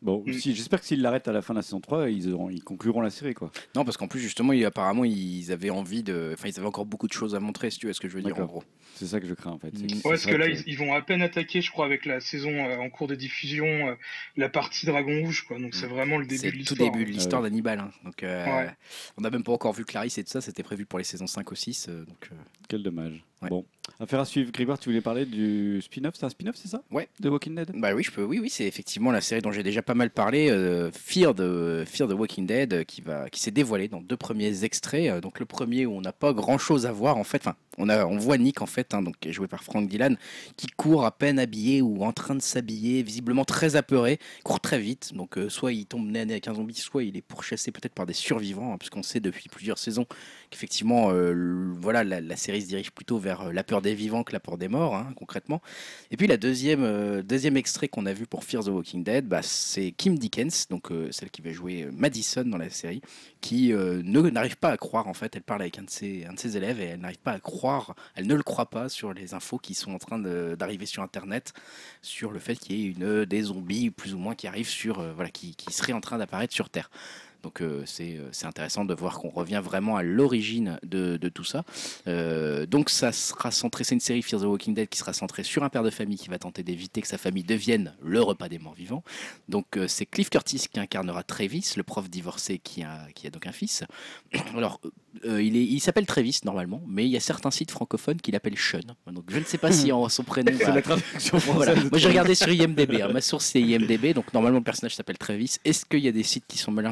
Bon, 0.00 0.22
Mm. 0.24 0.32
si, 0.34 0.54
j'espère 0.54 0.80
que 0.80 0.86
s'ils 0.86 1.02
l'arrêtent 1.02 1.26
à 1.26 1.32
la 1.32 1.42
fin 1.42 1.54
de 1.54 1.58
la 1.58 1.62
saison 1.62 1.80
3, 1.80 2.08
ils, 2.08 2.32
auront, 2.32 2.50
ils 2.50 2.62
concluront 2.62 3.00
la 3.00 3.10
série 3.10 3.34
quoi. 3.34 3.50
Non, 3.74 3.84
parce 3.84 3.96
qu'en 3.96 4.06
plus, 4.06 4.20
justement, 4.20 4.52
ils- 4.52 4.64
apparemment, 4.64 5.04
ils 5.04 5.50
avaient 5.50 5.70
envie 5.70 6.04
de. 6.04 6.30
Enfin, 6.34 6.48
ils 6.48 6.56
avaient 6.56 6.68
encore 6.68 6.86
beaucoup 6.86 7.08
de 7.08 7.12
choses 7.12 7.34
à 7.34 7.40
montrer, 7.40 7.70
si 7.70 7.80
tu 7.80 7.86
vois 7.86 7.94
ce 7.94 8.00
que 8.00 8.08
je 8.08 8.14
veux 8.14 8.22
dire, 8.22 8.38
en 8.38 8.44
gros. 8.44 8.62
C'est 8.94 9.06
ça 9.06 9.18
que 9.20 9.26
je 9.26 9.34
crains 9.34 9.50
en 9.52 9.58
fait. 9.58 9.70
c'est 9.74 9.84
Mm. 9.84 9.88
c'est 9.88 9.94
Ouais, 9.96 10.02
parce 10.14 10.26
que 10.26 10.34
là, 10.36 10.46
ils, 10.48 10.62
ils 10.68 10.76
vont 10.78 10.94
à 10.94 11.02
peine 11.02 11.20
attaquer, 11.22 11.60
je 11.62 11.70
crois, 11.72 11.84
avec 11.86 12.06
la 12.06 12.20
saison 12.20 12.50
euh, 12.50 12.76
en 12.78 12.90
cours 12.90 13.08
de 13.08 13.16
diffusion, 13.16 13.64
euh, 13.66 13.94
la 14.36 14.48
partie 14.48 14.86
Dragon 14.86 15.20
Rouge. 15.24 15.44
Quoi. 15.48 15.58
Donc 15.58 15.74
c'est 15.74 15.86
vraiment 15.88 16.18
le 16.18 16.26
début 16.26 16.38
C'est 16.38 16.46
de 16.46 16.52
tout 16.52 16.58
l'histoire. 16.58 16.90
début 16.92 17.04
de 17.04 17.10
hein. 17.10 17.12
l'histoire 17.14 17.42
Ouais. 17.42 17.48
d'Hannibal. 17.50 17.80
hein. 17.80 17.90
Donc, 18.04 18.22
euh, 18.22 18.44
Ouais. 18.46 18.70
on 19.16 19.22
n'a 19.22 19.30
même 19.30 19.42
pas 19.42 19.52
encore 19.52 19.72
vu 19.72 19.84
Clarisse 19.84 20.16
et 20.18 20.22
tout 20.24 20.30
ça. 20.30 20.40
C'était 20.40 20.62
prévu 20.62 20.86
pour 20.86 20.98
les 21.00 21.04
saisons 21.04 21.26
5 21.26 21.50
ou 21.50 21.54
6. 21.56 21.86
euh, 21.88 22.04
donc, 22.04 22.28
euh, 22.30 22.36
Quel 22.68 22.82
dommage. 22.84 23.24
Ouais. 23.42 23.48
Bon, 23.50 23.64
affaire 24.00 24.20
à 24.20 24.24
suivre. 24.24 24.50
Grégoire, 24.52 24.78
tu 24.78 24.88
voulais 24.88 25.00
parler 25.00 25.26
du 25.26 25.80
spin-off 25.82 26.14
C'est 26.16 26.26
un 26.26 26.28
spin-off, 26.28 26.56
c'est 26.56 26.68
ça? 26.68 26.82
Ouais. 26.90 27.08
De 27.20 27.28
Walking 27.28 27.54
Dead? 27.54 27.72
Bah 27.74 27.94
oui, 27.94 28.02
je 28.02 28.10
peux. 28.10 28.22
Oui, 28.22 28.38
oui, 28.38 28.50
c'est 28.50 28.66
effectivement 28.66 29.10
la 29.10 29.20
série 29.20 29.42
dont 29.42 29.50
j'ai 29.50 29.62
déjà 29.62 29.82
pas 29.82 29.94
mal 29.94 30.10
parlé, 30.10 30.50
euh, 30.50 30.90
Fear 30.92 31.34
the 31.34 31.84
Fear 31.84 32.08
the 32.08 32.12
Walking 32.12 32.46
Dead, 32.46 32.72
euh, 32.72 32.84
qui 32.84 33.00
va, 33.00 33.28
qui 33.30 33.40
s'est 33.40 33.50
dévoilé 33.50 33.88
dans 33.88 34.00
deux 34.00 34.16
premiers 34.16 34.64
extraits. 34.64 35.10
Euh, 35.10 35.20
donc 35.20 35.40
le 35.40 35.46
premier 35.46 35.86
où 35.86 35.92
on 35.94 36.00
n'a 36.00 36.12
pas 36.12 36.32
grand 36.32 36.58
chose 36.58 36.86
à 36.86 36.92
voir 36.92 37.16
en 37.16 37.24
fait. 37.24 37.38
Enfin, 37.38 37.56
on 37.76 37.88
a, 37.88 38.06
on 38.06 38.18
voit 38.18 38.38
Nick 38.38 38.62
en 38.62 38.66
fait, 38.66 38.94
hein, 38.94 39.02
donc 39.02 39.18
qui 39.20 39.28
est 39.28 39.32
joué 39.32 39.46
par 39.46 39.62
Frank 39.62 39.88
Dylan, 39.88 40.16
qui 40.56 40.66
court 40.68 41.04
à 41.04 41.12
peine 41.12 41.38
habillé 41.38 41.80
ou 41.82 42.04
en 42.04 42.12
train 42.12 42.34
de 42.34 42.42
s'habiller, 42.42 43.02
visiblement 43.02 43.44
très 43.44 43.76
apeuré, 43.76 44.18
court 44.44 44.60
très 44.60 44.78
vite. 44.78 45.14
Donc 45.14 45.38
soit 45.48 45.72
il 45.72 45.86
tombe 45.86 46.08
nez 46.08 46.20
à 46.20 46.24
nez 46.24 46.32
avec 46.34 46.48
un 46.48 46.54
zombie, 46.54 46.74
soit 46.74 47.04
il 47.04 47.16
est 47.16 47.22
pourchassé 47.22 47.70
peut-être 47.70 47.94
par 47.94 48.06
des 48.06 48.14
survivants, 48.14 48.72
hein, 48.72 48.78
puisqu'on 48.78 49.02
sait 49.04 49.20
depuis 49.20 49.48
plusieurs 49.48 49.78
saisons 49.78 50.06
qu'effectivement, 50.50 51.12
voilà, 51.80 52.02
la, 52.02 52.20
la 52.20 52.36
série 52.36 52.62
se 52.62 52.66
dirige 52.66 52.90
plutôt 52.90 53.18
vers 53.18 53.52
la 53.52 53.62
peur 53.62 53.80
des 53.80 53.87
vivants 53.94 54.24
que 54.24 54.32
la 54.32 54.40
peur 54.40 54.58
des 54.58 54.68
morts, 54.68 54.94
hein, 54.94 55.12
concrètement. 55.16 55.60
Et 56.10 56.16
puis 56.16 56.26
la 56.26 56.36
deuxième, 56.36 56.82
euh, 56.82 57.22
deuxième 57.22 57.56
extrait 57.56 57.88
qu'on 57.88 58.06
a 58.06 58.12
vu 58.12 58.26
pour 58.26 58.44
Fear 58.44 58.64
the 58.64 58.68
Walking 58.68 59.04
Dead, 59.04 59.26
bah, 59.26 59.42
c'est 59.42 59.92
Kim 59.92 60.18
Dickens, 60.18 60.68
donc 60.68 60.90
euh, 60.90 61.08
celle 61.12 61.30
qui 61.30 61.42
va 61.42 61.52
jouer 61.52 61.84
euh, 61.84 61.90
Madison 61.92 62.44
dans 62.44 62.58
la 62.58 62.70
série, 62.70 63.00
qui 63.40 63.72
n'arrive 63.72 64.56
pas 64.56 64.70
à 64.70 64.76
croire 64.76 65.06
en 65.06 65.14
fait. 65.14 65.36
Elle 65.36 65.42
parle 65.42 65.62
avec 65.62 65.78
un 65.78 65.82
de 65.82 65.90
ses, 65.90 66.24
un 66.26 66.32
de 66.32 66.38
ses 66.38 66.56
élèves 66.56 66.80
et 66.80 66.86
elle 66.86 67.00
n'arrive 67.00 67.18
pas 67.18 67.32
à 67.32 67.40
croire, 67.40 67.94
elle 68.14 68.26
ne 68.26 68.34
le 68.34 68.42
croit 68.42 68.70
pas 68.70 68.88
sur 68.88 69.12
les 69.12 69.34
infos 69.34 69.58
qui 69.58 69.74
sont 69.74 69.92
en 69.92 69.98
train 69.98 70.18
d'arriver 70.18 70.86
sur 70.86 71.02
Internet 71.02 71.52
sur 72.02 72.30
le 72.30 72.38
fait 72.38 72.56
qu'il 72.56 72.76
y 72.76 72.84
ait 72.84 72.90
une 72.90 73.24
des 73.24 73.42
zombies 73.42 73.90
plus 73.90 74.14
ou 74.14 74.18
moins 74.18 74.34
qui 74.34 74.46
arrivent 74.46 74.68
sur, 74.68 75.02
voilà, 75.14 75.30
qui, 75.30 75.54
qui 75.54 75.72
seraient 75.72 75.92
en 75.92 76.00
train 76.00 76.18
d'apparaître 76.18 76.54
sur 76.54 76.68
Terre. 76.70 76.90
Donc 77.42 77.60
euh, 77.60 77.82
c'est 77.86 78.16
euh, 78.16 78.28
c'est 78.32 78.46
intéressant 78.46 78.84
de 78.84 78.94
voir 78.94 79.18
qu'on 79.18 79.30
revient 79.30 79.60
vraiment 79.62 79.96
à 79.96 80.02
l'origine 80.02 80.78
de, 80.82 81.16
de 81.16 81.28
tout 81.28 81.44
ça. 81.44 81.64
Euh, 82.06 82.66
donc 82.66 82.90
ça 82.90 83.12
sera 83.12 83.50
centré, 83.50 83.84
c'est 83.84 83.94
une 83.94 84.00
série 84.00 84.22
Fear 84.22 84.40
the 84.40 84.44
Walking 84.44 84.74
Dead 84.74 84.88
qui 84.88 84.98
sera 84.98 85.12
centrée 85.12 85.44
sur 85.44 85.62
un 85.62 85.68
père 85.68 85.82
de 85.82 85.90
famille 85.90 86.18
qui 86.18 86.28
va 86.28 86.38
tenter 86.38 86.62
d'éviter 86.62 87.00
que 87.00 87.08
sa 87.08 87.18
famille 87.18 87.44
devienne 87.44 87.94
le 88.02 88.20
repas 88.20 88.48
des 88.48 88.58
morts 88.58 88.74
vivants. 88.74 89.04
Donc 89.48 89.78
c'est 89.86 90.06
Cliff 90.06 90.30
Curtis 90.30 90.66
qui 90.72 90.80
incarnera 90.80 91.22
Travis, 91.22 91.74
le 91.76 91.82
prof 91.82 92.10
divorcé 92.10 92.58
qui 92.58 92.82
a, 92.82 93.06
qui 93.14 93.26
a 93.26 93.30
donc 93.30 93.46
un 93.46 93.52
fils. 93.52 93.84
Alors 94.56 94.80
euh, 95.24 95.42
il 95.42 95.56
est- 95.56 95.64
il 95.64 95.80
s'appelle 95.80 96.06
Travis 96.06 96.40
normalement, 96.44 96.82
mais 96.86 97.04
il 97.04 97.10
y 97.10 97.16
a 97.16 97.20
certains 97.20 97.50
sites 97.50 97.70
francophones 97.70 98.20
qui 98.20 98.30
l'appellent 98.30 98.58
Sean. 98.58 98.80
Donc 99.12 99.24
je 99.30 99.38
ne 99.38 99.44
sais 99.44 99.58
pas 99.58 99.72
si 99.72 99.90
en 99.92 100.08
son 100.08 100.22
prénom. 100.22 100.52
C'est 100.56 100.64
va- 100.64 100.74
la 100.74 100.82
traduction 100.82 101.38
voilà. 101.46 101.72
française. 101.72 101.90
Moi 101.90 101.98
j'ai 101.98 102.08
regardé 102.08 102.34
sur 102.34 102.48
IMDB. 102.48 103.02
hein. 103.02 103.08
Ma 103.12 103.20
source 103.20 103.46
c'est 103.46 103.60
IMDB, 103.60 104.12
donc 104.14 104.32
normalement 104.34 104.58
le 104.58 104.64
personnage 104.64 104.94
s'appelle 104.94 105.18
Travis. 105.18 105.56
Est-ce 105.64 105.84
qu'il 105.86 106.00
y 106.00 106.08
a 106.08 106.12
des 106.12 106.22
sites 106.22 106.44
qui 106.46 106.58
sont 106.58 106.70
mal, 106.72 106.86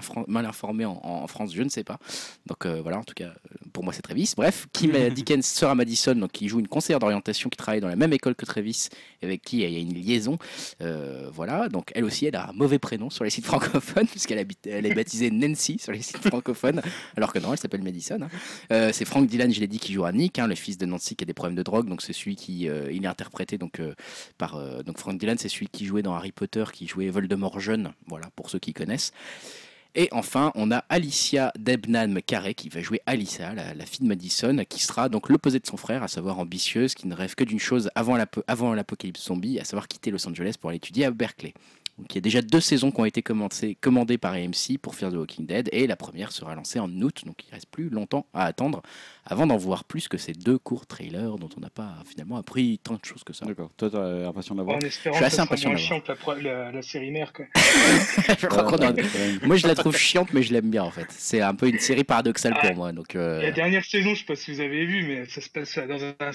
informés 0.46 0.84
en, 0.84 1.00
en 1.02 1.26
France? 1.26 1.52
Je 1.54 1.62
ne 1.62 1.68
sais 1.68 1.84
pas. 1.84 1.98
Donc 2.46 2.64
euh, 2.66 2.80
voilà, 2.82 2.98
en 2.98 3.04
tout 3.04 3.14
cas, 3.14 3.24
euh, 3.26 3.56
pour 3.72 3.84
moi 3.84 3.92
c'est 3.92 4.02
Travis. 4.02 4.32
Bref, 4.36 4.66
Kim 4.72 4.92
Dickens 5.14 5.44
sera 5.46 5.74
Madison, 5.74 6.14
donc 6.14 6.32
qui 6.32 6.48
joue 6.48 6.60
une 6.60 6.68
conseillère 6.68 6.98
d'orientation 6.98 7.48
qui 7.50 7.56
travaille 7.56 7.80
dans 7.80 7.88
la 7.88 7.96
même 7.96 8.12
école 8.12 8.34
que 8.34 8.46
Travis, 8.46 8.88
avec 9.22 9.42
qui 9.42 9.58
il 9.62 9.70
y 9.70 9.76
a 9.76 9.78
une 9.78 9.94
liaison. 9.94 10.38
Euh, 10.80 11.28
voilà, 11.32 11.68
donc 11.68 11.90
elle 11.94 12.04
aussi, 12.04 12.26
elle 12.26 12.36
a 12.36 12.48
un 12.48 12.52
mauvais 12.52 12.78
prénom 12.78 13.10
sur 13.10 13.24
les 13.24 13.30
sites 13.30 13.44
francophones, 13.46 14.06
puisqu'elle 14.06 14.44
elle 14.66 14.86
est 14.86 14.94
baptisée 14.94 15.30
Nancy 15.30 15.78
sur 15.78 15.92
les 15.92 16.02
sites 16.02 16.26
francophones, 16.28 16.80
alors 17.16 17.32
que 17.32 17.38
non, 17.38 17.52
elle 17.52 17.58
s'appelle 17.58 17.82
Madison. 17.82 18.05
Hein. 18.10 18.28
Euh, 18.72 18.90
c'est 18.92 19.04
Frank 19.04 19.26
Dylan, 19.26 19.52
je 19.52 19.60
l'ai 19.60 19.66
dit, 19.66 19.78
qui 19.78 19.92
joue 19.92 20.04
à 20.04 20.12
Nick, 20.12 20.38
hein, 20.38 20.46
le 20.46 20.54
fils 20.54 20.78
de 20.78 20.86
Nancy 20.86 21.16
qui 21.16 21.24
a 21.24 21.26
des 21.26 21.34
problèmes 21.34 21.56
de 21.56 21.62
drogue, 21.62 21.88
donc 21.88 22.02
c'est 22.02 22.12
celui 22.12 22.36
qui 22.36 22.68
euh, 22.68 22.90
il 22.92 23.04
est 23.04 23.08
interprété 23.08 23.58
euh, 23.80 23.94
par 24.38 24.58
donc 24.84 24.98
Frank 24.98 25.18
Dylan, 25.18 25.38
c'est 25.38 25.48
celui 25.48 25.68
qui 25.68 25.86
jouait 25.86 26.02
dans 26.02 26.14
Harry 26.14 26.32
Potter, 26.32 26.64
qui 26.72 26.86
jouait 26.86 27.08
Voldemort 27.08 27.60
jeune, 27.60 27.92
voilà 28.06 28.28
pour 28.34 28.50
ceux 28.50 28.58
qui 28.58 28.72
connaissent. 28.72 29.12
Et 29.98 30.08
enfin, 30.12 30.52
on 30.54 30.70
a 30.70 30.84
Alicia 30.90 31.52
Debnam 31.58 32.20
Carey 32.20 32.52
qui 32.52 32.68
va 32.68 32.82
jouer 32.82 33.00
Alyssa, 33.06 33.54
la, 33.54 33.86
fille 33.86 34.02
de 34.02 34.08
Madison, 34.08 34.62
qui 34.68 34.82
sera 34.82 35.08
donc 35.08 35.30
l'opposé 35.30 35.58
de 35.58 35.66
son 35.66 35.78
frère, 35.78 36.02
à 36.02 36.08
savoir 36.08 36.38
ambitieuse, 36.38 36.94
qui 36.94 37.08
ne 37.08 37.14
rêve 37.14 37.34
que 37.34 37.44
d'une 37.44 37.58
chose 37.58 37.90
avant 37.94 38.74
l'apocalypse 38.74 39.24
zombie, 39.24 39.58
à 39.58 39.64
savoir 39.64 39.88
quitter 39.88 40.10
Los 40.10 40.28
Angeles 40.28 40.56
pour 40.60 40.68
aller 40.68 40.76
étudier 40.76 41.06
à 41.06 41.10
Berkeley. 41.10 41.54
Donc 41.98 42.12
il 42.12 42.16
y 42.16 42.18
a 42.18 42.20
déjà 42.20 42.42
deux 42.42 42.60
saisons 42.60 42.90
qui 42.90 43.00
ont 43.00 43.04
été 43.06 43.22
commencées- 43.22 43.74
commandées 43.80 44.18
par 44.18 44.34
AMC 44.34 44.76
pour 44.80 44.94
Fear 44.94 45.10
the 45.10 45.14
Walking 45.14 45.46
Dead, 45.46 45.68
et 45.72 45.86
la 45.86 45.96
première 45.96 46.30
sera 46.30 46.54
lancée 46.54 46.78
en 46.78 46.90
août, 47.00 47.22
donc 47.24 47.36
il 47.48 47.50
reste 47.54 47.70
plus 47.70 47.88
longtemps 47.88 48.26
à 48.34 48.44
attendre 48.44 48.82
avant 49.24 49.46
d'en 49.46 49.56
voir 49.56 49.84
plus 49.84 50.06
que 50.08 50.18
ces 50.18 50.32
deux 50.32 50.58
courts 50.58 50.86
trailers 50.86 51.36
dont 51.38 51.48
on 51.56 51.60
n'a 51.60 51.70
pas 51.70 51.94
finalement 52.06 52.36
appris 52.36 52.78
tant 52.82 52.94
de 52.94 53.04
choses 53.04 53.24
que 53.24 53.32
ça. 53.32 53.46
D'accord. 53.46 53.70
Toi, 53.76 53.88
t'as 53.90 54.18
l'impression 54.20 54.54
de 54.54 54.60
la 54.60 54.64
voir 54.64 54.76
En 54.76 54.80
espérant 54.80 55.14
Je 55.14 55.18
suis 55.18 55.20
que 55.22 55.26
assez 55.26 55.40
impatient 55.40 55.70
moins 55.70 55.78
de 55.78 55.82
chiant 55.82 56.00
que 56.00 56.12
la, 56.12 56.42
la, 56.42 56.72
la 56.72 56.82
série 56.82 57.10
mère. 57.10 57.32
Quoi. 57.32 57.46
Je 58.38 58.46
crois 58.46 58.64
qu'on 58.64 58.78
même. 58.78 58.96
Moi 59.44 59.56
je 59.56 59.66
la 59.66 59.74
trouve 59.74 59.96
chiante, 59.96 60.32
mais 60.34 60.42
je 60.42 60.52
l'aime 60.52 60.70
bien 60.70 60.82
en 60.84 60.90
fait. 60.90 61.06
C'est 61.10 61.40
un 61.40 61.54
peu 61.54 61.68
une 61.68 61.78
série 61.78 62.04
paradoxale 62.04 62.54
pour 62.60 62.74
moi. 62.74 62.92
Donc, 62.92 63.16
euh, 63.16 63.40
La 63.40 63.52
dernière 63.52 63.84
saison, 63.84 64.14
je 64.14 64.20
sais 64.20 64.26
pas 64.26 64.36
si 64.36 64.52
vous 64.52 64.60
avez 64.60 64.84
vu, 64.84 65.06
mais 65.06 65.26
ça 65.26 65.40
se 65.40 65.48
passe 65.48 65.78
dans 65.78 66.02
un 66.04 66.32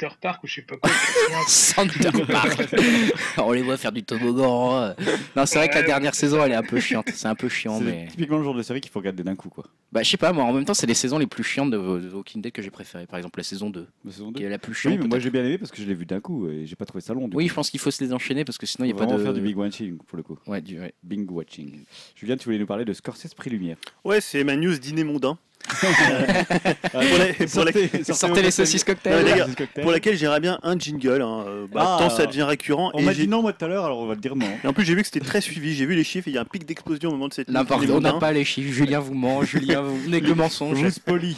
Center 0.00 0.14
Park 0.20 0.42
ou 0.42 0.46
je 0.46 0.54
sais 0.54 0.62
pas 0.62 0.76
quoi. 0.76 0.90
Center 1.46 2.10
Park. 2.26 2.66
On 3.38 3.52
les 3.52 3.62
voit 3.62 3.76
faire 3.76 3.92
du 3.92 4.02
toboggan. 4.02 4.76
euh. 4.82 4.94
Non, 5.36 5.44
c'est 5.46 5.58
vrai 5.58 5.68
que 5.68 5.74
la 5.74 5.80
Ouais, 5.80 5.86
dernière 5.86 6.14
saison, 6.14 6.42
elle 6.44 6.52
est 6.52 6.56
un 6.56 6.62
peu 6.62 6.80
chiante. 6.80 7.08
C'est 7.14 7.28
un 7.28 7.34
peu 7.34 7.48
chiant, 7.48 7.78
C'est 7.78 7.84
mais. 7.84 8.06
typiquement 8.10 8.38
le 8.38 8.44
genre 8.44 8.54
de 8.54 8.62
série 8.62 8.80
qu'il 8.80 8.90
faut 8.90 8.98
regarder 9.00 9.22
d'un 9.22 9.34
coup, 9.36 9.48
quoi. 9.48 9.64
Bah, 9.92 10.02
je 10.02 10.10
sais 10.10 10.16
pas, 10.16 10.32
moi, 10.32 10.44
en 10.44 10.52
même 10.52 10.64
temps, 10.64 10.74
c'est 10.74 10.86
les 10.86 10.94
saisons 10.94 11.18
les 11.18 11.26
plus 11.26 11.42
chiantes 11.44 11.70
de, 11.70 11.76
de 11.78 12.14
Walking 12.14 12.40
Dead 12.40 12.52
que 12.52 12.62
j'ai 12.62 12.70
préférées. 12.70 13.06
Par 13.06 13.18
exemple, 13.18 13.38
la 13.38 13.44
saison 13.44 13.70
2, 13.70 13.86
La 14.04 14.10
saison 14.12 14.32
qui 14.32 14.40
2. 14.40 14.46
est 14.46 14.48
la 14.50 14.58
plus 14.58 14.74
chiante. 14.74 14.92
Oui, 14.92 14.98
mais 14.98 15.02
moi 15.04 15.10
peut-être. 15.10 15.22
j'ai 15.24 15.30
bien 15.30 15.44
aimé 15.44 15.58
parce 15.58 15.70
que 15.70 15.82
je 15.82 15.86
l'ai 15.86 15.94
vu 15.94 16.06
d'un 16.06 16.20
coup 16.20 16.48
et 16.48 16.66
j'ai 16.66 16.76
pas 16.76 16.86
trouvé 16.86 17.02
ça 17.02 17.12
long. 17.14 17.28
du 17.28 17.36
oui, 17.36 17.44
coup. 17.44 17.50
je 17.50 17.54
pense 17.54 17.70
qu'il 17.70 17.80
faut 17.80 17.90
se 17.90 18.02
les 18.02 18.12
enchaîner 18.12 18.44
parce 18.44 18.58
que 18.58 18.66
sinon, 18.66 18.84
il 18.86 18.88
n'y 18.92 18.94
a 18.94 19.02
Faut 19.02 19.06
pas 19.08 19.16
de. 19.16 19.22
faire 19.22 19.34
du 19.34 19.40
big 19.40 19.56
watching 19.56 19.98
pour 19.98 20.16
le 20.16 20.22
coup. 20.22 20.38
Ouais, 20.46 20.60
du- 20.60 20.78
ouais. 20.80 20.94
Bing 21.02 21.28
watching. 21.30 21.84
Julien, 22.14 22.36
tu 22.36 22.44
voulais 22.44 22.58
nous 22.58 22.66
parler 22.66 22.84
de 22.84 22.92
Scorsese 22.92 23.34
Prix 23.34 23.50
Lumière. 23.50 23.76
Ouais, 24.04 24.20
c'est 24.20 24.44
ma 24.44 24.56
news 24.56 24.76
dîner 24.78 25.04
mondain. 25.04 25.38
Pour 25.68 26.98
la- 27.00 27.32
pour 27.46 27.64
la- 27.64 28.04
Sortez 28.14 28.42
les 28.42 28.50
saucisses 28.50 28.84
cocktails. 28.84 29.46
pour 29.82 29.90
laquelle 29.92 30.16
j'aimerais 30.16 30.40
bien 30.40 30.58
un 30.62 30.78
jingle. 30.78 31.22
hein, 31.22 31.44
euh, 31.46 31.66
bah, 31.72 31.82
Ah. 31.84 31.96
tant 32.00 32.10
ça 32.10 32.26
devient 32.26 32.42
récurrent. 32.42 32.90
On 32.94 33.02
m'a 33.02 33.14
dit 33.14 33.28
non 33.28 33.42
moi 33.42 33.52
tout 33.52 33.64
à 33.64 33.68
l'heure, 33.68 33.84
alors 33.84 33.98
on 34.00 34.06
va 34.06 34.16
te 34.16 34.20
dire 34.20 34.36
non. 34.36 34.46
Et 34.64 34.66
en 34.66 34.72
plus, 34.72 34.84
j'ai 34.84 34.94
vu 34.94 35.02
que 35.02 35.06
c'était 35.06 35.24
très 35.24 35.40
suivi. 35.40 35.74
J'ai 35.74 35.86
vu 35.86 35.94
les 35.94 36.04
chiffres. 36.04 36.28
et 36.28 36.30
Il 36.30 36.34
y 36.34 36.38
a 36.38 36.42
un 36.42 36.44
pic 36.46 36.64
d'explosion 36.66 37.10
au 37.10 37.12
moment 37.12 37.28
de 37.28 37.34
cette 37.34 37.48
news. 37.48 37.54
N'importe, 37.54 37.88
on 37.90 38.00
n'a 38.00 38.14
pas 38.14 38.32
les 38.32 38.44
chiffres. 38.44 38.72
Julien 38.72 39.00
vous 39.00 39.14
ment. 39.14 39.42
Julien 39.42 39.82
vous 39.82 40.08
n'est 40.08 40.20
que 40.20 40.32
mensonge. 40.32 40.78
Je 40.78 40.84
vous 40.84 40.90
spolie. 40.90 41.36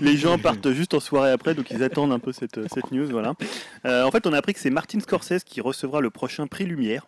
Les 0.00 0.16
gens 0.16 0.38
partent 0.38 0.72
juste 0.72 0.94
en 0.94 1.00
soirée 1.00 1.30
après, 1.30 1.54
donc 1.54 1.70
ils 1.70 1.82
attendent 1.82 2.12
un 2.12 2.18
peu 2.18 2.32
cette, 2.32 2.60
cette 2.72 2.90
news. 2.92 3.08
Voilà. 3.10 3.34
Euh, 3.86 4.04
en 4.04 4.10
fait, 4.10 4.26
on 4.26 4.32
a 4.32 4.38
appris 4.38 4.54
que 4.54 4.60
c'est 4.60 4.70
Martin 4.70 5.00
Scorsese 5.00 5.44
qui 5.44 5.60
recevra 5.60 6.00
le 6.00 6.10
prochain 6.10 6.46
prix 6.46 6.64
Lumière. 6.64 7.06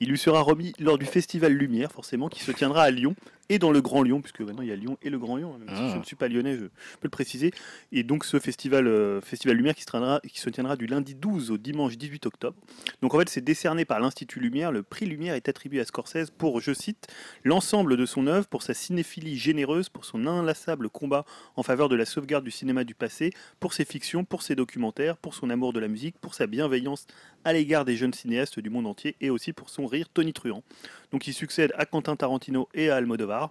Il 0.00 0.08
lui 0.08 0.18
sera 0.18 0.40
remis 0.40 0.72
lors 0.78 0.98
du 0.98 1.06
festival 1.06 1.52
Lumière, 1.52 1.90
forcément, 1.90 2.28
qui 2.28 2.42
se 2.42 2.52
tiendra 2.52 2.82
à 2.84 2.90
Lyon 2.90 3.14
et 3.48 3.58
dans 3.58 3.70
le 3.72 3.80
Grand 3.82 4.02
Lyon, 4.02 4.20
puisque 4.22 4.40
maintenant 4.40 4.62
il 4.62 4.68
y 4.68 4.72
a 4.72 4.76
Lyon 4.76 4.96
et 5.02 5.10
le 5.10 5.18
Grand 5.18 5.36
Lyon. 5.36 5.54
hein, 5.54 5.58
Même 5.64 5.74
si 5.76 5.82
Ah. 5.84 5.90
je 5.94 5.98
ne 5.98 6.04
suis 6.04 6.16
pas 6.16 6.28
lyonnais, 6.28 6.56
je 6.56 6.64
peux 6.64 6.70
le 7.04 7.10
préciser. 7.10 7.52
Et 7.92 8.02
donc 8.02 8.24
ce 8.24 8.38
festival, 8.38 8.86
euh, 8.86 9.20
festival 9.20 9.56
Lumière 9.56 9.74
qui 9.74 9.82
se, 9.82 9.86
tiendra, 9.86 10.20
qui 10.26 10.40
se 10.40 10.48
tiendra 10.50 10.76
du 10.76 10.86
lundi 10.86 11.14
12 11.14 11.50
au 11.50 11.58
dimanche 11.58 11.96
18 11.98 12.26
octobre. 12.26 12.56
Donc 13.02 13.14
en 13.14 13.18
fait, 13.18 13.28
c'est 13.28 13.40
décerné 13.42 13.84
par 13.84 14.00
l'Institut 14.00 14.40
Lumière. 14.40 14.72
Le 14.72 14.82
prix 14.82 15.06
Lumière 15.06 15.34
est 15.34 15.48
attribué 15.48 15.80
à 15.80 15.84
Scorsese 15.84 16.30
pour, 16.30 16.60
je 16.60 16.72
cite, 16.72 17.06
l'ensemble 17.44 17.96
de 17.96 18.06
son 18.06 18.26
œuvre, 18.26 18.46
pour 18.46 18.62
sa 18.62 18.74
cinéphilie 18.74 19.36
généreuse, 19.36 19.88
pour 19.88 20.04
son 20.04 20.26
inlassable 20.26 20.88
combat 20.88 21.24
en 21.56 21.62
faveur 21.62 21.88
de 21.88 21.96
la 21.96 22.04
sauvegarde 22.06 22.44
du 22.44 22.50
cinéma 22.50 22.84
du 22.84 22.94
passé, 22.94 23.30
pour 23.60 23.72
ses 23.74 23.84
fictions, 23.84 24.24
pour 24.24 24.42
ses 24.42 24.54
documentaires, 24.54 25.16
pour 25.16 25.34
son 25.34 25.50
amour 25.50 25.72
de 25.72 25.80
la 25.80 25.88
musique, 25.88 26.18
pour 26.18 26.34
sa 26.34 26.46
bienveillance 26.46 27.06
à 27.44 27.52
l'égard 27.52 27.84
des 27.84 27.96
jeunes 27.96 28.14
cinéastes 28.14 28.58
du 28.58 28.70
monde 28.70 28.86
entier 28.86 29.16
et 29.20 29.30
aussi 29.30 29.52
pour 29.52 29.70
son 29.70 29.86
rire 29.86 30.08
tonitruant. 30.12 30.62
Donc 31.12 31.26
il 31.26 31.32
succède 31.34 31.72
à 31.76 31.86
Quentin 31.86 32.16
Tarantino 32.16 32.68
et 32.74 32.90
à 32.90 32.96
Almodovar. 32.96 33.50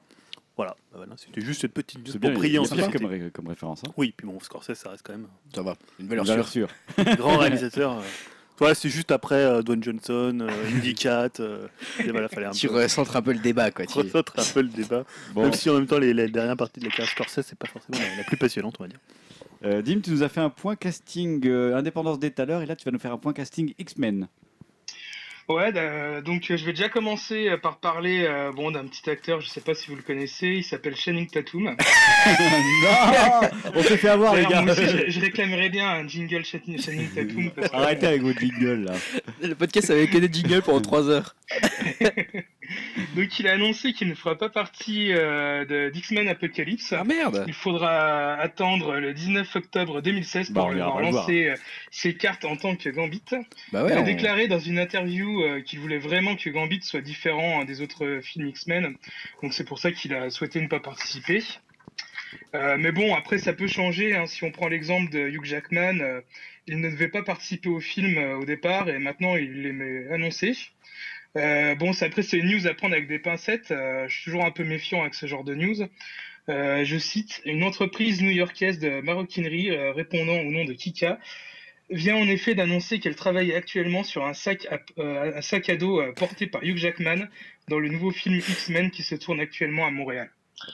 Voilà, 0.56 0.76
bah 0.92 0.98
voilà, 0.98 1.14
c'était 1.18 1.42
juste 1.42 1.62
cette 1.62 1.74
petite 1.74 2.00
news 2.06 2.12
C'est 2.12 2.20
pour 2.20 2.32
prier 2.34 2.60
en 2.60 2.64
comme, 2.66 3.06
ré- 3.06 3.32
comme 3.34 3.48
référence. 3.48 3.82
Hein. 3.88 3.92
Oui, 3.98 4.14
puis 4.16 4.28
bon, 4.28 4.40
Scorsese, 4.40 4.76
ça 4.76 4.92
reste 4.92 5.02
quand 5.04 5.14
même 5.14 5.28
Ça 5.56 5.64
va. 5.64 5.76
Une 6.00 6.06
Une 6.06 6.10
valeur 6.24 6.48
sûre. 6.48 6.48
sûre. 6.48 7.08
un 7.08 7.16
grand 7.16 7.38
réalisateur. 7.40 7.98
euh. 7.98 8.02
Voilà, 8.60 8.76
c'est 8.76 8.90
juste 8.90 9.10
après 9.10 9.34
euh, 9.44 9.64
Dwayne 9.64 9.84
Johnson, 9.84 10.38
euh, 10.42 10.48
Indy 10.76 10.94
Cat. 10.94 11.30
euh, 11.40 11.68
voilà, 12.08 12.30
fallait 12.30 12.46
un 12.46 12.52
Tu 12.52 12.68
peu 12.68 12.76
recentres 12.76 13.16
un 13.16 13.24
peu 13.24 13.34
le 13.34 13.40
débat, 13.40 13.72
quoi. 13.72 13.88
Tu- 13.88 13.98
recentre 13.98 14.34
un 14.38 14.44
peu 14.54 14.62
le 14.62 14.68
débat. 14.70 15.06
Bon, 15.34 15.42
Même 15.42 15.54
si 15.54 15.72
en 15.72 15.74
même 15.74 15.88
temps, 15.88 15.98
les, 15.98 16.14
la 16.14 16.28
dernière 16.28 16.56
partie 16.56 16.80
de 16.80 16.86
la 16.86 16.92
carrière 16.92 17.10
Scorsese, 17.10 17.42
c'est 17.48 17.58
pas 17.58 17.66
forcément 17.68 17.98
la, 17.98 18.18
la 18.18 18.24
plus 18.24 18.38
passionnante, 18.38 18.76
on 18.80 18.84
va 18.84 18.90
dire. 18.90 19.00
Euh, 19.64 19.82
Dim, 19.82 20.02
tu 20.02 20.12
nous 20.12 20.24
as 20.24 20.30
fait 20.30 20.42
un 20.42 20.50
point 20.50 20.76
casting 20.76 21.46
euh, 21.48 21.76
Indépendance 21.76 22.18
à 22.38 22.46
l'heure 22.46 22.62
et 22.62 22.66
là 22.66 22.76
tu 22.76 22.86
vas 22.86 22.92
nous 22.92 23.00
faire 23.00 23.14
un 23.14 23.18
point 23.18 23.34
casting 23.34 23.74
X-Men. 23.78 24.28
Ouais, 25.50 25.72
euh, 25.76 26.22
donc 26.22 26.46
je 26.48 26.66
vais 26.66 26.72
déjà 26.72 26.88
commencer 26.88 27.50
par 27.62 27.78
parler 27.78 28.26
euh, 28.26 28.54
bon, 28.54 28.72
d'un 28.72 28.86
petit 28.86 29.10
acteur, 29.10 29.42
je 29.42 29.50
sais 29.50 29.60
pas 29.60 29.74
si 29.74 29.90
vous 29.90 29.98
le 29.98 30.02
connaissez, 30.02 30.48
il 30.48 30.64
s'appelle 30.64 30.96
Channing 30.96 31.28
Tatum. 31.28 31.64
non 31.66 33.50
On 33.76 33.84
s'est 33.84 33.98
fait 33.98 34.08
avoir 34.08 34.36
les 34.36 34.46
gars. 34.46 34.64
aussi, 34.64 34.88
je, 34.88 35.12
je 35.12 35.20
réclamerais 35.20 35.70
bien 35.70 35.90
un 35.90 36.08
jingle 36.08 36.46
Channing, 36.46 37.10
Tatum. 37.14 37.52
Parce 37.52 37.70
que, 37.70 37.76
Arrêtez 37.76 38.08
avec 38.08 38.22
votre 38.22 38.40
jingle 38.40 38.86
là. 38.86 38.94
Le 39.42 39.54
podcast 39.56 39.90
avec 39.90 40.12
que 40.12 40.18
des 40.18 40.32
jingles 40.32 40.62
pendant 40.62 40.82
3 40.82 41.10
heures. 41.10 41.36
Donc 43.16 43.40
il 43.40 43.48
a 43.48 43.54
annoncé 43.54 43.94
qu'il 43.94 44.08
ne 44.08 44.16
fera 44.16 44.38
pas 44.38 44.50
partie 44.50 45.12
euh, 45.12 45.66
de 45.66 45.90
d'X-Men 45.90 46.28
Apocalypse. 46.28 46.94
Ah 46.94 47.04
merde 47.04 47.44
Il 47.48 47.54
faudra 47.54 48.34
attendre 48.36 48.96
le 49.00 49.14
19 49.14 49.56
octobre 49.56 50.02
2016 50.02 50.52
Bah, 50.52 50.62
pour 50.62 50.70
on 50.70 50.72
le 50.74 50.78
ira 50.80 50.88
voir 50.90 51.02
pas 51.02 51.10
le 51.10 51.16
lancer 51.16 51.48
euh, 51.50 51.56
ses 51.92 52.16
cartes 52.16 52.46
en 52.46 52.56
tant 52.56 52.76
que 52.76 52.90
Gambit. 52.90 53.22
Bah 53.72 53.86
Il 53.88 53.94
a 53.94 54.00
on- 54.00 54.04
déclaré 54.04 54.48
dans 54.48 54.60
une 54.60 54.80
interview 54.80 55.42
euh, 55.44 55.62
qu'il 55.62 55.80
voulait 55.80 55.98
vraiment 56.00 56.36
que 56.36 56.50
Gambit 56.50 56.82
soit 56.84 57.02
différent 57.02 57.62
euh, 57.62 57.66
des 57.66 57.82
autres 57.82 58.20
films 58.24 58.48
X-Men. 58.48 58.96
Donc 59.42 59.54
c'est 59.54 59.66
pour 59.66 59.80
ça 59.80 59.92
qu'il 59.92 60.14
a 60.14 60.30
souhaité 60.30 60.62
ne 60.62 60.68
pas 60.68 60.80
participer. 60.80 61.44
Euh, 62.56 62.78
mais 62.80 62.92
bon, 62.92 63.14
après 63.16 63.38
ça 63.38 63.54
peut 63.54 63.68
changer. 63.68 64.16
hein. 64.16 64.26
Si 64.26 64.44
on 64.44 64.52
prend 64.52 64.68
l'exemple 64.68 65.12
de 65.12 65.20
Hugh 65.28 65.44
Jackman, 65.46 66.00
euh, 66.02 66.22
il 66.68 66.80
ne 66.80 66.90
devait 66.90 67.08
pas 67.10 67.22
participer 67.24 67.70
au 67.70 67.80
film 67.80 68.18
euh, 68.18 68.38
au 68.38 68.46
départ 68.46 68.90
et 68.90 68.98
maintenant 69.00 69.36
il 69.36 69.62
l'est 69.62 70.12
annoncé. 70.12 70.56
Euh, 71.36 71.76
bon, 71.76 71.92
après 72.02 72.22
c'est 72.22 72.38
une 72.38 72.52
news 72.52 72.68
à 72.68 72.74
prendre 72.74 72.94
avec 72.94 73.08
des 73.08 73.20
pincettes. 73.20 73.72
Euh, 73.72 74.08
je 74.08 74.16
suis 74.16 74.26
toujours 74.26 74.46
un 74.46 74.52
peu 74.52 74.64
méfiant 74.64 75.02
avec 75.02 75.14
ce 75.16 75.26
genre 75.26 75.44
de 75.44 75.56
news. 75.56 75.88
Euh, 76.50 76.84
je 76.84 76.98
cite, 76.98 77.42
une 77.46 77.64
entreprise 77.64 78.22
new-yorkaise 78.22 78.80
de 78.80 79.02
maroquinerie 79.02 79.72
euh, 79.72 79.94
répondant 79.94 80.40
au 80.40 80.52
nom 80.52 80.66
de 80.66 80.74
Kika 80.74 81.20
vient 81.90 82.18
en 82.18 82.28
effet 82.28 82.56
d'annoncer 82.56 83.00
qu'elle 83.00 83.16
travaille 83.16 83.54
actuellement 83.54 84.04
sur 84.04 84.26
un 84.26 84.34
sac 84.34 84.68
à, 84.70 84.80
euh, 85.00 85.38
un 85.38 85.42
sac 85.42 85.70
à 85.70 85.78
dos 85.78 86.02
porté 86.14 86.48
par 86.48 86.64
Hugh 86.64 86.78
Jackman 86.78 87.28
dans 87.70 87.80
le 87.80 87.90
nouveau 87.90 88.12
film 88.12 88.36
X-Men 88.36 88.92
qui 88.92 89.04
se 89.04 89.16
tourne 89.16 89.40
actuellement 89.40 89.86
à 89.86 89.92
Montréal. 89.92 90.30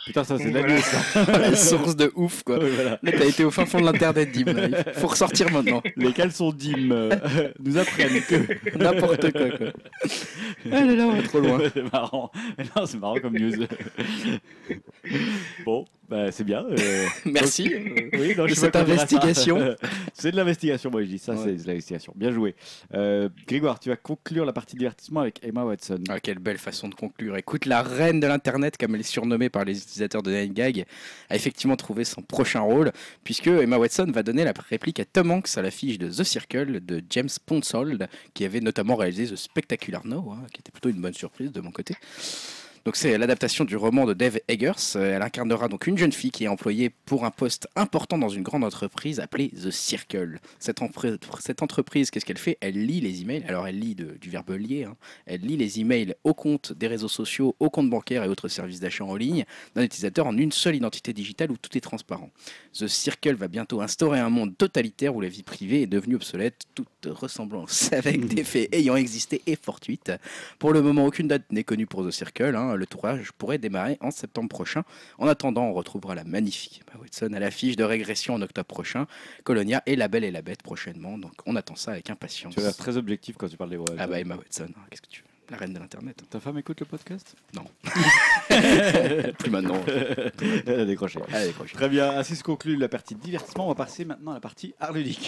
Putain, 0.06 0.23
ça 0.23 0.38
c'est 0.38 0.49
de 0.49 0.53
la 0.53 0.60
voilà. 0.61 0.76
news 0.76 0.81
ça. 0.81 1.26
la 1.39 1.56
source 1.56 1.95
de 1.95 2.11
ouf, 2.15 2.43
quoi. 2.43 2.60
Voilà. 2.60 2.99
Là, 3.01 3.11
t'as 3.11 3.26
été 3.26 3.43
au 3.43 3.51
fin 3.51 3.65
fond 3.65 3.80
de 3.80 3.85
l'internet, 3.85 4.31
Dim. 4.31 4.45
Il 4.47 4.93
faut 4.93 5.07
ressortir 5.07 5.51
maintenant. 5.51 5.81
Les 5.95 6.14
caleçons 6.14 6.51
Dim 6.51 6.91
euh, 6.91 7.10
nous 7.60 7.77
apprennent 7.77 8.22
que. 8.22 8.77
N'importe 8.77 9.31
quoi, 9.31 9.49
quoi. 9.49 9.68
Ah 10.72 10.85
là 10.85 10.95
là, 10.95 11.03
on 11.06 11.14
va 11.14 11.23
trop 11.23 11.39
loin. 11.39 11.60
c'est 11.73 11.91
marrant. 11.91 12.31
Non, 12.76 12.85
c'est 12.85 12.99
marrant 12.99 13.19
comme 13.19 13.38
news. 13.38 13.65
bon, 15.65 15.85
bah, 16.10 16.31
c'est 16.31 16.44
bien. 16.44 16.65
euh, 16.65 17.06
Merci. 17.26 17.72
Oui, 18.14 18.36
non, 18.36 18.44
de 18.45 18.48
je 18.49 18.53
sais 18.56 18.61
cette 18.61 18.73
pas 18.73 18.81
investigation. 18.81 19.76
c'est 20.14 20.31
de 20.31 20.36
l'investigation, 20.36 20.90
moi 20.90 21.02
je 21.03 21.07
dis 21.07 21.19
ça, 21.19 21.34
Ouais. 21.34 21.40
c'est 21.44 21.64
de 21.64 21.68
l'investigation. 21.68 22.14
Bien 22.15 22.31
joué. 22.31 22.56
Euh, 22.94 23.30
Grégoire, 23.48 23.80
tu 23.80 23.90
vas 23.90 23.95
conclure 23.95 24.45
la 24.45 24.53
partie 24.53 24.76
divertissement 24.76 25.22
avec 25.22 25.40
Emma 25.44 25.64
Watson. 25.64 25.99
Ah, 26.10 26.19
quelle 26.19 26.40
belle 26.40 26.57
façon 26.57 26.88
de 26.90 26.95
conclure. 26.95 27.38
Écoute, 27.38 27.65
la 27.65 27.81
reine 27.84 28.19
de 28.19 28.27
l'internet, 28.27 28.77
comme 28.77 28.95
elle 28.95 29.02
est 29.02 29.03
surnommée 29.03 29.49
par 29.49 29.65
les 29.65 29.77
utilisateurs 29.77 30.23
de 30.23 30.31
Nine 30.31 30.53
Gag, 30.53 30.86
a 31.30 31.36
effectivement 31.36 31.76
trouvé 31.76 32.03
son 32.03 32.22
prochain 32.22 32.61
rôle, 32.61 32.91
puisque 33.23 33.48
Emma 33.48 33.77
Watson 33.77 34.07
va 34.14 34.23
donner 34.23 34.44
la 34.44 34.53
réplique 34.69 34.99
à 34.99 35.06
Tom 35.06 35.31
Hanks 35.31 35.57
à 35.57 35.61
l'affiche 35.61 35.98
de 35.99 36.10
The 36.10 36.23
Circle 36.23 36.84
de 36.86 37.02
James 37.10 37.30
Ponsoldt, 37.45 38.07
qui 38.34 38.45
avait 38.45 38.61
notamment 38.61 38.95
réalisé 38.95 39.27
The 39.27 39.36
Spectacular 39.36 40.06
No, 40.06 40.31
hein, 40.31 40.45
qui 40.53 40.61
était 40.61 40.72
plutôt 40.72 40.90
une 40.90 41.02
bonne 41.02 41.14
surprise 41.14 41.52
de 41.52 41.61
mon 41.61 41.72
côté. 41.72 41.95
Donc 42.90 42.95
c'est 42.95 43.20
l'adaptation 43.20 43.66
du 43.66 43.76
roman 43.76 44.07
de 44.07 44.14
Dave 44.16 44.40
Eggers. 44.48 44.72
Euh, 44.95 45.16
Elle 45.16 45.22
incarnera 45.22 45.68
donc 45.68 45.86
une 45.86 45.95
jeune 45.95 46.11
fille 46.11 46.32
qui 46.32 46.45
est 46.45 46.48
employée 46.48 46.90
pour 47.06 47.24
un 47.24 47.30
poste 47.30 47.68
important 47.76 48.18
dans 48.18 48.30
une 48.30 48.41
grande 48.41 48.64
entreprise 48.64 49.20
appelée 49.20 49.49
The 49.49 49.70
Circle. 49.70 50.40
Cette, 50.57 50.82
entreprise, 51.61 52.10
qu'est-ce 52.10 52.26
qu'elle 52.26 52.40
fait? 52.40 52.57
Elle 52.61 52.84
lit 52.88 52.99
les 52.99 53.22
emails. 53.22 53.44
Alors 53.48 53.68
elle 53.68 53.78
lit 53.78 53.94
de- 53.94 54.18
du 54.20 54.32
verbe 54.32 54.49
lier. 54.49 54.86
hein. 54.86 54.95
Elle 55.28 55.41
lit 55.41 55.56
les 55.56 55.80
emails 55.80 56.16
au 56.24 56.34
compte 56.34 56.74
des 56.74 56.88
réseaux 56.88 57.07
sociaux, 57.07 57.56
au 57.60 57.70
compte 57.70 57.91
bancaire 57.91 58.24
et 58.24 58.28
autres 58.28 58.48
services 58.48 58.80
d'achat 58.80 59.06
en 59.06 59.16
ligne 59.16 59.45
d'un 59.76 59.84
utilisateur 59.84 60.26
en 60.26 60.36
une 60.36 60.52
seule 60.52 60.76
identité 60.76 61.14
digitale 61.14 61.52
où 61.52 61.57
tout 61.57 61.78
est 61.78 61.82
transparent. 61.82 62.32
The 62.74 62.88
Circle 62.88 63.36
va 63.36 63.48
bientôt 63.48 63.82
instaurer 63.82 64.20
un 64.20 64.32
monde 64.32 64.57
totalitaire 64.57 65.16
où 65.16 65.22
la 65.22 65.30
vie 65.30 65.44
privée 65.44 65.84
est 65.84 65.88
devenue 65.88 66.16
obsolète, 66.16 66.64
toute 66.74 66.88
ressemblance 67.06 67.94
avec 67.94 68.26
des 68.26 68.44
faits 68.44 68.74
ayant 68.74 68.95
existé 68.95 69.44
est 69.45 69.64
fortuite. 69.64 70.11
Pour 70.57 70.74
le 70.74 70.82
moment, 70.82 71.06
aucune 71.06 71.28
date 71.28 71.44
n'est 71.52 71.64
connue 71.64 71.86
pour 71.86 72.03
The 72.03 72.10
Circle. 72.10 72.56
hein. 72.56 72.78
Le 72.80 72.85
tournage 72.88 73.34
pourrait 73.34 73.57
démarrer 73.57 73.97
en 73.99 74.10
septembre 74.10 74.47
prochain. 74.47 74.84
En 75.18 75.27
attendant, 75.27 75.64
on 75.65 75.73
retrouvera 75.73 76.15
la 76.15 76.23
magnifique 76.23 76.81
Emma 76.88 77.01
Watson 77.01 77.34
à 77.34 77.39
l'affiche 77.39 77.76
de 77.76 77.84
Régression 77.84 78.35
en 78.35 78.41
octobre 78.41 78.68
prochain, 78.68 79.06
Colonia 79.43 79.84
et 79.85 79.97
La 79.97 80.07
Belle 80.07 80.23
et 80.23 80.31
la 80.31 80.41
Bête 80.41 80.64
prochainement. 80.64 81.18
Donc 81.18 81.34
on 81.45 81.57
attend 81.57 81.76
ça 81.76 81.91
avec 81.91 82.10
impatience. 82.10 82.53
Tu 82.53 82.61
as 82.61 82.64
l'air 82.64 82.77
très 82.77 82.95
objectif 82.95 83.35
quand 83.38 83.49
tu 83.49 83.57
parles 83.57 83.72
des 83.72 83.76
voix. 83.76 83.88
Ah 83.97 84.07
bah 84.07 84.18
Emma 84.22 84.38
Watson, 84.38 84.69
hein, 84.69 84.81
qu'est-ce 84.89 85.01
que 85.01 85.10
tu 85.10 85.23
veux? 85.23 85.27
La 85.49 85.57
reine 85.57 85.73
de 85.73 85.80
l'internet. 85.80 86.23
Ta 86.30 86.39
femme 86.39 86.57
écoute 86.60 86.80
le 86.80 86.85
podcast? 86.85 87.35
Plus 89.39 89.51
maintenant. 89.51 89.81
Elle 90.65 90.80
a 90.80 90.85
décroché. 90.85 91.19
Allez, 91.34 91.51
prochain. 91.51 91.76
Très 91.76 91.89
bien, 91.89 92.18
ainsi 92.18 92.38
se 92.38 92.43
conclut 92.43 92.77
la 92.77 92.88
partie 92.88 93.15
divertissement. 93.15 93.65
On 93.65 93.69
va 93.69 93.76
passer 93.76 94.06
maintenant 94.06 94.31
à 94.31 94.35
la 94.35 94.39
partie 94.39 94.73
art 94.80 94.93
ludique. 94.93 95.27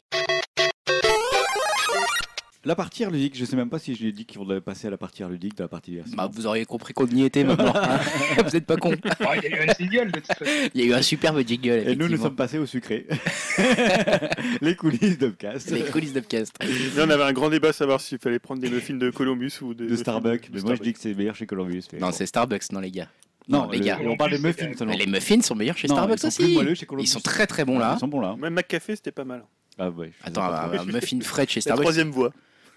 La 2.64 2.76
partie 2.76 3.04
art 3.04 3.10
ludique, 3.10 3.36
je 3.36 3.44
sais 3.44 3.56
même 3.56 3.72
pas 3.72 3.80
si 3.80 3.96
je 3.96 4.04
l'ai 4.04 4.12
dit 4.12 4.24
qu'on 4.28 4.46
devait 4.46 4.62
passer 4.62 4.86
à 4.86 4.92
la 4.92 4.98
partie 4.98 5.24
art 5.24 5.30
ludique 5.30 5.58
de 5.58 5.64
la 5.64 5.68
partie 5.68 5.90
divertissement. 5.92 6.24
Bah, 6.26 6.30
vous 6.32 6.46
auriez 6.46 6.64
compris 6.66 6.94
qu'on 6.94 7.08
y 7.08 7.24
était 7.24 7.44
maintenant. 7.44 7.74
hein. 7.76 8.00
vous 8.38 8.52
n'êtes 8.52 8.68
pas 8.68 8.78
con. 8.78 8.94
Ah, 9.26 9.36
il 9.38 9.50
y 9.50 9.54
a 9.54 9.66
eu 9.66 9.68
un 9.70 9.74
single 9.74 10.12
de 10.12 10.20
toute 10.20 10.28
façon. 10.28 10.46
Il 10.76 10.82
y 10.82 10.84
a 10.84 10.88
eu 10.88 10.94
un 10.94 11.02
superbe 11.02 11.42
jingle. 11.44 11.90
Et 11.90 11.96
nous, 11.96 12.08
nous 12.08 12.18
sommes 12.18 12.36
passés 12.36 12.60
au 12.60 12.68
sucré. 12.68 13.08
Les 14.62 14.76
coulisses 14.76 15.18
d'Upcast. 15.18 15.72
les 15.72 15.82
coulisses 15.86 16.14
d'Upcast. 16.14 16.54
Là, 16.96 17.06
on 17.08 17.10
avait 17.10 17.24
un 17.24 17.34
grand 17.34 17.50
débat 17.50 17.70
à 17.70 17.74
savoir 17.74 18.00
s'il 18.00 18.20
fallait 18.20 18.38
prendre 18.40 18.62
des 18.62 18.70
muffins 18.70 18.94
de 18.94 19.10
Columbus 19.10 19.54
ou 19.62 19.74
des 19.74 19.88
De 19.88 19.96
Starbucks. 19.96 20.50
Mais 20.54 20.62
moi, 20.62 20.76
je 20.76 20.82
dis 20.84 20.94
que 20.94 21.00
c'est 21.00 21.14
meilleur 21.16 21.36
chez 21.36 21.48
Columbus. 21.48 21.84
mais 21.94 22.00
Non, 22.00 22.08
bon. 22.08 22.14
c'est 22.14 22.26
Starbucks, 22.28 22.72
non 22.72 22.80
les 22.80 22.92
gars. 22.92 23.08
Non, 23.48 23.68
les 23.72 23.80
le- 23.80 23.86
gars. 23.86 23.98
on 24.06 24.16
parle 24.16 24.32
des 24.32 24.38
muffins 24.38 24.72
seulement. 24.78 24.94
Les 24.96 25.08
muffins 25.08 25.42
sont 25.42 25.56
meilleurs 25.56 25.78
chez 25.78 25.88
Non, 25.88 25.96
Starbucks 25.96 26.20
ils 26.24 26.32
sont 26.32 26.36
plus 26.38 26.46
aussi. 26.46 26.54
moelleux 26.54 26.76
chez 26.76 26.86
Columbus. 26.86 27.08
Ils 27.08 27.12
sont 27.12 27.20
très 27.22 27.48
très 27.48 27.66
bons 27.66 27.80
là. 27.80 27.94
Ils 27.98 28.00
sont 28.00 28.08
bons 28.08 28.22
là. 28.22 28.36
Même 28.38 28.54
McCafé, 28.54 28.96
c'était 28.96 29.12
pas 29.12 29.26
mal. 29.26 29.44
Ah 29.80 29.90
ouais. 29.90 30.12
je 30.22 30.28
Attends, 30.28 30.44
un 30.44 30.86
muffin 30.86 31.20
frais 31.22 31.46
de 31.46 31.50
chez 31.50 31.60
La 31.60 31.62
Starbucks. 31.62 31.84
troisième 31.86 32.12
voie. 32.12 32.32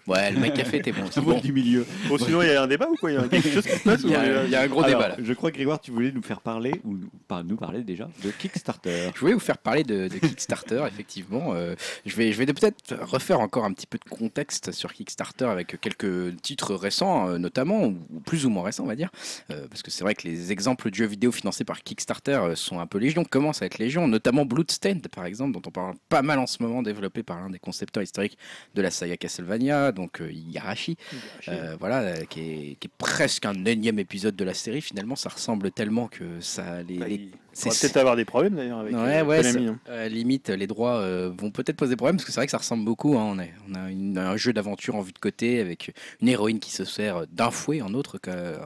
Ouais, 0.06 0.30
le 0.32 0.38
mec 0.38 0.54
café 0.54 0.78
était 0.78 0.92
bon. 0.92 1.10
Ça 1.10 1.20
Bon, 1.22 1.38
du 1.40 1.52
milieu. 1.52 1.86
Bon, 2.08 2.18
sinon, 2.18 2.42
il 2.42 2.48
y 2.48 2.50
a 2.50 2.62
un 2.62 2.66
débat 2.66 2.88
ou 2.90 2.94
quoi? 2.96 3.10
Il 3.10 3.14
y 3.14 3.18
a 3.18 3.26
quelque 3.26 3.48
chose 3.48 3.64
qui 3.66 3.76
se 3.78 3.82
passe 3.82 4.00
il 4.04 4.10
y, 4.10 4.12
ou- 4.12 4.16
a, 4.18 4.44
il 4.44 4.50
y 4.50 4.54
a 4.54 4.60
un 4.62 4.66
gros 4.66 4.82
Alors, 4.84 5.00
débat 5.00 5.08
là. 5.08 5.16
Je 5.22 5.32
crois, 5.32 5.50
Grégoire, 5.50 5.80
tu 5.80 5.90
voulais 5.90 6.12
nous 6.12 6.22
faire 6.22 6.40
parler, 6.40 6.72
ou 6.84 6.94
nous 6.96 7.08
par- 7.26 7.42
nous 7.44 7.56
parler 7.56 7.82
déjà, 7.82 8.08
de 8.22 8.30
Kickstarter. 8.30 9.10
Je 9.14 9.20
voulais 9.20 9.32
vous 9.32 9.40
faire 9.40 9.56
parler 9.58 9.82
de, 9.82 10.08
de 10.08 10.18
Kickstarter, 10.18 10.84
effectivement. 10.88 11.52
Euh, 11.54 11.74
je 12.04 12.14
vais, 12.16 12.32
je 12.32 12.38
vais 12.38 12.46
peut-être 12.46 12.94
refaire 13.00 13.40
encore 13.40 13.64
un 13.64 13.72
petit 13.72 13.86
peu 13.86 13.96
de 13.98 14.08
contexte 14.10 14.72
sur 14.72 14.92
Kickstarter 14.92 15.46
avec 15.46 15.80
quelques 15.80 16.36
titres 16.42 16.74
récents, 16.74 17.30
euh, 17.30 17.38
notamment, 17.38 17.84
ou 17.86 18.20
plus 18.26 18.44
ou 18.44 18.50
moins 18.50 18.64
récents, 18.64 18.84
on 18.84 18.88
va 18.88 18.96
dire. 18.96 19.10
Euh, 19.50 19.66
parce 19.68 19.82
que 19.82 19.90
c'est 19.90 20.04
vrai 20.04 20.14
que 20.14 20.28
les 20.28 20.52
exemples 20.52 20.90
de 20.90 20.94
jeux 20.94 21.06
vidéo 21.06 21.32
financés 21.32 21.64
par 21.64 21.82
Kickstarter 21.82 22.32
euh, 22.42 22.54
sont 22.54 22.78
un 22.78 22.86
peu 22.86 22.98
légion, 22.98 23.24
commencent 23.24 23.62
à 23.62 23.66
être 23.66 23.78
légion, 23.78 24.06
notamment 24.06 24.44
Bloodstained, 24.44 25.08
par 25.08 25.24
exemple, 25.24 25.52
dont 25.52 25.62
on 25.66 25.70
parle 25.70 25.94
pas 26.10 26.20
mal 26.22 26.38
en 26.38 26.46
ce 26.46 26.62
moment, 26.62 26.82
développé 26.82 27.22
par 27.22 27.40
l'un 27.40 27.48
des 27.50 27.58
concepteurs 27.58 28.02
historiques 28.02 28.36
de 28.74 28.82
la 28.82 28.90
saga 28.90 29.16
Castlevania, 29.16 29.92
donc 29.94 30.20
euh, 30.20 30.30
Igarashi. 30.32 30.96
Euh, 31.48 31.76
voilà, 31.80 32.00
euh, 32.02 32.24
qui 32.28 32.40
est, 32.40 32.76
qui 32.80 32.88
est 32.88 32.92
presque 32.98 33.46
un 33.46 33.64
énième 33.64 33.98
épisode 33.98 34.36
de 34.36 34.44
la 34.44 34.54
série. 34.54 34.80
Finalement, 34.82 35.16
ça 35.16 35.28
ressemble 35.30 35.70
tellement 35.70 36.08
que 36.08 36.40
ça 36.40 36.82
les, 36.82 36.98
Bah, 36.98 37.08
les- 37.08 37.14
il 37.14 37.30
c'est- 37.54 37.70
faudra 37.70 37.80
peut-être 37.80 37.96
avoir 37.96 38.16
des 38.16 38.24
problèmes 38.24 38.54
d'ailleurs 38.54 38.78
avec 38.80 38.94
Ouais, 38.94 39.18
euh, 39.20 39.24
ouais, 39.24 39.42
Konami, 39.42 39.66
hein. 39.68 39.78
euh, 39.88 40.08
limite, 40.08 40.48
les 40.50 40.66
droits 40.66 40.96
euh, 40.98 41.32
vont 41.36 41.50
peut-être 41.50 41.76
poser 41.76 41.96
problème 41.96 42.16
parce 42.16 42.26
que 42.26 42.32
c'est 42.32 42.40
vrai 42.40 42.46
que 42.46 42.50
ça 42.50 42.58
ressemble 42.58 42.84
beaucoup. 42.84 43.16
hein. 43.18 43.34
On, 43.36 43.72
on 43.72 43.74
a 43.74 43.90
une- 43.90 44.18
un 44.18 44.36
jeu 44.36 44.52
d'aventure 44.52 44.94
en 44.96 45.00
vue 45.00 45.12
de 45.12 45.18
côté 45.18 45.60
avec 45.60 45.92
une 46.20 46.28
héroïne 46.28 46.58
qui 46.60 46.70
se 46.70 46.84
sert 46.84 47.26
d'un 47.28 47.50
fouet, 47.50 47.80
en 47.82 47.94
autre, 47.94 48.18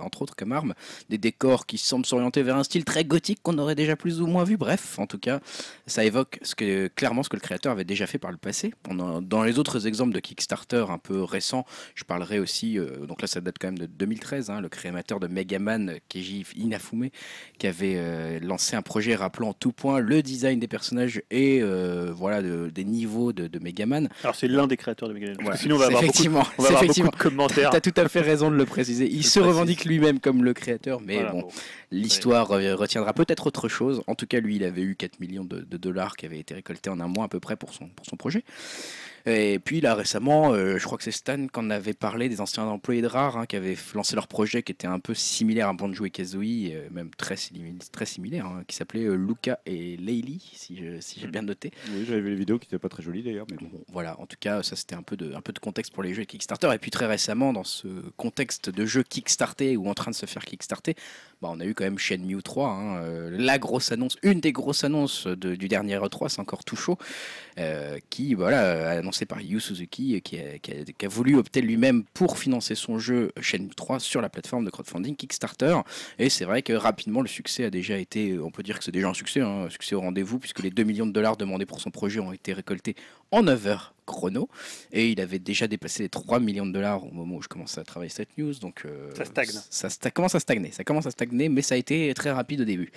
entre 0.02 0.22
autres, 0.22 0.34
comme 0.36 0.52
arme, 0.52 0.74
des 1.08 1.18
décors 1.18 1.66
qui 1.66 1.78
semblent 1.78 2.06
s'orienter 2.06 2.42
vers 2.42 2.56
un 2.56 2.64
style 2.64 2.84
très 2.84 3.04
gothique 3.04 3.40
qu'on 3.42 3.58
aurait 3.58 3.74
déjà 3.74 3.94
plus 3.96 4.20
ou 4.20 4.26
moins 4.26 4.44
vu. 4.44 4.56
Bref, 4.56 4.98
en 4.98 5.06
tout 5.06 5.18
cas, 5.18 5.40
ça 5.86 6.04
évoque 6.04 6.38
ce 6.42 6.54
que, 6.54 6.88
clairement 6.88 7.22
ce 7.22 7.28
que 7.28 7.36
le 7.36 7.40
créateur 7.40 7.72
avait 7.72 7.84
déjà 7.84 8.06
fait 8.06 8.18
par 8.18 8.30
le 8.30 8.36
passé. 8.36 8.72
On 8.88 9.20
dans 9.22 9.42
les 9.44 9.58
autres 9.58 9.86
exemples 9.86 10.12
de 10.14 10.20
Kickstarter 10.20 10.86
un 10.88 10.98
peu 10.98 11.22
récents, 11.22 11.64
je 11.94 12.04
parlerai 12.04 12.38
aussi, 12.40 12.78
euh, 12.78 13.06
donc 13.06 13.20
là 13.22 13.28
ça 13.28 13.40
date 13.40 13.56
quand 13.60 13.68
même 13.68 13.78
de 13.78 13.86
2013, 13.86 14.50
hein, 14.50 14.60
le 14.60 14.68
créateur 14.68 15.20
de 15.20 15.26
Megaman, 15.28 15.94
Keiji 16.08 16.44
Inafume, 16.56 17.08
qui 17.58 17.66
avait 17.66 18.40
lancé 18.40 18.76
un 18.78 18.82
projet 18.82 19.14
rappelant 19.14 19.48
en 19.50 19.52
tout 19.52 19.72
point 19.72 20.00
le 20.00 20.22
design 20.22 20.58
des 20.60 20.68
personnages 20.68 21.22
et 21.30 21.60
euh, 21.62 22.10
voilà 22.14 22.40
de- 22.42 22.70
des 22.74 22.84
niveaux 22.84 23.32
de, 23.32 23.46
de 23.46 23.58
Megaman. 23.58 24.08
Alors, 24.22 24.34
c'est 24.34 24.48
l'un 24.48 24.66
des 24.66 24.76
créateurs 24.76 25.08
de 25.08 25.14
Megaman. 25.14 25.36
Voilà. 25.40 25.56
sinon, 25.56 25.74
on 25.76 25.78
va 25.78 25.86
avoir 25.86 26.00
beaucoup, 26.00 26.10
effectivement, 26.12 26.44
on 26.58 26.62
va 26.62 26.68
avoir 26.68 26.82
effectivement. 26.84 27.10
beaucoup 27.10 27.18
de 27.18 27.22
commentaires. 27.30 27.70
T'as 27.70 27.80
tout 27.80 27.94
à 27.96 28.08
fait 28.08 28.20
raison 28.20 28.50
de 28.50 28.56
le 28.56 28.64
préciser. 28.66 29.08
Il 29.10 29.24
se 29.24 29.40
revendique 29.40 29.84
lui-même 29.84 30.20
comme 30.20 30.44
le 30.44 30.54
créateur, 30.54 31.00
mais 31.00 31.16
Voilà, 31.16 31.32
bon, 31.32 31.40
bon. 31.42 31.48
l'histoire 31.90 32.52
euh, 32.52 32.74
retiendra 32.76 33.12
peut-être 33.12 33.46
autre 33.46 33.68
chose. 33.68 34.02
En 34.06 34.14
tout 34.14 34.26
cas, 34.26 34.40
lui, 34.40 34.56
il 34.56 34.64
avait 34.64 34.82
eu 34.82 34.96
4 34.96 35.20
millions 35.20 35.44
de, 35.44 35.60
de 35.60 35.76
dollars 35.76 36.16
qui 36.16 36.26
avaient 36.26 36.38
été 36.38 36.54
récoltés 36.54 36.90
en 36.90 37.00
un 37.00 37.08
mois 37.08 37.24
à 37.24 37.28
peu 37.28 37.40
près 37.40 37.56
pour 37.56 37.74
son, 37.74 37.88
pour 37.88 38.06
son 38.06 38.16
projet. 38.16 38.44
Et 39.26 39.58
puis 39.58 39.80
là 39.80 39.94
récemment, 39.94 40.52
euh, 40.52 40.78
je 40.78 40.84
crois 40.84 40.98
que 40.98 41.04
c'est 41.04 41.10
Stan 41.10 41.46
qui 41.46 41.60
en 41.60 41.70
avait 41.70 41.94
parlé 41.94 42.28
des 42.28 42.40
anciens 42.40 42.64
employés 42.64 43.02
de 43.02 43.06
Rare 43.06 43.36
hein, 43.36 43.46
qui 43.46 43.56
avaient 43.56 43.76
lancé 43.94 44.14
leur 44.14 44.28
projet 44.28 44.62
qui 44.62 44.72
était 44.72 44.86
un 44.86 45.00
peu 45.00 45.14
similaire 45.14 45.68
à 45.68 45.72
Banjo 45.72 46.04
et 46.04 46.10
Kazooie, 46.10 46.72
euh, 46.72 46.88
même 46.90 47.10
très, 47.16 47.36
très 47.92 48.06
similaire, 48.06 48.46
hein, 48.46 48.64
qui 48.66 48.76
s'appelait 48.76 49.04
euh, 49.04 49.14
Luca 49.14 49.60
et 49.66 49.96
Leili, 49.96 50.50
si 50.52 50.76
j'ai 50.76 51.26
bien 51.26 51.42
noté. 51.42 51.72
Oui, 51.90 52.04
j'avais 52.06 52.20
vu 52.20 52.30
les 52.30 52.36
vidéos 52.36 52.58
qui 52.58 52.66
n'étaient 52.66 52.78
pas 52.78 52.88
très 52.88 53.02
jolies 53.02 53.22
d'ailleurs, 53.22 53.46
mais 53.50 53.56
bon. 53.56 53.68
Bon, 53.70 53.84
voilà, 53.88 54.18
en 54.20 54.26
tout 54.26 54.36
cas, 54.40 54.62
ça 54.62 54.76
c'était 54.76 54.94
un 54.94 55.02
peu 55.02 55.16
de, 55.16 55.34
un 55.34 55.40
peu 55.40 55.52
de 55.52 55.58
contexte 55.58 55.92
pour 55.92 56.02
les 56.02 56.14
jeux 56.14 56.24
Kickstarter. 56.24 56.72
Et 56.72 56.78
puis 56.78 56.90
très 56.90 57.06
récemment, 57.06 57.52
dans 57.52 57.64
ce 57.64 57.88
contexte 58.16 58.70
de 58.70 58.86
jeux 58.86 59.02
Kickstarter 59.02 59.76
ou 59.76 59.88
en 59.88 59.94
train 59.94 60.10
de 60.10 60.16
se 60.16 60.26
faire 60.26 60.44
Kickstarter, 60.44 60.94
bah, 61.40 61.48
on 61.52 61.60
a 61.60 61.64
eu 61.64 61.74
quand 61.74 61.84
même 61.84 61.98
Shenmue 61.98 62.42
3, 62.42 62.68
hein, 62.68 62.96
euh, 63.02 63.30
la 63.32 63.58
grosse 63.58 63.92
annonce, 63.92 64.16
une 64.22 64.40
des 64.40 64.52
grosses 64.52 64.84
annonces 64.84 65.26
du 65.26 65.68
dernier 65.68 65.96
E3, 65.96 66.28
c'est 66.28 66.40
encore 66.40 66.64
tout 66.64 66.74
chaud, 66.76 66.98
euh, 67.58 67.98
qui 68.10 68.34
voilà, 68.34 68.90
annoncé 68.90 69.24
par 69.26 69.40
Yu 69.40 69.60
Suzuki, 69.60 70.16
euh, 70.16 70.20
qui 70.20 70.38
a, 70.38 70.58
qui 70.58 70.72
a- 70.72 70.84
qui 70.84 71.06
a 71.06 71.08
voulu 71.08 71.36
opter 71.36 71.60
lui-même 71.60 72.04
pour 72.14 72.38
financer 72.38 72.74
son 72.74 72.98
jeu 72.98 73.32
Shenmue 73.40 73.70
3 73.74 74.00
sur 74.00 74.20
la 74.20 74.28
plateforme 74.28 74.64
de 74.64 74.70
crowdfunding 74.70 75.16
Kickstarter. 75.16 75.76
Et 76.18 76.28
c'est 76.28 76.44
vrai 76.44 76.62
que 76.62 76.72
rapidement, 76.72 77.20
le 77.20 77.28
succès 77.28 77.64
a 77.64 77.70
déjà 77.70 77.98
été, 77.98 78.38
on 78.38 78.50
peut 78.50 78.62
dire 78.62 78.78
que 78.78 78.84
c'est 78.84 78.90
déjà 78.92 79.08
un 79.08 79.14
succès, 79.14 79.40
hein, 79.40 79.64
un 79.66 79.70
succès 79.70 79.94
au 79.94 80.00
rendez-vous, 80.00 80.38
puisque 80.38 80.60
les 80.62 80.70
2 80.70 80.82
millions 80.84 81.06
de 81.06 81.12
dollars 81.12 81.36
demandés 81.36 81.66
pour 81.66 81.80
son 81.80 81.90
projet 81.90 82.20
ont 82.20 82.32
été 82.32 82.52
récoltés 82.52 82.96
en 83.30 83.42
9 83.42 83.66
heures 83.66 83.94
chrono. 84.06 84.48
Et 84.90 85.10
il 85.10 85.20
avait 85.20 85.38
déjà 85.38 85.66
dépassé 85.68 86.02
les 86.04 86.08
3 86.08 86.40
millions 86.40 86.64
de 86.66 86.72
dollars 86.72 87.04
au 87.04 87.10
moment 87.10 87.36
où 87.36 87.42
je 87.42 87.48
commençais 87.48 87.78
à 87.80 87.84
travailler 87.84 88.08
cette 88.08 88.36
news. 88.38 88.54
Donc, 88.54 88.82
euh, 88.86 89.14
Ça 89.14 89.24
stagne. 89.24 89.50
Ça, 89.70 90.10
commence 90.10 90.34
à 90.34 90.40
stagner. 90.40 90.72
Ça 90.72 90.82
commence 90.82 91.04
à 91.06 91.10
stagner, 91.10 91.48
mais 91.50 91.60
ça 91.60 91.74
a 91.74 91.78
été 91.78 92.12
très 92.14 92.30
rapide 92.30 92.62
au 92.62 92.64
début. 92.64 92.90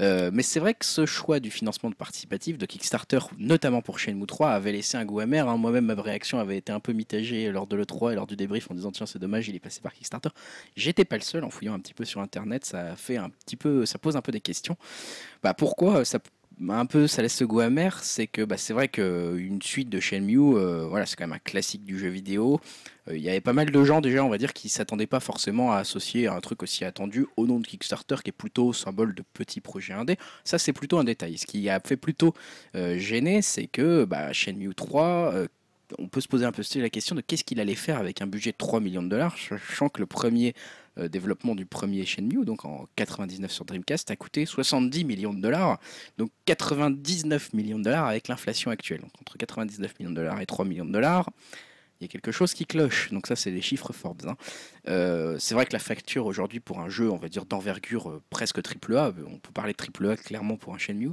Euh, 0.00 0.30
mais 0.32 0.42
c'est 0.42 0.58
vrai 0.58 0.74
que 0.74 0.84
ce 0.84 1.06
choix 1.06 1.38
du 1.38 1.50
financement 1.52 1.90
de 1.90 1.94
participatif 1.94 2.58
de 2.58 2.66
Kickstarter, 2.66 3.20
notamment 3.38 3.82
pour 3.82 3.98
Shenmue 4.00 4.26
3, 4.26 4.50
avait 4.50 4.72
laissé 4.72 4.96
un 4.96 5.04
goût 5.04 5.20
amer. 5.20 5.48
hein. 5.48 5.56
Moi-même, 5.56 5.86
ma 5.86 5.94
réaction 5.94 6.40
avait 6.40 6.58
été 6.58 6.72
un 6.72 6.80
peu 6.80 6.92
mitigée 6.92 7.50
lors 7.52 7.68
de 7.68 7.76
l'E3 7.76 8.12
et 8.12 8.14
lors 8.16 8.26
du 8.26 8.34
débrief 8.36 8.68
en 8.70 8.74
disant 8.74 8.90
tiens, 8.90 9.06
c'est 9.06 9.18
dommage, 9.20 9.48
il 9.48 9.54
est 9.54 9.60
passé 9.60 9.80
par 9.80 9.92
Kickstarter. 9.92 10.30
J'étais 10.76 11.04
pas 11.04 11.16
le 11.16 11.22
seul 11.22 11.44
en 11.44 11.50
fouillant 11.50 11.74
un 11.74 11.80
petit 11.80 11.94
peu 11.94 12.04
sur 12.04 12.20
Internet. 12.20 12.64
Ça 12.64 12.96
fait 12.96 13.16
un 13.16 13.30
petit 13.30 13.56
peu, 13.56 13.86
ça 13.86 13.98
pose 13.98 14.16
un 14.16 14.22
peu 14.22 14.32
des 14.32 14.40
questions. 14.40 14.76
Bah, 15.42 15.54
pourquoi 15.54 16.04
ça 16.04 16.18
un 16.68 16.86
peu 16.86 17.06
ça 17.06 17.22
laisse 17.22 17.34
ce 17.34 17.44
goût 17.44 17.60
amer, 17.60 18.02
c'est 18.02 18.26
que 18.26 18.42
bah, 18.42 18.56
c'est 18.56 18.72
vrai 18.72 18.88
qu'une 18.88 19.60
suite 19.62 19.88
de 19.88 20.00
Shenmue, 20.00 20.56
euh, 20.56 20.86
voilà, 20.88 21.06
c'est 21.06 21.16
quand 21.16 21.26
même 21.26 21.36
un 21.36 21.38
classique 21.38 21.84
du 21.84 21.98
jeu 21.98 22.08
vidéo. 22.08 22.60
Euh, 23.08 23.16
Il 23.16 23.22
y 23.22 23.28
avait 23.28 23.40
pas 23.40 23.52
mal 23.52 23.70
de 23.70 23.84
gens 23.84 24.00
déjà, 24.00 24.24
on 24.24 24.28
va 24.28 24.38
dire, 24.38 24.52
qui 24.52 24.68
s'attendaient 24.68 25.06
pas 25.06 25.20
forcément 25.20 25.72
à 25.72 25.78
associer 25.78 26.26
un 26.26 26.40
truc 26.40 26.62
aussi 26.62 26.84
attendu 26.84 27.26
au 27.36 27.46
nom 27.46 27.60
de 27.60 27.66
Kickstarter, 27.66 28.16
qui 28.22 28.30
est 28.30 28.32
plutôt 28.32 28.72
symbole 28.72 29.14
de 29.14 29.22
petits 29.32 29.60
projets 29.60 29.92
indés. 29.94 30.16
Ça, 30.44 30.58
c'est 30.58 30.72
plutôt 30.72 30.98
un 30.98 31.04
détail. 31.04 31.38
Ce 31.38 31.46
qui 31.46 31.68
a 31.68 31.80
fait 31.80 31.96
plutôt 31.96 32.34
euh, 32.74 32.98
gêner, 32.98 33.42
c'est 33.42 33.66
que 33.66 34.04
bah, 34.04 34.32
Shenmue 34.32 34.74
3, 34.74 35.04
euh, 35.34 35.48
on 35.98 36.08
peut 36.08 36.20
se 36.20 36.28
poser 36.28 36.44
un 36.44 36.52
peu 36.52 36.62
la 36.76 36.90
question 36.90 37.14
de 37.14 37.20
qu'est-ce 37.20 37.44
qu'il 37.44 37.60
allait 37.60 37.74
faire 37.74 37.98
avec 37.98 38.20
un 38.20 38.26
budget 38.26 38.52
de 38.52 38.56
3 38.56 38.80
millions 38.80 39.02
de 39.02 39.08
dollars, 39.08 39.36
sachant 39.38 39.88
que 39.88 40.00
le 40.00 40.06
premier 40.06 40.54
euh, 40.98 41.08
développement 41.08 41.54
du 41.54 41.66
premier 41.66 42.04
Shenmue, 42.04 42.44
donc 42.44 42.64
en 42.64 42.86
99 42.96 43.50
sur 43.50 43.64
Dreamcast, 43.64 44.10
a 44.10 44.16
coûté 44.16 44.46
70 44.46 45.04
millions 45.04 45.32
de 45.32 45.40
dollars, 45.40 45.78
donc 46.18 46.30
99 46.44 47.52
millions 47.54 47.78
de 47.78 47.84
dollars 47.84 48.06
avec 48.06 48.28
l'inflation 48.28 48.70
actuelle. 48.70 49.00
Donc 49.00 49.12
entre 49.20 49.38
99 49.38 49.98
millions 49.98 50.10
de 50.10 50.16
dollars 50.16 50.40
et 50.40 50.46
3 50.46 50.64
millions 50.64 50.84
de 50.84 50.92
dollars, 50.92 51.30
il 52.00 52.04
y 52.04 52.06
a 52.06 52.08
quelque 52.08 52.30
chose 52.32 52.54
qui 52.54 52.64
cloche. 52.66 53.10
Donc 53.12 53.26
ça, 53.26 53.34
c'est 53.36 53.50
des 53.50 53.60
chiffres 53.60 53.92
Forbes. 53.92 54.26
hein. 54.28 54.36
Euh, 54.88 55.36
c'est 55.38 55.54
vrai 55.54 55.66
que 55.66 55.72
la 55.72 55.78
facture 55.80 56.26
aujourd'hui 56.26 56.60
pour 56.60 56.80
un 56.80 56.88
jeu, 56.88 57.10
on 57.10 57.16
va 57.16 57.28
dire 57.28 57.44
d'envergure 57.44 58.08
euh, 58.10 58.22
presque 58.30 58.62
triple 58.62 58.96
A, 58.96 59.12
on 59.26 59.38
peut 59.38 59.52
parler 59.52 59.72
de 59.72 59.76
triple 59.76 60.08
A 60.10 60.16
clairement 60.16 60.56
pour 60.56 60.74
un 60.74 60.78
Shenmue, 60.78 61.10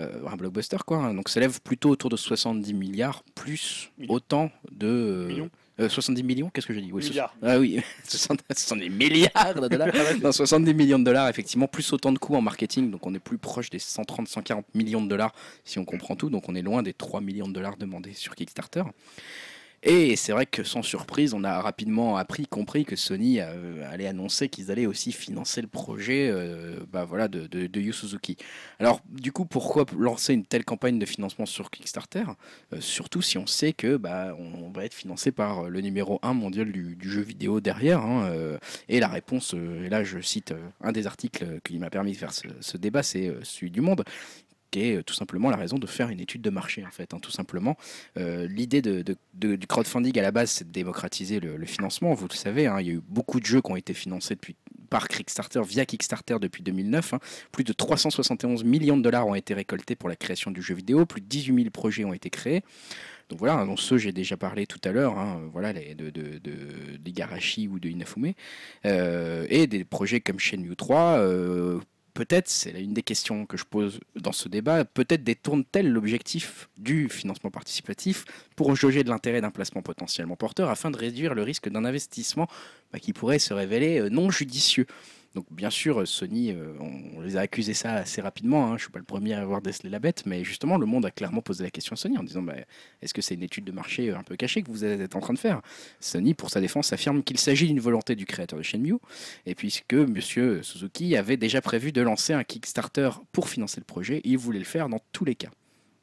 euh, 0.00 0.26
un 0.26 0.36
blockbuster 0.36 0.78
quoi. 0.86 0.98
hein. 0.98 1.14
donc 1.14 1.28
s'élève 1.28 1.60
plutôt 1.60 1.90
autour 1.90 2.08
de 2.10 2.16
70 2.16 2.72
milliards 2.74 3.22
plus 3.34 3.90
Millions. 3.98 4.14
autant 4.14 4.50
de 4.70 4.86
euh, 4.88 5.26
Millions. 5.28 5.50
euh, 5.80 5.88
70 5.88 6.22
millions, 6.24 6.50
qu'est-ce 6.50 6.66
que 6.66 6.74
j'ai 6.74 6.80
dit? 6.80 6.90
Oui, 6.92 7.04
Milliards. 7.04 7.34
Ah 7.42 7.58
oui, 7.58 7.80
70 8.08 8.42
70 8.56 8.88
milliards 8.90 9.54
de 9.60 9.68
dollars. 9.68 9.88
Non, 10.22 10.32
70 10.32 10.74
millions 10.74 10.98
de 10.98 11.04
dollars, 11.04 11.28
effectivement, 11.28 11.68
plus 11.68 11.92
autant 11.92 12.10
de 12.10 12.18
coûts 12.18 12.34
en 12.36 12.40
marketing. 12.42 12.90
Donc 12.90 13.06
on 13.06 13.14
est 13.14 13.18
plus 13.20 13.38
proche 13.38 13.68
des 13.70 13.78
130-140 13.78 14.62
millions 14.74 15.02
de 15.02 15.08
dollars 15.08 15.32
si 15.64 15.78
on 15.78 15.84
comprend 15.84 16.16
tout. 16.16 16.30
Donc 16.30 16.48
on 16.48 16.54
est 16.54 16.62
loin 16.62 16.82
des 16.82 16.94
3 16.94 17.20
millions 17.20 17.48
de 17.48 17.52
dollars 17.52 17.76
demandés 17.76 18.14
sur 18.14 18.34
Kickstarter. 18.34 18.82
Et 19.84 20.14
c'est 20.14 20.30
vrai 20.30 20.46
que 20.46 20.62
sans 20.62 20.82
surprise, 20.82 21.34
on 21.34 21.42
a 21.42 21.60
rapidement 21.60 22.16
appris, 22.16 22.46
compris 22.46 22.84
que 22.84 22.94
Sony 22.94 23.40
euh, 23.40 23.90
allait 23.90 24.06
annoncer 24.06 24.48
qu'ils 24.48 24.70
allaient 24.70 24.86
aussi 24.86 25.10
financer 25.10 25.60
le 25.60 25.66
projet 25.66 26.30
euh, 26.30 26.76
bah 26.92 27.04
voilà, 27.04 27.26
de, 27.26 27.80
Yu 27.80 27.92
Suzuki. 27.92 28.36
Alors 28.78 29.00
du 29.08 29.32
coup, 29.32 29.44
pourquoi 29.44 29.84
lancer 29.98 30.34
une 30.34 30.44
telle 30.44 30.64
campagne 30.64 31.00
de 31.00 31.06
financement 31.06 31.46
sur 31.46 31.68
Kickstarter? 31.68 32.24
Euh, 32.72 32.80
Surtout 32.80 33.22
si 33.22 33.38
on 33.38 33.46
sait 33.48 33.72
que 33.72 33.96
bah, 33.96 34.36
on, 34.38 34.70
va 34.70 34.84
être 34.84 34.94
financé 34.94 35.32
par 35.32 35.68
le 35.68 35.80
numéro 35.80 36.20
1 36.22 36.32
mondial 36.32 36.70
du, 36.70 36.96
jeu 37.02 37.20
vidéo 37.20 37.60
derrière. 37.60 38.00
hein, 38.00 38.32
et 38.88 39.00
la 39.00 39.08
réponse, 39.08 39.54
et 39.54 39.88
là 39.88 40.04
je 40.04 40.20
cite 40.20 40.54
un 40.80 40.92
des 40.92 41.06
articles 41.06 41.60
qui 41.64 41.78
m'a 41.78 41.90
permis 41.90 42.12
de 42.12 42.16
faire 42.16 42.32
ce, 42.32 42.46
ce 42.60 42.76
débat, 42.76 43.02
c'est 43.02 43.32
celui 43.42 43.70
du 43.70 43.80
Monde 43.80 44.04
qui 44.72 44.80
est 44.88 44.96
euh, 44.96 45.02
tout 45.04 45.14
simplement 45.14 45.50
la 45.50 45.56
raison 45.56 45.78
de 45.78 45.86
faire 45.86 46.08
une 46.08 46.18
étude 46.18 46.42
de 46.42 46.50
marché 46.50 46.84
en 46.84 46.90
fait, 46.90 47.14
hein, 47.14 47.18
tout 47.22 47.30
simplement. 47.30 47.76
Euh, 48.16 48.48
L'idée 48.48 48.82
du 48.82 49.66
crowdfunding 49.68 50.18
à 50.18 50.22
la 50.22 50.32
base, 50.32 50.50
c'est 50.50 50.66
de 50.66 50.72
démocratiser 50.72 51.38
le, 51.38 51.64
financement. 51.66 52.12
Vous 52.14 52.26
le 52.28 52.34
savez, 52.34 52.66
hein, 52.66 52.80
il 52.80 52.86
y 52.88 52.90
a 52.90 52.94
eu 52.94 53.02
beaucoup 53.06 53.38
de 53.38 53.46
jeux 53.46 53.60
qui 53.60 53.70
ont 53.70 53.76
été 53.76 53.94
financés 53.94 54.34
depuis 54.34 54.56
par 54.90 55.08
Kickstarter, 55.08 55.62
via 55.66 55.86
Kickstarter 55.86 56.36
depuis 56.40 56.62
2009. 56.62 57.14
hein. 57.14 57.18
Plus 57.50 57.64
de 57.64 57.72
371 57.72 58.62
millions 58.64 58.96
de 58.98 59.02
dollars 59.02 59.26
ont 59.26 59.34
été 59.34 59.54
récoltés 59.54 59.96
pour 59.96 60.08
la 60.10 60.16
création 60.16 60.50
du 60.50 60.60
jeu 60.60 60.74
vidéo. 60.74 61.06
Plus 61.06 61.20
de 61.22 61.26
18 61.26 61.54
000 61.54 61.70
projets 61.70 62.04
ont 62.04 62.12
été 62.12 62.28
créés. 62.28 62.62
Donc 63.30 63.38
voilà, 63.38 63.64
dont 63.64 63.78
ceux 63.78 63.96
j'ai 63.96 64.12
déjà 64.12 64.36
parlé 64.36 64.66
tout 64.66 64.80
à 64.84 64.92
l'heure, 64.92 65.18
hein, 65.18 65.40
voilà, 65.52 65.72
de, 65.72 66.10
de, 66.10 66.38
de- 66.38 66.96
d'Igarashi 66.98 67.66
ou 67.68 67.78
de 67.80 67.88
Inafume. 67.88 68.34
Euh, 68.84 69.46
et 69.48 69.66
des 69.66 69.84
projets 69.84 70.20
comme 70.20 70.38
Shenmue 70.38 70.76
3, 70.76 71.16
euh, 71.18 71.80
peut-être, 72.14 72.48
c'est 72.48 72.80
une 72.80 72.94
des 72.94 73.02
questions 73.02 73.46
que 73.46 73.56
je 73.56 73.64
pose 73.64 74.00
dans 74.16 74.32
ce 74.32 74.48
débat, 74.48 74.84
peut-être 74.84 75.24
détourne-t-elle 75.24 75.90
l'objectif 75.90 76.68
du 76.76 77.08
financement 77.08 77.50
participatif 77.50 78.24
pour 78.56 78.74
jauger 78.76 79.04
de 79.04 79.08
l'intérêt 79.08 79.40
d'un 79.40 79.50
placement 79.50 79.82
potentiellement 79.82 80.36
porteur 80.36 80.70
afin 80.70 80.90
de 80.90 80.96
réduire 80.96 81.34
le 81.34 81.42
risque 81.42 81.68
d'un 81.68 81.84
investissement 81.84 82.48
bah, 82.92 82.98
qui 82.98 83.12
pourrait 83.12 83.38
se 83.38 83.54
révéler 83.54 84.00
euh, 84.00 84.10
non 84.10 84.30
judicieux 84.30 84.86
Donc 85.34 85.46
bien 85.50 85.70
sûr, 85.70 86.06
Sony, 86.06 86.52
euh, 86.52 86.74
on, 86.80 87.20
les 87.22 87.36
a 87.36 87.40
accusés 87.40 87.74
ça 87.74 87.94
assez 87.94 88.20
rapidement. 88.20 88.66
Hein. 88.66 88.76
Je 88.76 88.82
suis 88.82 88.92
pas 88.92 88.98
le 88.98 89.04
premier 89.04 89.32
à 89.34 89.40
avoir 89.40 89.62
décelé 89.62 89.88
la 89.88 89.98
bête, 89.98 90.24
mais 90.26 90.44
justement, 90.44 90.76
le 90.76 90.84
monde 90.84 91.06
a 91.06 91.10
clairement 91.10 91.40
posé 91.40 91.64
la 91.64 91.70
question 91.70 91.94
à 91.94 91.96
Sony 91.96 92.18
en 92.18 92.22
disant 92.22 92.42
bah, 92.42 92.54
est-ce 93.00 93.14
que 93.14 93.22
c'est 93.22 93.34
une 93.34 93.42
étude 93.42 93.64
de 93.64 93.72
marché 93.72 94.10
un 94.10 94.22
peu 94.22 94.36
cachée 94.36 94.62
que 94.62 94.70
vous 94.70 94.84
êtes 94.84 95.16
en 95.16 95.20
train 95.20 95.32
de 95.32 95.38
faire? 95.38 95.62
Sony, 96.00 96.34
pour 96.34 96.50
sa 96.50 96.60
défense, 96.60 96.92
affirme 96.92 97.22
qu'il 97.22 97.38
s'agit 97.38 97.66
d'une 97.66 97.80
volonté 97.80 98.14
du 98.14 98.26
créateur 98.26 98.58
de 98.58 98.62
Shenmue, 98.62 98.96
et 99.46 99.54
puisque 99.54 99.94
Monsieur 99.94 100.62
Suzuki 100.62 101.16
avait 101.16 101.36
déjà 101.38 101.62
prévu 101.62 101.92
de 101.92 102.02
lancer 102.02 102.34
un 102.34 102.44
Kickstarter 102.44 103.10
pour 103.32 103.48
financer 103.48 103.80
le 103.80 103.84
projet, 103.84 104.20
il 104.24 104.36
voulait 104.36 104.58
le 104.58 104.64
faire 104.64 104.88
dans 104.88 105.00
tous 105.12 105.24
les 105.24 105.34
cas 105.34 105.50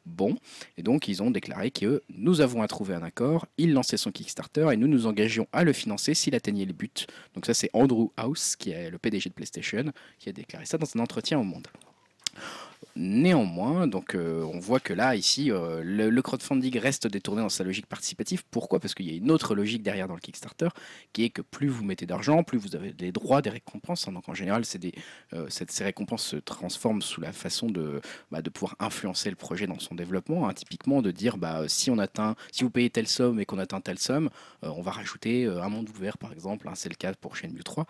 bon. 0.10 0.36
Et 0.77 0.84
donc, 0.84 1.07
ils 1.07 1.23
ont 1.23 1.31
déclaré 1.31 1.72
que 1.72 2.03
nous 2.10 2.41
avons 2.41 2.61
à 2.61 2.68
trouver 2.68 2.95
un 2.95 3.03
accord. 3.03 3.45
Il 3.57 3.73
lançait 3.73 3.98
son 3.98 4.11
Kickstarter 4.11 4.68
et 4.72 4.77
nous 4.77 4.88
nous 4.88 5.07
engagions 5.07 5.48
à 5.53 5.64
le 5.64 5.73
financer 5.73 6.14
s'il 6.14 6.36
atteignait 6.36 6.65
les 6.65 6.73
buts. 6.73 6.90
Donc, 7.36 7.45
ça, 7.45 7.53
c'est 7.53 7.69
Andrew 7.73 8.10
House, 8.18 8.56
qui 8.56 8.72
est 8.72 8.90
le 8.90 8.98
PDG 8.98 9.30
de 9.30 9.34
PlayStation, 9.34 9.86
qui 10.18 10.30
a 10.30 10.31
déclaré 10.34 10.65
ça 10.65 10.77
dans 10.77 10.88
un 10.95 10.99
entretien 10.99 11.40
au 11.40 11.44
Monde. 11.44 11.68
Néanmoins, 13.02 13.88
donc 13.88 14.14
euh, 14.14 14.44
on 14.54 14.60
voit 14.60 14.82
que 14.82 14.92
là, 14.92 15.16
ici, 15.16 15.54
euh, 15.54 15.82
le, 15.86 16.22
crowdfunding 16.22 16.78
reste 16.80 17.08
détourné 17.08 17.42
dans 17.42 17.48
sa 17.48 17.64
logique 17.64 17.86
participative. 17.86 18.44
Pourquoi? 18.52 18.82
Parce 18.82 18.94
qu'il 18.94 19.10
y 19.10 19.14
a 19.14 19.16
une 19.16 19.32
autre 19.32 19.56
logique 19.56 19.84
derrière 19.84 20.10
dans 20.10 20.16
le 20.16 20.20
Kickstarter, 20.20 20.68
qui 21.14 21.24
est 21.24 21.30
que 21.30 21.42
plus 21.42 21.70
vous 21.70 21.86
mettez 21.86 22.06
d'argent, 22.06 22.44
plus 22.44 22.58
vous 22.58 22.76
avez 22.76 22.92
des 22.92 23.14
droits, 23.14 23.42
des 23.42 23.52
récompenses. 23.52 24.10
Hein. 24.10 24.12
Donc 24.12 24.28
en 24.28 24.34
général, 24.34 24.64
des, 24.82 24.94
euh, 25.32 25.48
ces 25.50 25.84
récompenses 25.86 26.26
se 26.26 26.36
transforment 26.36 27.02
sous 27.02 27.22
la 27.22 27.32
façon 27.32 27.70
de, 27.70 28.02
bah, 28.32 28.42
de 28.42 28.50
pouvoir 28.50 28.76
influencer 28.82 29.30
le 29.30 29.38
projet 29.38 29.66
dans 29.66 29.80
son 29.80 29.96
développement. 29.96 30.50
Hein. 30.50 30.54
Typiquement, 30.54 31.02
de 31.02 31.12
dire, 31.12 31.38
bah, 31.38 31.70
si 31.70 31.90
on 31.90 32.00
atteint, 32.00 32.36
si 32.52 32.66
vous 32.66 32.70
payez 32.70 32.90
telle 32.90 33.08
somme 33.08 33.40
et 33.40 33.46
qu'on 33.46 33.60
atteint 33.60 33.80
telle 33.80 34.00
somme, 34.00 34.30
on 34.62 34.82
va 34.82 34.92
rajouter 34.92 35.46
un 35.46 35.70
monde 35.70 35.88
ouvert, 35.88 36.18
par 36.18 36.34
exemple. 36.34 36.68
Hein. 36.68 36.74
C'est 36.76 36.90
le 36.90 36.96
cas 36.96 37.14
pour 37.14 37.38
Shenmue 37.38 37.64
3. 37.64 37.86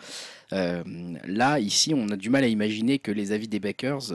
là, 0.52 1.60
ici, 1.60 1.96
on 1.96 2.10
a 2.10 2.16
du 2.16 2.30
mal 2.30 2.44
à 2.44 2.48
imaginer 2.48 3.00
que 3.00 3.12
les 3.12 3.32
avis 3.32 3.48
des 3.48 3.60
backers, 3.60 4.12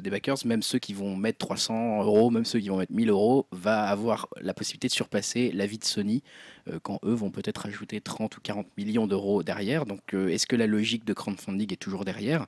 des 0.00 0.10
backers 0.10 0.35
même 0.44 0.62
ceux 0.62 0.78
qui 0.78 0.94
vont 0.94 1.16
mettre 1.16 1.38
300 1.38 2.02
euros, 2.02 2.30
même 2.30 2.44
ceux 2.44 2.60
qui 2.60 2.68
vont 2.68 2.78
mettre 2.78 2.92
1000 2.92 3.10
euros, 3.10 3.46
va 3.52 3.84
avoir 3.84 4.28
la 4.40 4.54
possibilité 4.54 4.88
de 4.88 4.92
surpasser 4.92 5.50
l'avis 5.52 5.78
de 5.78 5.84
Sony 5.84 6.22
euh, 6.68 6.78
quand 6.82 6.98
eux 7.04 7.14
vont 7.14 7.30
peut-être 7.30 7.66
ajouter 7.66 8.00
30 8.00 8.36
ou 8.36 8.40
40 8.40 8.66
millions 8.76 9.06
d'euros 9.06 9.42
derrière. 9.42 9.86
Donc 9.86 10.14
euh, 10.14 10.28
est-ce 10.28 10.46
que 10.46 10.56
la 10.56 10.66
logique 10.66 11.04
de 11.04 11.12
crowdfunding 11.12 11.72
est 11.72 11.76
toujours 11.76 12.04
derrière? 12.04 12.46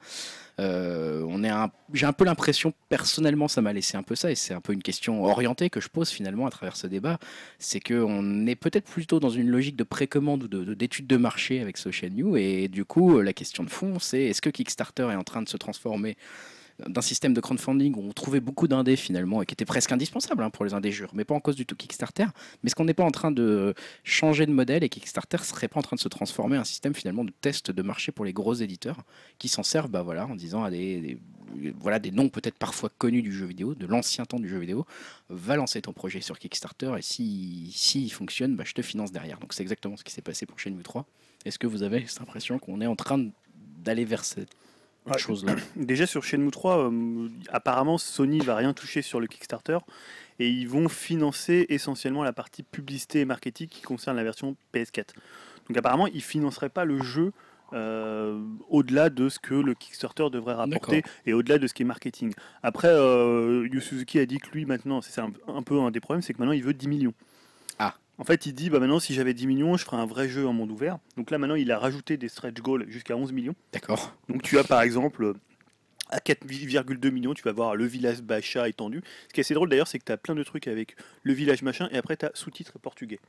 Euh, 0.60 1.22
on 1.28 1.42
J'ai 1.92 2.06
un 2.06 2.12
peu 2.12 2.24
l'impression, 2.24 2.72
personnellement, 2.88 3.46
ça 3.46 3.62
m'a 3.62 3.72
laissé 3.72 3.96
un 3.96 4.02
peu 4.02 4.16
ça, 4.16 4.30
et 4.30 4.34
c'est 4.34 4.54
un 4.54 4.60
peu 4.60 4.72
une 4.72 4.82
question 4.82 5.24
orientée 5.24 5.70
que 5.70 5.80
je 5.80 5.88
pose 5.88 6.10
finalement 6.10 6.46
à 6.46 6.50
travers 6.50 6.76
ce 6.76 6.88
débat, 6.88 7.18
c'est 7.60 7.78
qu'on 7.78 8.46
est 8.46 8.56
peut-être 8.56 8.86
plutôt 8.86 9.20
dans 9.20 9.30
une 9.30 9.48
logique 9.48 9.76
de 9.76 9.84
précommande 9.84 10.52
ou 10.52 10.74
d'étude 10.74 11.06
de, 11.06 11.14
de, 11.14 11.20
marché 11.20 11.60
avec 11.60 11.76
Social 11.76 12.10
New, 12.10 12.36
et 12.36 12.66
du 12.66 12.84
coup, 12.84 13.20
la 13.20 13.32
question 13.32 13.62
de 13.62 13.70
fond, 13.70 14.00
c'est 14.00 14.24
est-ce 14.24 14.42
que 14.42 14.50
Kickstarter 14.50 15.08
est 15.12 15.16
en 15.16 15.24
train 15.24 15.42
de 15.42 15.48
se 15.48 15.56
transformer 15.56 16.16
d'un 16.86 17.02
système 17.02 17.34
de 17.34 17.40
crowdfunding 17.40 17.94
où 17.96 18.08
on 18.08 18.12
trouvait 18.12 18.40
beaucoup 18.40 18.68
d'indés 18.68 18.96
finalement 18.96 19.42
et 19.42 19.46
qui 19.46 19.52
était 19.52 19.64
presque 19.64 19.90
indispensable 19.90 20.42
hein, 20.42 20.50
pour 20.50 20.64
les 20.64 20.74
indés 20.74 20.92
jures, 20.92 21.10
mais 21.12 21.24
pas 21.24 21.34
en 21.34 21.40
cause 21.40 21.56
du 21.56 21.66
tout 21.66 21.74
Kickstarter. 21.74 22.26
Mais 22.62 22.68
est-ce 22.68 22.74
qu'on 22.74 22.84
n'est 22.84 22.94
pas 22.94 23.04
en 23.04 23.10
train 23.10 23.30
de 23.32 23.74
changer 24.04 24.46
de 24.46 24.52
modèle 24.52 24.84
et 24.84 24.88
Kickstarter 24.88 25.38
serait 25.38 25.68
pas 25.68 25.80
en 25.80 25.82
train 25.82 25.96
de 25.96 26.00
se 26.00 26.08
transformer 26.08 26.56
en 26.56 26.60
un 26.60 26.64
système 26.64 26.94
finalement 26.94 27.24
de 27.24 27.32
test 27.40 27.70
de 27.70 27.82
marché 27.82 28.12
pour 28.12 28.24
les 28.24 28.32
gros 28.32 28.54
éditeurs 28.54 29.02
qui 29.38 29.48
s'en 29.48 29.62
servent 29.62 29.90
bah, 29.90 30.02
voilà, 30.02 30.26
en 30.26 30.36
disant 30.36 30.62
à 30.62 30.70
des, 30.70 31.18
voilà, 31.80 31.98
des 31.98 32.10
noms 32.10 32.28
peut-être 32.28 32.58
parfois 32.58 32.90
connus 32.96 33.22
du 33.22 33.32
jeu 33.32 33.46
vidéo, 33.46 33.74
de 33.74 33.86
l'ancien 33.86 34.24
temps 34.24 34.38
du 34.38 34.48
jeu 34.48 34.58
vidéo, 34.58 34.86
va 35.28 35.56
lancer 35.56 35.82
ton 35.82 35.92
projet 35.92 36.20
sur 36.20 36.38
Kickstarter 36.38 36.92
et 36.96 37.02
si, 37.02 37.72
si 37.74 38.08
fonctionne, 38.10 38.54
bah, 38.54 38.64
je 38.64 38.74
te 38.74 38.82
finance 38.82 39.10
derrière. 39.10 39.38
Donc 39.40 39.52
c'est 39.52 39.62
exactement 39.62 39.96
ce 39.96 40.04
qui 40.04 40.12
s'est 40.12 40.22
passé 40.22 40.46
pour 40.46 40.60
Shenmue 40.60 40.82
3. 40.82 41.06
Est-ce 41.44 41.58
que 41.58 41.66
vous 41.66 41.82
avez 41.82 42.06
cette 42.06 42.20
impression 42.20 42.58
qu'on 42.58 42.80
est 42.80 42.86
en 42.86 42.96
train 42.96 43.30
d'aller 43.78 44.04
vers 44.04 44.24
cette 44.24 44.50
Déjà 45.76 46.06
sur 46.06 46.24
Shenmue 46.24 46.50
3, 46.50 46.90
euh, 46.90 47.28
apparemment 47.50 47.98
Sony 47.98 48.40
va 48.40 48.56
rien 48.56 48.72
toucher 48.72 49.02
sur 49.02 49.20
le 49.20 49.26
Kickstarter 49.26 49.78
et 50.38 50.48
ils 50.48 50.68
vont 50.68 50.88
financer 50.88 51.66
essentiellement 51.68 52.22
la 52.22 52.32
partie 52.32 52.62
publicité 52.62 53.20
et 53.20 53.24
marketing 53.24 53.68
qui 53.68 53.82
concerne 53.82 54.16
la 54.16 54.24
version 54.24 54.56
PS4. 54.74 55.14
Donc 55.68 55.76
apparemment 55.76 56.06
ils 56.06 56.22
financeraient 56.22 56.68
pas 56.68 56.84
le 56.84 57.02
jeu 57.02 57.32
euh, 57.74 58.40
au-delà 58.70 59.10
de 59.10 59.28
ce 59.28 59.38
que 59.38 59.54
le 59.54 59.74
Kickstarter 59.74 60.30
devrait 60.30 60.54
rapporter 60.54 61.02
et 61.26 61.34
au-delà 61.34 61.58
de 61.58 61.66
ce 61.66 61.74
qui 61.74 61.82
est 61.82 61.86
marketing. 61.86 62.32
Après, 62.62 62.88
euh, 62.88 63.68
Yu 63.70 63.80
Suzuki 63.80 64.18
a 64.18 64.26
dit 64.26 64.38
que 64.38 64.50
lui 64.52 64.64
maintenant, 64.64 65.02
c'est 65.02 65.20
un, 65.20 65.32
un, 65.46 65.62
peu 65.62 65.78
un 65.78 65.90
des 65.90 66.00
problèmes, 66.00 66.22
c'est 66.22 66.32
que 66.32 66.38
maintenant 66.38 66.54
il 66.54 66.62
veut 66.62 66.72
10 66.72 66.88
millions. 66.88 67.14
En 68.18 68.24
fait, 68.24 68.46
il 68.46 68.52
dit 68.52 68.68
bah 68.68 68.80
maintenant, 68.80 68.98
si 68.98 69.14
j'avais 69.14 69.32
10 69.32 69.46
millions, 69.46 69.76
je 69.76 69.84
ferais 69.84 69.96
un 69.96 70.06
vrai 70.06 70.28
jeu 70.28 70.46
en 70.46 70.52
monde 70.52 70.70
ouvert. 70.70 70.98
Donc 71.16 71.30
là, 71.30 71.38
maintenant, 71.38 71.54
il 71.54 71.70
a 71.70 71.78
rajouté 71.78 72.16
des 72.16 72.28
stretch 72.28 72.60
goals 72.60 72.86
jusqu'à 72.88 73.16
11 73.16 73.32
millions. 73.32 73.54
D'accord. 73.72 74.14
Donc 74.28 74.42
tu 74.42 74.58
as 74.58 74.64
par 74.64 74.82
exemple 74.82 75.34
à 76.10 76.18
4,2 76.18 77.10
millions, 77.10 77.34
tu 77.34 77.42
vas 77.42 77.52
voir 77.52 77.76
le 77.76 77.84
village 77.86 78.22
Bacha 78.22 78.68
étendu. 78.68 79.02
Ce 79.28 79.34
qui 79.34 79.40
est 79.40 79.44
assez 79.44 79.54
drôle 79.54 79.68
d'ailleurs, 79.68 79.88
c'est 79.88 79.98
que 79.98 80.04
tu 80.04 80.12
as 80.12 80.16
plein 80.16 80.34
de 80.34 80.42
trucs 80.42 80.66
avec 80.66 80.96
le 81.22 81.32
village 81.32 81.62
machin 81.62 81.88
et 81.92 81.98
après 81.98 82.16
tu 82.16 82.26
as 82.26 82.30
sous-titres 82.34 82.78
portugais. 82.78 83.20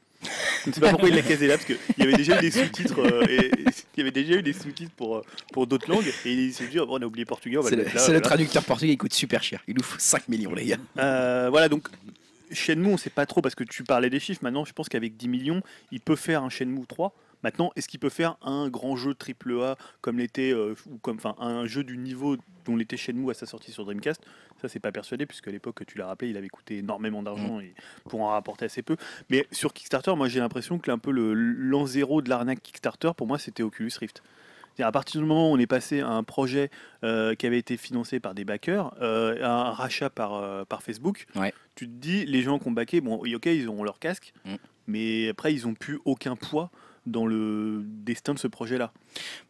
Je 0.64 0.70
ne 0.70 0.74
sais 0.74 0.82
pas 0.82 0.90
pourquoi 0.90 1.10
il 1.10 1.16
l'a 1.16 1.22
casé 1.22 1.48
là, 1.48 1.56
parce 1.56 1.66
qu'il 1.66 1.78
y 1.98 2.04
avait 2.04 2.14
déjà 2.14 2.38
eu 2.38 2.42
des 2.42 2.52
sous-titres 2.52 3.00
euh, 3.00 3.26
et, 3.30 3.52
il 3.96 3.98
y 3.98 4.02
avait 4.02 4.12
déjà 4.12 4.36
eu 4.36 4.44
des 4.44 4.54
sous-titres 4.54 4.94
pour, 4.96 5.18
euh, 5.18 5.22
pour 5.52 5.68
d'autres 5.68 5.90
langues 5.90 6.08
et 6.26 6.34
il 6.34 6.54
s'est 6.54 6.68
dit 6.68 6.80
oh, 6.80 6.86
on 6.90 7.02
a 7.02 7.06
oublié 7.06 7.26
portugais. 7.26 7.58
C'est 7.64 8.14
le, 8.14 8.22
traducteur 8.22 8.64
portugais, 8.64 8.94
il 8.94 8.98
coûte 8.98 9.14
super 9.14 9.44
cher. 9.44 9.62
Il 9.68 9.76
nous 9.76 9.84
faut 9.84 10.00
5 10.00 10.30
millions, 10.30 10.54
les 10.54 10.66
gars. 10.66 10.78
Euh, 10.98 11.50
voilà, 11.50 11.68
donc 11.68 11.90
Shenmue, 12.52 12.94
on 12.94 12.98
sait 12.98 13.10
pas 13.10 13.26
trop 13.26 13.42
parce 13.42 13.56
que 13.56 13.64
tu 13.64 13.84
parlais 13.84 14.10
des 14.10 14.20
chiffres. 14.20 14.44
Maintenant, 14.44 14.66
je 14.66 14.74
pense 14.74 14.90
qu'avec 14.90 15.18
10 15.18 15.28
millions, 15.28 15.62
il 15.92 16.00
peut 16.00 16.16
faire 16.16 16.44
un 16.44 16.50
Shenmue 16.50 16.86
3. 16.88 17.14
Maintenant, 17.44 17.72
est-ce 17.76 17.88
qu'il 17.88 18.00
peut 18.00 18.10
faire 18.10 18.38
un 18.42 18.68
grand 18.68 18.98
jeu 18.98 19.16
AAA 19.16 19.78
comme 20.02 20.20
l'était, 20.20 20.52
euh, 20.52 20.76
ou 20.90 20.98
comme, 20.98 21.18
enfin, 21.18 21.36
un 21.40 21.66
jeu 21.66 21.84
du 21.84 21.98
niveau 21.98 22.36
dont 22.66 22.76
l'était 22.76 22.98
Shenmue 22.98 23.32
à 23.32 23.34
sa 23.34 23.46
sortie 23.46 23.72
sur 23.72 23.86
Dreamcast? 23.86 24.22
Ça, 24.62 24.68
c'est 24.68 24.80
pas 24.80 24.92
persuadé, 24.92 25.26
puisque 25.26 25.48
à 25.48 25.52
l'époque, 25.52 25.86
tu 25.88 25.98
l'as 25.98 26.08
rappelé, 26.08 26.32
il 26.32 26.38
avait 26.38 26.50
coûté 26.50 26.80
énormément 26.80 27.24
d'argent 27.24 27.60
mm. 27.60 27.62
et 27.62 27.74
pour 28.10 28.22
en 28.22 28.30
rapporter 28.30 28.66
assez 28.66 28.82
peu. 28.82 28.98
Mais 29.30 29.48
sur 29.52 29.74
Kickstarter, 29.74 30.16
moi, 30.16 30.28
j'ai 30.28 30.42
l'impression 30.42 30.80
que 30.80 30.92
un 30.92 30.98
peu 30.98 31.12
le 31.12 31.34
l'an 31.34 31.86
zéro 31.86 32.22
de 32.22 32.30
l'arnaque 32.30 32.62
Kickstarter, 32.62 33.12
pour 33.16 33.28
moi, 33.28 33.38
c'était 33.38 33.64
Oculus 33.64 33.92
Rift. 34.00 34.22
À 34.82 34.92
partir 34.92 35.22
du 35.22 35.28
moment 35.28 35.52
où 35.52 35.56
on 35.56 35.60
est 35.60 35.68
passé 35.68 36.02
à 36.02 36.10
un 36.10 36.24
projet 36.24 36.70
euh, 37.04 37.36
qui 37.36 37.46
avait 37.46 37.58
été 37.58 37.78
financé 37.78 38.20
par 38.20 38.34
des 38.34 38.46
backers, 38.46 38.94
euh, 39.02 39.44
un 39.44 39.72
rachat 39.72 40.10
par, 40.10 40.36
euh, 40.36 40.64
par 40.66 40.84
Facebook, 40.84 41.26
tu 41.76 41.88
te 41.88 41.92
dis, 41.92 42.26
les 42.26 42.42
gens 42.42 42.60
qui 42.60 42.68
ont 42.68 42.72
backé, 42.72 43.02
bon, 43.02 43.16
ok, 43.16 43.46
ils 43.46 43.70
ont 43.70 43.84
leur 43.84 44.00
casque, 44.00 44.34
mm. 44.46 44.56
mais 44.88 45.30
après, 45.30 45.54
ils 45.54 45.66
n'ont 45.66 45.76
plus 45.76 46.00
aucun 46.06 46.36
poids 46.36 46.72
dans 47.06 47.26
le 47.26 47.82
destin 47.86 48.34
de 48.34 48.40
ce 48.40 48.48
projet-là. 48.48 48.92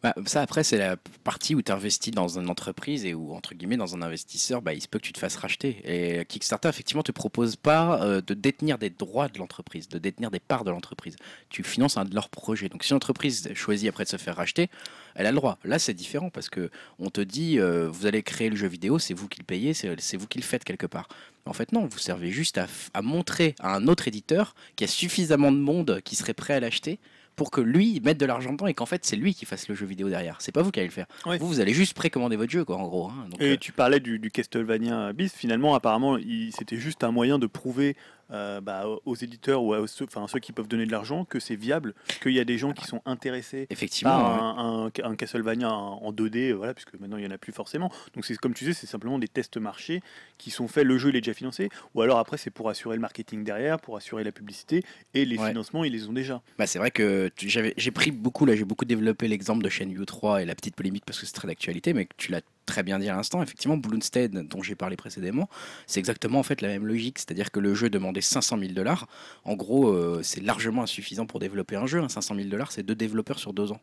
Bah, 0.02 0.14
ça, 0.26 0.42
après, 0.42 0.64
c'est 0.64 0.78
la 0.78 0.96
partie 1.24 1.54
où 1.54 1.62
tu 1.62 1.72
investis 1.72 2.12
dans 2.12 2.38
une 2.38 2.48
entreprise 2.48 3.04
et 3.04 3.14
où, 3.14 3.32
entre 3.32 3.54
guillemets, 3.54 3.76
dans 3.76 3.94
un 3.94 4.02
investisseur, 4.02 4.62
bah, 4.62 4.74
il 4.74 4.80
se 4.80 4.88
peut 4.88 4.98
que 4.98 5.04
tu 5.04 5.12
te 5.12 5.18
fasses 5.18 5.36
racheter. 5.36 5.80
Et 5.84 6.24
Kickstarter, 6.24 6.68
effectivement, 6.68 7.02
te 7.02 7.12
propose 7.12 7.56
pas 7.56 8.02
euh, 8.02 8.20
de 8.20 8.34
détenir 8.34 8.78
des 8.78 8.90
droits 8.90 9.28
de 9.28 9.38
l'entreprise, 9.38 9.88
de 9.88 9.98
détenir 9.98 10.30
des 10.30 10.40
parts 10.40 10.64
de 10.64 10.70
l'entreprise. 10.70 11.16
Tu 11.48 11.62
finances 11.62 11.96
un 11.96 12.04
de 12.04 12.14
leurs 12.14 12.30
projets. 12.30 12.68
Donc, 12.68 12.84
si 12.84 12.92
l'entreprise 12.92 13.50
choisit 13.54 13.88
après 13.88 14.04
de 14.04 14.08
se 14.08 14.16
faire 14.16 14.36
racheter, 14.36 14.70
elle 15.14 15.26
a 15.26 15.30
le 15.30 15.36
droit. 15.36 15.58
Là, 15.64 15.78
c'est 15.78 15.94
différent 15.94 16.30
parce 16.30 16.48
que 16.48 16.70
on 16.98 17.10
te 17.10 17.20
dit, 17.20 17.58
euh, 17.58 17.88
vous 17.88 18.06
allez 18.06 18.22
créer 18.22 18.50
le 18.50 18.56
jeu 18.56 18.68
vidéo, 18.68 18.98
c'est 18.98 19.14
vous 19.14 19.28
qui 19.28 19.40
le 19.40 19.44
payez, 19.44 19.74
c'est 19.74 20.16
vous 20.16 20.26
qui 20.26 20.38
le 20.38 20.44
faites 20.44 20.64
quelque 20.64 20.86
part. 20.86 21.08
En 21.46 21.52
fait, 21.52 21.72
non, 21.72 21.86
vous 21.86 21.98
servez 21.98 22.30
juste 22.30 22.58
à, 22.58 22.66
à 22.94 23.02
montrer 23.02 23.54
à 23.60 23.74
un 23.74 23.88
autre 23.88 24.08
éditeur 24.08 24.54
qu'il 24.76 24.86
y 24.86 24.90
a 24.90 24.92
suffisamment 24.92 25.52
de 25.52 25.58
monde 25.58 26.00
qui 26.04 26.16
serait 26.16 26.34
prêt 26.34 26.54
à 26.54 26.60
l'acheter 26.60 26.98
pour 27.40 27.50
que 27.50 27.62
lui 27.62 28.02
mette 28.04 28.20
de 28.20 28.26
l'argent 28.26 28.52
dedans 28.52 28.66
et 28.66 28.74
qu'en 28.74 28.84
fait 28.84 29.02
c'est 29.06 29.16
lui 29.16 29.32
qui 29.32 29.46
fasse 29.46 29.66
le 29.66 29.74
jeu 29.74 29.86
vidéo 29.86 30.10
derrière. 30.10 30.36
C'est 30.40 30.52
pas 30.52 30.60
vous 30.60 30.70
qui 30.70 30.78
allez 30.78 30.88
le 30.88 30.92
faire. 30.92 31.06
Vous, 31.24 31.48
vous 31.48 31.60
allez 31.60 31.72
juste 31.72 31.94
précommander 31.94 32.36
votre 32.36 32.52
jeu, 32.52 32.66
quoi, 32.66 32.76
en 32.76 32.86
gros. 32.86 33.08
Hein. 33.08 33.30
et 33.40 33.52
euh, 33.52 33.56
tu 33.56 33.72
parlais 33.72 33.98
du, 33.98 34.18
du 34.18 34.30
Castlevania 34.30 35.14
Beast. 35.14 35.34
Finalement, 35.36 35.74
apparemment, 35.74 36.18
c'était 36.54 36.76
juste 36.76 37.02
un 37.02 37.12
moyen 37.12 37.38
de 37.38 37.46
prouver 37.46 37.96
euh, 38.32 38.60
bah, 38.60 38.86
aux 39.04 39.14
éditeurs 39.14 39.62
ou 39.62 39.74
à 39.74 39.86
ceux, 39.86 40.04
enfin, 40.04 40.26
ceux 40.28 40.38
qui 40.38 40.52
peuvent 40.52 40.68
donner 40.68 40.86
de 40.86 40.92
l'argent 40.92 41.24
que 41.24 41.40
c'est 41.40 41.56
viable, 41.56 41.94
qu'il 42.22 42.32
y 42.32 42.40
a 42.40 42.44
des 42.44 42.58
gens 42.58 42.72
qui 42.72 42.84
sont 42.84 43.02
intéressés 43.04 43.66
Effectivement, 43.70 44.10
par 44.10 44.58
un, 44.58 44.90
un, 45.02 45.16
Castlevania 45.16 45.72
en 45.72 46.12
2D, 46.12 46.52
voilà, 46.52 46.74
puisque 46.74 46.94
maintenant 46.94 47.16
il 47.16 47.22
n'y 47.22 47.26
en 47.26 47.34
a 47.34 47.38
plus 47.38 47.52
forcément. 47.52 47.90
Donc 48.14 48.24
c'est 48.24 48.36
comme 48.36 48.54
tu 48.54 48.64
sais, 48.64 48.72
c'est 48.72 48.86
simplement 48.86 49.18
des 49.18 49.28
tests 49.28 49.56
marchés 49.56 50.02
qui 50.38 50.50
sont 50.50 50.68
faits, 50.68 50.84
le 50.84 50.98
jeu 50.98 51.10
il 51.10 51.16
est 51.16 51.20
déjà 51.20 51.34
financé, 51.34 51.68
ou 51.94 52.02
alors 52.02 52.18
après 52.18 52.36
c'est 52.36 52.50
pour 52.50 52.68
assurer 52.68 52.96
le 52.96 53.00
marketing 53.00 53.44
derrière, 53.44 53.80
pour 53.80 53.96
assurer 53.96 54.24
la 54.24 54.32
publicité, 54.32 54.82
et 55.14 55.24
les 55.24 55.36
financements 55.36 55.84
ils 55.84 55.92
les 55.92 56.08
ont 56.08 56.12
déjà. 56.12 56.42
Bah, 56.58 56.66
c'est 56.66 56.78
vrai 56.78 56.90
que 56.90 57.30
j'ai 57.36 57.90
pris 57.90 58.10
beaucoup, 58.10 58.46
là 58.46 58.56
j'ai 58.56 58.64
beaucoup 58.64 58.84
développé 58.84 59.28
l'exemple 59.28 59.62
de 59.62 59.68
Shenmue 59.68 60.06
3 60.06 60.42
et 60.42 60.44
la 60.44 60.54
petite 60.54 60.76
polémique 60.76 61.04
parce 61.04 61.20
que 61.20 61.26
c'est 61.26 61.32
très 61.32 61.48
d'actualité, 61.48 61.92
mais 61.92 62.08
tu 62.16 62.30
l'as 62.30 62.42
très 62.70 62.82
bien 62.84 62.98
dit 63.00 63.08
à 63.08 63.16
l'instant, 63.16 63.42
effectivement, 63.42 63.76
Bloomstead, 63.76 64.46
dont 64.48 64.62
j'ai 64.62 64.76
parlé 64.76 64.96
précédemment, 64.96 65.48
c'est 65.86 65.98
exactement 65.98 66.38
en 66.38 66.42
fait 66.44 66.60
la 66.60 66.68
même 66.68 66.86
logique, 66.86 67.18
c'est-à-dire 67.18 67.50
que 67.50 67.58
le 67.58 67.74
jeu 67.74 67.90
demandait 67.90 68.20
500 68.20 68.58
000 68.58 68.72
dollars. 68.72 69.08
En 69.44 69.54
gros, 69.54 69.88
euh, 69.88 70.20
c'est 70.22 70.40
largement 70.40 70.82
insuffisant 70.82 71.26
pour 71.26 71.40
développer 71.40 71.76
un 71.76 71.86
jeu. 71.86 72.00
500 72.08 72.34
hein. 72.34 72.38
000 72.38 72.48
dollars, 72.48 72.70
c'est 72.70 72.84
deux 72.84 72.94
développeurs 72.94 73.40
sur 73.40 73.52
deux 73.52 73.72
ans. 73.72 73.80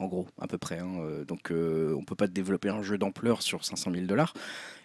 En 0.00 0.06
gros, 0.06 0.28
à 0.40 0.46
peu 0.46 0.58
près. 0.58 0.78
hein. 0.78 0.92
Euh, 1.00 1.24
Donc 1.24 1.50
euh, 1.50 1.94
on 1.98 2.04
peut 2.04 2.14
pas 2.14 2.28
développer 2.28 2.68
un 2.68 2.82
jeu 2.82 2.98
d'ampleur 2.98 3.42
sur 3.42 3.64
500 3.64 3.90
000 3.92 4.06
dollars. 4.06 4.32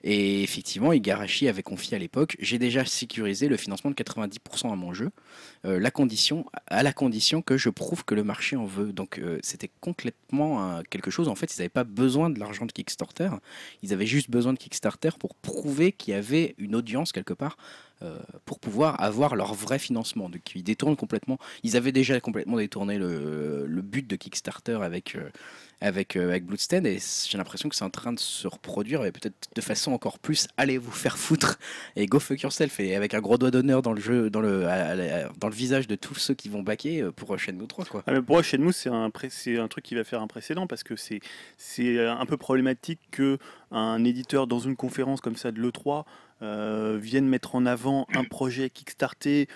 Et 0.04 0.44
effectivement, 0.44 0.92
Igarashi 0.92 1.48
avait 1.48 1.64
confié 1.64 1.96
à 1.96 2.00
l'époque, 2.00 2.36
j'ai 2.40 2.60
déjà 2.60 2.84
sécurisé 2.86 3.48
le 3.48 3.56
financement 3.58 3.90
de 3.92 3.96
90% 3.96 4.72
à 4.72 4.76
mon 4.76 4.94
jeu, 4.94 5.12
euh, 5.66 5.80
la 5.80 5.92
condition, 5.92 6.46
à 6.68 6.84
la 6.84 6.92
condition 6.94 7.42
que 7.42 7.58
je 7.58 7.70
prouve 7.70 8.04
que 8.04 8.14
le 8.16 8.24
marché 8.24 8.56
en 8.58 8.66
veut. 8.66 8.92
Donc 8.92 9.20
euh, 9.20 9.40
c'était 9.44 9.72
complètement 9.82 10.82
quelque 10.90 11.12
chose, 11.12 11.28
en 11.30 11.36
fait, 11.36 11.56
ils 11.56 11.60
n'avaient 11.60 11.70
pas 11.70 11.84
besoin 11.86 12.30
de 12.30 12.40
l'argent 12.40 12.66
de 12.66 12.72
Kickstarter, 12.72 13.30
ils 13.82 13.94
avaient 13.94 14.06
juste 14.06 14.30
besoin 14.30 14.54
de 14.54 14.58
Kickstarter 14.58 15.12
pour 15.20 15.36
prouver 15.36 15.92
qu'il 15.94 16.14
y 16.14 16.18
avait 16.18 16.56
une 16.58 16.76
audience 16.76 17.12
quelque 17.12 17.34
part 17.34 17.58
pour 18.46 18.60
pouvoir 18.60 19.02
avoir 19.02 19.36
leur 19.36 19.54
vrai 19.54 19.80
financement. 19.80 20.30
Donc 20.30 20.56
ils 20.56 20.64
détournent 20.64 20.96
complètement. 20.96 21.38
Ils 21.64 21.78
avaient 21.78 21.92
déjà 21.92 22.20
complètement 22.20 22.58
détourné 22.58 22.98
le, 22.98 23.82
but 23.84 24.08
de 24.08 24.16
Kickstarter 24.16 24.80
avec 24.82 25.16
euh, 25.16 25.30
avec 25.84 26.16
euh, 26.16 26.30
avec 26.30 26.44
et 26.72 27.00
j'ai 27.28 27.38
l'impression 27.38 27.68
que 27.68 27.76
c'est 27.76 27.84
en 27.84 27.90
train 27.90 28.14
de 28.14 28.20
se 28.20 28.48
reproduire 28.48 29.04
et 29.06 29.12
peut-être 29.12 29.50
de 29.54 29.62
façon 29.62 29.92
encore 29.92 30.18
plus 30.18 30.48
allez 30.56 30.78
vous 30.78 30.92
faire 30.92 31.18
foutre 31.18 31.60
et 31.98 32.06
go 32.06 32.20
fuck 32.20 32.42
yourself 32.42 32.80
et 32.80 32.96
avec 32.96 33.14
un 33.14 33.20
gros 33.20 33.38
doigt 33.38 33.52
d'honneur 33.52 33.82
dans 33.82 33.92
le 33.92 34.00
jeu 34.00 34.30
dans 34.30 34.40
le 34.40 34.66
dans 35.40 35.50
le 35.50 35.54
visage 35.54 35.88
de 35.88 35.96
tous 35.96 36.16
ceux 36.16 36.34
qui 36.34 36.48
vont 36.48 36.64
baquer 36.64 37.02
euh, 37.02 37.12
pour 37.12 37.38
Shenmue 37.38 37.68
3 37.68 37.86
quoi. 37.86 38.04
Ah, 38.08 38.14
mais 38.14 38.22
pour 38.22 38.42
Shenmue, 38.44 38.72
c'est 38.72 38.90
un, 38.90 39.12
c'est 39.30 39.58
un 39.58 39.68
truc 39.68 39.84
qui 39.84 39.96
va 39.96 40.06
faire 40.06 40.22
un 40.22 40.28
précédent 40.28 40.68
parce 40.68 40.84
que 40.84 40.96
c'est 40.96 41.20
euh, 41.80 42.14
un 42.14 42.26
peu 42.26 42.38
problématique 42.38 43.00
que 43.12 43.38
un 43.72 44.04
éditeur 44.06 44.48
dans 44.48 44.60
une 44.60 44.76
conférence 44.76 45.20
comme 45.20 45.36
ça 45.36 45.52
de 45.52 45.60
l'E3 45.60 46.06
euh, 46.44 46.98
vienne 47.02 47.28
mettre 47.28 47.56
en 47.56 47.66
avant 47.66 48.06
un 48.14 48.24
projet 48.26 48.70
Kickstarter 48.70 49.48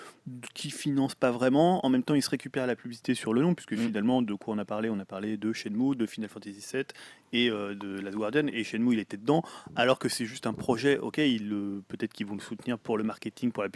qui 0.54 0.70
finance 0.70 1.14
pas 1.14 1.30
vraiment. 1.30 1.84
En 1.84 1.90
même 1.90 2.02
temps, 2.02 2.14
il 2.14 2.22
se 2.22 2.30
récupère 2.30 2.66
la 2.66 2.76
publicité 2.76 3.14
sur 3.14 3.32
le 3.34 3.42
nom, 3.42 3.54
puisque 3.54 3.72
Mm. 3.72 3.86
finalement, 3.86 4.22
de 4.22 4.34
quoi 4.34 4.54
on 4.54 4.58
a 4.58 4.64
parlé? 4.64 4.88
On 4.90 4.98
a 4.98 5.04
parlé 5.04 5.36
de 5.36 5.52
Shenmue, 5.52 5.94
de 5.96 6.06
Final 6.06 6.28
Fantasy 6.28 6.64
VII 6.72 6.84
et 7.32 7.50
euh, 7.50 7.74
de 7.74 8.00
Last 8.00 8.16
Guardian. 8.16 8.46
Et 8.48 8.64
Shenmue, 8.64 8.94
il 8.94 8.98
était 8.98 9.16
dedans, 9.16 9.42
alors 9.76 9.98
que 9.98 10.08
c'est 10.08 10.26
juste 10.26 10.46
un 10.46 10.54
projet. 10.54 10.98
Ok, 10.98 11.16
peut-être 11.16 12.12
qu'ils 12.12 12.26
vont 12.26 12.34
le 12.34 12.40
soutenir 12.40 12.78
pour 12.78 12.98
le 12.98 13.04
marketing, 13.04 13.52
pour 13.52 13.62
la 13.62 13.68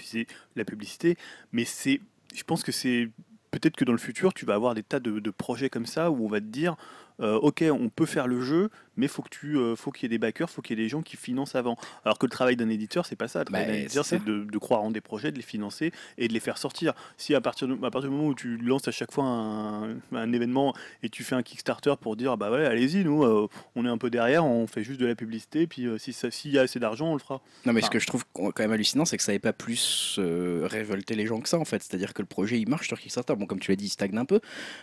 la 0.57 0.65
publicité 0.65 1.17
mais 1.53 1.65
c'est, 1.65 2.01
je 2.35 2.43
pense 2.45 2.63
que 2.63 2.73
c'est 2.73 3.11
peut-être 3.51 3.77
que 3.77 3.85
dans 3.85 3.93
le 3.93 3.99
futur, 3.99 4.33
tu 4.33 4.47
vas 4.47 4.55
avoir 4.55 4.75
des 4.75 4.83
tas 4.83 5.01
de, 5.01 5.21
de 5.21 5.31
projets 5.31 5.69
comme 5.69 5.87
ça 5.87 6.11
où 6.11 6.25
on 6.25 6.29
va 6.29 6.41
te 6.41 6.47
dire, 6.47 6.77
euh, 7.23 7.37
ok, 7.39 7.65
on 7.71 7.89
peut 7.89 8.07
faire 8.07 8.27
le 8.27 8.41
jeu, 8.43 8.69
mais 8.97 9.09
faut 9.09 9.23
que 9.23 9.29
tu, 9.31 9.57
euh, 9.57 9.75
faut 9.77 9.91
qu'il 9.91 10.05
y 10.05 10.07
ait 10.07 10.09
des 10.11 10.19
backers, 10.19 10.51
faut 10.51 10.61
qu'il 10.61 10.77
y 10.79 10.81
ait 10.81 10.85
des 10.85 10.89
gens 10.89 11.03
qui 11.03 11.17
financent 11.17 11.55
avant. 11.55 11.77
Alors 12.05 12.19
que 12.19 12.27
le 12.27 12.31
travail 12.31 12.57
d'un 12.57 12.69
éditeur, 12.69 13.07
c'est 13.07 13.17
pas 13.17 13.29
ça. 13.29 13.41
Le 13.41 13.45
travail 13.47 13.67
Bah, 13.67 13.73
d'un 13.73 13.79
éditeur, 13.79 14.05
c'est 14.05 14.23
de, 14.23 14.45
de 14.45 14.59
croire 14.59 14.83
en 14.83 14.91
des 14.91 15.01
projets, 15.01 15.31
de 15.33 15.37
les 15.37 15.43
financer 15.43 15.93
et 16.19 16.29
de 16.29 16.33
les 16.33 16.41
faire 16.41 16.59
sortir. 16.59 16.93
Si 17.17 17.35
à 17.35 17.41
partir, 17.41 17.69
de, 17.69 17.75
à 17.75 17.91
partir 17.91 18.11
du 18.11 18.17
moment 18.17 18.29
où 18.29 18.35
tu 18.35 18.57
lances 18.59 18.87
à 18.89 18.93
chaque 18.93 19.13
fois 19.13 19.25
un, 19.25 19.97
un 20.13 20.33
événement 20.33 20.75
et 21.03 21.09
tu 21.09 21.25
fais 21.25 21.35
un 21.35 21.43
Kickstarter 21.43 21.95
pour 22.01 22.17
dire, 22.17 22.37
bah 22.37 22.51
ouais, 22.51 22.67
allez-y, 22.67 23.05
nous, 23.05 23.25
euh, 23.25 23.49
on 23.77 23.87
est 23.87 23.89
un 23.89 23.99
peu 23.99 24.11
derrière, 24.11 24.45
on 24.45 24.67
fait 24.67 24.83
juste 24.83 25.01
de 25.01 25.07
la 25.07 25.15
publicité, 25.15 25.67
puis 25.67 25.87
si 25.99 26.13
ça, 26.13 26.31
s'il 26.31 26.51
y 26.53 26.59
a 26.59 26.63
assez 26.63 26.79
d'argent, 26.79 27.09
on 27.11 27.15
le 27.15 27.21
fera. 27.21 27.41
Non, 27.65 27.73
mais 27.73 27.81
ce 27.81 27.91
que 27.91 27.99
je 27.99 28.07
trouve 28.07 28.25
quand 28.33 28.59
même 28.59 28.73
hallucinant, 28.73 29.05
c'est 29.05 29.17
que 29.17 29.23
ça 29.23 29.33
n'avait 29.33 29.39
pas 29.39 29.53
plus 29.53 30.19
révolté 30.19 31.15
les 31.15 31.27
gens 31.27 31.41
que 31.41 31.49
ça, 31.49 31.59
en 31.59 31.65
fait. 31.65 31.83
C'est-à-dire 31.83 32.13
que 32.15 32.23
le 32.23 32.27
projet, 32.27 32.61
il 32.61 32.69
marche 32.69 32.89
sur 32.89 32.99
Kickstarter. 33.01 33.35
Bon, 33.37 33.47
comme 33.47 33.61
tu 33.61 33.71
l'as 33.71 33.77
dit, 33.77 33.87
il 33.87 33.91
stagne 33.91 34.17
un 34.19 34.25
peu. 34.25 34.41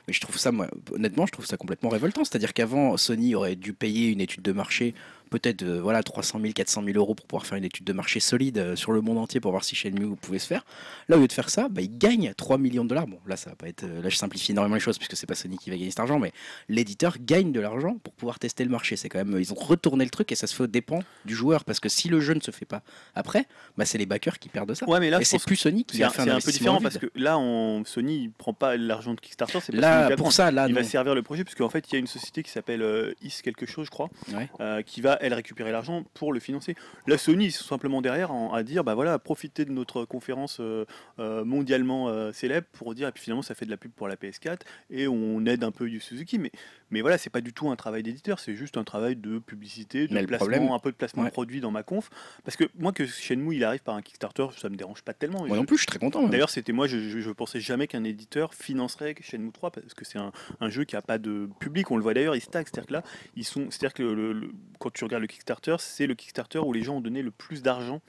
Mais 0.07 0.13
je 0.13 0.21
trouve 0.21 0.37
ça, 0.37 0.51
moi, 0.51 0.67
honnêtement, 0.91 1.25
je 1.25 1.31
trouve 1.31 1.45
ça 1.45 1.57
complètement 1.57 1.89
révoltant. 1.89 2.23
C'est-à-dire 2.29 2.53
qu'avant, 2.53 2.95
Sony 2.95 3.33
aurait 3.33 3.55
dû 3.55 3.73
payer 3.73 4.09
une 4.09 4.21
étude 4.21 4.43
de 4.43 4.51
marché, 4.51 4.93
peut-être 5.29 5.63
euh, 5.63 5.81
voilà, 5.81 6.03
300 6.03 6.39
000, 6.41 6.53
400 6.53 6.83
000 6.83 6.97
euros 6.97 7.15
pour 7.15 7.25
pouvoir 7.25 7.45
faire 7.45 7.57
une 7.57 7.63
étude 7.65 7.85
de 7.85 7.93
marché 7.93 8.19
solide 8.19 8.57
euh, 8.57 8.75
sur 8.75 8.91
le 8.91 9.01
monde 9.01 9.17
entier 9.17 9.39
pour 9.39 9.51
voir 9.51 9.63
si 9.63 9.75
Shenmue 9.75 10.15
pouvait 10.15 10.39
se 10.39 10.47
faire. 10.47 10.65
Là, 11.07 11.17
au 11.17 11.21
lieu 11.21 11.27
de 11.27 11.33
faire 11.33 11.49
ça, 11.49 11.67
bah, 11.69 11.81
il 11.81 11.97
gagne 11.97 12.33
3 12.35 12.57
millions 12.57 12.83
de 12.83 12.89
dollars. 12.89 13.07
Bon, 13.07 13.19
là, 13.27 13.37
ça 13.37 13.49
va 13.51 13.55
pas 13.55 13.67
être. 13.67 13.83
euh, 13.83 14.01
Là, 14.01 14.09
je 14.09 14.15
simplifie 14.15 14.51
énormément 14.51 14.75
les 14.75 14.81
choses 14.81 14.97
puisque 14.97 15.15
c'est 15.15 15.27
pas 15.27 15.35
Sony 15.35 15.57
qui 15.57 15.69
va 15.69 15.75
gagner 15.77 15.89
cet 15.91 15.99
argent, 15.99 16.19
mais 16.19 16.31
l'éditeur 16.67 17.17
gagne 17.19 17.51
de 17.51 17.59
l'argent 17.59 17.97
pour 18.03 18.13
pouvoir 18.13 18.39
tester 18.39 18.63
le 18.63 18.69
marché. 18.69 18.95
C'est 18.95 19.09
quand 19.09 19.23
même. 19.23 19.39
Ils 19.39 19.51
ont 19.51 19.55
retourné 19.55 20.03
le 20.03 20.09
truc 20.09 20.31
et 20.31 20.35
ça 20.35 20.47
se 20.47 20.55
fait 20.55 20.63
au 20.63 20.67
dépend 20.67 20.99
du 21.25 21.35
joueur 21.35 21.63
parce 21.65 21.79
que 21.79 21.89
si 21.89 22.09
le 22.09 22.19
jeu 22.19 22.33
ne 22.33 22.39
se 22.41 22.51
fait 22.51 22.65
pas 22.65 22.81
après, 23.15 23.45
bah, 23.77 23.85
c'est 23.85 23.97
les 23.97 24.05
backers 24.05 24.39
qui 24.39 24.49
perdent 24.49 24.73
ça. 24.73 24.87
Ouais, 24.89 24.99
mais 24.99 25.09
là, 25.09 25.19
et 25.21 25.25
c'est 25.25 25.41
plus 25.43 25.55
Sony 25.55 25.83
qui 25.85 26.03
a 26.03 26.09
fait 26.09 26.21
un, 26.21 26.25
c'est 26.25 26.31
un 26.31 26.39
peu 26.39 26.51
différent 26.51 26.79
parce 26.81 26.97
que 26.97 27.07
là, 27.15 27.37
on, 27.37 27.83
Sony, 27.85 28.23
il 28.23 28.31
prend 28.31 28.53
pas 28.53 28.77
l'argent 28.77 29.13
de 29.13 29.19
Kickstarter, 29.19 29.59
c'est 29.61 29.73
là, 29.75 30.15
pour 30.15 30.31
ça, 30.31 30.51
là, 30.51 30.67
il 30.67 30.73
va 30.73 30.83
servir 30.83 31.15
le 31.15 31.21
projet, 31.21 31.43
puisqu'en 31.43 31.69
fait, 31.69 31.85
il 31.89 31.93
y 31.93 31.95
a 31.95 31.99
une 31.99 32.07
société 32.07 32.43
qui 32.43 32.51
s'appelle 32.51 32.81
euh, 32.81 33.13
Is 33.21 33.41
quelque 33.43 33.65
chose, 33.65 33.85
je 33.85 33.91
crois, 33.91 34.09
Ouais. 34.33 34.49
euh, 34.59 34.81
qui 34.81 35.01
va, 35.01 35.18
elle, 35.19 35.33
récupérer 35.33 35.71
l'argent 35.71 36.03
pour 36.13 36.33
le 36.33 36.39
financer. 36.39 36.75
Là, 37.07 37.17
Sony, 37.17 37.45
ils 37.45 37.51
sont 37.51 37.63
simplement 37.65 38.01
derrière 38.01 38.31
en- 38.31 38.53
à 38.53 38.63
dire, 38.63 38.83
bah 38.83 38.95
voilà, 38.95 39.19
profitez 39.19 39.65
de 39.65 39.71
notre 39.71 40.05
conférence 40.05 40.57
euh, 40.59 40.85
euh, 41.19 41.43
mondialement 41.45 42.09
euh, 42.09 42.31
célèbre 42.31 42.67
pour 42.73 42.93
dire, 42.95 43.07
et 43.07 43.11
puis 43.11 43.23
finalement, 43.23 43.41
ça 43.41 43.55
fait 43.55 43.65
de 43.65 43.71
la 43.71 43.77
pub 43.77 43.91
pour 43.91 44.07
la 44.07 44.15
PS4 44.15 44.59
et 44.89 45.07
on 45.07 45.45
aide 45.45 45.63
un 45.63 45.71
peu 45.71 45.87
Yu 45.89 45.99
Suzuki. 45.99 46.39
Mais, 46.39 46.51
mais 46.91 47.01
voilà, 47.01 47.17
c'est 47.17 47.29
pas 47.29 47.41
du 47.41 47.53
tout 47.53 47.69
un 47.69 47.75
travail 47.75 48.03
d'éditeur, 48.03 48.39
c'est 48.39 48.55
juste 48.55 48.77
un 48.77 48.83
travail 48.83 49.15
de 49.15 49.39
publicité, 49.39 50.07
de 50.07 50.13
Mais 50.13 50.25
placement, 50.25 50.47
problème- 50.47 50.71
un 50.71 50.79
peu 50.79 50.91
de 50.91 50.95
placement 50.97 51.23
Ouais. 51.23 51.31
produit 51.31 51.59
dans 51.61 51.71
ma 51.71 51.83
conf. 51.83 52.09
Parce 52.43 52.55
que 52.57 52.63
moi, 52.77 52.91
que 52.93 53.05
Shenmue, 53.05 53.55
il 53.55 53.63
arrive 53.63 53.81
par 53.81 53.95
un 53.95 54.01
Kickstarter, 54.01 54.47
ça 54.57 54.69
me 54.69 54.75
dérange 54.75 55.01
pas 55.03 55.13
tellement. 55.13 55.39
Moi 55.39 55.49
Je- 55.49 55.55
non 55.55 55.65
plus, 55.65 55.75
je 55.77 55.81
suis 55.81 55.87
très 55.87 55.99
content. 55.99 56.21
moi. 56.21 56.29
D'ailleurs, 56.29 56.49
c'était 56.49 56.71
moi, 56.71 56.87
je, 56.87 56.97
je, 56.99 57.19
je 57.19 57.31
pensais 57.31 57.59
jamais 57.59 57.87
qu'un 57.87 58.03
éditeur 58.03 58.53
financerait 58.53 59.15
Shenmue 59.21 59.51
3 59.51 59.71
parce 59.71 59.93
que 59.93 60.05
c'est 60.05 60.17
un, 60.19 60.31
un 60.61 60.69
jeu 60.69 60.83
qui 60.85 60.95
a 60.95 61.01
pas 61.01 61.17
de 61.17 61.49
public. 61.59 61.91
On 61.91 61.97
le 61.97 62.03
voit 62.03 62.13
d'ailleurs, 62.13 62.35
il 62.35 62.41
stack. 62.41 62.67
C'est-à-dire 62.67 62.87
que 62.87 62.93
là, 62.93 63.03
ils 63.35 63.43
sont, 63.45 63.67
c'est-à-dire 63.69 63.93
que 63.93 64.03
le- 64.03 64.33
le- 64.33 64.51
quand 64.79 64.91
tu 64.91 65.03
regardes 65.09 65.21
le 65.23 65.27
Kickstarter, 65.27 65.75
c'est 65.79 66.07
le 66.07 66.15
Kickstarter 66.15 66.59
où 66.59 66.71
les 66.73 66.81
gens 66.83 66.97
ont 66.97 67.01
donné 67.01 67.21
le 67.21 67.31
plus 67.31 67.61
d'argent 67.61 68.01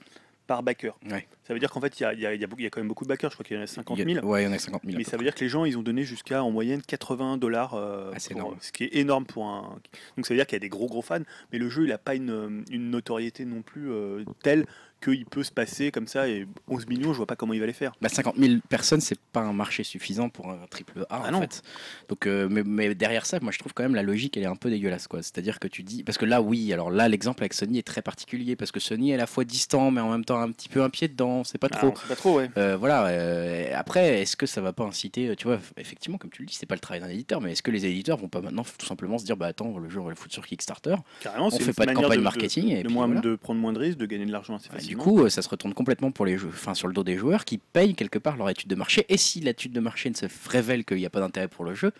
par 0.47 0.63
backer. 0.63 0.97
Ouais. 1.09 1.27
Ça 1.43 1.53
veut 1.53 1.59
dire 1.61 1.69
qu'en 1.71 1.79
fait, 1.79 1.97
il 1.99 2.03
y 2.03 2.05
a, 2.05 2.13
il 2.13 2.19
y 2.19 2.25
a- 2.25 2.33
il 2.33 2.41
y 2.41 2.43
a 2.43 2.47
beaucoup- 2.47 2.59
il 2.59 2.63
y 2.63 2.67
a 2.67 2.69
quand 2.69 2.81
même 2.81 2.87
beaucoup 2.89 3.05
de 3.05 3.09
backers. 3.09 3.29
Je 3.29 3.35
crois 3.35 3.45
qu'il 3.45 3.55
y 3.55 3.59
en 3.59 3.63
a 3.63 3.67
50 3.67 3.97
Il 3.97 4.09
y 4.09 4.13
000. 4.15 4.25
a- 4.25 4.29
Ouais, 4.29 4.41
il 4.43 4.45
y 4.45 4.49
en 4.49 4.51
a 4.51 4.59
50 4.59 4.81
000. 4.83 4.95
à 4.95 4.97
Mais 4.97 5.03
ça 5.05 5.15
veut 5.15 5.23
dire 5.23 5.33
que 5.33 5.39
les 5.39 5.47
gens, 5.49 5.63
ils 5.63 5.77
ont 5.77 5.81
donné 5.83 6.03
jusqu'à 6.03 6.43
en 6.43 6.51
moyenne 6.51 6.81
80 6.81 7.37
dollars, 7.37 7.75
euh, 7.75 8.11
Ah, 8.13 8.19
ce 8.19 8.71
qui 8.73 8.83
est 8.83 8.95
énorme 8.97 9.25
pour 9.25 9.45
un. 9.45 9.79
Donc 10.17 10.25
ça 10.25 10.33
veut 10.33 10.37
dire 10.37 10.45
qu'il 10.47 10.55
y 10.55 10.57
a 10.57 10.59
des 10.59 10.67
gros 10.69 10.87
gros 10.87 11.01
fans, 11.01 11.19
mais 11.53 11.57
le 11.59 11.69
jeu, 11.69 11.83
il 11.83 11.89
n'a 11.89 11.97
pas 11.97 12.15
une, 12.15 12.65
une 12.69 12.89
notoriété 12.89 13.45
non 13.45 13.61
plus 13.61 13.91
euh, 13.91 14.25
telle 14.43 14.65
qu'il 15.01 15.25
peut 15.25 15.43
se 15.43 15.51
passer 15.51 15.91
comme 15.91 16.07
ça. 16.07 16.27
Et 16.29 16.47
11 16.67 16.87
millions, 16.87 17.11
je 17.13 17.17
vois 17.17 17.25
pas 17.25 17.35
comment 17.35 17.53
il 17.53 17.59
va 17.59 17.65
les 17.65 17.73
faire. 17.73 17.91
Bah, 18.01 18.09
50 18.09 18.35
000 18.37 18.55
personnes, 18.69 19.01
c'est 19.01 19.19
pas 19.33 19.41
un 19.41 19.53
marché 19.53 19.83
suffisant 19.83 20.29
pour 20.29 20.49
un 20.49 20.59
triple 20.69 21.01
A 21.09 21.23
Ah 21.25 21.27
en 21.29 21.31
non. 21.31 21.41
fait. 21.41 21.61
Donc, 22.09 22.27
euh, 22.27 22.47
mais, 22.49 22.63
mais 22.63 22.93
derrière 22.95 23.25
ça, 23.25 23.39
moi 23.41 23.51
je 23.51 23.59
trouve 23.59 23.73
quand 23.73 23.83
même 23.83 23.95
la 23.95 24.03
logique 24.03 24.37
elle 24.37 24.43
est 24.43 24.47
un 24.47 24.55
peu 24.55 24.69
dégueulasse 24.69 25.07
quoi. 25.07 25.21
C'est-à-dire 25.21 25.59
que 25.59 25.67
tu 25.67 25.83
dis, 25.83 26.03
parce 26.03 26.17
que 26.17 26.25
là 26.25 26.41
oui, 26.41 26.71
alors 26.73 26.91
là 26.91 27.07
l'exemple 27.09 27.43
avec 27.43 27.53
Sony 27.53 27.79
est 27.79 27.87
très 27.87 28.01
particulier 28.01 28.55
parce 28.55 28.71
que 28.71 28.79
Sony 28.79 29.11
est 29.11 29.15
à 29.15 29.17
la 29.17 29.27
fois 29.27 29.43
distant 29.43 29.91
mais 29.91 30.01
en 30.01 30.11
même 30.11 30.25
temps 30.25 30.39
un 30.39 30.51
petit 30.51 30.69
peu 30.69 30.83
un 30.83 30.89
pied 30.89 31.07
dedans, 31.07 31.43
c'est 31.43 31.57
pas 31.57 31.67
Ah, 31.71 31.77
trop. 31.77 31.95
sait 31.95 32.07
pas 32.07 32.15
trop, 32.15 32.37
ouais. 32.37 32.49
Euh, 32.57 32.77
voilà. 32.77 33.07
euh, 33.07 33.71
après, 33.75 34.21
est-ce 34.21 34.35
que 34.35 34.45
ça 34.45 34.61
va 34.61 34.73
pas 34.73 34.83
inciter, 34.83 35.35
tu 35.35 35.47
vois, 35.47 35.59
effectivement, 35.77 36.17
comme 36.17 36.29
tu 36.31 36.41
le 36.41 36.47
dis, 36.47 36.53
c'est 36.55 36.65
pas 36.65 36.75
le 36.75 36.79
travail 36.81 37.01
d'un 37.01 37.09
éditeur, 37.09 37.41
mais 37.41 37.51
est-ce 37.53 37.63
que 37.63 37.71
les 37.71 37.85
éditeurs 37.85 38.17
vont 38.17 38.27
pas 38.29 38.41
maintenant 38.41 38.63
tout 38.77 38.85
simplement 38.85 39.17
se 39.17 39.25
dire, 39.25 39.37
bah 39.37 39.47
attends, 39.47 39.77
le 39.77 39.89
jeu 39.89 39.99
on 39.99 40.03
va 40.03 40.09
le 40.11 40.15
foutre 40.15 40.33
sur 40.33 40.45
Kickstarter, 40.45 40.95
Carrément, 41.21 41.47
on 41.47 41.51
fait 41.51 41.73
pas 41.73 41.85
de 41.85 41.93
campagne 41.93 42.17
de- 42.19 42.23
marketing 42.23 42.69
et 42.69 42.83
de, 42.83 42.87
puis 42.87 42.93
moins, 42.93 43.07
voilà. 43.07 43.21
de 43.21 43.35
prendre 43.35 43.59
moins 43.59 43.73
de 43.73 43.79
risques, 43.79 43.97
de 43.97 44.05
gagner 44.05 44.25
de 44.25 44.31
l'argent 44.31 44.55
assez 44.55 44.69
Ouais, 44.69 44.79
Du 44.91 44.97
coup, 44.97 45.21
euh, 45.23 45.29
ça 45.29 45.41
se 45.41 45.49
retourne 45.49 45.73
complètement 45.73 46.11
pour 46.11 46.25
les 46.25 46.37
jeux, 46.37 46.49
enfin 46.49 46.73
sur 46.73 46.87
le 46.87 46.93
dos 46.93 47.03
des 47.03 47.17
joueurs 47.17 47.45
qui 47.45 47.57
payent 47.57 47.95
quelque 47.95 48.19
part 48.19 48.35
leur 48.37 48.49
étude 48.49 48.69
de 48.69 48.75
marché. 48.75 49.05
Et 49.09 49.17
si 49.17 49.39
l'étude 49.39 49.71
de 49.71 49.79
marché 49.79 50.09
ne 50.09 50.15
se 50.15 50.25
révèle 50.49 50.83
qu'il 50.85 50.97
n'y 50.97 51.05
a 51.05 51.09
pas 51.09 51.19
d'intérêt 51.21 51.47
pour 51.47 51.63
le 51.65 51.73
jeu, 51.75 51.91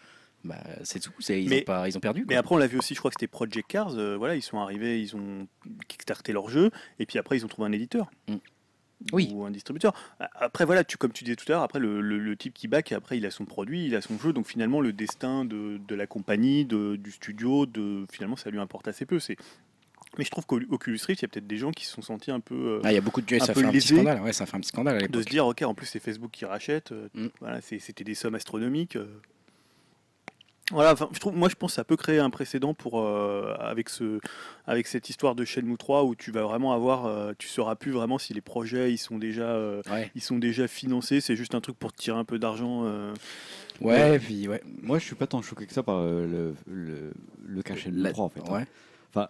bah, 0.43 0.57
c'est 0.83 0.99
tout. 0.99 1.11
Ils, 1.29 1.49
Mais- 1.49 1.61
ont 1.61 1.65
pas, 1.65 1.87
ils 1.87 1.95
ont 1.97 2.01
perdu. 2.01 2.25
mais 2.27 2.35
après, 2.35 2.55
on 2.55 2.57
l'a 2.57 2.67
vu 2.67 2.77
aussi, 2.77 2.93
je 2.95 2.99
crois 2.99 3.11
que 3.11 3.15
c'était 3.19 3.27
Project 3.31 3.67
Cars. 3.69 3.93
euh, 3.95 4.17
voilà, 4.17 4.35
ils 4.35 4.41
sont 4.41 4.59
arrivés, 4.59 4.99
ils 5.01 5.15
ont 5.15 5.47
kickstarté 5.87 6.33
leur 6.33 6.49
jeu, 6.49 6.71
et 6.99 7.05
puis 7.05 7.17
après, 7.19 7.37
ils 7.37 7.45
ont 7.45 7.47
trouvé 7.47 7.67
un 7.67 7.71
éditeur. 7.71 8.09
Mm. 8.27 8.35
Oui. 9.13 9.31
Ou 9.33 9.45
un 9.45 9.51
distributeur. 9.51 9.93
Après, 10.35 10.63
voilà, 10.65 10.83
tu, 10.83 10.95
comme 10.97 11.11
tu 11.11 11.23
disais 11.23 11.35
tout 11.35 11.45
à 11.47 11.53
l'heure, 11.53 11.63
après, 11.63 11.79
le, 11.79 12.01
le- 12.01 12.19
le 12.19 12.35
type 12.35 12.53
qui 12.53 12.67
back, 12.67 12.91
après, 12.91 13.17
il 13.17 13.25
a 13.25 13.31
son 13.31 13.45
produit, 13.45 13.85
il 13.87 13.95
a 13.95 14.01
son 14.01 14.19
jeu. 14.19 14.31
Donc, 14.31 14.45
finalement, 14.47 14.79
le 14.79 14.93
destin 14.93 15.43
de, 15.43 15.79
de 15.87 15.95
la 15.95 16.05
compagnie, 16.05 16.65
de- 16.65 16.97
du 16.97 17.11
studio, 17.11 17.65
de, 17.65 18.05
finalement, 18.11 18.35
ça 18.35 18.51
lui 18.51 18.59
importe 18.59 18.87
assez 18.87 19.05
peu. 19.07 19.19
C'est. 19.19 19.37
Mais 20.17 20.25
je 20.25 20.29
trouve 20.29 20.45
qu'Oculus 20.45 20.99
Rift, 21.07 21.21
il 21.21 21.23
y 21.23 21.25
a 21.25 21.27
peut-être 21.29 21.47
des 21.47 21.57
gens 21.57 21.71
qui 21.71 21.85
se 21.85 21.93
sont 21.93 22.01
sentis 22.01 22.31
un 22.31 22.41
peu. 22.41 22.55
euh, 22.55 22.81
Ah, 22.83 22.91
il 22.91 22.95
y 22.95 22.97
a 22.97 23.01
beaucoup 23.01 23.21
de 23.21 23.35
un 23.35 23.39
ça 23.45 23.53
peu 23.53 23.61
fait 23.61 23.65
un 23.67 23.71
petit 23.71 23.81
scandale. 23.87 24.21
Ouais, 24.21 24.33
ça 24.33 24.45
fait 24.45 24.57
un 24.57 24.59
petit 24.59 24.67
scandale 24.69 25.03
à 25.03 25.07
de 25.07 25.21
se 25.21 25.27
dire, 25.27 25.45
ok, 25.47 25.61
en 25.61 25.73
plus, 25.73 25.85
c'est 25.85 25.99
Facebook 25.99 26.31
qui 26.31 26.43
rachète. 26.45 26.91
euh, 26.91 27.07
Mm. 27.13 27.27
Voilà, 27.39 27.61
c'était 27.61 28.03
des 28.03 28.15
sommes 28.15 28.35
astronomiques. 28.35 28.97
euh. 28.97 29.05
Voilà, 30.71 30.93
enfin, 30.93 31.09
je 31.11 31.19
trouve, 31.19 31.35
moi 31.35 31.49
je 31.49 31.55
pense 31.55 31.71
que 31.71 31.75
ça 31.75 31.83
peut 31.83 31.97
créer 31.97 32.19
un 32.19 32.29
précédent 32.29 32.73
pour 32.73 33.01
euh, 33.01 33.55
avec 33.59 33.89
ce, 33.89 34.21
avec 34.65 34.87
cette 34.87 35.09
histoire 35.09 35.35
de 35.35 35.43
Shenmue 35.43 35.75
3 35.77 36.05
où 36.05 36.15
tu 36.15 36.31
vas 36.31 36.43
vraiment 36.43 36.71
avoir, 36.71 37.07
euh, 37.07 37.33
tu 37.37 37.49
sauras 37.49 37.75
plus 37.75 37.91
vraiment 37.91 38.17
si 38.17 38.33
les 38.33 38.39
projets 38.39 38.93
ils 38.93 38.97
sont 38.97 39.17
déjà, 39.17 39.49
euh, 39.49 39.81
Ouais, 39.91 40.09
ils 40.15 40.21
sont 40.21 40.37
déjà 40.37 40.69
financés. 40.69 41.19
C'est 41.19 41.35
juste 41.35 41.55
un 41.55 41.61
truc 41.61 41.77
pour 41.77 41.91
tirer 41.91 42.17
un 42.17 42.23
peu 42.23 42.39
d'argent. 42.39 42.83
euh. 42.85 43.13
ouais, 43.81 44.15
et 44.15 44.19
puis 44.19 44.47
ouais. 44.47 44.61
Moi, 44.81 44.97
je 44.97 45.03
suis 45.03 45.15
pas 45.15 45.27
tant 45.27 45.41
choqué 45.41 45.65
que 45.65 45.73
ça 45.73 45.83
par 45.83 45.97
euh, 45.97 46.25
le, 46.25 46.55
le, 46.73 47.11
le 47.45 47.61
cachet 47.63 47.91
de 47.91 48.01
La- 48.01 48.11
3 48.13 48.23
en 48.25 48.29
fait. 48.29 48.39
hein. 48.47 48.53
ouais. 48.53 48.65
Enfin, 49.09 49.27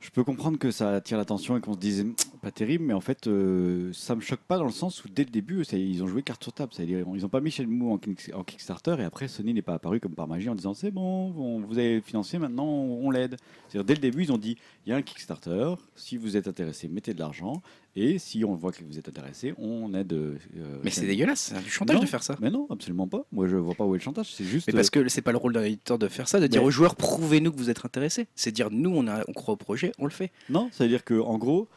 je 0.00 0.10
peux 0.10 0.22
comprendre 0.22 0.58
que 0.58 0.70
ça 0.70 0.90
attire 0.94 1.18
l'attention 1.18 1.56
et 1.56 1.60
qu'on 1.60 1.74
se 1.74 1.78
dise 1.78 2.06
pas 2.40 2.52
terrible, 2.52 2.84
mais 2.84 2.94
en 2.94 3.00
fait, 3.00 3.26
euh, 3.26 3.92
ça 3.92 4.14
me 4.14 4.20
choque 4.20 4.40
pas 4.40 4.56
dans 4.58 4.64
le 4.64 4.70
sens 4.70 5.04
où 5.04 5.08
dès 5.08 5.24
le 5.24 5.30
début, 5.30 5.64
ça- 5.64 5.76
ils 5.76 6.02
ont 6.04 6.06
joué 6.06 6.22
carte 6.22 6.42
sur 6.42 6.52
table. 6.52 6.72
C'est-à-dire, 6.72 7.04
ils 7.14 7.26
ont 7.26 7.28
pas 7.28 7.40
mis 7.40 7.52
en, 7.58 7.96
kick- 7.98 8.32
en 8.32 8.44
Kickstarter 8.44 8.96
et 9.00 9.04
après 9.04 9.26
Sony 9.26 9.52
n'est 9.54 9.62
pas 9.62 9.74
apparu 9.74 9.98
comme 9.98 10.14
par 10.14 10.28
magie 10.28 10.48
en 10.48 10.54
disant 10.54 10.72
c'est 10.72 10.92
bon, 10.92 11.32
on- 11.36 11.60
vous 11.60 11.78
avez 11.78 12.00
financé, 12.00 12.38
maintenant 12.38 12.66
on, 12.66 13.06
on 13.06 13.10
l'aide. 13.10 13.36
C'est-à-dire 13.68 13.84
dès 13.84 13.94
le 13.94 14.00
début, 14.00 14.22
ils 14.22 14.32
ont 14.32 14.38
dit 14.38 14.56
il 14.86 14.90
y 14.90 14.92
a 14.92 14.96
un 14.96 15.02
Kickstarter, 15.02 15.74
si 15.96 16.16
vous 16.16 16.36
êtes 16.36 16.46
intéressé, 16.46 16.86
mettez 16.88 17.12
de 17.12 17.18
l'argent 17.18 17.60
Et 17.96 18.18
si 18.18 18.44
on 18.44 18.54
voit 18.54 18.70
que 18.70 18.84
vous 18.84 18.98
êtes 18.98 19.08
intéressé, 19.08 19.54
on 19.58 19.92
aide. 19.94 20.12
euh, 20.12 20.36
Mais 20.84 20.90
c'est 20.90 21.06
dégueulasse, 21.06 21.52
c'est 21.54 21.62
du 21.64 21.70
chantage 21.70 21.96
Non. 21.96 22.02
de 22.02 22.06
faire 22.06 22.22
ça. 22.22 22.36
Mais 22.40 22.50
non, 22.50 22.66
absolument 22.70 23.08
pas. 23.08 23.24
Moi, 23.32 23.48
je 23.48 23.56
vois 23.56 23.74
pas 23.74 23.84
où 23.84 23.94
est 23.94 23.98
le 23.98 24.02
chantage. 24.04 24.32
C'est 24.34 24.44
juste. 24.44 24.68
Mais 24.68 24.72
parce 24.74 24.90
que 24.90 25.08
c'est 25.08 25.22
pas 25.22 25.32
le 25.32 25.38
rôle 25.38 25.52
d'un 25.54 25.64
éditeur 25.64 25.98
de 25.98 26.06
faire 26.08 26.28
ça, 26.28 26.38
de 26.38 26.46
dire 26.46 26.60
Mais- 26.60 26.66
aux 26.68 26.70
joueurs 26.70 26.94
prouvez-nous 26.94 27.50
que 27.50 27.56
vous 27.58 27.70
êtes 27.70 27.84
intéressés. 27.84 28.28
C'est 28.36 28.52
dire 28.52 28.68
nous 28.70 28.90
on, 28.94 29.06
a, 29.08 29.24
on 29.26 29.32
croit 29.32 29.54
au 29.54 29.56
projet, 29.56 29.92
on 29.98 30.04
le 30.04 30.10
fait. 30.10 30.30
Non, 30.48 30.68
ça 30.72 30.84
veut 30.84 30.90
dire 30.90 31.02
que 31.04 31.14
en 31.18 31.38
gros, 31.38 31.68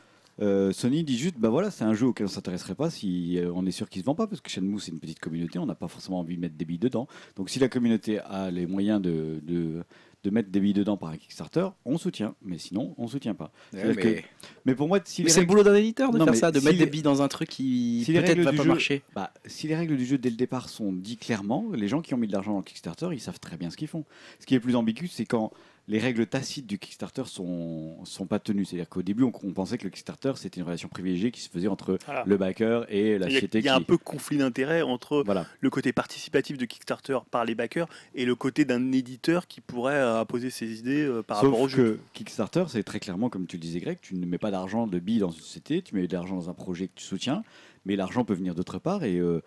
euh, 0.41 0.71
Sony 0.71 1.03
dit 1.03 1.17
juste, 1.17 1.35
bah 1.39 1.49
voilà, 1.49 1.71
c'est 1.71 1.83
un 1.83 1.93
jeu 1.93 2.07
auquel 2.07 2.25
on 2.25 2.29
s'intéresserait 2.29 2.75
pas 2.75 2.89
si 2.89 3.37
euh, 3.39 3.51
on 3.53 3.65
est 3.65 3.71
sûr 3.71 3.89
qu'il 3.89 4.01
se 4.01 4.05
vend 4.05 4.15
pas, 4.15 4.27
parce 4.27 4.41
que 4.41 4.49
Shenmue 4.49 4.79
c'est 4.79 4.91
une 4.91 4.99
petite 4.99 5.19
communauté, 5.19 5.59
on 5.59 5.65
n'a 5.65 5.75
pas 5.75 5.87
forcément 5.87 6.19
envie 6.19 6.35
de 6.35 6.41
mettre 6.41 6.55
des 6.55 6.65
billes 6.65 6.77
dedans. 6.79 7.07
Donc 7.35 7.49
si 7.49 7.57
la 7.59 7.67
communauté 7.69 8.19
a 8.19 8.49
les 8.51 8.65
moyens 8.67 9.01
de, 9.01 9.39
de, 9.43 9.83
de 10.23 10.29
mettre 10.29 10.49
des 10.49 10.59
billes 10.59 10.73
dedans 10.73 10.97
par 10.97 11.09
un 11.09 11.17
Kickstarter, 11.17 11.67
on 11.83 11.97
soutient, 11.97 12.35
mais 12.43 12.57
sinon 12.59 12.93
on 12.97 13.07
soutient 13.07 13.33
pas. 13.33 13.51
C'est-à-dire 13.71 13.95
mais 13.95 14.01
que- 14.21 14.27
Mais 14.65 14.75
pour 14.75 14.87
moi, 14.87 14.99
si 15.03 15.21
mais 15.21 15.25
les 15.27 15.31
c'est 15.31 15.39
le 15.39 15.41
règles, 15.41 15.49
boulot 15.51 15.63
d'un 15.63 15.75
éditeur 15.75 16.11
de 16.11 16.19
Non, 16.19 16.25
faire 16.25 16.35
ça, 16.35 16.51
de 16.51 16.59
si 16.59 16.65
mettre 16.65 16.77
les- 16.77 16.85
des 16.85 16.91
billes 16.91 17.01
dans 17.01 17.21
un 17.23 17.27
truc 17.27 17.49
qui 17.49 18.03
si 18.05 18.13
peut-être 18.13 18.39
va 18.41 18.51
pas 18.51 18.57
jeu- 18.63 18.67
marcher. 18.69 19.01
bah, 19.15 19.31
si 19.47 19.67
les 19.67 19.75
règles 19.75 19.97
du 19.97 20.05
jeu 20.05 20.17
dès 20.19 20.29
le 20.29 20.35
départ 20.35 20.69
sont 20.69 20.91
dites 20.93 21.21
clairement, 21.21 21.65
les 21.73 21.87
gens 21.87 22.01
qui 22.01 22.13
ont 22.13 22.17
mis 22.17 22.27
de 22.27 22.33
l'argent 22.33 22.51
dans 22.51 22.59
le 22.59 22.63
Kickstarter, 22.63 23.09
ils 23.11 23.19
savent 23.19 23.39
très 23.39 23.57
bien 23.57 23.69
ce 23.71 23.77
qu'ils 23.77 23.87
font. 23.87 24.05
Ce 24.39 24.45
qui 24.45 24.53
est 24.53 24.59
plus 24.59 24.75
ambigu, 24.75 25.07
c'est 25.07 25.25
quand 25.25 25.51
les 25.91 25.99
règles 25.99 26.25
tacites 26.25 26.65
du 26.65 26.79
Kickstarter 26.79 27.23
sont, 27.25 27.97
sont 28.05 28.25
pas 28.25 28.39
tenues. 28.39 28.63
C'est-à-dire 28.63 28.87
qu'au 28.87 29.01
début, 29.01 29.23
on, 29.23 29.31
on 29.43 29.51
pensait 29.51 29.77
que 29.77 29.83
le 29.83 29.89
Kickstarter, 29.89 30.31
c'était 30.37 30.61
une 30.61 30.65
relation 30.65 30.87
privilégiée 30.87 31.31
qui 31.31 31.41
se 31.41 31.49
faisait 31.49 31.67
entre 31.67 31.97
Voilà. 32.05 32.23
le 32.25 32.37
backer 32.37 32.85
et 32.89 33.17
la 33.19 33.27
Il 33.27 33.33
y 33.33 33.35
a, 33.35 33.39
société 33.39 33.59
il 33.59 33.65
y 33.65 33.67
a 33.69 33.73
qui... 33.73 33.77
un 33.77 33.83
peu 33.83 33.97
conflit 33.97 34.37
d'intérêt 34.37 34.81
entre 34.83 35.21
Voilà. 35.25 35.45
le 35.59 35.69
côté 35.69 35.91
participatif 35.91 36.57
de 36.57 36.63
Kickstarter 36.65 37.17
par 37.29 37.43
les 37.43 37.55
backers 37.55 37.89
et 38.15 38.23
le 38.23 38.35
côté 38.35 38.63
d'un 38.63 38.93
éditeur 38.93 39.47
qui 39.47 39.59
pourrait 39.59 39.95
euh, 39.95 40.21
imposer 40.21 40.49
ses 40.49 40.79
idées 40.79 41.03
euh, 41.03 41.21
par 41.23 41.37
rapport 41.41 41.59
au 41.59 41.67
Sauf 41.67 41.77
jeu. 41.77 41.99
que 42.13 42.17
Kickstarter, 42.17 42.63
c'est 42.69 42.83
très 42.83 43.01
clairement, 43.01 43.29
comme 43.29 43.45
tu 43.45 43.57
le 43.57 43.61
disais, 43.61 43.81
Greg, 43.81 43.97
tu 44.01 44.15
ne 44.15 44.25
mets 44.25 44.37
pas 44.37 44.49
d'argent 44.51 44.87
de 44.87 44.97
billes 44.97 45.19
dans 45.19 45.31
une 45.31 45.41
société, 45.41 45.81
tu 45.81 45.95
mets 45.95 46.07
de 46.07 46.13
l'argent 46.13 46.35
dans 46.37 46.49
un 46.49 46.53
projet 46.53 46.87
que 46.87 46.93
tu 46.95 47.03
soutiens, 47.05 47.43
mais 47.85 47.97
l'argent 47.97 48.23
peut 48.23 48.33
venir 48.33 48.55
d'autre 48.55 48.79
part 48.79 49.03
et 49.03 49.17
euh, 49.17 49.41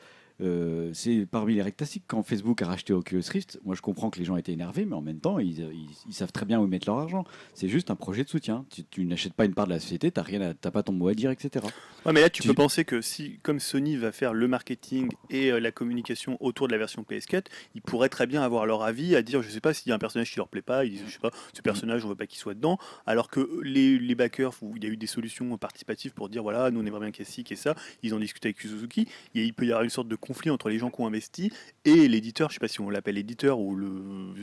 euh, 0.45 0.91
c'est 0.93 1.27
parmi 1.27 1.55
les 1.55 1.63
règles 1.63 1.77
classiques. 1.77 2.05
Quand 2.07 2.23
Facebook 2.23 2.61
a 2.63 2.67
racheté 2.67 2.93
Oculus 2.93 3.23
Rift, 3.29 3.59
moi 3.65 3.75
je 3.75 3.81
comprends 3.83 4.11
que 4.11 4.19
les 4.19 4.25
gens 4.25 4.37
étaient 4.37 4.53
énervés, 4.53 4.85
mais 4.85 4.95
en 4.95 5.01
même 5.01 5.19
temps, 5.21 5.39
ils, 5.39 5.61
ils- 5.61 5.89
ils 6.09 6.13
savent 6.15 6.33
très 6.33 6.45
bien 6.47 6.61
où 6.61 6.67
mettre 6.67 6.87
leur 6.89 6.99
argent. 6.99 7.25
C'est 7.55 7.69
juste 7.69 7.91
un 7.91 7.97
projet 7.97 8.25
de 8.25 8.29
soutien. 8.29 8.65
Tu, 8.71 8.85
tu 8.85 9.05
n'achètes 9.05 9.33
pas 9.35 9.45
une 9.45 9.55
part 9.55 9.67
de 9.67 9.73
la 9.73 9.81
société, 9.81 10.11
tu 10.13 10.21
n'as 10.21 10.55
pas 10.55 10.83
ton 10.83 10.93
mot 10.93 11.09
à 11.09 11.15
dire, 11.15 11.31
etc. 11.31 11.65
Ouais, 12.07 12.13
mais 12.13 12.21
là, 12.21 12.31
tu 12.31 12.43
Tu- 12.43 12.49
peux 12.49 12.55
penser 12.55 12.85
que 12.85 13.01
si, 13.01 13.39
comme 13.43 13.59
Sony 13.61 13.97
va 13.97 14.13
faire 14.13 14.35
le 14.35 14.47
marketing 14.49 15.09
et 15.31 15.51
euh, 15.51 15.59
la 15.59 15.73
communication 15.73 16.37
autour 16.41 16.67
de 16.69 16.73
la 16.73 16.79
version 16.79 17.03
PS4, 17.09 17.47
ils 17.75 17.83
pourraient 17.83 18.09
très 18.09 18.27
bien 18.27 18.43
avoir 18.43 18.67
leur 18.67 18.83
avis 18.83 19.17
à 19.17 19.23
dire, 19.23 19.43
je 19.43 19.49
sais 19.49 19.61
pas, 19.61 19.73
s'il 19.73 19.89
y 19.89 19.93
a 19.93 19.95
un 19.95 19.99
personnage 19.99 20.31
qui 20.31 20.37
leur 20.37 20.49
plaît 20.49 20.61
pas, 20.63 20.85
ils 20.85 20.91
disent, 20.93 21.03
je 21.07 21.13
sais 21.13 21.19
pas, 21.19 21.31
ce 21.55 21.63
personnage, 21.63 22.05
on 22.05 22.09
veut 22.09 22.15
pas 22.17 22.27
qu'il 22.27 22.39
soit 22.39 22.55
dedans. 22.55 22.79
Alors 23.07 23.29
que 23.29 23.61
les, 23.63 23.99
les 23.99 24.15
backers, 24.15 24.53
où 24.63 24.75
il 24.77 24.85
y 24.85 24.87
a 24.87 24.91
eu 24.91 24.97
des 24.97 25.07
solutions 25.07 25.57
participatives 25.57 26.13
pour 26.13 26.29
dire, 26.29 26.43
voilà, 26.43 26.71
nous 26.71 26.81
on 26.81 26.87
aimerait 26.87 27.01
bien 27.01 27.11
qu'il 27.13 27.25
y 27.25 27.29
ait 27.29 27.31
ci, 27.31 27.45
qu'il 27.45 27.57
y 27.57 27.61
ait 27.61 27.63
ça, 27.63 27.75
ils 28.03 28.15
ont 28.15 28.19
discuté 28.19 28.49
avec 28.49 28.61
Suzuki, 28.61 29.07
et 29.35 29.45
il 29.45 29.55
peut 29.55 29.65
y 29.65 29.71
avoir 29.71 29.85
une 29.85 29.91
sorte 29.91 30.09
de 30.09 30.17
conflit 30.17 30.34
entre 30.51 30.69
les 30.69 30.79
gens 30.79 30.91
qui 30.91 31.01
ont 31.01 31.07
investi 31.07 31.53
et 31.85 32.09
l'éditeur, 32.09 32.51
je 32.51 32.55
sais 32.55 32.61
pas 32.61 32.69
si 32.69 32.81
on 32.81 32.91
l'appelle 32.91 33.19
éditeur 33.19 33.59
ou 33.61 33.75
le, 33.77 33.89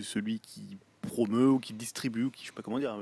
celui 0.01 0.39
qui 0.39 0.77
promeut 1.01 1.49
ou 1.49 1.59
qui 1.59 1.73
distribue 1.73 2.26
ou 2.26 2.30
qui 2.31 2.43
je 2.43 2.47
sais 2.49 2.53
pas 2.53 2.61
comment 2.61 2.77
dire 2.80 2.95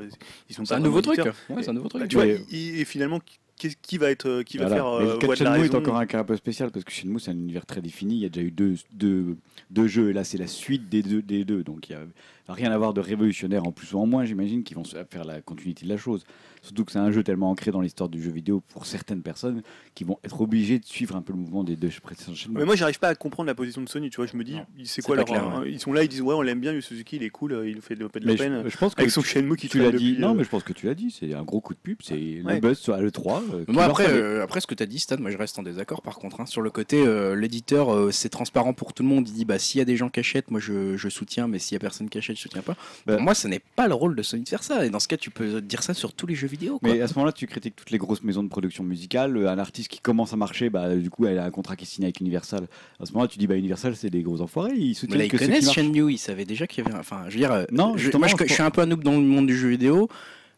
ils 0.49 0.55
sont 0.55 0.63
pas 0.63 0.75
un 0.75 0.79
nouveau 0.79 1.01
truc. 1.01 1.19
Ouais, 1.19 1.61
c'est 1.61 1.69
un 1.69 1.73
nouveau 1.73 1.89
Bah, 1.89 1.99
truc. 1.99 2.09
tu 2.09 2.15
vois, 2.15 2.25
Ouais. 2.25 2.41
et, 2.51 2.81
et 2.81 2.85
finalement, 2.85 3.19
qui, 3.57 3.75
qui 3.81 3.97
va 3.97 4.09
être, 4.09 4.41
qui 4.43 4.57
va 4.57 4.67
Voilà. 4.67 4.75
faire 4.77 4.87
euh, 4.87 5.35
Shenmue 5.35 5.65
est 5.65 5.75
encore 5.75 5.97
un 5.97 6.05
cas 6.05 6.19
un 6.19 6.23
peu 6.23 6.37
spécial 6.37 6.71
parce 6.71 6.85
que 6.85 6.91
Shenmue 6.93 7.19
c'est 7.19 7.31
un 7.31 7.37
univers 7.37 7.65
très 7.65 7.81
défini. 7.81 8.15
Il 8.15 8.21
y 8.21 8.25
a 8.25 8.29
déjà 8.29 8.45
eu 8.47 8.51
deux, 8.51 8.75
deux, 8.93 9.35
deux 9.69 9.87
jeux 9.87 10.11
et 10.11 10.13
là 10.13 10.23
c'est 10.23 10.37
la 10.37 10.47
suite 10.47 10.87
des 10.87 11.03
deux, 11.03 11.21
des 11.21 11.43
deux. 11.43 11.61
Donc 11.63 11.89
il 11.89 11.95
n'y 11.97 12.01
a 12.01 12.53
rien 12.53 12.71
à 12.71 12.77
voir 12.77 12.93
de 12.93 13.01
révolutionnaire 13.01 13.65
en 13.67 13.73
plus 13.73 13.93
ou 13.93 13.99
en 13.99 14.05
moins, 14.05 14.23
j'imagine, 14.23 14.63
qui 14.63 14.75
vont 14.75 14.83
faire 14.85 15.25
la 15.25 15.41
continuité 15.41 15.83
de 15.85 15.89
la 15.89 15.97
chose. 15.97 16.23
Surtout 16.61 16.85
que 16.85 16.91
c'est 16.91 16.99
un 16.99 17.11
jeu 17.11 17.23
tellement 17.23 17.49
ancré 17.51 17.71
dans 17.71 17.81
l'histoire 17.81 18.09
du 18.09 18.21
jeu 18.21 18.31
vidéo 18.31 18.61
pour 18.73 18.85
certaines 18.85 19.21
personnes 19.21 19.61
qui 19.95 20.03
vont 20.03 20.19
être 20.23 20.41
obligées 20.41 20.79
de 20.79 20.85
suivre 20.85 21.15
un 21.15 21.21
peu 21.21 21.31
le 21.33 21.39
mouvement 21.39 21.63
des 21.63 21.75
deux 21.75 21.89
précédents. 22.01 22.33
Mais 22.51 22.65
moi, 22.65 22.75
j'arrive 22.75 22.99
pas 22.99 23.07
à 23.09 23.15
comprendre 23.15 23.47
la 23.47 23.55
position 23.55 23.81
de 23.81 23.87
Sony. 23.89 24.09
Tu 24.09 24.17
vois, 24.17 24.25
je 24.25 24.35
me 24.35 24.43
dis, 24.43 24.57
c'est 24.85 25.01
quoi 25.01 25.15
leur. 25.15 25.25
clair, 25.25 25.63
Ils 25.65 25.79
sont 25.79 25.93
là, 25.93 26.03
ils 26.03 26.09
disent, 26.09 26.21
ouais, 26.21 26.33
on 26.35 26.41
l'aime 26.41 26.59
bien, 26.59 26.73
Yu 26.73 26.81
Suzuki, 26.81 27.15
il 27.15 27.23
est 27.23 27.29
cool, 27.29 27.53
euh, 27.53 27.69
il 27.69 27.75
nous 27.75 27.81
fait 27.81 27.95
de, 27.95 28.03
de 28.07 28.27
la 28.27 28.35
peine. 28.35 28.61
je, 28.65 28.69
je 28.69 28.77
pense 28.77 28.93
que 28.95 29.01
avec 29.01 29.11
son 29.11 29.21
Shenmue 29.21 29.55
qui 29.55 29.69
tu 29.69 29.79
l'as 29.79 29.91
dit. 29.91 30.17
Non, 30.19 30.31
euh, 30.31 30.33
mais 30.35 30.43
je 30.43 30.49
pense 30.49 30.63
que 30.63 30.73
tu 30.73 30.85
l'as 30.85 30.95
dit. 30.95 31.15
C'est 31.17 31.33
un 31.33 31.43
gros 31.43 31.61
coup 31.61 31.73
de 31.73 31.79
pub. 31.79 31.97
C'est 32.01 32.13
Ouais. 32.13 32.55
le 32.55 32.59
buzz 32.59 32.77
sur 32.77 32.95
le 32.97 33.11
3. 33.11 33.41
euh, 33.53 33.65
qu'il 33.65 33.73
Moi 33.73 33.83
leur 33.83 33.91
après, 33.91 34.05
fallait. 34.05 34.19
euh, 34.19 34.43
après 34.43 34.59
ce 34.61 34.67
que 34.67 34.75
tu 34.75 34.83
as 34.83 34.85
dit 34.85 34.99
Stan, 34.99 35.15
moi 35.19 35.31
je 35.31 35.37
reste 35.37 35.57
en 35.59 35.63
désaccord 35.63 36.01
par 36.01 36.15
contre. 36.19 36.41
hein. 36.41 36.45
Sur 36.45 36.61
le 36.61 36.69
côté, 36.71 37.01
euh, 37.05 37.35
l'éditeur, 37.35 37.93
euh, 37.93 38.11
c'est 38.11 38.29
transparent 38.29 38.73
pour 38.73 38.93
tout 38.93 39.03
le 39.03 39.09
monde. 39.09 39.27
Il 39.27 39.33
dit 39.33 39.45
bah 39.45 39.59
s'il 39.59 39.79
y 39.79 39.81
a 39.81 39.85
des 39.85 39.95
gens 39.95 40.09
qui 40.09 40.19
achètent, 40.19 40.51
moi 40.51 40.59
je, 40.59 40.97
je 40.97 41.09
soutiens, 41.09 41.47
mais 41.47 41.59
s'il 41.59 41.75
y 41.75 41.77
a 41.77 41.79
personne 41.79 42.09
qui 42.09 42.17
achète, 42.17 42.35
je 42.35 42.41
soutiens 42.41 42.61
pas. 42.61 42.75
Bah. 43.05 43.13
Pour 43.15 43.21
moi, 43.23 43.33
ce 43.33 43.47
n'est 43.47 43.61
pas 43.75 43.87
le 43.87 43.93
rôle 43.93 44.15
de 44.15 44.23
Sony 44.23 44.43
de 44.43 44.49
faire 44.49 44.63
ça. 44.63 44.85
Et 44.85 44.89
dans 44.89 44.99
ce 44.99 45.07
cas, 45.07 45.17
tu 45.17 45.29
peux 45.29 45.61
dire 45.61 45.83
ça 45.83 45.93
sur 45.93 46.13
tous 46.13 46.27
les 46.27 46.35
jeux 46.35 46.47
vidéo. 46.49 46.79
Quoi. 46.79 46.89
Mais 46.93 47.01
à 47.01 47.07
ce 47.07 47.13
moment-là, 47.15 47.31
tu 47.31 47.47
critiques 47.47 47.75
toutes 47.75 47.91
les 47.91 47.97
grosses 47.97 48.23
maisons 48.23 48.43
de 48.43 48.49
production 48.49 48.83
musicale. 48.83 49.37
Euh, 49.37 49.49
Un 49.49 49.57
artiste 49.59 49.87
qui 49.89 49.99
commence 49.99 50.33
à 50.33 50.35
marcher, 50.35 50.69
bah, 50.69 50.95
du 50.95 51.09
coup, 51.09 51.25
elle 51.25 51.39
a 51.39 51.45
un 51.45 51.51
contrat 51.51 51.75
qui 51.75 51.83
est 51.85 51.87
signé 51.87 52.05
avec 52.07 52.19
Universal. 52.19 52.67
À 52.99 53.05
ce 53.05 53.11
moment-là, 53.13 53.27
tu 53.29 53.39
dis, 53.39 53.47
bah, 53.47 53.55
Universal, 53.55 53.95
c'est 53.95 54.09
des 54.09 54.21
gros 54.21 54.41
enfoirés. 54.41 54.73
Ils 54.75 54.89
Mais 54.89 54.93
soutiennent 54.93 55.19
là, 55.19 55.25
ils 55.25 55.31
que 55.31 55.37
connaissent 55.37 55.65
marchent. 55.65 55.75
Shenmue, 55.75 56.11
ils 56.13 56.17
savaient 56.17 56.45
déjà 56.45 56.67
qu'il 56.67 56.83
y 56.83 56.87
avait. 56.87 56.97
Enfin, 56.97 57.23
je 57.27 57.33
veux 57.33 57.39
dire, 57.39 57.51
euh, 57.51 57.65
Non, 57.71 57.93
je, 57.95 58.03
justement, 58.03 58.19
moi 58.27 58.27
je, 58.27 58.43
je 58.43 58.47
je 58.49 58.53
suis 58.53 58.63
un 58.63 58.71
peu 58.71 58.81
un 58.81 58.85
noob 58.85 59.03
dans 59.03 59.13
le 59.13 59.21
monde 59.21 59.47
du 59.47 59.57
jeu 59.57 59.69
vidéo. 59.69 60.09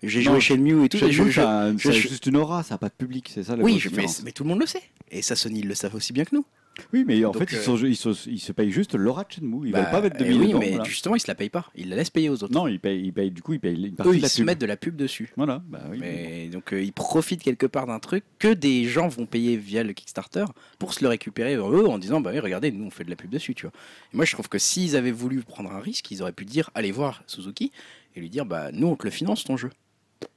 J'ai 0.04 0.22
joué 0.24 0.40
Shenmue 0.42 0.84
et 0.86 0.90
tout. 0.90 0.98
Shenmue, 0.98 1.12
je- 1.14 1.24
je- 1.26 1.32
ça 1.32 1.60
a- 1.62 1.72
je- 1.74 1.78
ça 1.78 1.90
a 1.90 1.92
je- 1.92 2.00
juste 2.08 2.26
une 2.26 2.38
aura, 2.38 2.64
ça 2.64 2.74
n'a 2.74 2.78
pas 2.80 2.90
de 2.90 2.94
public, 2.96 3.30
c'est 3.32 3.44
ça 3.44 3.56
la 3.56 3.64
oui, 3.64 3.80
mais, 3.96 4.06
mais 4.26 4.32
tout 4.32 4.44
le 4.44 4.50
monde 4.50 4.60
le 4.60 4.66
sait. 4.66 4.82
Et 5.12 5.22
ça, 5.22 5.36
Sony, 5.36 5.60
ils 5.60 5.68
le 5.68 5.76
savent 5.76 5.94
aussi 5.94 6.12
bien 6.12 6.24
que 6.26 6.34
nous. 6.36 6.46
Oui, 6.94 7.04
mais 7.06 7.24
en 7.26 7.32
Donc, 7.32 7.40
fait, 7.44 7.56
ils, 7.56 7.58
euh, 7.58 7.62
sont, 7.62 7.78
ils, 7.78 7.96
sont- 7.98 8.14
ils 8.28 8.40
se 8.40 8.52
payent 8.54 8.72
juste 8.72 8.96
l'aura 8.96 9.24
de 9.26 9.32
Shenmue. 9.32 9.68
Ils 9.68 9.72
Bah, 9.74 9.82
veulent 9.82 9.92
pas 9.92 10.02
mettre 10.02 10.18
de 10.18 10.24
euh, 10.24 10.28
billes 10.28 10.40
Oui, 10.40 10.54
mais 10.58 10.70
voilà. 10.70 10.84
justement, 10.86 11.16
ils 11.16 11.20
se 11.20 11.28
la 11.28 11.36
payent 11.36 11.50
pas. 11.50 11.70
Ils 11.76 11.90
la 11.90 11.98
laissent 11.98 12.10
payer 12.10 12.30
aux 12.30 12.42
autres. 12.44 12.54
Non, 12.54 12.66
ils 12.68 12.80
payent, 12.80 13.02
ils 13.06 13.12
payent, 13.12 13.30
du 13.30 13.42
coup, 13.42 13.54
ils 13.54 13.60
payent 13.60 13.76
une 13.88 13.94
partie 13.96 14.10
Eux, 14.10 14.14
de 14.14 14.18
ils 14.20 14.22
la 14.22 14.30
se 14.30 14.38
pub. 14.38 14.46
mettent 14.46 14.62
de 14.62 14.66
la 14.66 14.78
pub 14.78 14.96
dessus. 14.96 15.34
Voilà, 15.36 15.62
bah 15.68 15.82
oui. 15.90 15.98
Mais 16.00 16.48
donc 16.48 16.74
euh, 16.74 16.82
ils 16.82 16.94
profitent 16.94 17.44
quelque 17.44 17.66
part 17.66 17.88
d'un 17.88 18.00
truc 18.00 18.24
que 18.40 18.54
des 18.54 18.86
gens 18.86 19.10
vont 19.10 19.26
payer 19.26 19.58
via 19.58 19.84
le 19.84 19.92
Kickstarter 19.94 20.46
pour 20.80 20.94
se 20.94 21.02
le 21.04 21.10
récupérer 21.10 21.56
eux 21.56 21.88
en 21.88 21.98
disant 22.00 22.22
bah 22.22 22.32
oui 22.34 22.40
regardez 22.40 22.72
nous 22.72 22.86
on 22.86 22.90
fait 22.90 23.04
de 23.04 23.10
la 23.10 23.16
pub 23.18 23.30
dessus 23.30 23.54
tu 23.54 23.64
vois. 23.66 23.74
Et 24.14 24.16
moi 24.16 24.26
je 24.26 24.32
trouve 24.32 24.48
que 24.50 24.58
s'ils 24.58 24.96
avaient 24.96 25.12
voulu 25.12 25.42
prendre 25.42 25.72
un 25.72 25.80
risque 25.80 26.10
ils 26.12 26.22
auraient 26.22 26.32
pu 26.32 26.46
dire 26.46 26.70
allez 26.74 26.92
voir 26.92 27.22
Suzuki 27.28 27.72
et 28.16 28.20
lui 28.22 28.30
dire 28.30 28.46
bah 28.46 28.72
nous 28.72 28.88
on 28.88 28.96
te 28.96 29.04
le 29.04 29.12
finance 29.12 29.44
ton 29.44 29.58
jeu. 29.58 29.70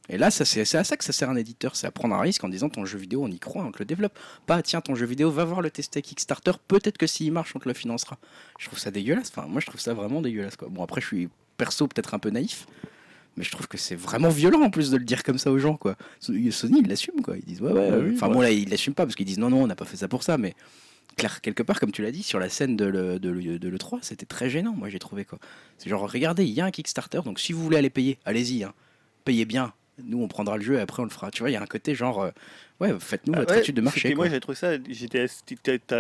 Et 0.09 0.19
là 0.19 0.31
c'est 0.31 0.61
à 0.77 0.85
ça 0.85 0.97
que 0.99 1.05
ça 1.05 1.13
sert 1.13 1.31
un 1.31 1.37
éditeur 1.37 1.77
c'est 1.77 1.87
à 1.87 1.91
prendre 1.91 2.15
un 2.15 2.21
risque 2.21 2.45
en 2.45 2.49
disant 2.51 2.69
ton 2.69 2.85
jeu 2.85 2.99
vidéo 2.99 3.23
on 3.25 3.29
y 3.31 3.39
croit 3.39 3.65
on 3.65 3.73
te 3.73 3.79
le 3.79 3.87
développe 3.87 4.19
pas 4.47 4.61
tiens 4.63 4.83
ton 4.83 4.95
jeu 4.95 5.07
vidéo 5.07 5.31
va 5.31 5.45
voir 5.45 5.63
le 5.63 5.71
tester 5.71 6.03
Kickstarter 6.03 6.53
peut-être 6.69 6.99
que 6.99 7.07
s'il 7.07 7.33
marche 7.33 7.57
on 7.57 7.59
te 7.59 7.67
le 7.69 7.75
financera. 7.75 8.19
Je 8.59 8.67
trouve 8.67 8.79
ça 8.79 8.91
dégueulasse 8.91 9.31
enfin 9.35 9.47
moi 9.49 9.61
je 9.63 9.67
trouve 9.67 9.81
ça 9.81 9.95
vraiment 9.95 10.21
dégueulasse 10.21 10.57
quoi. 10.57 10.69
Bon 10.71 10.83
après 10.85 11.01
je 11.01 11.07
suis 11.07 11.29
perso 11.57 11.87
peut-être 11.89 12.13
un 12.15 12.19
peu 12.19 12.29
naïf 12.31 12.67
mais 13.37 13.45
je 13.45 13.51
trouve 13.51 13.67
que 13.67 13.79
c'est 13.79 13.97
vraiment 13.97 14.29
violent 14.29 14.61
en 14.63 14.71
plus 14.71 14.91
de 14.91 14.97
le 14.99 15.05
dire 15.05 15.23
comme 15.25 15.39
ça 15.39 15.51
aux 15.51 15.59
gens 15.59 15.77
quoi. 15.77 15.97
Sony 16.21 16.51
ils 16.81 16.87
l'assument 16.87 17.23
quoi. 17.23 17.37
Ils 17.39 17.45
disent 17.45 17.63
ouais 17.63 17.73
ouais. 17.73 17.91
Bah 17.91 17.97
euh, 17.97 18.09
oui, 18.09 18.13
Enfin 18.15 18.29
bah. 18.29 18.35
bon 18.35 18.41
là 18.43 18.51
ils 18.51 18.69
l'assument 18.69 18.95
pas 18.95 19.05
parce 19.07 19.17
qu'ils 19.17 19.27
disent 19.27 19.39
non 19.39 19.49
non 19.51 19.63
on 19.63 19.67
n'a 19.67 19.75
pas 19.77 19.87
fait 19.87 19.97
ça 19.97 20.07
pour 20.09 20.23
ça 20.23 20.37
mais 20.37 20.55
clair 21.17 21.41
quelque 21.41 21.63
part 21.63 21.81
comme 21.81 21.93
tu 21.93 22.03
l'as 22.03 22.13
dit 22.13 22.23
sur 22.23 22.39
la 22.39 22.51
scène 22.51 22.77
de 22.77 22.85
le, 22.85 23.19
de, 23.19 23.31
le- 23.31 23.59
de 23.59 23.69
l'E3 23.69 24.01
c'était 24.03 24.27
très 24.27 24.51
gênant 24.51 24.75
moi 24.77 24.91
j'ai 24.91 24.99
trouvé 24.99 25.25
quoi. 25.25 25.39
C'est 25.79 25.89
genre 25.89 26.09
regardez 26.13 26.45
il 26.45 26.53
y 26.53 26.61
a 26.61 26.67
un 26.67 26.71
Kickstarter 26.71 27.21
donc 27.25 27.41
si 27.41 27.53
vous 27.55 27.63
voulez 27.63 27.79
aller 27.79 27.89
payer 27.91 28.19
allez-y 28.27 28.65
hein. 28.65 28.75
Payez 29.25 29.45
bien. 29.45 29.73
Nous 30.03 30.21
on 30.21 30.27
prendra 30.27 30.57
le 30.57 30.63
jeu 30.63 30.75
et 30.75 30.81
après 30.81 31.03
on 31.03 31.05
le 31.05 31.11
fera. 31.11 31.31
Tu 31.31 31.41
vois 31.41 31.51
il 31.51 31.53
y 31.53 31.57
a 31.57 31.63
un 31.63 31.67
côté 31.67 31.95
genre 31.95 32.23
euh, 32.23 32.31
ouais 32.81 32.93
faites-nous 32.99 33.33
Ah 33.37 33.41
votre 33.41 33.55
ouais, 33.55 33.61
étude 33.61 33.77
de 33.77 33.81
marché. 33.81 34.13
Moi, 34.17 34.29
j'ai 34.29 34.41
trouvé 34.41 34.57
ça, 34.57 34.73
j'étais 34.89 35.29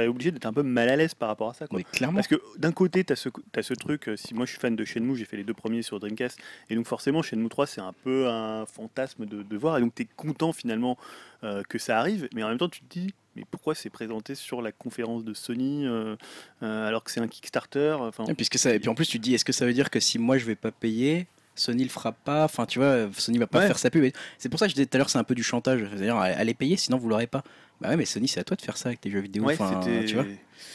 obligé 0.09 0.33
d'être 0.33 0.47
un 0.47 0.53
peu 0.53 0.65
mal 0.65 0.89
à 0.89 0.97
l'aise 0.97 1.15
par 1.15 1.29
rapport 1.29 1.51
à 1.51 1.55
ça. 1.55 1.69
Quoi. 1.69 1.79
Mais 1.79 1.85
clairement. 1.85 2.17
Parce 2.17 2.27
que 2.27 2.41
d'un 2.59 2.73
côté, 2.73 3.05
tu 3.05 3.13
as, 3.13 3.17
ce 3.17 3.75
truc, 3.75 4.09
euh, 4.09 4.17
si 4.17 4.35
moi 4.35 4.47
je 4.47 4.51
suis 4.51 4.61
fan 4.61 4.75
de 4.75 4.85
Shenmue, 4.85 5.17
j'ai 5.17 5.25
fait 5.25 5.37
les 5.37 5.45
deux 5.45 5.55
premiers 5.55 5.83
sur 5.83 6.01
Dreamcast, 6.01 6.41
et 6.71 6.75
donc 6.75 6.87
forcément 6.87 7.23
Shenmue 7.23 7.49
3 7.49 7.67
c'est 7.69 7.81
un 7.81 7.93
peu 7.93 8.29
un 8.29 8.67
fantasme 8.67 9.27
de, 9.27 9.45
de 9.45 9.57
voir, 9.57 9.79
et 9.79 9.81
donc 9.81 9.95
tu 9.95 10.03
es 10.03 10.09
content 10.17 10.53
finalement 10.53 10.99
euh, 11.45 11.63
que 11.69 11.79
ça 11.79 11.99
arrive, 12.01 12.29
mais 12.35 12.43
en 12.43 12.49
même 12.49 12.59
temps 12.59 12.69
tu 12.69 12.81
te 12.81 12.93
dis, 12.99 13.15
mais 13.37 13.45
pourquoi 13.51 13.75
c'est 13.75 13.91
présenté 13.91 14.35
sur 14.35 14.63
la 14.63 14.73
conférence 14.73 15.25
de 15.25 15.35
Sony 15.35 15.87
euh, 15.87 16.17
euh, 16.63 16.89
alors 16.89 17.05
que 17.05 17.11
c'est 17.11 17.21
un 17.21 17.29
Kickstarter 17.29 17.97
enfin, 17.99 18.25
Et, 18.27 18.35
puisque 18.35 18.59
ça, 18.59 18.75
et 18.75 18.79
puis 18.79 18.89
en 18.89 18.95
plus, 18.95 19.07
tu 19.07 19.19
te 19.19 19.23
dis, 19.23 19.35
est-ce 19.35 19.45
que 19.45 19.53
ça 19.53 19.67
veut 19.67 19.73
dire 19.73 19.91
que 19.91 20.01
si 20.01 20.19
moi 20.19 20.39
je 20.39 20.45
vais 20.45 20.55
pas 20.55 20.71
payer, 20.71 21.27
Sony 21.55 21.85
le 21.85 21.91
fera 21.91 22.13
pas 22.13 22.45
Enfin, 22.45 22.67
tu 22.67 22.79
vois, 22.79 23.09
Sony 23.17 23.39
va 23.39 23.47
pas 23.47 23.61
Ouais. 23.61 23.67
faire 23.67 23.79
sa 23.79 23.91
pub. 23.91 24.05
C'est 24.39 24.49
pour 24.49 24.59
ça 24.59 24.67
que 24.67 24.71
je 24.71 24.75
disais 24.75 24.87
tout 24.87 24.97
à 24.97 24.99
l'heure, 24.99 25.11
c'est 25.11 25.19
un 25.19 25.25
peu 25.25 25.35
du 25.35 25.43
chantage. 25.43 25.81
C'est-à-dire, 25.91 26.17
allez 26.17 26.55
payer, 26.55 26.77
sinon 26.77 26.99
vous 26.99 27.09
l'aurez 27.09 27.27
pas. 27.27 27.43
Bah 27.81 27.89
ouais, 27.89 27.97
mais 27.97 28.05
Sony, 28.05 28.29
c'est 28.29 28.41
à 28.41 28.45
toi 28.45 28.57
de 28.57 28.63
faire 28.63 28.77
ça 28.77 28.89
avec 28.91 29.01
tes 29.01 29.11
jeux 29.11 29.21
vidéo. 29.21 29.45
Ouais, 29.45 29.55
Enfin, 29.55 29.81
c'était 29.83 30.05
tu 30.05 30.15
vois 30.15 30.25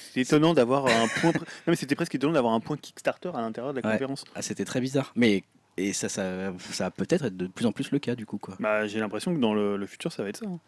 c'était 0.07 0.21
étonnant 0.21 0.53
d'avoir 0.53 0.85
un 0.87 1.07
point. 1.07 1.31
non, 1.33 1.41
mais 1.67 1.75
c'était 1.75 1.95
presque 1.95 2.15
étonnant 2.15 2.33
d'avoir 2.33 2.53
un 2.53 2.59
point 2.59 2.77
Kickstarter 2.77 3.29
à 3.33 3.41
l'intérieur 3.41 3.73
de 3.73 3.79
la 3.79 3.87
Ouais. 3.87 3.93
conférence. 3.93 4.23
ah, 4.35 4.41
C'était 4.41 4.65
très 4.65 4.81
bizarre. 4.81 5.11
Mais 5.15 5.43
et 5.77 5.93
ça, 5.93 6.09
ça, 6.09 6.51
ça 6.71 6.85
va 6.85 6.91
peut-être 6.91 7.25
être 7.25 7.37
de 7.37 7.47
plus 7.47 7.65
en 7.65 7.71
plus 7.71 7.91
le 7.91 7.99
cas 7.99 8.15
du 8.15 8.25
coup, 8.25 8.37
quoi. 8.37 8.55
Bah, 8.59 8.85
j'ai 8.87 8.99
l'impression 8.99 9.33
que 9.33 9.39
dans 9.39 9.53
le, 9.53 9.77
le 9.77 9.85
futur, 9.87 10.11
ça 10.11 10.23
va 10.23 10.29
être 10.29 10.37
ça. 10.37 10.45
hein. 10.47 10.59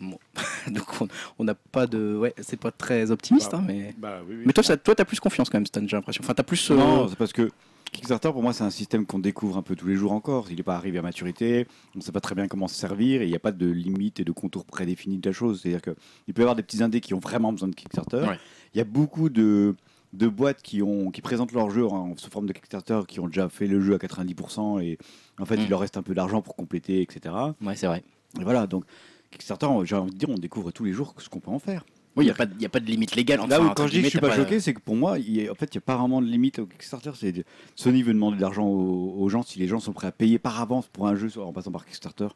Donc 0.70 1.00
on- 1.00 1.08
on 1.38 1.44
n'a 1.44 1.54
pas 1.54 1.86
de, 1.86 2.16
ouais, 2.16 2.34
c'est 2.40 2.58
pas 2.58 2.70
très 2.70 3.10
optimiste, 3.10 3.52
Bah, 3.52 3.58
hein, 3.58 3.64
mais. 3.66 3.94
Bah, 3.96 4.20
oui, 4.28 4.36
oui. 4.38 4.42
Mais 4.46 4.52
toi, 4.52 4.62
ça, 4.64 4.76
toi, 4.76 4.94
t'as 4.94 5.04
plus 5.04 5.20
confiance 5.20 5.48
quand 5.50 5.58
même, 5.58 5.66
Stan. 5.66 5.80
J'ai 5.86 5.96
l'impression. 5.96 6.22
Enfin, 6.24 6.34
t'as 6.34 6.42
plus. 6.42 6.70
euh, 6.70 6.74
Non, 6.74 7.08
c'est 7.08 7.16
parce 7.16 7.32
que 7.32 7.50
Kickstarter, 7.92 8.30
pour 8.32 8.42
moi, 8.42 8.52
c'est 8.52 8.64
un 8.64 8.70
système 8.70 9.06
qu'on 9.06 9.18
découvre 9.18 9.56
un 9.56 9.62
peu 9.62 9.74
tous 9.74 9.86
les 9.86 9.94
jours 9.96 10.12
encore. 10.12 10.46
Il 10.50 10.56
n'est 10.56 10.62
pas 10.62 10.76
arrivé 10.76 10.98
à 10.98 11.02
maturité, 11.02 11.66
on 11.94 11.98
ne 11.98 12.02
sait 12.02 12.12
pas 12.12 12.20
très 12.20 12.34
bien 12.34 12.46
comment 12.46 12.68
se 12.68 12.74
servir, 12.74 13.22
et 13.22 13.24
il 13.26 13.30
n'y 13.30 13.36
a 13.36 13.40
pas 13.40 13.52
de 13.52 13.66
limite 13.66 14.20
et 14.20 14.24
de 14.24 14.32
contour 14.32 14.64
prédéfinis 14.66 15.18
de 15.18 15.28
la 15.28 15.32
chose. 15.32 15.60
C'est-à-dire 15.62 15.80
qu'il 15.82 16.34
peut 16.34 16.42
y 16.42 16.44
avoir 16.44 16.56
des 16.56 16.62
petits 16.62 16.82
indés 16.82 17.00
qui 17.00 17.14
ont 17.14 17.18
vraiment 17.20 17.52
besoin 17.52 17.68
de 17.68 17.74
Kickstarter. 17.74 18.18
Ouais. 18.28 18.38
Il 18.74 18.78
y 18.78 18.80
a 18.80 18.84
beaucoup 18.84 19.30
de, 19.30 19.74
de 20.12 20.28
boîtes 20.28 20.60
qui, 20.62 20.82
ont, 20.82 21.10
qui 21.10 21.22
présentent 21.22 21.52
leur 21.52 21.70
jeu 21.70 21.86
sous 22.16 22.30
forme 22.30 22.46
de 22.46 22.52
Kickstarter, 22.52 23.00
qui 23.08 23.18
ont 23.20 23.28
déjà 23.28 23.48
fait 23.48 23.66
le 23.66 23.80
jeu 23.80 23.94
à 23.94 23.98
90%, 23.98 24.82
et 24.82 24.98
en 25.38 25.46
fait, 25.46 25.56
Mm. 25.56 25.60
il 25.62 25.68
leur 25.70 25.80
reste 25.80 25.96
un 25.96 26.02
peu 26.02 26.14
d'argent 26.14 26.42
pour 26.42 26.54
compléter, 26.56 27.00
etc. 27.00 27.34
Ouais, 27.62 27.76
c'est 27.76 27.86
vrai. 27.86 28.02
Et 28.38 28.44
voilà, 28.44 28.66
donc 28.66 28.84
Kickstarter, 29.30 29.66
j'ai 29.84 29.96
envie 29.96 30.12
de 30.12 30.18
dire, 30.18 30.28
on 30.28 30.34
découvre 30.34 30.70
tous 30.70 30.84
les 30.84 30.92
jours 30.92 31.14
ce 31.18 31.28
qu'on 31.30 31.40
peut 31.40 31.50
en 31.50 31.58
faire. 31.58 31.86
Oui, 32.16 32.24
il 32.24 32.26
n'y 32.26 32.30
a, 32.30 32.34
pas 32.34 32.46
de- 32.46 32.60
y 32.60 32.64
a 32.66 32.68
pas 32.68 32.80
de 32.80 32.86
limite 32.86 33.14
légale. 33.14 33.40
Enfin, 33.40 33.48
Là 33.50 33.60
où, 33.60 33.64
entre 33.66 33.74
quand 33.74 33.86
je 33.86 33.92
dis 33.92 33.98
que 33.98 34.04
je 34.04 34.08
suis 34.10 34.18
guillemets, 34.18 34.30
pas 34.30 34.36
t'as 34.36 34.42
choqué, 34.44 34.60
c'est 34.60 34.72
que 34.74 34.80
pour 34.80 34.96
moi, 34.96 35.18
il 35.18 35.30
y 35.42 35.46
a- 35.46 35.52
en 35.52 35.54
fait, 35.54 35.66
il 35.74 35.76
n'y 35.76 35.82
a 35.82 35.86
pas 35.86 35.96
vraiment 35.96 36.20
de 36.22 36.26
limite 36.26 36.58
au 36.58 36.66
Kickstarter. 36.66 37.10
C'est 37.14 37.44
Sony 37.74 38.02
veut 38.02 38.14
demander 38.14 38.36
de 38.36 38.42
l'argent 38.42 38.64
aux, 38.66 39.14
aux 39.18 39.28
gens 39.28 39.42
si 39.42 39.58
les 39.58 39.68
gens 39.68 39.80
sont 39.80 39.92
prêts 39.92 40.06
à 40.06 40.12
payer 40.12 40.38
par 40.38 40.60
avance 40.60 40.86
pour 40.88 41.06
un 41.06 41.14
jeu 41.14 41.28
en 41.38 41.52
passant 41.52 41.70
par 41.72 41.84
Kickstarter. 41.84 42.28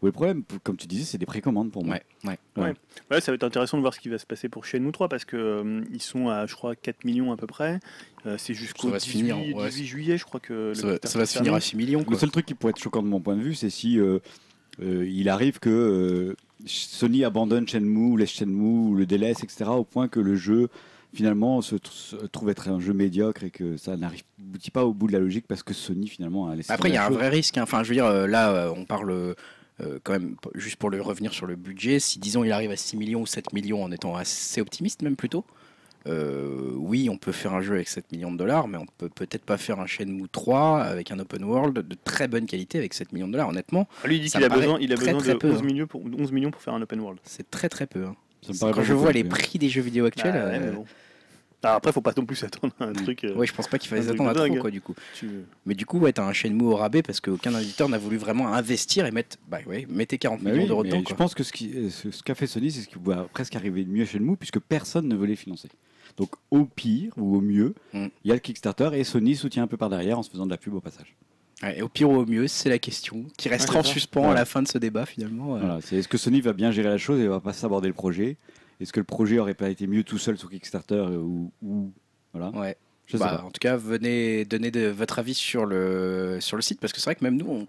Est 0.00 0.06
le 0.06 0.12
problème? 0.12 0.44
Comme 0.62 0.76
tu 0.76 0.86
disais, 0.86 1.04
c'est 1.04 1.18
des 1.18 1.26
précommandes 1.26 1.72
pour 1.72 1.84
moi. 1.84 1.96
Ouais, 2.24 2.38
ouais. 2.56 2.74
Ouais, 3.10 3.20
ça 3.20 3.32
va 3.32 3.34
être 3.34 3.42
intéressant 3.42 3.76
de 3.78 3.82
voir 3.82 3.92
ce 3.92 3.98
qui 3.98 4.08
va 4.08 4.18
se 4.18 4.26
passer 4.26 4.48
pour 4.48 4.64
Shenmue 4.64 4.92
3 4.92 5.08
parce 5.08 5.24
que 5.24 5.36
euh, 5.36 5.80
ils 5.92 6.00
sont 6.02 6.28
à, 6.28 6.46
je 6.46 6.54
crois, 6.54 6.76
4 6.76 7.04
millions 7.04 7.32
à 7.32 7.36
peu 7.36 7.48
près. 7.48 7.80
Euh, 8.24 8.36
c'est 8.38 8.54
jusqu'au 8.54 8.86
Ça 8.88 8.92
va 8.92 9.00
se 9.00 9.06
18, 9.06 9.18
finir, 9.18 9.56
ouais. 9.56 9.68
18 9.68 9.86
juillet, 9.86 10.16
je 10.18 10.24
crois 10.24 10.38
que 10.38 10.72
Ça, 10.74 10.82
le 10.82 10.88
va- 10.90 10.98
Kickstarter 10.98 11.08
ça 11.12 11.18
va 11.18 11.26
se 11.26 11.32
finir 11.32 11.52
à 11.54 11.58
termine. 11.58 11.60
6 11.62 11.76
millions. 11.76 11.98
Le 11.98 12.04
Quoi. 12.04 12.18
seul 12.18 12.30
truc 12.30 12.46
qui 12.46 12.54
pourrait 12.54 12.70
être 12.70 12.78
choquant 12.80 13.02
de 13.02 13.08
mon 13.08 13.20
point 13.20 13.34
de 13.34 13.42
vue, 13.42 13.56
c'est 13.56 13.70
si 13.70 13.98
euh, 13.98 14.20
il 14.80 15.28
arrive 15.28 15.58
que 15.58 15.68
euh, 15.70 16.36
Sony 16.66 17.24
abandonne 17.24 17.66
Shenmue, 17.68 18.16
laisse 18.18 18.30
Shenmue, 18.30 18.88
ou 18.90 18.94
le 18.94 19.06
délaisse, 19.06 19.42
etc., 19.42 19.70
au 19.70 19.84
point 19.84 20.08
que 20.08 20.20
le 20.20 20.36
jeu 20.36 20.68
finalement 21.14 21.62
se, 21.62 21.76
tr- 21.76 21.90
se 21.90 22.16
trouve 22.26 22.50
être 22.50 22.68
un 22.68 22.80
jeu 22.80 22.92
médiocre 22.92 23.42
et 23.44 23.50
que 23.50 23.76
ça 23.78 23.96
n'arrive 23.96 24.22
aboutit 24.38 24.70
pas 24.70 24.84
au 24.84 24.92
bout 24.92 25.06
de 25.06 25.12
la 25.12 25.18
logique 25.20 25.46
parce 25.48 25.62
que 25.62 25.72
Sony 25.72 26.06
finalement 26.06 26.48
a 26.48 26.54
laissé. 26.54 26.70
Après, 26.72 26.90
il 26.90 26.94
y 26.94 26.98
a 26.98 27.06
un 27.06 27.10
vrai 27.10 27.28
risque. 27.30 27.56
hein. 27.56 27.62
Enfin, 27.62 27.82
je 27.82 27.88
veux 27.88 27.94
dire, 27.94 28.04
euh, 28.04 28.26
là, 28.26 28.50
euh, 28.50 28.72
on 28.76 28.84
parle 28.84 29.10
euh, 29.10 29.34
quand 30.04 30.12
même, 30.12 30.36
juste 30.54 30.76
pour 30.76 30.90
le 30.90 31.00
revenir 31.00 31.32
sur 31.32 31.46
le 31.46 31.56
budget, 31.56 31.98
si 32.00 32.18
disons 32.18 32.44
il 32.44 32.52
arrive 32.52 32.70
à 32.72 32.76
6 32.76 32.96
millions 32.96 33.22
ou 33.22 33.26
7 33.26 33.52
millions 33.54 33.82
en 33.82 33.90
étant 33.90 34.16
assez 34.16 34.60
optimiste, 34.60 35.02
même 35.02 35.16
plutôt. 35.16 35.44
Euh, 36.08 36.72
oui, 36.76 37.08
on 37.10 37.16
peut 37.18 37.32
faire 37.32 37.52
un 37.54 37.60
jeu 37.60 37.74
avec 37.74 37.88
7 37.88 38.10
millions 38.12 38.32
de 38.32 38.36
dollars, 38.38 38.66
mais 38.68 38.78
on 38.78 38.86
peut 38.98 39.08
peut-être 39.08 39.44
pas 39.44 39.56
faire 39.58 39.78
un 39.80 39.86
Shenmue 39.86 40.28
3 40.30 40.80
avec 40.80 41.10
un 41.10 41.18
open 41.18 41.44
world 41.44 41.86
de 41.86 41.96
très 42.04 42.28
bonne 42.28 42.46
qualité 42.46 42.78
avec 42.78 42.94
7 42.94 43.12
millions 43.12 43.26
de 43.28 43.32
dollars. 43.32 43.48
Honnêtement, 43.48 43.86
Ah, 44.02 44.08
Lui, 44.08 44.16
il 44.16 44.22
dit 44.22 44.30
qu'il 44.30 44.42
a 44.44 44.48
besoin, 44.48 44.78
il 44.80 44.92
a 44.92 44.96
très, 44.96 45.06
besoin 45.06 45.20
très 45.20 45.32
de 45.34 45.38
peu, 45.38 45.50
11, 45.50 45.58
hein. 45.60 45.64
millions 45.64 45.86
pour, 45.86 46.02
11 46.04 46.32
millions 46.32 46.50
pour 46.50 46.62
faire 46.62 46.74
un 46.74 46.82
open 46.82 47.00
world. 47.00 47.20
c'est 47.24 47.50
très 47.50 47.68
très 47.68 47.86
peu. 47.86 48.04
hein. 48.04 48.16
Ça 48.42 48.52
me 48.52 48.58
paraît 48.58 48.72
Quand 48.72 48.82
je 48.84 48.94
vois 48.94 49.12
les 49.12 49.24
prix 49.24 49.58
des 49.58 49.68
jeux 49.68 49.82
vidéo 49.82 50.06
actuels, 50.06 50.34
Ah, 50.36 50.46
ouais, 50.46 50.58
mais 50.60 50.66
euh, 50.68 50.72
bon. 50.72 50.84
Ah, 51.64 51.74
après, 51.74 51.90
faut 51.90 52.00
pas 52.00 52.12
non 52.16 52.24
plus 52.24 52.36
s'attendre 52.36 52.72
à 52.78 52.84
un 52.84 52.92
truc. 52.92 53.24
euh, 53.24 53.34
ouais, 53.34 53.44
je 53.44 53.52
pense 53.52 53.66
pas 53.66 53.78
qu'il 53.80 53.88
fallait 53.90 54.02
un 54.02 54.04
truc 54.04 54.18
s'attendre 54.18 54.30
à 54.40 54.46
trop, 54.48 54.56
quoi, 54.60 54.70
du 54.70 54.80
coup. 54.80 54.94
tu- 55.12 55.28
Mais 55.66 55.74
du 55.74 55.84
coup, 55.86 55.98
ouais, 55.98 56.12
t'as 56.12 56.24
un 56.24 56.32
Shenmue 56.32 56.62
au 56.66 56.76
rabais 56.76 57.02
parce 57.02 57.20
qu'aucun 57.20 57.50
éditeur 57.58 57.88
n'a 57.88 57.98
voulu 57.98 58.16
vraiment 58.16 58.54
investir 58.54 59.06
et 59.06 59.10
mettre, 59.10 59.36
bah 59.48 59.58
ouais, 59.66 59.84
mettez 59.90 60.18
40 60.18 60.40
Bah 60.40 60.50
millions 60.52 60.62
oui, 60.62 60.68
d'euros 60.68 60.82
mais 60.84 60.90
dedans. 60.90 61.00
je 61.00 61.04
quoi. 61.06 61.16
pense 61.16 61.34
que 61.34 61.42
ce 61.42 61.52
euh, 61.64 61.90
ce 61.90 62.12
ce 62.12 62.22
qu'a 62.22 62.36
fait 62.36 62.46
Sony, 62.46 62.70
c'est 62.70 62.82
ce 62.82 62.88
qui 62.88 62.94
va 63.04 63.26
presque 63.32 63.56
arriver 63.56 63.82
de 63.82 63.90
mieux 63.90 64.04
chez 64.04 64.18
Shenmue, 64.18 64.36
puisque 64.36 64.60
personne 64.60 65.08
ne 65.08 65.16
veut 65.16 65.26
les 65.26 65.34
financer. 65.34 65.68
Donc 66.18 66.30
au 66.50 66.64
pire 66.64 67.12
ou 67.16 67.36
au 67.36 67.40
mieux, 67.40 67.74
il 67.94 68.00
Mm. 68.00 68.08
y 68.24 68.30
a 68.32 68.34
le 68.34 68.40
Kickstarter 68.40 68.90
et 68.94 69.04
Sony 69.04 69.36
soutient 69.36 69.62
un 69.62 69.66
peu 69.68 69.76
par 69.76 69.88
derrière 69.88 70.18
en 70.18 70.22
se 70.22 70.30
faisant 70.30 70.44
de 70.46 70.50
la 70.50 70.56
pub 70.58 70.74
au 70.74 70.80
passage. 70.80 71.14
Ouais, 71.62 71.78
et 71.78 71.82
au 71.82 71.88
pire 71.88 72.10
ou 72.10 72.16
au 72.16 72.26
mieux, 72.26 72.46
c'est 72.48 72.68
la 72.68 72.78
question 72.78 73.24
qui 73.36 73.48
restera 73.48 73.80
Ouais, 73.80 73.86
en 73.86 73.88
suspens 73.88 74.30
à 74.30 74.34
la 74.34 74.44
fin 74.44 74.62
de 74.62 74.68
ce 74.68 74.78
débat 74.78 75.06
finalement. 75.06 75.56
euh. 75.56 75.60
Voilà, 75.60 75.78
c'est 75.80 75.96
est-ce 75.96 76.08
que 76.08 76.18
Sony 76.18 76.40
va 76.40 76.52
bien 76.52 76.70
gérer 76.70 76.88
la 76.88 76.98
chose 76.98 77.20
et 77.20 77.26
va 77.28 77.40
pas 77.40 77.52
s'aborder 77.52 77.88
le 77.88 77.94
projet? 77.94 78.36
Est-ce 78.80 78.92
que 78.92 79.00
le 79.00 79.04
projet 79.04 79.38
aurait 79.38 79.54
pas 79.54 79.68
été 79.70 79.86
mieux 79.86 80.04
tout 80.04 80.18
seul 80.18 80.38
sur 80.38 80.50
Kickstarter 80.50 80.94
euh, 80.94 81.16
ou, 81.18 81.50
ou- 81.62 81.92
voilà? 82.32 82.50
Ouais. 82.50 82.76
Je 83.06 83.16
sais 83.16 83.18
Bah, 83.24 83.38
pas. 83.38 83.42
en 83.44 83.50
tout 83.50 83.58
cas, 83.60 83.76
venez 83.76 84.44
donner 84.44 84.70
de, 84.70 84.86
votre 84.88 85.18
avis 85.18 85.34
sur 85.34 85.64
le, 85.66 86.38
sur 86.40 86.56
le 86.56 86.62
site 86.62 86.78
parce 86.78 86.92
que 86.92 87.00
c'est 87.00 87.06
vrai 87.06 87.14
que 87.14 87.24
même 87.24 87.36
nous, 87.36 87.46
on 87.48 87.66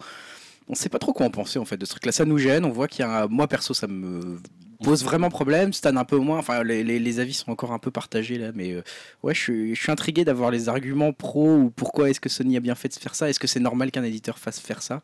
on 0.72 0.76
sait 0.76 0.90
pas 0.90 1.00
trop 1.00 1.14
quoi 1.14 1.26
en 1.26 1.32
penser 1.32 1.58
en 1.58 1.66
fait 1.66 1.78
de 1.78 1.86
ce 1.86 1.92
truc-là. 1.92 2.12
Ça 2.12 2.26
nous 2.26 2.38
gêne. 2.38 2.64
On 2.66 2.70
voit 2.70 2.88
qu'il 2.88 3.04
y 3.04 3.08
a 3.08 3.24
un- 3.24 3.28
moi 3.28 3.48
perso, 3.48 3.74
ça 3.74 3.88
me 3.88 4.38
pose 4.84 5.04
vraiment 5.04 5.30
problème. 5.30 5.74
Stan 5.74 5.96
un 5.96 6.06
peu 6.06 6.18
moins. 6.18 6.38
Enfin, 6.40 6.64
les, 6.64 6.84
les- 6.84 7.00
les 7.00 7.20
avis 7.20 7.34
sont 7.34 7.52
encore 7.52 7.72
un 7.74 7.80
peu 7.80 7.92
partagés 7.92 8.38
là, 8.38 8.52
mais 8.54 8.74
euh, 8.74 8.82
ouais, 9.24 9.34
je 9.34 9.40
suis, 9.42 9.76
je 9.76 9.82
suis 9.82 9.92
intrigué 9.92 10.26
d'avoir 10.26 10.52
les 10.52 10.70
arguments 10.70 11.14
pro 11.14 11.56
ou 11.56 11.70
pourquoi 11.70 12.10
est-ce 12.10 12.20
que 12.20 12.30
Sony 12.30 12.58
a 12.58 12.60
bien 12.60 12.76
fait 12.76 12.90
de 12.90 12.94
faire 12.96 13.16
ça. 13.16 13.30
Est-ce 13.30 13.40
que 13.40 13.48
c'est 13.48 13.60
normal 13.60 13.92
qu'un 13.92 14.04
éditeur 14.04 14.38
fasse 14.40 14.60
faire 14.60 14.82
ça? 14.82 15.02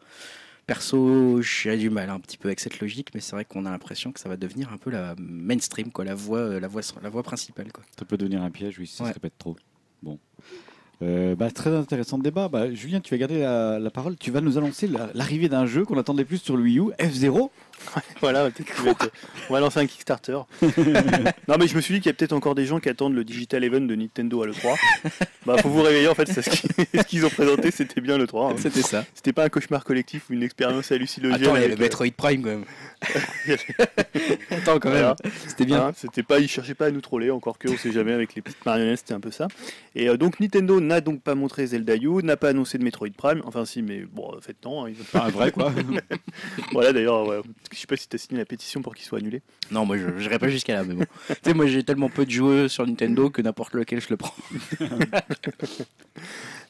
Perso, 0.68 1.42
j'ai 1.44 1.78
du 1.78 1.92
mal 1.92 2.10
un 2.10 2.20
petit 2.20 2.38
peu 2.38 2.48
avec 2.48 2.60
cette 2.60 2.80
logique, 2.80 3.10
mais 3.14 3.22
c'est 3.22 3.34
vrai 3.36 3.46
qu'on 3.46 3.66
a 3.68 3.70
l'impression 3.70 4.12
que 4.12 4.20
ça 4.20 4.30
va 4.30 4.36
devenir 4.36 4.72
un 4.74 4.78
peu 4.78 4.90
la 4.90 5.14
mainstream, 5.20 5.92
quoi, 5.92 6.04
la 6.06 6.16
voie, 6.16 6.60
la 6.60 6.68
voie, 6.68 6.82
la 7.04 7.10
voie 7.10 7.22
principale, 7.22 7.72
quoi. 7.72 7.84
Ça 8.00 8.04
peut 8.04 8.18
devenir 8.18 8.42
un 8.42 8.50
piège, 8.50 8.80
oui, 8.80 8.88
si 8.88 8.96
ça 8.96 9.08
se 9.10 9.14
répète 9.14 9.38
trop. 9.38 9.56
Bon. 10.02 10.18
Euh, 11.04 11.36
bah, 11.36 11.52
très 11.52 11.70
intéressant 11.76 12.18
débat. 12.18 12.48
Bah, 12.48 12.74
Julien, 12.74 13.00
tu 13.02 13.14
vas 13.14 13.18
garder 13.20 13.40
la, 13.40 13.78
la 13.78 13.90
parole. 13.92 14.16
Tu 14.18 14.32
vas 14.32 14.42
nous 14.42 14.58
annoncer 14.58 14.88
la- 14.88 15.10
l'arrivée 15.14 15.50
d'un 15.50 15.66
jeu 15.66 15.84
qu'on 15.86 15.98
attendait 16.00 16.26
plus 16.26 16.38
sur 16.38 16.56
le 16.58 16.64
Wii 16.64 16.80
U, 16.80 16.84
F0. 16.98 17.50
Voilà, 18.22 18.44
va 18.44 18.50
être- 18.50 19.12
on 19.50 19.54
va 19.54 19.60
lancer 19.60 19.80
un 19.80 19.86
Kickstarter. 19.86 20.38
non, 20.62 21.56
mais 21.60 21.68
je 21.68 21.76
me 21.76 21.82
suis 21.82 21.94
dit 21.96 22.00
qu'il 22.00 22.10
y 22.10 22.10
a 22.10 22.14
peut-être 22.14 22.34
encore 22.34 22.56
des 22.56 22.66
gens 22.66 22.80
qui 22.80 22.90
attendent 22.90 23.14
le 23.16 23.24
Digital 23.24 23.64
Event 23.64 23.82
de 23.82 23.96
Nintendo 23.96 24.42
à 24.44 24.48
l'E3. 24.48 24.76
bah, 25.46 25.58
faut 25.62 25.70
vous 25.70 25.82
réveiller, 25.84 26.08
en 26.08 26.16
fait, 26.16 26.26
ce 26.42 27.04
qu'ils 27.08 27.26
ont 27.26 27.30
présenté, 27.30 27.72
c'était 27.72 28.02
bien 28.02 28.18
l'E3. 28.18 28.52
hein. 28.52 28.56
C'était 28.58 28.82
ça. 28.82 29.06
C'était 29.14 29.34
pas 29.34 29.44
un 29.46 29.50
cauchemar 29.50 29.84
collectif 29.84 30.30
ou 30.30 30.34
une 30.34 30.44
expérience 30.44 30.92
hallucinogène. 30.92 31.44
Attends, 31.44 31.56
il 31.56 31.62
y 31.62 31.66
avait 31.66 31.74
euh, 31.74 31.78
Metroid 31.78 32.12
Prime 32.18 32.42
quand 32.44 32.50
même. 32.50 32.66
Attends, 34.52 34.80
quand 34.80 34.90
même. 34.92 35.14
C'était 35.48 35.66
bien. 35.66 35.88
Hein, 35.88 35.92
c'était 35.96 36.24
pas, 36.24 36.40
ils 36.40 36.48
cherchaient 36.48 36.74
pas 36.76 36.86
à 36.88 36.92
nous 36.92 37.02
troller, 37.02 37.32
encore 37.32 37.58
que 37.58 37.68
on 37.70 37.78
sait 37.78 37.92
jamais 37.92 38.14
avec 38.14 38.36
les 38.36 38.42
petites 38.42 38.66
marionnettes, 38.66 39.00
c'était 39.00 39.14
un 39.14 39.20
peu 39.20 39.32
ça. 39.32 39.48
Et 39.96 40.10
euh, 40.10 40.18
donc 40.18 40.40
Nintendo 40.40 40.80
n'a 40.80 41.02
donc 41.02 41.22
pas 41.22 41.36
montré 41.36 41.68
Zelda 41.68 41.96
U, 41.96 42.24
n'a 42.24 42.38
pas 42.38 42.50
annoncé 42.50 42.78
de 42.78 42.84
Metroid 42.84 43.10
Prime. 43.16 43.42
Enfin 43.46 43.66
si, 43.66 43.82
mais 43.82 44.02
bon, 44.12 44.32
euh, 44.34 44.40
faites 44.42 44.60
temps. 44.62 44.86
hein, 44.86 44.90
ils 44.90 45.20
un 45.20 45.30
vrai, 45.30 45.52
quoi. 45.52 45.72
voilà 46.72 46.94
d'ailleurs, 46.94 47.28
ouais, 47.28 47.42
je 47.76 47.82
sais 47.82 47.88
pas 47.88 47.98
si 47.98 48.08
t'as 48.08 48.18
signé 48.18 48.40
la 48.40 48.46
pétition 48.46 48.82
pour 48.82 48.96
qu'il 48.96 49.06
soit 49.06 49.20
annulé. 49.20 49.42
Non, 49.70 49.86
moi 49.86 49.98
je 49.98 50.08
n'irai 50.08 50.40
pas 50.40 50.48
jusqu'à 50.48 50.76
là, 50.76 50.84
mais 50.84 50.96
bon. 50.96 51.06
tu 51.28 51.36
sais, 51.44 51.54
moi 51.54 51.68
j'ai 51.68 51.84
tellement 51.84 52.10
peu 52.10 52.26
de 52.26 52.32
jeux 52.32 52.68
sur 52.68 52.88
Nintendo 52.88 53.30
que 53.30 53.42
n'importe 53.42 53.74
lequel 53.74 54.02
je 54.02 54.08
le 54.10 54.18
prends. 54.18 54.36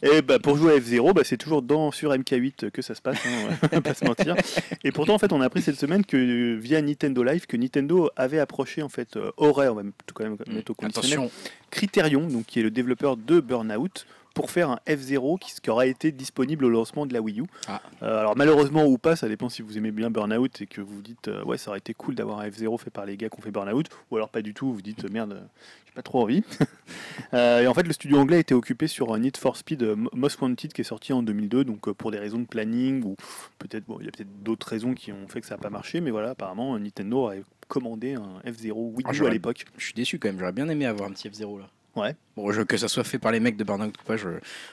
Et 0.02 0.22
bah, 0.22 0.40
pour 0.40 0.57
jouer 0.57 0.73
à 0.73 0.77
F0, 0.77 1.14
bah, 1.14 1.22
c'est 1.23 1.38
toujours 1.38 1.61
dans, 1.61 1.91
sur 1.91 2.11
MK8 2.11 2.69
que 2.72 2.82
ça 2.82 2.95
se 2.95 3.02
passe, 3.02 3.18
hein, 3.26 3.56
on 3.64 3.68
va 3.68 3.82
pas 3.82 3.94
se 3.94 4.06
mentir. 4.06 4.36
Et 4.84 4.91
pourtant, 4.91 5.15
en 5.15 5.18
fait, 5.18 5.32
on 5.32 5.41
a 5.41 5.45
appris 5.45 5.61
cette 5.61 5.80
semaine 5.80 6.06
que 6.06 6.18
euh, 6.18 6.57
via 6.60 6.82
Nintendo 6.82 7.23
Live, 7.23 7.45
que 7.48 7.57
Nintendo 7.57 8.10
avait 8.15 8.40
approché, 8.40 8.82
en 8.82 8.90
fait, 8.90 9.15
euh, 9.15 9.32
aurait, 9.38 9.68
on 9.68 9.76
va 9.76 9.84
tout 10.06 10.14
quand 10.14 10.23
même 10.23 10.38
mettre 10.48 10.72
au 10.72 10.76
conditionnel, 10.76 11.14
Attention, 11.14 11.32
Criterion, 11.72 12.27
donc, 12.27 12.45
qui 12.45 12.60
est 12.60 12.64
le 12.64 12.72
développeur 12.72 13.18
de 13.18 13.40
Burnout, 13.40 14.06
pour 14.36 14.52
faire 14.52 14.70
un 14.70 14.80
F0 14.86 15.40
qui, 15.40 15.52
qui 15.60 15.70
aura 15.72 15.88
été 15.88 16.12
disponible 16.12 16.66
au 16.66 16.70
lancement 16.70 17.07
de 17.07 17.14
la 17.14 17.22
Wii 17.22 17.40
U. 17.40 17.45
Ah. 17.68 17.82
Euh, 18.03 18.20
alors 18.20 18.36
malheureusement 18.38 18.86
ou 18.86 18.99
pas, 18.99 19.16
ça 19.16 19.28
dépend 19.28 19.49
si 19.49 19.64
vous 19.64 19.78
aimez 19.80 19.90
bien 19.91 20.12
Burnout 20.12 20.62
et 20.62 20.68
que 20.68 20.82
vous 20.82 20.94
vous 20.98 21.02
dites 21.02 21.30
euh, 21.30 21.44
ouais 21.45 21.57
ça 21.57 21.72
aurait 21.72 21.80
été 21.80 21.94
cool 21.95 22.14
d'avoir 22.14 22.40
un 22.41 22.48
F0 22.49 22.78
fait 22.80 22.91
par 22.91 23.06
les 23.07 23.18
gars 23.18 23.30
qui 23.30 23.40
ont 23.40 23.41
fait 23.41 23.49
Burnout, 23.52 23.88
ou 24.12 24.16
alors 24.18 24.30
pas 24.30 24.44
du 24.44 24.53
tout, 24.53 24.72
vous 24.74 24.82
dites 24.84 25.10
merde, 25.10 25.32
euh, 25.34 25.41
j'ai 25.88 25.94
pas 25.94 26.02
trop 26.03 26.22
envie. 26.22 26.44
Et 27.34 27.66
en 27.68 27.74
fait 27.74 27.88
le 27.88 27.94
studio 27.94 28.18
anglais 28.18 28.40
était 28.41 28.53
occupé 28.53 28.88
sur 28.88 29.18
Need 29.18 29.38
for 29.38 29.57
Speed 29.57 29.84
Most 30.14 30.40
Wanted 30.41 30.74
qui 30.74 30.82
est 30.82 30.84
sorti 30.86 31.14
en 31.14 31.24
2002, 31.24 31.64
donc 31.64 31.90
pour 31.94 32.12
des 32.12 32.20
raisons 32.20 32.40
de 32.40 32.45
planning 32.45 33.03
ou 33.03 33.16
peut-être 33.57 33.86
bon 33.86 33.98
il 34.02 34.06
y 34.06 34.10
a 34.10 34.12
peut-être 34.12 34.44
d'autres 34.44 34.68
raisons 34.68 34.94
qui 34.94 35.12
ont 35.12 35.28
fait 35.30 35.41
que 35.41 35.48
ça 35.48 35.56
n'a 35.56 35.62
pas 35.62 35.70
marché, 35.70 36.02
mais 36.02 36.12
voilà 36.12 36.32
apparemment 36.32 36.78
Nintendo 36.78 37.18
aurait 37.20 37.44
commandé 37.68 38.14
un 38.16 38.40
F0 38.49 38.72
Wii 38.74 39.06
Ah, 39.06 39.07
U 39.07 39.10
à 39.10 39.14
j'aurais- 39.14 39.32
l'époque. 39.32 39.66
je 39.78 39.86
suis 39.86 39.94
déçu 39.94 40.20
quand 40.20 40.28
même. 40.28 40.38
J'aurais 40.38 40.52
bien 40.52 40.70
aimé 40.70 40.86
avoir 40.86 41.10
un 41.10 41.14
petit 41.14 41.28
F0 41.30 41.57
là. 41.60 41.70
Ouais. 41.95 42.15
Bon, 42.35 42.51
je- 42.51 42.61
que 42.61 42.77
ça 42.77 42.88
soit 42.88 43.03
fait 43.03 43.19
par 43.19 43.31
les 43.31 43.39
mecs 43.39 43.55
de 43.57 43.63
Burnout 43.63 43.93
ou 43.97 44.03
pas, 44.05 44.17
je- 44.17 44.27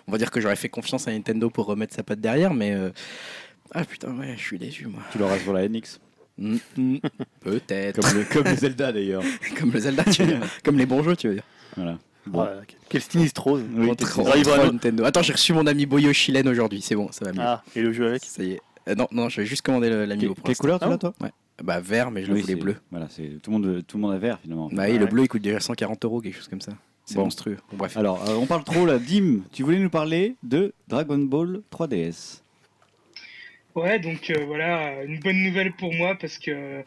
on 0.08 0.12
va 0.12 0.18
dire 0.18 0.30
que 0.30 0.40
j'aurais 0.40 0.56
fait 0.56 0.68
confiance 0.68 1.06
à 1.08 1.12
Nintendo 1.12 1.50
pour 1.50 1.66
remettre 1.66 1.94
sa 1.94 2.02
patte 2.02 2.20
derrière, 2.20 2.52
mais. 2.54 2.72
euh, 2.72 2.90
Ah 3.74 3.84
putain, 3.84 4.12
ouais, 4.18 4.34
je 4.36 4.42
suis 4.42 4.58
déçu 4.58 4.86
moi. 4.86 5.00
tu 5.12 5.18
l'auras 5.18 5.38
sur 5.38 5.52
la 5.52 5.62
NX. 5.68 5.98
Mm, 6.38 6.56
mm, 6.76 6.96
Peut-être. 7.40 8.00
Comme 8.00 8.18
le, 8.18 8.24
comme 8.24 8.44
le 8.44 8.56
Zelda, 8.56 8.92
d'ailleurs. 8.92 9.22
Comme 9.58 9.70
le 9.72 9.78
Zelda, 9.80 10.04
tu 10.04 10.22
veux 10.22 10.28
dire. 10.28 10.40
Comme 10.64 10.78
les 10.78 10.86
bons 10.86 11.02
jeux, 11.02 11.16
tu 11.16 11.28
veux 11.28 11.34
dire. 11.34 11.44
Voilà. 11.76 11.92
Bon. 12.26 12.38
Voilà, 12.44 12.60
quel- 12.66 12.78
quel 12.88 13.02
sinistrose. 13.02 13.62
Oui, 13.74 13.90
Entre- 13.90 14.22
t'es- 14.42 14.50
à 14.50 14.62
un- 14.62 14.72
Nintendo. 14.72 15.04
Attends, 15.04 15.22
j'ai 15.22 15.32
reçu 15.32 15.52
mon 15.52 15.66
ami 15.66 15.86
Boyo 15.86 16.12
Chilène 16.12 16.48
aujourd'hui, 16.48 16.80
c'est 16.82 16.94
bon, 16.94 17.10
ça 17.12 17.24
va 17.24 17.32
mieux. 17.32 17.40
Ah, 17.40 17.62
et 17.74 17.82
le 17.82 17.92
jeu 17.92 18.08
avec 18.08 18.24
Ça 18.24 18.42
y 18.44 18.52
est. 18.52 18.60
Euh, 18.88 18.94
non, 18.94 19.08
non, 19.10 19.28
je 19.28 19.40
vais 19.40 19.46
juste 19.46 19.62
commander 19.62 19.88
le- 19.90 20.04
l'amiibo 20.04 20.34
Quelle, 20.34 20.34
pour 20.34 20.44
quelle 20.44 20.50
l'instant. 20.50 20.60
couleur 20.62 20.78
tu 20.78 20.84
Ah 20.84 20.88
l'as, 20.90 20.98
toi? 21.28 21.30
Bah 21.62 21.80
vert, 21.80 22.10
mais 22.10 22.22
je 22.22 22.28
le 22.28 22.34
Oui, 22.34 22.40
voulais 22.42 22.54
c'est- 22.54 22.60
bleu. 22.60 22.76
Voilà, 22.90 23.06
c'est 23.10 23.38
tout 23.42 23.50
le 23.50 23.58
monde, 23.58 23.82
tout 23.86 23.96
le 23.96 24.00
monde 24.02 24.12
a 24.12 24.18
vert 24.18 24.38
finalement. 24.40 24.68
Bah 24.72 24.84
oui, 24.88 24.98
le 24.98 25.04
Ouais. 25.04 25.10
bleu 25.10 25.22
il 25.24 25.28
coûte 25.28 25.42
déjà 25.42 25.60
140 25.60 26.04
euros, 26.04 26.20
quelque 26.20 26.34
chose 26.36 26.48
comme 26.48 26.60
ça. 26.60 26.72
C'est 27.12 27.18
Bon. 27.18 27.24
monstrueux. 27.24 27.59
Bon, 27.70 27.76
bref. 27.76 27.97
Alors, 27.98 28.26
euh, 28.28 28.34
on 28.36 28.47
parle 28.47 28.64
trop 28.64 28.86
là. 28.86 28.98
Dim, 28.98 29.43
tu 29.52 29.62
voulais 29.62 29.78
nous 29.78 29.90
parler 29.90 30.34
de 30.43 30.72
Dragon 30.89 31.18
Ball 31.18 31.60
3DS. 31.70 32.40
Ouais, 33.74 33.98
donc 33.98 34.30
euh, 34.30 34.44
voilà, 34.47 35.02
une 35.05 35.18
bonne 35.18 35.43
nouvelle 35.43 35.72
pour 35.72 35.93
moi 35.94 36.14
parce 36.18 36.39
que 36.39 36.51
euh, 36.51 36.82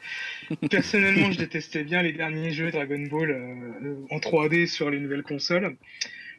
personnellement, 0.70 1.32
je 1.32 1.38
détestais 1.40 1.84
bien 1.84 2.02
les 2.02 2.14
derniers 2.14 2.52
jeux 2.52 2.72
Dragon 2.72 3.00
Ball 3.10 3.32
euh, 3.32 3.96
en 4.12 4.18
3D 4.18 4.68
sur 4.68 4.90
les 4.90 5.00
nouvelles 5.00 5.24
consoles. 5.24 5.78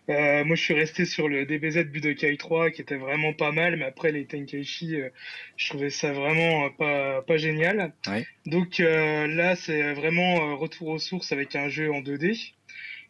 Euh, 0.09 0.45
moi, 0.45 0.55
je 0.55 0.63
suis 0.63 0.75
resté 0.75 1.05
sur 1.05 1.29
le 1.29 1.47
DBZ 1.47 1.87
Budokai 1.87 2.37
3 2.37 2.71
qui 2.71 2.81
était 2.81 2.95
vraiment 2.97 3.33
pas 3.33 3.51
mal, 3.51 3.77
mais 3.77 3.85
après 3.85 4.13
les 4.13 4.25
Tenkaichi, 4.25 5.01
euh, 5.01 5.09
je 5.57 5.69
trouvais 5.69 5.91
ça 5.91 6.13
vraiment 6.13 6.67
euh, 6.67 6.69
pas, 6.79 7.23
pas 7.23 7.37
génial. 7.39 7.93
Ouais. 8.07 8.25
Donc 8.47 8.79
euh, 8.79 9.27
là, 9.27 9.57
c'est 9.57 9.95
vraiment 9.95 10.51
euh, 10.51 10.55
retour 10.55 10.89
aux 10.89 10.99
sources 11.01 11.33
avec 11.33 11.57
un 11.57 11.69
jeu 11.69 11.93
en 11.93 12.03
2D. 12.03 12.53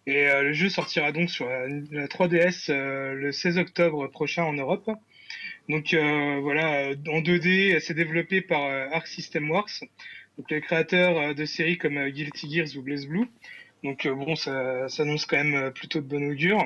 Et 0.07 0.29
euh, 0.29 0.43
le 0.43 0.53
jeu 0.53 0.69
sortira 0.69 1.11
donc 1.11 1.31
sur 1.31 1.49
la, 1.49 1.67
la 1.67 2.07
3DS 2.07 2.71
euh, 2.71 3.15
le 3.15 3.33
16 3.33 3.59
octobre 3.59 4.07
prochain 4.07 4.45
en 4.45 4.53
Europe. 4.53 4.89
Donc 5.69 5.95
euh, 5.95 6.39
voilà, 6.41 6.91
en 7.09 7.21
2D, 7.21 7.81
c'est 7.81 7.95
développé 7.95 8.41
par 8.41 8.63
Arc 8.93 9.09
System 9.09 9.51
Works, 9.51 9.81
donc 10.39 10.49
les 10.49 10.61
créateurs 10.61 11.35
de 11.35 11.45
séries 11.45 11.77
comme 11.77 12.09
Guilty 12.09 12.55
Gears 12.55 12.77
ou 12.77 12.83
Blaze 12.83 13.07
Blue. 13.07 13.27
Donc 13.83 14.07
bon, 14.07 14.37
ça 14.37 14.89
s'annonce 14.89 15.27
quand 15.27 15.43
même 15.43 15.73
plutôt 15.73 16.01
de 16.01 16.07
bon 16.07 16.31
augure. 16.31 16.65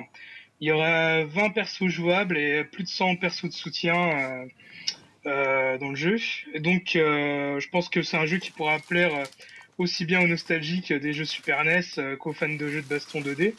Il 0.60 0.68
y 0.68 0.72
aura 0.72 1.24
20 1.24 1.50
persos 1.50 1.88
jouables 1.88 2.36
et 2.36 2.64
plus 2.64 2.84
de 2.84 2.88
100 2.88 3.16
persos 3.16 3.48
de 3.48 3.54
soutien. 3.54 4.46
dans 5.24 5.90
le 5.90 5.96
jeu. 5.96 6.16
Et 6.52 6.60
donc, 6.60 6.90
je 6.94 7.68
pense 7.70 7.88
que 7.88 8.02
c'est 8.02 8.18
un 8.18 8.26
jeu 8.26 8.36
qui 8.36 8.50
pourra 8.50 8.78
plaire 8.78 9.24
aussi 9.80 10.04
bien 10.04 10.20
aux 10.20 10.26
nostalgiques 10.26 10.92
des 10.92 11.12
jeux 11.14 11.24
Super 11.24 11.64
NES 11.64 11.80
euh, 11.96 12.16
qu'aux 12.16 12.34
fans 12.34 12.48
de 12.48 12.68
jeux 12.68 12.82
de 12.82 12.86
baston 12.86 13.20
2D. 13.20 13.54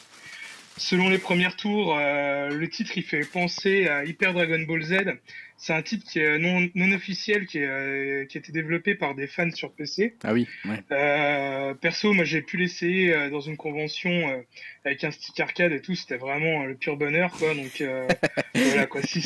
Selon 0.78 1.10
les 1.10 1.18
premiers 1.18 1.54
tours, 1.54 1.98
euh, 1.98 2.48
le 2.48 2.68
titre 2.68 2.92
il 2.96 3.02
fait 3.02 3.28
penser 3.28 3.88
à 3.88 4.04
Hyper 4.04 4.32
Dragon 4.32 4.60
Ball 4.60 4.82
Z. 4.82 5.18
C'est 5.58 5.74
un 5.74 5.82
titre 5.82 6.08
qui 6.10 6.20
est 6.20 6.38
non, 6.38 6.68
non 6.74 6.92
officiel, 6.92 7.46
qui, 7.46 7.58
est, 7.58 7.66
euh, 7.66 8.24
qui 8.24 8.38
a 8.38 8.40
été 8.40 8.52
développé 8.52 8.94
par 8.94 9.14
des 9.14 9.26
fans 9.26 9.50
sur 9.50 9.72
PC. 9.72 10.14
Ah 10.24 10.32
oui, 10.32 10.48
ouais. 10.64 10.80
Euh, 10.92 11.74
perso, 11.74 12.12
moi 12.12 12.24
j'ai 12.24 12.40
pu 12.40 12.56
l'essayer 12.56 13.30
dans 13.30 13.40
une 13.40 13.56
convention 13.56 14.44
avec 14.84 15.04
un 15.04 15.10
stick 15.10 15.38
arcade 15.40 15.72
et 15.72 15.80
tout, 15.80 15.94
c'était 15.94 16.16
vraiment 16.16 16.64
le 16.64 16.74
pur 16.74 16.96
bonheur 16.96 17.32
quoi. 17.32 17.54
Donc 17.54 17.82
voilà 18.54 18.86
quoi. 18.86 19.02
Si, 19.02 19.20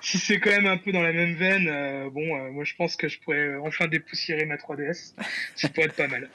si 0.00 0.18
c'est 0.18 0.40
quand 0.40 0.50
même 0.50 0.66
un 0.66 0.76
peu 0.76 0.92
dans 0.92 1.02
la 1.02 1.12
même 1.12 1.34
veine, 1.34 1.68
euh, 1.68 2.10
bon, 2.10 2.36
euh, 2.36 2.50
moi 2.50 2.64
je 2.64 2.74
pense 2.74 2.96
que 2.96 3.08
je 3.08 3.18
pourrais 3.20 3.56
enfin 3.56 3.88
dépoussiérer 3.88 4.44
ma 4.46 4.56
3DS. 4.56 5.14
Ça 5.54 5.68
pourrait 5.68 5.86
être 5.86 5.96
pas 5.96 6.08
mal. 6.08 6.28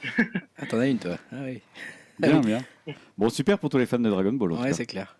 Ah, 0.58 0.66
t'en 0.66 0.78
as 0.78 0.86
une 0.86 0.98
toi 0.98 1.18
Ah 1.32 1.42
oui. 1.44 1.60
Bien, 2.18 2.40
bien. 2.40 2.64
Bon, 3.18 3.28
super 3.28 3.58
pour 3.58 3.68
tous 3.68 3.78
les 3.78 3.86
fans 3.86 3.98
de 3.98 4.08
Dragon 4.08 4.32
Ball. 4.32 4.52
en 4.52 4.62
Ouais, 4.62 4.72
c'est 4.72 4.86
clair. 4.86 5.16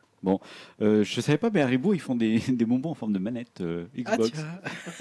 Euh, 0.82 1.05
je 1.05 1.20
savais 1.20 1.39
pas, 1.39 1.51
mais 1.53 1.61
Haribo, 1.62 1.94
ils 1.94 2.01
font 2.01 2.15
des, 2.15 2.39
des 2.48 2.65
bonbons 2.65 2.90
en 2.90 2.94
forme 2.94 3.12
de 3.12 3.19
manette 3.19 3.61
euh, 3.61 3.85
Ah 4.05 4.16
Xbox. 4.16 4.32
tiens, 4.32 4.44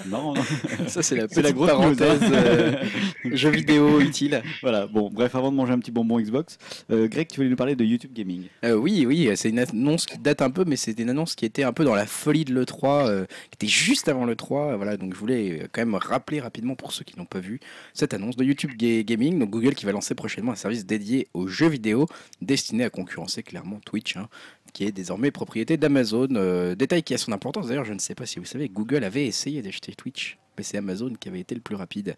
non, 0.07 0.33
non. 0.33 0.41
ça 0.87 1.01
c'est 1.03 1.15
la 1.15 1.27
la 1.41 1.51
grosse 1.51 1.69
parenthèse 1.69 2.21
news, 2.21 2.27
hein. 2.27 2.31
euh, 2.33 2.83
jeu 3.25 3.49
vidéo 3.49 3.99
utile. 3.99 4.41
voilà, 4.61 4.87
bon, 4.87 5.09
bref, 5.09 5.35
avant 5.35 5.51
de 5.51 5.57
manger 5.57 5.73
un 5.73 5.79
petit 5.79 5.91
bonbon 5.91 6.19
Xbox, 6.19 6.57
euh, 6.91 7.07
Greg, 7.07 7.27
tu 7.27 7.37
voulais 7.37 7.49
nous 7.49 7.55
parler 7.55 7.75
de 7.75 7.83
YouTube 7.83 8.11
Gaming. 8.13 8.43
Oui, 8.63 9.05
oui, 9.07 9.29
c'est 9.35 9.49
une 9.49 9.59
annonce 9.59 10.05
qui 10.05 10.17
date 10.17 10.41
un 10.41 10.49
peu, 10.51 10.63
mais 10.65 10.75
c'était 10.75 11.03
une 11.03 11.09
annonce 11.09 11.35
qui 11.35 11.45
était 11.45 11.63
un 11.63 11.73
peu 11.73 11.83
dans 11.83 11.95
la 11.95 12.05
folie 12.05 12.45
de 12.45 12.53
l'E3, 12.53 13.07
euh, 13.07 13.25
qui 13.51 13.55
était 13.55 13.67
juste 13.67 14.07
avant 14.07 14.25
l'E3. 14.25 14.71
euh, 14.73 14.75
Voilà, 14.77 14.97
donc 14.97 15.13
je 15.13 15.19
voulais 15.19 15.67
quand 15.71 15.81
même 15.81 15.95
rappeler 15.95 16.39
rapidement 16.39 16.75
pour 16.75 16.91
ceux 16.93 17.03
qui 17.03 17.17
n'ont 17.17 17.25
pas 17.25 17.39
vu 17.39 17.59
cette 17.93 18.13
annonce 18.13 18.35
de 18.35 18.43
YouTube 18.43 18.71
Ga- 18.77 19.03
Gaming. 19.03 19.39
Donc 19.39 19.49
Google 19.49 19.75
qui 19.75 19.85
va 19.85 19.91
lancer 19.91 20.15
prochainement 20.15 20.51
un 20.51 20.55
service 20.55 20.85
dédié 20.85 21.27
aux 21.33 21.47
jeux 21.47 21.67
vidéo 21.69 22.05
destiné 22.41 22.83
à 22.83 22.89
concurrencer 22.89 23.43
clairement 23.43 23.79
Twitch, 23.85 24.17
hein, 24.17 24.27
qui 24.75 24.83
est 24.83 24.91
désormais 24.91 25.31
propriété 25.31 25.77
d'Amazon. 25.77 26.27
Euh, 26.31 26.75
détail 26.75 27.01
qui 27.01 27.13
a 27.13 27.17
son 27.17 27.31
importance. 27.31 27.67
D'ailleurs, 27.67 27.85
je 27.85 27.93
ne 27.93 27.99
sais 27.99 28.13
pas 28.13 28.25
si 28.25 28.39
vous 28.39 28.45
savez, 28.45 28.67
Google 28.67 29.05
avait 29.05 29.25
essayé 29.25 29.61
d'acheter 29.61 29.93
Twitch, 29.93 30.37
mais 30.57 30.63
c'est 30.65 30.77
Amazon 30.77 31.13
qui 31.17 31.29
avait 31.29 31.39
été 31.39 31.55
le 31.55 31.61
plus 31.61 31.75
rapide. 31.75 32.17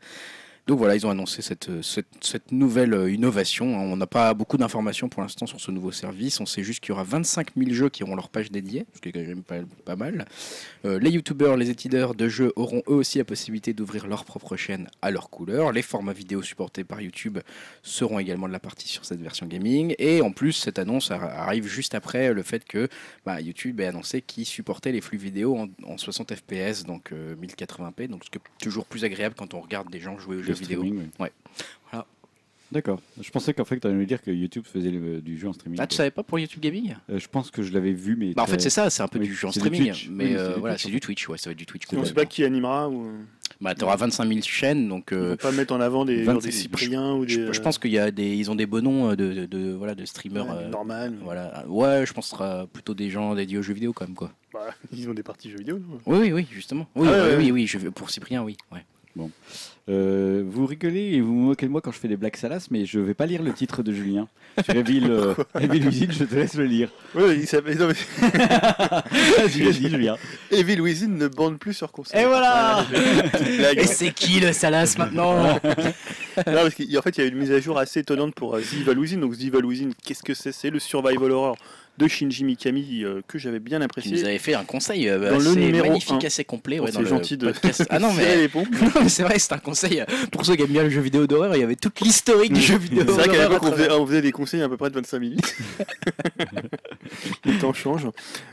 Donc 0.67 0.79
voilà, 0.79 0.97
ils 0.97 1.07
ont 1.07 1.09
annoncé 1.09 1.41
cette, 1.41 1.69
euh, 1.69 1.81
nouvelle 2.51 2.93
euh, 2.93 3.09
innovation. 3.09 3.65
On 3.65 3.95
n'a 3.95 4.05
pas 4.05 4.33
beaucoup 4.33 4.57
d'informations 4.57 5.07
pour 5.07 5.21
l'instant 5.21 5.45
sur 5.45 5.61
ce 5.61 5.71
nouveau 5.71 5.93
service. 5.93 6.41
On 6.41 6.45
sait 6.45 6.61
juste 6.61 6.81
qu'il 6.81 6.89
y 6.89 6.91
aura 6.91 7.05
25 7.05 7.51
000 7.55 7.71
jeux 7.71 7.87
qui 7.87 8.03
auront 8.03 8.17
leur 8.17 8.27
page 8.27 8.51
dédiée, 8.51 8.85
ce 8.93 8.99
qui 8.99 9.07
est 9.07 9.11
quand 9.13 9.21
même 9.21 9.43
pas, 9.85 9.95
mal. 9.95 10.25
Euh, 10.83 10.99
les 10.99 11.09
youtubeurs, 11.09 11.55
les 11.55 11.69
éditeurs 11.69 12.15
de 12.15 12.27
jeux 12.27 12.51
auront 12.57 12.83
eux 12.89 12.95
aussi 12.95 13.17
la 13.17 13.23
possibilité 13.23 13.73
d'ouvrir 13.73 14.07
leur 14.07 14.25
propre 14.25 14.57
chaîne 14.57 14.89
à 15.01 15.09
leur 15.09 15.29
couleur. 15.29 15.71
Les 15.71 15.81
formats 15.81 16.11
vidéo 16.11 16.41
supportés 16.41 16.83
par 16.83 16.99
YouTube 16.99 17.39
seront 17.81 18.19
également 18.19 18.49
de 18.49 18.53
la 18.53 18.59
partie 18.59 18.89
sur 18.89 19.05
cette 19.05 19.21
version 19.21 19.45
gaming. 19.45 19.95
Et 19.99 20.21
en 20.21 20.31
plus, 20.33 20.51
cette 20.51 20.79
annonce 20.79 21.11
ar- 21.11 21.23
arrive 21.23 21.65
juste 21.65 21.95
après 21.95 22.33
le 22.33 22.43
fait 22.43 22.65
que 22.65 22.89
bah, 23.25 23.39
YouTube 23.39 23.79
ait 23.79 23.85
annoncé 23.87 24.21
qu'il 24.21 24.45
supportait 24.45 24.91
les 24.91 24.99
flux 24.99 25.17
vidéo 25.17 25.57
en, 25.57 25.67
en 25.89 25.97
60 25.97 26.33
fps, 26.35 26.83
donc 26.83 27.13
euh, 27.13 27.35
1080p, 27.37 28.09
donc 28.09 28.25
ce 28.25 28.29
qui 28.29 28.37
est 28.37 28.41
toujours 28.61 28.85
plus 28.85 29.05
agréable 29.05 29.35
quand 29.37 29.53
on 29.53 29.61
regarde 29.61 29.89
des 29.89 30.01
gens 30.01 30.19
jouer 30.19 30.35
aux 30.35 30.43
jeux 30.43 30.56
vidéo. 30.59 30.81
oui. 30.81 30.93
Ouais. 31.19 31.31
Voilà. 31.91 32.05
D'accord. 32.71 32.99
Je 33.21 33.29
pensais 33.31 33.53
qu'en 33.53 33.63
fait, 33.63 33.79
tu 33.79 33.87
allais 33.87 33.95
nous 33.95 34.05
dire 34.05 34.21
que 34.21 34.29
YouTube 34.29 34.65
faisait 34.65 34.91
le- 34.91 35.21
du 35.21 35.37
jeu 35.37 35.47
en 35.47 35.53
streaming. 35.53 35.79
Ah, 35.81 35.87
tu 35.87 35.95
savais 35.95 36.11
pas 36.11 36.21
pour 36.23 36.37
YouTube 36.37 36.59
Gaming? 36.61 36.95
Euh, 37.09 37.17
je 37.17 37.27
pense 37.29 37.49
que 37.49 37.63
je 37.63 37.71
l'avais 37.71 37.93
vu, 37.93 38.17
mais. 38.17 38.33
bah, 38.33 38.43
En 38.43 38.45
fait, 38.45 38.59
c'est 38.59 38.69
ça, 38.69 38.89
c'est 38.89 39.01
un 39.01 39.07
peu 39.07 39.19
oui, 39.19 39.27
du 39.27 39.33
jeu 39.33 39.47
en 39.47 39.51
streaming, 39.53 39.93
mais 40.09 40.25
Oui, 40.25 40.35
euh, 40.35 40.55
voilà, 40.57 40.75
Twitch, 40.75 40.83
c'est 40.83 40.91
du 40.91 40.99
Twitch, 40.99 41.29
ouais, 41.29 41.37
ça 41.37 41.49
va 41.49 41.51
être 41.53 41.57
du 41.57 41.65
Twitch. 41.65 41.83
On 41.93 41.99
ne 42.01 42.05
sait 42.05 42.13
pas 42.13 42.25
qui 42.25 42.43
animera 42.43 42.89
ou 42.89 43.09
Bah, 43.61 43.73
t'auras 43.73 43.95
25 43.95 44.27
000 44.27 44.41
chaînes, 44.41 44.89
donc 44.89 45.09
on 45.13 45.15
euh, 45.15 45.35
pas 45.37 45.53
mettre 45.53 45.73
en 45.73 45.79
avant 45.79 46.03
des, 46.03 46.25
genre 46.25 46.35
26, 46.35 46.45
des 46.47 46.51
Cypriens 46.51 47.13
ou 47.13 47.25
des 47.25 47.33
je, 47.33 47.53
je 47.53 47.61
pense 47.61 47.79
qu'il 47.79 47.91
y 47.91 47.97
a 47.97 48.11
des, 48.11 48.35
ils 48.35 48.51
ont 48.51 48.55
des 48.55 48.65
beaux 48.65 48.81
noms 48.81 49.11
euh, 49.11 49.15
de, 49.15 49.33
de, 49.33 49.45
de- 49.45 49.71
voilà, 49.71 49.95
de 49.95 50.03
euh, 50.03 50.05
streamers. 50.05 50.45
ouais, 50.45 50.63
euh, 50.65 50.69
Norman. 50.69 51.11
voilà, 51.23 51.63
ouais, 51.69 52.05
je 52.05 52.11
pense 52.13 52.25
que 52.25 52.29
ce 52.31 52.35
sera 52.35 52.67
plutôt 52.67 52.93
des 52.93 53.09
gens 53.09 53.33
dédiés 53.33 53.57
aux 53.57 53.61
jeux 53.63 53.73
vidéo 53.73 53.93
quand 53.93 54.05
même 54.05 54.13
quoi. 54.15 54.31
Bah, 54.53 54.75
ils 54.91 55.09
ont 55.09 55.13
des 55.13 55.23
parties 55.23 55.49
jeux 55.49 55.57
vidéo. 55.57 55.79
non 55.79 55.99
Oui, 56.05 56.17
oui, 56.19 56.33
oui, 56.33 56.47
justement. 56.51 56.85
Oui, 56.95 57.07
Ah 57.09 57.13
oui, 57.15 57.21
ouais, 57.29 57.35
oui, 57.37 57.45
ouais. 57.45 57.51
oui, 57.51 57.65
je, 57.67 57.77
pour 57.89 58.09
Cyprien, 58.09 58.43
oui. 58.43 58.57
Ouais. 58.73 58.83
Euh, 59.89 60.43
vous 60.45 60.65
rigolez 60.65 61.13
et 61.13 61.21
vous 61.21 61.33
moquez 61.33 61.65
de 61.65 61.71
moi 61.71 61.79
quand 61.79 61.91
je 61.93 61.97
fais 61.99 62.09
des 62.09 62.17
blagues 62.17 62.35
salaces, 62.35 62.69
mais 62.71 62.85
je 62.85 62.99
vais 62.99 63.13
pas 63.13 63.25
lire 63.25 63.41
le 63.41 63.53
titre 63.53 63.83
de 63.83 63.93
Julien. 63.93 64.27
Sur 64.65 64.75
Evil, 64.75 65.05
euh, 65.09 65.33
Evil 65.61 65.87
Within, 65.87 66.11
je 66.11 66.25
te 66.25 66.35
laisse 66.35 66.55
le 66.55 66.65
lire. 66.65 66.89
Ouais, 67.15 67.37
il 67.37 67.47
s'appelle. 67.47 67.77
non, 67.77 67.87
mais- 67.87 67.93
Vas-y, 69.37 69.61
vas-y, 69.63 69.71
Julien. 69.89 70.15
Evil 70.51 70.81
Within 70.81 71.07
ne 71.09 71.27
bande 71.27 71.57
plus 71.57 71.73
sur 71.73 71.91
console. 71.91 72.19
Et 72.19 72.25
voilà 72.25 72.85
blague. 73.59 73.79
Et 73.79 73.85
c'est 73.87 74.11
qui 74.11 74.39
le 74.41 74.51
Salas 74.51 74.95
maintenant 74.97 75.53
Non, 75.53 75.59
parce 76.45 76.75
qu'en 76.75 77.01
fait, 77.01 77.17
il 77.17 77.21
y 77.21 77.21
a 77.21 77.25
une 77.25 77.37
mise 77.37 77.51
à 77.51 77.59
jour 77.61 77.77
assez 77.77 78.01
étonnante 78.01 78.35
pour 78.35 78.55
euh, 78.55 78.61
The 78.61 78.87
Evil 78.89 78.99
Within. 78.99 79.17
Donc, 79.19 79.37
The 79.37 79.43
Evil 79.43 79.65
Within, 79.65 79.89
qu'est-ce 80.05 80.23
que 80.23 80.33
c'est? 80.33 80.51
C'est 80.51 80.69
le 80.69 80.79
survival 80.79 81.31
horror 81.31 81.57
de 81.97 82.07
Shinji 82.07 82.43
Mikami 82.43 83.03
euh, 83.03 83.21
que 83.27 83.39
j'avais 83.39 83.59
bien 83.59 83.81
apprécié. 83.81 84.11
nous 84.11 84.23
avais 84.23 84.37
fait 84.37 84.53
un 84.53 84.63
conseil 84.63 85.09
euh, 85.09 85.31
Dans 85.31 85.39
le 85.39 85.49
assez 85.49 85.59
numéro 85.59 85.87
magnifique, 85.87 86.23
assez 86.25 86.43
complet. 86.43 86.79
Ouais, 86.79 86.91
c'est 86.91 86.99
le 86.99 87.05
gentil 87.05 87.37
de. 87.37 87.51
Ah 87.89 87.99
non, 87.99 88.11
mais 88.13 88.49
c'est 89.09 89.23
vrai, 89.23 89.39
c'est 89.39 89.53
un 89.53 89.57
conseil 89.57 90.01
euh, 90.01 90.05
pour 90.31 90.45
ceux 90.45 90.55
qui 90.55 90.63
aiment 90.63 90.69
bien 90.69 90.83
le 90.83 90.89
jeu 90.89 91.01
vidéo 91.01 91.25
d'horreur. 91.27 91.55
Il 91.55 91.59
y 91.59 91.63
avait 91.63 91.75
toute 91.75 91.99
l'historique 92.01 92.53
du 92.53 92.61
jeu 92.61 92.77
vidéo 92.77 93.03
C'est 93.05 93.11
vrai 93.11 93.27
qu'à 93.29 93.47
l'époque, 93.47 93.63
on 93.63 94.05
faisait 94.05 94.21
des 94.21 94.31
conseils 94.31 94.61
à 94.61 94.69
peu 94.69 94.77
près 94.77 94.89
de 94.89 94.95
25 94.95 95.19
minutes. 95.19 95.55
Le 97.45 97.59
temps 97.59 97.73
change. 97.73 98.07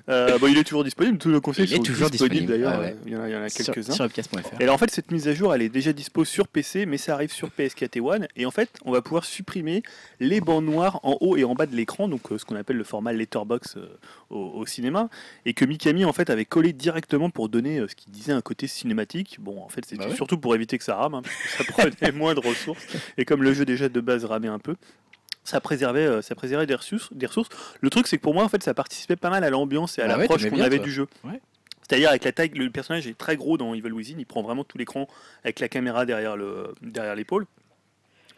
Euh, 0.09 0.39
bon, 0.39 0.47
il 0.49 0.59
est 0.59 0.65
toujours 0.65 0.85
disponible. 0.85 1.19
Tous 1.19 1.31
nos 1.31 1.41
conseils 1.41 1.65
Il 1.67 1.73
est 1.73 1.77
sont 1.77 1.83
toujours 1.83 2.11
disponibles 2.11 2.47
disponible, 2.47 2.63
d'ailleurs. 2.65 2.75
ah 2.79 2.81
ouais. 2.81 2.97
Il 3.07 3.13
y 3.13 3.17
en 3.17 3.43
a, 3.43 3.49
Sur, 3.49 3.73
quelques-uns. 3.75 3.93
sur 3.95 4.05
webcast.fr. 4.05 4.61
Et 4.61 4.65
alors 4.65 4.75
en 4.75 4.79
fait 4.79 4.91
cette 4.91 5.11
mise 5.11 5.27
à 5.29 5.35
jour 5.35 5.55
elle 5.55 5.63
est 5.63 5.69
déjà 5.69 5.93
dispo 5.93 6.25
sur 6.25 6.47
PC 6.49 6.87
mais 6.87 6.99
ça 6.99 7.15
arrive 7.15 7.33
sur 7.33 7.49
PS4 7.49 7.89
et 7.97 8.01
One 8.01 8.29
et 8.37 8.47
en 8.47 8.51
fait 8.51 8.69
on 8.85 8.93
va 8.93 9.01
pouvoir 9.03 9.25
supprimer 9.25 9.83
les 10.21 10.41
bandes 10.41 10.67
noires 10.67 11.01
en 11.05 11.17
haut 11.21 11.37
et 11.37 11.45
en 11.45 11.55
bas 11.55 11.67
de 11.67 11.75
l'écran 11.75 12.09
donc 12.09 12.31
euh, 12.33 12.39
ce 12.39 12.45
qu'on 12.45 12.57
appelle 12.57 12.77
le 12.77 12.85
format 12.85 13.13
letterbox 13.13 13.77
euh, 13.77 13.87
au, 14.31 14.39
au 14.57 14.67
cinéma 14.67 15.09
et 15.47 15.55
que 15.55 15.65
Mikami 15.65 16.05
en 16.05 16.13
fait 16.13 16.29
avait 16.31 16.45
collé 16.45 16.73
directement 16.73 17.31
pour 17.31 17.49
donner 17.49 17.79
euh, 17.79 17.89
ce 17.89 17.95
qu'il 17.95 18.13
disait 18.13 18.33
un 18.33 18.41
côté 18.43 18.67
cinématique 18.67 19.39
bon 19.41 19.61
en 19.63 19.69
fait 19.69 19.85
c'était 19.87 20.05
Bah 20.05 20.11
ouais. 20.11 20.17
surtout 20.17 20.39
pour 20.39 20.55
éviter 20.55 20.77
que 20.79 20.85
ça 20.85 20.97
rame 20.97 21.15
hein, 21.15 21.23
parce 21.23 21.69
que 21.69 21.75
ça 21.83 21.91
prenait 21.97 22.13
moins 22.13 22.35
de 22.35 22.41
ressources 22.41 22.85
et 23.17 23.25
comme 23.25 23.43
le 23.43 23.55
jeu 23.55 23.65
déjà 23.65 23.89
de 23.89 24.01
base 24.01 24.25
ramait 24.25 24.49
un 24.49 24.59
peu 24.59 24.77
ça 25.45 25.61
préservait, 25.61 26.07
euh, 26.07 26.23
ça 26.23 26.35
préservait 26.35 26.67
des 26.67 26.75
ressources, 26.75 27.13
des 27.13 27.27
ressources. 27.27 27.51
Le 27.81 27.91
truc, 27.91 28.07
c'est 28.07 28.17
que 28.17 28.23
pour 28.23 28.35
moi, 28.35 28.45
en 28.45 28.49
fait, 28.49 28.63
ça 28.63 28.75
participait 28.75 29.17
pas 29.17 29.31
mal 29.31 29.45
à 29.45 29.51
l'ambiance 29.51 29.99
et 29.99 30.03
à 30.03 30.07
ouais, 30.07 30.19
l'approche 30.19 30.49
qu'on 30.49 30.61
avait 30.61 30.77
toi. 30.77 30.85
du 30.85 30.93
jeu. 30.93 31.07
Ouais. 31.23 31.41
C'est-à-dire 31.87 32.09
avec 32.09 32.25
la 32.25 32.33
taille, 32.33 32.51
le 32.55 32.71
personnage 32.71 33.07
est 33.07 33.17
très 33.17 33.37
gros 33.37 33.59
dans 33.59 33.75
Evil 33.75 33.93
Within, 33.93 34.17
il 34.19 34.25
prend 34.25 34.43
vraiment 34.43 34.65
tout 34.65 34.79
l'écran 34.79 35.07
avec 35.45 35.61
la 35.61 35.69
caméra 35.69 36.07
derrière 36.07 36.35
le 36.35 36.75
derrière 36.81 37.15
l'épaule. 37.15 37.47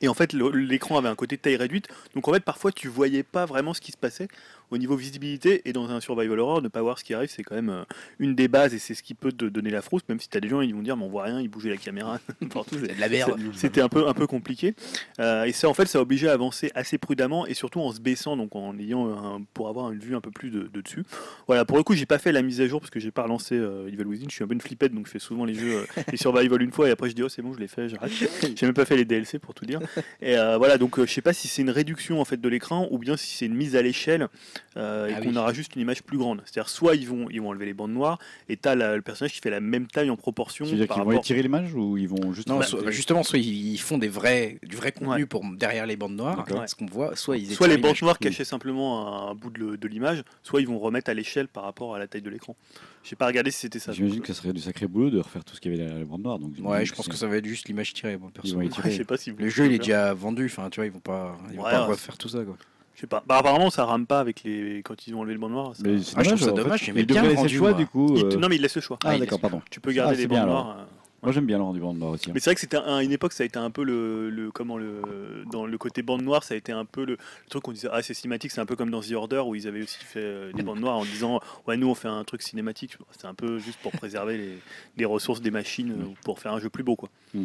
Et 0.02 0.08
en 0.08 0.14
fait, 0.14 0.32
l'écran 0.32 0.98
avait 0.98 1.08
un 1.08 1.14
côté 1.14 1.36
de 1.36 1.40
taille 1.40 1.56
réduite, 1.56 1.88
donc 2.14 2.28
en 2.28 2.32
fait, 2.32 2.44
parfois, 2.44 2.70
tu 2.70 2.88
voyais 2.88 3.22
pas 3.22 3.46
vraiment 3.46 3.72
ce 3.72 3.80
qui 3.80 3.92
se 3.92 3.96
passait 3.96 4.28
au 4.70 4.78
niveau 4.78 4.96
visibilité. 4.96 5.62
Et 5.64 5.72
dans 5.72 5.88
un 5.90 6.00
survival 6.00 6.38
horror, 6.40 6.62
ne 6.62 6.68
pas 6.68 6.82
voir 6.82 6.98
ce 6.98 7.04
qui 7.04 7.14
arrive, 7.14 7.30
c'est 7.30 7.42
quand 7.42 7.54
même 7.54 7.70
euh, 7.70 7.84
une 8.18 8.34
des 8.34 8.48
bases 8.48 8.74
et 8.74 8.78
c'est 8.78 8.94
ce 8.94 9.02
qui 9.02 9.14
peut 9.14 9.32
te 9.32 9.44
donner 9.44 9.70
la 9.70 9.82
frousse. 9.82 10.02
Même 10.08 10.20
si 10.20 10.28
tu 10.28 10.36
as 10.36 10.40
des 10.40 10.48
gens, 10.48 10.60
ils 10.60 10.74
vont 10.74 10.82
dire, 10.82 10.96
mais 10.96 11.04
on 11.04 11.08
voit 11.08 11.24
rien, 11.24 11.40
ils 11.40 11.48
bougeaient 11.48 11.70
la 11.70 11.76
caméra. 11.76 12.18
C'est 12.70 12.94
de 12.96 13.00
la 13.00 13.08
merde. 13.08 13.38
C'était 13.54 13.80
un 13.80 13.88
peu, 13.88 14.08
un 14.08 14.14
peu 14.14 14.26
compliqué. 14.26 14.74
Euh, 15.20 15.44
et 15.44 15.52
ça, 15.52 15.68
en 15.68 15.74
fait, 15.74 15.86
ça 15.86 15.98
a 15.98 16.02
obligé 16.02 16.28
à 16.28 16.32
avancer 16.32 16.70
assez 16.74 16.98
prudemment 16.98 17.46
et 17.46 17.54
surtout 17.54 17.80
en 17.80 17.92
se 17.92 18.00
baissant, 18.00 18.36
donc 18.36 18.54
en 18.56 18.76
ayant 18.78 19.08
un- 19.36 19.42
pour 19.54 19.68
avoir 19.68 19.90
une 19.92 19.98
vue 20.00 20.14
un 20.16 20.20
peu 20.20 20.30
plus 20.30 20.50
de, 20.50 20.68
de 20.72 20.80
dessus. 20.80 21.04
Voilà, 21.46 21.64
pour 21.64 21.76
le 21.76 21.82
coup, 21.82 21.94
j'ai 21.94 22.06
pas 22.06 22.18
fait 22.18 22.32
la 22.32 22.42
mise 22.42 22.60
à 22.60 22.66
jour 22.66 22.80
parce 22.80 22.90
que 22.90 23.00
j'ai 23.00 23.10
pas 23.10 23.22
relancé 23.22 23.54
euh, 23.56 23.88
Evil 23.88 24.04
Within. 24.04 24.26
Je 24.28 24.34
suis 24.34 24.44
un 24.44 24.46
peu 24.48 24.54
une 24.54 24.60
flippette, 24.60 24.92
donc 24.92 25.06
je 25.06 25.12
fais 25.12 25.18
souvent 25.18 25.44
les 25.44 25.54
jeux, 25.54 25.76
euh, 25.96 26.02
les 26.10 26.16
survival 26.16 26.60
une 26.62 26.72
fois 26.72 26.88
et 26.88 26.90
après 26.90 27.08
je 27.10 27.14
dis, 27.14 27.22
oh, 27.22 27.28
c'est 27.28 27.42
bon, 27.42 27.52
je 27.54 27.58
l'ai 27.60 27.68
fait, 27.68 27.88
j'arrête. 27.88 28.10
J'ai 28.56 28.66
même 28.66 28.74
pas 28.74 28.84
fait 28.84 28.96
les 28.96 29.04
DLC 29.04 29.38
pour 29.38 29.54
tout 29.54 29.64
dire. 29.66 29.80
Et 30.20 30.36
euh, 30.36 30.56
voilà, 30.58 30.78
donc 30.78 30.98
je 31.04 31.10
sais 31.10 31.22
pas 31.22 31.32
si 31.32 31.48
c'est 31.48 31.62
une 31.62 31.70
réduction 31.70 32.20
en 32.20 32.24
fait 32.24 32.40
de 32.40 32.48
l'écran 32.48 32.88
ou 32.90 32.98
bien 32.98 33.16
si 33.16 33.36
c'est 33.36 33.46
une 33.46 33.54
mise 33.54 33.76
à 33.76 33.82
l'échelle 33.82 34.28
euh, 34.76 35.06
et 35.08 35.14
Ah 35.14 35.20
qu'on 35.20 35.28
oui. 35.30 35.36
aura 35.38 35.52
juste 35.52 35.74
une 35.76 35.82
image 35.82 36.02
plus 36.02 36.18
grande. 36.18 36.42
C'est-à-dire, 36.44 36.68
soit 36.68 36.94
ils 36.96 37.08
vont, 37.08 37.28
ils 37.30 37.40
vont 37.40 37.48
enlever 37.50 37.66
les 37.66 37.74
bandes 37.74 37.92
noires 37.92 38.18
et 38.48 38.56
t'as 38.56 38.74
la- 38.74 38.96
le 38.96 39.02
personnage 39.02 39.32
qui 39.32 39.40
fait 39.40 39.50
la 39.50 39.60
même 39.60 39.86
taille 39.86 40.10
en 40.10 40.16
proportion. 40.16 40.64
C'est-à-dire 40.64 40.88
qu'ils 40.88 41.02
vont 41.02 41.12
étirer 41.12 41.42
l'image 41.42 41.74
ou 41.74 41.96
ils 41.96 42.08
vont 42.08 42.32
juste. 42.32 42.48
Non, 42.48 42.58
Bah, 42.58 42.64
soit- 42.66 42.82
bah, 42.82 42.90
justement, 42.90 43.22
soit 43.22 43.38
ils 43.38 43.78
font 43.78 43.98
des 43.98 44.08
vrais, 44.08 44.58
du 44.62 44.76
vrai 44.76 44.92
contenu 44.92 45.06
Ouais. 45.22 45.26
pour 45.26 45.44
derrière 45.56 45.86
les 45.86 45.96
bandes 45.96 46.16
noires, 46.16 46.44
ce 46.66 46.74
qu'on 46.74 46.86
voit, 46.86 47.16
soit 47.16 47.36
ils 47.36 47.52
Soit 47.52 47.68
les 47.68 47.78
bandes 47.78 47.96
noires 48.02 48.18
cachaient 48.18 48.44
simplement 48.44 49.28
un, 49.28 49.30
un 49.30 49.34
bout 49.34 49.50
de, 49.50 49.86
l'image, 49.88 50.22
soit 50.42 50.60
ils 50.60 50.66
vont 50.68 50.78
remettre 50.78 51.10
à 51.10 51.14
l'échelle 51.14 51.48
par 51.48 51.64
rapport 51.64 51.94
à 51.94 51.98
la 51.98 52.06
taille 52.06 52.22
de 52.22 52.30
l'écran. 52.30 52.56
J'ai 53.04 53.14
pas 53.14 53.26
regardé 53.26 53.52
si 53.52 53.60
c'était 53.60 53.78
ça. 53.78 53.92
J'imagine 53.92 54.20
que 54.20 54.32
ce 54.32 54.34
serait 54.42 54.52
du 54.52 54.60
sacré 54.60 54.88
boulot 54.88 55.10
de 55.10 55.18
refaire 55.20 55.44
tout 55.44 55.54
ce 55.54 55.60
qu'il 55.60 55.70
y 55.70 55.74
avait 55.74 55.84
derrière 55.84 56.00
la 56.00 56.04
bande 56.04 56.22
noire. 56.24 56.38
Donc 56.40 56.54
Ouais, 56.58 56.84
je 56.84 56.92
pense 56.92 57.06
que 57.06 57.14
ça 57.14 57.28
va 57.28 57.36
être 57.36 57.44
juste 57.46 57.68
l'image 57.68 57.92
tirée. 57.94 58.16
Bon, 58.16 58.30
perso. 58.30 58.48
Ils 58.48 58.54
vont 58.54 58.60
étirer. 58.62 58.90
je 58.90 58.96
sais 58.96 59.04
pas 59.04 59.16
si 59.16 59.30
vous 59.30 59.36
Le 59.38 59.48
jeu, 59.48 59.66
il 59.66 59.72
est 59.74 59.78
déjà 59.78 60.12
vendu. 60.12 60.46
Enfin, 60.46 60.68
tu 60.70 60.80
vois, 60.80 60.86
ils 60.86 60.92
vont 60.92 60.98
pas, 60.98 61.38
ils 61.52 61.56
vont 61.56 61.62
Ouais, 61.64 61.70
pas 61.70 61.82
ouais. 61.82 61.90
refaire 61.92 62.18
tout 62.18 62.28
ça, 62.28 62.42
quoi. 62.42 62.56
Je 62.96 63.02
sais 63.02 63.06
pas. 63.06 63.22
Bah, 63.26 63.36
apparemment, 63.36 63.68
ça 63.70 63.84
rame 63.84 64.06
pas 64.06 64.20
avec 64.20 64.42
les 64.42 64.82
quand 64.82 65.06
ils 65.06 65.14
ont 65.14 65.20
enlevé 65.20 65.34
le 65.34 65.40
bande 65.40 65.52
noir. 65.52 65.76
ça- 65.76 65.82
Mais 65.84 65.98
c'est 66.02 66.14
Ah, 66.16 66.22
je 66.22 66.28
trouve 66.30 66.40
ça 66.40 66.46
en 66.52 66.56
fait. 66.56 66.62
dommage, 66.62 66.82
j'aimais 66.84 67.00
Ils 67.02 67.06
bien 67.06 67.16
devraient 67.22 67.26
le 67.28 67.30
laisser 67.32 67.42
rendu, 67.42 67.54
le 67.54 67.58
choix 67.58 67.70
moi. 67.70 67.78
du 67.78 67.86
coup. 67.86 68.16
Euh, 68.16 68.36
Non, 68.38 68.48
mais 68.48 68.56
il 68.56 68.62
laisse 68.62 68.74
le 68.74 68.80
choix. 68.80 68.98
Ah, 69.04 69.10
Ah 69.10 69.18
d'accord, 69.18 69.38
pardon. 69.38 69.62
Tu 69.70 69.80
peux 69.80 69.92
garder 69.92 70.12
Ah, 70.14 70.16
les 70.16 70.22
c'est 70.22 70.28
bandes 70.28 70.38
bien, 70.38 70.46
noires. 70.46 70.76
euh, 70.80 70.84
Moi 71.22 71.32
j'aime 71.32 71.44
bien 71.46 71.58
le 71.58 71.64
rendu 71.64 71.80
bande 71.80 71.98
noire 71.98 72.12
aussi. 72.12 72.30
hein. 72.30 72.32
Mais 72.34 72.40
c'est 72.40 72.50
vrai 72.50 72.54
que 72.54 72.60
c'était 72.62 72.76
à 72.78 73.02
une 73.02 73.10
époque, 73.12 73.32
ça 73.34 73.42
a 73.42 73.46
été 73.46 73.58
un 73.58 73.70
peu 73.70 73.82
le, 73.84 74.30
le- 74.30 74.50
comment 74.50 74.78
le 74.78 75.44
dans 75.52 75.66
le 75.66 75.76
côté 75.78 76.00
bande 76.02 76.22
noire, 76.22 76.42
ça 76.44 76.54
a 76.54 76.56
été 76.56 76.72
un 76.72 76.84
peu 76.86 77.04
le, 77.04 77.12
le 77.14 77.48
truc 77.50 77.62
qu'on 77.64 77.72
disait 77.72 77.88
ah 77.92 78.00
c'est 78.00 78.14
cinématique, 78.14 78.50
c'est 78.52 78.60
un 78.60 78.66
peu 78.66 78.76
comme 78.76 78.90
dans 78.90 79.00
The 79.00 79.12
Order 79.12 79.40
où 79.44 79.54
ils 79.54 79.66
avaient 79.66 79.82
aussi 79.82 79.98
fait 80.04 80.20
euh, 80.22 80.52
des 80.52 80.62
bandes 80.62 80.78
noires 80.80 80.96
en 80.96 81.04
disant 81.04 81.40
ouais 81.66 81.76
nous 81.76 81.88
on 81.88 81.94
fait 81.94 82.08
un 82.08 82.22
truc 82.24 82.40
cinématique. 82.42 82.96
C'était 83.10 83.26
un 83.26 83.34
peu 83.34 83.58
juste 83.58 83.78
pour 83.80 83.92
préserver 83.92 84.38
les, 84.38 84.58
les 84.96 85.04
ressources 85.04 85.40
des 85.42 85.50
machines 85.50 85.90
euh, 85.92 86.04
pour 86.24 86.38
faire 86.38 86.52
un 86.54 86.60
jeu 86.60 86.70
plus 86.70 86.84
beau 86.84 86.96
quoi. 86.96 87.08
Mm. 87.34 87.44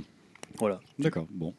Voilà. 0.60 0.80
D'accord, 1.00 1.26
bon. 1.32 1.54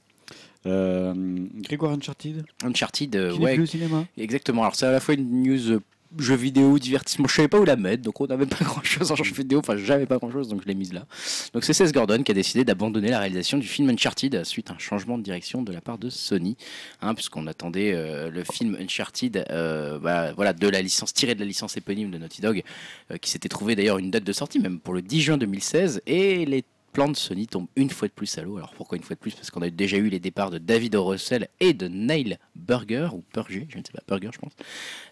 Euh, 0.66 1.14
Grégoire 1.56 1.92
Uncharted 1.92 2.44
Uncharted, 2.64 3.16
euh, 3.16 3.36
ouais, 3.36 3.58
au 3.58 3.66
cinéma 3.66 4.06
exactement. 4.16 4.62
Alors 4.62 4.76
c'est 4.76 4.86
à 4.86 4.92
la 4.92 5.00
fois 5.00 5.14
une 5.14 5.42
news 5.42 5.72
euh, 5.72 5.80
jeu 6.18 6.34
vidéo, 6.34 6.78
divertissement. 6.78 7.26
Je 7.28 7.34
savais 7.34 7.48
pas 7.48 7.58
où 7.58 7.64
la 7.64 7.76
mettre, 7.76 8.02
donc 8.02 8.20
on 8.20 8.26
n'avait 8.26 8.46
pas 8.46 8.58
grand 8.64 8.82
chose 8.82 9.10
en 9.10 9.16
jeu 9.16 9.34
vidéo. 9.34 9.58
Enfin, 9.60 9.76
j'avais 9.76 10.06
pas 10.06 10.18
grand 10.18 10.30
chose, 10.30 10.48
donc 10.48 10.62
je 10.62 10.68
l'ai 10.68 10.74
mise 10.74 10.92
là. 10.92 11.06
Donc 11.54 11.64
c'est 11.64 11.72
Seth 11.72 11.92
Gordon 11.92 12.22
qui 12.22 12.32
a 12.32 12.34
décidé 12.34 12.64
d'abandonner 12.64 13.10
la 13.10 13.18
réalisation 13.18 13.58
du 13.58 13.66
film 13.66 13.88
Uncharted 13.90 14.44
suite 14.44 14.70
à 14.70 14.74
un 14.74 14.78
changement 14.78 15.18
de 15.18 15.22
direction 15.22 15.62
de 15.62 15.72
la 15.72 15.80
part 15.80 15.98
de 15.98 16.10
Sony, 16.10 16.56
hein, 17.00 17.14
puisqu'on 17.14 17.46
attendait 17.46 17.92
euh, 17.94 18.30
le 18.30 18.44
film 18.44 18.76
Uncharted, 18.80 19.44
euh, 19.50 19.98
bah, 19.98 20.32
voilà, 20.32 20.52
de 20.52 20.68
la 20.68 20.82
licence 20.82 21.12
tiré 21.12 21.34
de 21.34 21.40
la 21.40 21.46
licence 21.46 21.76
éponyme 21.76 22.10
de 22.10 22.18
Naughty 22.18 22.42
Dog, 22.42 22.62
euh, 23.10 23.16
qui 23.18 23.30
s'était 23.30 23.48
trouvé 23.48 23.74
d'ailleurs 23.74 23.98
une 23.98 24.10
date 24.10 24.24
de 24.24 24.32
sortie 24.32 24.58
même 24.58 24.80
pour 24.80 24.94
le 24.94 25.02
10 25.02 25.20
juin 25.20 25.38
2016, 25.38 26.02
et 26.06 26.44
les 26.44 26.64
plans 26.92 27.08
de 27.08 27.16
Sony 27.16 27.46
tombent 27.46 27.68
une 27.76 27.90
fois 27.90 28.08
de 28.08 28.12
plus 28.12 28.38
à 28.38 28.42
l'eau. 28.42 28.56
Alors 28.56 28.72
pourquoi 28.74 28.96
une 28.96 29.04
fois 29.04 29.16
de 29.16 29.20
plus? 29.20 29.34
Parce 29.34 29.50
qu'on 29.50 29.62
a 29.62 29.70
déjà 29.70 29.96
eu 29.96 30.08
les 30.08 30.20
départs 30.20 30.50
de 30.50 30.58
David 30.58 30.94
O. 30.96 31.04
Russell 31.04 31.48
et 31.60 31.72
de 31.72 31.88
Neil 31.88 32.38
Burger, 32.54 33.08
ou 33.12 33.22
Burger, 33.32 33.66
je 33.68 33.78
ne 33.78 33.82
sais 33.82 33.92
pas, 33.92 34.02
Burger 34.06 34.30
je 34.32 34.38
pense. 34.38 34.52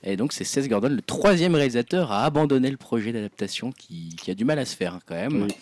Et 0.03 0.17
donc 0.17 0.33
c'est 0.33 0.45
Seth 0.45 0.69
Gordon, 0.69 0.91
le 0.91 1.03
troisième 1.03 1.55
réalisateur 1.55 2.13
à 2.13 2.25
abandonner 2.25 2.71
le 2.71 2.77
projet 2.77 3.13
d'adaptation 3.13 3.73
qui, 3.73 4.15
qui 4.17 4.31
a 4.31 4.35
du 4.35 4.45
mal 4.45 4.59
à 4.59 4.65
se 4.65 4.77
faire 4.77 4.95
hein, 4.95 5.01
quand 5.07 5.15
même. 5.15 5.45
Oui. 5.45 5.55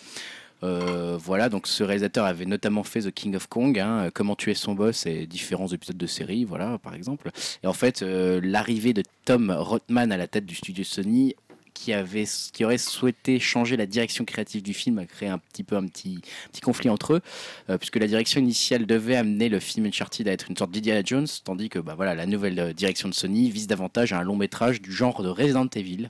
Euh, 0.61 1.17
voilà, 1.17 1.47
donc 1.47 1.67
ce 1.67 1.83
réalisateur 1.83 2.25
avait 2.25 2.45
notamment 2.45 2.83
fait 2.83 3.01
The 3.01 3.11
King 3.11 3.35
of 3.35 3.47
Kong, 3.47 3.79
hein, 3.79 4.09
Comment 4.13 4.35
tuer 4.35 4.55
son 4.55 4.75
boss 4.75 5.05
et 5.05 5.25
différents 5.25 5.67
épisodes 5.67 5.97
de 5.97 6.07
série, 6.07 6.43
voilà, 6.43 6.77
par 6.79 6.95
exemple. 6.95 7.31
Et 7.63 7.67
en 7.67 7.73
fait, 7.73 8.01
euh, 8.01 8.41
l'arrivée 8.43 8.93
de 8.93 9.03
Tom 9.25 9.51
Rothman 9.51 10.11
à 10.11 10.17
la 10.17 10.27
tête 10.27 10.45
du 10.45 10.55
studio 10.55 10.83
Sony, 10.83 11.35
qui, 11.79 11.93
avait, 11.93 12.25
qui 12.51 12.65
aurait 12.65 12.77
souhaité 12.77 13.39
changer 13.39 13.77
la 13.77 13.85
direction 13.85 14.25
créative 14.25 14.61
du 14.61 14.73
film, 14.73 14.99
a 14.99 15.05
créé 15.05 15.29
un 15.29 15.37
petit 15.37 15.63
peu 15.63 15.77
un 15.77 15.87
petit, 15.87 16.19
conflit 16.61 16.89
entre 16.89 17.13
eux, 17.13 17.21
euh, 17.69 17.77
puisque 17.77 17.95
la 17.95 18.07
direction 18.07 18.41
initiale 18.41 18.85
devait 18.85 19.15
amener 19.15 19.47
le 19.47 19.61
film 19.61 19.85
Uncharted 19.85 20.27
à 20.27 20.33
être 20.33 20.49
une 20.49 20.57
sorte 20.57 20.71
d'Indiana 20.71 21.01
Jones, 21.05 21.27
tandis 21.45 21.69
que 21.69 21.79
bah, 21.79 21.93
voilà, 21.95 22.15
la 22.15 22.25
nouvelle 22.25 22.59
euh, 22.59 22.73
direction 22.73 23.07
de 23.07 23.13
Sony 23.13 23.49
vise 23.49 23.67
davantage 23.67 24.11
à 24.11 24.19
un 24.19 24.23
long 24.23 24.35
métrage 24.35 24.81
du 24.81 24.91
genre 24.91 25.23
de 25.23 25.29
Resident 25.29 25.69
Evil. 25.73 26.09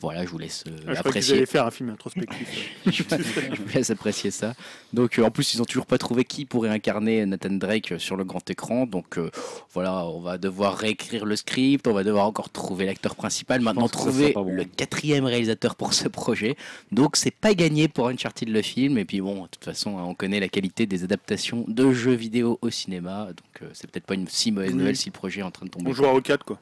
Voilà, 0.00 0.24
je 0.24 0.30
vous 0.30 0.38
laisse 0.38 0.64
euh, 0.68 0.76
Ah, 0.88 0.94
je 0.94 1.00
apprécier. 1.00 1.34
allaient 1.36 1.46
faire 1.46 1.66
un 1.66 1.70
film 1.70 1.90
introspectif. 1.90 2.70
je 2.86 3.02
vous 3.62 3.68
laisse 3.74 3.90
apprécier 3.90 4.30
ça. 4.30 4.54
Donc, 4.92 5.18
euh, 5.18 5.24
en 5.24 5.30
plus, 5.30 5.54
ils 5.54 5.62
ont 5.62 5.64
toujours 5.64 5.86
pas 5.86 5.98
trouvé 5.98 6.24
qui 6.24 6.44
pourrait 6.44 6.68
incarner 6.68 7.24
Nathan 7.26 7.50
Drake 7.50 7.92
euh, 7.92 7.98
sur 7.98 8.16
le 8.16 8.24
grand 8.24 8.48
écran. 8.50 8.86
Donc, 8.86 9.18
euh, 9.18 9.30
voilà, 9.72 10.06
on 10.06 10.20
va 10.20 10.38
devoir 10.38 10.76
réécrire 10.76 11.24
le 11.24 11.36
script, 11.36 11.86
on 11.86 11.92
va 11.94 12.04
devoir 12.04 12.26
encore 12.26 12.50
trouver 12.50 12.86
l'acteur 12.86 13.14
principal. 13.16 13.60
Maintenant, 13.60 13.88
trouver 13.88 14.32
bon. 14.32 14.44
le 14.44 14.64
quatrième 14.64 15.24
réalisateur 15.24 15.74
pour 15.76 15.94
ce 15.94 16.08
projet. 16.08 16.56
Donc, 16.92 17.16
c'est 17.16 17.30
pas 17.34 17.54
gagné 17.54 17.88
pour 17.88 18.08
Uncharted 18.08 18.48
le 18.48 18.62
film. 18.62 18.98
Et 18.98 19.04
puis, 19.04 19.20
bon, 19.20 19.42
de 19.44 19.48
toute 19.48 19.64
façon, 19.64 19.98
hein, 19.98 20.04
on 20.04 20.14
connaît 20.14 20.40
la 20.40 20.48
qualité 20.48 20.86
des 20.86 21.04
adaptations 21.04 21.64
de 21.68 21.92
jeux 21.92 22.14
vidéo 22.14 22.58
au 22.62 22.70
cinéma. 22.70 23.28
Donc, 23.28 23.70
c'est 23.72 23.90
peut-être 23.90 24.06
pas 24.06 24.14
une 24.14 24.28
si 24.28 24.52
mauvaise 24.52 24.70
Oui. 24.72 24.76
nouvelle 24.78 24.96
si 24.96 25.06
le 25.08 25.12
projet 25.12 25.40
est 25.40 25.44
en 25.44 25.50
train 25.50 25.66
de 25.66 25.70
tomber. 25.70 25.90
On 25.90 25.94
jouera 25.94 26.12
au 26.14 26.20
4 26.20 26.44
quoi. 26.44 26.58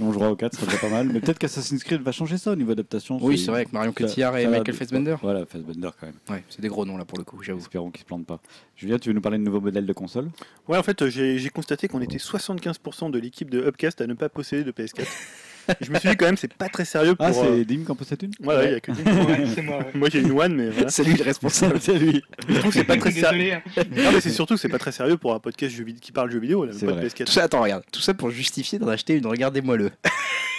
On 0.00 0.12
jouera 0.12 0.30
au 0.30 0.36
4, 0.36 0.54
ça 0.54 0.64
serait 0.64 0.78
pas 0.78 0.90
mal. 0.90 1.08
Mais 1.12 1.20
peut-être 1.20 1.38
qu'Assassin's 1.38 1.82
Creed 1.82 2.02
va 2.02 2.12
changer 2.12 2.38
ça 2.38 2.52
au 2.52 2.56
niveau 2.56 2.72
adaptation. 2.72 3.18
Oui, 3.20 3.38
c'est 3.38 3.50
vrai, 3.50 3.60
avec 3.60 3.72
Marion 3.72 3.92
Cotillard 3.92 4.36
et 4.36 4.46
Michael 4.46 4.74
Fassbender. 4.74 5.16
Voilà, 5.22 5.44
Fassbender 5.46 5.90
quand 5.98 6.06
même. 6.06 6.16
Ouais, 6.28 6.44
c'est 6.48 6.60
des 6.60 6.68
gros 6.68 6.84
noms 6.84 6.96
là 6.96 7.04
pour 7.04 7.18
le 7.18 7.24
coup, 7.24 7.42
j'avoue. 7.42 7.58
Espérons 7.58 7.90
qu'ils 7.90 8.02
se 8.02 8.06
plantent 8.06 8.26
pas. 8.26 8.40
Julien, 8.76 8.98
tu 8.98 9.08
veux 9.08 9.14
nous 9.14 9.20
parler 9.20 9.38
de 9.38 9.42
nouveaux 9.42 9.60
modèles 9.60 9.86
de 9.86 9.92
console 9.92 10.28
Ouais, 10.68 10.78
en 10.78 10.82
fait, 10.82 11.02
euh, 11.02 11.10
j'ai 11.10 11.38
j'ai 11.38 11.50
constaté 11.50 11.88
qu'on 11.88 12.00
était 12.00 12.18
75% 12.18 13.10
de 13.10 13.18
l'équipe 13.18 13.50
de 13.50 13.60
Upcast 13.66 14.00
à 14.00 14.06
ne 14.06 14.14
pas 14.14 14.28
posséder 14.28 14.64
de 14.64 14.72
PS4. 14.72 15.06
Je 15.80 15.90
me 15.90 15.98
suis 15.98 16.08
dit 16.08 16.16
quand 16.16 16.26
même, 16.26 16.36
c'est 16.36 16.52
pas 16.52 16.68
très 16.68 16.84
sérieux 16.84 17.14
pour. 17.14 17.26
Ah, 17.26 17.30
euh, 17.30 17.58
c'est 17.58 17.64
Dim 17.64 17.84
qui 17.84 17.90
en 17.90 17.94
possède 17.94 18.22
une 18.22 18.30
Voilà, 18.40 18.64
il 18.66 18.72
y 18.72 18.74
a 18.76 18.80
que 18.80 18.92
Dim. 18.92 19.24
Ouais, 19.26 19.44
c'est 19.54 19.62
moi. 19.62 19.78
ouais. 19.78 19.86
Moi 19.94 20.08
j'ai 20.10 20.20
une 20.20 20.32
One, 20.32 20.54
mais 20.54 20.70
voilà. 20.70 20.90
C'est 20.90 21.04
lui 21.04 21.14
le 21.14 21.22
responsable. 21.24 21.78
C'est 21.80 21.98
lui. 21.98 22.22
Je 22.48 22.58
trouve 22.58 22.72
c'est 22.72 22.84
pas 22.84 22.96
très 22.96 23.10
sérieux. 23.12 23.52
Hein. 23.54 23.62
Non, 23.96 24.12
mais 24.12 24.20
c'est 24.20 24.30
surtout 24.30 24.54
que 24.54 24.60
c'est 24.60 24.68
pas 24.68 24.78
très 24.78 24.92
sérieux 24.92 25.16
pour 25.16 25.34
un 25.34 25.40
podcast 25.40 25.74
jeu 25.74 25.84
vid- 25.84 26.00
qui 26.00 26.12
parle 26.12 26.30
jeux 26.30 26.38
vidéo, 26.40 26.64
là, 26.64 26.72
C'est 26.74 26.86
pas 26.86 26.92
de 26.92 26.98
vrai. 26.98 27.08
Tout 27.08 27.22
PS4. 27.24 27.30
ça, 27.30 27.44
attends, 27.44 27.62
regarde. 27.62 27.84
Tout 27.92 28.00
ça 28.00 28.14
pour 28.14 28.30
justifier 28.30 28.78
d'en 28.78 28.88
acheter 28.88 29.14
une. 29.14 29.26
Regardez-moi 29.26 29.76
le. 29.76 29.90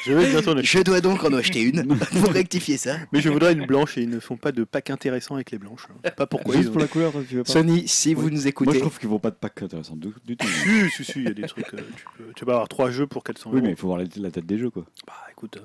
Je 0.05 0.13
vais 0.13 0.29
bientôt. 0.29 0.55
Je 0.63 0.79
dois 0.79 1.01
donc 1.01 1.23
en 1.25 1.33
acheter 1.33 1.61
une 1.61 1.85
pour 1.85 2.31
rectifier 2.31 2.77
ça. 2.77 2.95
Mais 3.11 3.19
je 3.19 3.27
voudrais 3.27 3.51
une 3.51 3.65
blanche 3.65 3.97
et 3.97 4.01
ils 4.03 4.09
ne 4.09 4.21
font 4.21 4.37
pas 4.37 4.53
de 4.53 4.63
pack 4.63 4.89
intéressant 4.91 5.35
avec 5.35 5.51
les 5.51 5.57
blanches. 5.57 5.87
Pas 6.15 6.25
pourquoi 6.25 6.53
Juste 6.55 6.67
ils 6.67 6.69
ont. 6.69 6.71
pour 6.71 6.81
la 6.81 6.87
couleur, 6.87 7.11
toi, 7.11 7.21
tu 7.27 7.35
veux 7.35 7.43
pas 7.43 7.51
Sony, 7.51 7.85
si 7.85 8.13
vous 8.13 8.29
nous 8.29 8.35
Moi, 8.35 8.41
je 8.43 8.47
écoutez, 8.47 8.79
trouve 8.79 8.97
qu'ils 8.97 9.09
vont 9.09 9.19
pas 9.19 9.29
de 9.29 9.35
pack 9.35 9.61
intéressant 9.61 9.97
du, 9.97 10.07
du 10.25 10.37
tout. 10.37 10.47
Si, 10.47 10.89
si, 10.89 11.03
si, 11.03 11.19
il 11.19 11.25
y 11.25 11.27
a 11.27 11.33
des 11.33 11.41
trucs. 11.43 11.65
euh, 11.73 11.79
tu, 11.97 12.05
peux, 12.17 12.23
tu 12.33 12.45
vas 12.45 12.53
avoir 12.53 12.69
trois 12.69 12.89
jeux 12.91 13.07
pour 13.07 13.25
400 13.25 13.49
Oui, 13.49 13.57
euros. 13.57 13.65
mais 13.65 13.71
il 13.73 13.75
faut 13.75 13.87
voir 13.87 13.99
la, 13.99 14.05
la 14.15 14.31
tête 14.31 14.45
des 14.45 14.57
jeux, 14.57 14.69
quoi. 14.69 14.85
Bah 15.05 15.28
écoute, 15.39 15.57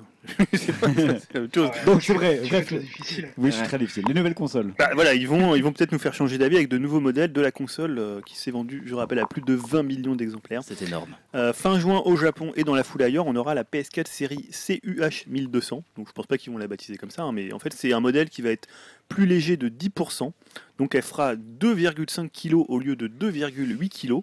c'est 0.53 0.79
pas 0.79 0.87
c'est 0.95 1.39
autre 1.39 1.53
chose. 1.53 1.69
Donc, 1.85 2.01
c'est 2.01 2.13
vrai. 2.13 2.41
Bref, 2.47 2.73
difficile. 2.73 3.29
oui, 3.37 3.51
je 3.51 3.57
suis 3.57 3.67
très 3.67 3.77
difficile. 3.77 4.05
Les 4.07 4.13
nouvelles 4.13 4.33
consoles. 4.33 4.73
Bah, 4.77 4.89
voilà, 4.93 5.13
ils 5.13 5.27
vont, 5.27 5.55
ils 5.55 5.63
vont 5.63 5.73
peut-être 5.73 5.91
nous 5.91 5.99
faire 5.99 6.13
changer 6.13 6.37
d'avis 6.37 6.55
avec 6.55 6.69
de 6.69 6.77
nouveaux 6.77 7.01
modèles 7.01 7.33
de 7.33 7.41
la 7.41 7.51
console 7.51 7.99
euh, 7.99 8.21
qui 8.25 8.37
s'est 8.37 8.51
vendue, 8.51 8.83
je 8.85 8.95
rappelle, 8.95 9.19
à 9.19 9.25
plus 9.25 9.41
de 9.41 9.53
20 9.53 9.83
millions 9.83 10.15
d'exemplaires. 10.15 10.61
c'est 10.63 10.81
énorme. 10.81 11.15
Euh, 11.35 11.51
fin 11.51 11.77
juin 11.77 12.01
au 12.05 12.15
Japon 12.15 12.53
et 12.55 12.63
dans 12.63 12.75
la 12.75 12.83
foule 12.83 13.03
ailleurs, 13.03 13.27
on 13.27 13.35
aura 13.35 13.53
la 13.53 13.63
PS4 13.63 14.07
série 14.07 14.49
CUH 14.51 15.27
1200. 15.27 15.83
Donc 15.97 16.07
je 16.07 16.13
pense 16.13 16.27
pas 16.27 16.37
qu'ils 16.37 16.53
vont 16.53 16.57
la 16.57 16.67
baptiser 16.67 16.97
comme 16.97 17.11
ça, 17.11 17.23
hein, 17.23 17.33
mais 17.33 17.51
en 17.51 17.59
fait 17.59 17.73
c'est 17.73 17.91
un 17.91 17.99
modèle 17.99 18.29
qui 18.29 18.41
va 18.41 18.51
être 18.51 18.67
plus 19.09 19.25
léger 19.25 19.57
de 19.57 19.69
10%. 19.69 20.31
Donc 20.77 20.95
elle 20.95 21.01
fera 21.01 21.35
2,5 21.35 22.29
kg 22.29 22.55
au 22.67 22.79
lieu 22.79 22.95
de 22.95 23.07
2,8 23.07 23.89
kg. 23.89 24.21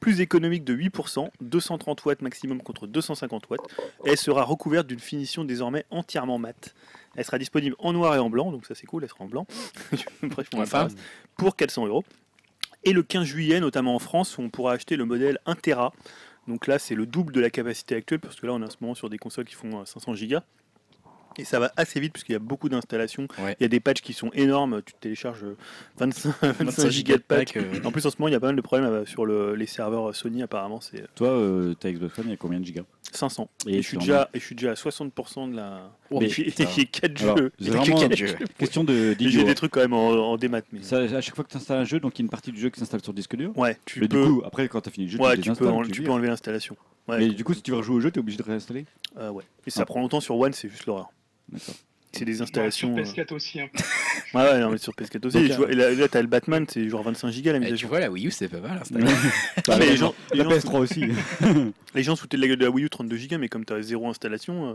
Plus 0.00 0.20
économique 0.20 0.64
de 0.64 0.74
8%, 0.76 1.28
230 1.40 2.04
watts 2.04 2.22
maximum 2.22 2.62
contre 2.62 2.86
250 2.86 3.50
watts. 3.50 3.60
Et 4.04 4.10
elle 4.10 4.16
sera 4.16 4.44
recouverte 4.44 4.87
d'une 4.88 4.98
finition 4.98 5.44
désormais 5.44 5.84
entièrement 5.90 6.38
mate. 6.38 6.74
Elle 7.16 7.24
sera 7.24 7.38
disponible 7.38 7.76
en 7.78 7.92
noir 7.92 8.14
et 8.16 8.18
en 8.18 8.30
blanc, 8.30 8.50
donc 8.50 8.66
ça 8.66 8.74
c'est 8.74 8.86
cool, 8.86 9.04
elle 9.04 9.08
sera 9.08 9.24
en 9.24 9.28
blanc. 9.28 9.46
Bref, 10.22 10.48
on 10.54 10.62
Enfin. 10.62 10.88
pour 11.36 11.54
400 11.54 11.86
euros. 11.86 12.04
Et 12.84 12.92
le 12.92 13.02
15 13.02 13.24
juillet, 13.24 13.60
notamment 13.60 13.94
en 13.94 13.98
France, 13.98 14.38
on 14.38 14.50
pourra 14.50 14.72
acheter 14.72 14.96
le 14.96 15.04
modèle 15.04 15.38
1 15.46 15.54
Tera. 15.56 15.92
Donc 16.46 16.66
là, 16.66 16.78
c'est 16.78 16.94
le 16.94 17.06
double 17.06 17.32
de 17.32 17.40
la 17.40 17.50
capacité 17.50 17.94
actuelle, 17.96 18.20
parce 18.20 18.36
que 18.36 18.46
là, 18.46 18.52
on 18.54 18.62
est 18.62 18.64
en 18.64 18.70
ce 18.70 18.76
moment 18.80 18.94
sur 18.94 19.10
des 19.10 19.18
consoles 19.18 19.44
qui 19.44 19.54
font 19.54 19.80
euh, 19.80 19.84
500 19.84 20.14
Go. 20.14 20.38
Et 21.38 21.44
ça 21.44 21.58
va 21.60 21.72
assez 21.76 22.00
vite, 22.00 22.12
puisqu'il 22.12 22.32
y 22.32 22.36
a 22.36 22.40
beaucoup 22.40 22.68
d'installations. 22.68 23.28
Ouais. 23.38 23.56
Il 23.60 23.62
y 23.62 23.66
a 23.66 23.68
des 23.68 23.80
patchs 23.80 24.00
qui 24.02 24.12
sont 24.12 24.30
énormes. 24.34 24.82
Tu 24.84 24.92
télécharges 25.00 25.44
euh, 25.44 25.56
25, 25.98 26.34
25 26.42 27.04
Go 27.04 27.12
de 27.14 27.18
patch. 27.18 27.56
euh, 27.56 27.80
En 27.84 27.92
plus, 27.92 28.04
en 28.06 28.10
ce 28.10 28.16
moment, 28.18 28.28
il 28.28 28.32
y 28.32 28.34
a 28.34 28.40
pas 28.40 28.46
mal 28.48 28.56
de 28.56 28.60
problèmes 28.60 28.88
euh, 28.90 29.06
sur 29.06 29.24
le- 29.24 29.54
les 29.54 29.66
serveurs 29.66 30.14
Sony, 30.14 30.42
apparemment, 30.42 30.80
c'est 30.80 31.04
Toi, 31.14 31.28
euh, 31.28 31.74
ta 31.74 31.90
Xbox 31.92 32.18
One, 32.18 32.24
il 32.26 32.30
y 32.30 32.34
a 32.34 32.36
combien 32.36 32.58
de 32.60 32.64
gigas? 32.64 32.82
500. 33.12 33.48
Et 33.66 33.76
Et, 33.78 33.82
je 33.82 33.88
suis 33.88 33.96
déjà, 33.98 34.28
et 34.34 34.38
je 34.40 34.44
suis 34.44 34.54
déjà 34.54 34.72
à 34.72 34.74
60% 34.74 35.50
de 35.50 35.56
la. 35.56 35.90
Oh, 36.10 36.20
et 36.20 36.28
j'ai 36.28 36.44
putain. 36.44 36.64
4 36.90 37.22
Alors, 37.22 37.38
jeux. 37.38 37.52
c'est 37.58 37.64
J'ai 37.64 37.70
vraiment- 37.70 37.84
que 37.84 37.90
quatre 37.90 38.00
quatre 38.08 38.16
jeux. 38.18 38.26
jeux. 38.26 38.36
Question 38.58 38.84
de 38.84 39.16
J'ai 39.18 39.44
des 39.44 39.54
trucs 39.54 39.70
quand 39.70 39.80
même 39.80 39.94
en, 39.94 40.08
en 40.10 40.36
démat. 40.36 40.60
Mais... 40.72 40.82
Ça, 40.82 40.98
à 40.98 41.20
chaque 41.20 41.34
fois 41.34 41.44
que 41.44 41.50
tu 41.50 41.56
installes 41.56 41.78
un 41.78 41.84
jeu, 41.84 42.00
donc 42.00 42.18
il 42.18 42.22
y 42.22 42.22
a 42.22 42.24
une 42.24 42.30
partie 42.30 42.52
du 42.52 42.60
jeu 42.60 42.68
qui 42.68 42.80
s'installe 42.80 43.02
sur 43.02 43.14
disque 43.14 43.34
dur. 43.36 43.56
Ouais, 43.56 43.78
tu 43.86 44.00
mais 44.00 44.08
peux. 44.08 44.22
du 44.22 44.28
coup, 44.30 44.42
après, 44.44 44.68
quand 44.68 44.80
tu 44.82 44.88
as 44.88 44.92
fini 44.92 45.06
le 45.06 45.12
jeu, 45.12 45.18
ouais, 45.20 45.36
tu 45.36 45.42
tu 45.42 45.48
peux, 45.50 45.54
désinstalles, 45.54 45.68
en- 45.68 45.82
tu 45.84 45.90
tu 45.92 46.00
vires. 46.00 46.08
peux 46.08 46.12
enlever 46.14 46.28
l'installation. 46.28 46.76
Ouais. 47.08 47.18
Mais 47.20 47.28
du 47.28 47.42
coup, 47.44 47.54
si 47.54 47.62
tu 47.62 47.70
veux 47.70 47.78
rejouer 47.78 47.96
au 47.96 48.00
jeu, 48.00 48.10
tu 48.10 48.18
es 48.18 48.20
obligé 48.20 48.36
de 48.36 48.42
réinstaller? 48.42 48.84
Euh, 49.18 49.30
ouais. 49.30 49.44
Et 49.66 49.70
ça 49.70 49.80
Ah. 49.82 49.86
prend 49.86 50.00
longtemps 50.00 50.20
sur 50.20 50.36
One, 50.36 50.52
c'est 50.52 50.68
juste 50.68 50.84
l'horreur. 50.84 51.08
D'accord. 51.52 51.74
C'est 52.10 52.24
des 52.24 52.36
Ouais, 52.36 52.42
installations. 52.42 52.94
sur 52.96 53.04
euh, 53.04 53.24
PS4 53.24 53.34
aussi. 53.34 53.60
hein. 53.60 53.68
Ouais, 54.34 54.40
ouais, 54.52 54.58
non, 54.60 54.70
mais 54.70 54.78
sur 54.78 54.94
PS4 54.94 55.26
aussi. 55.26 55.46
Donc, 55.48 55.56
vois, 55.58 55.70
et 55.70 55.74
là, 55.74 55.90
là, 55.92 56.08
t'as 56.08 56.22
le 56.22 56.26
Batman, 56.26 56.64
c'est 56.68 56.88
genre 56.88 57.02
25 57.02 57.30
gigas 57.30 57.52
la 57.52 57.58
mise 57.60 57.68
eh, 57.70 57.74
à 57.74 57.76
tu 57.76 57.86
vois, 57.86 58.00
la 58.00 58.10
Wii 58.10 58.26
U, 58.26 58.30
c'est 58.30 58.48
pas 58.48 58.60
mal. 58.60 58.78
installé. 58.80 59.04
Ah, 59.68 59.76
mais 59.78 59.86
les 59.90 59.96
gens, 59.96 60.14
les, 60.32 60.38
La 60.38 60.44
gens, 60.44 60.50
PS3 60.50 60.78
aussi. 60.78 61.04
les 61.94 62.02
gens 62.02 62.16
se 62.16 62.22
foutaient 62.22 62.38
de 62.38 62.42
la 62.42 62.48
gueule 62.48 62.58
de 62.58 62.64
la 62.64 62.70
Wii 62.70 62.86
U 62.86 62.90
32 62.90 63.16
gigas, 63.16 63.38
mais 63.38 63.48
comme 63.48 63.64
t'as 63.66 63.80
zéro 63.82 64.08
installation, 64.08 64.70
euh, 64.70 64.74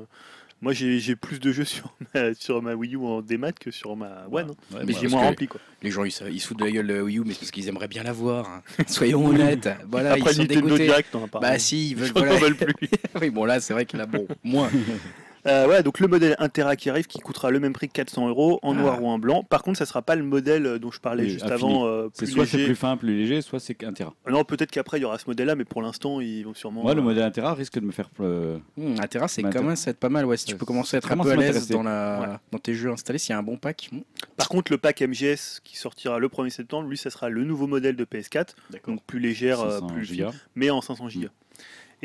moi 0.61 0.73
j'ai 0.73 1.15
plus 1.15 1.39
de 1.39 1.51
jeux 1.51 1.65
sur 1.65 1.91
ma, 2.13 2.33
sur 2.35 2.61
ma 2.61 2.75
Wii 2.75 2.93
U 2.95 2.99
en 2.99 3.21
démat 3.21 3.51
que 3.51 3.71
sur 3.71 3.95
ma 3.97 4.25
One. 4.31 4.51
hein. 4.51 4.75
Ouais, 4.77 4.83
mais 4.85 4.93
j'ai 4.93 5.07
moins 5.07 5.23
rempli 5.23 5.47
quoi. 5.47 5.59
Les 5.81 5.89
gens, 5.89 6.03
ils, 6.05 6.11
se- 6.11 6.25
ils 6.25 6.39
se 6.39 6.47
foutent 6.47 6.59
de 6.59 6.65
la 6.65 6.71
gueule 6.71 6.87
de 6.87 6.93
la 6.93 7.03
Wii 7.03 7.17
U, 7.17 7.23
mais 7.25 7.33
c'est 7.33 7.39
parce 7.39 7.51
qu'ils 7.51 7.67
aimeraient 7.67 7.87
bien 7.87 8.03
la 8.03 8.13
voir. 8.13 8.47
hein. 8.47 8.61
Soyons 8.87 9.25
honnêtes. 9.25 9.67
Voilà, 9.89 10.11
Après 10.13 10.31
ils 10.31 10.35
sont 10.35 10.41
Nintendo 10.43 10.61
dégoûtés. 10.67 10.85
Direct, 10.85 11.17
pas. 11.31 11.39
Bah 11.39 11.57
si, 11.59 11.89
ils 11.89 11.95
veulent, 11.95 12.07
Je 12.09 12.13
crois 12.13 12.27
voilà. 12.27 12.47
veut 12.47 12.55
plus. 12.55 12.89
oui, 13.19 13.29
bon 13.31 13.43
là, 13.45 13.59
c'est 13.59 13.73
vrai 13.73 13.85
que 13.87 13.97
là, 13.97 14.05
bon, 14.05 14.27
moins. 14.43 14.69
Euh, 15.45 15.67
ouais, 15.67 15.83
donc 15.83 15.99
le 15.99 16.07
modèle 16.07 16.35
Intera 16.39 16.75
qui 16.77 16.89
arrive, 16.89 17.05
qui 17.07 17.19
coûtera 17.19 17.51
le 17.51 17.59
même 17.59 17.73
prix 17.73 17.87
que 17.89 17.93
400 17.93 18.29
euros 18.29 18.59
en 18.61 18.71
Ah. 18.77 18.81
noir 18.81 19.03
ou 19.03 19.07
en 19.07 19.19
blanc. 19.19 19.43
Par 19.43 19.61
contre, 19.61 19.77
ça 19.77 19.85
sera 19.85 20.01
pas 20.01 20.15
le 20.15 20.23
modèle 20.23 20.65
euh, 20.65 20.79
dont 20.79 20.89
je 20.91 20.99
parlais 21.01 21.23
Oui, 21.23 21.29
juste 21.31 21.43
infini. 21.43 21.55
avant. 21.73 21.85
euh, 21.85 22.07
C'est 22.13 22.25
soit 22.27 22.45
c'est 22.45 22.63
plus 22.63 22.75
fin, 22.75 22.95
plus 22.95 23.13
léger, 23.15 23.41
soit 23.41 23.59
c'est 23.59 23.83
1 23.83 23.91
Tera. 23.93 24.13
Non, 24.29 24.45
peut-être 24.45 24.71
qu'après 24.71 24.99
il 24.99 25.01
y 25.01 25.05
aura 25.05 25.17
ce 25.19 25.25
modèle-là, 25.27 25.55
mais 25.55 25.65
pour 25.65 25.81
l'instant 25.81 26.21
ils 26.21 26.43
vont 26.43 26.53
sûrement. 26.53 26.83
Moi, 26.83 26.93
le 26.93 27.01
euh, 27.01 27.03
modèle 27.03 27.23
1 27.23 27.31
Tera 27.31 27.53
risque 27.55 27.77
de 27.79 27.85
me 27.85 27.91
faire. 27.91 28.09
euh, 28.21 28.57
Hum, 28.77 28.95
Intera, 29.01 29.27
c'est 29.27 29.43
quand 29.43 29.63
même 29.63 29.75
ça 29.75 29.87
va 29.87 29.91
être 29.91 29.99
pas 29.99 30.09
mal. 30.09 30.25
Ouais, 30.25 30.37
si 30.37 30.45
tu 30.45 30.53
Ouais, 30.53 30.57
peux 30.59 30.65
commencer 30.65 30.95
à 30.95 30.99
être 30.99 31.11
un 31.11 31.17
peu 31.17 31.31
à 31.31 31.35
l'aise 31.35 31.67
dans, 31.67 31.83
la... 31.83 32.19
Ouais. 32.21 32.27
dans 32.51 32.59
tes 32.59 32.73
jeux 32.73 32.91
installés, 32.91 33.19
s'il 33.19 33.31
y 33.31 33.35
a 33.35 33.39
un 33.39 33.43
bon 33.43 33.57
pack. 33.57 33.89
hum, 33.91 34.01
Par 34.37 34.47
contre, 34.47 34.71
le 34.71 34.77
pack 34.77 35.01
MGS 35.01 35.59
qui 35.63 35.77
sortira 35.77 36.19
le 36.19 36.29
1er 36.29 36.49
septembre, 36.51 36.87
lui, 36.87 36.97
ça 36.97 37.09
sera 37.09 37.27
le 37.29 37.43
nouveau 37.43 37.67
modèle 37.67 37.95
de 37.97 38.05
PS4, 38.05 38.55
donc 38.87 39.03
plus 39.05 39.19
légère, 39.19 39.59
euh, 39.59 39.79
500 39.79 39.87
plus 39.87 40.23
mais 40.55 40.69
en 40.69 40.79
500 40.81 41.07
Go. 41.07 41.27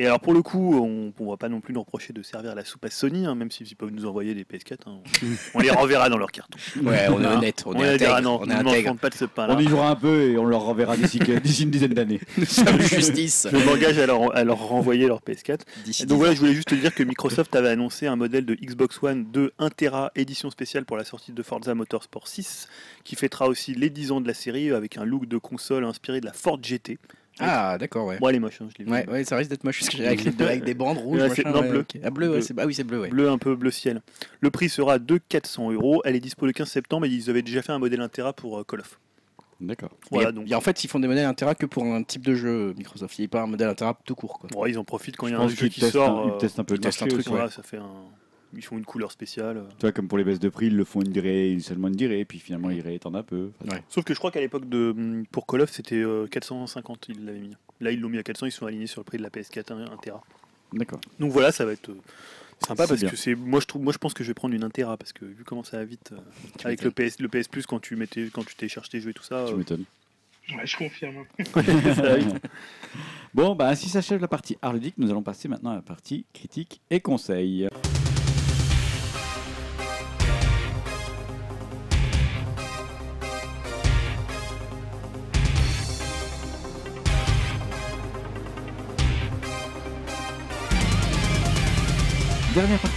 Et 0.00 0.06
alors 0.06 0.20
pour 0.20 0.32
le 0.32 0.42
coup, 0.42 0.78
on 0.78 1.12
ne 1.24 1.28
va 1.28 1.36
pas 1.36 1.48
non 1.48 1.60
plus 1.60 1.74
nous 1.74 1.80
reprocher 1.80 2.12
de 2.12 2.22
servir 2.22 2.54
la 2.54 2.64
soupe 2.64 2.84
à 2.84 2.88
Sony, 2.90 3.26
hein, 3.26 3.34
même 3.34 3.50
s'ils 3.50 3.74
peuvent 3.74 3.90
nous 3.90 4.06
envoyer 4.06 4.32
des 4.32 4.44
PS4. 4.44 4.76
hein. 4.86 5.00
on 5.54 5.58
les 5.58 5.70
renverra 5.70 6.08
dans 6.08 6.16
leur 6.18 6.30
carton. 6.30 6.56
Ouais, 6.84 7.08
on 7.08 7.20
est 7.20 7.26
Hein 7.26 7.36
honnête, 7.38 7.64
on, 7.66 7.70
On 7.70 7.80
est 7.82 7.94
intègre. 7.94 8.20
non, 8.20 8.40
on 8.40 8.46
ne 8.46 8.96
pas 8.96 9.10
de 9.10 9.14
ce 9.16 9.24
pain-là. 9.24 9.56
On 9.56 9.58
y 9.58 9.66
jouera 9.66 9.90
un 9.90 9.96
peu 9.96 10.30
et 10.30 10.38
on 10.38 10.44
leur 10.44 10.60
renverra 10.60 10.96
d'ici 10.96 11.18
une 11.64 11.70
dizaine 11.70 11.94
d'années. 11.94 12.20
Justice. 12.38 13.48
Je 13.50 13.56
m'engage 13.56 13.98
à 13.98 14.06
leur, 14.06 14.36
à 14.36 14.44
leur 14.44 14.58
renvoyer 14.58 15.08
leur 15.08 15.20
PS4. 15.20 15.62
D'ici 15.84 16.02
Et 16.02 16.06
dix 16.06 16.10
donc 16.10 16.18
voilà, 16.18 16.32
je 16.32 16.38
voulais 16.38 16.54
juste 16.54 16.68
te 16.68 16.76
dire 16.76 16.94
que 16.94 17.02
Microsoft 17.02 17.56
avait 17.56 17.70
annoncé 17.70 18.06
un 18.06 18.14
modèle 18.14 18.46
de 18.46 18.54
Xbox 18.54 19.02
One 19.02 19.32
de 19.32 19.52
1 19.58 19.70
Tera 19.70 20.12
édition 20.14 20.48
spéciale 20.50 20.84
pour 20.84 20.96
la 20.96 21.04
sortie 21.04 21.32
de 21.32 21.42
Forza 21.42 21.74
Motorsport 21.74 22.28
6, 22.28 22.68
qui 23.02 23.16
fêtera 23.16 23.48
aussi 23.48 23.74
les 23.74 23.90
10 23.90 24.12
ans 24.12 24.20
de 24.20 24.28
la 24.28 24.34
série 24.34 24.70
avec 24.70 24.96
un 24.96 25.04
look 25.04 25.26
de 25.26 25.38
console 25.38 25.84
inspiré 25.84 26.20
de 26.20 26.26
la 26.26 26.32
Ford 26.32 26.60
GT. 26.62 26.98
Ah, 27.40 27.78
d'accord, 27.78 28.06
ouais. 28.06 28.18
Bon, 28.18 28.28
elle 28.28 28.36
est 28.36 28.40
moche, 28.40 28.60
hein, 28.60 28.68
je 28.72 28.78
l'ai 28.78 28.84
vu. 28.84 28.90
Ouais, 28.90 29.08
ouais, 29.08 29.24
ça 29.24 29.36
risque 29.36 29.50
d'être 29.50 29.64
moche 29.64 29.80
parce 29.80 29.94
que 29.94 30.02
avec, 30.02 30.24
les 30.24 30.30
deux- 30.32 30.44
avec 30.46 30.64
des 30.64 30.74
bandes 30.74 30.98
rouges. 30.98 31.20
Ouais, 31.20 31.28
c'est- 31.30 31.44
machin, 31.44 31.56
non, 31.56 31.62
ouais, 31.62 31.68
bleu. 31.70 31.86
Ah, 32.02 32.10
bleu, 32.10 32.30
ouais, 32.30 32.38
Bleu. 32.40 32.46
ah 32.58 32.66
oui, 32.66 32.74
c'est 32.74 32.84
bleu, 32.84 33.00
ouais. 33.00 33.08
Bleu 33.08 33.28
un 33.30 33.38
peu 33.38 33.54
bleu 33.56 33.70
ciel. 33.70 34.00
Le 34.40 34.50
prix 34.50 34.68
sera 34.68 34.98
de 34.98 35.18
400 35.28 35.70
euros. 35.72 36.02
Elle 36.04 36.16
est 36.16 36.20
dispo 36.20 36.46
le 36.46 36.52
15 36.52 36.68
septembre 36.68 37.06
et 37.06 37.08
ils 37.08 37.30
avaient 37.30 37.42
déjà 37.42 37.62
fait 37.62 37.72
un 37.72 37.78
modèle 37.78 38.00
1 38.00 38.08
Tera 38.08 38.32
pour 38.32 38.58
euh, 38.58 38.64
Call 38.64 38.80
of. 38.80 38.98
D'accord. 39.60 39.90
Voilà, 40.12 40.28
Et- 40.28 40.32
donc 40.32 40.48
et 40.50 40.54
en 40.54 40.60
fait, 40.60 40.84
ils 40.84 40.88
font 40.88 41.00
des 41.00 41.08
modèles 41.08 41.26
Intera 41.26 41.56
que 41.56 41.66
pour 41.66 41.82
un 41.84 42.02
type 42.04 42.24
de 42.24 42.34
jeu 42.36 42.74
Microsoft. 42.78 43.18
Il 43.18 43.22
n'y 43.22 43.26
a 43.26 43.28
pas 43.28 43.42
un 43.42 43.46
modèle 43.48 43.68
Intera 43.68 43.98
tout 44.04 44.14
court. 44.14 44.38
Quoi. 44.38 44.48
bon, 44.52 44.66
ils 44.66 44.78
en 44.78 44.84
profitent 44.84 45.16
quand 45.16 45.26
il 45.26 45.32
y 45.32 45.34
a 45.36 45.40
un 45.40 45.48
jeu 45.48 45.66
qui 45.68 45.80
sort. 45.80 46.20
un- 46.20 46.24
ils 46.26 46.30
euh, 46.30 46.38
testent 46.38 46.60
un 46.60 46.64
peu 46.64 46.74
le 46.74 46.86
un 46.86 46.90
truc, 46.90 47.12
aussi. 47.12 47.28
voilà, 47.28 47.50
ça 47.50 47.62
fait 47.64 47.76
un... 47.78 47.90
Ils 48.54 48.64
font 48.64 48.78
une 48.78 48.84
couleur 48.84 49.12
spéciale. 49.12 49.64
Tu 49.78 49.82
vois, 49.82 49.92
comme 49.92 50.08
pour 50.08 50.18
les 50.18 50.24
baisses 50.24 50.40
de 50.40 50.48
prix, 50.48 50.66
ils 50.66 50.76
le 50.76 50.84
font 50.84 51.02
une 51.02 51.12
durée, 51.12 51.56
seulement 51.60 51.88
une 51.88 51.96
durée, 51.96 52.24
puis 52.24 52.38
finalement 52.38 52.70
ils 52.70 52.80
réétendent 52.80 53.16
un 53.16 53.22
peu. 53.22 53.50
Sauf 53.88 54.04
que 54.04 54.14
je 54.14 54.18
crois 54.18 54.30
qu'à 54.30 54.40
l'époque 54.40 54.68
de 54.68 55.24
pour 55.30 55.46
Call 55.46 55.60
of, 55.62 55.70
c'était 55.70 55.96
euh, 55.96 56.26
450, 56.26 57.08
ils 57.10 57.24
l'avaient 57.24 57.40
mis. 57.40 57.56
Là, 57.80 57.92
ils 57.92 58.00
l'ont 58.00 58.08
mis 58.08 58.18
à 58.18 58.22
400, 58.22 58.46
ils 58.46 58.52
sont 58.52 58.66
alignés 58.66 58.86
sur 58.86 59.00
le 59.00 59.04
prix 59.04 59.18
de 59.18 59.22
la 59.22 59.30
PS4 59.30 59.72
1 59.72 59.96
Tera. 59.98 60.22
D'accord. 60.72 61.00
Donc 61.18 61.32
voilà, 61.32 61.52
ça 61.52 61.64
va 61.64 61.72
être 61.72 61.90
euh, 61.90 62.00
sympa 62.66 62.86
parce 62.86 63.00
bien. 63.00 63.10
que 63.10 63.16
c'est 63.16 63.34
moi 63.34 63.60
je 63.60 63.66
trouve 63.66 63.82
moi 63.82 63.92
je 63.92 63.98
pense 63.98 64.14
que 64.14 64.22
je 64.24 64.28
vais 64.28 64.34
prendre 64.34 64.54
une 64.54 64.64
1 64.64 64.70
Tera 64.70 64.96
parce 64.96 65.12
que 65.12 65.24
vu 65.24 65.44
comment 65.44 65.62
ça 65.64 65.78
va 65.78 65.84
vite 65.84 66.12
euh, 66.12 66.18
Tu 66.58 66.66
avec 66.66 66.82
le 66.82 66.90
PS 66.90 67.20
le 67.20 67.28
PS 67.28 67.48
Plus 67.48 67.66
quand 67.66 67.80
tu 67.80 67.96
mettais 67.96 68.28
quand 68.32 68.44
tu 68.44 68.54
télécharges 68.54 68.88
tes 68.88 69.00
jeux 69.00 69.10
et 69.10 69.14
tout 69.14 69.22
ça. 69.22 69.44
Tu 69.46 69.54
euh, 69.54 69.56
m'étonnes. 69.56 69.84
Ouais, 70.56 70.66
je 70.66 70.76
confirme. 70.76 71.24
Bon, 73.34 73.54
bah, 73.54 73.68
ainsi 73.68 73.90
s'achève 73.90 74.22
la 74.22 74.28
partie 74.28 74.56
art 74.62 74.72
ludique. 74.72 74.94
Nous 74.96 75.10
allons 75.10 75.22
passer 75.22 75.48
maintenant 75.48 75.70
à 75.72 75.76
la 75.76 75.82
partie 75.82 76.24
critique 76.32 76.80
et 76.90 76.98
conseil. 77.00 77.68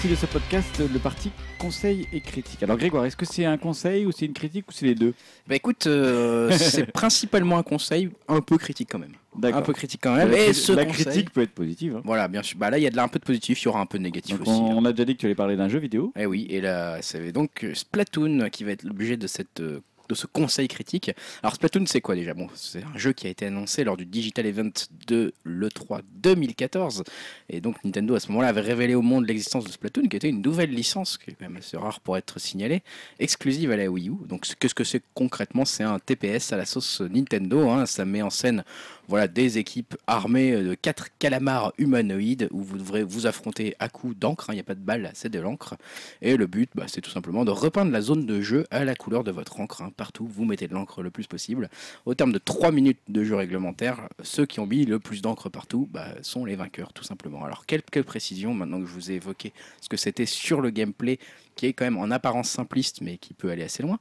Partie 0.01 0.15
de 0.15 0.15
ce 0.15 0.25
podcast, 0.25 0.81
le 0.91 0.97
parti 0.97 1.29
conseil 1.59 2.07
et 2.11 2.21
critique. 2.21 2.63
Alors 2.63 2.75
Grégoire, 2.75 3.05
est-ce 3.05 3.15
que 3.15 3.25
c'est 3.25 3.45
un 3.45 3.57
conseil 3.57 4.07
ou 4.07 4.11
c'est 4.11 4.25
une 4.25 4.33
critique 4.33 4.67
ou 4.67 4.71
c'est 4.71 4.87
les 4.87 4.95
deux? 4.95 5.13
Bah 5.47 5.55
écoute, 5.55 5.85
euh, 5.85 6.49
c'est 6.57 6.91
principalement 6.91 7.59
un 7.59 7.63
conseil 7.63 8.09
un 8.27 8.41
peu 8.41 8.57
critique 8.57 8.89
quand 8.91 8.97
même. 8.97 9.11
Un 9.43 9.61
peu 9.61 9.73
critique 9.73 10.01
quand 10.01 10.15
même. 10.15 10.31
la, 10.31 10.47
Et 10.47 10.53
ce 10.53 10.71
la 10.71 10.85
conseil- 10.85 11.05
critique 11.05 11.29
peut 11.31 11.41
être 11.41 11.51
positive. 11.51 11.97
hein. 11.97 12.01
Voilà, 12.03 12.27
bien 12.27 12.41
sûr. 12.41 12.57
Bah 12.57 12.71
là, 12.71 12.79
il 12.79 12.83
y 12.83 12.87
a 12.87 12.89
de 12.89 12.95
là 12.95 13.03
un 13.03 13.07
peu 13.09 13.19
de 13.19 13.23
positif, 13.25 13.61
il 13.61 13.65
y 13.65 13.67
aura 13.67 13.79
un 13.79 13.85
peu 13.85 13.99
de 13.99 14.03
négatif 14.03 14.39
Donc, 14.39 14.47
aussi. 14.47 14.59
on, 14.59 14.71
hein. 14.71 14.75
on 14.75 14.85
a 14.85 14.91
déjà 14.91 15.05
dit 15.05 15.13
que 15.15 15.19
tu 15.19 15.25
allais 15.27 15.35
parler 15.35 15.55
d'un 15.55 15.69
jeu 15.69 15.77
vidéo. 15.77 16.11
Eh 16.17 16.25
oui, 16.25 16.47
et 16.49 16.61
là, 16.61 16.97
c'est 17.01 17.31
donc 17.31 17.63
Splatoon 17.73 18.49
qui 18.51 18.63
va 18.63 18.71
être 18.71 18.83
l'objet 18.83 19.17
de 19.17 19.27
cette 19.27 19.59
euh, 19.59 19.81
de 20.11 20.15
ce 20.15 20.27
conseil 20.27 20.67
critique. 20.67 21.11
Alors 21.41 21.55
Splatoon, 21.55 21.85
c'est 21.85 22.01
quoi 22.01 22.15
déjà? 22.15 22.33
Bon, 22.33 22.47
c'est 22.53 22.83
un 22.83 22.97
jeu 22.97 23.13
qui 23.13 23.27
a 23.27 23.29
été 23.29 23.45
annoncé 23.45 23.83
lors 23.85 23.95
du 23.95 24.05
Digital 24.05 24.45
Event 24.45 24.71
de 25.07 25.33
l'E3 25.45 26.01
2014, 26.21 27.03
et 27.49 27.61
donc 27.61 27.81
Nintendo 27.85 28.15
à 28.15 28.19
ce 28.19 28.27
moment-là 28.29 28.49
avait 28.49 28.61
révélé 28.61 28.93
au 28.93 29.01
monde 29.01 29.25
l'existence 29.25 29.63
de 29.63 29.71
Splatoon, 29.71 30.07
qui 30.07 30.17
était 30.17 30.29
une 30.29 30.41
nouvelle 30.41 30.71
licence, 30.71 31.17
qui 31.17 31.31
est 31.31 31.33
quand 31.33 31.47
même 31.47 31.57
assez 31.57 31.77
rare 31.77 32.01
pour 32.01 32.17
être 32.17 32.39
signalée, 32.39 32.83
exclusive 33.19 33.71
à 33.71 33.77
la 33.77 33.87
Wii 33.89 34.09
U. 34.09 34.13
Donc 34.27 34.45
qu'est-ce 34.59 34.75
que 34.75 34.83
c'est 34.83 35.01
concrètement 35.13 35.63
C'est 35.63 35.83
un 35.83 35.97
TPS 35.99 36.51
à 36.51 36.57
la 36.57 36.65
sauce 36.65 37.01
Nintendo. 37.01 37.69
hein. 37.69 37.85
Ça 37.85 38.03
met 38.03 38.21
en 38.21 38.29
scène 38.29 38.63
voilà, 39.11 39.27
des 39.27 39.57
équipes 39.57 39.97
armées 40.07 40.53
de 40.53 40.73
quatre 40.73 41.09
calamars 41.19 41.73
humanoïdes 41.77 42.47
où 42.51 42.63
vous 42.63 42.77
devrez 42.77 43.03
vous 43.03 43.27
affronter 43.27 43.75
à 43.77 43.89
coups 43.89 44.17
d'encre. 44.17 44.49
hein. 44.49 44.53
Il 44.53 44.55
n'y 44.55 44.61
a 44.61 44.63
pas 44.63 44.73
de 44.73 44.79
balle, 44.79 45.11
c'est 45.13 45.27
de 45.27 45.37
l'encre. 45.37 45.75
Et 46.21 46.37
le 46.37 46.47
but, 46.47 46.69
bah, 46.75 46.85
c'est 46.87 47.01
tout 47.01 47.09
simplement 47.11 47.43
de 47.43 47.51
repeindre 47.51 47.91
la 47.91 47.99
zone 47.99 48.25
de 48.25 48.39
jeu 48.39 48.65
à 48.71 48.85
la 48.85 48.95
couleur 48.95 49.25
de 49.25 49.31
votre 49.31 49.59
encre. 49.59 49.81
hein. 49.81 49.91
Partout, 49.97 50.25
vous 50.25 50.45
mettez 50.45 50.69
de 50.69 50.73
l'encre 50.73 51.03
le 51.03 51.11
plus 51.11 51.27
possible. 51.27 51.69
Au 52.05 52.15
terme 52.15 52.31
de 52.31 52.37
3 52.37 52.71
minutes 52.71 53.01
de 53.09 53.25
jeu 53.25 53.35
réglementaire, 53.35 54.07
ceux 54.23 54.45
qui 54.45 54.61
ont 54.61 54.65
mis 54.65 54.85
le 54.85 54.97
plus 54.97 55.21
d'encre 55.21 55.49
partout 55.49 55.89
bah, 55.91 56.07
sont 56.21 56.45
les 56.45 56.55
vainqueurs, 56.55 56.93
tout 56.93 57.03
simplement. 57.03 57.43
Alors, 57.43 57.65
quelques 57.65 58.03
précisions 58.03 58.53
maintenant 58.53 58.79
que 58.79 58.87
je 58.87 58.93
vous 58.93 59.11
ai 59.11 59.15
évoqué 59.15 59.51
ce 59.81 59.89
que 59.89 59.97
c'était 59.97 60.25
sur 60.25 60.61
le 60.61 60.69
gameplay, 60.69 61.19
qui 61.61 61.67
est 61.67 61.73
quand 61.73 61.85
même 61.85 61.99
en 61.99 62.09
apparence 62.09 62.49
simpliste, 62.49 63.01
mais 63.01 63.19
qui 63.19 63.35
peut 63.35 63.51
aller 63.51 63.61
assez 63.61 63.83
loin. 63.83 63.99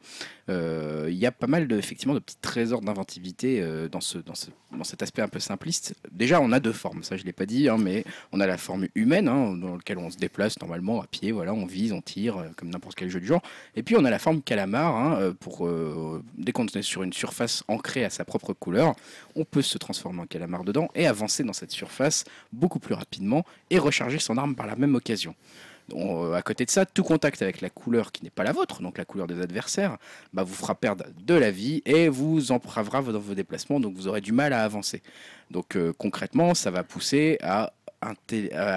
Euh, 0.49 1.09
Il 1.11 1.19
y 1.19 1.27
a 1.27 1.31
pas 1.31 1.47
mal 1.47 1.69
de, 1.69 1.77
effectivement, 1.77 2.15
de 2.15 2.19
petits 2.19 2.39
trésors 2.41 2.81
d'inventivité 2.81 3.61
euh, 3.61 3.87
dans, 3.87 4.01
ce, 4.01 4.17
dans, 4.17 4.35
ce, 4.35 4.47
dans 4.75 4.83
cet 4.83 5.03
aspect 5.03 5.21
un 5.21 5.29
peu 5.29 5.41
simpliste. 5.41 5.95
Déjà, 6.11 6.41
on 6.41 6.53
a 6.53 6.61
deux 6.61 6.73
formes, 6.73 7.03
ça 7.03 7.19
je 7.19 7.21
ne 7.21 7.27
l'ai 7.27 7.35
pas 7.35 7.45
dit, 7.45 7.69
hein, 7.69 7.77
mais 7.79 8.05
on 8.33 8.41
a 8.41 8.47
la 8.47 8.57
forme 8.57 8.87
humaine, 8.95 9.29
hein, 9.29 9.55
dans 9.59 9.75
laquelle 9.77 9.99
on 9.99 10.09
se 10.09 10.17
déplace 10.17 10.59
normalement 10.59 11.03
à 11.03 11.07
pied, 11.07 11.33
voilà, 11.33 11.53
on 11.53 11.67
vise, 11.67 11.93
on 11.93 12.01
tire, 12.01 12.39
euh, 12.39 12.47
comme 12.57 12.71
n'importe 12.71 12.95
quel 12.95 13.11
jeu 13.11 13.21
du 13.21 13.27
genre. 13.27 13.43
Et 13.77 13.83
puis 13.83 13.95
on 13.95 14.07
a 14.07 14.11
la 14.11 14.19
forme 14.19 14.41
calamar, 14.41 14.97
hein, 14.97 15.35
pour, 15.39 15.67
euh, 15.67 16.25
dès 16.39 16.53
qu'on 16.53 16.65
est 16.65 16.81
sur 16.81 17.03
une 17.03 17.13
surface 17.13 17.63
ancrée 17.69 18.07
à 18.07 18.11
sa 18.11 18.25
propre 18.25 18.55
couleur, 18.55 18.95
on 19.37 19.45
peut 19.45 19.61
se 19.61 19.77
transformer 19.77 20.23
en 20.23 20.27
calamar 20.27 20.65
dedans 20.65 20.89
et 20.95 21.07
avancer 21.07 21.45
dans 21.45 21.53
cette 21.53 21.73
surface 21.73 22.25
beaucoup 22.55 22.79
plus 22.79 22.95
rapidement 22.95 23.45
et 23.69 23.79
recharger 23.79 24.19
son 24.19 24.39
arme 24.39 24.55
par 24.55 24.67
la 24.67 24.77
même 24.77 24.95
occasion. 24.95 25.35
Euh, 25.95 26.35
à 26.35 26.43
côté 26.43 26.65
de 26.65 26.71
ça, 26.71 26.87
tout 26.87 27.03
contact 27.03 27.43
avec 27.43 27.61
la 27.61 27.71
couleur 27.71 28.13
qui 28.13 28.25
n'est 28.25 28.31
pas 28.31 28.45
la 28.45 28.53
vôtre, 28.53 28.83
donc 28.83 28.99
la 28.99 29.05
couleur 29.05 29.27
des 29.27 29.41
adversaires, 29.41 29.97
bah, 30.33 30.43
vous 30.43 30.55
fera 30.55 30.75
perdre 30.75 31.05
de 31.25 31.35
la 31.35 31.51
vie 31.51 31.83
et 31.85 32.09
vous 32.09 32.53
entravera 32.53 33.03
dans 33.03 33.19
vos 33.19 33.35
déplacements, 33.35 33.81
donc 33.81 33.95
vous 33.95 34.09
aurez 34.09 34.21
du 34.21 34.33
mal 34.33 34.53
à 34.53 34.63
avancer. 34.63 35.03
Donc 35.51 35.77
euh, 35.77 35.93
concrètement, 35.97 36.55
ça 36.55 36.71
va 36.71 36.85
pousser 36.85 37.39
à 37.43 37.73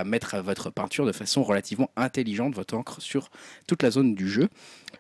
mettre 0.06 0.38
votre 0.40 0.70
peinture 0.70 1.06
de 1.06 1.12
façon 1.12 1.44
relativement 1.44 1.90
intelligente, 1.96 2.56
votre 2.56 2.76
encre, 2.76 3.02
sur 3.02 3.30
toute 3.68 3.84
la 3.84 3.92
zone 3.92 4.16
du 4.16 4.30
jeu. 4.30 4.50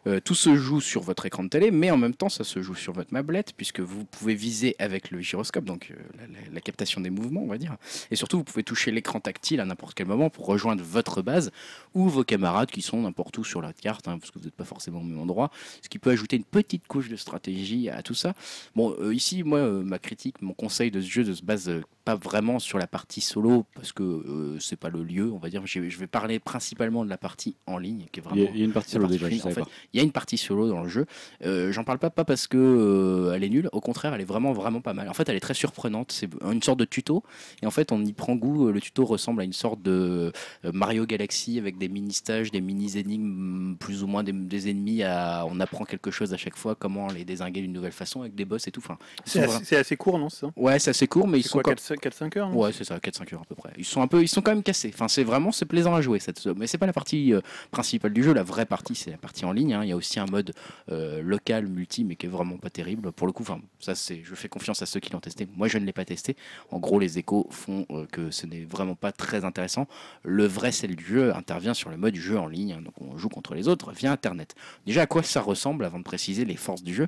Euh, 0.05 0.19
tout 0.19 0.35
se 0.35 0.55
joue 0.55 0.81
sur 0.81 1.01
votre 1.01 1.25
écran 1.25 1.43
de 1.43 1.49
télé, 1.49 1.71
mais 1.71 1.89
en 1.91 1.97
même 1.97 2.13
temps, 2.13 2.29
ça 2.29 2.43
se 2.43 2.61
joue 2.61 2.75
sur 2.75 2.91
votre 2.93 3.13
mablette, 3.13 3.53
puisque 3.55 3.79
vous 3.79 4.03
pouvez 4.05 4.35
viser 4.35 4.75
avec 4.79 5.11
le 5.11 5.21
gyroscope, 5.21 5.63
donc 5.65 5.91
euh, 5.91 5.95
la, 6.17 6.27
la- 6.27 6.53
la 6.53 6.61
captation 6.61 6.99
des 7.01 7.09
mouvements, 7.09 7.41
on 7.43 7.47
va 7.47 7.57
dire. 7.57 7.77
Et 8.11 8.15
surtout, 8.15 8.37
vous 8.37 8.43
pouvez 8.43 8.63
toucher 8.63 8.91
l'écran 8.91 9.19
tactile 9.19 9.59
à 9.61 9.65
n'importe 9.65 9.93
quel 9.93 10.07
moment 10.07 10.29
pour 10.29 10.45
rejoindre 10.45 10.83
votre 10.83 11.21
base 11.21 11.51
ou 11.93 12.09
vos 12.09 12.23
camarades 12.23 12.69
qui 12.69 12.81
sont 12.81 13.01
n'importe 13.01 13.37
où 13.37 13.43
sur 13.43 13.61
la 13.61 13.71
carte, 13.71 14.07
hein, 14.07 14.17
parce 14.19 14.31
que 14.31 14.39
vous 14.39 14.45
n'êtes 14.45 14.55
pas 14.55 14.65
forcément 14.65 14.99
au 14.99 15.03
même 15.03 15.19
endroit, 15.19 15.51
ce 15.81 15.87
qui 15.89 15.99
peut 15.99 16.09
ajouter 16.11 16.35
une 16.35 16.43
petite 16.43 16.87
couche 16.87 17.07
de 17.09 17.15
stratégie 17.15 17.89
à 17.89 18.01
tout 18.03 18.13
ça. 18.13 18.33
Bon, 18.75 18.95
euh, 18.99 19.13
ici, 19.13 19.43
moi, 19.43 19.61
ma 19.69 19.99
critique, 19.99 20.41
mon 20.41 20.53
conseil 20.53 20.91
de 20.91 20.99
ce 21.01 21.09
jeu 21.09 21.23
ne 21.23 21.33
se 21.33 21.43
base 21.43 21.71
pas 22.03 22.15
vraiment 22.15 22.59
sur 22.59 22.77
la 22.77 22.87
partie 22.87 23.21
solo, 23.21 23.65
parce 23.75 23.93
que 23.93 24.03
euh, 24.03 24.59
c'est 24.59 24.75
pas 24.75 24.89
le 24.89 25.03
lieu, 25.03 25.31
on 25.31 25.37
va 25.37 25.49
dire. 25.49 25.65
Je 25.65 25.79
vais 25.79 26.07
parler 26.07 26.39
principalement 26.39 27.05
de 27.05 27.09
la 27.09 27.17
partie 27.17 27.55
en 27.67 27.77
ligne, 27.77 28.05
qui 28.11 28.19
est 28.19 28.23
vraiment 28.23 28.41
il 28.53 28.59
y 28.59 28.61
a 28.61 28.65
une 28.65 28.73
partie 28.73 28.91
solo 28.91 29.05
déjà, 29.13 29.27
en 29.45 29.49
fait. 29.51 29.61
Il 29.93 29.97
y 29.97 29.99
a 29.99 30.03
une 30.03 30.11
partie 30.11 30.37
solo 30.37 30.67
dans 30.69 30.81
le 30.83 30.89
jeu. 30.89 31.05
Euh, 31.45 31.71
J'en 31.71 31.83
parle 31.83 31.99
pas, 31.99 32.09
pas 32.09 32.25
parce 32.25 32.47
que 32.47 32.57
euh, 32.57 33.33
elle 33.35 33.43
est 33.43 33.49
nulle. 33.49 33.69
Au 33.71 33.79
contraire, 33.81 34.13
elle 34.13 34.21
est 34.21 34.25
vraiment 34.25 34.53
vraiment 34.53 34.81
pas 34.81 34.93
mal. 34.93 35.07
En 35.09 35.13
fait, 35.13 35.27
elle 35.29 35.35
est 35.35 35.39
très 35.41 35.53
surprenante. 35.53 36.11
C'est 36.11 36.29
une 36.49 36.61
sorte 36.63 36.79
de 36.79 36.85
tuto. 36.85 37.23
Et 37.61 37.65
en 37.65 37.71
fait, 37.71 37.91
on 37.91 38.03
y 38.03 38.13
prend 38.13 38.35
goût. 38.35 38.71
Le 38.71 38.81
tuto 38.81 39.05
ressemble 39.05 39.41
à 39.41 39.43
une 39.43 39.53
sorte 39.53 39.81
de 39.81 40.31
euh, 40.65 40.71
Mario 40.73 41.05
Galaxy 41.05 41.57
avec 41.59 41.77
des 41.77 41.89
mini 41.89 42.13
stages, 42.13 42.51
des 42.51 42.61
mini 42.61 42.97
énigmes, 42.97 43.75
plus 43.77 44.03
ou 44.03 44.07
moins 44.07 44.23
des, 44.23 44.31
des 44.31 44.69
ennemis. 44.69 45.03
À, 45.03 45.45
on 45.47 45.59
apprend 45.59 45.85
quelque 45.85 46.11
chose 46.11 46.33
à 46.33 46.37
chaque 46.37 46.57
fois, 46.57 46.75
comment 46.75 47.07
les 47.07 47.25
désinguer 47.25 47.61
d'une 47.61 47.73
nouvelle 47.73 47.91
façon 47.91 48.21
avec 48.21 48.35
des 48.35 48.45
boss 48.45 48.67
et 48.67 48.71
tout. 48.71 48.81
Enfin, 48.83 48.97
C'est 49.25 49.75
assez, 49.77 49.95
court, 49.95 50.17
non 50.19 50.29
ça? 50.29 50.47
Ouais, 50.55 50.79
c'est 50.79 50.89
assez 50.91 51.07
court, 51.07 51.27
mais 51.27 51.39
ils 51.39 51.43
C'est 51.43 51.49
sont 51.49 51.59
quoi, 51.59 51.73
quand- 51.75 51.95
4-5 51.99 52.37
heures 52.37 52.55
Ouais, 52.55 52.71
c'est 52.71 52.83
ça, 52.83 52.97
4-5 52.99 53.33
heures 53.33 53.41
à 53.41 53.45
peu 53.45 53.55
près. 53.55 53.71
Ils 53.77 53.85
sont 53.85 54.01
un 54.01 54.07
peu, 54.07 54.21
ils 54.21 54.27
sont 54.27 54.41
quand 54.41 54.51
même 54.51 54.63
cassés. 54.63 54.91
Enfin, 54.93 55.07
c'est 55.07 55.23
vraiment, 55.23 55.51
c'est 55.51 55.65
plaisant 55.65 55.93
à 55.93 56.01
jouer. 56.01 56.19
Cette, 56.19 56.45
mais 56.47 56.67
c'est 56.67 56.77
pas 56.77 56.85
la 56.87 56.93
partie 56.93 57.33
euh, 57.33 57.41
principale 57.71 58.13
du 58.13 58.23
jeu. 58.23 58.33
La 58.33 58.43
vraie 58.43 58.65
partie, 58.65 58.95
c'est 58.95 59.11
la 59.11 59.17
partie 59.17 59.45
en 59.45 59.51
ligne. 59.51 59.73
hein. 59.73 59.82
Il 59.83 59.89
y 59.89 59.91
a 59.91 59.95
aussi 59.95 60.19
un 60.19 60.25
mode 60.25 60.53
euh, 60.91 61.21
local, 61.21 61.67
multi, 61.67 62.03
mais 62.03 62.15
qui 62.15 62.25
est 62.25 62.29
vraiment 62.29 62.57
pas 62.57 62.69
terrible. 62.69 63.11
Pour 63.11 63.27
le 63.27 63.33
coup, 63.33 63.43
enfin, 63.43 63.61
je 63.79 64.35
fais 64.35 64.49
confiance 64.49 64.81
à 64.81 64.85
ceux 64.85 64.99
qui 64.99 65.11
l'ont 65.11 65.19
testé. 65.19 65.47
Moi, 65.55 65.67
je 65.67 65.77
ne 65.77 65.85
l'ai 65.85 65.93
pas 65.93 66.05
testé. 66.05 66.35
En 66.71 66.79
gros, 66.79 66.99
les 66.99 67.17
échos 67.19 67.47
font 67.51 67.85
euh, 67.91 68.05
que 68.11 68.31
ce 68.31 68.45
n'est 68.45 68.65
vraiment 68.65 68.95
pas 68.95 69.11
très 69.11 69.45
intéressant. 69.45 69.87
Le 70.23 70.45
vrai 70.45 70.71
sel 70.71 70.95
du 70.95 71.05
jeu 71.05 71.35
intervient 71.35 71.73
sur 71.73 71.89
le 71.89 71.97
mode 71.97 72.15
jeu 72.15 72.37
en 72.37 72.47
ligne. 72.47 72.73
hein. 72.73 72.81
Donc, 72.81 72.93
on 73.01 73.17
joue 73.17 73.29
contre 73.29 73.55
les 73.55 73.67
autres 73.67 73.91
via 73.91 74.11
Internet. 74.11 74.55
Déjà, 74.85 75.03
à 75.03 75.07
quoi 75.07 75.23
ça 75.23 75.41
ressemble 75.41 75.85
avant 75.85 75.99
de 75.99 76.03
préciser 76.03 76.45
les 76.45 76.55
forces 76.55 76.83
du 76.83 76.93
jeu? 76.93 77.07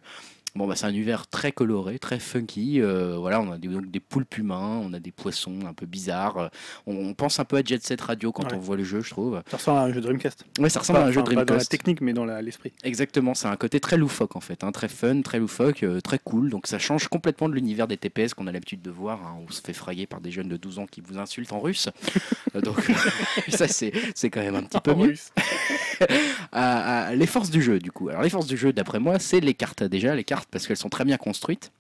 Bon, 0.56 0.68
bah, 0.68 0.76
c'est 0.77 0.86
un 0.86 0.90
univers 0.90 1.27
très 1.27 1.52
coloré, 1.52 1.99
très 1.99 2.18
funky. 2.19 2.80
euh, 2.82 3.18
voilà, 3.19 3.41
on 3.41 3.52
a 3.52 3.57
des, 3.57 3.68
donc 3.68 3.91
des 3.91 3.99
poulpes 3.99 4.38
humains, 4.38 4.80
on 4.84 4.94
a 4.94 4.99
des 4.99 5.11
poissons 5.11 5.60
un 5.68 5.73
peu 5.73 5.86
bizarres. 5.86 6.38
euh, 6.38 6.48
On, 6.88 6.95
on 6.95 7.14
pense 7.14 7.40
un 7.40 7.45
peu 7.45 7.57
à 7.57 7.61
Jet 7.64 7.84
Set 7.84 7.99
Radio 8.02 8.32
quand 8.32 8.44
Ouais. 8.45 8.53
on 8.56 8.60
voit 8.60 8.77
le 8.77 8.84
jeu, 8.86 9.02
je 9.02 9.10
trouve. 9.10 9.41
Ça 9.52 9.57
ressemble 9.57 9.80
à 9.80 9.82
un 9.84 9.91
jeu 9.94 9.99
Dreamcast. 10.02 10.45
Ouais, 10.60 10.69
ça 10.69 10.80
ressemble 10.80 10.99
à 10.99 11.06
un 11.07 11.11
jeu 11.11 11.19
Enfin, 11.22 11.26
Pas 11.30 11.34
dans 11.36 11.40
la 11.41 11.45
Dreamcast. 11.45 11.72
technique, 11.72 11.99
mais 12.02 12.14
dans 12.14 12.26
l'esprit. 12.26 12.72
Exactement, 12.84 13.34
c'est 13.34 13.48
un 13.48 13.56
côté 13.57 13.80
très 13.82 13.98
loufoque 13.98 14.36
en 14.38 14.40
fait, 14.41 14.64
hein, 14.64 14.72
très 14.72 14.88
fun, 14.88 15.22
très 15.23 15.40
loufoque, 15.40 15.84
euh, 15.84 15.99
très 15.99 16.19
cool. 16.19 16.49
Donc 16.49 16.68
ça 16.68 16.80
change 16.80 17.07
complètement 17.10 17.49
de 17.49 17.53
l'univers 17.56 17.88
des 17.88 17.98
TPS 17.98 18.34
qu'on 18.34 18.48
a 18.48 18.52
l'habitude 18.53 18.82
de 18.82 18.91
voir, 18.91 19.22
hein, 19.26 19.36
où 19.41 19.45
on 19.49 19.52
se 19.52 19.61
fait 19.61 19.73
frayer 19.73 20.07
par 20.07 20.22
des 20.22 20.32
jeunes 20.32 20.48
de 20.48 20.57
12 20.57 20.80
ans 20.80 20.86
qui 20.86 21.02
vous 21.02 21.18
insultent 21.18 21.52
en 21.52 21.60
russe. 21.60 21.90
Donc 22.64 22.77
ça 23.49 23.68
c'est 23.68 23.91
quand 24.30 24.41
même 24.41 24.56
un 24.56 24.64
petit 24.64 24.80
peu 24.80 24.91
En 24.91 24.98
mieux. 24.98 25.15
les 27.16 27.28
forces 27.28 27.50
du 27.50 27.62
jeu 27.62 27.80
du 27.80 27.92
coup. 27.92 28.10
Alors 28.10 28.22
les 28.22 28.30
forces 28.30 28.48
du 28.48 28.58
jeu 28.58 28.74
d'après 28.74 29.00
moi 29.00 29.20
c'est 29.20 29.40
les 29.40 29.54
cartes 29.54 29.84
déjà, 29.84 30.16
les 30.16 30.24
cartes 30.24 30.50
parce 30.52 30.68
qu'elles 30.68 30.78
sont 30.78 30.90
très 30.90 31.06
bien 31.06 31.18
construites 31.18 31.72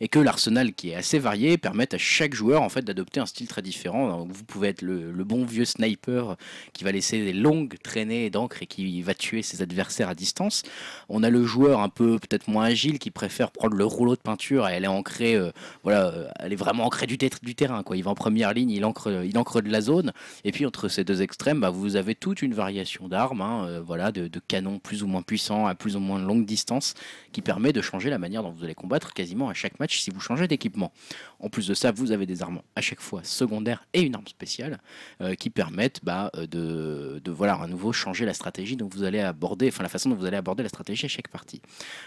et 0.00 0.08
que 0.08 0.18
l'arsenal 0.18 0.72
qui 0.72 0.90
est 0.90 0.94
assez 0.94 1.18
varié 1.18 1.58
permet 1.58 1.92
à 1.94 1.98
chaque 1.98 2.34
joueur 2.34 2.62
en 2.62 2.68
fait 2.68 2.82
d'adopter 2.82 3.20
un 3.20 3.26
style 3.26 3.48
très 3.48 3.62
différent. 3.62 4.08
Donc, 4.08 4.32
vous 4.32 4.44
pouvez 4.44 4.68
être 4.68 4.82
le, 4.82 5.24
bon 5.24 5.44
vieux 5.44 5.64
sniper 5.64 6.36
qui 6.74 6.84
va 6.84 6.92
laisser 6.92 7.24
des 7.24 7.32
longues 7.32 7.76
traînées 7.82 8.28
d'encre 8.28 8.62
et 8.62 8.66
qui 8.66 9.00
va 9.02 9.14
tuer 9.14 9.42
ses 9.42 9.62
adversaires 9.62 10.10
à 10.10 10.14
distance. 10.14 10.62
On 11.08 11.22
a 11.22 11.30
le 11.30 11.44
joueur 11.44 11.80
un 11.80 11.88
peu 11.88 12.18
peut-être 12.18 12.48
moins 12.48 12.64
agile 12.64 12.98
qui 12.98 13.10
préfère 13.10 13.50
prendre 13.50 13.74
le 13.74 13.84
rouleau 13.84 14.16
de 14.16 14.20
peinture 14.20 14.68
et 14.68 14.74
elle 14.74 14.84
est 14.84 14.88
ancrée, 14.88 15.34
euh, 15.34 15.50
voilà, 15.82 16.06
euh, 16.08 16.28
elle 16.40 16.52
est 16.52 16.56
vraiment 16.56 16.84
ancrée 16.84 17.06
du, 17.06 17.16
du 17.16 17.54
terrain 17.54 17.82
quoi. 17.82 17.96
Il 17.96 18.04
va 18.04 18.10
en 18.10 18.14
première 18.14 18.52
ligne, 18.52 18.70
il 18.70 18.84
ancre, 18.84 19.24
il 19.24 19.36
ancre 19.38 19.62
de 19.62 19.70
la 19.70 19.80
zone 19.80 20.12
et 20.44 20.52
puis 20.52 20.66
entre 20.66 20.88
ces 20.88 21.04
deux 21.04 21.22
extrêmes, 21.22 21.60
bah, 21.60 21.70
vous 21.70 21.96
avez 21.96 22.14
toute 22.14 22.42
une 22.42 22.54
variation 22.54 23.08
d'armes, 23.08 23.40
hein, 23.40 23.66
euh, 23.66 23.80
voilà, 23.80 24.12
de, 24.12 24.28
de 24.28 24.40
canons 24.46 24.78
plus 24.78 25.02
ou 25.02 25.06
moins 25.06 25.22
puissants 25.22 25.66
à 25.66 25.74
plus 25.74 25.96
ou 25.96 26.00
moins 26.00 26.18
longue 26.18 26.44
distance, 26.44 26.94
qui 27.32 27.40
permet 27.40 27.72
de 27.72 27.80
changer 27.80 28.10
la 28.10 28.18
manière 28.18 28.42
dont 28.42 28.50
vous 28.50 28.64
allez 28.64 28.74
combattre 28.74 29.12
quasiment 29.14 29.48
à 29.48 29.54
chaque 29.54 29.63
match 29.80 30.00
si 30.00 30.10
vous 30.10 30.20
changez 30.20 30.48
d'équipement. 30.48 30.92
En 31.40 31.48
plus 31.48 31.66
de 31.66 31.74
ça, 31.74 31.92
vous 31.92 32.12
avez 32.12 32.26
des 32.26 32.42
armes 32.42 32.60
à 32.76 32.80
chaque 32.80 33.00
fois 33.00 33.22
secondaires 33.24 33.86
et 33.92 34.02
une 34.02 34.14
arme 34.14 34.26
spéciale 34.26 34.80
euh, 35.20 35.34
qui 35.34 35.50
permettent 35.50 36.00
bah, 36.02 36.30
euh, 36.36 36.46
de, 36.46 37.20
de 37.22 37.30
voilà 37.30 37.54
à 37.54 37.66
nouveau 37.66 37.92
changer 37.92 38.24
la 38.24 38.34
stratégie 38.34 38.76
dont 38.76 38.88
vous 38.88 39.02
allez 39.02 39.20
aborder, 39.20 39.68
enfin 39.68 39.82
la 39.82 39.88
façon 39.88 40.10
dont 40.10 40.16
vous 40.16 40.26
allez 40.26 40.36
aborder 40.36 40.62
la 40.62 40.68
stratégie 40.68 41.06
à 41.06 41.08
chaque 41.08 41.28
partie. 41.28 41.60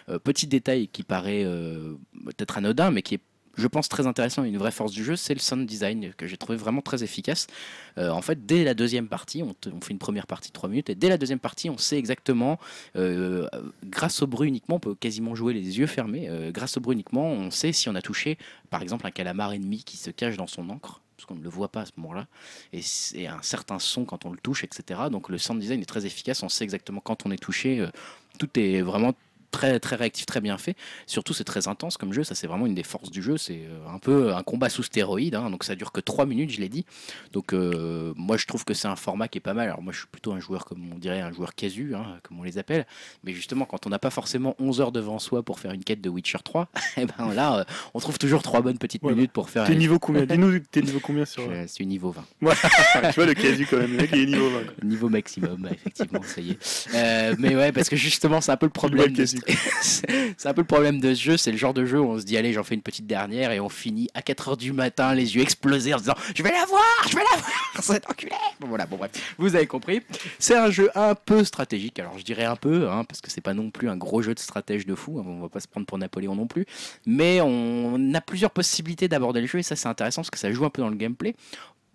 Euh, 0.09 0.19
petit 0.19 0.47
détail 0.47 0.87
qui 0.87 1.03
paraît 1.03 1.45
peut-être 2.25 2.57
anodin, 2.57 2.91
mais 2.91 3.01
qui 3.01 3.15
est 3.15 3.21
je 3.57 3.67
pense 3.67 3.89
très 3.89 4.07
intéressant 4.07 4.45
et 4.45 4.49
une 4.49 4.57
vraie 4.57 4.71
force 4.71 4.91
du 4.91 5.03
jeu, 5.03 5.15
c'est 5.15 5.33
le 5.33 5.39
sound 5.39 5.65
design 5.65 6.13
que 6.15 6.27
j'ai 6.27 6.37
trouvé 6.37 6.57
vraiment 6.57 6.81
très 6.81 7.03
efficace. 7.03 7.47
Euh, 7.97 8.09
en 8.09 8.21
fait, 8.21 8.45
dès 8.45 8.63
la 8.63 8.73
deuxième 8.73 9.07
partie, 9.07 9.43
on, 9.43 9.55
fait 9.81 9.91
une 9.91 9.99
première 9.99 10.27
partie 10.27 10.49
de 10.49 10.53
3 10.53 10.69
minutes, 10.69 10.89
et 10.89 10.95
dès 10.95 11.09
la 11.09 11.17
deuxième 11.17 11.39
partie, 11.39 11.69
on 11.69 11.77
sait 11.77 11.97
exactement, 11.97 12.59
euh, 12.95 13.47
grâce 13.83 14.21
au 14.21 14.27
bruit 14.27 14.47
uniquement, 14.47 14.75
on 14.75 14.79
peut 14.79 14.95
quasiment 14.95 15.33
jouer 15.35 15.53
les 15.53 15.79
yeux 15.79 15.87
fermés, 15.87 16.27
euh, 16.29 16.51
grâce 16.51 16.77
au 16.77 16.81
bruit 16.81 16.93
uniquement, 16.93 17.31
on 17.31 17.51
sait 17.51 17.71
si 17.71 17.89
on 17.89 17.95
a 17.95 18.01
touché, 18.01 18.37
par 18.69 18.81
exemple, 18.81 19.07
un 19.07 19.11
calamar 19.11 19.53
ennemi 19.53 19.83
qui 19.83 19.97
se 19.97 20.11
cache 20.11 20.37
dans 20.37 20.47
son 20.47 20.69
encre, 20.69 21.01
parce 21.15 21.25
qu'on 21.25 21.35
ne 21.35 21.43
le 21.43 21.49
voit 21.49 21.69
pas 21.69 21.81
à 21.81 21.85
ce 21.85 21.93
moment-là, 21.97 22.27
et 22.73 22.81
c'est 22.83 23.25
un 23.25 23.41
certain 23.41 23.79
son 23.79 24.05
quand 24.05 24.25
on 24.25 24.31
le 24.31 24.37
touche, 24.37 24.63
etc. 24.63 25.01
Donc 25.11 25.29
le 25.29 25.39
sound 25.39 25.59
design 25.59 25.81
est 25.81 25.85
très 25.85 26.05
efficace, 26.05 26.43
on 26.43 26.49
sait 26.49 26.63
exactement 26.63 27.01
quand 27.01 27.25
on 27.25 27.31
est 27.31 27.41
touché, 27.41 27.83
tout 28.37 28.49
est 28.59 28.81
vraiment 28.81 29.13
très 29.51 29.79
très 29.79 29.95
réactif, 29.95 30.25
très 30.25 30.41
bien 30.41 30.57
fait. 30.57 30.75
Surtout, 31.05 31.33
c'est 31.33 31.43
très 31.43 31.67
intense 31.67 31.97
comme 31.97 32.13
jeu. 32.13 32.23
Ça, 32.23 32.35
c'est 32.35 32.47
vraiment 32.47 32.65
une 32.65 32.75
des 32.75 32.83
forces 32.83 33.09
du 33.11 33.21
jeu. 33.21 33.37
C'est 33.37 33.61
euh, 33.67 33.87
un 33.93 33.99
peu 33.99 34.33
un 34.33 34.43
combat 34.43 34.69
sous 34.69 34.83
stéroïde. 34.83 35.35
hein, 35.35 35.49
donc, 35.49 35.63
ça 35.63 35.75
dure 35.75 35.91
que 35.91 36.01
3 36.01 36.25
minutes, 36.25 36.51
je 36.51 36.59
l'ai 36.59 36.69
dit. 36.69 36.85
Donc, 37.33 37.53
euh, 37.53 38.13
moi, 38.15 38.37
je 38.37 38.45
trouve 38.45 38.65
que 38.65 38.73
c'est 38.73 38.87
un 38.87 38.95
format 38.95 39.27
qui 39.27 39.37
est 39.37 39.41
pas 39.41 39.53
mal. 39.53 39.67
Alors, 39.69 39.81
moi, 39.81 39.93
je 39.93 39.99
suis 39.99 40.07
plutôt 40.07 40.31
un 40.33 40.39
joueur, 40.39 40.65
comme 40.65 40.81
on 40.93 40.97
dirait, 40.97 41.21
un 41.21 41.31
joueur 41.31 41.55
casu, 41.55 41.95
hein, 41.95 42.19
comme 42.23 42.39
on 42.39 42.43
les 42.43 42.57
appelle. 42.57 42.85
Mais 43.23 43.33
justement, 43.33 43.65
quand 43.65 43.85
on 43.87 43.89
n'a 43.89 43.99
pas 43.99 44.09
forcément 44.09 44.55
11 44.59 44.81
heures 44.81 44.91
devant 44.91 45.19
soi 45.19 45.43
pour 45.43 45.59
faire 45.59 45.71
une 45.71 45.83
quête 45.83 46.01
de 46.01 46.09
Witcher 46.09 46.39
3, 46.43 46.67
et 46.97 47.05
ben 47.05 47.33
là, 47.33 47.59
euh, 47.59 47.63
on 47.93 47.99
trouve 47.99 48.17
toujours 48.19 48.43
3 48.43 48.61
bonnes 48.61 48.77
petites 48.77 49.03
minutes 49.03 49.31
pour 49.31 49.49
faire. 49.49 49.65
T'es 49.65 49.73
une- 49.73 49.79
niveau 49.79 49.99
combien? 49.99 50.25
Dis-nous, 50.27 50.59
t'es 50.59 50.81
niveau 50.81 50.99
combien 50.99 51.25
sur. 51.25 51.49
Je 51.51 51.67
suis 51.67 51.85
niveau 51.85 52.11
20. 52.11 52.23
tu 52.39 52.45
vois 53.15 53.25
le 53.25 53.33
casu 53.33 53.65
quand 53.69 53.77
même, 53.77 53.91
le 53.91 53.97
mec 53.97 54.09
il 54.13 54.19
est 54.19 54.25
niveau 54.27 54.49
20. 54.49 54.63
quoi. 54.63 54.73
Niveau 54.83 55.09
maximum, 55.09 55.67
effectivement, 55.71 56.21
ça 56.23 56.41
y 56.41 56.51
est. 56.51 56.87
Euh, 56.93 57.35
mais 57.39 57.55
ouais, 57.55 57.71
parce 57.71 57.89
que 57.89 57.95
justement, 57.95 58.41
c'est 58.41 58.51
un 58.51 58.57
peu 58.57 58.65
le 58.65 58.71
problème. 58.71 59.13
le 59.15 59.36
C'est 59.81 60.47
un 60.47 60.53
peu 60.53 60.61
le 60.61 60.67
problème 60.67 60.99
de 60.99 61.13
ce 61.13 61.21
jeu. 61.21 61.37
C'est 61.37 61.51
le 61.51 61.57
genre 61.57 61.73
de 61.73 61.85
jeu 61.85 61.99
où 61.99 62.09
on 62.09 62.19
se 62.19 62.25
dit, 62.25 62.37
allez, 62.37 62.53
j'en 62.53 62.63
fais 62.63 62.75
une 62.75 62.81
petite 62.81 63.07
dernière 63.07 63.51
et 63.51 63.59
on 63.59 63.69
finit 63.69 64.09
à 64.13 64.21
4 64.21 64.49
heures 64.49 64.57
du 64.57 64.73
matin, 64.73 65.13
les 65.13 65.35
yeux 65.35 65.41
explosés 65.41 65.93
en 65.93 65.97
se 65.97 66.03
disant, 66.03 66.15
je 66.35 66.43
vais 66.43 66.51
la 66.51 66.65
voir, 66.65 66.83
je 67.09 67.15
vais 67.15 67.23
la 67.31 67.37
voir, 67.37 67.51
cet 67.81 68.09
enculé. 68.09 68.31
Bon, 68.59 68.67
voilà, 68.67 68.85
bon, 68.85 68.97
bref, 68.97 69.11
vous 69.37 69.55
avez 69.55 69.67
compris. 69.67 70.01
C'est 70.39 70.55
un 70.55 70.69
jeu 70.69 70.89
un 70.95 71.15
peu 71.15 71.43
stratégique. 71.43 71.99
Alors, 71.99 72.17
je 72.17 72.23
dirais 72.23 72.45
un 72.45 72.55
peu, 72.55 72.89
hein, 72.89 73.03
parce 73.03 73.21
que 73.21 73.29
c'est 73.31 73.41
pas 73.41 73.53
non 73.53 73.71
plus 73.71 73.89
un 73.89 73.97
gros 73.97 74.21
jeu 74.21 74.33
de 74.33 74.39
stratège 74.39 74.85
de 74.85 74.95
fou. 74.95 75.19
hein, 75.19 75.23
on 75.27 75.41
va 75.41 75.49
pas 75.49 75.59
se 75.59 75.67
prendre 75.67 75.85
pour 75.85 75.97
Napoléon 75.97 76.35
non 76.35 76.47
plus. 76.47 76.65
Mais 77.05 77.39
on 77.41 78.13
a 78.13 78.21
plusieurs 78.21 78.51
possibilités 78.51 79.07
d'aborder 79.07 79.41
le 79.41 79.47
jeu 79.47 79.59
et 79.59 79.63
ça, 79.63 79.75
c'est 79.75 79.87
intéressant 79.87 80.21
parce 80.21 80.31
que 80.31 80.39
ça 80.39 80.51
joue 80.51 80.65
un 80.65 80.69
peu 80.69 80.81
dans 80.81 80.89
le 80.89 80.95
gameplay 80.95 81.35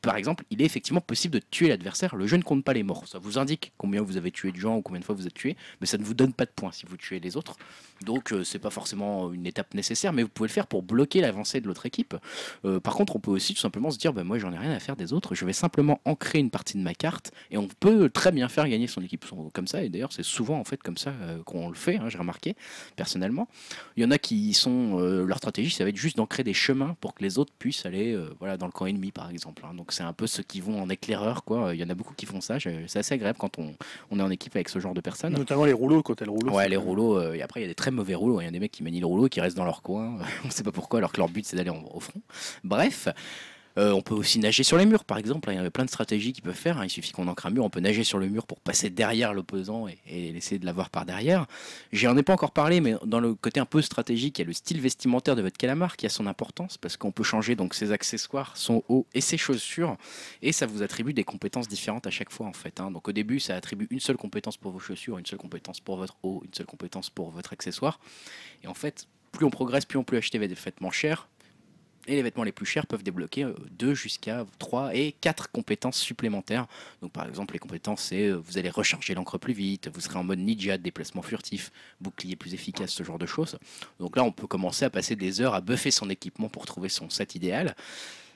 par 0.02 0.16
exemple, 0.16 0.44
il 0.50 0.60
est 0.60 0.64
effectivement 0.64 1.00
possible 1.00 1.34
de 1.34 1.42
tuer 1.50 1.68
l'adversaire. 1.68 2.16
Le 2.16 2.26
jeu 2.26 2.36
ne 2.36 2.42
compte 2.42 2.64
pas 2.64 2.72
les 2.74 2.82
morts. 2.82 3.06
Ça 3.08 3.18
vous 3.18 3.38
indique 3.38 3.72
combien 3.78 4.02
vous 4.02 4.16
avez 4.16 4.30
tué 4.30 4.52
de 4.52 4.56
gens 4.58 4.76
ou 4.76 4.82
combien 4.82 5.00
de 5.00 5.04
fois 5.04 5.14
vous 5.14 5.26
êtes 5.26 5.34
tué, 5.34 5.56
mais 5.80 5.86
ça 5.86 5.96
ne 5.98 6.04
vous 6.04 6.14
donne 6.14 6.32
pas 6.32 6.44
de 6.44 6.50
points 6.50 6.72
si 6.72 6.84
vous 6.86 6.96
tuez 6.96 7.20
les 7.20 7.36
autres. 7.36 7.56
Donc, 8.04 8.32
euh, 8.32 8.42
c'est 8.44 8.58
pas 8.58 8.70
forcément 8.70 9.32
une 9.32 9.46
étape 9.46 9.74
nécessaire, 9.74 10.12
mais 10.12 10.22
vous 10.24 10.28
pouvez 10.28 10.48
le 10.48 10.52
faire 10.52 10.66
pour 10.66 10.82
bloquer 10.82 11.20
l'avancée 11.20 11.60
de 11.60 11.68
l'autre 11.68 11.86
équipe. 11.86 12.16
Euh, 12.64 12.80
par 12.80 12.94
contre, 12.94 13.14
on 13.16 13.20
peut 13.20 13.30
aussi 13.30 13.54
tout 13.54 13.60
simplement 13.60 13.90
se 13.92 13.98
dire, 13.98 14.12
bah, 14.12 14.24
moi, 14.24 14.38
j'en 14.38 14.52
ai 14.52 14.58
rien 14.58 14.72
à 14.72 14.80
faire 14.80 14.96
des 14.96 15.12
autres. 15.12 15.34
Je 15.36 15.44
vais 15.44 15.52
simplement 15.52 16.00
ancrer 16.04 16.40
une 16.40 16.50
partie 16.50 16.76
de 16.76 16.82
ma 16.82 16.94
carte 16.94 17.30
et 17.50 17.56
on 17.56 17.68
peut 17.68 18.10
très 18.10 18.32
bien 18.32 18.48
faire 18.48 18.68
gagner 18.68 18.88
son 18.88 19.02
équipe 19.02 19.24
comme 19.52 19.66
ça. 19.68 19.82
Et 19.84 19.88
d'ailleurs, 19.88 20.12
c'est 20.12 20.24
souvent 20.24 20.58
en 20.58 20.64
fait 20.64 20.82
comme 20.82 20.96
ça 20.96 21.10
euh, 21.22 21.42
qu'on 21.44 21.68
le 21.68 21.74
fait. 21.76 21.96
hein, 21.96 22.08
J'ai 22.08 22.18
remarqué 22.18 22.56
personnellement. 22.96 23.48
Il 23.96 24.02
y 24.02 24.06
en 24.06 24.10
a 24.10 24.18
qui 24.18 24.52
sont 24.54 24.98
euh, 24.98 25.24
leur 25.24 25.38
stratégie, 25.38 25.70
ça 25.70 25.84
va 25.84 25.90
être 25.90 25.96
juste 25.96 26.16
d'ancrer 26.16 26.42
des 26.44 26.54
chemins 26.54 26.96
pour 27.00 27.14
que 27.14 27.22
les 27.22 27.38
autres 27.38 27.52
puissent 27.58 27.86
aller 27.86 28.18
voilà 28.40 28.56
dans 28.56 28.66
le 28.66 28.72
camp 28.72 28.86
ennemi 28.86 29.12
par 29.12 29.30
exemple. 29.30 29.62
hein. 29.64 29.74
Donc 29.74 29.91
c'est 29.92 30.02
un 30.02 30.12
peu 30.12 30.26
ceux 30.26 30.42
qui 30.42 30.60
vont 30.60 30.80
en 30.82 30.88
éclaireur 30.88 31.44
quoi. 31.44 31.74
Il 31.74 31.80
y 31.80 31.84
en 31.84 31.90
a 31.90 31.94
beaucoup 31.94 32.14
qui 32.14 32.26
font 32.26 32.40
ça. 32.40 32.58
C'est 32.60 32.98
assez 32.98 33.14
agréable 33.14 33.38
quand 33.38 33.58
on, 33.58 33.74
on 34.10 34.18
est 34.18 34.22
en 34.22 34.30
équipe 34.30 34.54
avec 34.56 34.68
ce 34.68 34.78
genre 34.78 34.94
de 34.94 35.00
personnes. 35.00 35.32
Notamment 35.34 35.64
les 35.64 35.72
rouleaux, 35.72 36.02
quand 36.02 36.14
t'as 36.14 36.24
le 36.24 36.30
rouleau. 36.30 36.52
Ouais, 36.52 36.68
les 36.68 36.76
rouleaux. 36.76 37.18
euh, 37.18 37.34
et 37.34 37.42
après, 37.42 37.60
il 37.60 37.62
y 37.64 37.66
a 37.66 37.68
des 37.68 37.74
très 37.74 37.90
mauvais 37.90 38.14
rouleaux. 38.14 38.40
Il 38.40 38.44
y 38.44 38.48
a 38.48 38.50
des 38.50 38.60
mecs 38.60 38.72
qui 38.72 38.82
manient 38.82 39.00
le 39.00 39.06
rouleau 39.06 39.26
et 39.26 39.30
qui 39.30 39.40
restent 39.40 39.56
dans 39.56 39.64
leur 39.64 39.82
coin. 39.82 40.18
on 40.44 40.50
sait 40.50 40.62
pas 40.62 40.72
pourquoi, 40.72 40.98
alors 40.98 41.12
que 41.12 41.18
leur 41.18 41.28
but 41.28 41.44
c'est 41.46 41.56
d'aller 41.56 41.70
au 41.70 42.00
front. 42.00 42.20
Bref. 42.64 43.08
Euh, 43.78 43.92
on 43.92 44.02
peut 44.02 44.14
aussi 44.14 44.38
nager 44.38 44.62
sur 44.62 44.76
les 44.76 44.86
murs, 44.86 45.04
par 45.04 45.18
exemple. 45.18 45.50
Il 45.50 45.56
y 45.56 45.58
a 45.58 45.70
plein 45.70 45.84
de 45.84 45.90
stratégies 45.90 46.32
qu'ils 46.32 46.42
peuvent 46.42 46.54
faire. 46.54 46.78
hein. 46.78 46.84
Il 46.84 46.90
suffit 46.90 47.12
qu'on 47.12 47.28
ancre 47.28 47.46
un 47.46 47.50
mur. 47.50 47.64
On 47.64 47.70
peut 47.70 47.80
nager 47.80 48.04
sur 48.04 48.18
le 48.18 48.28
mur 48.28 48.46
pour 48.46 48.60
passer 48.60 48.90
derrière 48.90 49.32
l'opposant 49.34 49.88
et, 49.88 49.98
et 50.06 50.28
essayer 50.36 50.58
de 50.58 50.66
l'avoir 50.66 50.90
par 50.90 51.06
derrière. 51.06 51.46
J'en 51.92 52.16
ai 52.16 52.22
pas 52.22 52.32
encore 52.32 52.52
parlé, 52.52 52.80
mais 52.80 52.94
dans 53.04 53.20
le 53.20 53.34
côté 53.34 53.60
un 53.60 53.64
peu 53.66 53.82
stratégique, 53.82 54.38
il 54.38 54.42
y 54.42 54.44
a 54.44 54.46
le 54.46 54.52
style 54.52 54.80
vestimentaire 54.80 55.36
de 55.36 55.42
votre 55.42 55.56
calamar 55.56 55.96
qui 55.96 56.06
a 56.06 56.08
son 56.08 56.26
importance 56.26 56.78
parce 56.78 56.96
qu'on 56.96 57.12
peut 57.12 57.22
changer 57.22 57.56
donc 57.56 57.74
ses 57.74 57.92
accessoires, 57.92 58.56
son 58.56 58.82
haut 58.88 59.06
et 59.14 59.20
ses 59.20 59.38
chaussures, 59.38 59.96
et 60.42 60.52
ça 60.52 60.66
vous 60.66 60.82
attribue 60.82 61.12
des 61.12 61.24
compétences 61.24 61.68
différentes 61.68 62.06
à 62.06 62.10
chaque 62.10 62.30
fois 62.30 62.46
en 62.46 62.52
fait. 62.52 62.80
hein. 62.80 62.90
Donc 62.90 63.08
au 63.08 63.12
début, 63.12 63.40
ça 63.40 63.56
attribue 63.56 63.86
une 63.90 64.00
seule 64.00 64.16
compétence 64.16 64.56
pour 64.56 64.72
vos 64.72 64.78
chaussures, 64.80 65.18
une 65.18 65.26
seule 65.26 65.38
compétence 65.38 65.80
pour 65.80 65.96
votre 65.96 66.16
haut, 66.22 66.42
une 66.44 66.54
seule 66.54 66.66
compétence 66.66 67.10
pour 67.10 67.30
votre 67.30 67.52
accessoire. 67.52 68.00
Et 68.62 68.68
en 68.68 68.74
fait, 68.74 69.06
plus 69.32 69.46
on 69.46 69.50
progresse, 69.50 69.86
plus 69.86 69.98
on 69.98 70.04
peut 70.04 70.16
acheter 70.16 70.38
des 70.38 70.46
vêtements 70.46 70.90
chers. 70.90 71.28
Et 72.08 72.16
les 72.16 72.22
vêtements 72.22 72.42
les 72.42 72.52
plus 72.52 72.66
chers 72.66 72.86
peuvent 72.86 73.04
débloquer 73.04 73.46
2 73.78 73.94
jusqu'à 73.94 74.44
3 74.58 74.94
et 74.94 75.14
4 75.20 75.52
compétences 75.52 75.98
supplémentaires. 75.98 76.66
Donc 77.00 77.12
par 77.12 77.28
exemple, 77.28 77.54
les 77.54 77.60
compétences, 77.60 78.02
c'est 78.02 78.26
euh, 78.26 78.34
vous 78.34 78.58
allez 78.58 78.70
recharger 78.70 79.14
l'encre 79.14 79.38
plus 79.38 79.52
vite, 79.52 79.88
vous 79.94 80.00
serez 80.00 80.18
en 80.18 80.24
mode 80.24 80.40
ninja, 80.40 80.78
déplacement 80.78 81.22
furtif, 81.22 81.70
bouclier 82.00 82.34
plus 82.34 82.54
efficace, 82.54 82.90
ce 82.90 83.04
genre 83.04 83.18
de 83.18 83.26
choses. 83.26 83.56
Donc 84.00 84.16
là, 84.16 84.24
on 84.24 84.32
peut 84.32 84.48
commencer 84.48 84.84
à 84.84 84.90
passer 84.90 85.14
des 85.14 85.40
heures 85.40 85.54
à 85.54 85.60
buffer 85.60 85.92
son 85.92 86.10
équipement 86.10 86.48
pour 86.48 86.66
trouver 86.66 86.88
son 86.88 87.08
set 87.08 87.36
idéal. 87.36 87.76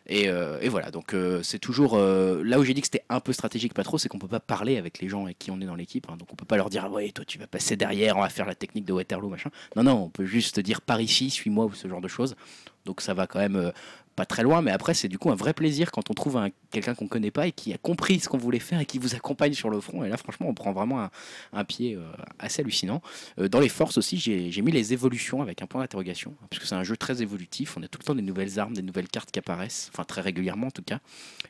Et, 0.09 0.29
euh, 0.29 0.59
et 0.61 0.69
voilà, 0.69 0.91
donc 0.91 1.15
euh, 1.15 1.43
c'est 1.43 1.59
toujours 1.59 1.95
euh, 1.97 2.43
là 2.45 2.61
où 2.61 2.65
j'ai 2.65 2.75
dit 2.75 2.81
que 2.81 2.87
c'était 2.87 3.05
un 3.09 3.19
peu 3.19 3.33
stratégique, 3.33 3.75
pas 3.75 3.83
trop, 3.83 3.99
c'est 3.99 4.09
qu'on 4.09 4.21
peut 4.21 4.29
pas 4.29 4.39
parler 4.41 4.77
avec 4.77 5.01
les 5.01 5.09
gens 5.09 5.25
avec 5.25 5.39
qui 5.39 5.51
on 5.51 5.61
est 5.61 5.67
dans 5.67 5.75
l'équipe. 5.75 6.07
hein. 6.09 6.17
donc 6.17 6.33
on 6.33 6.37
peut 6.37 6.45
pas 6.45 6.57
leur 6.57 6.71
dire, 6.71 6.85
ah 6.87 6.91
ouais, 6.91 7.11
toi 7.11 7.25
tu 7.25 7.39
vas 7.39 7.49
passer 7.49 7.77
derrière, 7.77 8.17
on 8.17 8.21
va 8.21 8.29
faire 8.29 8.47
la 8.47 8.55
technique 8.55 8.85
de 8.85 8.93
Waterloo, 8.93 9.29
machin. 9.29 9.51
Non, 9.75 9.83
non, 9.83 10.05
on 10.05 10.09
peut 10.09 10.25
juste 10.25 10.61
dire 10.61 10.81
par 10.81 11.01
ici, 11.01 11.31
suis-moi 11.31 11.65
ou 11.65 11.75
ce 11.75 11.89
genre 11.89 12.01
de 12.01 12.09
choses. 12.09 12.37
Donc 12.85 13.01
ça 13.01 13.15
va 13.15 13.27
quand 13.27 13.41
même 13.41 13.73
pas 14.17 14.25
très 14.27 14.43
loin, 14.43 14.63
mais 14.63 14.71
après 14.71 14.95
c'est 14.95 15.09
du 15.09 15.19
coup 15.19 15.31
un 15.31 15.35
vrai 15.35 15.53
plaisir 15.53 15.93
quand 15.93 16.11
on 16.11 16.15
trouve 16.15 16.39
un- 16.39 16.49
quelqu'un 16.71 16.95
qu'on 16.95 17.07
connaît 17.07 17.31
pas 17.31 17.47
et 17.47 17.53
qui 17.53 17.73
a 17.75 17.79
compris 17.79 18.19
ce 18.19 18.29
qu'on 18.29 18.39
voulait 18.39 18.59
faire 18.59 18.81
et 18.81 18.87
qui 18.87 18.99
vous 18.99 19.15
accompagne 19.15 19.53
sur 19.53 19.69
le 19.71 19.79
front. 19.81 20.03
Et 20.05 20.09
là, 20.09 20.17
franchement, 20.17 20.49
on 20.49 20.55
prend 20.55 20.73
vraiment 20.73 21.03
un, 21.03 21.11
un 21.53 21.65
pied 21.65 21.95
euh, 21.95 22.01
assez 22.39 22.63
hallucinant. 22.63 23.03
Euh, 23.39 23.49
dans 23.49 23.61
les 23.61 23.69
forces 23.69 23.99
aussi, 23.99 24.17
j'ai 24.17 24.63
mis 24.63 24.73
les 24.73 24.93
évolutions 24.95 25.43
avec 25.43 25.61
un 25.63 25.67
point 25.67 25.83
d'interrogation, 25.83 26.35
hein, 26.43 26.47
parce 26.51 26.61
que 26.63 26.67
c'est 26.67 26.75
un 26.75 26.83
jeu 26.85 26.97
très 26.97 27.21
évolutif. 27.23 27.77
On 27.77 27.83
a 27.83 27.89
tout 27.89 27.99
le 28.01 28.05
temps 28.05 28.15
des 28.15 28.23
nouvelles 28.23 28.59
armes, 28.59 28.73
des 28.75 28.83
nouvelles 28.83 29.09
cartes 29.09 29.31
qui 29.31 29.39
apparaissent, 29.39 29.91
enfin 29.93 30.05
très 30.05 30.23
régulièrement 30.23 30.69
en 30.69 30.71
tout 30.73 30.83
cas. 30.83 30.99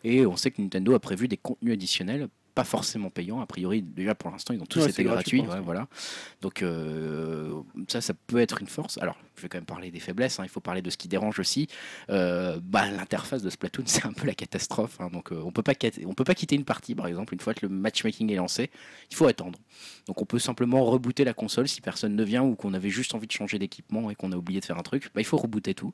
Et 0.04 0.26
on 0.26 0.36
sait 0.36 0.50
que 0.50 0.60
Nintendo 0.60 0.94
a 0.94 1.00
prévu 1.00 1.28
des 1.28 1.36
contenus 1.36 1.72
additionnels 1.74 2.28
pas 2.56 2.64
forcément 2.64 3.10
payant. 3.10 3.40
A 3.42 3.46
priori, 3.46 3.82
déjà 3.82 4.14
pour 4.14 4.30
l'instant, 4.30 4.54
ils 4.54 4.60
ont 4.62 4.66
tous 4.66 4.80
Ouais, 4.80 4.88
été 4.90 5.04
gratuits. 5.04 5.42
ouais. 5.42 5.60
voilà. 5.62 5.88
Donc 6.40 6.62
euh, 6.62 7.52
ça, 7.88 8.00
ça 8.00 8.14
peut 8.26 8.38
être 8.38 8.60
une 8.62 8.66
force. 8.66 8.96
Alors, 8.98 9.18
je 9.36 9.42
vais 9.42 9.48
quand 9.48 9.58
même 9.58 9.64
parler 9.66 9.90
des 9.90 10.00
faiblesses. 10.00 10.38
hein. 10.40 10.44
Il 10.44 10.48
faut 10.48 10.60
parler 10.60 10.82
de 10.82 10.90
ce 10.90 10.96
qui 10.96 11.08
dérange 11.08 11.38
aussi. 11.38 11.68
Euh, 12.10 12.58
bah, 12.62 12.90
l'interface 12.90 13.42
de 13.42 13.50
Splatoon, 13.50 13.84
c'est 13.86 14.06
un 14.06 14.12
peu 14.12 14.26
la 14.26 14.34
catastrophe. 14.34 14.96
hein. 15.00 15.08
Donc, 15.12 15.32
euh, 15.32 15.40
on 15.44 15.52
peut 15.52 15.62
pas 15.62 15.74
quitter- 15.74 16.04
on 16.06 16.14
peut 16.14 16.24
pas 16.24 16.34
quitter 16.34 16.54
une 16.56 16.64
partie, 16.64 16.94
par 16.94 17.06
exemple, 17.06 17.34
une 17.34 17.40
fois 17.40 17.54
que 17.54 17.60
le 17.64 17.68
matchmaking 17.68 18.30
est 18.32 18.36
lancé. 18.36 18.70
Il 19.10 19.16
faut 19.16 19.26
attendre. 19.26 19.58
Donc, 20.06 20.20
on 20.22 20.24
peut 20.24 20.38
simplement 20.38 20.84
rebooter 20.84 21.24
la 21.24 21.34
console 21.34 21.68
si 21.68 21.80
personne 21.80 22.14
ne 22.16 22.24
vient 22.24 22.42
ou 22.42 22.54
qu'on 22.54 22.74
avait 22.74 22.90
juste 22.90 23.14
envie 23.14 23.26
de 23.26 23.32
changer 23.32 23.58
d'équipement 23.58 24.10
et 24.10 24.14
qu'on 24.14 24.32
a 24.32 24.36
oublié 24.36 24.60
de 24.60 24.64
faire 24.64 24.78
un 24.78 24.82
truc. 24.82 25.10
Bah, 25.14 25.20
il 25.20 25.24
faut 25.24 25.36
rebooter 25.36 25.74
tout. 25.74 25.92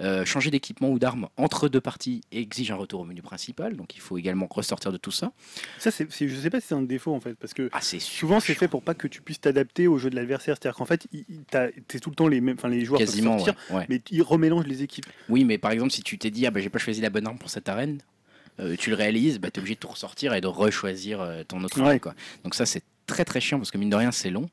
Euh, 0.00 0.24
changer 0.24 0.50
d'équipement 0.50 0.90
ou 0.90 0.98
d'armes 0.98 1.28
entre 1.36 1.68
deux 1.68 1.80
parties 1.80 2.22
exige 2.32 2.70
un 2.70 2.76
retour 2.76 3.00
au 3.00 3.04
menu 3.04 3.22
principal. 3.22 3.76
Donc, 3.76 3.94
il 3.96 4.00
faut 4.00 4.16
également 4.18 4.46
ressortir 4.50 4.92
de 4.92 4.96
tout 4.96 5.10
ça. 5.10 5.32
Ça, 5.78 5.90
c'est, 5.90 6.08
je 6.10 6.34
sais 6.36 6.50
pas 6.50 6.60
si 6.60 6.68
c'est 6.68 6.74
un 6.74 6.82
défaut 6.82 7.14
en 7.14 7.20
fait, 7.20 7.34
parce 7.34 7.54
que 7.54 7.68
Ah, 7.72 7.80
souvent 7.80 8.40
c'est 8.40 8.54
fait 8.54 8.68
pour 8.68 8.82
pas 8.82 8.94
que 8.94 9.06
tu 9.08 9.20
puisses 9.22 9.40
t'adapter 9.40 9.86
au 9.86 9.98
jeu 9.98 10.10
de 10.10 10.16
l'adversaire. 10.16 10.56
C'est-à-dire 10.60 10.76
qu'en 10.76 10.84
fait, 10.84 11.06
t'es 11.88 12.00
tout 12.00 12.10
le 12.10 12.16
temps 12.16 12.28
les 12.28 12.40
mêmes, 12.40 12.56
enfin 12.58 12.68
les 12.68 12.77
joueurs 12.84 12.98
Quasiment, 12.98 13.36
peuvent 13.36 13.44
sortir, 13.46 13.62
ouais, 13.70 13.76
ouais. 13.80 13.86
mais 13.88 14.00
ils 14.10 14.22
remélangent 14.22 14.66
les 14.66 14.82
équipes. 14.82 15.06
Oui, 15.28 15.44
mais 15.44 15.58
par 15.58 15.70
exemple, 15.72 15.92
si 15.92 16.02
tu 16.02 16.18
t'es 16.18 16.30
dit, 16.30 16.46
ah 16.46 16.50
bah 16.50 16.60
j'ai 16.60 16.70
pas 16.70 16.78
choisi 16.78 17.00
la 17.00 17.10
bonne 17.10 17.26
arme 17.26 17.38
pour 17.38 17.50
cette 17.50 17.68
arène, 17.68 17.98
euh, 18.60 18.74
tu 18.78 18.90
le 18.90 18.96
réalises, 18.96 19.38
bah, 19.38 19.50
tu 19.50 19.58
es 19.58 19.60
obligé 19.60 19.74
de 19.76 19.80
tout 19.80 19.88
ressortir 19.88 20.34
et 20.34 20.40
de 20.40 20.46
rechoisir 20.46 21.20
euh, 21.20 21.42
ton 21.46 21.62
autre 21.64 21.80
Ouais. 21.80 21.88
arme. 21.90 22.00
Quoi. 22.00 22.14
Donc 22.44 22.54
ça, 22.54 22.66
c'est 22.66 22.82
très 23.06 23.24
très 23.24 23.40
chiant 23.40 23.58
parce 23.58 23.70
que 23.70 23.78
mine 23.78 23.90
de 23.90 23.96
rien, 23.96 24.10
c'est 24.12 24.30
long. 24.30 24.48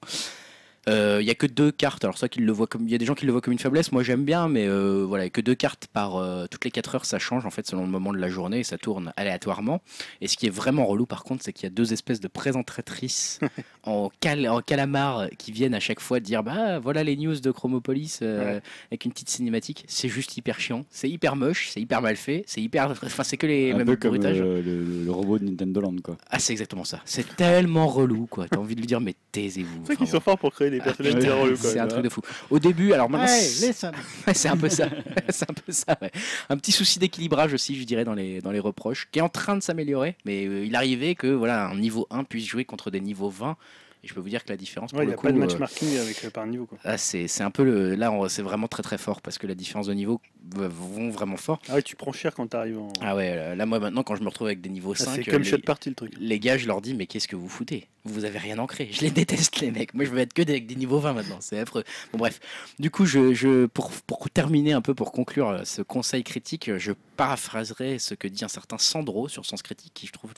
Il 0.88 1.24
n'y 1.26 1.30
a 1.32 1.36
que 1.36 1.48
deux 1.48 1.72
cartes. 1.72 2.04
Alors 2.04 2.18
ça, 2.18 2.30
qu'il 2.30 2.46
le 2.46 2.52
voit 2.52 2.68
comme, 2.68 2.84
il 2.88 2.92
y 2.92 2.96
a 2.96 2.98
des 2.98 3.06
gens 3.06 3.16
qui 3.16 3.26
le 3.26 3.32
voient 3.32 3.42
comme 3.42 3.54
une 3.54 3.60
faiblesse. 3.60 3.92
Moi, 3.92 4.04
j'aime 4.04 4.24
bien, 4.24 4.48
mais 4.48 4.68
euh, 4.68 5.04
voilà, 5.08 5.24
il 5.24 5.28
y 5.28 5.30
a 5.30 5.32
que 5.32 5.42
deux 5.42 5.56
cartes 5.56 5.88
par 5.92 6.18
euh, 6.18 6.46
toutes 6.50 6.64
les 6.66 6.72
4 6.72 6.96
heures. 6.96 7.06
Ça 7.06 7.20
change 7.20 7.46
en 7.46 7.50
fait 7.50 7.66
selon 7.68 7.82
le 7.86 7.90
moment 7.92 8.14
de 8.14 8.18
la 8.20 8.30
journée 8.30 8.60
et 8.60 8.64
ça 8.64 8.78
tourne 8.78 9.12
aléatoirement. 9.18 9.82
Et 10.22 10.28
ce 10.28 10.38
qui 10.38 10.46
est 10.46 10.50
vraiment 10.52 10.86
relou, 10.86 11.06
par 11.06 11.24
contre, 11.24 11.44
c'est 11.44 11.54
qu'il 11.54 11.64
y 11.64 11.68
a 11.68 11.70
deux 11.72 11.94
espèces 11.94 12.20
de 12.20 12.28
présentatrices 12.28 13.40
en, 13.84 14.10
cal- 14.20 14.48
en 14.48 14.62
calamar 14.62 15.28
qui 15.38 15.52
viennent 15.52 15.74
à 15.76 15.80
chaque 15.80 16.00
fois 16.00 16.20
dire 16.20 16.44
bah 16.44 16.80
voilà 16.80 17.04
les 17.04 17.16
news 17.18 17.40
de 17.40 17.52
Chromopolis 17.52 18.20
euh, 18.22 18.60
avec 18.92 19.06
une 19.06 19.12
petite 19.12 19.30
cinématique. 19.30 19.86
C'est 19.88 20.10
juste 20.10 20.38
hyper 20.38 20.60
chiant. 20.60 20.86
C'est 20.92 21.10
hyper 21.10 21.36
moche. 21.36 21.70
C'est 21.72 21.82
hyper 21.82 22.02
mal 22.02 22.16
fait. 22.16 22.44
C'est 22.48 22.62
hyper. 22.62 22.92
Enfin, 22.92 23.24
c'est 23.24 23.38
que 23.38 23.48
les 23.48 23.72
un 23.72 23.78
mêmes 23.78 23.88
peu 23.88 23.96
comme 23.96 24.12
bruitages. 24.12 24.40
euh, 24.40 24.62
le, 24.62 25.04
le 25.06 25.12
robot 25.12 25.40
de 25.40 25.46
Nintendo 25.46 25.82
Land, 25.82 25.96
quoi. 26.04 26.18
Ah, 26.30 26.40
c'est 26.40 26.54
exactement 26.54 26.84
ça. 26.84 27.02
C'est 27.06 27.36
tellement 27.36 27.88
relou, 27.88 28.28
quoi. 28.28 28.48
T'as 28.48 28.58
envie 28.58 28.76
de 28.76 28.80
lui 28.82 28.88
dire, 28.88 29.02
mais 29.02 29.16
taisez-vous. 29.32 29.84
C'est 29.86 29.96
qu'ils 29.96 30.08
sont 30.08 30.20
forts 30.20 30.38
pour 30.38 30.52
créer 30.54 30.70
des 30.80 30.82
Ah, 30.82 30.94
personnages 30.94 31.56
C'est 31.62 31.80
un 31.80 31.88
truc 31.88 31.94
vois. 32.00 32.02
de 32.04 32.10
fou. 32.10 32.22
Au 32.50 32.60
début, 32.60 32.94
alors 32.94 33.10
maintenant, 33.10 33.28
c'est 33.28 33.68
listen. 33.68 33.94
ouais, 34.28 34.34
c'est 34.34 34.50
un 34.50 34.58
peu 34.58 34.70
ça. 34.70 34.88
c'est 35.30 35.50
un 35.50 35.54
peu 35.54 35.72
ça. 35.72 35.98
ouais. 36.02 36.12
Un 36.50 36.58
petit 36.58 36.72
souci 36.72 37.00
d'équilibrage 37.00 37.54
aussi, 37.54 37.80
je 37.80 37.84
dirais, 37.86 38.06
dans 38.06 38.14
les, 38.14 38.42
dans 38.42 38.52
les 38.52 38.60
reproches, 38.60 39.08
qui 39.12 39.20
est 39.20 39.24
en 39.24 39.30
train 39.30 39.56
de 39.56 39.62
s'améliorer. 39.64 40.16
Mais 40.26 40.46
euh, 40.46 40.66
il 40.66 40.76
arrivait 40.76 41.16
que 41.16 41.28
voilà, 41.28 41.68
un 41.68 41.76
niveau 41.78 42.08
1 42.10 42.24
puisse 42.24 42.46
jouer 42.46 42.66
contre 42.66 42.92
des 42.92 43.02
niveaux 43.02 43.30
20. 43.30 43.58
Et 44.06 44.08
je 44.08 44.14
peux 44.14 44.20
vous 44.20 44.30
dire 44.30 44.44
que 44.44 44.50
la 44.50 44.58
différence, 44.58 44.92
pour 44.92 45.02
il 45.02 45.08
n'y 45.08 45.14
le 45.14 45.18
a 45.18 45.22
pas 45.22 45.32
de 45.32 45.36
euh, 45.36 45.40
matchmarking 45.40 45.98
avec, 45.98 46.24
euh, 46.26 46.30
par 46.30 46.46
niveau. 46.46 46.68
Quoi. 46.68 46.78
ah, 46.84 46.96
c'est 46.96 47.28
c'est 47.28 47.42
un 47.42 47.50
peu 47.50 47.64
le. 47.64 47.96
Là, 47.96 48.12
on- 48.12 48.30
c'est 48.30 48.44
vraiment 48.44 48.68
très 48.68 48.84
très 48.84 49.00
fort 49.00 49.20
parce 49.20 49.40
que 49.40 49.48
la 49.48 49.56
différence 49.56 49.88
de 49.88 49.94
niveau 49.96 50.22
vont 50.52 51.10
vraiment 51.10 51.38
fort. 51.38 51.60
Ah 51.70 51.74
ouais, 51.76 51.82
tu 51.82 51.96
prends 51.96 52.12
cher 52.12 52.36
quand 52.36 52.46
tu 52.48 52.56
arrives 52.56 52.78
en. 52.78 52.94
Ah 53.02 53.16
ouais, 53.16 53.56
là, 53.56 53.66
moi 53.66 53.80
maintenant, 53.80 54.04
quand 54.04 54.16
je 54.16 54.22
me 54.22 54.28
retrouve 54.30 54.46
avec 54.46 54.62
des 54.62 54.70
niveaux 54.70 54.94
Ah, 54.94 55.04
5, 55.06 55.16
c'est 55.16 55.24
comme 55.32 55.42
les- 55.42 55.50
shot 55.50 55.58
party 55.58 55.90
le 55.90 55.96
truc. 55.96 56.14
les 56.20 56.40
gars, 56.40 56.56
je 56.58 56.68
leur 56.68 56.82
dis, 56.82 56.94
mais 56.94 57.08
qu'est-ce 57.08 57.28
que 57.28 57.36
vous 57.36 57.50
foutez? 57.50 57.88
Vous 58.04 58.26
avez 58.26 58.38
rien 58.38 58.60
ancré. 58.60 58.90
Je 58.92 59.02
les 59.02 59.10
déteste, 59.50 59.60
les 59.60 59.72
mecs. 59.72 59.96
Moi, 59.96 60.06
je 60.06 60.12
veux 60.12 60.20
être 60.20 60.34
que 60.34 60.44
des- 60.44 60.52
avec 60.54 60.68
des 60.68 60.76
niveaux 60.76 61.00
20 61.00 61.14
maintenant. 61.14 61.38
C'est 61.40 61.58
affreux. 61.58 61.84
Bon, 62.12 62.20
bref. 62.20 62.40
Du 62.78 62.92
coup, 62.92 63.08
je, 63.08 63.34
je, 63.34 63.66
pour, 63.66 63.90
pour 64.06 64.30
terminer 64.30 64.74
un 64.74 64.82
peu, 64.82 64.94
pour 64.94 65.12
conclure 65.12 65.50
euh, 65.50 65.62
ce 65.64 65.82
conseil 65.82 66.24
critique, 66.24 66.70
je 66.78 66.92
paraphraserai 67.18 67.98
ce 67.98 68.14
que 68.14 68.28
dit 68.28 68.46
un 68.46 68.50
certain 68.50 68.78
Sandro 68.78 69.28
sur 69.30 69.46
Sens 69.48 69.64
Critique, 69.64 69.94
qui 69.96 70.06
je 70.06 70.12
trouve 70.12 70.34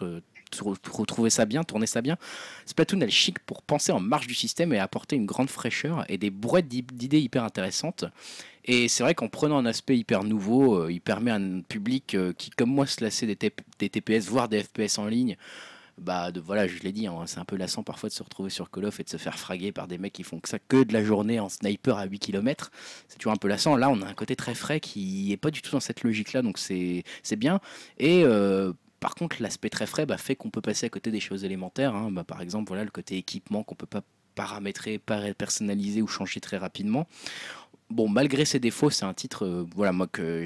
trou- 0.49 0.75
trou- 0.77 1.05
trouvait 1.05 1.29
ça 1.29 1.45
bien, 1.45 1.63
tournait 1.63 1.87
ça 1.87 2.01
bien. 2.01 2.17
Splatoon, 2.65 3.01
elle 3.01 3.11
chic 3.11 3.39
pour 3.39 3.61
penser 3.63 3.91
en 3.91 3.99
marge 3.99 4.27
du 4.27 4.33
système 4.35 4.73
et 4.73 4.79
apporter 4.79 5.15
une 5.15 5.25
grande 5.25 5.49
fraîcheur 5.49 6.05
et 6.09 6.17
des 6.17 6.29
brouettes 6.29 6.67
d'id- 6.67 6.91
d'idées 6.93 7.19
hyper 7.19 7.43
intéressantes. 7.43 8.05
Et 8.65 8.87
c'est 8.89 9.03
vrai 9.03 9.15
qu'en 9.15 9.29
prenant 9.29 9.57
un 9.57 9.65
aspect 9.65 9.97
hyper 9.97 10.23
nouveau, 10.23 10.75
euh, 10.83 10.91
il 10.91 10.99
permet 11.01 11.31
à 11.31 11.35
un 11.35 11.61
public 11.61 12.15
euh, 12.15 12.33
qui, 12.37 12.49
comme 12.49 12.69
moi, 12.71 12.85
se 12.85 13.01
lassait 13.03 13.25
des, 13.25 13.35
TP 13.37 13.61
des 13.79 13.89
TPS, 13.89 14.27
voire 14.27 14.49
des 14.49 14.61
FPS 14.63 14.97
en 14.97 15.05
ligne, 15.07 15.37
bah 15.97 16.31
de, 16.31 16.39
voilà, 16.39 16.67
je 16.67 16.77
l'ai 16.83 16.91
dit, 16.91 17.07
hein, 17.07 17.23
c'est 17.25 17.39
un 17.39 17.45
peu 17.45 17.55
lassant 17.55 17.81
parfois 17.83 18.09
de 18.09 18.13
se 18.13 18.21
retrouver 18.21 18.49
sur 18.51 18.69
Call 18.69 18.85
of 18.85 18.99
et 18.99 19.03
de 19.03 19.09
se 19.09 19.17
faire 19.17 19.39
fraguer 19.39 19.71
par 19.71 19.87
des 19.87 19.97
mecs 19.97 20.13
qui 20.13 20.23
font 20.23 20.39
que 20.39 20.47
ça 20.49 20.59
que 20.59 20.83
de 20.83 20.93
la 20.93 21.03
journée 21.03 21.39
en 21.39 21.49
sniper 21.49 21.97
à 21.97 22.05
8 22.05 22.19
km. 22.19 22.71
C'est 23.07 23.17
toujours 23.17 23.33
un 23.33 23.37
peu 23.37 23.47
lassant. 23.47 23.75
Là, 23.77 23.89
on 23.89 24.01
a 24.01 24.05
un 24.05 24.13
côté 24.13 24.35
très 24.35 24.53
frais 24.53 24.79
qui 24.79 25.31
est 25.31 25.37
pas 25.37 25.49
du 25.49 25.61
tout 25.61 25.71
dans 25.71 25.79
cette 25.79 26.03
logique-là, 26.03 26.41
donc 26.43 26.59
c'est 26.59 27.03
bien. 27.37 27.59
Et 27.97 28.23
euh, 28.23 28.73
par 28.99 29.15
contre, 29.15 29.41
l'aspect 29.41 29.69
très 29.69 29.85
frais 29.85 30.05
bah, 30.05 30.17
fait 30.17 30.35
qu'on 30.35 30.49
peut 30.49 30.61
passer 30.61 30.85
à 30.85 30.89
côté 30.89 31.11
des 31.11 31.19
choses 31.19 31.43
élémentaires. 31.43 31.95
hein. 31.95 32.11
Bah, 32.11 32.23
par 32.23 32.41
exemple, 32.41 32.67
voilà, 32.67 32.83
le 32.83 32.91
côté 32.91 33.17
équipement 33.17 33.63
qu'on 33.63 33.75
peut 33.75 33.85
pas 33.85 34.01
paramétrer, 34.35 34.99
par- 34.99 35.33
personnaliser 35.35 36.01
ou 36.01 36.07
changer 36.07 36.39
très 36.39 36.57
rapidement. 36.57 37.07
Bon, 37.89 38.09
malgré 38.09 38.43
ses 38.43 38.59
défauts, 38.59 38.89
c'est 38.89 39.05
un 39.05 39.13
titre, 39.13 39.45
euh, 39.45 39.65
voilà, 39.73 39.93
moi 39.93 40.07
que 40.07 40.43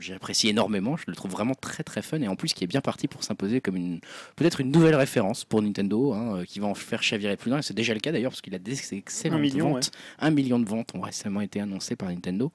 j'apprécie 0.00 0.48
énormément. 0.50 0.98
Je 0.98 1.04
le 1.06 1.14
trouve 1.14 1.30
vraiment 1.30 1.54
très 1.54 1.82
très 1.82 2.02
fun 2.02 2.20
et 2.20 2.28
en 2.28 2.36
plus 2.36 2.52
qui 2.52 2.62
est 2.62 2.66
bien 2.66 2.82
parti 2.82 3.08
pour 3.08 3.24
s'imposer 3.24 3.62
comme 3.62 3.76
une 3.76 4.00
peut-être 4.36 4.60
une 4.60 4.70
nouvelle 4.70 4.94
référence 4.94 5.44
pour 5.46 5.62
Nintendo, 5.62 6.12
hein, 6.12 6.36
euh, 6.40 6.44
qui 6.44 6.60
va 6.60 6.66
en 6.66 6.74
faire 6.74 7.02
chavirer 7.02 7.38
plus 7.38 7.50
d'un. 7.50 7.58
Et 7.58 7.62
c'est 7.62 7.72
déjà 7.72 7.94
le 7.94 8.00
cas 8.00 8.12
d'ailleurs 8.12 8.32
parce 8.32 8.42
qu'il 8.42 8.54
a 8.54 8.58
des 8.58 8.92
excellentes 8.94 9.38
Un 9.38 9.40
million, 9.40 9.70
ventes. 9.70 9.92
Un 10.18 10.30
million 10.30 10.58
de 10.58 10.68
ventes 10.68 10.94
ont 10.94 11.00
récemment 11.00 11.40
été 11.40 11.58
annoncées 11.58 11.96
par 11.96 12.10
Nintendo. 12.10 12.52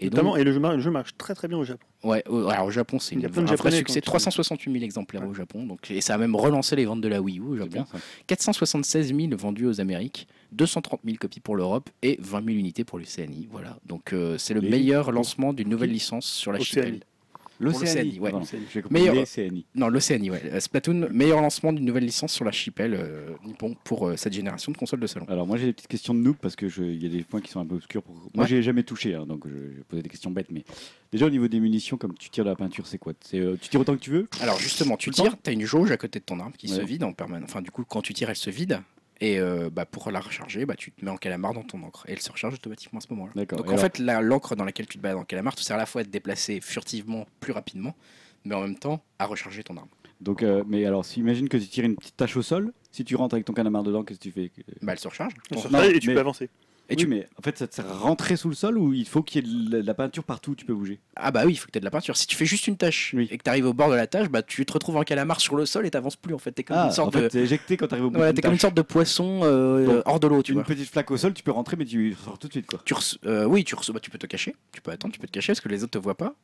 Et 0.00 0.10
donc, 0.10 0.36
et 0.38 0.42
le 0.42 0.50
jeu, 0.52 0.58
mar- 0.58 0.74
le 0.74 0.80
jeu 0.80 0.90
marche 0.90 1.16
très 1.16 1.34
très 1.36 1.46
bien 1.46 1.58
au 1.58 1.64
Japon. 1.64 1.86
Ouais, 2.02 2.24
au- 2.28 2.48
alors 2.48 2.66
au 2.66 2.70
Japon, 2.72 2.98
c'est 2.98 3.14
un 3.14 3.28
vrai 3.28 3.46
Japonais 3.46 3.76
succès. 3.76 4.00
quand 4.00 4.04
tu- 4.04 4.06
368 4.06 4.72
000 4.72 4.84
exemplaires 4.84 5.28
au 5.28 5.34
Japon. 5.34 5.64
Donc, 5.64 5.88
et 5.92 6.00
ça 6.00 6.14
a 6.14 6.18
même 6.18 6.34
relancé 6.34 6.74
les 6.74 6.86
ventes 6.86 7.02
de 7.02 7.08
la 7.08 7.20
Wii 7.22 7.38
U 7.38 7.42
au 7.42 7.56
Japon. 7.56 7.70
bien 7.70 7.86
ça. 7.92 7.98
476 8.26 9.14
000 9.14 9.36
vendus 9.36 9.66
aux 9.66 9.80
Amériques, 9.80 10.26
230 10.52 11.00
000 11.04 11.16
copies 11.18 11.40
pour 11.40 11.56
l'Europe 11.56 11.90
et 12.02 12.16
20 12.20 12.44
000 12.44 12.58
unités 12.58 12.84
pour 12.84 12.98
l'Océanie. 12.98 13.48
Voilà. 13.50 13.78
Donc 13.86 14.12
euh, 14.12 14.38
c'est 14.38 14.54
le 14.54 14.60
meilleur 14.60 15.12
lancement 15.12 15.52
d'une 15.52 15.68
nouvelle 15.68 15.90
licence 15.90 16.26
sur 16.26 16.52
la 16.52 16.58
Océanie. 16.60 16.86
chipelle. 16.86 17.00
L'Océanie. 17.62 18.18
ouais. 18.20 18.32
Meilleur- 18.88 19.14
L'Océanie. 19.14 19.66
Non, 19.74 19.88
l'Océanie, 19.88 20.30
ouais. 20.30 20.40
Euh, 20.46 20.60
Splatoon, 20.60 21.08
meilleur 21.12 21.42
lancement 21.42 21.74
d'une 21.74 21.84
nouvelle 21.84 22.06
licence 22.06 22.32
sur 22.32 22.46
la 22.46 22.52
chipelle 22.52 22.94
euh, 22.94 23.32
Nippon 23.44 23.76
pour 23.84 24.08
euh, 24.08 24.16
cette 24.16 24.32
génération 24.32 24.72
de 24.72 24.78
consoles 24.78 25.00
de 25.00 25.06
salon. 25.06 25.26
Alors 25.28 25.46
moi 25.46 25.58
j'ai 25.58 25.66
des 25.66 25.72
petites 25.74 25.88
questions 25.88 26.14
de 26.14 26.20
noob 26.20 26.36
parce 26.40 26.56
que 26.56 26.70
je- 26.70 26.82
il 26.82 27.02
y 27.02 27.04
a 27.06 27.10
des 27.10 27.22
points 27.22 27.42
qui 27.42 27.50
sont 27.50 27.60
un 27.60 27.66
peu 27.66 27.74
obscurs. 27.74 28.02
Pour... 28.02 28.14
Moi 28.14 28.44
Ouais. 28.44 28.46
j'ai 28.48 28.62
jamais 28.62 28.82
touché, 28.82 29.14
hein, 29.14 29.26
donc 29.26 29.46
je, 29.46 29.52
je 29.52 29.76
vais 29.76 29.82
poser 29.86 30.00
des 30.02 30.08
questions 30.08 30.30
bêtes. 30.30 30.50
Mais 30.50 30.64
déjà 31.12 31.26
au 31.26 31.30
niveau 31.30 31.48
des 31.48 31.60
munitions, 31.60 31.98
comme 31.98 32.14
tu 32.14 32.30
tires 32.30 32.44
de 32.44 32.48
la 32.50 32.56
peinture, 32.56 32.86
c'est 32.86 32.96
quoi? 32.96 33.12
C'est 33.20 33.38
euh, 33.40 33.58
tu 33.60 33.68
tires 33.68 33.80
autant 33.80 33.94
que 33.94 34.00
tu 34.00 34.10
veux? 34.10 34.26
Alors 34.40 34.58
justement, 34.58 34.96
tu 34.96 35.10
tires, 35.10 35.36
tu 35.42 35.50
as 35.50 35.52
une 35.52 35.66
jauge 35.66 35.90
à 35.90 35.98
côté 35.98 36.18
de 36.18 36.24
ton 36.24 36.40
arme 36.40 36.52
qui 36.56 36.66
se 36.68 36.80
vide 36.80 37.04
en 37.04 37.12
permanence. 37.12 37.50
Enfin, 37.50 37.60
du 37.60 37.70
coup, 37.70 37.84
quand 37.86 38.00
tu 38.00 38.14
tires, 38.14 38.30
elle 38.30 38.36
se 38.36 38.48
vide. 38.48 38.80
Et 39.22 39.38
euh, 39.38 39.68
bah, 39.70 39.84
pour 39.84 40.10
la 40.10 40.20
recharger, 40.20 40.64
bah, 40.64 40.74
tu 40.76 40.92
te 40.92 41.04
mets 41.04 41.10
en 41.10 41.16
calamar 41.18 41.52
dans 41.52 41.62
ton 41.62 41.82
encre. 41.82 42.04
Et 42.08 42.12
elle 42.12 42.20
se 42.20 42.32
recharge 42.32 42.54
automatiquement 42.54 42.98
à 42.98 43.02
ce 43.02 43.08
moment-là. 43.10 43.32
Donc 43.34 43.52
Et 43.52 43.54
en 43.56 43.62
alors- 43.68 43.78
fait, 43.80 43.98
la- 43.98 44.22
l'encre 44.22 44.56
dans 44.56 44.64
laquelle 44.64 44.86
tu 44.86 44.96
te 44.98 45.02
balades 45.02 45.18
en 45.18 45.24
calamar 45.24 45.54
te 45.54 45.60
sert 45.62 45.76
à 45.76 45.78
la 45.78 45.86
fois 45.86 46.00
à 46.00 46.04
te 46.04 46.08
déplacer 46.08 46.60
furtivement 46.62 47.26
plus 47.38 47.52
rapidement, 47.52 47.94
mais 48.44 48.54
en 48.54 48.62
même 48.62 48.78
temps 48.78 49.02
à 49.18 49.26
recharger 49.26 49.62
ton 49.62 49.76
arme. 49.76 49.88
Donc, 50.22 50.42
euh, 50.42 50.64
mais 50.66 50.84
alors, 50.86 51.04
si, 51.04 51.20
imagine 51.20 51.48
que 51.48 51.56
tu 51.56 51.66
tires 51.66 51.84
une 51.84 51.96
petite 51.96 52.16
tache 52.16 52.36
au 52.36 52.42
sol, 52.42 52.72
si 52.92 53.04
tu 53.04 53.16
rentres 53.16 53.34
avec 53.34 53.44
ton 53.46 53.52
calamar 53.54 53.82
dedans, 53.82 54.04
qu'est-ce 54.04 54.18
que 54.18 54.24
tu 54.24 54.32
fais? 54.32 54.50
Bah, 54.82 54.92
elle 54.92 54.98
se 54.98 55.08
recharge. 55.08 55.32
Non, 55.70 55.82
et 55.82 55.98
tu 55.98 56.08
mais- 56.08 56.14
peux 56.14 56.20
avancer. 56.20 56.48
Et 56.90 56.96
tu 56.96 57.06
mais 57.06 57.28
en 57.38 57.42
fait, 57.42 57.56
ça 57.56 57.66
te 57.66 57.74
sert 57.74 57.88
à 57.88 57.94
rentrer 57.94 58.36
sous 58.36 58.48
le 58.48 58.54
sol 58.54 58.76
ou 58.76 58.92
il 58.92 59.06
faut 59.06 59.22
qu'il 59.22 59.44
y 59.44 59.48
ait 59.48 59.70
de 59.70 59.86
la, 59.86 59.94
peinture 59.94 60.24
partout 60.24 60.52
où 60.52 60.54
tu 60.54 60.64
peux 60.64 60.74
bouger? 60.74 60.98
Ah 61.16 61.30
bah 61.30 61.42
oui, 61.46 61.52
il 61.52 61.56
faut 61.56 61.66
que 61.66 61.70
tu 61.72 61.78
aies 61.78 61.80
de 61.80 61.84
la 61.84 61.90
peinture. 61.90 62.16
Si 62.16 62.26
tu 62.26 62.34
fais 62.36 62.46
juste 62.46 62.66
une 62.66 62.76
tâche 62.76 63.12
Oui. 63.16 63.28
et 63.30 63.38
que 63.38 63.42
tu 63.44 63.50
arrives 63.50 63.66
au 63.66 63.72
bord 63.72 63.90
de 63.90 63.94
la 63.94 64.06
tâche, 64.06 64.28
bah, 64.28 64.42
tu 64.42 64.66
te 64.66 64.72
retrouves 64.72 64.96
en 64.96 65.02
calamar 65.02 65.40
sur 65.40 65.56
le 65.56 65.66
sol 65.66 65.86
et 65.86 65.90
t'avances 65.90 66.16
plus. 66.16 66.34
En 66.34 66.38
fait, 66.38 66.52
t'es 66.52 66.64
comme 66.64 66.76
Ah, 66.78 66.86
une 66.86 66.92
sorte 66.92 67.08
en 67.08 67.18
fait, 67.18 67.24
de... 67.24 67.28
t'es 67.28 67.40
éjecté 67.40 67.76
quand 67.76 67.86
tu 67.86 67.94
arrives 67.94 68.06
au 68.06 68.10
Voilà, 68.10 68.32
d'une 68.32 68.36
t'es 68.36 68.42
comme 68.42 68.52
une 68.52 68.58
sorte 68.58 68.74
de 68.74 68.82
poisson 68.82 69.40
euh, 69.44 69.86
Donc, 69.86 70.02
hors 70.06 70.20
de 70.20 70.26
l'eau, 70.26 70.42
tu 70.42 70.52
Une 70.52 70.58
vois. 70.58 70.64
petite 70.64 70.90
flaque 70.90 71.10
au 71.10 71.16
sol, 71.16 71.32
tu 71.32 71.42
peux 71.42 71.52
rentrer, 71.52 71.76
mais 71.76 71.84
tu 71.84 72.14
sors 72.24 72.38
tout 72.38 72.48
de 72.48 72.52
suite 72.52 72.66
quoi. 72.66 72.80
Tu 72.84 72.94
euh, 73.26 73.44
oui, 73.44 73.64
tu, 73.64 73.74
bah, 73.92 74.00
tu 74.00 74.10
peux 74.10 74.18
te 74.18 74.26
cacher. 74.26 74.54
Tu 74.72 74.80
peux 74.80 74.90
attendre, 74.90 75.14
tu 75.14 75.20
peux 75.20 75.26
te 75.26 75.32
cacher 75.32 75.52
parce 75.52 75.60
que 75.60 75.68
les 75.68 75.82
autres 75.84 75.92
te 75.92 75.98
voient 75.98 76.16
pas. 76.16 76.34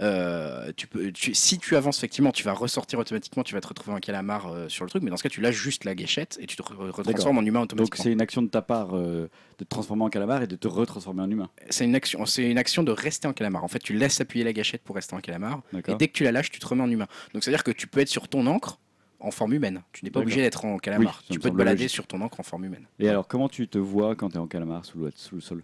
Euh, 0.00 0.72
tu 0.76 0.86
peux, 0.86 1.12
tu- 1.12 1.34
si 1.34 1.58
tu 1.58 1.76
avances 1.76 1.98
effectivement, 1.98 2.32
tu 2.32 2.42
vas 2.42 2.52
ressortir 2.52 2.98
automatiquement. 2.98 3.42
Tu 3.44 3.54
vas 3.54 3.60
te 3.60 3.68
retrouver 3.68 3.96
en 3.96 4.00
calamar 4.00 4.46
euh, 4.48 4.68
sur 4.68 4.84
le 4.84 4.90
truc, 4.90 5.02
mais 5.02 5.10
dans 5.10 5.16
ce 5.16 5.22
cas, 5.22 5.28
tu 5.28 5.40
lâches 5.40 5.56
juste 5.56 5.84
la 5.84 5.94
gâchette 5.94 6.38
et 6.40 6.46
tu 6.46 6.56
te 6.56 6.62
re- 6.62 6.90
retransformes 6.90 7.38
en 7.38 7.42
humain 7.42 7.60
Donc 7.60 7.72
automatiquement. 7.72 8.02
c'est 8.04 8.12
une 8.12 8.20
action 8.20 8.42
de 8.42 8.48
ta 8.48 8.62
part 8.62 8.92
de 8.92 9.28
te 9.58 9.64
transformer 9.92 10.04
en 10.04 10.10
calamar 10.10 10.42
et 10.42 10.46
de 10.46 10.56
te 10.56 10.68
retransformer 10.68 11.22
en 11.22 11.30
humain. 11.30 11.50
C'est 11.70 11.84
une 11.84 11.94
action, 11.94 12.24
c'est 12.26 12.50
une 12.50 12.58
action 12.58 12.82
de 12.82 12.92
rester 12.92 13.28
en 13.28 13.32
calamar. 13.32 13.64
En 13.64 13.68
fait, 13.68 13.78
tu 13.78 13.94
laisses 13.94 14.20
appuyer 14.20 14.44
la 14.44 14.52
gâchette 14.52 14.82
pour 14.82 14.96
rester 14.96 15.14
en 15.14 15.20
calamar. 15.20 15.62
Et 15.86 15.94
dès 15.94 16.08
que 16.08 16.12
tu 16.12 16.24
la 16.24 16.32
lâches, 16.32 16.50
tu 16.50 16.60
te 16.60 16.66
remets 16.66 16.82
en 16.82 16.90
humain. 16.90 17.06
Donc 17.34 17.44
c'est 17.44 17.50
à 17.50 17.52
dire 17.52 17.64
que 17.64 17.70
tu 17.70 17.86
peux 17.86 18.00
être 18.00 18.08
sur 18.08 18.28
ton 18.28 18.46
encre 18.46 18.78
en 19.20 19.30
forme 19.30 19.52
humaine. 19.52 19.82
Tu 19.92 20.04
n'es 20.04 20.10
pas 20.10 20.20
obligé 20.20 20.40
d'être 20.40 20.64
en 20.64 20.78
calamar. 20.78 21.22
Oui, 21.28 21.34
tu 21.34 21.40
peux 21.40 21.50
te 21.50 21.54
balader 21.54 21.84
logique. 21.84 21.94
sur 21.94 22.06
ton 22.06 22.20
encre 22.22 22.40
en 22.40 22.42
forme 22.42 22.64
humaine. 22.64 22.86
Et 22.98 23.08
alors, 23.08 23.28
comment 23.28 23.48
tu 23.48 23.68
te 23.68 23.78
vois 23.78 24.16
quand 24.16 24.30
tu 24.30 24.34
es 24.36 24.38
en 24.38 24.46
calamar 24.48 24.84
sous 24.84 24.98
le, 24.98 25.12
sous 25.14 25.36
le 25.36 25.40
sol? 25.40 25.62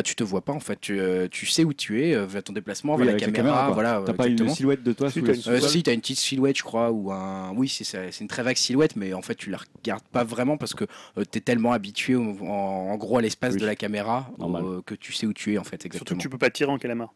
Ah, 0.00 0.02
tu 0.02 0.14
te 0.14 0.24
vois 0.24 0.40
pas 0.40 0.52
en 0.52 0.60
fait. 0.60 0.80
Tu, 0.80 0.98
euh, 0.98 1.28
tu 1.30 1.44
sais 1.44 1.62
où 1.62 1.74
tu 1.74 2.02
es, 2.02 2.14
euh, 2.14 2.24
vers 2.24 2.42
ton 2.42 2.54
déplacement, 2.54 2.94
Oui, 2.94 3.00
vers 3.00 3.06
la 3.08 3.12
avec 3.12 3.26
la 3.26 3.32
caméra. 3.32 3.54
caméra, 3.58 3.72
voilà, 3.74 4.02
T'as 4.06 4.12
euh, 4.12 4.14
pas 4.16 4.26
une 4.28 4.48
silhouette 4.48 4.82
de 4.82 4.92
toi 4.94 5.10
Si, 5.10 5.20
t'as 5.20 5.32
le 5.32 5.34
une 5.46 5.52
Euh, 5.52 5.60
si, 5.60 5.82
tu 5.82 5.90
as 5.90 5.92
une 5.92 6.00
petite 6.00 6.18
silhouette, 6.18 6.56
je 6.56 6.62
crois, 6.62 6.90
ou 6.90 7.12
un. 7.12 7.52
Oui, 7.54 7.68
c'est 7.68 7.84
ça, 7.84 7.98
c'est 8.10 8.22
une 8.22 8.28
très 8.28 8.42
vague 8.42 8.56
silhouette, 8.56 8.96
mais 8.96 9.12
en 9.12 9.20
fait, 9.20 9.34
tu 9.34 9.50
la 9.50 9.58
regardes 9.58 10.02
pas 10.10 10.24
vraiment 10.24 10.56
parce 10.56 10.72
que 10.72 10.84
tu 11.30 11.38
es 11.38 11.40
tellement 11.42 11.72
habitué 11.72 12.14
au- 12.14 12.22
en, 12.40 12.46
en 12.92 12.96
gros 12.96 13.18
à 13.18 13.22
l'espace 13.22 13.52
Oui. 13.54 13.60
de 13.60 13.66
la 13.66 13.76
caméra 13.76 14.30
euh, 14.40 14.80
que 14.86 14.94
tu 14.94 15.12
sais 15.12 15.26
où 15.26 15.34
tu 15.34 15.52
es 15.52 15.58
en 15.58 15.64
fait 15.64 15.82
Surtout 15.82 15.86
exactement. 15.96 16.18
que 16.18 16.22
tu 16.22 16.28
peux 16.30 16.38
pas 16.38 16.48
tirer 16.50 16.70
en 16.72 16.78
calamar. 16.78 17.12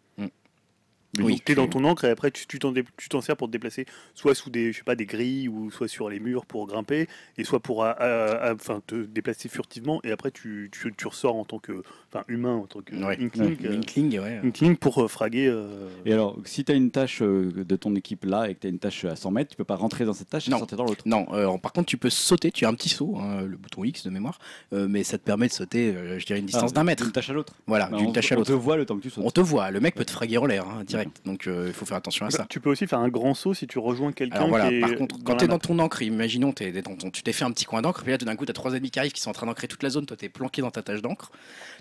Oui, 1.19 1.33
donc 1.35 1.45
tu 1.45 1.53
es 1.53 1.55
dans 1.55 1.69
ton 1.69 1.85
encre 1.85 2.05
et 2.05 2.11
après 2.11 2.31
tu 2.31 2.59
t'en 2.59 3.21
sers 3.21 3.37
pour 3.37 3.47
te 3.49 3.53
déplacer 3.53 3.87
soit 4.15 4.35
sous 4.35 4.51
des 4.51 4.73
je 4.73 4.79
sais 4.79 4.85
pas 4.85 4.97
des 4.97 5.07
grilles 5.07 5.49
ou 5.49 5.71
soit 5.71 5.89
sur 5.89 6.09
les 6.09 6.19
murs 6.21 6.47
pour 6.47 6.67
grimper 6.67 7.07
et 7.39 7.45
soit 7.45 7.61
pour 7.61 7.85
euh, 7.85 7.93
euh, 8.01 8.55
enfin 8.55 8.81
te 8.87 8.95
déplacer 9.05 9.49
furtivement 9.49 10.01
et 10.05 10.11
après 10.11 10.31
tu, 10.31 10.71
tu, 10.73 10.93
tu 10.97 11.07
ressors 11.07 11.37
en 11.37 11.45
tant 11.45 11.59
que 11.59 11.83
enfin 12.13 12.25
humain 12.29 12.55
en 12.57 12.67
tant 12.67 12.81
que 12.81 12.95
Ouais. 12.95 13.19
inkling, 13.21 13.57
euh, 13.65 13.77
Inkling, 13.77 14.19
ouais. 14.21 14.41
inkling 14.45 14.77
pour 14.77 15.03
euh, 15.03 15.09
fraguer 15.09 15.47
euh, 15.49 15.89
Et 16.07 16.13
alors, 16.13 16.39
si 16.45 16.65
tu 16.65 16.73
as 16.73 16.75
une 16.75 16.91
tâche 16.91 17.23
euh, 17.23 17.51
de 17.55 17.77
ton 17.77 17.95
équipe 17.97 18.25
là 18.25 18.49
et 18.49 18.55
que 18.55 18.61
tu 18.61 18.67
as 18.67 18.71
une 18.71 18.79
tâche 18.79 19.05
à 19.05 19.17
100 19.17 19.31
mètres, 19.33 19.51
tu 19.51 19.57
peux 19.57 19.65
pas 19.65 19.77
rentrer 19.77 20.05
dans 20.05 20.13
cette 20.13 20.31
tâche 20.31 20.49
et 20.49 20.51
Non. 20.51 20.59
sortir 20.59 20.79
dans 20.79 20.85
l'autre. 20.85 21.03
Non, 21.07 21.27
euh, 21.33 21.59
par 21.59 21.73
contre, 21.73 21.87
tu 21.87 21.97
peux 21.97 22.11
sauter, 22.11 22.51
tu 22.53 22.65
as 22.65 22.69
un 22.69 22.75
petit 22.75 22.89
saut, 22.89 23.17
hein, 23.19 23.43
le 23.43 23.57
bouton 23.57 23.85
X 23.85 24.05
de 24.05 24.11
mémoire, 24.11 24.39
euh, 24.73 24.87
mais 24.89 25.03
ça 25.05 25.19
te 25.19 25.25
permet 25.25 25.49
de 25.49 25.53
sauter, 25.53 25.95
euh, 25.95 26.19
je 26.19 26.25
dirais, 26.27 26.39
une 26.39 26.47
distance 26.47 26.71
Ah, 26.73 26.77
d'un 26.77 26.85
mètre. 26.85 27.03
D'une 27.03 27.13
tâche 27.13 27.31
à 27.31 27.33
l'autre. 27.33 27.55
Voilà, 27.67 27.87
Bah, 27.89 27.97
d'une 27.99 28.09
on- 28.09 28.13
tâche 28.13 28.31
à 28.33 28.39
On 28.39 28.43
te 28.43 28.53
l'autre. 28.53 28.63
voit 28.63 28.77
le 28.77 28.87
temps 28.87 28.97
que 28.97 29.03
tu 29.03 29.11
sautes. 29.11 29.25
On 29.27 29.31
te 29.31 29.41
voit, 29.41 29.71
le 29.71 29.81
mec 29.81 29.95
peut 29.95 30.05
te 30.05 30.11
fraguer 30.13 30.39
en 30.39 30.47
l'air, 30.47 30.67
hein, 30.69 30.83
direct. 30.85 31.04
Donc 31.25 31.47
euh, 31.47 31.65
il 31.69 31.73
faut 31.73 31.85
faire 31.87 31.97
attention 31.97 32.27
à 32.27 32.31
ça. 32.31 32.47
tu 32.49 32.61
peux 32.61 32.71
aussi 32.71 32.87
faire 32.87 32.99
un 32.99 33.09
grand 33.09 33.35
saut 33.35 33.55
si 33.55 33.67
tu 33.67 33.79
rejoins 33.79 34.13
quelqu'un 34.13 34.37
Alors 34.37 34.49
voilà, 34.49 34.69
qui 34.69 34.75
est 34.77 34.81
par 34.81 34.95
contre, 34.97 35.17
quand 35.25 35.37
tu 35.37 35.45
es 35.45 35.49
dans 35.49 35.59
ton 35.59 35.79
encre, 35.79 36.03
imaginons 36.03 36.53
t'es 36.53 36.71
dans 36.83 36.97
ton- 36.97 37.11
tu 37.11 37.23
t'es 37.23 37.33
fait 37.33 37.45
un 37.45 37.51
petit 37.53 37.65
coin 37.65 37.83
d'encre, 37.83 38.03
puis 38.03 38.13
là 38.13 38.19
tout 38.19 38.25
d'un 38.25 38.37
coup 38.37 38.45
tu 38.45 38.51
as 38.51 38.55
trois 38.55 38.73
ennemis 38.73 38.91
qui 38.91 38.99
arrivent 38.99 39.13
qui 39.13 39.21
sont 39.21 39.31
en 39.31 39.35
train 39.35 39.47
d'ancrer 39.47 39.69
toute 39.69 39.83
la 39.83 39.91
zone, 39.91 40.07
toi 40.07 40.17
tu 40.17 40.25
es 40.25 40.29
planqué 40.29 40.63
dans 40.63 40.71
ta 40.71 40.83
tâche 40.83 41.03
d'encre. 41.03 41.31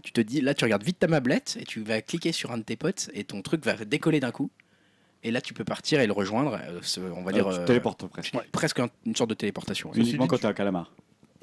Tu 0.04 0.12
te 0.12 0.22
dis, 0.22 0.42
là 0.42 0.54
tu 0.54 0.64
regardes 0.64 0.84
vite 0.84 1.00
ta 1.00 1.08
mablette 1.08 1.58
et 1.60 1.64
tu 1.66 1.82
vas 1.82 2.02
cliquer 2.02 2.32
sur 2.32 2.52
un 2.52 2.58
de 2.58 2.64
tes 2.64 2.76
potes 2.76 3.10
et 3.14 3.24
ton 3.24 3.42
truc 3.42 3.64
va 3.66 3.74
décoller 3.86 4.20
d'un 4.20 4.32
coup. 4.32 4.50
Et 5.24 5.32
là 5.32 5.40
tu 5.42 5.54
peux 5.54 5.64
partir 5.64 6.00
et 6.02 6.08
le 6.08 6.14
rejoindre, 6.14 6.60
euh, 6.62 6.80
ce- 6.82 7.00
on 7.00 7.24
va 7.24 7.32
dire 7.32 7.46
Alors, 7.48 7.54
tu 7.54 7.60
euh, 7.60 7.62
te 7.64 7.68
téléportes 7.68 8.06
presque. 8.08 8.36
presque 8.52 8.80
un- 8.80 8.90
une 9.06 9.16
sorte 9.16 9.30
de 9.30 9.36
téléportation. 9.36 9.92
Uniquement 9.94 10.28
quand 10.28 10.36
tu- 10.36 10.42
tu 10.42 10.48
es 10.48 10.50
un 10.50 10.54
calamar. 10.54 10.92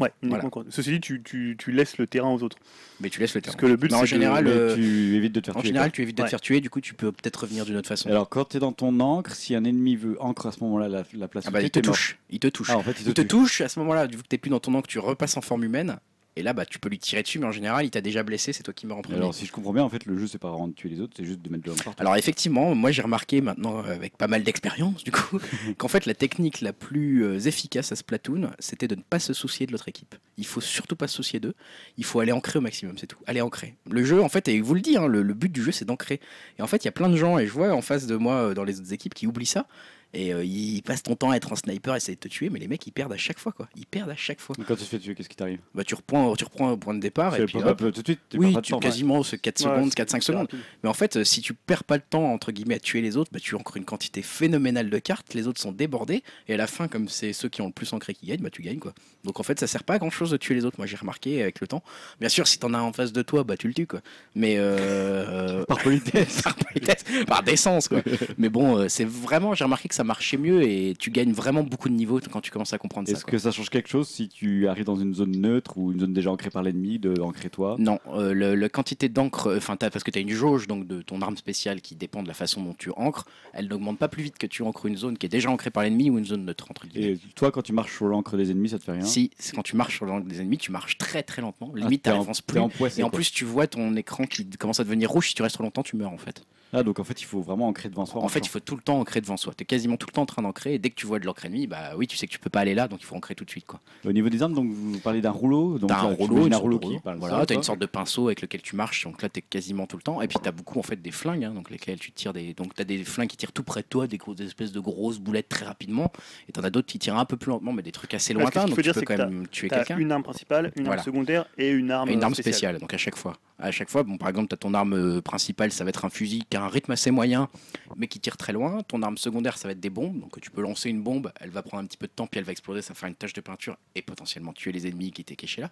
Ouais, 0.00 0.10
uniquement 0.22 0.48
Voilà. 0.50 0.64
quand- 0.64 0.70
Ceci 0.72 0.90
dit, 0.92 1.00
tu, 1.00 1.22
tu, 1.22 1.56
tu 1.58 1.72
laisses 1.72 1.98
le 1.98 2.06
terrain 2.06 2.30
aux 2.30 2.42
autres. 2.42 2.56
Mais 3.00 3.10
tu 3.10 3.20
laisses 3.20 3.34
le 3.34 3.40
terrain. 3.42 3.52
Parce 3.54 3.60
que 3.62 3.66
le 3.66 3.76
but, 3.76 3.90
Mais 3.90 3.96
en 3.98 4.00
c'est 4.00 4.06
général. 4.06 4.44
Mais 4.44 4.50
euh, 4.50 4.74
tu 4.74 5.14
évites 5.16 5.32
de 5.34 5.40
te 5.40 5.46
faire 5.46 5.56
En 5.56 5.60
tuer. 5.60 5.68
général, 5.68 5.90
quoi. 5.90 5.94
tu 5.96 6.02
évites 6.02 6.16
de 6.16 6.22
te 6.22 6.24
Ouais. 6.24 6.30
faire 6.30 6.40
tuer, 6.40 6.60
du 6.60 6.70
coup 6.70 6.80
tu 6.80 6.94
peux 6.94 7.12
peut-être 7.12 7.36
revenir 7.42 7.64
d'une 7.66 7.76
autre 7.76 7.88
façon. 7.88 8.08
Alors, 8.08 8.28
quand 8.28 8.46
tu 8.46 8.56
es 8.56 8.60
dans 8.60 8.72
ton 8.72 8.98
encre, 9.00 9.34
si 9.34 9.54
un 9.54 9.64
ennemi 9.64 9.96
veut 9.96 10.16
encre 10.20 10.46
à 10.46 10.52
ce 10.52 10.60
moment-là 10.64 10.88
la, 10.88 11.02
la 11.14 11.28
place 11.28 11.44
Ah 11.46 11.50
bah, 11.50 11.62
il 11.62 11.70
te 11.70 11.80
touche, 11.80 12.18
il 12.30 12.38
te 12.40 12.48
touche. 12.48 12.70
Ah, 12.70 12.78
en 12.78 12.82
fait, 12.82 12.92
il 12.98 13.04
te, 13.04 13.08
il 13.10 13.14
te 13.14 13.20
touche. 13.20 13.28
touche, 13.28 13.60
à 13.60 13.68
ce 13.68 13.78
moment-là, 13.80 14.06
vu 14.06 14.16
que 14.16 14.22
t'es 14.28 14.38
plus 14.38 14.50
dans 14.50 14.60
ton 14.60 14.74
encre, 14.74 14.88
tu 14.88 14.98
repasses 14.98 15.36
en 15.36 15.40
forme 15.42 15.64
humaine. 15.64 15.98
Et 16.36 16.42
là, 16.42 16.52
bah, 16.52 16.65
tu 16.65 16.78
peux 16.78 16.89
lui 16.89 16.99
tirer 16.99 17.23
dessus, 17.23 17.39
mais 17.39 17.47
en 17.47 17.52
général, 17.52 17.84
il 17.84 17.91
t'a 17.91 18.00
déjà 18.00 18.23
blessé, 18.23 18.52
c'est 18.52 18.62
toi 18.62 18.73
qui 18.73 18.86
meurs 18.86 18.99
en 18.99 19.02
premier. 19.02 19.17
Alors, 19.17 19.34
si 19.34 19.47
je 19.47 19.52
comprends 19.52 19.73
bien, 19.73 19.83
en 19.83 19.89
fait, 19.89 20.07
le 20.07 20.17
jeu, 20.17 20.26
c'est 20.26 20.39
pas 20.39 20.49
vraiment 20.49 20.68
de 20.68 20.73
tuer 20.73 20.89
les 20.89 21.00
autres, 21.00 21.15
c'est 21.17 21.25
juste 21.25 21.42
de 21.42 21.50
mettre 21.50 21.65
de 21.65 21.70
l'homme 21.70 21.78
partout. 21.78 22.00
Alors 22.00 22.17
effectivement, 22.17 22.75
moi 22.75 22.91
j'ai 22.92 23.02
remarqué 23.02 23.41
maintenant 23.41 23.78
euh, 23.84 23.94
avec 23.94 24.17
pas 24.17 24.28
mal 24.28 24.42
d'expérience 24.42 25.05
du 25.05 25.10
coup 25.10 25.39
qu'en 25.78 25.89
fait 25.89 26.07
la 26.07 26.15
technique 26.15 26.60
la 26.60 26.73
plus 26.73 27.25
euh, 27.25 27.39
efficace 27.41 27.92
à 27.92 27.97
Splatoon, 27.97 28.50
c'était 28.59 28.89
de 28.89 28.94
ne 28.94 29.02
pas 29.02 29.18
se 29.18 29.33
soucier 29.33 29.67
de 29.67 29.73
l'autre 29.73 29.89
équipe. 29.89 30.15
Il 30.39 30.47
faut 30.47 30.60
surtout 30.60 30.97
pas 30.97 31.09
se 31.09 31.17
soucier 31.17 31.41
d'eux. 31.41 31.55
Il 31.99 32.05
faut 32.05 32.20
aller 32.20 32.33
ancrer 32.33 32.59
au 32.59 32.62
maximum, 32.62 32.97
c'est 32.99 33.07
tout. 33.07 33.18
Aller 33.26 33.41
ancrer. 33.41 33.75
Le 33.91 34.05
jeu 34.05 34.23
en 34.23 34.28
fait, 34.28 34.49
et 34.49 34.60
vous 34.60 34.75
le 34.75 34.81
dit, 34.81 34.97
hein, 34.97 35.07
le, 35.07 35.23
le 35.23 35.34
but 35.34 35.50
du 35.52 35.62
jeu 35.62 35.73
c'est 35.73 35.84
d'ancrer. 35.84 36.20
Et 36.59 36.62
en 36.62 36.67
fait, 36.67 36.84
il 36.84 36.86
y 36.86 36.89
a 36.89 36.92
plein 36.92 37.09
de 37.09 37.17
gens 37.17 37.39
et 37.39 37.47
je 37.47 37.52
vois 37.52 37.73
en 37.73 37.83
face 37.83 38.07
de 38.07 38.17
moi 38.17 38.34
euh, 38.34 38.55
dans 38.55 38.65
les 38.65 38.81
autres 38.81 38.92
équipes 38.92 39.15
qui 39.15 39.26
oublient 39.26 39.47
ça. 39.47 39.67
Et 40.12 40.34
euh, 40.34 40.44
ils 40.44 40.82
passent 40.82 41.02
ton 41.05 41.14
temps 41.14 41.30
à 41.30 41.36
être 41.36 41.52
un 41.52 41.56
sniper, 41.56 41.94
essayer 41.94 42.16
de 42.16 42.20
te 42.20 42.28
tuer, 42.28 42.50
mais 42.50 42.58
les 42.58 42.66
mecs 42.66 42.84
ils 42.86 42.90
perdent 42.90 43.12
à 43.12 43.16
chaque 43.16 43.39
fois 43.39 43.52
quoi. 43.52 43.68
Ils 43.76 43.86
perdent 43.86 44.10
à 44.10 44.16
chaque 44.16 44.40
fois. 44.40 44.56
Quand 44.66 44.74
tu 44.74 44.82
te 44.82 44.89
fais 44.89 44.98
tuer, 44.98 45.14
qu'est-ce 45.14 45.28
qui 45.28 45.36
t'arrive? 45.36 45.60
Bah 45.74 45.84
tu 45.84 45.94
reprends, 45.94 46.34
tu 46.34 46.44
reprends 46.44 46.72
au 46.72 46.76
point 46.76 46.94
de 46.94 47.00
départ 47.00 47.36
et 47.36 47.44
puis 47.47 47.58
hop. 47.58 47.80
euh, 47.82 47.90
tout 47.92 48.02
de 48.02 48.06
suite 48.08 48.20
tu 48.28 48.36
Oui, 48.39 48.52
pas 48.52 48.60
tu, 48.60 48.72
temps. 48.72 48.80
quasiment 48.80 49.22
ce 49.22 49.36
4 49.36 49.60
Ouais, 49.60 49.70
secondes, 49.70 49.90
c'est 49.97 50.02
4-5 50.02 50.08
hyper 50.16 50.22
secondes. 50.22 50.40
rapide. 50.42 50.60
Mais 50.82 50.89
en 50.89 50.94
fait, 50.94 51.16
euh, 51.16 51.24
si 51.24 51.40
tu 51.42 51.55
perds 51.55 51.84
pas 51.84 51.97
le 51.97 52.02
temps 52.02 52.32
entre 52.32 52.50
guillemets 52.50 52.74
à 52.74 52.80
tuer 52.80 53.00
les 53.02 53.16
autres, 53.16 53.30
bah, 53.32 53.39
tu 53.40 53.55
ancres 53.55 53.76
une 53.76 53.84
quantité 53.84 54.22
phénoménale 54.22 54.90
de 54.90 54.98
cartes, 54.98 55.34
les 55.34 55.47
autres 55.47 55.60
sont 55.60 55.72
débordés, 55.72 56.24
et 56.48 56.55
à 56.55 56.56
la 56.56 56.66
fin, 56.66 56.89
comme 56.89 57.08
c'est 57.08 57.32
ceux 57.32 57.48
qui 57.48 57.62
ont 57.62 57.66
le 57.66 57.72
plus 57.72 57.92
ancré 57.92 58.12
qui 58.14 58.26
gagnent, 58.26 58.40
bah 58.42 58.50
tu 58.50 58.62
gagnes 58.62 58.78
quoi. 58.80 58.92
Donc 59.24 59.39
en 59.39 59.42
fait, 59.44 59.60
ça 59.60 59.66
sert 59.68 59.84
pas 59.84 59.94
à 59.94 59.98
grand 59.98 60.10
chose 60.10 60.30
de 60.30 60.36
tuer 60.36 60.55
les 60.56 60.64
autres, 60.64 60.76
moi 60.78 60.86
j'ai 60.86 60.97
remarqué 60.97 61.40
avec 61.42 61.60
le 61.60 61.66
temps. 61.68 61.84
Bien 62.18 62.28
sûr, 62.28 62.48
si 62.48 62.58
t'en 62.58 62.74
as 62.74 62.80
en 62.80 62.92
face 62.92 63.12
de 63.12 63.22
toi, 63.22 63.44
bah 63.44 63.56
tu 63.56 63.68
le 63.68 63.74
tues 63.74 63.86
quoi. 63.86 64.00
Mais 64.34 64.56
euh, 64.58 65.64
Par 65.68 65.78
politesse. 65.78 66.42
par 66.42 66.55
politesse, 66.56 67.05
par 67.26 67.42
décence 67.44 67.86
quoi. 67.89 68.02
Mais 68.39 68.48
bon, 68.48 68.76
euh, 68.76 68.89
c'est 68.89 69.05
vraiment, 69.05 69.55
j'ai 69.55 69.64
remarqué 69.64 69.89
que 69.89 69.94
ça 69.94 69.99
marchait 70.04 70.36
mieux 70.36 70.62
et 70.62 70.94
tu 70.98 71.10
gagnes 71.10 71.32
vraiment 71.32 71.62
beaucoup 71.62 71.88
de 71.88 71.94
niveaux 71.94 72.20
quand 72.30 72.40
tu 72.40 72.50
commences 72.50 72.72
à 72.72 72.78
comprendre 72.78 73.08
ça. 73.08 73.14
Est-ce 73.14 73.24
que 73.24 73.38
ça 73.38 73.50
change 73.50 73.70
quelque 73.70 73.88
chose 73.88 74.08
si 74.08 74.28
tu 74.28 74.68
arrives 74.68 74.84
dans 74.84 74.96
une 74.96 75.14
zone 75.14 75.32
neutre 75.32 75.78
ou 75.78 75.92
une 75.92 76.00
zone 76.00 76.12
déjà 76.12 76.30
ancrée 76.30 76.50
par 76.50 76.62
l'ennemi, 76.62 76.98
de 76.98 77.20
ancrer 77.20 77.50
toi? 77.50 77.76
Non, 77.78 77.98
euh, 78.14 78.32
le- 78.32 78.54
la 78.54 78.68
quantité 78.68 79.08
d'encre, 79.08 79.48
euh, 79.48 79.56
enfin 79.58 79.76
parce 79.76 80.02
que 80.04 80.10
tu 80.10 80.18
as 80.18 80.22
une 80.22 80.30
jauge 80.30 80.66
donc 80.66 80.86
de 80.86 81.02
ton 81.02 81.20
arme 81.22 81.36
spéciale 81.36 81.80
qui 81.80 81.94
dépend 81.96 82.22
de 82.22 82.28
la 82.28 82.34
façon 82.34 82.62
dont 82.62 82.74
tu 82.76 82.90
ancres, 82.96 83.24
elle 83.52 83.68
n'augmente 83.68 83.98
pas 83.98 84.08
plus 84.08 84.22
vite 84.22 84.38
que 84.38 84.46
tu 84.46 84.62
ancres 84.62 84.86
une 84.86 84.96
zone 84.96 85.16
qui 85.18 85.26
est 85.26 85.30
déjà 85.30 85.50
ancrée 85.50 85.70
par 85.70 85.82
l'ennemi 85.82 86.10
ou 86.10 86.18
une 86.18 86.24
zone 86.24 86.44
neutre 86.44 86.66
entre 86.70 86.86
guillemets. 86.86 87.12
Et 87.12 87.18
toi, 87.34 87.50
quand 87.50 87.62
tu 87.62 87.72
marches 87.72 87.94
sur 87.96 88.06
l'encre 88.06 88.36
des 88.36 88.50
ennemis, 88.50 88.70
ça 88.70 88.78
te 88.78 88.84
fait 88.84 88.92
rien? 88.92 89.02
Si, 89.02 89.30
quand 89.54 89.62
tu 89.62 89.76
marches 89.76 89.96
sur 89.96 90.06
l'angle 90.06 90.26
des 90.28 90.40
ennemis, 90.40 90.58
tu 90.58 90.72
marches 90.72 90.98
très 90.98 91.22
très 91.22 91.42
lentement. 91.42 91.72
Ah, 91.76 91.78
Limite, 91.80 92.02
t'avances 92.02 92.44
t'es 92.44 92.52
plus. 92.52 92.60
en 92.60 92.68
poissé, 92.68 93.00
Et 93.00 93.04
en 93.04 93.10
quoi. 93.10 93.16
plus, 93.18 93.30
tu 93.32 93.44
vois 93.44 93.66
ton 93.66 93.94
écran 93.96 94.24
qui 94.24 94.48
commence 94.50 94.80
à 94.80 94.84
devenir 94.84 95.10
rouge. 95.10 95.28
Si 95.28 95.34
tu 95.34 95.42
restes 95.42 95.54
trop 95.54 95.64
longtemps, 95.64 95.82
tu 95.82 95.96
meurs 95.96 96.12
en 96.12 96.18
fait. 96.18 96.42
Ah, 96.73 96.82
donc 96.82 96.99
en 96.99 97.05
fait, 97.05 97.20
il 97.20 97.24
faut 97.24 97.40
vraiment 97.40 97.68
ancrer 97.68 97.89
devant 97.89 98.07
soi. 98.07 98.23
En 98.23 98.28
fait, 98.28 98.40
il 98.40 98.49
faut 98.49 98.60
tout 98.60 98.76
le 98.76 98.82
temps 98.82 99.00
ancrer 99.00 99.20
devant 99.20 99.36
soi. 99.36 99.52
Tu 99.57 99.62
es 99.62 99.65
quasiment 99.65 99.97
tout 99.97 100.07
le 100.07 100.12
temps 100.12 100.23
en 100.23 100.26
train 100.26 100.42
d'ancrer. 100.42 100.74
Et 100.74 100.78
dès 100.78 100.90
que 100.90 100.94
tu 100.94 101.07
vois 101.07 101.18
de 101.18 101.26
l'encre 101.26 101.44
ennemie, 101.47 101.66
bah 101.66 101.92
oui, 101.97 102.07
tu 102.07 102.16
sais 102.16 102.26
que 102.26 102.32
tu 102.32 102.39
peux 102.39 102.50
pas 102.50 102.60
aller 102.60 102.74
là, 102.74 102.86
donc 102.89 103.00
il 103.00 103.07
faut 103.07 103.16
ancrer 103.16 103.34
tout 103.34 103.44
de 103.44 103.50
suite. 103.50 103.66
quoi. 103.66 103.81
Au 104.05 104.12
niveau 104.12 104.28
des 104.28 104.42
armes, 104.42 104.55
donc 104.55 104.70
vous 104.70 104.99
parlez 104.99 105.20
d'un 105.20 105.31
rouleau. 105.31 105.78
Donc 105.78 105.89
T'as 105.90 106.00
un 106.00 106.10
là, 106.10 106.16
tu 106.16 106.23
rouleau, 106.23 106.52
un 106.52 106.57
rouleau 106.57 106.78
qui 106.78 106.99
parle 107.00 107.18
Voilà, 107.18 107.40
ça, 107.40 107.47
t'as 107.47 107.55
une 107.55 107.62
sorte 107.62 107.81
de 107.81 107.86
pinceau 107.86 108.26
avec 108.26 108.40
lequel 108.42 108.62
tu 108.62 108.76
marches, 108.76 109.05
donc 109.05 109.20
là 109.23 109.28
t'es 109.28 109.42
quasiment 109.42 109.86
tout 109.86 109.97
le 109.97 110.02
temps. 110.02 110.23
Et 110.23 110.28
puis 110.28 110.39
t'as 110.42 110.52
beaucoup 110.52 110.78
en 110.78 110.82
fait 110.82 111.00
des 111.00 111.10
flingues, 111.10 111.44
hein, 111.44 111.52
donc 111.52 111.70
lesquels 111.70 111.99
tu 111.99 112.12
tires 112.12 112.32
des, 112.32 112.55
donc 112.55 112.74
t'as 112.74 112.84
des 112.84 113.02
flingues 113.05 113.28
qui 113.28 113.36
tirent 113.36 113.52
tout 113.52 113.65
près 113.65 113.82
de 113.82 113.86
toi, 113.86 114.07
des, 114.07 114.16
grosses, 114.18 114.36
des 114.36 114.47
espèces 114.47 114.73
de 114.73 114.81
grosses 114.81 115.18
boulettes 115.18 115.49
très 115.49 115.66
rapidement, 115.66 116.12
et 116.49 116.52
t'en 116.52 116.62
as 116.62 116.70
d'autres 116.70 116.86
qui 116.86 116.99
tirent 116.99 117.18
un 117.18 117.24
peu 117.24 117.36
plus 117.36 117.50
lentement, 117.50 117.73
mais 117.73 117.82
des 117.82 117.92
trucs 117.92 118.15
assez 118.15 118.32
lointains, 118.32 118.66
donc 118.66 118.81
tu 118.81 118.92
peux 118.92 119.00
quand 119.00 119.16
que 119.16 119.23
même 119.23 119.49
tuer 119.49 119.68
quelqu'un. 119.68 119.99
une 119.99 120.12
arme 120.12 120.23
principale, 120.23 120.73
une 120.76 120.86
arme 120.86 120.99
secondaire 121.02 121.47
et 121.58 121.70
une 121.70 121.90
arme, 121.90 122.08
Et 122.08 122.12
une 122.12 122.23
arme 122.23 122.34
spéciale. 122.34 122.55
spéciale, 122.55 122.78
donc 122.78 122.94
à 122.94 122.99
chaque 122.99 123.16
fois. 123.16 123.36
À 123.62 123.70
chaque 123.73 123.90
fois, 123.90 124.02
bon, 124.05 124.16
par 124.16 124.31
exemple, 124.31 124.49
tu 124.49 124.55
as 124.55 124.57
ton 124.57 124.73
arme 124.73 124.94
euh, 124.94 125.20
principale, 125.20 125.70
ça 125.70 125.84
va 125.84 125.90
être 125.90 126.07
un 126.07 126.08
fusil 126.08 126.44
un 126.60 126.68
rythme 126.68 126.92
assez 126.92 127.10
moyen, 127.10 127.48
mais 127.97 128.06
qui 128.06 128.20
tire 128.20 128.36
très 128.36 128.52
loin. 128.52 128.82
Ton 128.82 129.02
arme 129.02 129.16
secondaire, 129.18 129.58
ça 129.58 129.68
va 129.68 129.72
être 129.72 129.80
des 129.80 129.90
bombes. 129.90 130.20
Donc 130.20 130.40
tu 130.40 130.50
peux 130.50 130.62
lancer 130.62 130.90
une 130.90 131.02
bombe, 131.02 131.32
elle 131.40 131.50
va 131.50 131.62
prendre 131.62 131.82
un 131.82 131.86
petit 131.86 131.97
peu 131.97 132.06
de 132.06 132.12
temps, 132.12 132.26
puis 132.26 132.39
elle 132.39 132.44
va 132.44 132.52
exploser, 132.52 132.82
ça 132.82 132.92
va 132.92 132.98
faire 132.98 133.08
une 133.08 133.14
tache 133.14 133.32
de 133.32 133.40
peinture 133.40 133.76
et 133.94 134.02
potentiellement 134.02 134.52
tuer 134.52 134.72
les 134.72 134.86
ennemis 134.86 135.12
qui 135.12 135.22
étaient 135.22 135.36
cachés 135.36 135.60
là. 135.62 135.70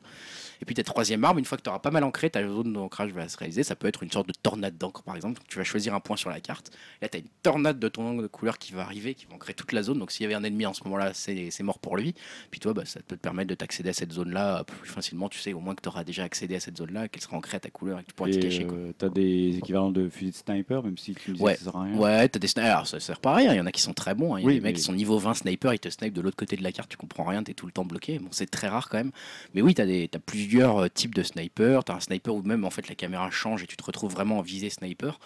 Et 0.61 0.65
puis 0.65 0.75
ta 0.75 0.83
troisième 0.83 1.23
arme, 1.25 1.39
une 1.39 1.45
fois 1.45 1.57
que 1.59 1.63
tu 1.63 1.69
auras 1.69 1.79
pas 1.79 1.91
mal 1.91 2.05
ancré, 2.05 2.31
ta 2.31 2.47
zone 2.47 2.73
d'ancrage 2.73 3.13
va 3.13 3.29
se 3.29 3.37
réaliser. 3.37 3.63
Ça 3.63 3.77
peut 3.77 3.87
être 3.89 4.03
une 4.03 4.11
sorte 4.11 4.29
de 4.29 4.35
tornade 4.43 4.77
d'encre, 4.79 5.03
par 5.03 5.17
exemple. 5.17 5.35
Donc, 5.39 5.47
tu 5.49 5.59
vas 5.59 5.65
choisir 5.65 5.95
un 5.95 6.01
point 6.01 6.17
sur 6.17 6.31
la 6.31 6.41
carte. 6.41 6.71
Là, 7.03 7.09
tu 7.09 7.17
as 7.17 7.21
une 7.21 7.29
tornade 7.43 7.79
de 7.79 7.89
ton 7.89 8.07
angle 8.07 8.23
de 8.23 8.27
couleur 8.29 8.59
qui 8.59 8.73
va 8.73 8.83
arriver, 8.83 9.15
qui 9.15 9.27
va 9.27 9.35
ancrer 9.35 9.55
toute 9.55 9.73
la 9.73 9.83
zone. 9.83 9.99
Donc 9.99 10.11
s'il 10.11 10.25
y 10.25 10.27
avait 10.27 10.35
un 10.35 10.45
ennemi 10.45 10.67
en 10.67 10.75
ce 10.75 10.83
moment-là, 10.85 11.13
c'est 11.15 11.51
c'est 11.51 11.63
mort 11.63 11.79
pour 11.79 11.97
lui. 11.97 12.15
Puis 12.51 12.61
toi, 12.61 12.73
bah, 12.75 12.85
ça 12.85 13.01
peut 13.07 13.17
te 13.17 13.21
permettre 13.21 13.49
de 13.49 13.55
t'accéder 13.55 13.91
à 13.91 13.93
cette 13.93 14.13
zone-là 14.13 14.65
plus 14.65 14.89
facilement. 14.89 15.29
Tu 15.29 15.39
sais 15.39 15.53
au 15.53 15.61
moins 15.61 15.75
que 15.75 15.83
tu 15.83 15.89
auras 15.89 16.05
déjà 16.05 16.25
accédé 16.25 16.57
à 16.57 16.61
cette 16.61 16.77
zone-là, 16.79 17.09
qu'elle 17.09 17.23
sera 17.23 17.37
ancrée 17.37 17.57
à 17.57 17.61
ta 17.61 17.71
couleur 17.71 17.99
et 17.99 18.03
que 18.03 18.09
tu 18.09 18.15
pourras 18.15 18.31
t'y 18.31 18.39
Et 18.39 18.41
cacher. 18.41 18.67
euh, 18.71 18.93
t'as 18.97 19.09
des 19.09 19.57
équivalents 19.59 19.91
de 19.91 20.09
fusil 20.09 20.31
de 20.33 20.37
sniper, 20.37 20.78
même 20.83 20.97
si 20.99 21.15
tu 21.15 21.31
me 21.31 21.35
disais 21.37 21.45
Ouais. 21.45 21.53
que 21.55 21.59
ça 21.61 21.65
sert 21.67 21.77
à 21.77 21.83
rien. 21.83 21.97
Ouais, 21.97 22.29
t'as 22.29 22.39
des 22.39 22.47
snipers. 22.49 22.71
Alors, 22.73 22.87
ça 22.87 23.01
sert 23.01 23.21
pas 23.21 23.33
à 23.33 23.37
rien. 23.37 23.53
Il 23.55 23.57
y 23.57 23.61
en 23.61 23.67
a 23.67 23.73
qui 23.73 23.81
sont 23.83 23.95
très 23.95 24.15
bons. 24.15 24.35
hein. 24.35 24.39
Il 24.41 24.43
y 24.43 24.45
a 24.45 24.47
Oui, 24.49 24.55
des 24.55 24.61
mecs 24.61 24.77
qui 24.77 24.83
sont 24.83 24.93
niveau 24.93 25.19
20 25.19 25.35
sniper, 25.35 25.73
ils 25.75 25.79
te 25.79 25.89
snipe 25.89 26.13
de 26.15 26.21
l'autre 26.21 26.37
côté 26.37 26.57
de 26.57 26.63
la 26.63 26.73
carte, 26.73 26.89
tu 26.91 26.97
comprends 26.97 27.25
rien, 27.25 27.43
t'es 27.43 27.55
tout 27.55 27.67
le 27.67 27.73
temps 27.73 27.85
bloqué. 27.85 28.19
Bon, 28.19 28.29
c'est 28.31 28.51
très 28.51 28.69
rare 28.69 28.89
quand 28.89 28.99
même. 28.99 29.13
Mais 29.55 29.63
oui, 29.63 29.75
t'as 29.75 29.87
des, 29.87 30.09
t'as 30.09 30.19
plusieurs 30.19 30.79
euh, 30.79 30.89
types 30.89 31.15
de 31.15 31.23
snipers. 31.23 31.85
T'as 31.85 31.95
un 31.97 32.01
sniper 32.01 32.35
où 32.35 32.43
même 32.43 32.65
en 32.65 32.71
fait 32.71 32.89
la 32.89 32.95
caméra 32.95 33.31
change 33.31 33.63
et 33.63 33.67
tu 33.67 33.77
te 33.77 33.85
retrouves 33.85 34.13
vraiment 34.13 34.39
en 34.39 34.43
visée 34.43 34.71
sniper. 34.71 35.19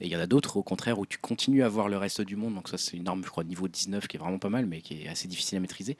Et 0.00 0.06
il 0.06 0.12
y 0.12 0.16
en 0.16 0.20
a 0.20 0.26
d'autres 0.26 0.58
au 0.58 0.62
contraire 0.62 0.98
où 0.98 1.06
tu 1.06 1.16
continues 1.16 1.62
à 1.62 1.68
voir 1.70 1.88
le 1.88 1.96
reste 1.96 2.20
du 2.20 2.36
monde. 2.36 2.54
Donc 2.54 2.68
ça, 2.68 2.76
c'est 2.76 2.98
une 2.98 3.08
arme, 3.08 3.22
je 3.24 3.30
crois, 3.30 3.44
niveau 3.44 3.66
19 3.66 4.06
qui 4.06 4.18
est 4.18 4.20
vraiment 4.20 4.38
pas 4.38 4.50
mal, 4.50 4.66
mais 4.66 4.82
qui 4.82 5.02
est 5.04 5.08
assez 5.08 5.26
difficile 5.26 5.56
à 5.56 5.60
maîtriser. 5.62 5.96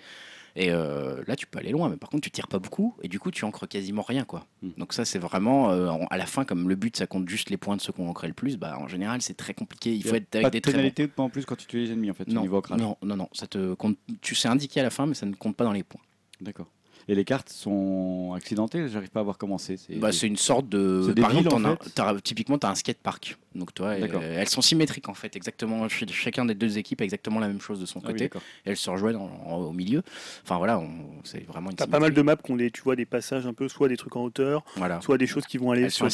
Et 0.58 0.70
euh, 0.70 1.22
là, 1.26 1.36
tu 1.36 1.46
peux 1.46 1.58
aller 1.58 1.70
loin, 1.70 1.90
mais 1.90 1.96
par 1.98 2.08
contre, 2.08 2.22
tu 2.22 2.30
tires 2.30 2.48
pas 2.48 2.58
beaucoup, 2.58 2.94
et 3.02 3.08
du 3.08 3.20
coup, 3.20 3.30
tu 3.30 3.44
ancres 3.44 3.68
quasiment 3.68 4.00
rien, 4.02 4.24
quoi. 4.24 4.46
Hmm. 4.62 4.70
Donc 4.78 4.94
ça, 4.94 5.04
c'est 5.04 5.18
vraiment, 5.18 5.70
euh, 5.70 5.92
à 6.10 6.16
la 6.16 6.24
fin, 6.24 6.44
comme 6.46 6.66
le 6.68 6.74
but, 6.76 6.96
ça 6.96 7.06
compte 7.06 7.28
juste 7.28 7.50
les 7.50 7.58
points 7.58 7.76
de 7.76 7.80
ceux 7.82 7.92
qui 7.92 8.00
ont 8.00 8.08
ancré 8.08 8.26
le 8.26 8.32
plus, 8.34 8.56
bah, 8.56 8.78
en 8.80 8.88
général, 8.88 9.20
c'est 9.20 9.34
très 9.34 9.52
compliqué. 9.52 9.94
Il 9.94 10.02
faut 10.02 10.14
être 10.14 10.26
pas 10.30 10.38
avec 10.38 10.48
de 10.48 10.58
des 10.58 10.60
bons. 10.60 10.70
pénalité 10.72 11.10
en 11.18 11.28
plus 11.28 11.44
quand 11.44 11.56
tu 11.56 11.66
tues 11.66 11.80
les 11.84 11.92
ennemis 11.92 12.10
en 12.10 12.14
fait, 12.14 12.26
au 12.28 12.32
Non, 12.32 12.40
niveau 12.40 12.62
non, 12.70 12.96
non, 13.02 13.16
non, 13.16 13.28
ça 13.32 13.46
te 13.46 13.74
compte, 13.74 13.98
tu 14.22 14.34
sais 14.34 14.48
indiqué 14.48 14.80
à 14.80 14.82
la 14.82 14.90
fin, 14.90 15.04
mais 15.06 15.14
ça 15.14 15.26
ne 15.26 15.34
compte 15.34 15.56
pas 15.56 15.64
dans 15.64 15.72
les 15.72 15.82
points. 15.82 16.00
D'accord. 16.40 16.66
Et 17.08 17.14
les 17.14 17.24
cartes 17.24 17.50
sont 17.50 18.32
accidentées, 18.34 18.88
j'arrive 18.88 19.10
pas 19.10 19.20
à 19.20 19.22
voir 19.22 19.38
comment 19.38 19.58
c'est. 19.58 19.76
c'est- 19.76 19.94
Bah, 19.96 20.10
c'est 20.10 20.26
une 20.26 20.36
sorte 20.36 20.68
de. 20.68 21.12
Par 21.20 21.36
exemple, 21.36 21.54
en 21.54 21.64
as- 21.64 21.76
fait 22.14 22.20
typiquement, 22.22 22.58
tu 22.58 22.66
as 22.66 22.70
un 22.70 22.74
skatepark. 22.74 23.36
Donc, 23.56 23.72
toi, 23.74 23.88
euh, 23.88 24.36
elles 24.38 24.48
sont 24.48 24.60
symétriques 24.62 25.08
en 25.08 25.14
fait, 25.14 25.34
exactement. 25.36 25.88
ch- 25.88 26.04
Chacun 26.12 26.44
des 26.44 26.54
deux 26.54 26.78
équipes 26.78 27.00
a 27.00 27.04
exactement 27.04 27.40
la 27.40 27.48
même 27.48 27.60
chose 27.60 27.80
de 27.80 27.86
son 27.86 28.00
Ah 28.04 28.08
oui, 28.12 28.28
côté. 28.28 28.30
elles 28.64 28.76
se 28.76 28.90
rejoignent 28.90 29.16
en- 29.16 29.30
en- 29.46 29.56
au 29.58 29.72
milieu. 29.72 30.02
Enfin 30.44 30.58
voilà, 30.58 30.82
c'est 31.24 31.44
vraiment 31.46 31.70
une 31.70 31.76
T'as 31.76 31.86
pas 31.86 31.98
mal 32.00 32.12
de 32.12 32.22
maps 32.22 32.36
qui 32.36 32.50
ont 32.52 32.56
des, 32.56 32.70
tu 32.70 32.82
vois, 32.82 32.96
des 32.96 33.06
passages 33.06 33.46
un 33.46 33.54
peu, 33.54 33.68
soit 33.68 33.88
des 33.88 33.96
trucs 33.96 34.14
en 34.16 34.22
hauteur, 34.24 34.64
Voilà. 34.76 35.00
soit 35.00 35.18
des 35.18 35.26
choses 35.26 35.46
qui 35.46 35.58
vont 35.58 35.70
aller 35.70 35.82
Elles 35.82 35.90
sur 35.90 36.06
des, 36.06 36.10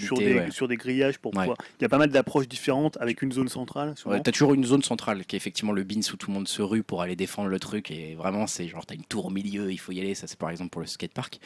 sur, 0.00 0.18
des, 0.18 0.34
ouais. 0.34 0.50
sur 0.50 0.68
des 0.68 0.76
grillages 0.76 1.18
pour 1.18 1.32
Ouais. 1.34 1.40
pouvoir. 1.40 1.56
Il 1.80 1.82
y 1.82 1.86
a 1.86 1.88
pas 1.88 1.98
mal 1.98 2.10
d'approches 2.10 2.48
différentes 2.48 2.96
avec 3.00 3.22
une 3.22 3.32
zone 3.32 3.48
centrale. 3.48 3.94
Ouais, 4.06 4.20
t'as 4.20 4.32
toujours 4.32 4.54
une 4.54 4.64
zone 4.64 4.82
centrale 4.82 5.24
qui 5.24 5.36
est 5.36 5.38
effectivement 5.38 5.72
le 5.72 5.84
bins 5.84 6.00
où 6.12 6.16
tout 6.16 6.28
le 6.30 6.34
monde 6.34 6.48
se 6.48 6.62
rue 6.62 6.82
pour 6.82 7.02
aller 7.02 7.16
défendre 7.16 7.48
le 7.48 7.58
truc 7.58 7.90
et 7.90 8.14
vraiment 8.14 8.46
c'est 8.46 8.68
genre 8.68 8.84
t'as 8.84 8.94
une 8.94 9.04
tour 9.04 9.26
au 9.26 9.30
milieu 9.30 9.70
il 9.72 9.76
faut 9.78 9.92
y 9.92 10.00
aller 10.00 10.14
ça 10.14 10.26
c'est 10.26 10.38
par 10.38 10.50
exemple 10.50 10.70
pour 10.70 10.80
le 10.80 10.86
skatepark 10.86 11.38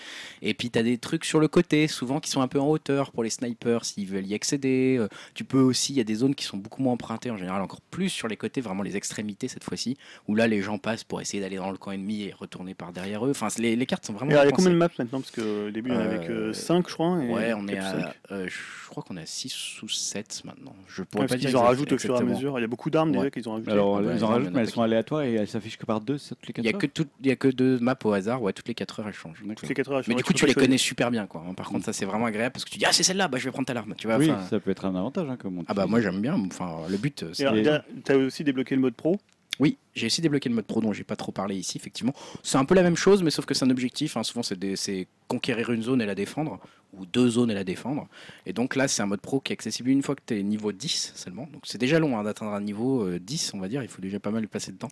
et 0.42 0.54
puis 0.54 0.70
t'as 0.70 0.82
des 0.82 0.98
trucs 0.98 1.24
sur 1.24 1.38
le 1.40 1.48
côté 1.48 1.86
souvent 1.88 2.20
qui 2.20 2.30
sont 2.30 2.40
un 2.40 2.48
peu 2.48 2.58
en 2.60 2.68
hauteur 2.68 3.12
pour 3.12 3.22
les 3.22 3.30
snipers 3.30 3.84
s'ils 3.84 4.06
veulent 4.08 4.26
y 4.26 4.34
accéder 4.34 4.96
Euh, 4.98 5.08
Tu 5.36 5.44
peux 5.44 5.60
aussi, 5.60 5.92
il 5.92 5.96
y 5.96 6.00
a 6.00 6.04
des 6.04 6.14
zones 6.14 6.34
qui 6.34 6.44
sont 6.44 6.56
beaucoup 6.56 6.82
moins 6.82 6.94
empruntées 6.94 7.30
en 7.30 7.36
général, 7.36 7.60
encore 7.60 7.82
plus 7.82 8.08
sur 8.08 8.26
les 8.26 8.38
côtés, 8.38 8.62
vraiment 8.62 8.82
les 8.82 8.96
extrémités 8.96 9.48
cette 9.48 9.64
fois-ci, 9.64 9.98
où 10.28 10.34
là 10.34 10.46
les 10.46 10.62
gens 10.62 10.78
passent 10.78 11.04
pour 11.04 11.20
essayer 11.20 11.42
d'aller 11.42 11.56
dans 11.56 11.70
le 11.70 11.76
camp 11.76 11.92
ennemi 11.92 12.22
et 12.22 12.32
retourner 12.32 12.72
par 12.74 12.92
derrière 12.92 13.26
eux. 13.26 13.30
Enfin, 13.30 13.48
les, 13.58 13.76
les 13.76 13.84
cartes 13.86 14.06
sont 14.06 14.14
vraiment. 14.14 14.30
Il 14.30 14.34
y 14.34 14.38
a 14.38 14.42
bien 14.44 14.50
combien 14.52 14.70
de 14.70 14.76
maps 14.76 14.88
maintenant? 14.98 15.20
Parce 15.20 15.30
que 15.30 15.68
au 15.68 15.70
début, 15.70 15.90
il 15.90 15.94
y 15.94 15.98
en 15.98 16.00
avait 16.00 16.26
que 16.26 16.32
Euh, 16.32 16.52
5, 16.54 16.88
je 16.88 16.94
crois. 16.94 17.22
et 17.22 17.28
Ouais, 17.30 17.52
on 17.54 17.68
est 17.68 17.76
à. 17.78 18.14
euh, 18.32 18.48
je 18.48 18.88
crois 18.88 19.02
qu'on 19.02 19.18
est 19.18 19.22
à 19.22 19.26
6 19.26 19.82
ou 19.82 19.88
7 19.90 20.42
maintenant. 20.46 20.74
Je 20.88 21.02
Ouais, 21.02 21.06
pourrais 21.10 21.24
parce 21.26 21.32
pas 21.32 21.36
dire 21.38 21.50
qu'ils 21.50 21.56
en 21.58 21.62
rajoutent 21.62 21.92
au 21.92 21.98
fur 21.98 22.14
et 22.14 22.18
à 22.18 22.22
mesure. 22.22 22.58
Il 22.58 22.62
y 22.62 22.64
a 22.64 22.68
beaucoup 22.68 22.88
d'armes 22.88 23.12
déjà 23.12 23.24
Ouais. 23.24 23.30
qu'ils 23.30 23.46
ont 23.48 23.52
rajoutées. 23.52 23.72
Alors, 23.72 23.92
Ouais, 23.96 24.04
ils 24.12 24.16
ils 24.16 24.24
en 24.24 24.28
en 24.28 24.30
rajoutent, 24.30 24.50
mais 24.54 24.60
elles 24.62 24.70
sont 24.70 24.80
aléatoires 24.82 25.22
et 25.22 25.34
elles 25.34 25.48
s'affichent 25.48 25.76
que 25.76 25.84
par 25.84 26.00
deux 26.00 26.16
c'est 26.16 26.34
toutes 26.34 26.48
les 26.48 26.54
Il 26.62 26.64
y 26.64 26.68
a 26.68 26.72
quatre 26.72 26.80
que 26.80 26.86
tout- 26.86 27.08
il 27.20 27.26
y 27.26 27.30
a 27.30 27.36
que 27.36 27.48
deux 27.48 27.78
maps 27.80 27.94
au 28.04 28.12
hasard, 28.12 28.40
ouais, 28.42 28.54
toutes 28.54 28.68
les 28.68 28.74
4 28.74 29.00
heures 29.00 29.08
elles 29.08 29.12
changent. 29.12 29.42
Toutes 29.56 29.68
les 29.68 29.74
4 29.74 29.92
heures, 29.92 30.02
Mais 30.08 30.14
du 30.14 30.24
coup, 30.24 30.32
tu 30.32 30.46
les 30.46 30.54
connais 30.54 30.78
super 30.78 31.10
bien, 31.10 31.26
quoi. 31.26 31.44
Par 31.54 31.68
contre, 31.68 31.84
ça 31.84 31.92
c'est 31.92 32.06
vraiment 32.06 32.24
agréable 32.24 32.52
parce 32.54 32.64
que 32.64 32.70
tu 32.70 32.78
dis 32.78 32.86
ah 32.86 32.92
c'est 32.92 33.02
celle-là, 33.02 33.28
bah 33.28 33.36
je 33.38 33.44
vais 33.44 33.50
prendre 33.50 33.66
ta 33.66 33.74
arme, 33.76 33.94
tu 33.98 34.06
vois. 34.06 34.16
Oui, 34.16 34.30
ça 34.48 34.58
peut 34.60 34.70
être 34.70 34.84
un 34.86 34.94
avantage. 34.94 35.25
Hein, 35.30 35.36
comme 35.36 35.58
on 35.58 35.64
Ah 35.68 35.74
bah 35.74 35.86
moi 35.86 36.00
j'aime 36.00 36.20
bien. 36.20 36.34
Enfin, 36.46 36.76
le 36.88 36.96
but, 36.96 37.22
euh, 37.22 37.32
Et- 37.56 37.62
t'as- 37.62 37.84
T'as 38.04 38.16
aussi 38.16 38.44
débloqué 38.44 38.74
le 38.74 38.80
mode 38.80 38.94
pro? 38.94 39.18
Oui, 39.58 39.78
j'ai 39.94 40.06
aussi 40.06 40.20
débloqué 40.20 40.50
le 40.50 40.54
mode 40.54 40.66
pro 40.66 40.82
dont 40.82 40.92
j'ai 40.92 41.02
pas 41.04 41.16
trop 41.16 41.32
parlé 41.32 41.56
ici, 41.56 41.78
effectivement. 41.78 42.12
C'est 42.42 42.58
un 42.58 42.66
peu 42.66 42.74
la 42.74 42.82
même 42.82 42.96
chose, 42.96 43.22
mais 43.22 43.30
sauf 43.30 43.46
que 43.46 43.54
c'est 43.54 43.64
un 43.64 43.70
objectif. 43.70 44.16
hein. 44.18 44.22
Souvent, 44.22 44.42
c'est 44.42 45.08
conquérir 45.28 45.70
une 45.70 45.82
zone 45.82 46.02
et 46.02 46.06
la 46.06 46.14
défendre, 46.14 46.60
deux 47.04 47.28
zones 47.28 47.50
et 47.50 47.54
la 47.54 47.64
défendre. 47.64 48.08
Et 48.46 48.52
donc 48.52 48.76
là, 48.76 48.88
c'est 48.88 49.02
un 49.02 49.06
mode 49.06 49.20
pro 49.20 49.40
qui 49.40 49.52
est 49.52 49.54
accessible 49.54 49.90
une 49.90 50.02
fois 50.02 50.14
que 50.14 50.22
tu 50.24 50.38
es 50.38 50.42
niveau 50.42 50.72
10 50.72 51.12
seulement. 51.14 51.48
Donc 51.52 51.62
c'est 51.64 51.78
déjà 51.78 51.98
long 51.98 52.18
hein, 52.18 52.24
d'atteindre 52.24 52.52
un 52.52 52.60
niveau 52.60 53.02
euh, 53.02 53.18
10, 53.18 53.52
on 53.54 53.58
va 53.58 53.68
dire. 53.68 53.82
Il 53.82 53.88
faut 53.88 54.00
déjà 54.00 54.18
pas 54.18 54.30
mal 54.30 54.48
passer 54.48 54.72
de 54.72 54.78
temps. 54.78 54.90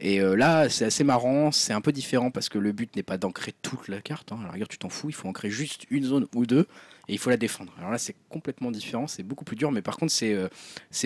Et 0.00 0.20
euh, 0.20 0.36
là, 0.36 0.68
c'est 0.68 0.84
assez 0.84 1.04
marrant. 1.04 1.52
C'est 1.52 1.72
un 1.72 1.80
peu 1.80 1.92
différent 1.92 2.30
parce 2.30 2.48
que 2.48 2.58
le 2.58 2.72
but 2.72 2.94
n'est 2.96 3.02
pas 3.02 3.16
d'ancrer 3.16 3.54
toute 3.62 3.88
la 3.88 4.00
carte. 4.00 4.32
Hein. 4.32 4.40
La 4.44 4.50
rigueur, 4.50 4.68
tu 4.68 4.78
t'en 4.78 4.88
fous. 4.88 5.08
Il 5.08 5.14
faut 5.14 5.28
ancrer 5.28 5.50
juste 5.50 5.86
une 5.90 6.04
zone 6.04 6.26
ou 6.34 6.44
deux 6.44 6.66
et 7.10 7.14
il 7.14 7.18
faut 7.18 7.30
la 7.30 7.36
défendre. 7.36 7.72
Alors 7.78 7.90
là, 7.90 7.98
c'est 7.98 8.14
complètement 8.28 8.70
différent. 8.70 9.08
C'est 9.08 9.24
beaucoup 9.24 9.44
plus 9.44 9.56
dur, 9.56 9.72
mais 9.72 9.82
par 9.82 9.96
contre, 9.96 10.12
c'est 10.12 10.32
euh, 10.32 10.48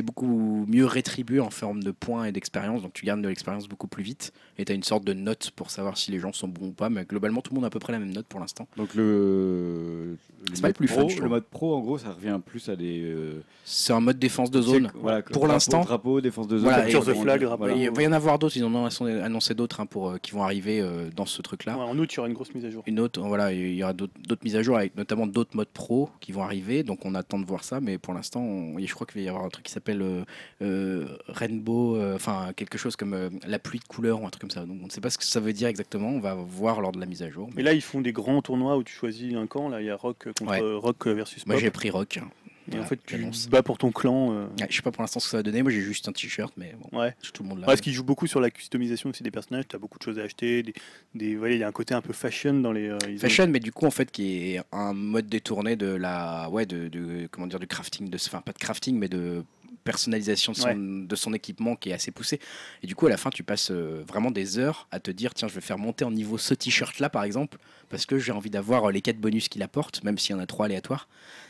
beaucoup 0.03 0.67
mieux 0.69 0.85
rétribué 0.85 1.41
en 1.41 1.49
forme 1.49 1.83
de 1.83 1.91
points 1.91 2.27
et 2.27 2.33
d'expérience. 2.33 2.83
Donc 2.83 2.93
tu 2.93 3.07
gagnes 3.07 3.23
de 3.23 3.29
l'expérience 3.29 3.69
beaucoup 3.69 3.89
plus 3.89 4.05
vite 4.05 4.33
et 4.59 4.67
tu 4.67 4.73
as 4.73 4.75
une 4.75 4.83
sorte 4.83 5.05
de 5.05 5.15
note 5.15 5.51
pour 5.53 5.71
savoir 5.71 5.97
si 5.97 6.11
les 6.11 6.19
gens 6.19 6.33
sont 6.33 6.47
bons 6.47 6.69
ou 6.69 6.73
pas. 6.73 6.91
Mais 6.91 7.05
globalement, 7.05 7.41
tout 7.41 7.53
le 7.53 7.57
monde 7.57 7.65
a 7.65 7.69
à 7.69 7.71
peu 7.71 7.79
près 7.79 7.93
la 7.93 7.99
même 7.99 8.13
note 8.13 8.27
pour 8.27 8.39
l'instant. 8.39 8.69
Donc 8.77 8.95
le 8.95 10.19
C'est 10.53 10.61
pas 10.61 10.69
le 10.69 10.73
mode 10.73 10.77
plus 10.77 10.89
fun, 10.89 11.01
pro, 11.01 11.09
je 11.09 11.23
le 11.23 11.29
mode 11.31 11.45
pro, 11.45 11.75
en 11.75 11.81
gros, 11.81 11.97
ça 11.97 12.11
revient 12.11 12.39
plus 12.45 12.69
à 12.69 12.77
des 12.77 13.01
euh, 13.03 13.41
C'est 13.65 13.95
un 13.95 14.01
mode 14.01 14.19
défense 14.19 14.51
de 14.51 14.61
zone. 14.61 14.91
Pour 14.93 15.03
drapeau- 15.11 15.47
l'instant- 15.47 15.81
drapeau, 15.85 16.21
défense 16.21 16.49
de 16.49 16.59
zone. 16.59 16.69
Voilà, 16.69 16.83
Capture 16.83 17.09
et- 17.09 17.15
the 17.15 17.17
flag, 17.23 17.41
drapeau. 17.41 17.57
voilà. 17.65 17.75
Il 17.77 17.91
va 17.91 18.03
y 18.03 18.07
en 18.07 18.13
avoir 18.13 18.39
d'autres, 18.39 18.55
ils 18.59 18.63
en 18.65 18.75
ont 18.75 18.85
annoncé 19.23 19.55
d'autres 19.55 19.81
hein, 19.81 19.87
pour, 19.87 20.11
euh, 20.11 20.19
qui 20.21 20.33
vont 20.33 20.43
arriver 20.43 20.81
euh, 20.83 21.09
dans 21.17 21.25
ce 21.25 21.41
truc-là. 21.41 21.79
Ouais, 21.79 21.85
En 21.85 21.99
août, 21.99 22.13
il 22.13 22.17
y 22.17 22.19
aura 22.19 22.29
une 22.29 22.35
grosse 22.35 22.55
mise 22.55 22.67
à 22.67 22.71
jour. 22.71 22.83
Une 22.87 23.01
autre, 23.01 23.23
voilà, 23.23 23.55
il 23.55 23.75
y 23.75 23.83
aura 23.83 23.95
d'autres 23.95 24.13
d'autres 24.29 24.43
mises 24.45 24.57
à 24.57 24.63
jour 24.63 24.77
avec 24.77 24.95
notamment 24.99 25.27
d'autres 25.27 25.57
modes 25.57 25.69
pro 25.73 26.11
qui 26.21 26.33
vont 26.33 26.43
arriver, 26.43 26.83
donc 26.83 27.07
on 27.07 27.15
attend 27.15 27.39
de 27.39 27.47
voir 27.47 27.65
ça, 27.65 27.81
mais 27.81 27.97
pour 27.97 28.13
l'instant, 28.13 28.41
on- 28.43 28.79
je 28.79 28.93
crois 28.95 29.07
qu'il 29.07 29.23
va 29.23 29.25
y 29.25 29.29
avoir 29.31 29.47
un 29.47 29.49
truc 29.49 29.65
qui 29.65 29.73
s'appelle 29.73 30.03
euh, 30.03 30.25
euh, 30.61 31.07
Rainbow, 31.29 31.97
euh, 31.97 32.17
enfin 32.17 32.53
quelque 32.55 32.77
chose 32.77 32.97
comme 32.97 33.15
euh, 33.15 33.31
la 33.47 33.59
pluie 33.59 33.79
de 33.79 33.85
couleurs 33.85 34.21
ou 34.23 34.27
un 34.27 34.31
truc 34.31 34.43
comme 34.43 34.51
ça. 34.51 34.67
Donc 34.67 34.77
on 34.83 34.87
ne 34.87 34.91
sait 34.91 35.01
pas 35.01 35.09
ce 35.11 35.17
que 35.17 35.25
ça 35.25 35.41
veut 35.41 35.55
dire 35.55 35.69
exactement, 35.69 36.09
on 36.09 36.21
va 36.21 36.35
voir 36.35 36.83
lors 36.83 36.93
de 36.93 37.01
la 37.01 37.07
mise 37.07 37.23
à 37.23 37.31
jour. 37.31 37.49
Et 37.57 37.63
là, 37.63 37.73
ils 37.73 37.81
font 37.83 38.03
des 38.03 38.13
grands 38.13 38.43
tournois 38.43 38.77
où 38.77 38.83
tu 38.85 38.93
choisis 38.95 39.35
un 39.35 39.47
camp. 39.47 39.69
Là, 39.71 39.81
il 39.81 39.87
y 39.87 39.91
a 39.91 39.97
Rock 39.97 40.14
contre 40.23 40.45
Ouais. 40.51 40.61
Rock 40.61 41.07
versus 41.07 41.47
Moi 41.47 41.57
j'ai 41.59 41.71
pris 41.71 41.91
Rock. 41.91 42.19
Et 42.73 42.79
en 42.79 42.85
fait, 42.85 42.99
tu 43.05 43.23
bats 43.51 43.63
pour 43.63 43.77
ton 43.77 43.93
clan. 43.93 44.33
euh, 44.33 44.47
Ouais, 44.59 44.67
je 44.71 44.77
sais 44.77 44.81
pas 44.81 44.91
pour 44.91 45.03
l'instant 45.03 45.21
ce 45.21 45.27
que 45.27 45.31
ça 45.33 45.37
va 45.37 45.43
donner, 45.43 45.63
moi 45.63 45.71
j'ai 45.71 45.83
juste 45.83 46.09
un 46.09 46.13
t-shirt, 46.13 46.51
mais 46.57 46.75
bon, 46.81 46.99
Ouais. 46.99 47.15
tout 47.35 47.43
le 47.43 47.49
monde 47.51 47.59
l'a. 47.61 47.67
Parce 47.67 47.83
qu'ils 47.83 47.93
jouent 47.93 48.05
beaucoup 48.05 48.27
sur 48.27 48.41
la 48.41 48.51
customisation 48.51 49.11
aussi 49.11 49.23
des 49.23 49.31
personnages. 49.31 49.65
Tu 49.69 49.77
as 49.77 49.79
beaucoup 49.79 49.99
de 49.99 50.03
choses 50.03 50.19
à 50.19 50.23
acheter. 50.23 50.63
Des, 50.63 50.73
des, 51.15 51.37
voilà, 51.37 51.55
il 51.55 51.59
y 51.61 51.63
a 51.63 51.69
un 51.69 51.73
côté 51.73 51.93
un 51.93 52.01
peu 52.01 52.15
fashion 52.15 52.55
dans 52.55 52.73
les. 52.73 52.89
euh, 52.89 52.97
ont- 53.07 53.19
Fashion, 53.19 53.49
mais 53.49 53.61
du 53.61 53.71
coup, 53.71 53.85
en 53.85 53.91
fait, 53.91 54.11
qui 54.11 54.55
est 54.55 54.63
un 54.73 54.95
mode 54.95 55.27
détourné 55.27 55.77
de 55.77 55.89
la, 55.89 56.49
ouais, 56.49 56.65
de, 56.65 56.89
de- 56.89 57.29
comment 57.31 57.47
dire, 57.47 57.61
du 57.61 57.67
crafting, 57.67 58.09
de, 58.09 58.17
enfin 58.17 58.41
pas 58.41 58.53
de 58.53 58.59
crafting, 58.59 58.99
mais 58.99 59.09
de 59.09 59.45
personnalisation 59.85 60.53
de 60.53 60.57
son, 60.57 60.69
Ouais. 60.69 61.07
de 61.07 61.17
son 61.17 61.35
équipement 61.35 61.77
qui 61.77 61.91
est 61.91 61.93
assez 61.93 62.11
poussé. 62.13 62.41
Et 62.83 62.87
du 62.87 62.95
coup, 62.95 63.07
à 63.07 63.11
la 63.11 63.19
fin, 63.19 63.29
tu 63.29 63.43
passes 63.43 63.71
euh, 63.71 64.03
vraiment 64.09 64.31
des 64.31 64.59
heures 64.59 64.89
à 64.91 65.01
te 65.01 65.11
dire, 65.11 65.35
tiens, 65.35 65.49
je 65.49 65.55
vais 65.55 65.61
faire 65.61 65.77
monter 65.77 66.07
en 66.07 66.11
niveau 66.11 66.39
ce 66.39 66.55
t-shirt-là, 66.55 67.11
par 67.11 67.25
exemple, 67.25 67.59
parce 67.89 68.07
que 68.07 68.19
j'ai 68.19 68.33
envie 68.33 68.51
d'avoir 68.51 68.89
euh, 68.89 68.93
les 68.93 69.01
quatre 69.01 69.19
bonus 69.19 69.49
qu'il 69.49 69.63
apporte, 69.63 70.03
même 70.05 70.19
s'il 70.19 70.35
y 70.35 70.39
en 70.39 70.41
a 70.43 70.47
trois 70.47 70.67
aléatoires, 70.67 71.09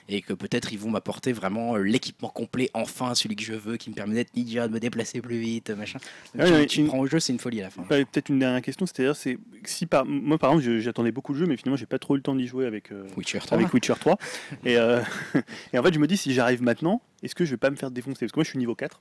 et 0.09 0.21
que 0.23 0.33
peut-être 0.35 0.73
ils 0.73 0.79
vont 0.79 0.91
m'apporter 0.91 1.33
vraiment 1.33 1.77
euh, 1.77 1.83
l'équipement 1.83 2.29
complet, 2.29 2.71
enfin, 2.75 3.15
celui 3.15 3.37
que 3.37 3.43
je 3.43 3.55
veux, 3.55 3.77
qui 3.77 3.91
me 3.91 3.95
permet 3.95 4.15
d'être 4.15 4.35
ninja, 4.37 4.69
de 4.69 4.73
me 4.73 4.81
déplacer 4.81 5.21
plus 5.21 5.39
vite, 5.39 5.71
machin. 5.71 5.99
Ouais, 6.35 6.45
tu, 6.47 6.53
ouais, 6.53 6.67
tu 6.67 6.81
une- 6.81 6.87
prends 6.89 6.99
au 6.99 7.07
jeu, 7.07 7.21
c'est 7.21 7.33
une 7.33 7.39
folie 7.39 7.61
à 7.61 7.65
la 7.65 7.71
fin. 7.71 7.83
Peut-être 7.85 8.29
une 8.29 8.39
dernière 8.39 8.61
question, 8.63 8.87
c'est-à-dire, 8.87 9.17
c'est 9.17 9.39
si 9.65 9.87
par 9.87 10.05
moi 10.05 10.37
par 10.39 10.53
exemple, 10.53 10.79
j'attendais 10.81 11.13
beaucoup 11.13 11.33
de 11.33 11.39
jeux, 11.39 11.47
mais 11.47 11.57
finalement, 11.57 11.77
j'ai 11.77 11.87
pas 11.87 11.99
trop 11.99 12.15
eu 12.15 12.19
le 12.19 12.23
temps 12.23 12.35
d'y 12.35 12.47
jouer 12.47 12.67
avec 12.67 12.93
euh, 12.93 13.07
Witcher 13.17 13.39
3. 13.39 13.57
avec 13.59 13.73
Witcher 13.73 13.95
3. 13.99 14.19
et, 14.65 14.77
euh, 14.77 15.01
et 15.73 15.79
en 15.79 15.83
fait, 15.83 15.95
je 15.95 15.99
me 15.99 16.07
dis, 16.07 16.17
si 16.17 16.35
j'arrive 16.35 16.63
maintenant, 16.63 17.01
est-ce 17.23 17.35
que 17.35 17.45
je 17.45 17.51
vais 17.53 17.57
pas 17.57 17.71
me 17.71 17.77
faire 17.77 17.91
défoncer? 17.91 18.21
Parce 18.21 18.33
que 18.33 18.39
moi, 18.39 18.45
je 18.45 18.51
suis 18.51 18.59
niveau 18.59 18.75
4. 18.75 18.99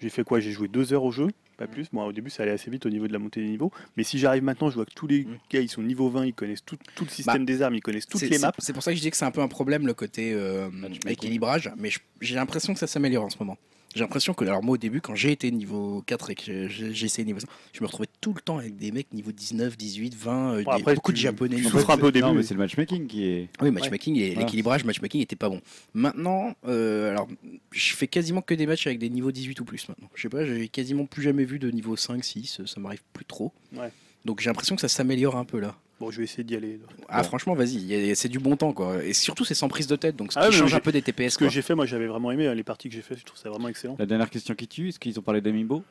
J'ai 0.00 0.08
fait 0.10 0.24
quoi? 0.24 0.40
J'ai 0.40 0.52
joué 0.52 0.68
deux 0.68 0.92
heures 0.92 1.04
au 1.04 1.10
jeu, 1.10 1.28
pas 1.56 1.66
plus. 1.66 1.86
Bon, 1.92 2.04
au 2.04 2.12
début, 2.12 2.28
ça 2.30 2.42
allait 2.42 2.52
assez 2.52 2.70
vite 2.70 2.84
au 2.84 2.90
niveau 2.90 3.06
de 3.08 3.12
la 3.12 3.18
montée 3.18 3.40
des 3.40 3.48
niveaux. 3.48 3.72
Mais 3.96 4.02
si 4.04 4.18
j'arrive 4.18 4.42
maintenant, 4.42 4.68
je 4.68 4.74
vois 4.74 4.84
que 4.84 4.92
tous 4.94 5.06
les 5.06 5.24
Mm. 5.24 5.38
gars, 5.50 5.60
ils 5.60 5.68
sont 5.70 5.82
niveau 5.82 6.10
20, 6.10 6.26
ils 6.26 6.34
connaissent 6.34 6.64
tout, 6.64 6.76
tout 6.94 7.04
le 7.04 7.10
système 7.10 7.44
des 7.46 7.62
armes, 7.62 7.74
ils 7.74 7.80
connaissent 7.80 8.06
toutes 8.06 8.20
les 8.22 8.38
maps. 8.38 8.52
C'est 8.58 8.72
pour 8.74 8.82
ça 8.82 8.90
que 8.92 8.96
je 8.98 9.02
dis 9.02 9.10
que 9.10 9.16
c'est 9.16 9.24
un 9.24 9.30
peu 9.30 9.40
un 9.40 9.48
problème 9.48 9.86
le 9.86 9.94
côté 9.94 10.32
euh, 10.34 10.68
Matchmaking. 10.70 11.10
équilibrage, 11.12 11.72
mais 11.78 11.90
j'ai 12.20 12.34
l'impression 12.34 12.74
que 12.74 12.78
ça 12.78 12.86
s'améliore 12.86 13.24
en 13.24 13.30
ce 13.30 13.38
moment. 13.40 13.56
J'ai 13.96 14.02
l'impression 14.02 14.34
que, 14.34 14.44
alors 14.44 14.62
moi 14.62 14.74
au 14.74 14.76
début, 14.76 15.00
quand 15.00 15.14
j'ai 15.14 15.32
été 15.32 15.50
niveau 15.50 16.02
4 16.06 16.30
et 16.30 16.34
que 16.34 16.68
j'ai- 16.68 17.06
essayé 17.06 17.24
niveau 17.24 17.40
5, 17.40 17.48
je 17.72 17.80
me 17.80 17.86
retrouvais 17.86 18.08
tout 18.20 18.34
le 18.34 18.42
temps 18.42 18.58
avec 18.58 18.76
des 18.76 18.92
mecs 18.92 19.10
niveau 19.14 19.32
19, 19.32 19.74
18, 19.78 20.14
20, 20.14 20.50
euh, 20.52 20.62
Bon, 20.64 20.74
des- 20.76 20.80
après, 20.82 20.94
beaucoup 20.96 21.12
de 21.12 21.16
japonais. 21.16 21.56
tu 21.56 21.64
souffres 21.64 21.88
un 21.88 21.96
peu 21.96 22.08
au 22.08 22.10
début. 22.10 22.26
Non, 22.26 22.34
mais 22.34 22.42
c'est 22.42 22.52
le 22.52 22.60
matchmaking 22.60 23.06
qui 23.06 23.24
est. 23.24 23.48
Oui, 23.62 23.70
matchmaking, 23.70 24.16
et 24.16 24.26
Voilà. 24.28 24.40
l'équilibrage, 24.40 24.84
matchmaking 24.84 25.22
était 25.22 25.34
pas 25.34 25.48
bon. 25.48 25.62
Maintenant, 25.94 26.54
euh, 26.68 27.10
alors, 27.10 27.26
je 27.72 27.94
fais 27.94 28.06
quasiment 28.06 28.42
que 28.42 28.52
des 28.52 28.66
matchs 28.66 28.86
avec 28.86 28.98
des 28.98 29.08
niveaux 29.08 29.32
18 29.32 29.58
ou 29.60 29.64
plus 29.64 29.88
maintenant. 29.88 30.10
Je 30.14 30.20
sais 30.20 30.28
pas, 30.28 30.44
j'ai 30.44 30.68
quasiment 30.68 31.06
plus 31.06 31.22
jamais 31.22 31.44
vu 31.46 31.58
de 31.58 31.70
niveau 31.70 31.96
5, 31.96 32.22
6, 32.22 32.60
ça 32.66 32.80
m'arrive 32.80 33.02
plus 33.14 33.24
trop. 33.24 33.50
Ouais. 33.74 33.90
Donc 34.26 34.40
j'ai 34.40 34.50
l'impression 34.50 34.74
que 34.74 34.82
ça 34.82 34.88
s'améliore 34.88 35.36
un 35.36 35.44
peu 35.46 35.58
là. 35.58 35.74
Bon, 35.98 36.10
je 36.10 36.18
vais 36.18 36.24
essayer 36.24 36.44
d'y 36.44 36.54
aller. 36.56 36.78
Ah 37.08 37.22
franchement, 37.22 37.54
vas-y, 37.54 38.14
c'est 38.16 38.28
du 38.28 38.38
bon 38.38 38.56
temps 38.56 38.72
quoi. 38.74 39.02
Et 39.02 39.14
surtout, 39.14 39.44
c'est 39.46 39.54
sans 39.54 39.68
prise 39.68 39.86
de 39.86 39.96
tête, 39.96 40.14
donc 40.16 40.32
ce 40.32 40.38
Ah 40.38 40.48
qui 40.48 40.56
change 40.56 40.70
j'ai- 40.70 40.76
un 40.76 40.80
peu 40.80 40.92
des 40.92 41.00
TPS. 41.00 41.30
Ce 41.34 41.38
que 41.38 41.48
j'ai 41.48 41.62
fait, 41.62 41.74
moi, 41.74 41.86
j'avais 41.86 42.06
vraiment 42.06 42.30
aimé 42.30 42.46
hein, 42.46 42.54
les 42.54 42.64
parties 42.64 42.88
que 42.90 42.94
j'ai 42.94 43.00
fait. 43.02 43.16
Je 43.16 43.24
trouve 43.24 43.38
ça 43.38 43.48
vraiment 43.48 43.68
excellent. 43.68 43.96
La 43.98 44.04
dernière 44.04 44.28
question 44.28 44.54
qui 44.54 44.68
tue, 44.68 44.88
est-ce 44.90 44.98
qu'ils 44.98 45.18
ont 45.18 45.22
parlé 45.22 45.40
d'Amiibo? 45.40 45.82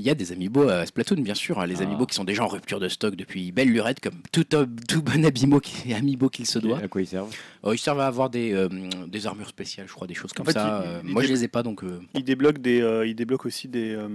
Il 0.00 0.06
y 0.06 0.08
a 0.10 0.14
des 0.14 0.32
amiibo 0.32 0.66
à 0.66 0.86
Splatoon, 0.86 1.20
bien 1.20 1.34
sûr. 1.34 1.60
hein, 1.60 1.66
Les 1.66 1.80
Ah. 1.80 1.84
amiibo 1.84 2.06
qui 2.06 2.14
sont 2.14 2.24
déjà 2.24 2.42
en 2.42 2.48
rupture 2.48 2.80
de 2.80 2.88
stock 2.88 3.16
depuis 3.16 3.52
belle 3.52 3.68
lurette, 3.68 4.00
comme 4.00 4.14
tout, 4.32 4.44
tout 4.44 5.02
bon 5.02 5.24
amiibo 5.26 5.60
qui, 5.60 5.92
amiibo 5.94 6.30
qu'il 6.30 6.46
se 6.46 6.58
doit. 6.58 6.78
À 6.78 6.88
quoi 6.88 7.02
ils 7.02 7.06
servent 7.06 7.30
Oh, 7.62 7.74
ils 7.74 7.78
servent 7.78 8.00
à 8.00 8.06
avoir 8.06 8.30
des, 8.30 8.54
euh, 8.54 8.68
des 9.06 9.26
armures 9.26 9.48
spéciales, 9.48 9.86
je 9.86 9.92
crois, 9.92 10.06
des 10.06 10.14
choses 10.14 10.32
comme 10.32 10.46
fait, 10.46 10.52
ça. 10.52 10.82
il- 10.82 10.88
Euh, 10.88 11.00
il 11.04 11.10
moi, 11.12 11.22
je 11.22 11.28
dé- 11.28 11.34
les 11.34 11.44
ai 11.44 11.48
pas, 11.48 11.62
donc. 11.62 11.84
euh, 11.84 12.00
Il 12.14 12.24
débloque 12.24 12.58
des, 12.58 12.80
euh, 12.80 13.06
il 13.06 13.14
débloque 13.14 13.44
aussi 13.44 13.68
des. 13.68 13.90
euh, 13.94 14.08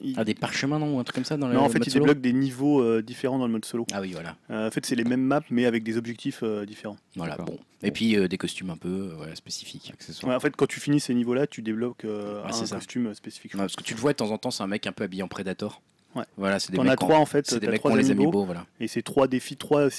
il- 0.00 0.14
Ah, 0.16 0.24
des 0.24 0.34
parchemins, 0.34 0.80
non 0.80 0.96
Ou 0.96 0.98
un 0.98 1.04
truc 1.04 1.14
comme 1.14 1.24
ça 1.24 1.36
dans 1.36 1.46
le 1.46 1.54
non, 1.54 1.60
en 1.60 1.68
fait, 1.68 1.78
mode 1.78 1.86
il 1.86 1.90
solo 1.92 2.04
débloque 2.06 2.20
des 2.20 2.32
niveaux 2.32 2.82
euh, 2.82 3.00
différents 3.00 3.38
dans 3.38 3.46
le 3.46 3.52
mode 3.52 3.64
solo. 3.64 3.86
Ah 3.92 4.00
oui, 4.00 4.10
voilà. 4.12 4.34
Euh, 4.50 4.66
en 4.66 4.70
fait, 4.72 4.84
c'est 4.84 4.96
les 4.96 5.04
mêmes 5.04 5.22
maps, 5.22 5.40
mais 5.50 5.66
avec 5.66 5.84
des 5.84 5.96
objectifs 5.96 6.40
euh, 6.42 6.66
différents. 6.66 6.96
voilà 7.14 7.36
bon. 7.36 7.56
Et 7.86 7.90
puis 7.90 8.16
euh, 8.16 8.28
des 8.28 8.38
costumes 8.38 8.70
un 8.70 8.78
peu 8.78 8.88
euh, 8.88 9.12
voilà, 9.16 9.34
spécifiques. 9.36 9.92
Ouais, 10.22 10.34
en 10.34 10.40
fait, 10.40 10.56
quand 10.56 10.66
tu 10.66 10.80
finis 10.80 11.00
ces 11.00 11.12
niveaux-là, 11.14 11.46
tu 11.46 11.60
débloques 11.60 12.06
euh, 12.06 12.40
Ouais, 12.42 12.48
un 12.48 12.52
ça. 12.52 12.76
costume 12.76 13.08
euh, 13.08 13.14
spécifique. 13.14 13.52
Ouais, 13.54 13.60
parce 13.60 13.76
que 13.76 13.82
tu 13.82 13.92
le 13.94 14.00
vois 14.00 14.12
de 14.12 14.16
temps 14.16 14.30
en 14.30 14.38
temps, 14.38 14.50
c'est 14.50 14.62
un 14.62 14.66
mec 14.66 14.86
un 14.86 14.92
peu 14.92 15.03
habillé 15.04 15.22
en 15.22 15.28
Predator. 15.28 15.80
Ouais. 16.14 16.24
Voilà, 16.36 16.60
c'est 16.60 16.70
des 16.70 16.78
mecs 16.78 16.86
qui 16.86 16.92
ont- 16.92 17.08
trois 17.08 17.18
en 17.18 17.26
fait, 17.26 17.44
C'est 17.48 17.58
des 17.58 17.66
t'as 17.66 17.72
mecs 17.72 17.80
qui 17.80 17.88
trois 17.88 17.92
ont 17.92 17.96
les 17.96 18.10
amiibo, 18.10 18.44
voilà. 18.44 18.66
et 18.78 18.86
c'est 18.86 19.02
trois 19.02 19.26
défis, 19.26 19.56
trois, 19.56 19.80
euh, 19.86 19.90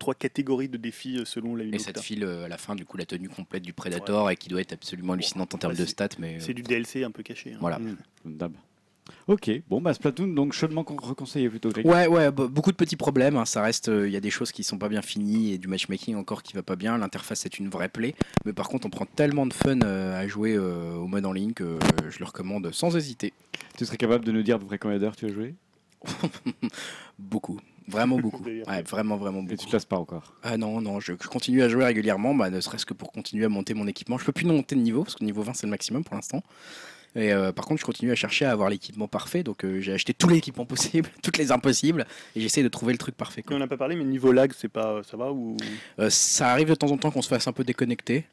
trois 0.00 0.14
catégories 0.14 0.68
de 0.68 0.76
défis 0.76 1.18
euh, 1.18 1.24
selon 1.24 1.54
l'amiibo. 1.54 1.76
Et 1.76 1.78
ça 1.78 1.92
te 1.92 2.00
file 2.00 2.24
euh, 2.24 2.44
à 2.44 2.48
la 2.48 2.58
fin, 2.58 2.74
du 2.74 2.84
coup, 2.84 2.96
la 2.96 3.04
tenue 3.06 3.28
complète 3.28 3.62
du 3.62 3.72
Predator 3.72 4.30
et 4.30 4.36
qui 4.36 4.48
doit 4.48 4.60
être 4.60 4.72
absolument 4.72 5.12
hallucinante 5.12 5.54
en 5.54 5.58
termes 5.58 5.74
Ouais, 5.74 5.78
de 5.78 5.86
stats. 5.86 6.08
Mais 6.18 6.36
euh, 6.36 6.40
C'est 6.40 6.54
du 6.54 6.62
DLC 6.62 7.04
un 7.04 7.12
peu 7.12 7.22
caché. 7.22 7.52
hein. 7.52 7.58
voilà. 7.60 7.78
Mmh. 7.78 7.96
Ok, 9.28 9.50
bon, 9.68 9.80
bah 9.80 9.94
Splatoon, 9.94 10.28
donc 10.28 10.52
chaudement 10.52 10.84
con- 10.84 10.96
reconseillé 11.00 11.48
plutôt, 11.48 11.70
Greg. 11.70 11.86
Ouais, 11.86 12.06
ouais, 12.06 12.28
be- 12.30 12.46
beaucoup 12.48 12.70
de 12.72 12.76
petits 12.76 12.96
problèmes. 12.96 13.36
hein, 13.36 13.44
Ça 13.44 13.62
reste, 13.62 13.88
il 13.88 14.10
y 14.10 14.16
a 14.16 14.20
des 14.20 14.30
choses 14.30 14.52
qui 14.52 14.64
sont 14.64 14.78
pas 14.78 14.88
bien 14.88 15.02
finies 15.02 15.52
et 15.52 15.58
du 15.58 15.68
matchmaking 15.68 16.16
encore 16.16 16.42
qui 16.42 16.54
va 16.54 16.62
pas 16.62 16.76
bien. 16.76 16.96
L'interface 16.98 17.44
est 17.46 17.58
une 17.58 17.68
vraie 17.68 17.88
plaie, 17.88 18.14
mais 18.46 18.52
par 18.52 18.68
contre, 18.68 18.86
on 18.86 18.90
prend 18.90 19.06
tellement 19.06 19.46
de 19.46 19.52
fun 19.52 19.80
euh, 19.82 20.20
à 20.20 20.26
jouer 20.28 20.54
euh, 20.56 20.94
au 20.96 21.06
mode 21.06 21.24
en 21.26 21.32
ligne 21.32 21.52
que 21.52 21.64
euh, 21.64 21.78
je 22.10 22.18
le 22.18 22.24
recommande 22.24 22.70
sans 22.72 22.96
hésiter. 22.96 23.32
Tu 23.76 23.84
serais 23.86 23.96
capable 23.96 24.24
de 24.24 24.32
nous 24.32 24.42
dire 24.42 24.56
à 24.56 24.58
peu 24.58 24.66
près 24.66 24.78
combien 24.78 24.98
d'heures 24.98 25.16
tu 25.16 25.26
as 25.26 25.32
joué? 25.32 25.54
Beaucoup, 27.18 27.60
vraiment 27.88 28.18
beaucoup. 28.18 28.42
Ouais, 28.66 28.82
vraiment, 28.82 29.16
vraiment 29.16 29.40
Et 29.42 29.48
tu 29.48 29.56
beaucoup. 29.56 29.66
te 29.66 29.72
lasses 29.76 29.84
pas 29.84 29.98
encore? 29.98 30.34
Ah 30.42 30.56
non, 30.56 30.80
non, 30.80 31.00
je, 31.00 31.12
je 31.20 31.28
continue 31.28 31.62
à 31.62 31.68
jouer 31.68 31.84
régulièrement, 31.84 32.34
bah, 32.34 32.50
ne 32.50 32.60
serait-ce 32.60 32.86
que 32.86 32.94
pour 32.94 33.12
continuer 33.12 33.44
à 33.44 33.48
monter 33.48 33.74
mon 33.74 33.86
équipement. 33.86 34.18
Je 34.18 34.24
peux 34.24 34.32
plus 34.32 34.46
monter 34.46 34.74
de 34.76 34.80
niveau 34.80 35.02
parce 35.04 35.14
que 35.16 35.24
niveau 35.24 35.42
20 35.42 35.54
c'est 35.54 35.66
le 35.66 35.70
maximum 35.70 36.02
pour 36.04 36.14
l'instant. 36.14 36.42
Et 37.14 37.32
euh, 37.32 37.52
par 37.52 37.66
contre, 37.66 37.80
je 37.80 37.84
continue 37.84 38.10
à 38.10 38.14
chercher 38.14 38.44
à 38.46 38.52
avoir 38.52 38.70
l'équipement 38.70 39.08
parfait. 39.08 39.42
Donc 39.42 39.64
euh, 39.64 39.80
j'ai 39.80 39.92
acheté 39.92 40.14
tous 40.14 40.28
les 40.28 40.38
équipements 40.38 40.64
possibles, 40.64 41.08
toutes 41.22 41.38
les 41.38 41.52
impossibles, 41.52 42.06
et 42.34 42.40
j'essaie 42.40 42.62
de 42.62 42.68
trouver 42.68 42.92
le 42.92 42.98
truc 42.98 43.16
parfait. 43.16 43.40
Et 43.40 43.44
quoi. 43.44 43.56
on 43.56 43.58
n'a 43.58 43.66
pas 43.66 43.76
parlé, 43.76 43.96
mais 43.96 44.04
niveau 44.04 44.32
lag, 44.32 44.52
c'est 44.56 44.68
pas, 44.68 45.02
ça 45.02 45.16
va 45.16 45.32
ou? 45.32 45.56
Euh, 45.98 46.08
ça 46.10 46.48
arrive 46.48 46.68
de 46.68 46.74
temps 46.74 46.90
en 46.90 46.96
temps 46.96 47.10
qu'on 47.10 47.22
se 47.22 47.28
fasse 47.28 47.46
un 47.46 47.52
peu 47.52 47.64
déconnecter. 47.64 48.24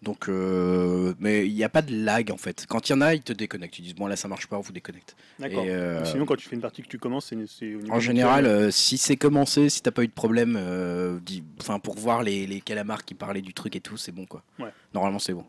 Donc, 0.00 0.28
euh, 0.28 1.14
mais 1.18 1.46
il 1.46 1.54
n'y 1.54 1.64
a 1.64 1.68
pas 1.68 1.82
de 1.82 1.92
lag 1.92 2.30
en 2.30 2.36
fait. 2.36 2.66
Quand 2.68 2.88
il 2.88 2.92
y 2.92 2.94
en 2.94 3.00
a, 3.00 3.14
ils 3.14 3.22
te 3.22 3.32
déconnectent. 3.32 3.80
Ils 3.80 3.82
disent 3.82 3.94
bon 3.96 4.06
là 4.06 4.14
ça 4.14 4.28
marche 4.28 4.46
pas, 4.46 4.56
on 4.56 4.60
vous 4.60 4.72
déconnecte. 4.72 5.16
D'accord. 5.40 5.64
Et, 5.64 5.70
euh, 5.70 6.04
Sinon, 6.04 6.24
quand 6.24 6.36
tu 6.36 6.48
fais 6.48 6.54
une 6.54 6.62
partie 6.62 6.82
que 6.82 6.88
tu 6.88 6.98
commences, 6.98 7.26
c'est 7.26 7.36
c'est 7.48 7.74
au 7.74 7.80
niveau 7.80 7.92
en 7.92 7.98
général, 7.98 8.46
euh, 8.46 8.70
si 8.70 8.96
c'est 8.96 9.16
commencé, 9.16 9.68
si 9.68 9.82
t'as 9.82 9.90
pas 9.90 10.04
eu 10.04 10.06
de 10.06 10.12
problème, 10.12 10.56
euh, 10.56 11.18
enfin 11.60 11.80
pour 11.80 11.96
voir 11.96 12.22
les, 12.22 12.46
les 12.46 12.60
calamars 12.60 13.04
qui 13.04 13.14
parlaient 13.14 13.42
du 13.42 13.54
truc 13.54 13.74
et 13.74 13.80
tout, 13.80 13.96
c'est 13.96 14.12
bon 14.12 14.24
quoi. 14.24 14.44
Ouais. 14.60 14.70
Normalement 14.94 15.18
c'est 15.18 15.34
bon. 15.34 15.44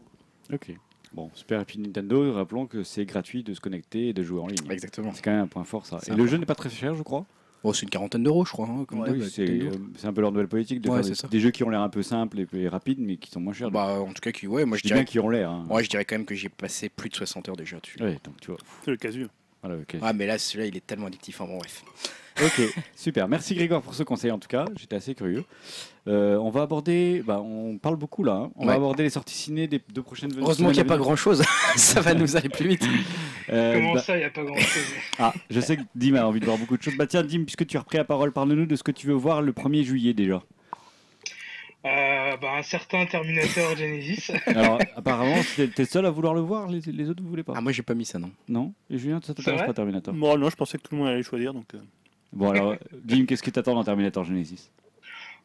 Ok. 0.52 0.72
Bon, 1.14 1.32
Super 1.34 1.60
Happy 1.60 1.80
Nintendo, 1.80 2.34
rappelons 2.34 2.68
que 2.68 2.84
c'est 2.84 3.06
gratuit 3.06 3.44
de 3.44 3.54
se 3.54 3.60
connecter 3.60 4.10
et 4.10 4.14
de 4.14 4.22
jouer 4.24 4.42
en 4.42 4.48
ligne. 4.48 4.70
Exactement. 4.72 5.12
C'est 5.14 5.24
quand 5.24 5.32
même 5.32 5.42
un 5.42 5.48
point 5.48 5.64
fort 5.64 5.86
ça. 5.86 6.00
Et 6.08 6.14
le 6.14 6.28
jeu 6.28 6.38
n'est 6.38 6.46
pas 6.46 6.56
très 6.56 6.70
cher, 6.70 6.94
je 6.96 7.02
crois. 7.04 7.26
Oh, 7.64 7.74
c'est 7.74 7.82
une 7.84 7.90
quarantaine 7.90 8.24
d'euros, 8.24 8.46
je 8.46 8.52
crois. 8.52 8.68
hein, 8.70 8.86
comme 8.88 9.00
Oui, 9.02 9.28
c'est 9.30 9.42
euh, 9.50 9.72
c'est 9.98 10.08
un 10.08 10.14
peu 10.14 10.22
leur 10.22 10.32
nouvelle 10.32 10.48
politique 10.48 10.80
de 10.80 10.90
Ouais, 10.90 10.98
faire 11.02 11.10
des, 11.10 11.16
ça. 11.16 11.28
des 11.28 11.40
jeux 11.42 11.52
qui 11.52 11.64
ont 11.66 11.70
l'air 11.70 11.82
un 11.82 11.90
peu 11.90 12.04
simples 12.04 12.40
et, 12.40 12.48
et 12.54 12.68
rapides, 12.70 13.00
mais 13.02 13.18
qui 13.18 13.30
sont 13.32 13.42
moins 13.42 13.52
chers. 13.52 13.70
Bah, 13.70 14.00
en 14.00 14.14
tout 14.14 14.22
cas, 14.22 14.32
qui, 14.32 14.48
ouais, 14.48 14.64
moi 14.64 14.78
je 14.78 14.80
je 14.80 14.84
dis 14.84 14.88
dirais, 14.90 15.00
bien 15.02 15.06
qui 15.06 15.20
ont 15.20 15.28
l'air. 15.28 15.50
hein. 15.52 15.66
ouais, 15.70 15.84
je 15.84 15.90
dirais 15.90 16.06
quand 16.06 16.16
même 16.16 16.26
que 16.26 16.36
j'ai 16.36 16.48
passé 16.48 16.88
plus 16.88 17.10
de 17.10 17.16
60 17.16 17.50
heures 17.50 17.58
déjà 17.58 17.78
dessus. 17.80 18.02
Ouais, 18.02 18.18
donc 18.24 18.40
tu 18.40 18.52
vois. 18.52 18.60
C'est 18.86 18.92
le 18.92 18.98
casu. 18.98 19.28
Voilà. 19.62 19.78
Ah, 20.02 20.14
mais 20.14 20.26
là, 20.26 20.38
celui-là, 20.38 20.68
il 20.68 20.78
est 20.78 20.86
tellement 20.88 21.08
addictif. 21.08 21.42
Enfin, 21.42 21.52
bon, 21.52 21.58
bref. 21.58 21.84
Ok, 22.44 22.62
super. 22.96 23.28
Merci 23.28 23.54
Grégoire 23.56 23.82
pour 23.82 23.94
ce 23.94 24.04
conseil 24.04 24.32
en 24.32 24.40
tout 24.40 24.48
cas. 24.48 24.66
J'étais 24.80 24.96
assez 24.96 25.14
curieux. 25.16 25.44
Euh, 26.08 26.38
on 26.38 26.50
va 26.50 26.62
aborder, 26.62 27.22
bah, 27.26 27.42
on 27.42 27.78
parle 27.78 27.98
beaucoup 27.98 28.24
là. 28.24 28.34
hein. 28.34 28.52
On 28.56 28.66
va 28.66 28.72
Ouais. 28.72 28.78
aborder 28.78 29.04
les 29.04 29.10
sorties 29.10 29.36
ciné 29.36 29.68
des 29.68 29.82
deux 29.94 30.02
prochaines 30.02 30.32
Heureusement 30.40 30.68
qu'il 30.70 30.76
n'y 30.78 30.82
a 30.82 30.84
pas 30.86 30.94
semaines 30.94 31.02
à 31.02 31.06
grand-chose. 31.06 31.44
Ça 31.76 32.02
va 32.02 32.14
nous 32.14 32.36
aller 32.38 32.50
plus 32.50 32.68
vite. 32.68 32.88
Euh, 33.52 33.74
Comment 33.76 33.94
bah, 33.94 34.02
ça, 34.02 34.16
il 34.16 34.20
n'y 34.20 34.26
a 34.26 34.30
pas 34.30 34.44
grand-chose 34.44 34.86
Ah, 35.20 35.34
je 35.50 35.60
sais 35.60 35.78
que 35.78 35.82
Dim 35.96 36.16
a 36.16 36.26
envie 36.26 36.40
de 36.40 36.46
voir 36.46 36.58
beaucoup 36.58 36.78
de 36.78 36.82
choses. 36.82 36.96
Bah 36.98 37.08
tiens, 37.08 37.24
Dim, 37.24 37.44
puisque 37.44 37.66
tu 37.68 37.78
as 37.78 37.82
repris 37.82 37.98
la 37.98 38.06
parole, 38.06 38.32
parle-nous 38.32 38.66
de 38.66 38.76
ce 38.76 38.84
que 38.84 38.92
tu 38.92 39.08
veux 39.08 39.14
voir 39.14 39.42
le 39.42 39.52
1er 39.52 39.84
juillet 39.84 40.14
déjà. 40.14 40.42
Euh, 41.86 42.36
bah, 42.38 42.56
Un 42.58 42.64
certain 42.64 43.06
Terminator 43.06 43.76
Genesis. 43.78 44.32
Alors, 44.48 44.80
apparemment, 44.96 45.38
t'es 45.56 45.68
t'es 45.68 45.86
seul 45.86 46.06
à 46.06 46.10
vouloir 46.10 46.34
le 46.34 46.42
voir, 46.42 46.68
les, 46.68 46.82
les 46.82 47.10
autres, 47.10 47.24
vous 47.24 47.30
voulez 47.30 47.44
pas? 47.44 47.54
Ah, 47.56 47.62
moi, 47.62 47.72
j'ai 47.72 47.84
pas 47.84 47.94
mis 47.94 48.06
ça, 48.06 48.20
non. 48.20 48.32
Non? 48.50 48.74
Et 48.90 48.98
Julien, 48.98 49.20
ça 49.24 49.34
t'intéresse 49.34 49.60
vrai? 49.60 49.68
pas 49.68 49.74
Terminator? 49.74 50.14
Moi, 50.14 50.38
non, 50.38 50.50
je 50.50 50.56
pensais 50.58 50.78
que 50.78 50.84
tout 50.84 50.94
le 50.96 51.00
monde 51.00 51.08
allait 51.10 51.24
choisir. 51.24 51.54
Donc, 51.54 51.74
euh, 51.76 51.80
Bon, 52.34 52.50
alors, 52.52 52.76
Dim, 52.94 53.26
qu'est-ce 53.26 53.44
que 53.44 53.50
t'attends 53.50 53.76
dans 53.76 53.84
Terminator 53.84 54.24
Genesis? 54.24 54.70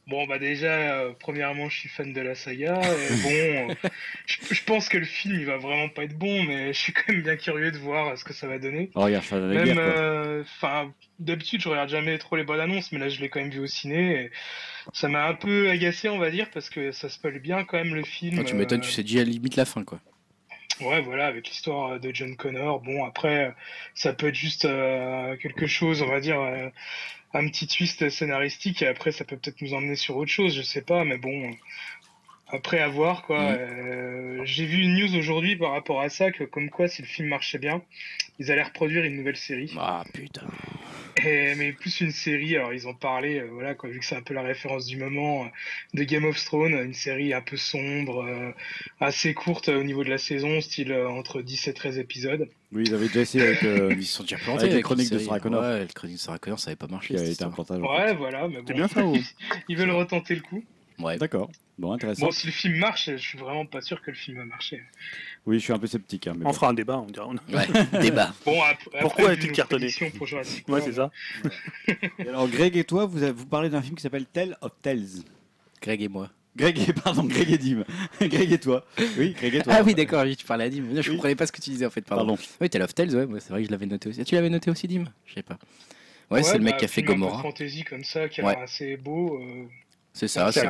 Bon, 0.07 0.27
bah 0.27 0.39
déjà, 0.39 0.67
euh, 0.99 1.13
premièrement, 1.19 1.71
je 1.71 1.79
suis 1.79 1.89
fan 1.89 2.13
de 2.13 2.21
la 2.21 2.35
saga. 2.35 2.79
et 2.83 3.23
bon, 3.23 3.71
euh, 3.71 3.89
je, 4.27 4.55
je 4.55 4.65
pense 4.65 4.91
que 4.91 4.99
le 4.99 5.07
film, 5.07 5.35
il 5.41 5.47
va 5.47 5.57
vraiment 5.57 5.89
pas 5.89 6.05
être 6.05 6.19
bon, 6.19 6.43
mais 6.45 6.75
je 6.75 6.79
suis 6.79 6.93
quand 6.93 7.11
même 7.11 7.23
bien 7.23 7.37
curieux 7.37 7.71
de 7.73 7.79
voir 7.79 8.09
euh, 8.09 8.17
ce 8.17 8.23
que 8.25 8.35
ça 8.35 8.47
va 8.47 8.59
donner. 8.59 8.91
Oh, 8.97 9.01
regarde, 9.05 9.25
ça 9.25 9.39
la 9.39 9.47
Même, 9.47 9.65
guerre, 9.65 9.75
quoi. 9.77 9.83
euh, 9.85 10.43
enfin, 10.43 10.93
d'habitude, 11.21 11.63
je 11.63 11.71
regarde 11.71 11.89
jamais 11.89 12.19
trop 12.19 12.37
les 12.37 12.45
bonnes 12.45 12.61
annonces, 12.61 12.93
mais 12.93 12.99
là, 12.99 13.09
je 13.09 13.19
l'ai 13.23 13.31
quand 13.31 13.41
même 13.41 13.49
vu 13.51 13.61
au 13.61 13.67
ciné. 13.67 14.25
Et 14.25 14.31
ça 14.93 15.09
m'a 15.09 15.27
un 15.27 15.35
peu 15.35 15.71
agacé, 15.71 16.11
on 16.11 16.19
va 16.19 16.31
dire, 16.31 16.51
parce 16.51 16.69
que 16.69 16.93
ça 16.93 17.09
spoil 17.09 17.39
bien 17.39 17.65
quand 17.65 17.79
même 17.79 17.95
le 17.95 18.05
film. 18.05 18.37
Ah, 18.39 18.45
tu 18.45 18.57
m'étonnes, 18.57 18.81
euh, 18.81 18.85
tu 18.85 18.91
sais 18.91 19.03
déjà 19.05 19.25
limite 19.25 19.57
la 19.57 19.65
fin, 19.65 19.85
quoi. 19.85 20.01
Ouais, 20.81 21.01
voilà, 21.03 21.27
avec 21.27 21.49
l'histoire 21.49 21.93
euh, 21.93 21.99
de 21.99 22.13
John 22.13 22.37
Connor. 22.37 22.81
Bon, 22.81 23.05
après, 23.05 23.47
euh, 23.47 23.51
ça 23.95 24.13
peut 24.13 24.29
être 24.29 24.35
juste 24.35 24.65
euh, 24.65 25.37
quelque 25.37 25.67
chose, 25.67 26.03
on 26.03 26.09
va 26.09 26.21
dire, 26.21 26.39
un 27.33 27.49
petit 27.49 27.67
twist 27.67 28.09
scénaristique, 28.11 28.83
et 28.83 28.87
après, 28.89 29.13
ça 29.13 29.25
peut 29.25 29.37
peut-être 29.37 29.61
nous 29.63 29.75
emmener 29.75 29.97
sur 29.97 30.17
autre 30.17 30.31
chose, 30.31 30.55
je 30.57 30.63
sais 30.63 30.83
pas, 30.83 31.05
mais 31.05 31.19
bon, 31.19 31.51
après, 32.55 32.79
à 32.81 32.89
voir, 32.89 33.23
quoi. 33.23 33.41
Mhm. 33.41 33.57
Euh, 33.61 34.41
J'ai 34.45 34.67
vu 34.67 34.79
une 34.83 34.95
news 34.99 35.17
aujourd'hui 35.17 35.57
par 35.57 35.73
rapport 35.73 36.01
à 36.01 36.09
ça, 36.09 36.31
que 36.31 36.45
comme 36.45 36.69
quoi, 36.71 36.87
si 36.89 37.01
le 37.03 37.09
film 37.09 37.29
marchait 37.29 37.59
bien, 37.59 37.83
ils 38.39 38.51
allaient 38.51 38.63
reproduire 38.63 39.05
une 39.05 39.17
nouvelle 39.17 39.37
série. 39.37 39.73
Ah, 39.79 40.05
putain. 40.13 40.43
Et- 41.25 41.55
mais 41.55 41.73
plus 41.73 42.01
une 42.01 42.11
série, 42.11 42.57
alors 42.57 42.75
ils 42.75 42.87
ont 42.89 42.93
parlé, 42.95 43.39
euh, 43.39 43.49
voilà, 43.53 43.75
quoi, 43.75 43.89
vu 43.89 44.01
que 44.01 44.05
c'est 44.05 44.17
un 44.17 44.21
peu 44.23 44.35
la 44.35 44.43
référence 44.43 44.85
du 44.87 44.97
moment, 44.99 45.45
euh, 45.45 45.49
de 45.95 46.03
Game 46.05 46.25
of 46.25 46.43
Thrones, 46.45 46.75
une 46.75 46.93
série 46.93 47.33
un 47.33 47.41
peu 47.41 47.57
sombre, 47.57 48.25
euh, 48.27 48.51
assez 49.01 49.33
courte 49.33 49.69
euh, 49.69 49.79
au 49.81 49.85
niveau 49.85 50.03
de 50.05 50.11
la 50.11 50.19
saison, 50.19 50.61
style 50.61 50.91
euh, 50.93 51.09
entre 51.09 51.41
10 51.41 51.69
et 51.69 51.73
13 51.73 51.99
épisodes. 51.99 52.49
Oui, 52.73 52.83
ils 52.87 52.95
avaient 52.95 53.07
déjà 53.07 53.21
essayé 53.21 53.45
avec. 53.47 53.63
euh, 53.63 53.95
Ils 53.97 54.05
se 54.05 54.17
sont 54.17 54.25
déjà 54.25 54.37
plantés 54.39 54.65
Avec 54.65 54.85
de. 54.85 55.19
Sarah 55.19 55.41
Connor. 55.41 55.63
Ouais, 55.63 55.81
les 55.81 55.87
chroniques 55.87 56.17
de 56.17 56.21
Sarah 56.21 56.39
Connor, 56.39 56.59
ça 56.59 56.71
avait 56.71 56.77
pas 56.77 56.89
marché. 56.89 57.15
qui 57.15 57.21
a 57.21 57.25
cette 57.25 57.35
été 57.35 57.45
un 57.45 57.49
en 57.49 57.81
Ouais, 57.81 58.15
voilà, 58.15 58.49
mais 58.49 58.61
bon. 58.61 58.75
Bien 58.75 58.89
ça 58.89 59.05
ou 59.07 59.17
Ils 59.69 59.77
veulent 59.79 59.91
retenter 59.93 60.35
le 60.35 60.41
coup. 60.43 60.63
Ouais. 60.99 61.19
D'accord. 61.19 61.51
Bon, 61.77 61.91
intéressant. 61.93 62.27
Bon, 62.27 62.31
si 62.31 62.47
le 62.47 62.53
film 62.53 62.77
marche, 62.79 63.11
je 63.11 63.17
suis 63.17 63.37
vraiment 63.37 63.67
pas 63.67 63.81
sûr 63.81 64.01
que 64.01 64.11
le 64.13 64.17
film 64.17 64.37
va 64.39 64.45
marcher. 64.45 64.81
Oui, 65.45 65.59
je 65.59 65.65
suis 65.65 65.73
un 65.73 65.79
peu 65.79 65.89
sceptique. 65.89 66.29
Hein, 66.29 66.35
mais 66.39 66.45
On 66.45 66.51
bon. 66.51 66.55
fera 66.55 66.69
un 66.69 66.75
débat, 66.75 66.99
on 66.99 67.07
dira. 67.07 67.27
Ouais, 67.29 68.01
débat. 68.01 68.33
Bon, 68.47 68.63
après, 68.63 69.01
Pourquoi 69.01 69.35
nos 69.35 69.53
cartonné 69.53 69.89
pour 70.17 70.27
Jurassic 70.27 70.69
Ouais, 70.69 70.81
c'est 70.81 70.93
ça. 70.93 71.11
Et 72.19 72.29
Alors, 72.29 72.49
Greg 72.49 72.77
et 72.77 72.85
toi, 72.85 73.07
vous, 73.07 73.23
avez- 73.23 73.33
vous 73.33 73.47
parlez 73.47 73.69
d'un 73.71 73.83
film 73.83 73.97
qui 73.97 74.03
s'appelle 74.03 74.27
Tell 74.27 74.57
of 74.61 74.71
Tales. 74.83 75.23
Greg 75.83 76.03
et 76.03 76.09
moi. 76.09 76.31
Greg 76.57 76.79
et, 76.89 76.93
pardon, 76.93 77.25
Greg 77.25 77.51
et 77.51 77.59
Dim. 77.59 77.83
Greg 78.21 78.53
et 78.53 78.59
toi. 78.61 78.87
Oui, 79.19 79.33
Greg 79.37 79.57
et 79.57 79.63
toi. 79.63 79.73
Ah 79.77 79.83
oui, 79.85 79.95
d'accord, 79.97 80.23
oui, 80.23 80.37
tu 80.37 80.47
parlais 80.47 80.65
à 80.67 80.71
Dim. 80.71 80.85
Je 81.01 81.11
Oui. 81.11 81.17
comprenais 81.17 81.35
pas 81.35 81.49
ce 81.49 81.53
que 81.53 81.61
tu 81.61 81.71
disais 81.71 81.85
en 81.87 81.91
fait, 81.91 82.03
pardon. 82.03 82.27
Pardon. 82.37 82.43
Oui, 82.61 82.71
Tale 82.71 82.83
of 82.83 82.95
Tales, 82.95 83.13
ouais, 83.17 83.41
c'est 83.41 83.51
vrai 83.51 83.63
que 83.63 83.67
je 83.67 83.73
l'avais 83.73 83.87
noté 83.87 84.09
aussi. 84.09 84.21
Ah, 84.21 84.25
tu 84.25 84.37
l'avais 84.37 84.49
noté 84.51 84.71
aussi, 84.71 84.87
Dim? 84.87 85.05
Je 85.27 85.35
sais 85.35 85.43
pas. 85.43 85.59
Ouais, 86.31 86.39
Ouais, 86.39 86.43
c'est 86.45 86.57
le 86.59 86.63
mec 86.65 86.75
bah, 86.75 86.79
qui 86.79 86.85
a 86.85 86.89
fait 86.89 87.01
film 87.03 87.09
un 87.11 87.15
Gomorrah. 87.15 87.43
fantasy 87.43 87.83
comme 87.83 88.05
ça, 88.05 88.29
qui 88.29 88.41
Ouais. 88.41 88.55
l'air 88.55 88.63
assez 88.63 88.97
beau. 88.97 89.41
euh, 89.43 89.65
C'est 90.17 90.29
ça, 90.29 90.47
C'est 90.53 90.61
c'est. 90.61 90.67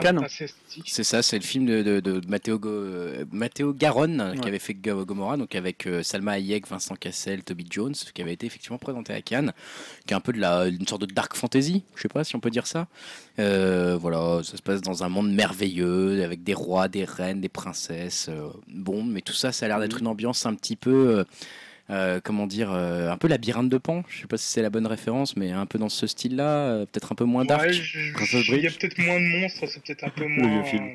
C'est 0.86 1.05
ça, 1.05 1.23
c'est 1.23 1.36
le 1.39 1.44
film 1.44 1.66
de, 1.66 1.82
de, 1.82 2.00
de 2.00 2.20
Matteo, 2.26 2.58
Go- 2.58 2.70
euh, 2.70 3.26
Matteo 3.31 3.74
Garonne 3.74 4.32
qui 4.40 4.48
avait 4.48 4.58
fait 4.58 4.73
Go- 4.73 5.05
Gomorrah, 5.05 5.36
donc 5.36 5.55
avec 5.55 5.86
euh, 5.86 6.02
Salma 6.02 6.32
Hayek, 6.32 6.66
Vincent 6.66 6.94
Cassel, 6.97 7.44
Toby 7.44 7.66
Jones, 7.68 7.92
qui 8.14 8.23
avait 8.23 8.32
été 8.32 8.47
effectivement 8.47 8.78
présenté 8.78 9.12
à 9.12 9.20
Cannes, 9.20 9.52
qui 10.06 10.14
est 10.14 10.16
un 10.16 10.20
peu 10.20 10.32
de 10.32 10.40
la, 10.40 10.66
une 10.68 10.89
sorte 10.89 11.02
de 11.02 11.12
dark 11.12 11.36
fantasy, 11.36 11.84
je 11.94 12.00
sais 12.00 12.08
pas 12.08 12.24
si 12.24 12.34
on 12.36 12.40
peut 12.40 12.48
dire 12.48 12.66
ça. 12.66 12.89
Euh, 13.39 13.98
voilà, 14.00 14.40
ça 14.42 14.56
se 14.56 14.62
passe 14.62 14.81
dans 14.81 15.05
un 15.05 15.10
monde 15.10 15.31
merveilleux 15.31 16.24
avec 16.24 16.42
des 16.42 16.55
rois, 16.55 16.89
des 16.89 17.05
reines, 17.05 17.42
des 17.42 17.50
princesses. 17.50 18.28
euh, 18.31 18.48
bon, 18.68 19.02
mais 19.05 19.20
tout 19.20 19.34
ça, 19.34 19.52
ça 19.52 19.66
a 19.66 19.68
l'air 19.68 19.78
d'être 19.78 19.98
une 20.00 20.06
ambiance 20.06 20.47
un 20.47 20.55
petit 20.55 20.76
peu. 20.76 21.18
euh, 21.18 21.24
euh, 21.90 22.20
comment 22.22 22.46
dire, 22.46 22.72
euh, 22.72 23.10
un 23.10 23.16
peu 23.16 23.28
labyrinthe 23.28 23.68
de 23.68 23.78
Pan, 23.78 24.02
je 24.08 24.20
sais 24.22 24.26
pas 24.26 24.36
si 24.38 24.48
c'est 24.50 24.62
la 24.62 24.70
bonne 24.70 24.86
référence, 24.86 25.36
mais 25.36 25.50
un 25.52 25.66
peu 25.66 25.78
dans 25.78 25.88
ce 25.88 26.06
style-là, 26.06 26.48
euh, 26.48 26.86
peut-être 26.86 27.12
un 27.12 27.14
peu 27.14 27.24
moins 27.24 27.44
dark. 27.44 27.62
Ouais, 27.62 27.72
il 27.76 28.60
y 28.62 28.66
a 28.66 28.70
peut-être 28.70 28.98
moins 28.98 29.20
de 29.20 29.26
monstres, 29.40 29.66
c'est 29.66 29.82
peut-être 29.82 30.04
un 30.04 30.08
peu 30.10 30.24
vieux 30.26 30.36
moins. 30.42 30.64
film. 30.64 30.88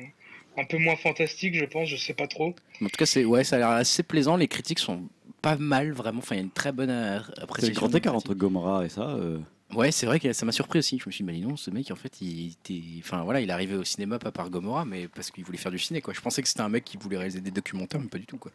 Un 0.58 0.64
peu 0.64 0.78
moins 0.78 0.96
fantastique, 0.96 1.54
je 1.56 1.64
pense, 1.64 1.88
je 1.88 1.96
sais 1.96 2.12
pas 2.14 2.26
trop. 2.26 2.48
En 2.82 2.86
tout 2.86 2.96
cas, 2.98 3.06
c'est 3.06 3.24
ouais, 3.24 3.44
ça 3.44 3.56
a 3.56 3.58
l'air 3.60 3.68
assez 3.68 4.02
plaisant. 4.02 4.36
Les 4.36 4.48
critiques 4.48 4.80
sont 4.80 5.02
pas 5.42 5.56
mal, 5.56 5.92
vraiment. 5.92 6.18
Enfin, 6.18 6.34
il 6.34 6.38
y 6.38 6.40
a 6.40 6.44
une 6.44 6.50
très 6.50 6.72
bonne 6.72 6.90
euh, 6.90 7.20
C'est 7.20 7.36
le 7.36 7.42
appréciation. 7.44 7.74
grand 7.86 7.94
écart 7.94 8.14
entre 8.16 8.34
Gomorrah 8.34 8.84
et 8.84 8.88
ça. 8.88 9.02
euh, 9.10 9.38
Ouais, 9.72 9.92
c'est 9.92 10.04
vrai 10.06 10.18
que 10.18 10.32
ça 10.32 10.44
m'a 10.44 10.50
surpris 10.50 10.80
aussi. 10.80 10.98
Je 10.98 11.04
me 11.06 11.12
suis 11.12 11.24
dit, 11.24 11.32
bah 11.40 11.48
non, 11.48 11.56
ce 11.56 11.70
mec, 11.70 11.88
en 11.92 11.94
fait, 11.94 12.20
il 12.20 12.48
était. 12.50 12.82
Enfin, 12.98 13.22
voilà, 13.22 13.40
il 13.40 13.48
est 13.48 13.52
arrivé 13.52 13.76
au 13.76 13.84
cinéma 13.84 14.18
pas 14.18 14.32
par 14.32 14.50
Gomorrah, 14.50 14.84
mais 14.84 15.06
parce 15.06 15.30
qu'il 15.30 15.44
voulait 15.44 15.56
faire 15.56 15.70
du 15.70 15.78
ciné, 15.78 16.00
quoi. 16.00 16.12
Je 16.12 16.20
pensais 16.20 16.42
que 16.42 16.48
c'était 16.48 16.62
un 16.62 16.68
mec 16.68 16.82
qui 16.84 16.96
voulait 16.96 17.16
réaliser 17.18 17.40
des 17.40 17.52
documentaires, 17.52 18.00
mais 18.00 18.08
pas 18.08 18.18
du 18.18 18.26
tout, 18.26 18.36
quoi. 18.38 18.50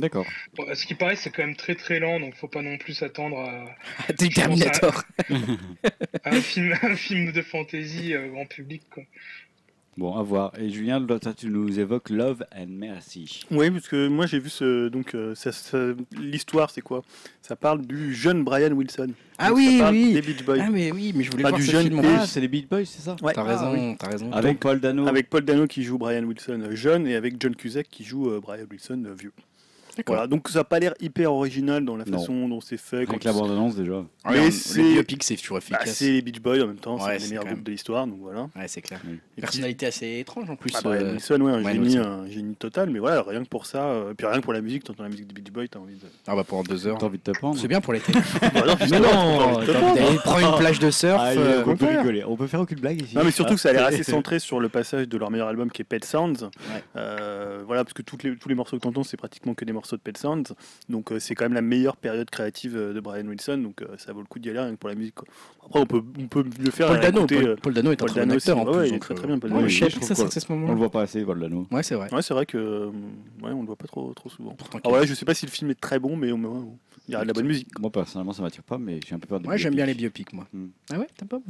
D'accord. 0.00 0.26
Bon, 0.56 0.66
à 0.68 0.74
ce 0.74 0.86
qui 0.86 0.94
paraît, 0.94 1.16
c'est 1.16 1.30
quand 1.30 1.42
même 1.44 1.56
très 1.56 1.74
très 1.74 2.00
lent, 2.00 2.20
donc 2.20 2.34
faut 2.34 2.48
pas 2.48 2.62
non 2.62 2.78
plus 2.78 2.94
s'attendre 2.94 3.38
à, 3.38 4.12
du 4.18 4.28
Terminator. 4.28 5.02
à 6.24 6.30
un, 6.34 6.40
film, 6.40 6.74
un 6.82 6.96
film 6.96 7.32
de 7.32 7.42
fantasy 7.42 8.14
euh, 8.14 8.28
grand 8.28 8.46
public. 8.46 8.82
Quoi. 8.90 9.02
Bon, 9.96 10.16
à 10.16 10.22
voir. 10.22 10.52
Et 10.58 10.70
Julien, 10.70 11.04
toi, 11.04 11.18
tu 11.36 11.48
nous 11.48 11.78
évoques 11.78 12.08
Love 12.10 12.44
and 12.56 12.68
Mercy. 12.68 13.42
Oui, 13.50 13.70
parce 13.70 13.88
que 13.88 14.08
moi 14.08 14.24
j'ai 14.26 14.38
vu 14.38 14.48
ce. 14.48 14.88
Donc, 14.88 15.14
euh, 15.14 15.34
ça- 15.34 15.52
ça- 15.52 15.88
l'histoire, 16.18 16.70
c'est 16.70 16.80
quoi? 16.80 17.02
Ça 17.42 17.54
parle 17.56 17.84
du 17.84 18.14
jeune 18.14 18.44
Brian 18.44 18.70
Wilson. 18.70 19.08
Ah 19.36 19.48
Donc, 19.48 19.56
oui, 19.58 19.76
ça 19.78 19.84
parle 19.84 19.94
oui. 19.96 20.12
Des 20.14 20.22
Beach 20.22 20.44
Boys. 20.44 20.58
Ah, 20.60 20.70
mais 20.70 20.92
oui, 20.92 21.12
mais 21.14 21.24
je 21.24 21.30
voulais 21.30 21.42
Pas 21.42 21.48
voir 21.50 21.60
du 21.60 21.66
ce 21.66 21.72
jeune 21.72 21.88
film. 21.88 22.02
Ah, 22.04 22.26
c'est 22.26 22.40
les 22.40 22.48
Beat 22.48 22.70
Boys, 22.70 22.84
c'est 22.86 23.02
ça? 23.02 23.16
Ouais. 23.20 23.32
T'as 23.34 23.42
Ah, 23.42 23.44
raison, 23.44 23.72
oui. 23.74 23.96
t'as 23.98 24.08
raison. 24.08 24.32
Avec 24.32 24.60
Paul 24.60 24.80
Dano. 24.80 25.06
Avec 25.08 25.28
Paul 25.28 25.44
Dano 25.44 25.66
qui 25.66 25.82
joue 25.82 25.98
Brian 25.98 26.22
Wilson 26.22 26.68
jeune 26.70 27.06
et 27.06 27.16
avec 27.16 27.34
John 27.40 27.54
Cusack 27.54 27.88
qui 27.90 28.04
joue 28.04 28.30
euh, 28.30 28.40
Brian 28.40 28.66
Wilson 28.70 29.02
euh, 29.06 29.12
vieux. 29.14 29.32
Voilà, 30.06 30.26
donc 30.26 30.48
ça 30.48 30.60
n'a 30.60 30.64
pas 30.64 30.78
l'air 30.78 30.94
hyper 31.00 31.32
original 31.32 31.84
dans 31.84 31.96
la 31.96 32.04
Non. 32.04 32.18
façon 32.18 32.48
dont 32.48 32.60
c'est 32.60 32.76
fait. 32.78 33.04
quand 33.06 33.12
Avec 33.12 33.24
la 33.24 33.32
ils- 33.32 33.38
bande-annonce 33.38 33.76
déjà. 33.76 34.04
Ah, 34.24 34.30
mais 34.32 34.40
mais 34.40 34.50
c'est- 34.50 34.82
le 34.82 34.92
biopic, 34.94 35.22
c'est 35.24 35.36
toujours 35.36 35.56
Bah, 35.58 35.62
efficace. 35.62 35.94
c'est 35.96 36.10
les 36.12 36.22
Beach 36.22 36.40
Boys 36.40 36.60
en 36.62 36.66
même 36.66 36.76
temps, 36.76 36.96
Ouais, 36.96 37.18
c'est 37.18 37.24
les 37.24 37.28
meilleurs 37.30 37.42
quand 37.44 37.48
groupes 37.50 37.58
même- 37.58 37.64
de 37.64 37.70
l'histoire, 37.70 38.06
donc 38.06 38.18
voilà. 38.20 38.42
Ouais, 38.56 38.68
c'est 38.68 38.82
clair. 38.82 39.00
Oui. 39.06 39.18
Une 39.36 39.40
personnalité 39.40 39.86
assez 39.86 40.18
étrange 40.18 40.48
en 40.50 40.56
plus. 40.56 40.72
Ah, 40.76 40.80
Brian 40.82 41.00
euh, 41.02 41.12
Wilson, 41.12 41.40
ouais, 41.40 41.52
un 41.52 41.60
Brian 41.62 41.74
génie, 41.84 41.98
un 41.98 42.28
génie 42.28 42.54
total, 42.56 42.90
mais 42.90 42.98
voilà, 42.98 43.22
rien 43.22 43.42
que 43.42 43.48
pour 43.48 43.66
ça, 43.66 43.84
euh, 43.86 44.14
puis 44.14 44.26
rien 44.26 44.38
que 44.38 44.44
pour 44.44 44.52
la 44.52 44.60
musique, 44.60 44.84
t'entends 44.84 45.02
la 45.02 45.08
musique 45.08 45.26
des 45.32 45.40
Beach 45.40 45.52
Boys, 45.52 45.68
t'as 45.68 45.78
envie 45.78 45.94
de. 45.94 46.00
Ah 46.26 46.34
bah 46.36 46.44
pendant 46.46 46.62
deux 46.62 46.86
heures. 46.86 46.98
T'as 46.98 47.06
envie 47.06 47.18
de 47.18 47.22
te 47.22 47.30
prendre 47.32 47.58
C'est 47.58 47.68
bien 47.68 47.80
pour 47.80 47.92
l'été. 47.92 48.12
Bah 48.40 48.62
non, 48.66 48.74
mais 48.78 48.86
t'as 48.88 49.16
envie 49.16 49.94
d'aller 50.00 50.16
prendre 50.18 50.52
une 50.52 50.58
plage 50.58 50.78
de 50.78 50.90
surf. 50.90 51.16
Ah, 51.20 51.30
euh, 51.32 51.62
on 51.66 51.76
peut 51.76 51.86
rigoler. 51.86 52.24
On 52.24 52.36
peut 52.36 52.46
faire 52.46 52.60
aucune 52.60 52.78
blague 52.80 53.00
ici. 53.02 53.16
Non 53.16 53.24
mais 53.24 53.30
surtout 53.30 53.52
Ah, 53.52 53.56
que 53.56 53.60
ça 53.60 53.70
a 53.70 53.72
l'air 53.72 53.86
assez 53.86 54.02
centré 54.04 54.38
sur 54.38 54.60
le 54.60 54.68
passage 54.68 55.08
de 55.08 55.16
leur 55.18 55.30
meilleur 55.30 55.48
album 55.48 55.70
qui 55.70 55.82
est 55.82 55.84
Pet 55.84 56.04
Sounds. 56.04 56.50
Euh, 56.96 57.62
voilà 57.66 57.84
parce 57.84 57.92
que 57.94 58.02
toutes 58.02 58.22
les, 58.22 58.36
tous 58.36 58.48
les 58.48 58.54
morceaux 58.54 58.76
que 58.76 58.82
t'entends 58.82 59.02
c'est 59.02 59.16
pratiquement 59.16 59.54
que 59.54 59.64
des 59.64 59.72
morceaux 59.80 59.96
de 59.96 60.02
Pet 60.02 60.16
Sounds. 60.16 60.54
Donc 60.88 61.10
euh, 61.10 61.18
c'est 61.18 61.34
quand 61.34 61.44
même 61.44 61.54
la 61.54 61.62
meilleure 61.62 61.96
période 61.96 62.28
créative 62.30 62.76
euh, 62.76 62.92
de 62.92 63.00
Brian 63.00 63.26
Wilson. 63.26 63.58
Donc 63.58 63.82
euh, 63.82 63.86
ça 63.96 64.12
vaut 64.12 64.20
le 64.20 64.26
coup 64.26 64.38
d'y 64.38 64.50
aller 64.50 64.60
rien 64.60 64.70
que 64.72 64.76
pour 64.76 64.88
la 64.88 64.94
musique. 64.94 65.14
quoi. 65.14 65.26
Après 65.64 65.80
on 65.80 65.86
peut, 65.86 66.02
on 66.18 66.26
peut 66.26 66.44
le 66.58 66.70
faire. 66.70 66.88
Paul 66.88 66.96
et 66.98 67.00
Dano, 67.00 67.18
écouter, 67.20 67.40
Paul, 67.42 67.56
Paul 67.62 67.74
Dano 67.74 67.90
est 67.90 67.94
un 67.94 67.96
Paul 67.96 68.10
très 68.10 68.26
bon 68.26 68.32
acteur 68.32 68.58
aussi, 68.58 68.68
en 68.68 68.72
ouais, 68.72 68.78
plus. 68.78 68.84
il 68.84 68.88
est 68.88 68.90
donc, 68.92 69.00
très, 69.00 69.14
très 69.14 69.26
bien, 69.26 69.38
Paul 69.38 69.50
ouais, 69.50 69.56
Dano. 69.56 69.68
je 69.68 70.14
ça 70.14 70.24
à 70.24 70.30
ce 70.30 70.52
On 70.52 70.68
le 70.68 70.74
voit 70.74 70.90
pas 70.90 71.02
assez, 71.02 71.24
Paul 71.24 71.40
Dano. 71.40 71.66
Ouais, 71.70 71.82
c'est 71.82 71.94
vrai. 71.94 72.12
Ouais 72.12 72.22
c'est 72.22 72.34
vrai 72.34 72.46
que 72.46 72.86
ouais, 73.42 73.50
on 73.50 73.60
le 73.60 73.66
voit 73.66 73.76
pas 73.76 73.86
trop, 73.86 74.12
trop 74.14 74.28
souvent. 74.28 74.52
Pourtant, 74.52 74.78
Alors 74.84 74.90
voilà 74.92 75.06
je 75.06 75.14
sais 75.14 75.24
pas 75.24 75.34
si 75.34 75.46
le 75.46 75.50
film 75.50 75.70
est 75.70 75.80
très 75.80 75.98
bon 75.98 76.16
mais 76.16 76.28
il 76.28 77.12
y 77.12 77.16
a 77.16 77.22
de 77.22 77.26
la 77.26 77.32
bonne 77.32 77.46
musique. 77.46 77.76
Moi, 77.78 77.90
personnellement, 77.90 78.32
ça 78.32 78.42
m'attire 78.42 78.62
pas, 78.62 78.78
mais 78.78 79.00
j'ai 79.06 79.14
un 79.14 79.18
peu 79.18 79.26
peur 79.26 79.40
Ouais, 79.44 79.58
j'aime 79.58 79.74
bien 79.74 79.86
les 79.86 79.94
biopics. 79.94 80.32
moi. 80.32 80.46
Hmm. 80.52 80.68
Ah 80.92 80.98
ouais, 80.98 81.06
t'aimes 81.16 81.28
pas? 81.28 81.40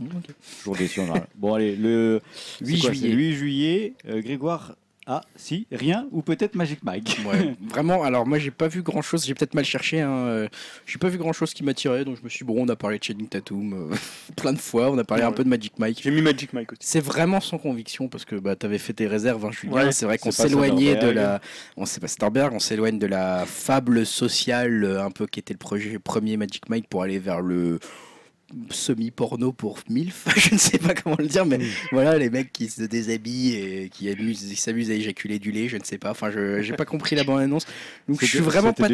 Toujours 0.58 0.76
déçu. 0.76 1.00
Bon, 1.34 1.54
allez, 1.54 1.76
le 1.76 2.20
8 2.62 2.76
c'est 2.76 2.80
quoi, 2.80 2.90
c'est 2.90 2.94
juillet. 2.96 3.14
le 3.14 3.16
8 3.18 3.32
juillet, 3.34 3.94
Grégoire 4.06 4.74
Ah, 5.06 5.22
si, 5.34 5.66
rien, 5.72 6.06
ou 6.12 6.22
peut-être 6.22 6.54
Magic 6.54 6.84
Mike. 6.84 7.20
Ouais, 7.26 7.56
vraiment, 7.68 8.02
alors 8.04 8.26
moi 8.26 8.38
j'ai 8.38 8.50
pas 8.50 8.68
vu 8.68 8.82
grand 8.82 9.02
chose, 9.02 9.24
j'ai 9.26 9.34
peut-être 9.34 9.54
mal 9.54 9.64
cherché, 9.64 10.00
hein, 10.00 10.10
euh, 10.10 10.48
j'ai 10.86 10.98
pas 10.98 11.08
vu 11.08 11.18
grand 11.18 11.32
chose 11.32 11.52
qui 11.54 11.64
m'attirait, 11.64 12.04
donc 12.04 12.16
je 12.18 12.22
me 12.22 12.28
suis 12.28 12.44
dit, 12.44 12.52
bon, 12.52 12.62
on 12.64 12.68
a 12.68 12.76
parlé 12.76 12.98
de 12.98 13.04
Channing 13.04 13.26
Tatum 13.26 13.72
euh, 13.90 13.96
plein 14.36 14.52
de 14.52 14.58
fois, 14.58 14.90
on 14.90 14.98
a 14.98 15.04
parlé 15.04 15.24
un 15.24 15.28
Ouais. 15.30 15.34
peu 15.34 15.42
de 15.44 15.48
Magic 15.48 15.78
Mike. 15.78 16.00
J'ai 16.02 16.10
mis 16.10 16.22
Magic 16.22 16.52
Mike 16.52 16.72
aussi. 16.72 16.80
C'est 16.84 17.00
vraiment 17.00 17.40
sans 17.40 17.58
conviction 17.58 18.08
parce 18.08 18.24
que 18.24 18.36
bah, 18.36 18.54
tu 18.56 18.66
avais 18.66 18.78
fait 18.78 18.92
tes 18.92 19.06
réserves, 19.08 19.44
hein, 19.46 19.50
Julien. 19.52 19.72
Ouais, 19.86 19.92
c'est 19.92 20.04
vrai 20.06 20.18
qu'on 20.18 20.30
s'éloignait 20.30 20.96
de 20.96 21.08
la. 21.08 21.40
On 21.76 21.86
sait 21.86 21.98
pas 22.00 22.06
Starberg, 22.08 22.52
on 22.52 22.60
s'éloigne 22.60 22.98
de 22.98 23.06
la 23.06 23.46
fable 23.46 24.04
sociale 24.06 24.84
euh, 24.84 25.02
un 25.04 25.10
peu 25.10 25.26
qui 25.26 25.40
était 25.40 25.54
le 25.54 25.58
projet 25.58 25.98
premier 25.98 26.36
Magic 26.36 26.68
Mike 26.68 26.88
pour 26.88 27.02
aller 27.02 27.18
vers 27.18 27.40
le 27.40 27.78
semi-porno 28.70 29.52
pour 29.52 29.78
MILF, 29.88 30.26
je 30.36 30.54
ne 30.54 30.58
sais 30.58 30.78
pas 30.78 30.94
comment 30.94 31.16
le 31.18 31.26
dire, 31.26 31.46
mais 31.46 31.58
voilà, 31.92 32.18
les 32.18 32.30
mecs 32.30 32.52
qui 32.52 32.68
se 32.68 32.82
déshabillent 32.82 33.54
et 33.54 33.88
qui 33.88 34.08
amusent- 34.08 34.48
qui 34.48 34.56
s'amusent 34.56 34.90
à 34.90 34.94
éjaculer 34.94 35.38
du 35.38 35.50
lait, 35.52 35.68
je 35.68 35.76
ne 35.76 35.84
sais 35.84 35.98
pas, 35.98 36.10
enfin, 36.10 36.30
je 36.30 36.60
j'ai 36.62 36.72
pas 36.74 36.84
compris 36.84 37.16
la 37.16 37.24
bande-annonce, 37.24 37.66
donc 38.08 38.18
je 38.20 38.26
suis 38.26 38.38
vraiment 38.38 38.72
pas 38.72 38.88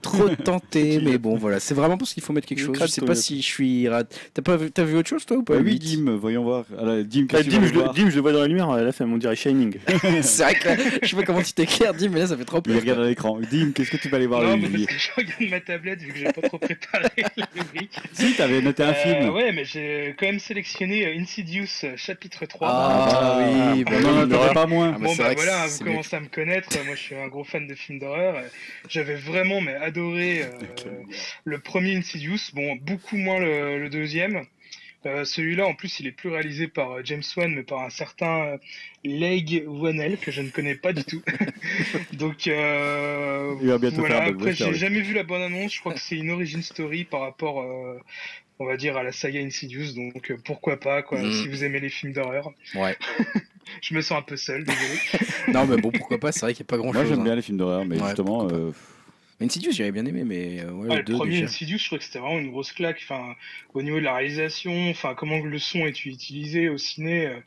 trop 0.00 0.28
tenté, 0.44 1.00
mais 1.02 1.18
bon, 1.18 1.36
voilà, 1.36 1.60
c'est 1.60 1.74
vraiment 1.74 1.96
parce 1.98 2.14
qu'il 2.14 2.22
faut 2.22 2.32
mettre 2.32 2.46
quelque 2.48 2.58
chose, 2.60 2.68
je 2.74 2.78
crasse, 2.78 2.90
sais 2.92 3.00
pas 3.02 3.14
si 3.14 3.40
je 3.40 3.46
suis... 3.46 3.88
rat- 3.88 4.04
T'as 4.34 4.42
pas 4.42 4.56
vu, 4.56 4.70
t'as 4.70 4.84
vu 4.84 4.96
autre 4.96 5.08
chose 5.08 5.24
toi 5.26 5.36
ou 5.38 5.42
pas 5.42 5.54
Bah 5.56 5.62
oui, 5.64 5.78
Dim, 5.78 6.16
voyons 6.16 6.42
voir. 6.44 6.64
Alors, 6.78 7.02
Dim, 7.04 7.26
Bah, 7.30 7.42
Dim, 7.42 7.50
je 7.66 7.72
le, 7.72 7.78
voir? 7.80 7.94
Dim, 7.94 8.10
je 8.10 8.14
le 8.16 8.20
vois 8.22 8.32
dans 8.32 8.40
la 8.40 8.46
lumière, 8.48 8.68
là, 8.70 8.92
ça 8.92 9.04
on 9.04 9.16
dirait 9.18 9.36
Shining. 9.36 9.76
c'est 10.22 10.42
vrai 10.42 10.54
que 10.54 10.68
là, 10.68 10.76
je 11.02 11.08
sais 11.08 11.16
pas 11.16 11.22
comment 11.22 11.42
tu 11.42 11.52
t'éclaires, 11.52 11.94
dis, 11.94 12.08
mais 12.08 12.20
là 12.20 12.26
ça 12.26 12.36
fait 12.36 12.44
trop 12.44 12.58
Il 12.58 12.62
peur. 12.72 12.80
regarde 12.80 13.00
à 13.00 13.06
l'écran. 13.08 13.38
Dim, 13.50 13.72
qu'est-ce 13.74 13.90
que 13.90 13.96
tu 13.96 14.08
vas 14.08 14.16
aller 14.16 14.26
voir 14.26 14.42
Non, 14.42 14.60
parce 14.60 14.72
que 14.72 14.94
je 14.98 15.08
regarde 15.16 15.50
ma 15.50 15.60
tablette 15.60 16.00
vu 16.00 16.12
que 16.12 16.18
j'ai 16.18 16.32
pas 16.32 16.42
trop 16.42 16.58
préparé 16.58 17.08
la 17.36 17.46
rubrique. 17.54 17.90
Si, 18.12 18.34
t'avais 18.34 18.60
noté 18.60 18.82
un 18.82 18.94
Film. 19.02 19.28
Ouais, 19.30 19.52
mais 19.52 19.64
j'ai 19.64 20.14
quand 20.18 20.26
même 20.26 20.38
sélectionné 20.38 21.06
euh, 21.06 21.18
Insidious 21.20 21.66
euh, 21.84 21.96
chapitre 21.96 22.46
3. 22.46 22.68
Ah, 22.70 23.08
bah 23.10 23.38
oui, 23.74 23.84
bah 23.84 23.92
on 23.94 23.98
oui, 23.98 24.04
en 24.06 24.10
une 24.12 24.18
attendait 24.18 24.34
horreur. 24.34 24.52
pas 24.54 24.66
moins. 24.66 24.92
Ah, 24.94 24.98
bah, 24.98 25.06
Bon 25.06 25.16
bah 25.16 25.34
voilà, 25.34 25.66
vous 25.66 25.84
mieux. 25.84 25.90
commencez 25.90 26.16
à 26.16 26.20
me 26.20 26.28
connaître. 26.28 26.68
Moi, 26.84 26.94
je 26.94 27.00
suis 27.00 27.14
un 27.16 27.28
gros 27.28 27.44
fan 27.44 27.66
de 27.66 27.74
films 27.74 27.98
d'horreur. 27.98 28.42
J'avais 28.88 29.16
vraiment 29.16 29.60
mais 29.60 29.74
adoré 29.74 30.42
euh, 30.42 30.48
le 31.44 31.58
premier 31.60 31.96
Insidious. 31.96 32.38
Bon, 32.54 32.76
beaucoup 32.76 33.16
moins 33.16 33.38
le, 33.40 33.78
le 33.78 33.90
deuxième. 33.90 34.44
Euh, 35.04 35.24
Celui-là, 35.24 35.66
en 35.66 35.74
plus, 35.74 35.98
il 35.98 36.06
est 36.06 36.12
plus 36.12 36.28
réalisé 36.30 36.68
par 36.68 36.92
euh, 36.92 37.00
James 37.02 37.24
Wan, 37.36 37.52
mais 37.52 37.64
par 37.64 37.80
un 37.80 37.90
certain 37.90 38.44
euh, 38.52 38.56
Leigh 39.02 39.64
Whannell 39.66 40.16
que 40.16 40.30
je 40.30 40.42
ne 40.42 40.50
connais 40.50 40.76
pas 40.76 40.92
du 40.92 41.02
tout. 41.02 41.20
Donc 42.12 42.46
euh, 42.46 43.52
Il 43.60 43.66
va 43.66 43.78
bientôt 43.78 43.96
voilà. 43.96 44.18
faire 44.18 44.24
un 44.26 44.30
Après, 44.36 44.52
j'ai 44.54 44.72
jamais 44.74 45.00
vu 45.00 45.12
la 45.12 45.24
bonne 45.24 45.42
annonce. 45.42 45.74
Je 45.74 45.80
crois 45.80 45.92
que 45.94 45.98
c'est 45.98 46.16
une 46.16 46.30
origin 46.30 46.62
story 46.62 47.02
par 47.02 47.20
rapport, 47.22 47.60
euh, 47.62 47.98
on 48.62 48.66
va 48.66 48.76
dire, 48.76 48.96
à 48.96 49.02
la 49.02 49.12
saga 49.12 49.40
Insidious. 49.40 49.92
Donc 49.94 50.30
euh, 50.30 50.36
pourquoi 50.44 50.78
pas, 50.78 51.02
quoi. 51.02 51.20
Mm. 51.20 51.32
Si 51.32 51.48
vous 51.48 51.64
aimez 51.64 51.80
les 51.80 51.88
films 51.90 52.12
d'horreur. 52.12 52.50
Ouais. 52.74 52.96
Je 53.80 53.94
me 53.94 54.00
sens 54.00 54.18
un 54.18 54.22
peu 54.22 54.36
seul, 54.36 54.64
désolé. 54.64 54.98
Non, 55.52 55.66
mais 55.66 55.76
bon, 55.76 55.90
pourquoi 55.90 56.18
pas, 56.18 56.32
c'est 56.32 56.40
vrai 56.40 56.54
qu'il 56.54 56.62
n'y 56.64 56.66
a 56.66 56.70
pas 56.70 56.76
grand 56.78 56.92
Moi, 56.92 57.02
chose. 57.02 57.10
j'aime 57.14 57.24
bien 57.24 57.34
les 57.36 57.42
films 57.42 57.58
d'horreur, 57.58 57.84
mais 57.84 57.98
Ouais, 58.00 58.06
justement, 58.06 58.48
euh, 58.50 58.70
Insidious, 59.40 59.72
j'avais 59.72 59.90
bien 59.92 60.04
aimé, 60.06 60.22
mais 60.24 60.60
euh, 60.60 60.70
ouais, 60.70 60.88
Ouais, 60.88 60.96
le 60.98 61.02
2 61.04 61.14
premier 61.14 61.30
déjà. 61.32 61.44
Insidious, 61.46 61.78
je 61.78 61.86
trouvais 61.86 61.98
que 61.98 62.04
c'était 62.04 62.18
vraiment 62.20 62.38
une 62.38 62.50
grosse 62.50 62.72
claque. 62.72 63.00
Enfin, 63.02 63.34
au 63.74 63.82
niveau 63.82 63.98
de 63.98 64.04
la 64.04 64.14
réalisation, 64.14 64.90
enfin, 64.90 65.14
comment 65.16 65.38
le 65.38 65.58
son 65.58 65.80
est 65.86 66.04
utilisé 66.04 66.68
au 66.68 66.76
ciné. 66.78 67.26
euh, 67.26 67.38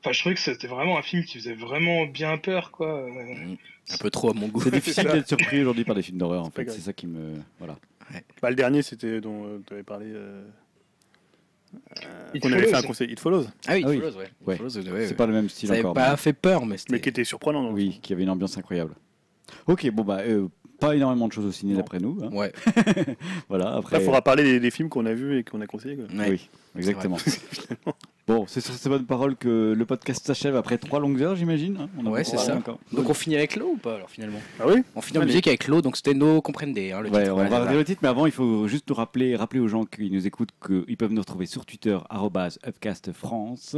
Enfin, 0.00 0.12
je 0.12 0.20
trouvais 0.20 0.34
que 0.34 0.40
c'était 0.40 0.66
vraiment 0.66 0.98
un 0.98 1.02
film 1.02 1.24
qui 1.24 1.38
faisait 1.38 1.54
vraiment 1.54 2.06
bien 2.06 2.38
peur, 2.38 2.70
quoi. 2.70 2.88
euh. 2.88 3.34
Un 3.90 3.96
peu 3.98 4.10
trop 4.10 4.30
à 4.30 4.34
mon 4.34 4.48
goût. 4.48 4.60
c'est 4.62 4.70
difficile 4.70 5.04
d'être 5.08 5.28
surpris 5.28 5.60
aujourd'hui 5.60 5.84
par 5.84 5.94
des 5.94 6.02
films 6.02 6.18
d'horreur. 6.18 6.44
En 6.44 6.50
fait, 6.50 6.70
c'est 6.70 6.80
ça 6.80 6.92
qui 6.92 7.06
me. 7.06 7.34
Voilà. 7.58 7.76
Bah, 8.42 8.50
le 8.50 8.56
dernier, 8.56 8.82
c'était 8.82 9.20
dont 9.20 9.60
tu 9.66 9.72
avais 9.74 9.82
parlé. 9.82 10.06
Euh... 10.08 10.44
euh, 12.04 12.30
It 12.34 12.42
qu'on 12.42 12.52
avait 12.52 12.62
fait 12.62 12.68
un 12.68 12.76
Follows. 12.76 12.86
conseil, 12.88 13.10
It 13.12 13.20
Follows, 13.20 13.44
Ah 13.66 13.74
oui, 13.74 13.82
Ah 13.84 13.88
oui. 13.90 13.98
Follows, 14.00 14.16
ouais. 14.18 14.28
Ouais. 14.46 14.56
Follows, 14.56 14.76
ouais, 14.92 15.06
C'est 15.06 15.14
pas 15.14 15.26
le 15.26 15.32
même 15.32 15.48
style 15.48 15.68
Ça 15.68 15.74
avait 15.74 15.82
encore. 15.82 15.94
pas 15.94 16.10
mais- 16.10 16.16
fait 16.16 16.32
peur, 16.32 16.66
mais 16.66 16.76
c'était. 16.78 16.92
mais 16.94 17.00
qui 17.00 17.08
était 17.08 17.24
surprenant. 17.24 17.68
le 17.68 17.72
Oui, 17.74 17.98
qui 18.02 18.12
avait 18.12 18.22
une 18.22 18.30
ambiance 18.30 18.56
incroyable. 18.58 18.94
Ok, 19.66 19.88
bon 19.90 20.04
bah 20.04 20.20
euh, 20.26 20.48
pas 20.86 20.96
énormément 20.96 21.28
de 21.28 21.32
choses 21.32 21.46
au 21.46 21.52
ciné 21.52 21.74
d'après 21.74 21.98
nous. 21.98 22.18
hein. 22.22 22.28
Ouais, 22.32 22.52
Voilà. 23.48 23.74
Après. 23.76 23.96
Là, 23.96 24.02
il 24.02 24.04
faudra 24.04 24.22
parler 24.22 24.42
des, 24.42 24.60
des 24.60 24.70
films 24.70 24.88
qu'on 24.88 25.06
a 25.06 25.14
vus 25.14 25.38
et 25.38 25.44
qu'on 25.44 25.60
a 25.60 25.66
conseillés. 25.66 25.96
quoi. 25.96 26.06
ouais. 26.16 26.30
Oui, 26.30 26.48
exactement. 26.76 27.16
bon, 28.26 28.46
c'est 28.48 28.60
sur 28.60 28.74
ces 28.74 28.88
bonnes 28.88 29.06
paroles 29.06 29.36
que 29.36 29.74
le 29.76 29.84
podcast 29.86 30.26
s'achève 30.26 30.56
après 30.56 30.78
trois 30.78 30.98
longues 31.00 31.22
heures, 31.22 31.36
j'imagine. 31.36 31.76
hein. 31.80 31.88
On 31.98 32.06
a 32.06 32.10
Ouais, 32.10 32.24
c'est 32.24 32.38
ça. 32.38 32.56
encore. 32.56 32.78
Donc 32.92 33.08
on 33.08 33.14
finit 33.14 33.36
avec 33.36 33.56
l'eau 33.56 33.72
ou 33.74 33.76
pas 33.76 33.96
alors 33.96 34.10
finalement? 34.10 34.40
Ah 34.60 34.64
oui? 34.68 34.82
On 34.96 35.00
finit 35.00 35.18
en 35.18 35.24
musique 35.24 35.46
avec 35.46 35.68
l'eau, 35.68 35.82
donc 35.82 35.96
c'était 35.96 36.14
No 36.14 36.40
Comprende, 36.40 36.76
hein, 36.78 37.00
le 37.00 37.10
Ouais, 37.10 37.22
titre. 37.24 37.34
on 37.36 37.44
va 37.48 37.60
redire 37.60 37.78
le 37.78 37.84
titre, 37.84 38.00
mais 38.02 38.08
avant, 38.08 38.26
il 38.26 38.32
faut 38.32 38.66
juste 38.68 38.88
nous 38.88 38.94
rappeler, 38.94 39.36
rappeler 39.36 39.60
aux 39.60 39.68
gens 39.68 39.84
qui 39.84 40.10
nous 40.10 40.26
écoutent 40.26 40.50
qu'ils 40.66 40.96
peuvent 40.96 41.12
nous 41.12 41.20
retrouver 41.20 41.46
sur 41.46 41.64
Twitter, 41.66 41.98
arrobase 42.10 42.58
Upcast 42.66 43.12
France. 43.12 43.76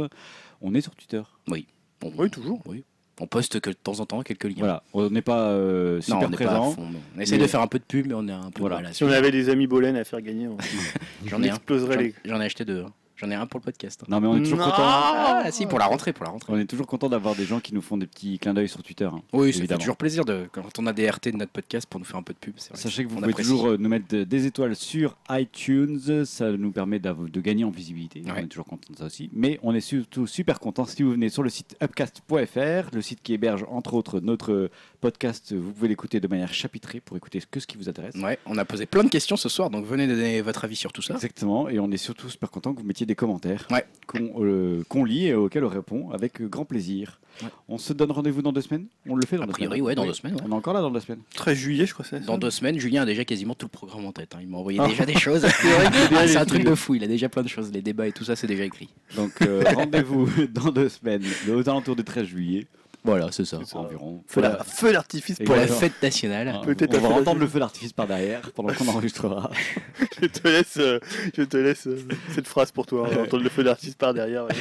On 0.61 0.73
est 0.73 0.81
sur 0.81 0.95
Twitter? 0.95 1.21
On- 1.49 2.11
Oui, 2.17 2.29
toujours. 2.29 2.61
Oui. 2.67 2.83
On 3.19 3.25
poste 3.27 3.59
que 3.59 3.71
de 3.71 3.75
temps 3.75 3.99
en 3.99 4.05
temps 4.05 4.21
quelques 4.21 4.43
liens. 4.43 4.53
Voilà, 4.59 4.83
on 4.93 5.09
n'est 5.09 5.23
pas 5.23 5.49
euh, 5.49 5.95
Non, 5.95 6.01
super 6.01 6.17
on 6.17 6.29
n'est 6.29 6.37
pas 6.37 6.43
à 6.43 6.47
présent. 6.47 6.71
fond, 6.73 6.81
non. 6.83 6.99
On 7.15 7.19
essaie 7.19 7.37
mais- 7.37 7.41
de 7.43 7.47
faire 7.47 7.61
un 7.61 7.67
peu 7.67 7.79
de 7.79 7.83
pub, 7.83 8.05
mais 8.07 8.13
on 8.13 8.27
est 8.27 8.31
un 8.31 8.51
peu 8.51 8.59
Voilà. 8.61 8.75
mal 8.77 8.85
à 8.87 8.93
Si 8.93 9.03
on 9.03 9.09
avait 9.11 9.31
des 9.31 9.49
amis 9.49 9.65
Bolen 9.65 9.95
à 9.95 10.03
faire 10.03 10.21
gagner, 10.21 10.47
on, 10.47 10.57
J'en 11.25 11.39
on 11.39 11.43
ai 11.43 11.49
un. 11.49 11.55
exploserait 11.55 11.95
J'en 11.95 11.99
les. 12.01 12.13
j'en 12.25 12.41
ai 12.41 12.45
acheté 12.45 12.63
deux. 12.63 12.83
hein. 12.83 12.91
J'en 13.17 13.31
ai 13.31 13.35
un 13.35 13.47
pour 13.47 13.59
le 13.59 13.63
podcast. 13.65 14.01
hein. 14.03 14.05
Non, 14.09 14.21
mais 14.21 14.27
on 14.27 14.35
est 14.37 14.43
toujours 14.43 14.59
Non. 14.59 14.65
content. 14.65 14.75
Ah, 14.79 15.45
si, 15.51 15.65
pour 15.65 15.79
la 15.79 15.87
rentrée, 15.87 16.13
pour 16.13 16.23
la 16.25 16.31
rentrée. 16.31 16.53
On 16.53 16.57
est 16.59 16.65
toujours 16.67 16.85
content 16.85 17.09
d'avoir 17.09 17.33
des 17.35 17.45
gens 17.45 17.59
qui 17.59 17.73
nous 17.73 17.81
font 17.81 17.97
des 17.97 18.05
petits 18.05 18.37
clins 18.37 18.53
d'œil 18.53 18.69
sur 18.69 18.83
Twitter. 18.83 19.05
hein. 19.05 19.21
Oui, 19.33 19.47
ça 19.47 19.53
fait 19.53 19.59
Évidemment. 19.59 19.79
toujours 19.79 19.97
plaisir 19.97 20.23
de, 20.23 20.47
quand 20.51 20.61
on 20.77 20.85
a 20.85 20.93
des 20.93 21.09
RT 21.09 21.31
de 21.31 21.37
notre 21.37 21.51
podcast 21.51 21.87
pour 21.89 21.99
nous 21.99 22.05
faire 22.05 22.17
un 22.17 22.23
peu 22.23 22.33
de 22.33 22.37
pub. 22.37 22.53
c'est 22.57 22.69
vrai. 22.73 22.77
Sachez 22.81 23.03
que 23.03 23.09
vous 23.09 23.15
On 23.15 23.19
pouvez 23.21 23.31
apprécie. 23.31 23.49
toujours 23.49 23.69
euh, 23.69 23.77
nous 23.77 23.89
mettre 23.89 24.07
de- 24.07 24.23
des 24.23 24.45
étoiles 24.45 24.75
sur 24.75 25.17
iTunes. 25.31 26.25
Ça 26.25 26.51
nous 26.51 26.71
permet 26.71 26.99
d'av- 26.99 27.29
de 27.29 27.41
gagner 27.41 27.63
en 27.63 27.71
visibilité. 27.71 28.21
On 28.27 28.31
Ouais. 28.31 28.43
est 28.43 28.47
toujours 28.47 28.65
content 28.67 28.87
de 28.93 28.97
ça 28.97 29.05
aussi. 29.05 29.29
Mais 29.33 29.59
on 29.63 29.73
est 29.73 29.81
surtout 29.81 30.27
super 30.27 30.59
content 30.59 30.85
si 30.85 31.01
vous 31.01 31.11
venez 31.11 31.29
sur 31.29 31.41
le 31.41 31.49
site 31.49 31.75
upcast.fr, 31.81 32.89
le 32.93 33.01
site 33.01 33.21
qui 33.23 33.33
héberge 33.33 33.65
entre 33.69 33.93
autres 33.95 34.19
notre 34.19 34.69
podcast. 34.99 35.53
Vous 35.53 35.71
pouvez 35.71 35.87
l'écouter 35.87 36.19
de 36.19 36.27
manière 36.27 36.53
chapitrée 36.53 36.99
pour 36.99 37.15
écouter 37.17 37.41
que 37.49 37.59
ce 37.59 37.67
qui 37.67 37.77
vous 37.77 37.87
intéresse. 37.89 38.15
Ouais, 38.15 38.39
on 38.45 38.57
a 38.57 38.65
posé 38.65 38.85
plein 38.85 39.03
de 39.03 39.09
questions 39.09 39.37
ce 39.37 39.49
soir, 39.49 39.69
donc 39.69 39.85
venez 39.85 40.07
donner 40.07 40.41
votre 40.41 40.63
avis 40.65 40.75
sur 40.75 40.91
tout 40.93 41.01
ça. 41.01 41.13
Exactement, 41.15 41.69
et 41.69 41.79
on 41.79 41.91
est 41.91 41.97
surtout 41.97 42.29
super 42.29 42.49
content 42.51 42.73
que 42.73 42.79
vous 42.81 42.85
mettiez 42.87 43.05
des 43.05 43.15
commentaires 43.15 43.67
Ouais. 43.71 43.85
qu'on 44.07 44.43
euh, 44.43 44.83
qu'on 44.89 45.03
lit 45.05 45.27
et 45.27 45.33
auxquels 45.33 45.63
on 45.63 45.69
répond 45.69 46.09
avec 46.11 46.41
grand 46.41 46.65
plaisir. 46.65 47.19
Ouais. 47.43 47.49
On 47.69 47.77
se 47.77 47.93
donne 47.93 48.11
rendez-vous 48.11 48.41
dans 48.41 48.51
deux 48.51 48.61
semaines? 48.61 48.87
On 49.07 49.15
le 49.15 49.23
fait 49.27 49.37
dans 49.37 49.43
A 49.43 49.45
deux 49.45 49.51
priori, 49.53 49.77
semaines 49.77 49.85
ouais, 49.87 49.95
dans 49.95 50.01
Oui. 50.01 50.07
deux 50.07 50.13
semaines. 50.15 50.33
ouais. 50.35 50.41
On 50.45 50.51
est 50.51 50.55
encore 50.55 50.73
là 50.73 50.81
dans 50.81 50.89
deux 50.89 50.99
semaines 50.99 51.21
13 51.35 51.55
juillet, 51.57 51.85
je 51.85 51.93
crois, 51.93 52.03
c'est 52.09 52.19
ça 52.19 52.25
Dans 52.25 52.37
deux 52.39 52.49
semaines, 52.49 52.79
Julien 52.79 53.03
a 53.03 53.05
déjà 53.05 53.25
quasiment 53.25 53.53
tout 53.53 53.67
le 53.67 53.71
programme 53.71 54.05
en 54.05 54.11
tête. 54.11 54.33
hein. 54.35 54.39
Il 54.41 54.47
m'a 54.47 54.57
envoyé 54.57 54.79
Ah. 54.81 54.87
déjà 54.87 55.05
des 55.05 55.13
choses. 55.13 55.41
vrai 55.41 55.51
qu'il 55.91 56.01
a 56.01 56.07
bien 56.09 56.27
c'est 56.27 56.37
un 56.37 56.45
truc 56.45 56.63
de 56.63 56.73
fou. 56.73 56.95
Il 56.95 57.03
a 57.03 57.07
déjà 57.07 57.29
plein 57.29 57.43
de 57.43 57.47
choses. 57.47 57.71
Les 57.71 57.83
débats 57.83 58.07
et 58.07 58.11
tout 58.11 58.23
ça, 58.23 58.35
c'est 58.35 58.47
déjà 58.47 58.63
écrit. 58.65 58.89
Donc 59.15 59.33
euh, 59.43 59.63
rendez-vous 59.75 60.27
dans 60.51 60.71
deux 60.71 60.89
semaines, 60.89 61.21
aux 61.53 61.69
alentours 61.69 61.95
du 61.95 62.03
13 62.03 62.25
juillet 62.25 62.65
Voilà, 63.07 63.29
c'est 63.31 63.45
ça. 63.45 63.57
Environ. 63.73 64.21
Feu 64.27 64.41
Voilà. 64.41 64.91
d'artifice 64.93 65.39
Pour 65.39 65.55
la 65.55 65.65
fête 65.65 65.93
nationale. 66.03 66.53
Ah, 66.53 66.61
Peut-être 66.65 66.95
on 66.97 67.01
va 67.01 67.07
entendre 67.07 67.23
d'artifice. 67.23 67.41
le 67.41 67.47
feu 67.47 67.59
d'artifice 67.59 67.93
par 67.93 68.07
derrière 68.07 68.51
pendant 68.53 68.73
qu'on 68.73 68.87
enregistrera. 68.89 69.49
Je 70.21 70.27
te 70.27 70.47
laisse, 70.47 70.77
euh, 70.77 70.99
je 71.35 71.43
te 71.43 71.57
laisse 71.57 71.87
euh, 71.87 71.97
cette 72.33 72.47
phrase 72.47 72.71
pour 72.71 72.85
toi. 72.85 73.07
On 73.09 73.15
va 73.15 73.21
entendre 73.21 73.43
le 73.43 73.49
feu 73.49 73.63
d'artiste 73.63 73.97
par 73.97 74.13
derrière. 74.13 74.45
ouais. 74.45 74.51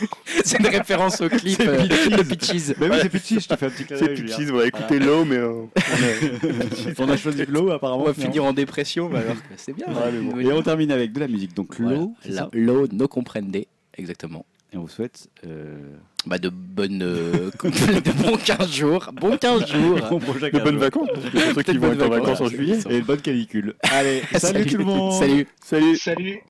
c'est 0.44 0.58
une 0.58 0.66
référence 0.66 1.20
au 1.20 1.28
clip 1.28 1.56
C'est 1.60 1.68
euh, 1.68 1.86
Peaches. 1.86 2.08
de 2.08 2.22
Peaches. 2.22 2.76
Mais 2.80 2.88
oui, 2.88 2.96
c'est 3.02 3.08
Pitchy, 3.08 3.40
je 3.40 3.48
te 3.48 3.56
fais 3.56 3.66
un 3.66 3.70
petit 3.70 3.84
clin 3.84 3.96
C'est. 3.98 4.14
Pitches, 4.14 4.50
on 4.50 4.56
va 4.56 4.66
écouter 4.66 4.98
l'eau, 4.98 5.24
mais 5.24 5.36
euh, 5.36 5.64
on 6.98 7.04
On 7.04 7.08
a 7.08 7.16
choisi 7.16 7.44
l'eau 7.46 7.70
apparemment. 7.70 8.02
On 8.02 8.06
va 8.06 8.14
finir 8.14 8.44
en 8.44 8.52
dépression, 8.52 9.08
bah 9.08 9.18
alors 9.20 9.36
que 9.36 9.54
c'est 9.56 9.72
bien. 9.74 9.86
Mais 9.88 10.20
bon. 10.20 10.40
Et 10.40 10.52
on 10.52 10.62
termine 10.62 10.90
avec 10.92 11.12
de 11.12 11.20
la 11.20 11.28
musique. 11.28 11.54
Donc 11.54 11.78
l'eau, 11.78 12.14
L'eau, 12.52 12.86
no 12.90 13.08
comprende. 13.08 13.56
Exactement. 13.94 14.46
Et 14.72 14.78
on 14.78 14.82
vous 14.82 14.88
souhaite 14.88 15.28
euh, 15.46 15.76
Bah 16.26 16.38
de 16.38 16.48
bonnes. 16.50 17.02
euh, 17.02 17.50
de 17.64 18.22
bons 18.22 18.36
15 18.36 18.72
jours. 18.72 19.10
Bons 19.12 19.36
15 19.36 19.66
jours. 19.66 19.98
bon 20.08 20.18
projet 20.20 20.50
de 20.50 20.58
bonnes 20.60 20.76
vacances. 20.78 21.08
Pour 21.12 21.22
ceux 21.54 21.62
qui 21.62 21.72
De 21.74 21.78
vont 21.78 21.88
bonnes 21.88 22.00
être 22.00 22.06
en 22.06 22.10
vacances, 22.10 22.40
en 22.40 22.46
juillet. 22.48 22.78
et 22.88 22.98
une 22.98 23.04
bonne 23.04 23.20
canicule. 23.20 23.74
Allez, 23.82 24.22
salut, 24.38 24.66
tout 24.66 24.78
le 24.78 24.84
monde 24.84 25.12
Salut. 25.12 25.46
Salut. 25.64 25.96
Salut 25.96 26.40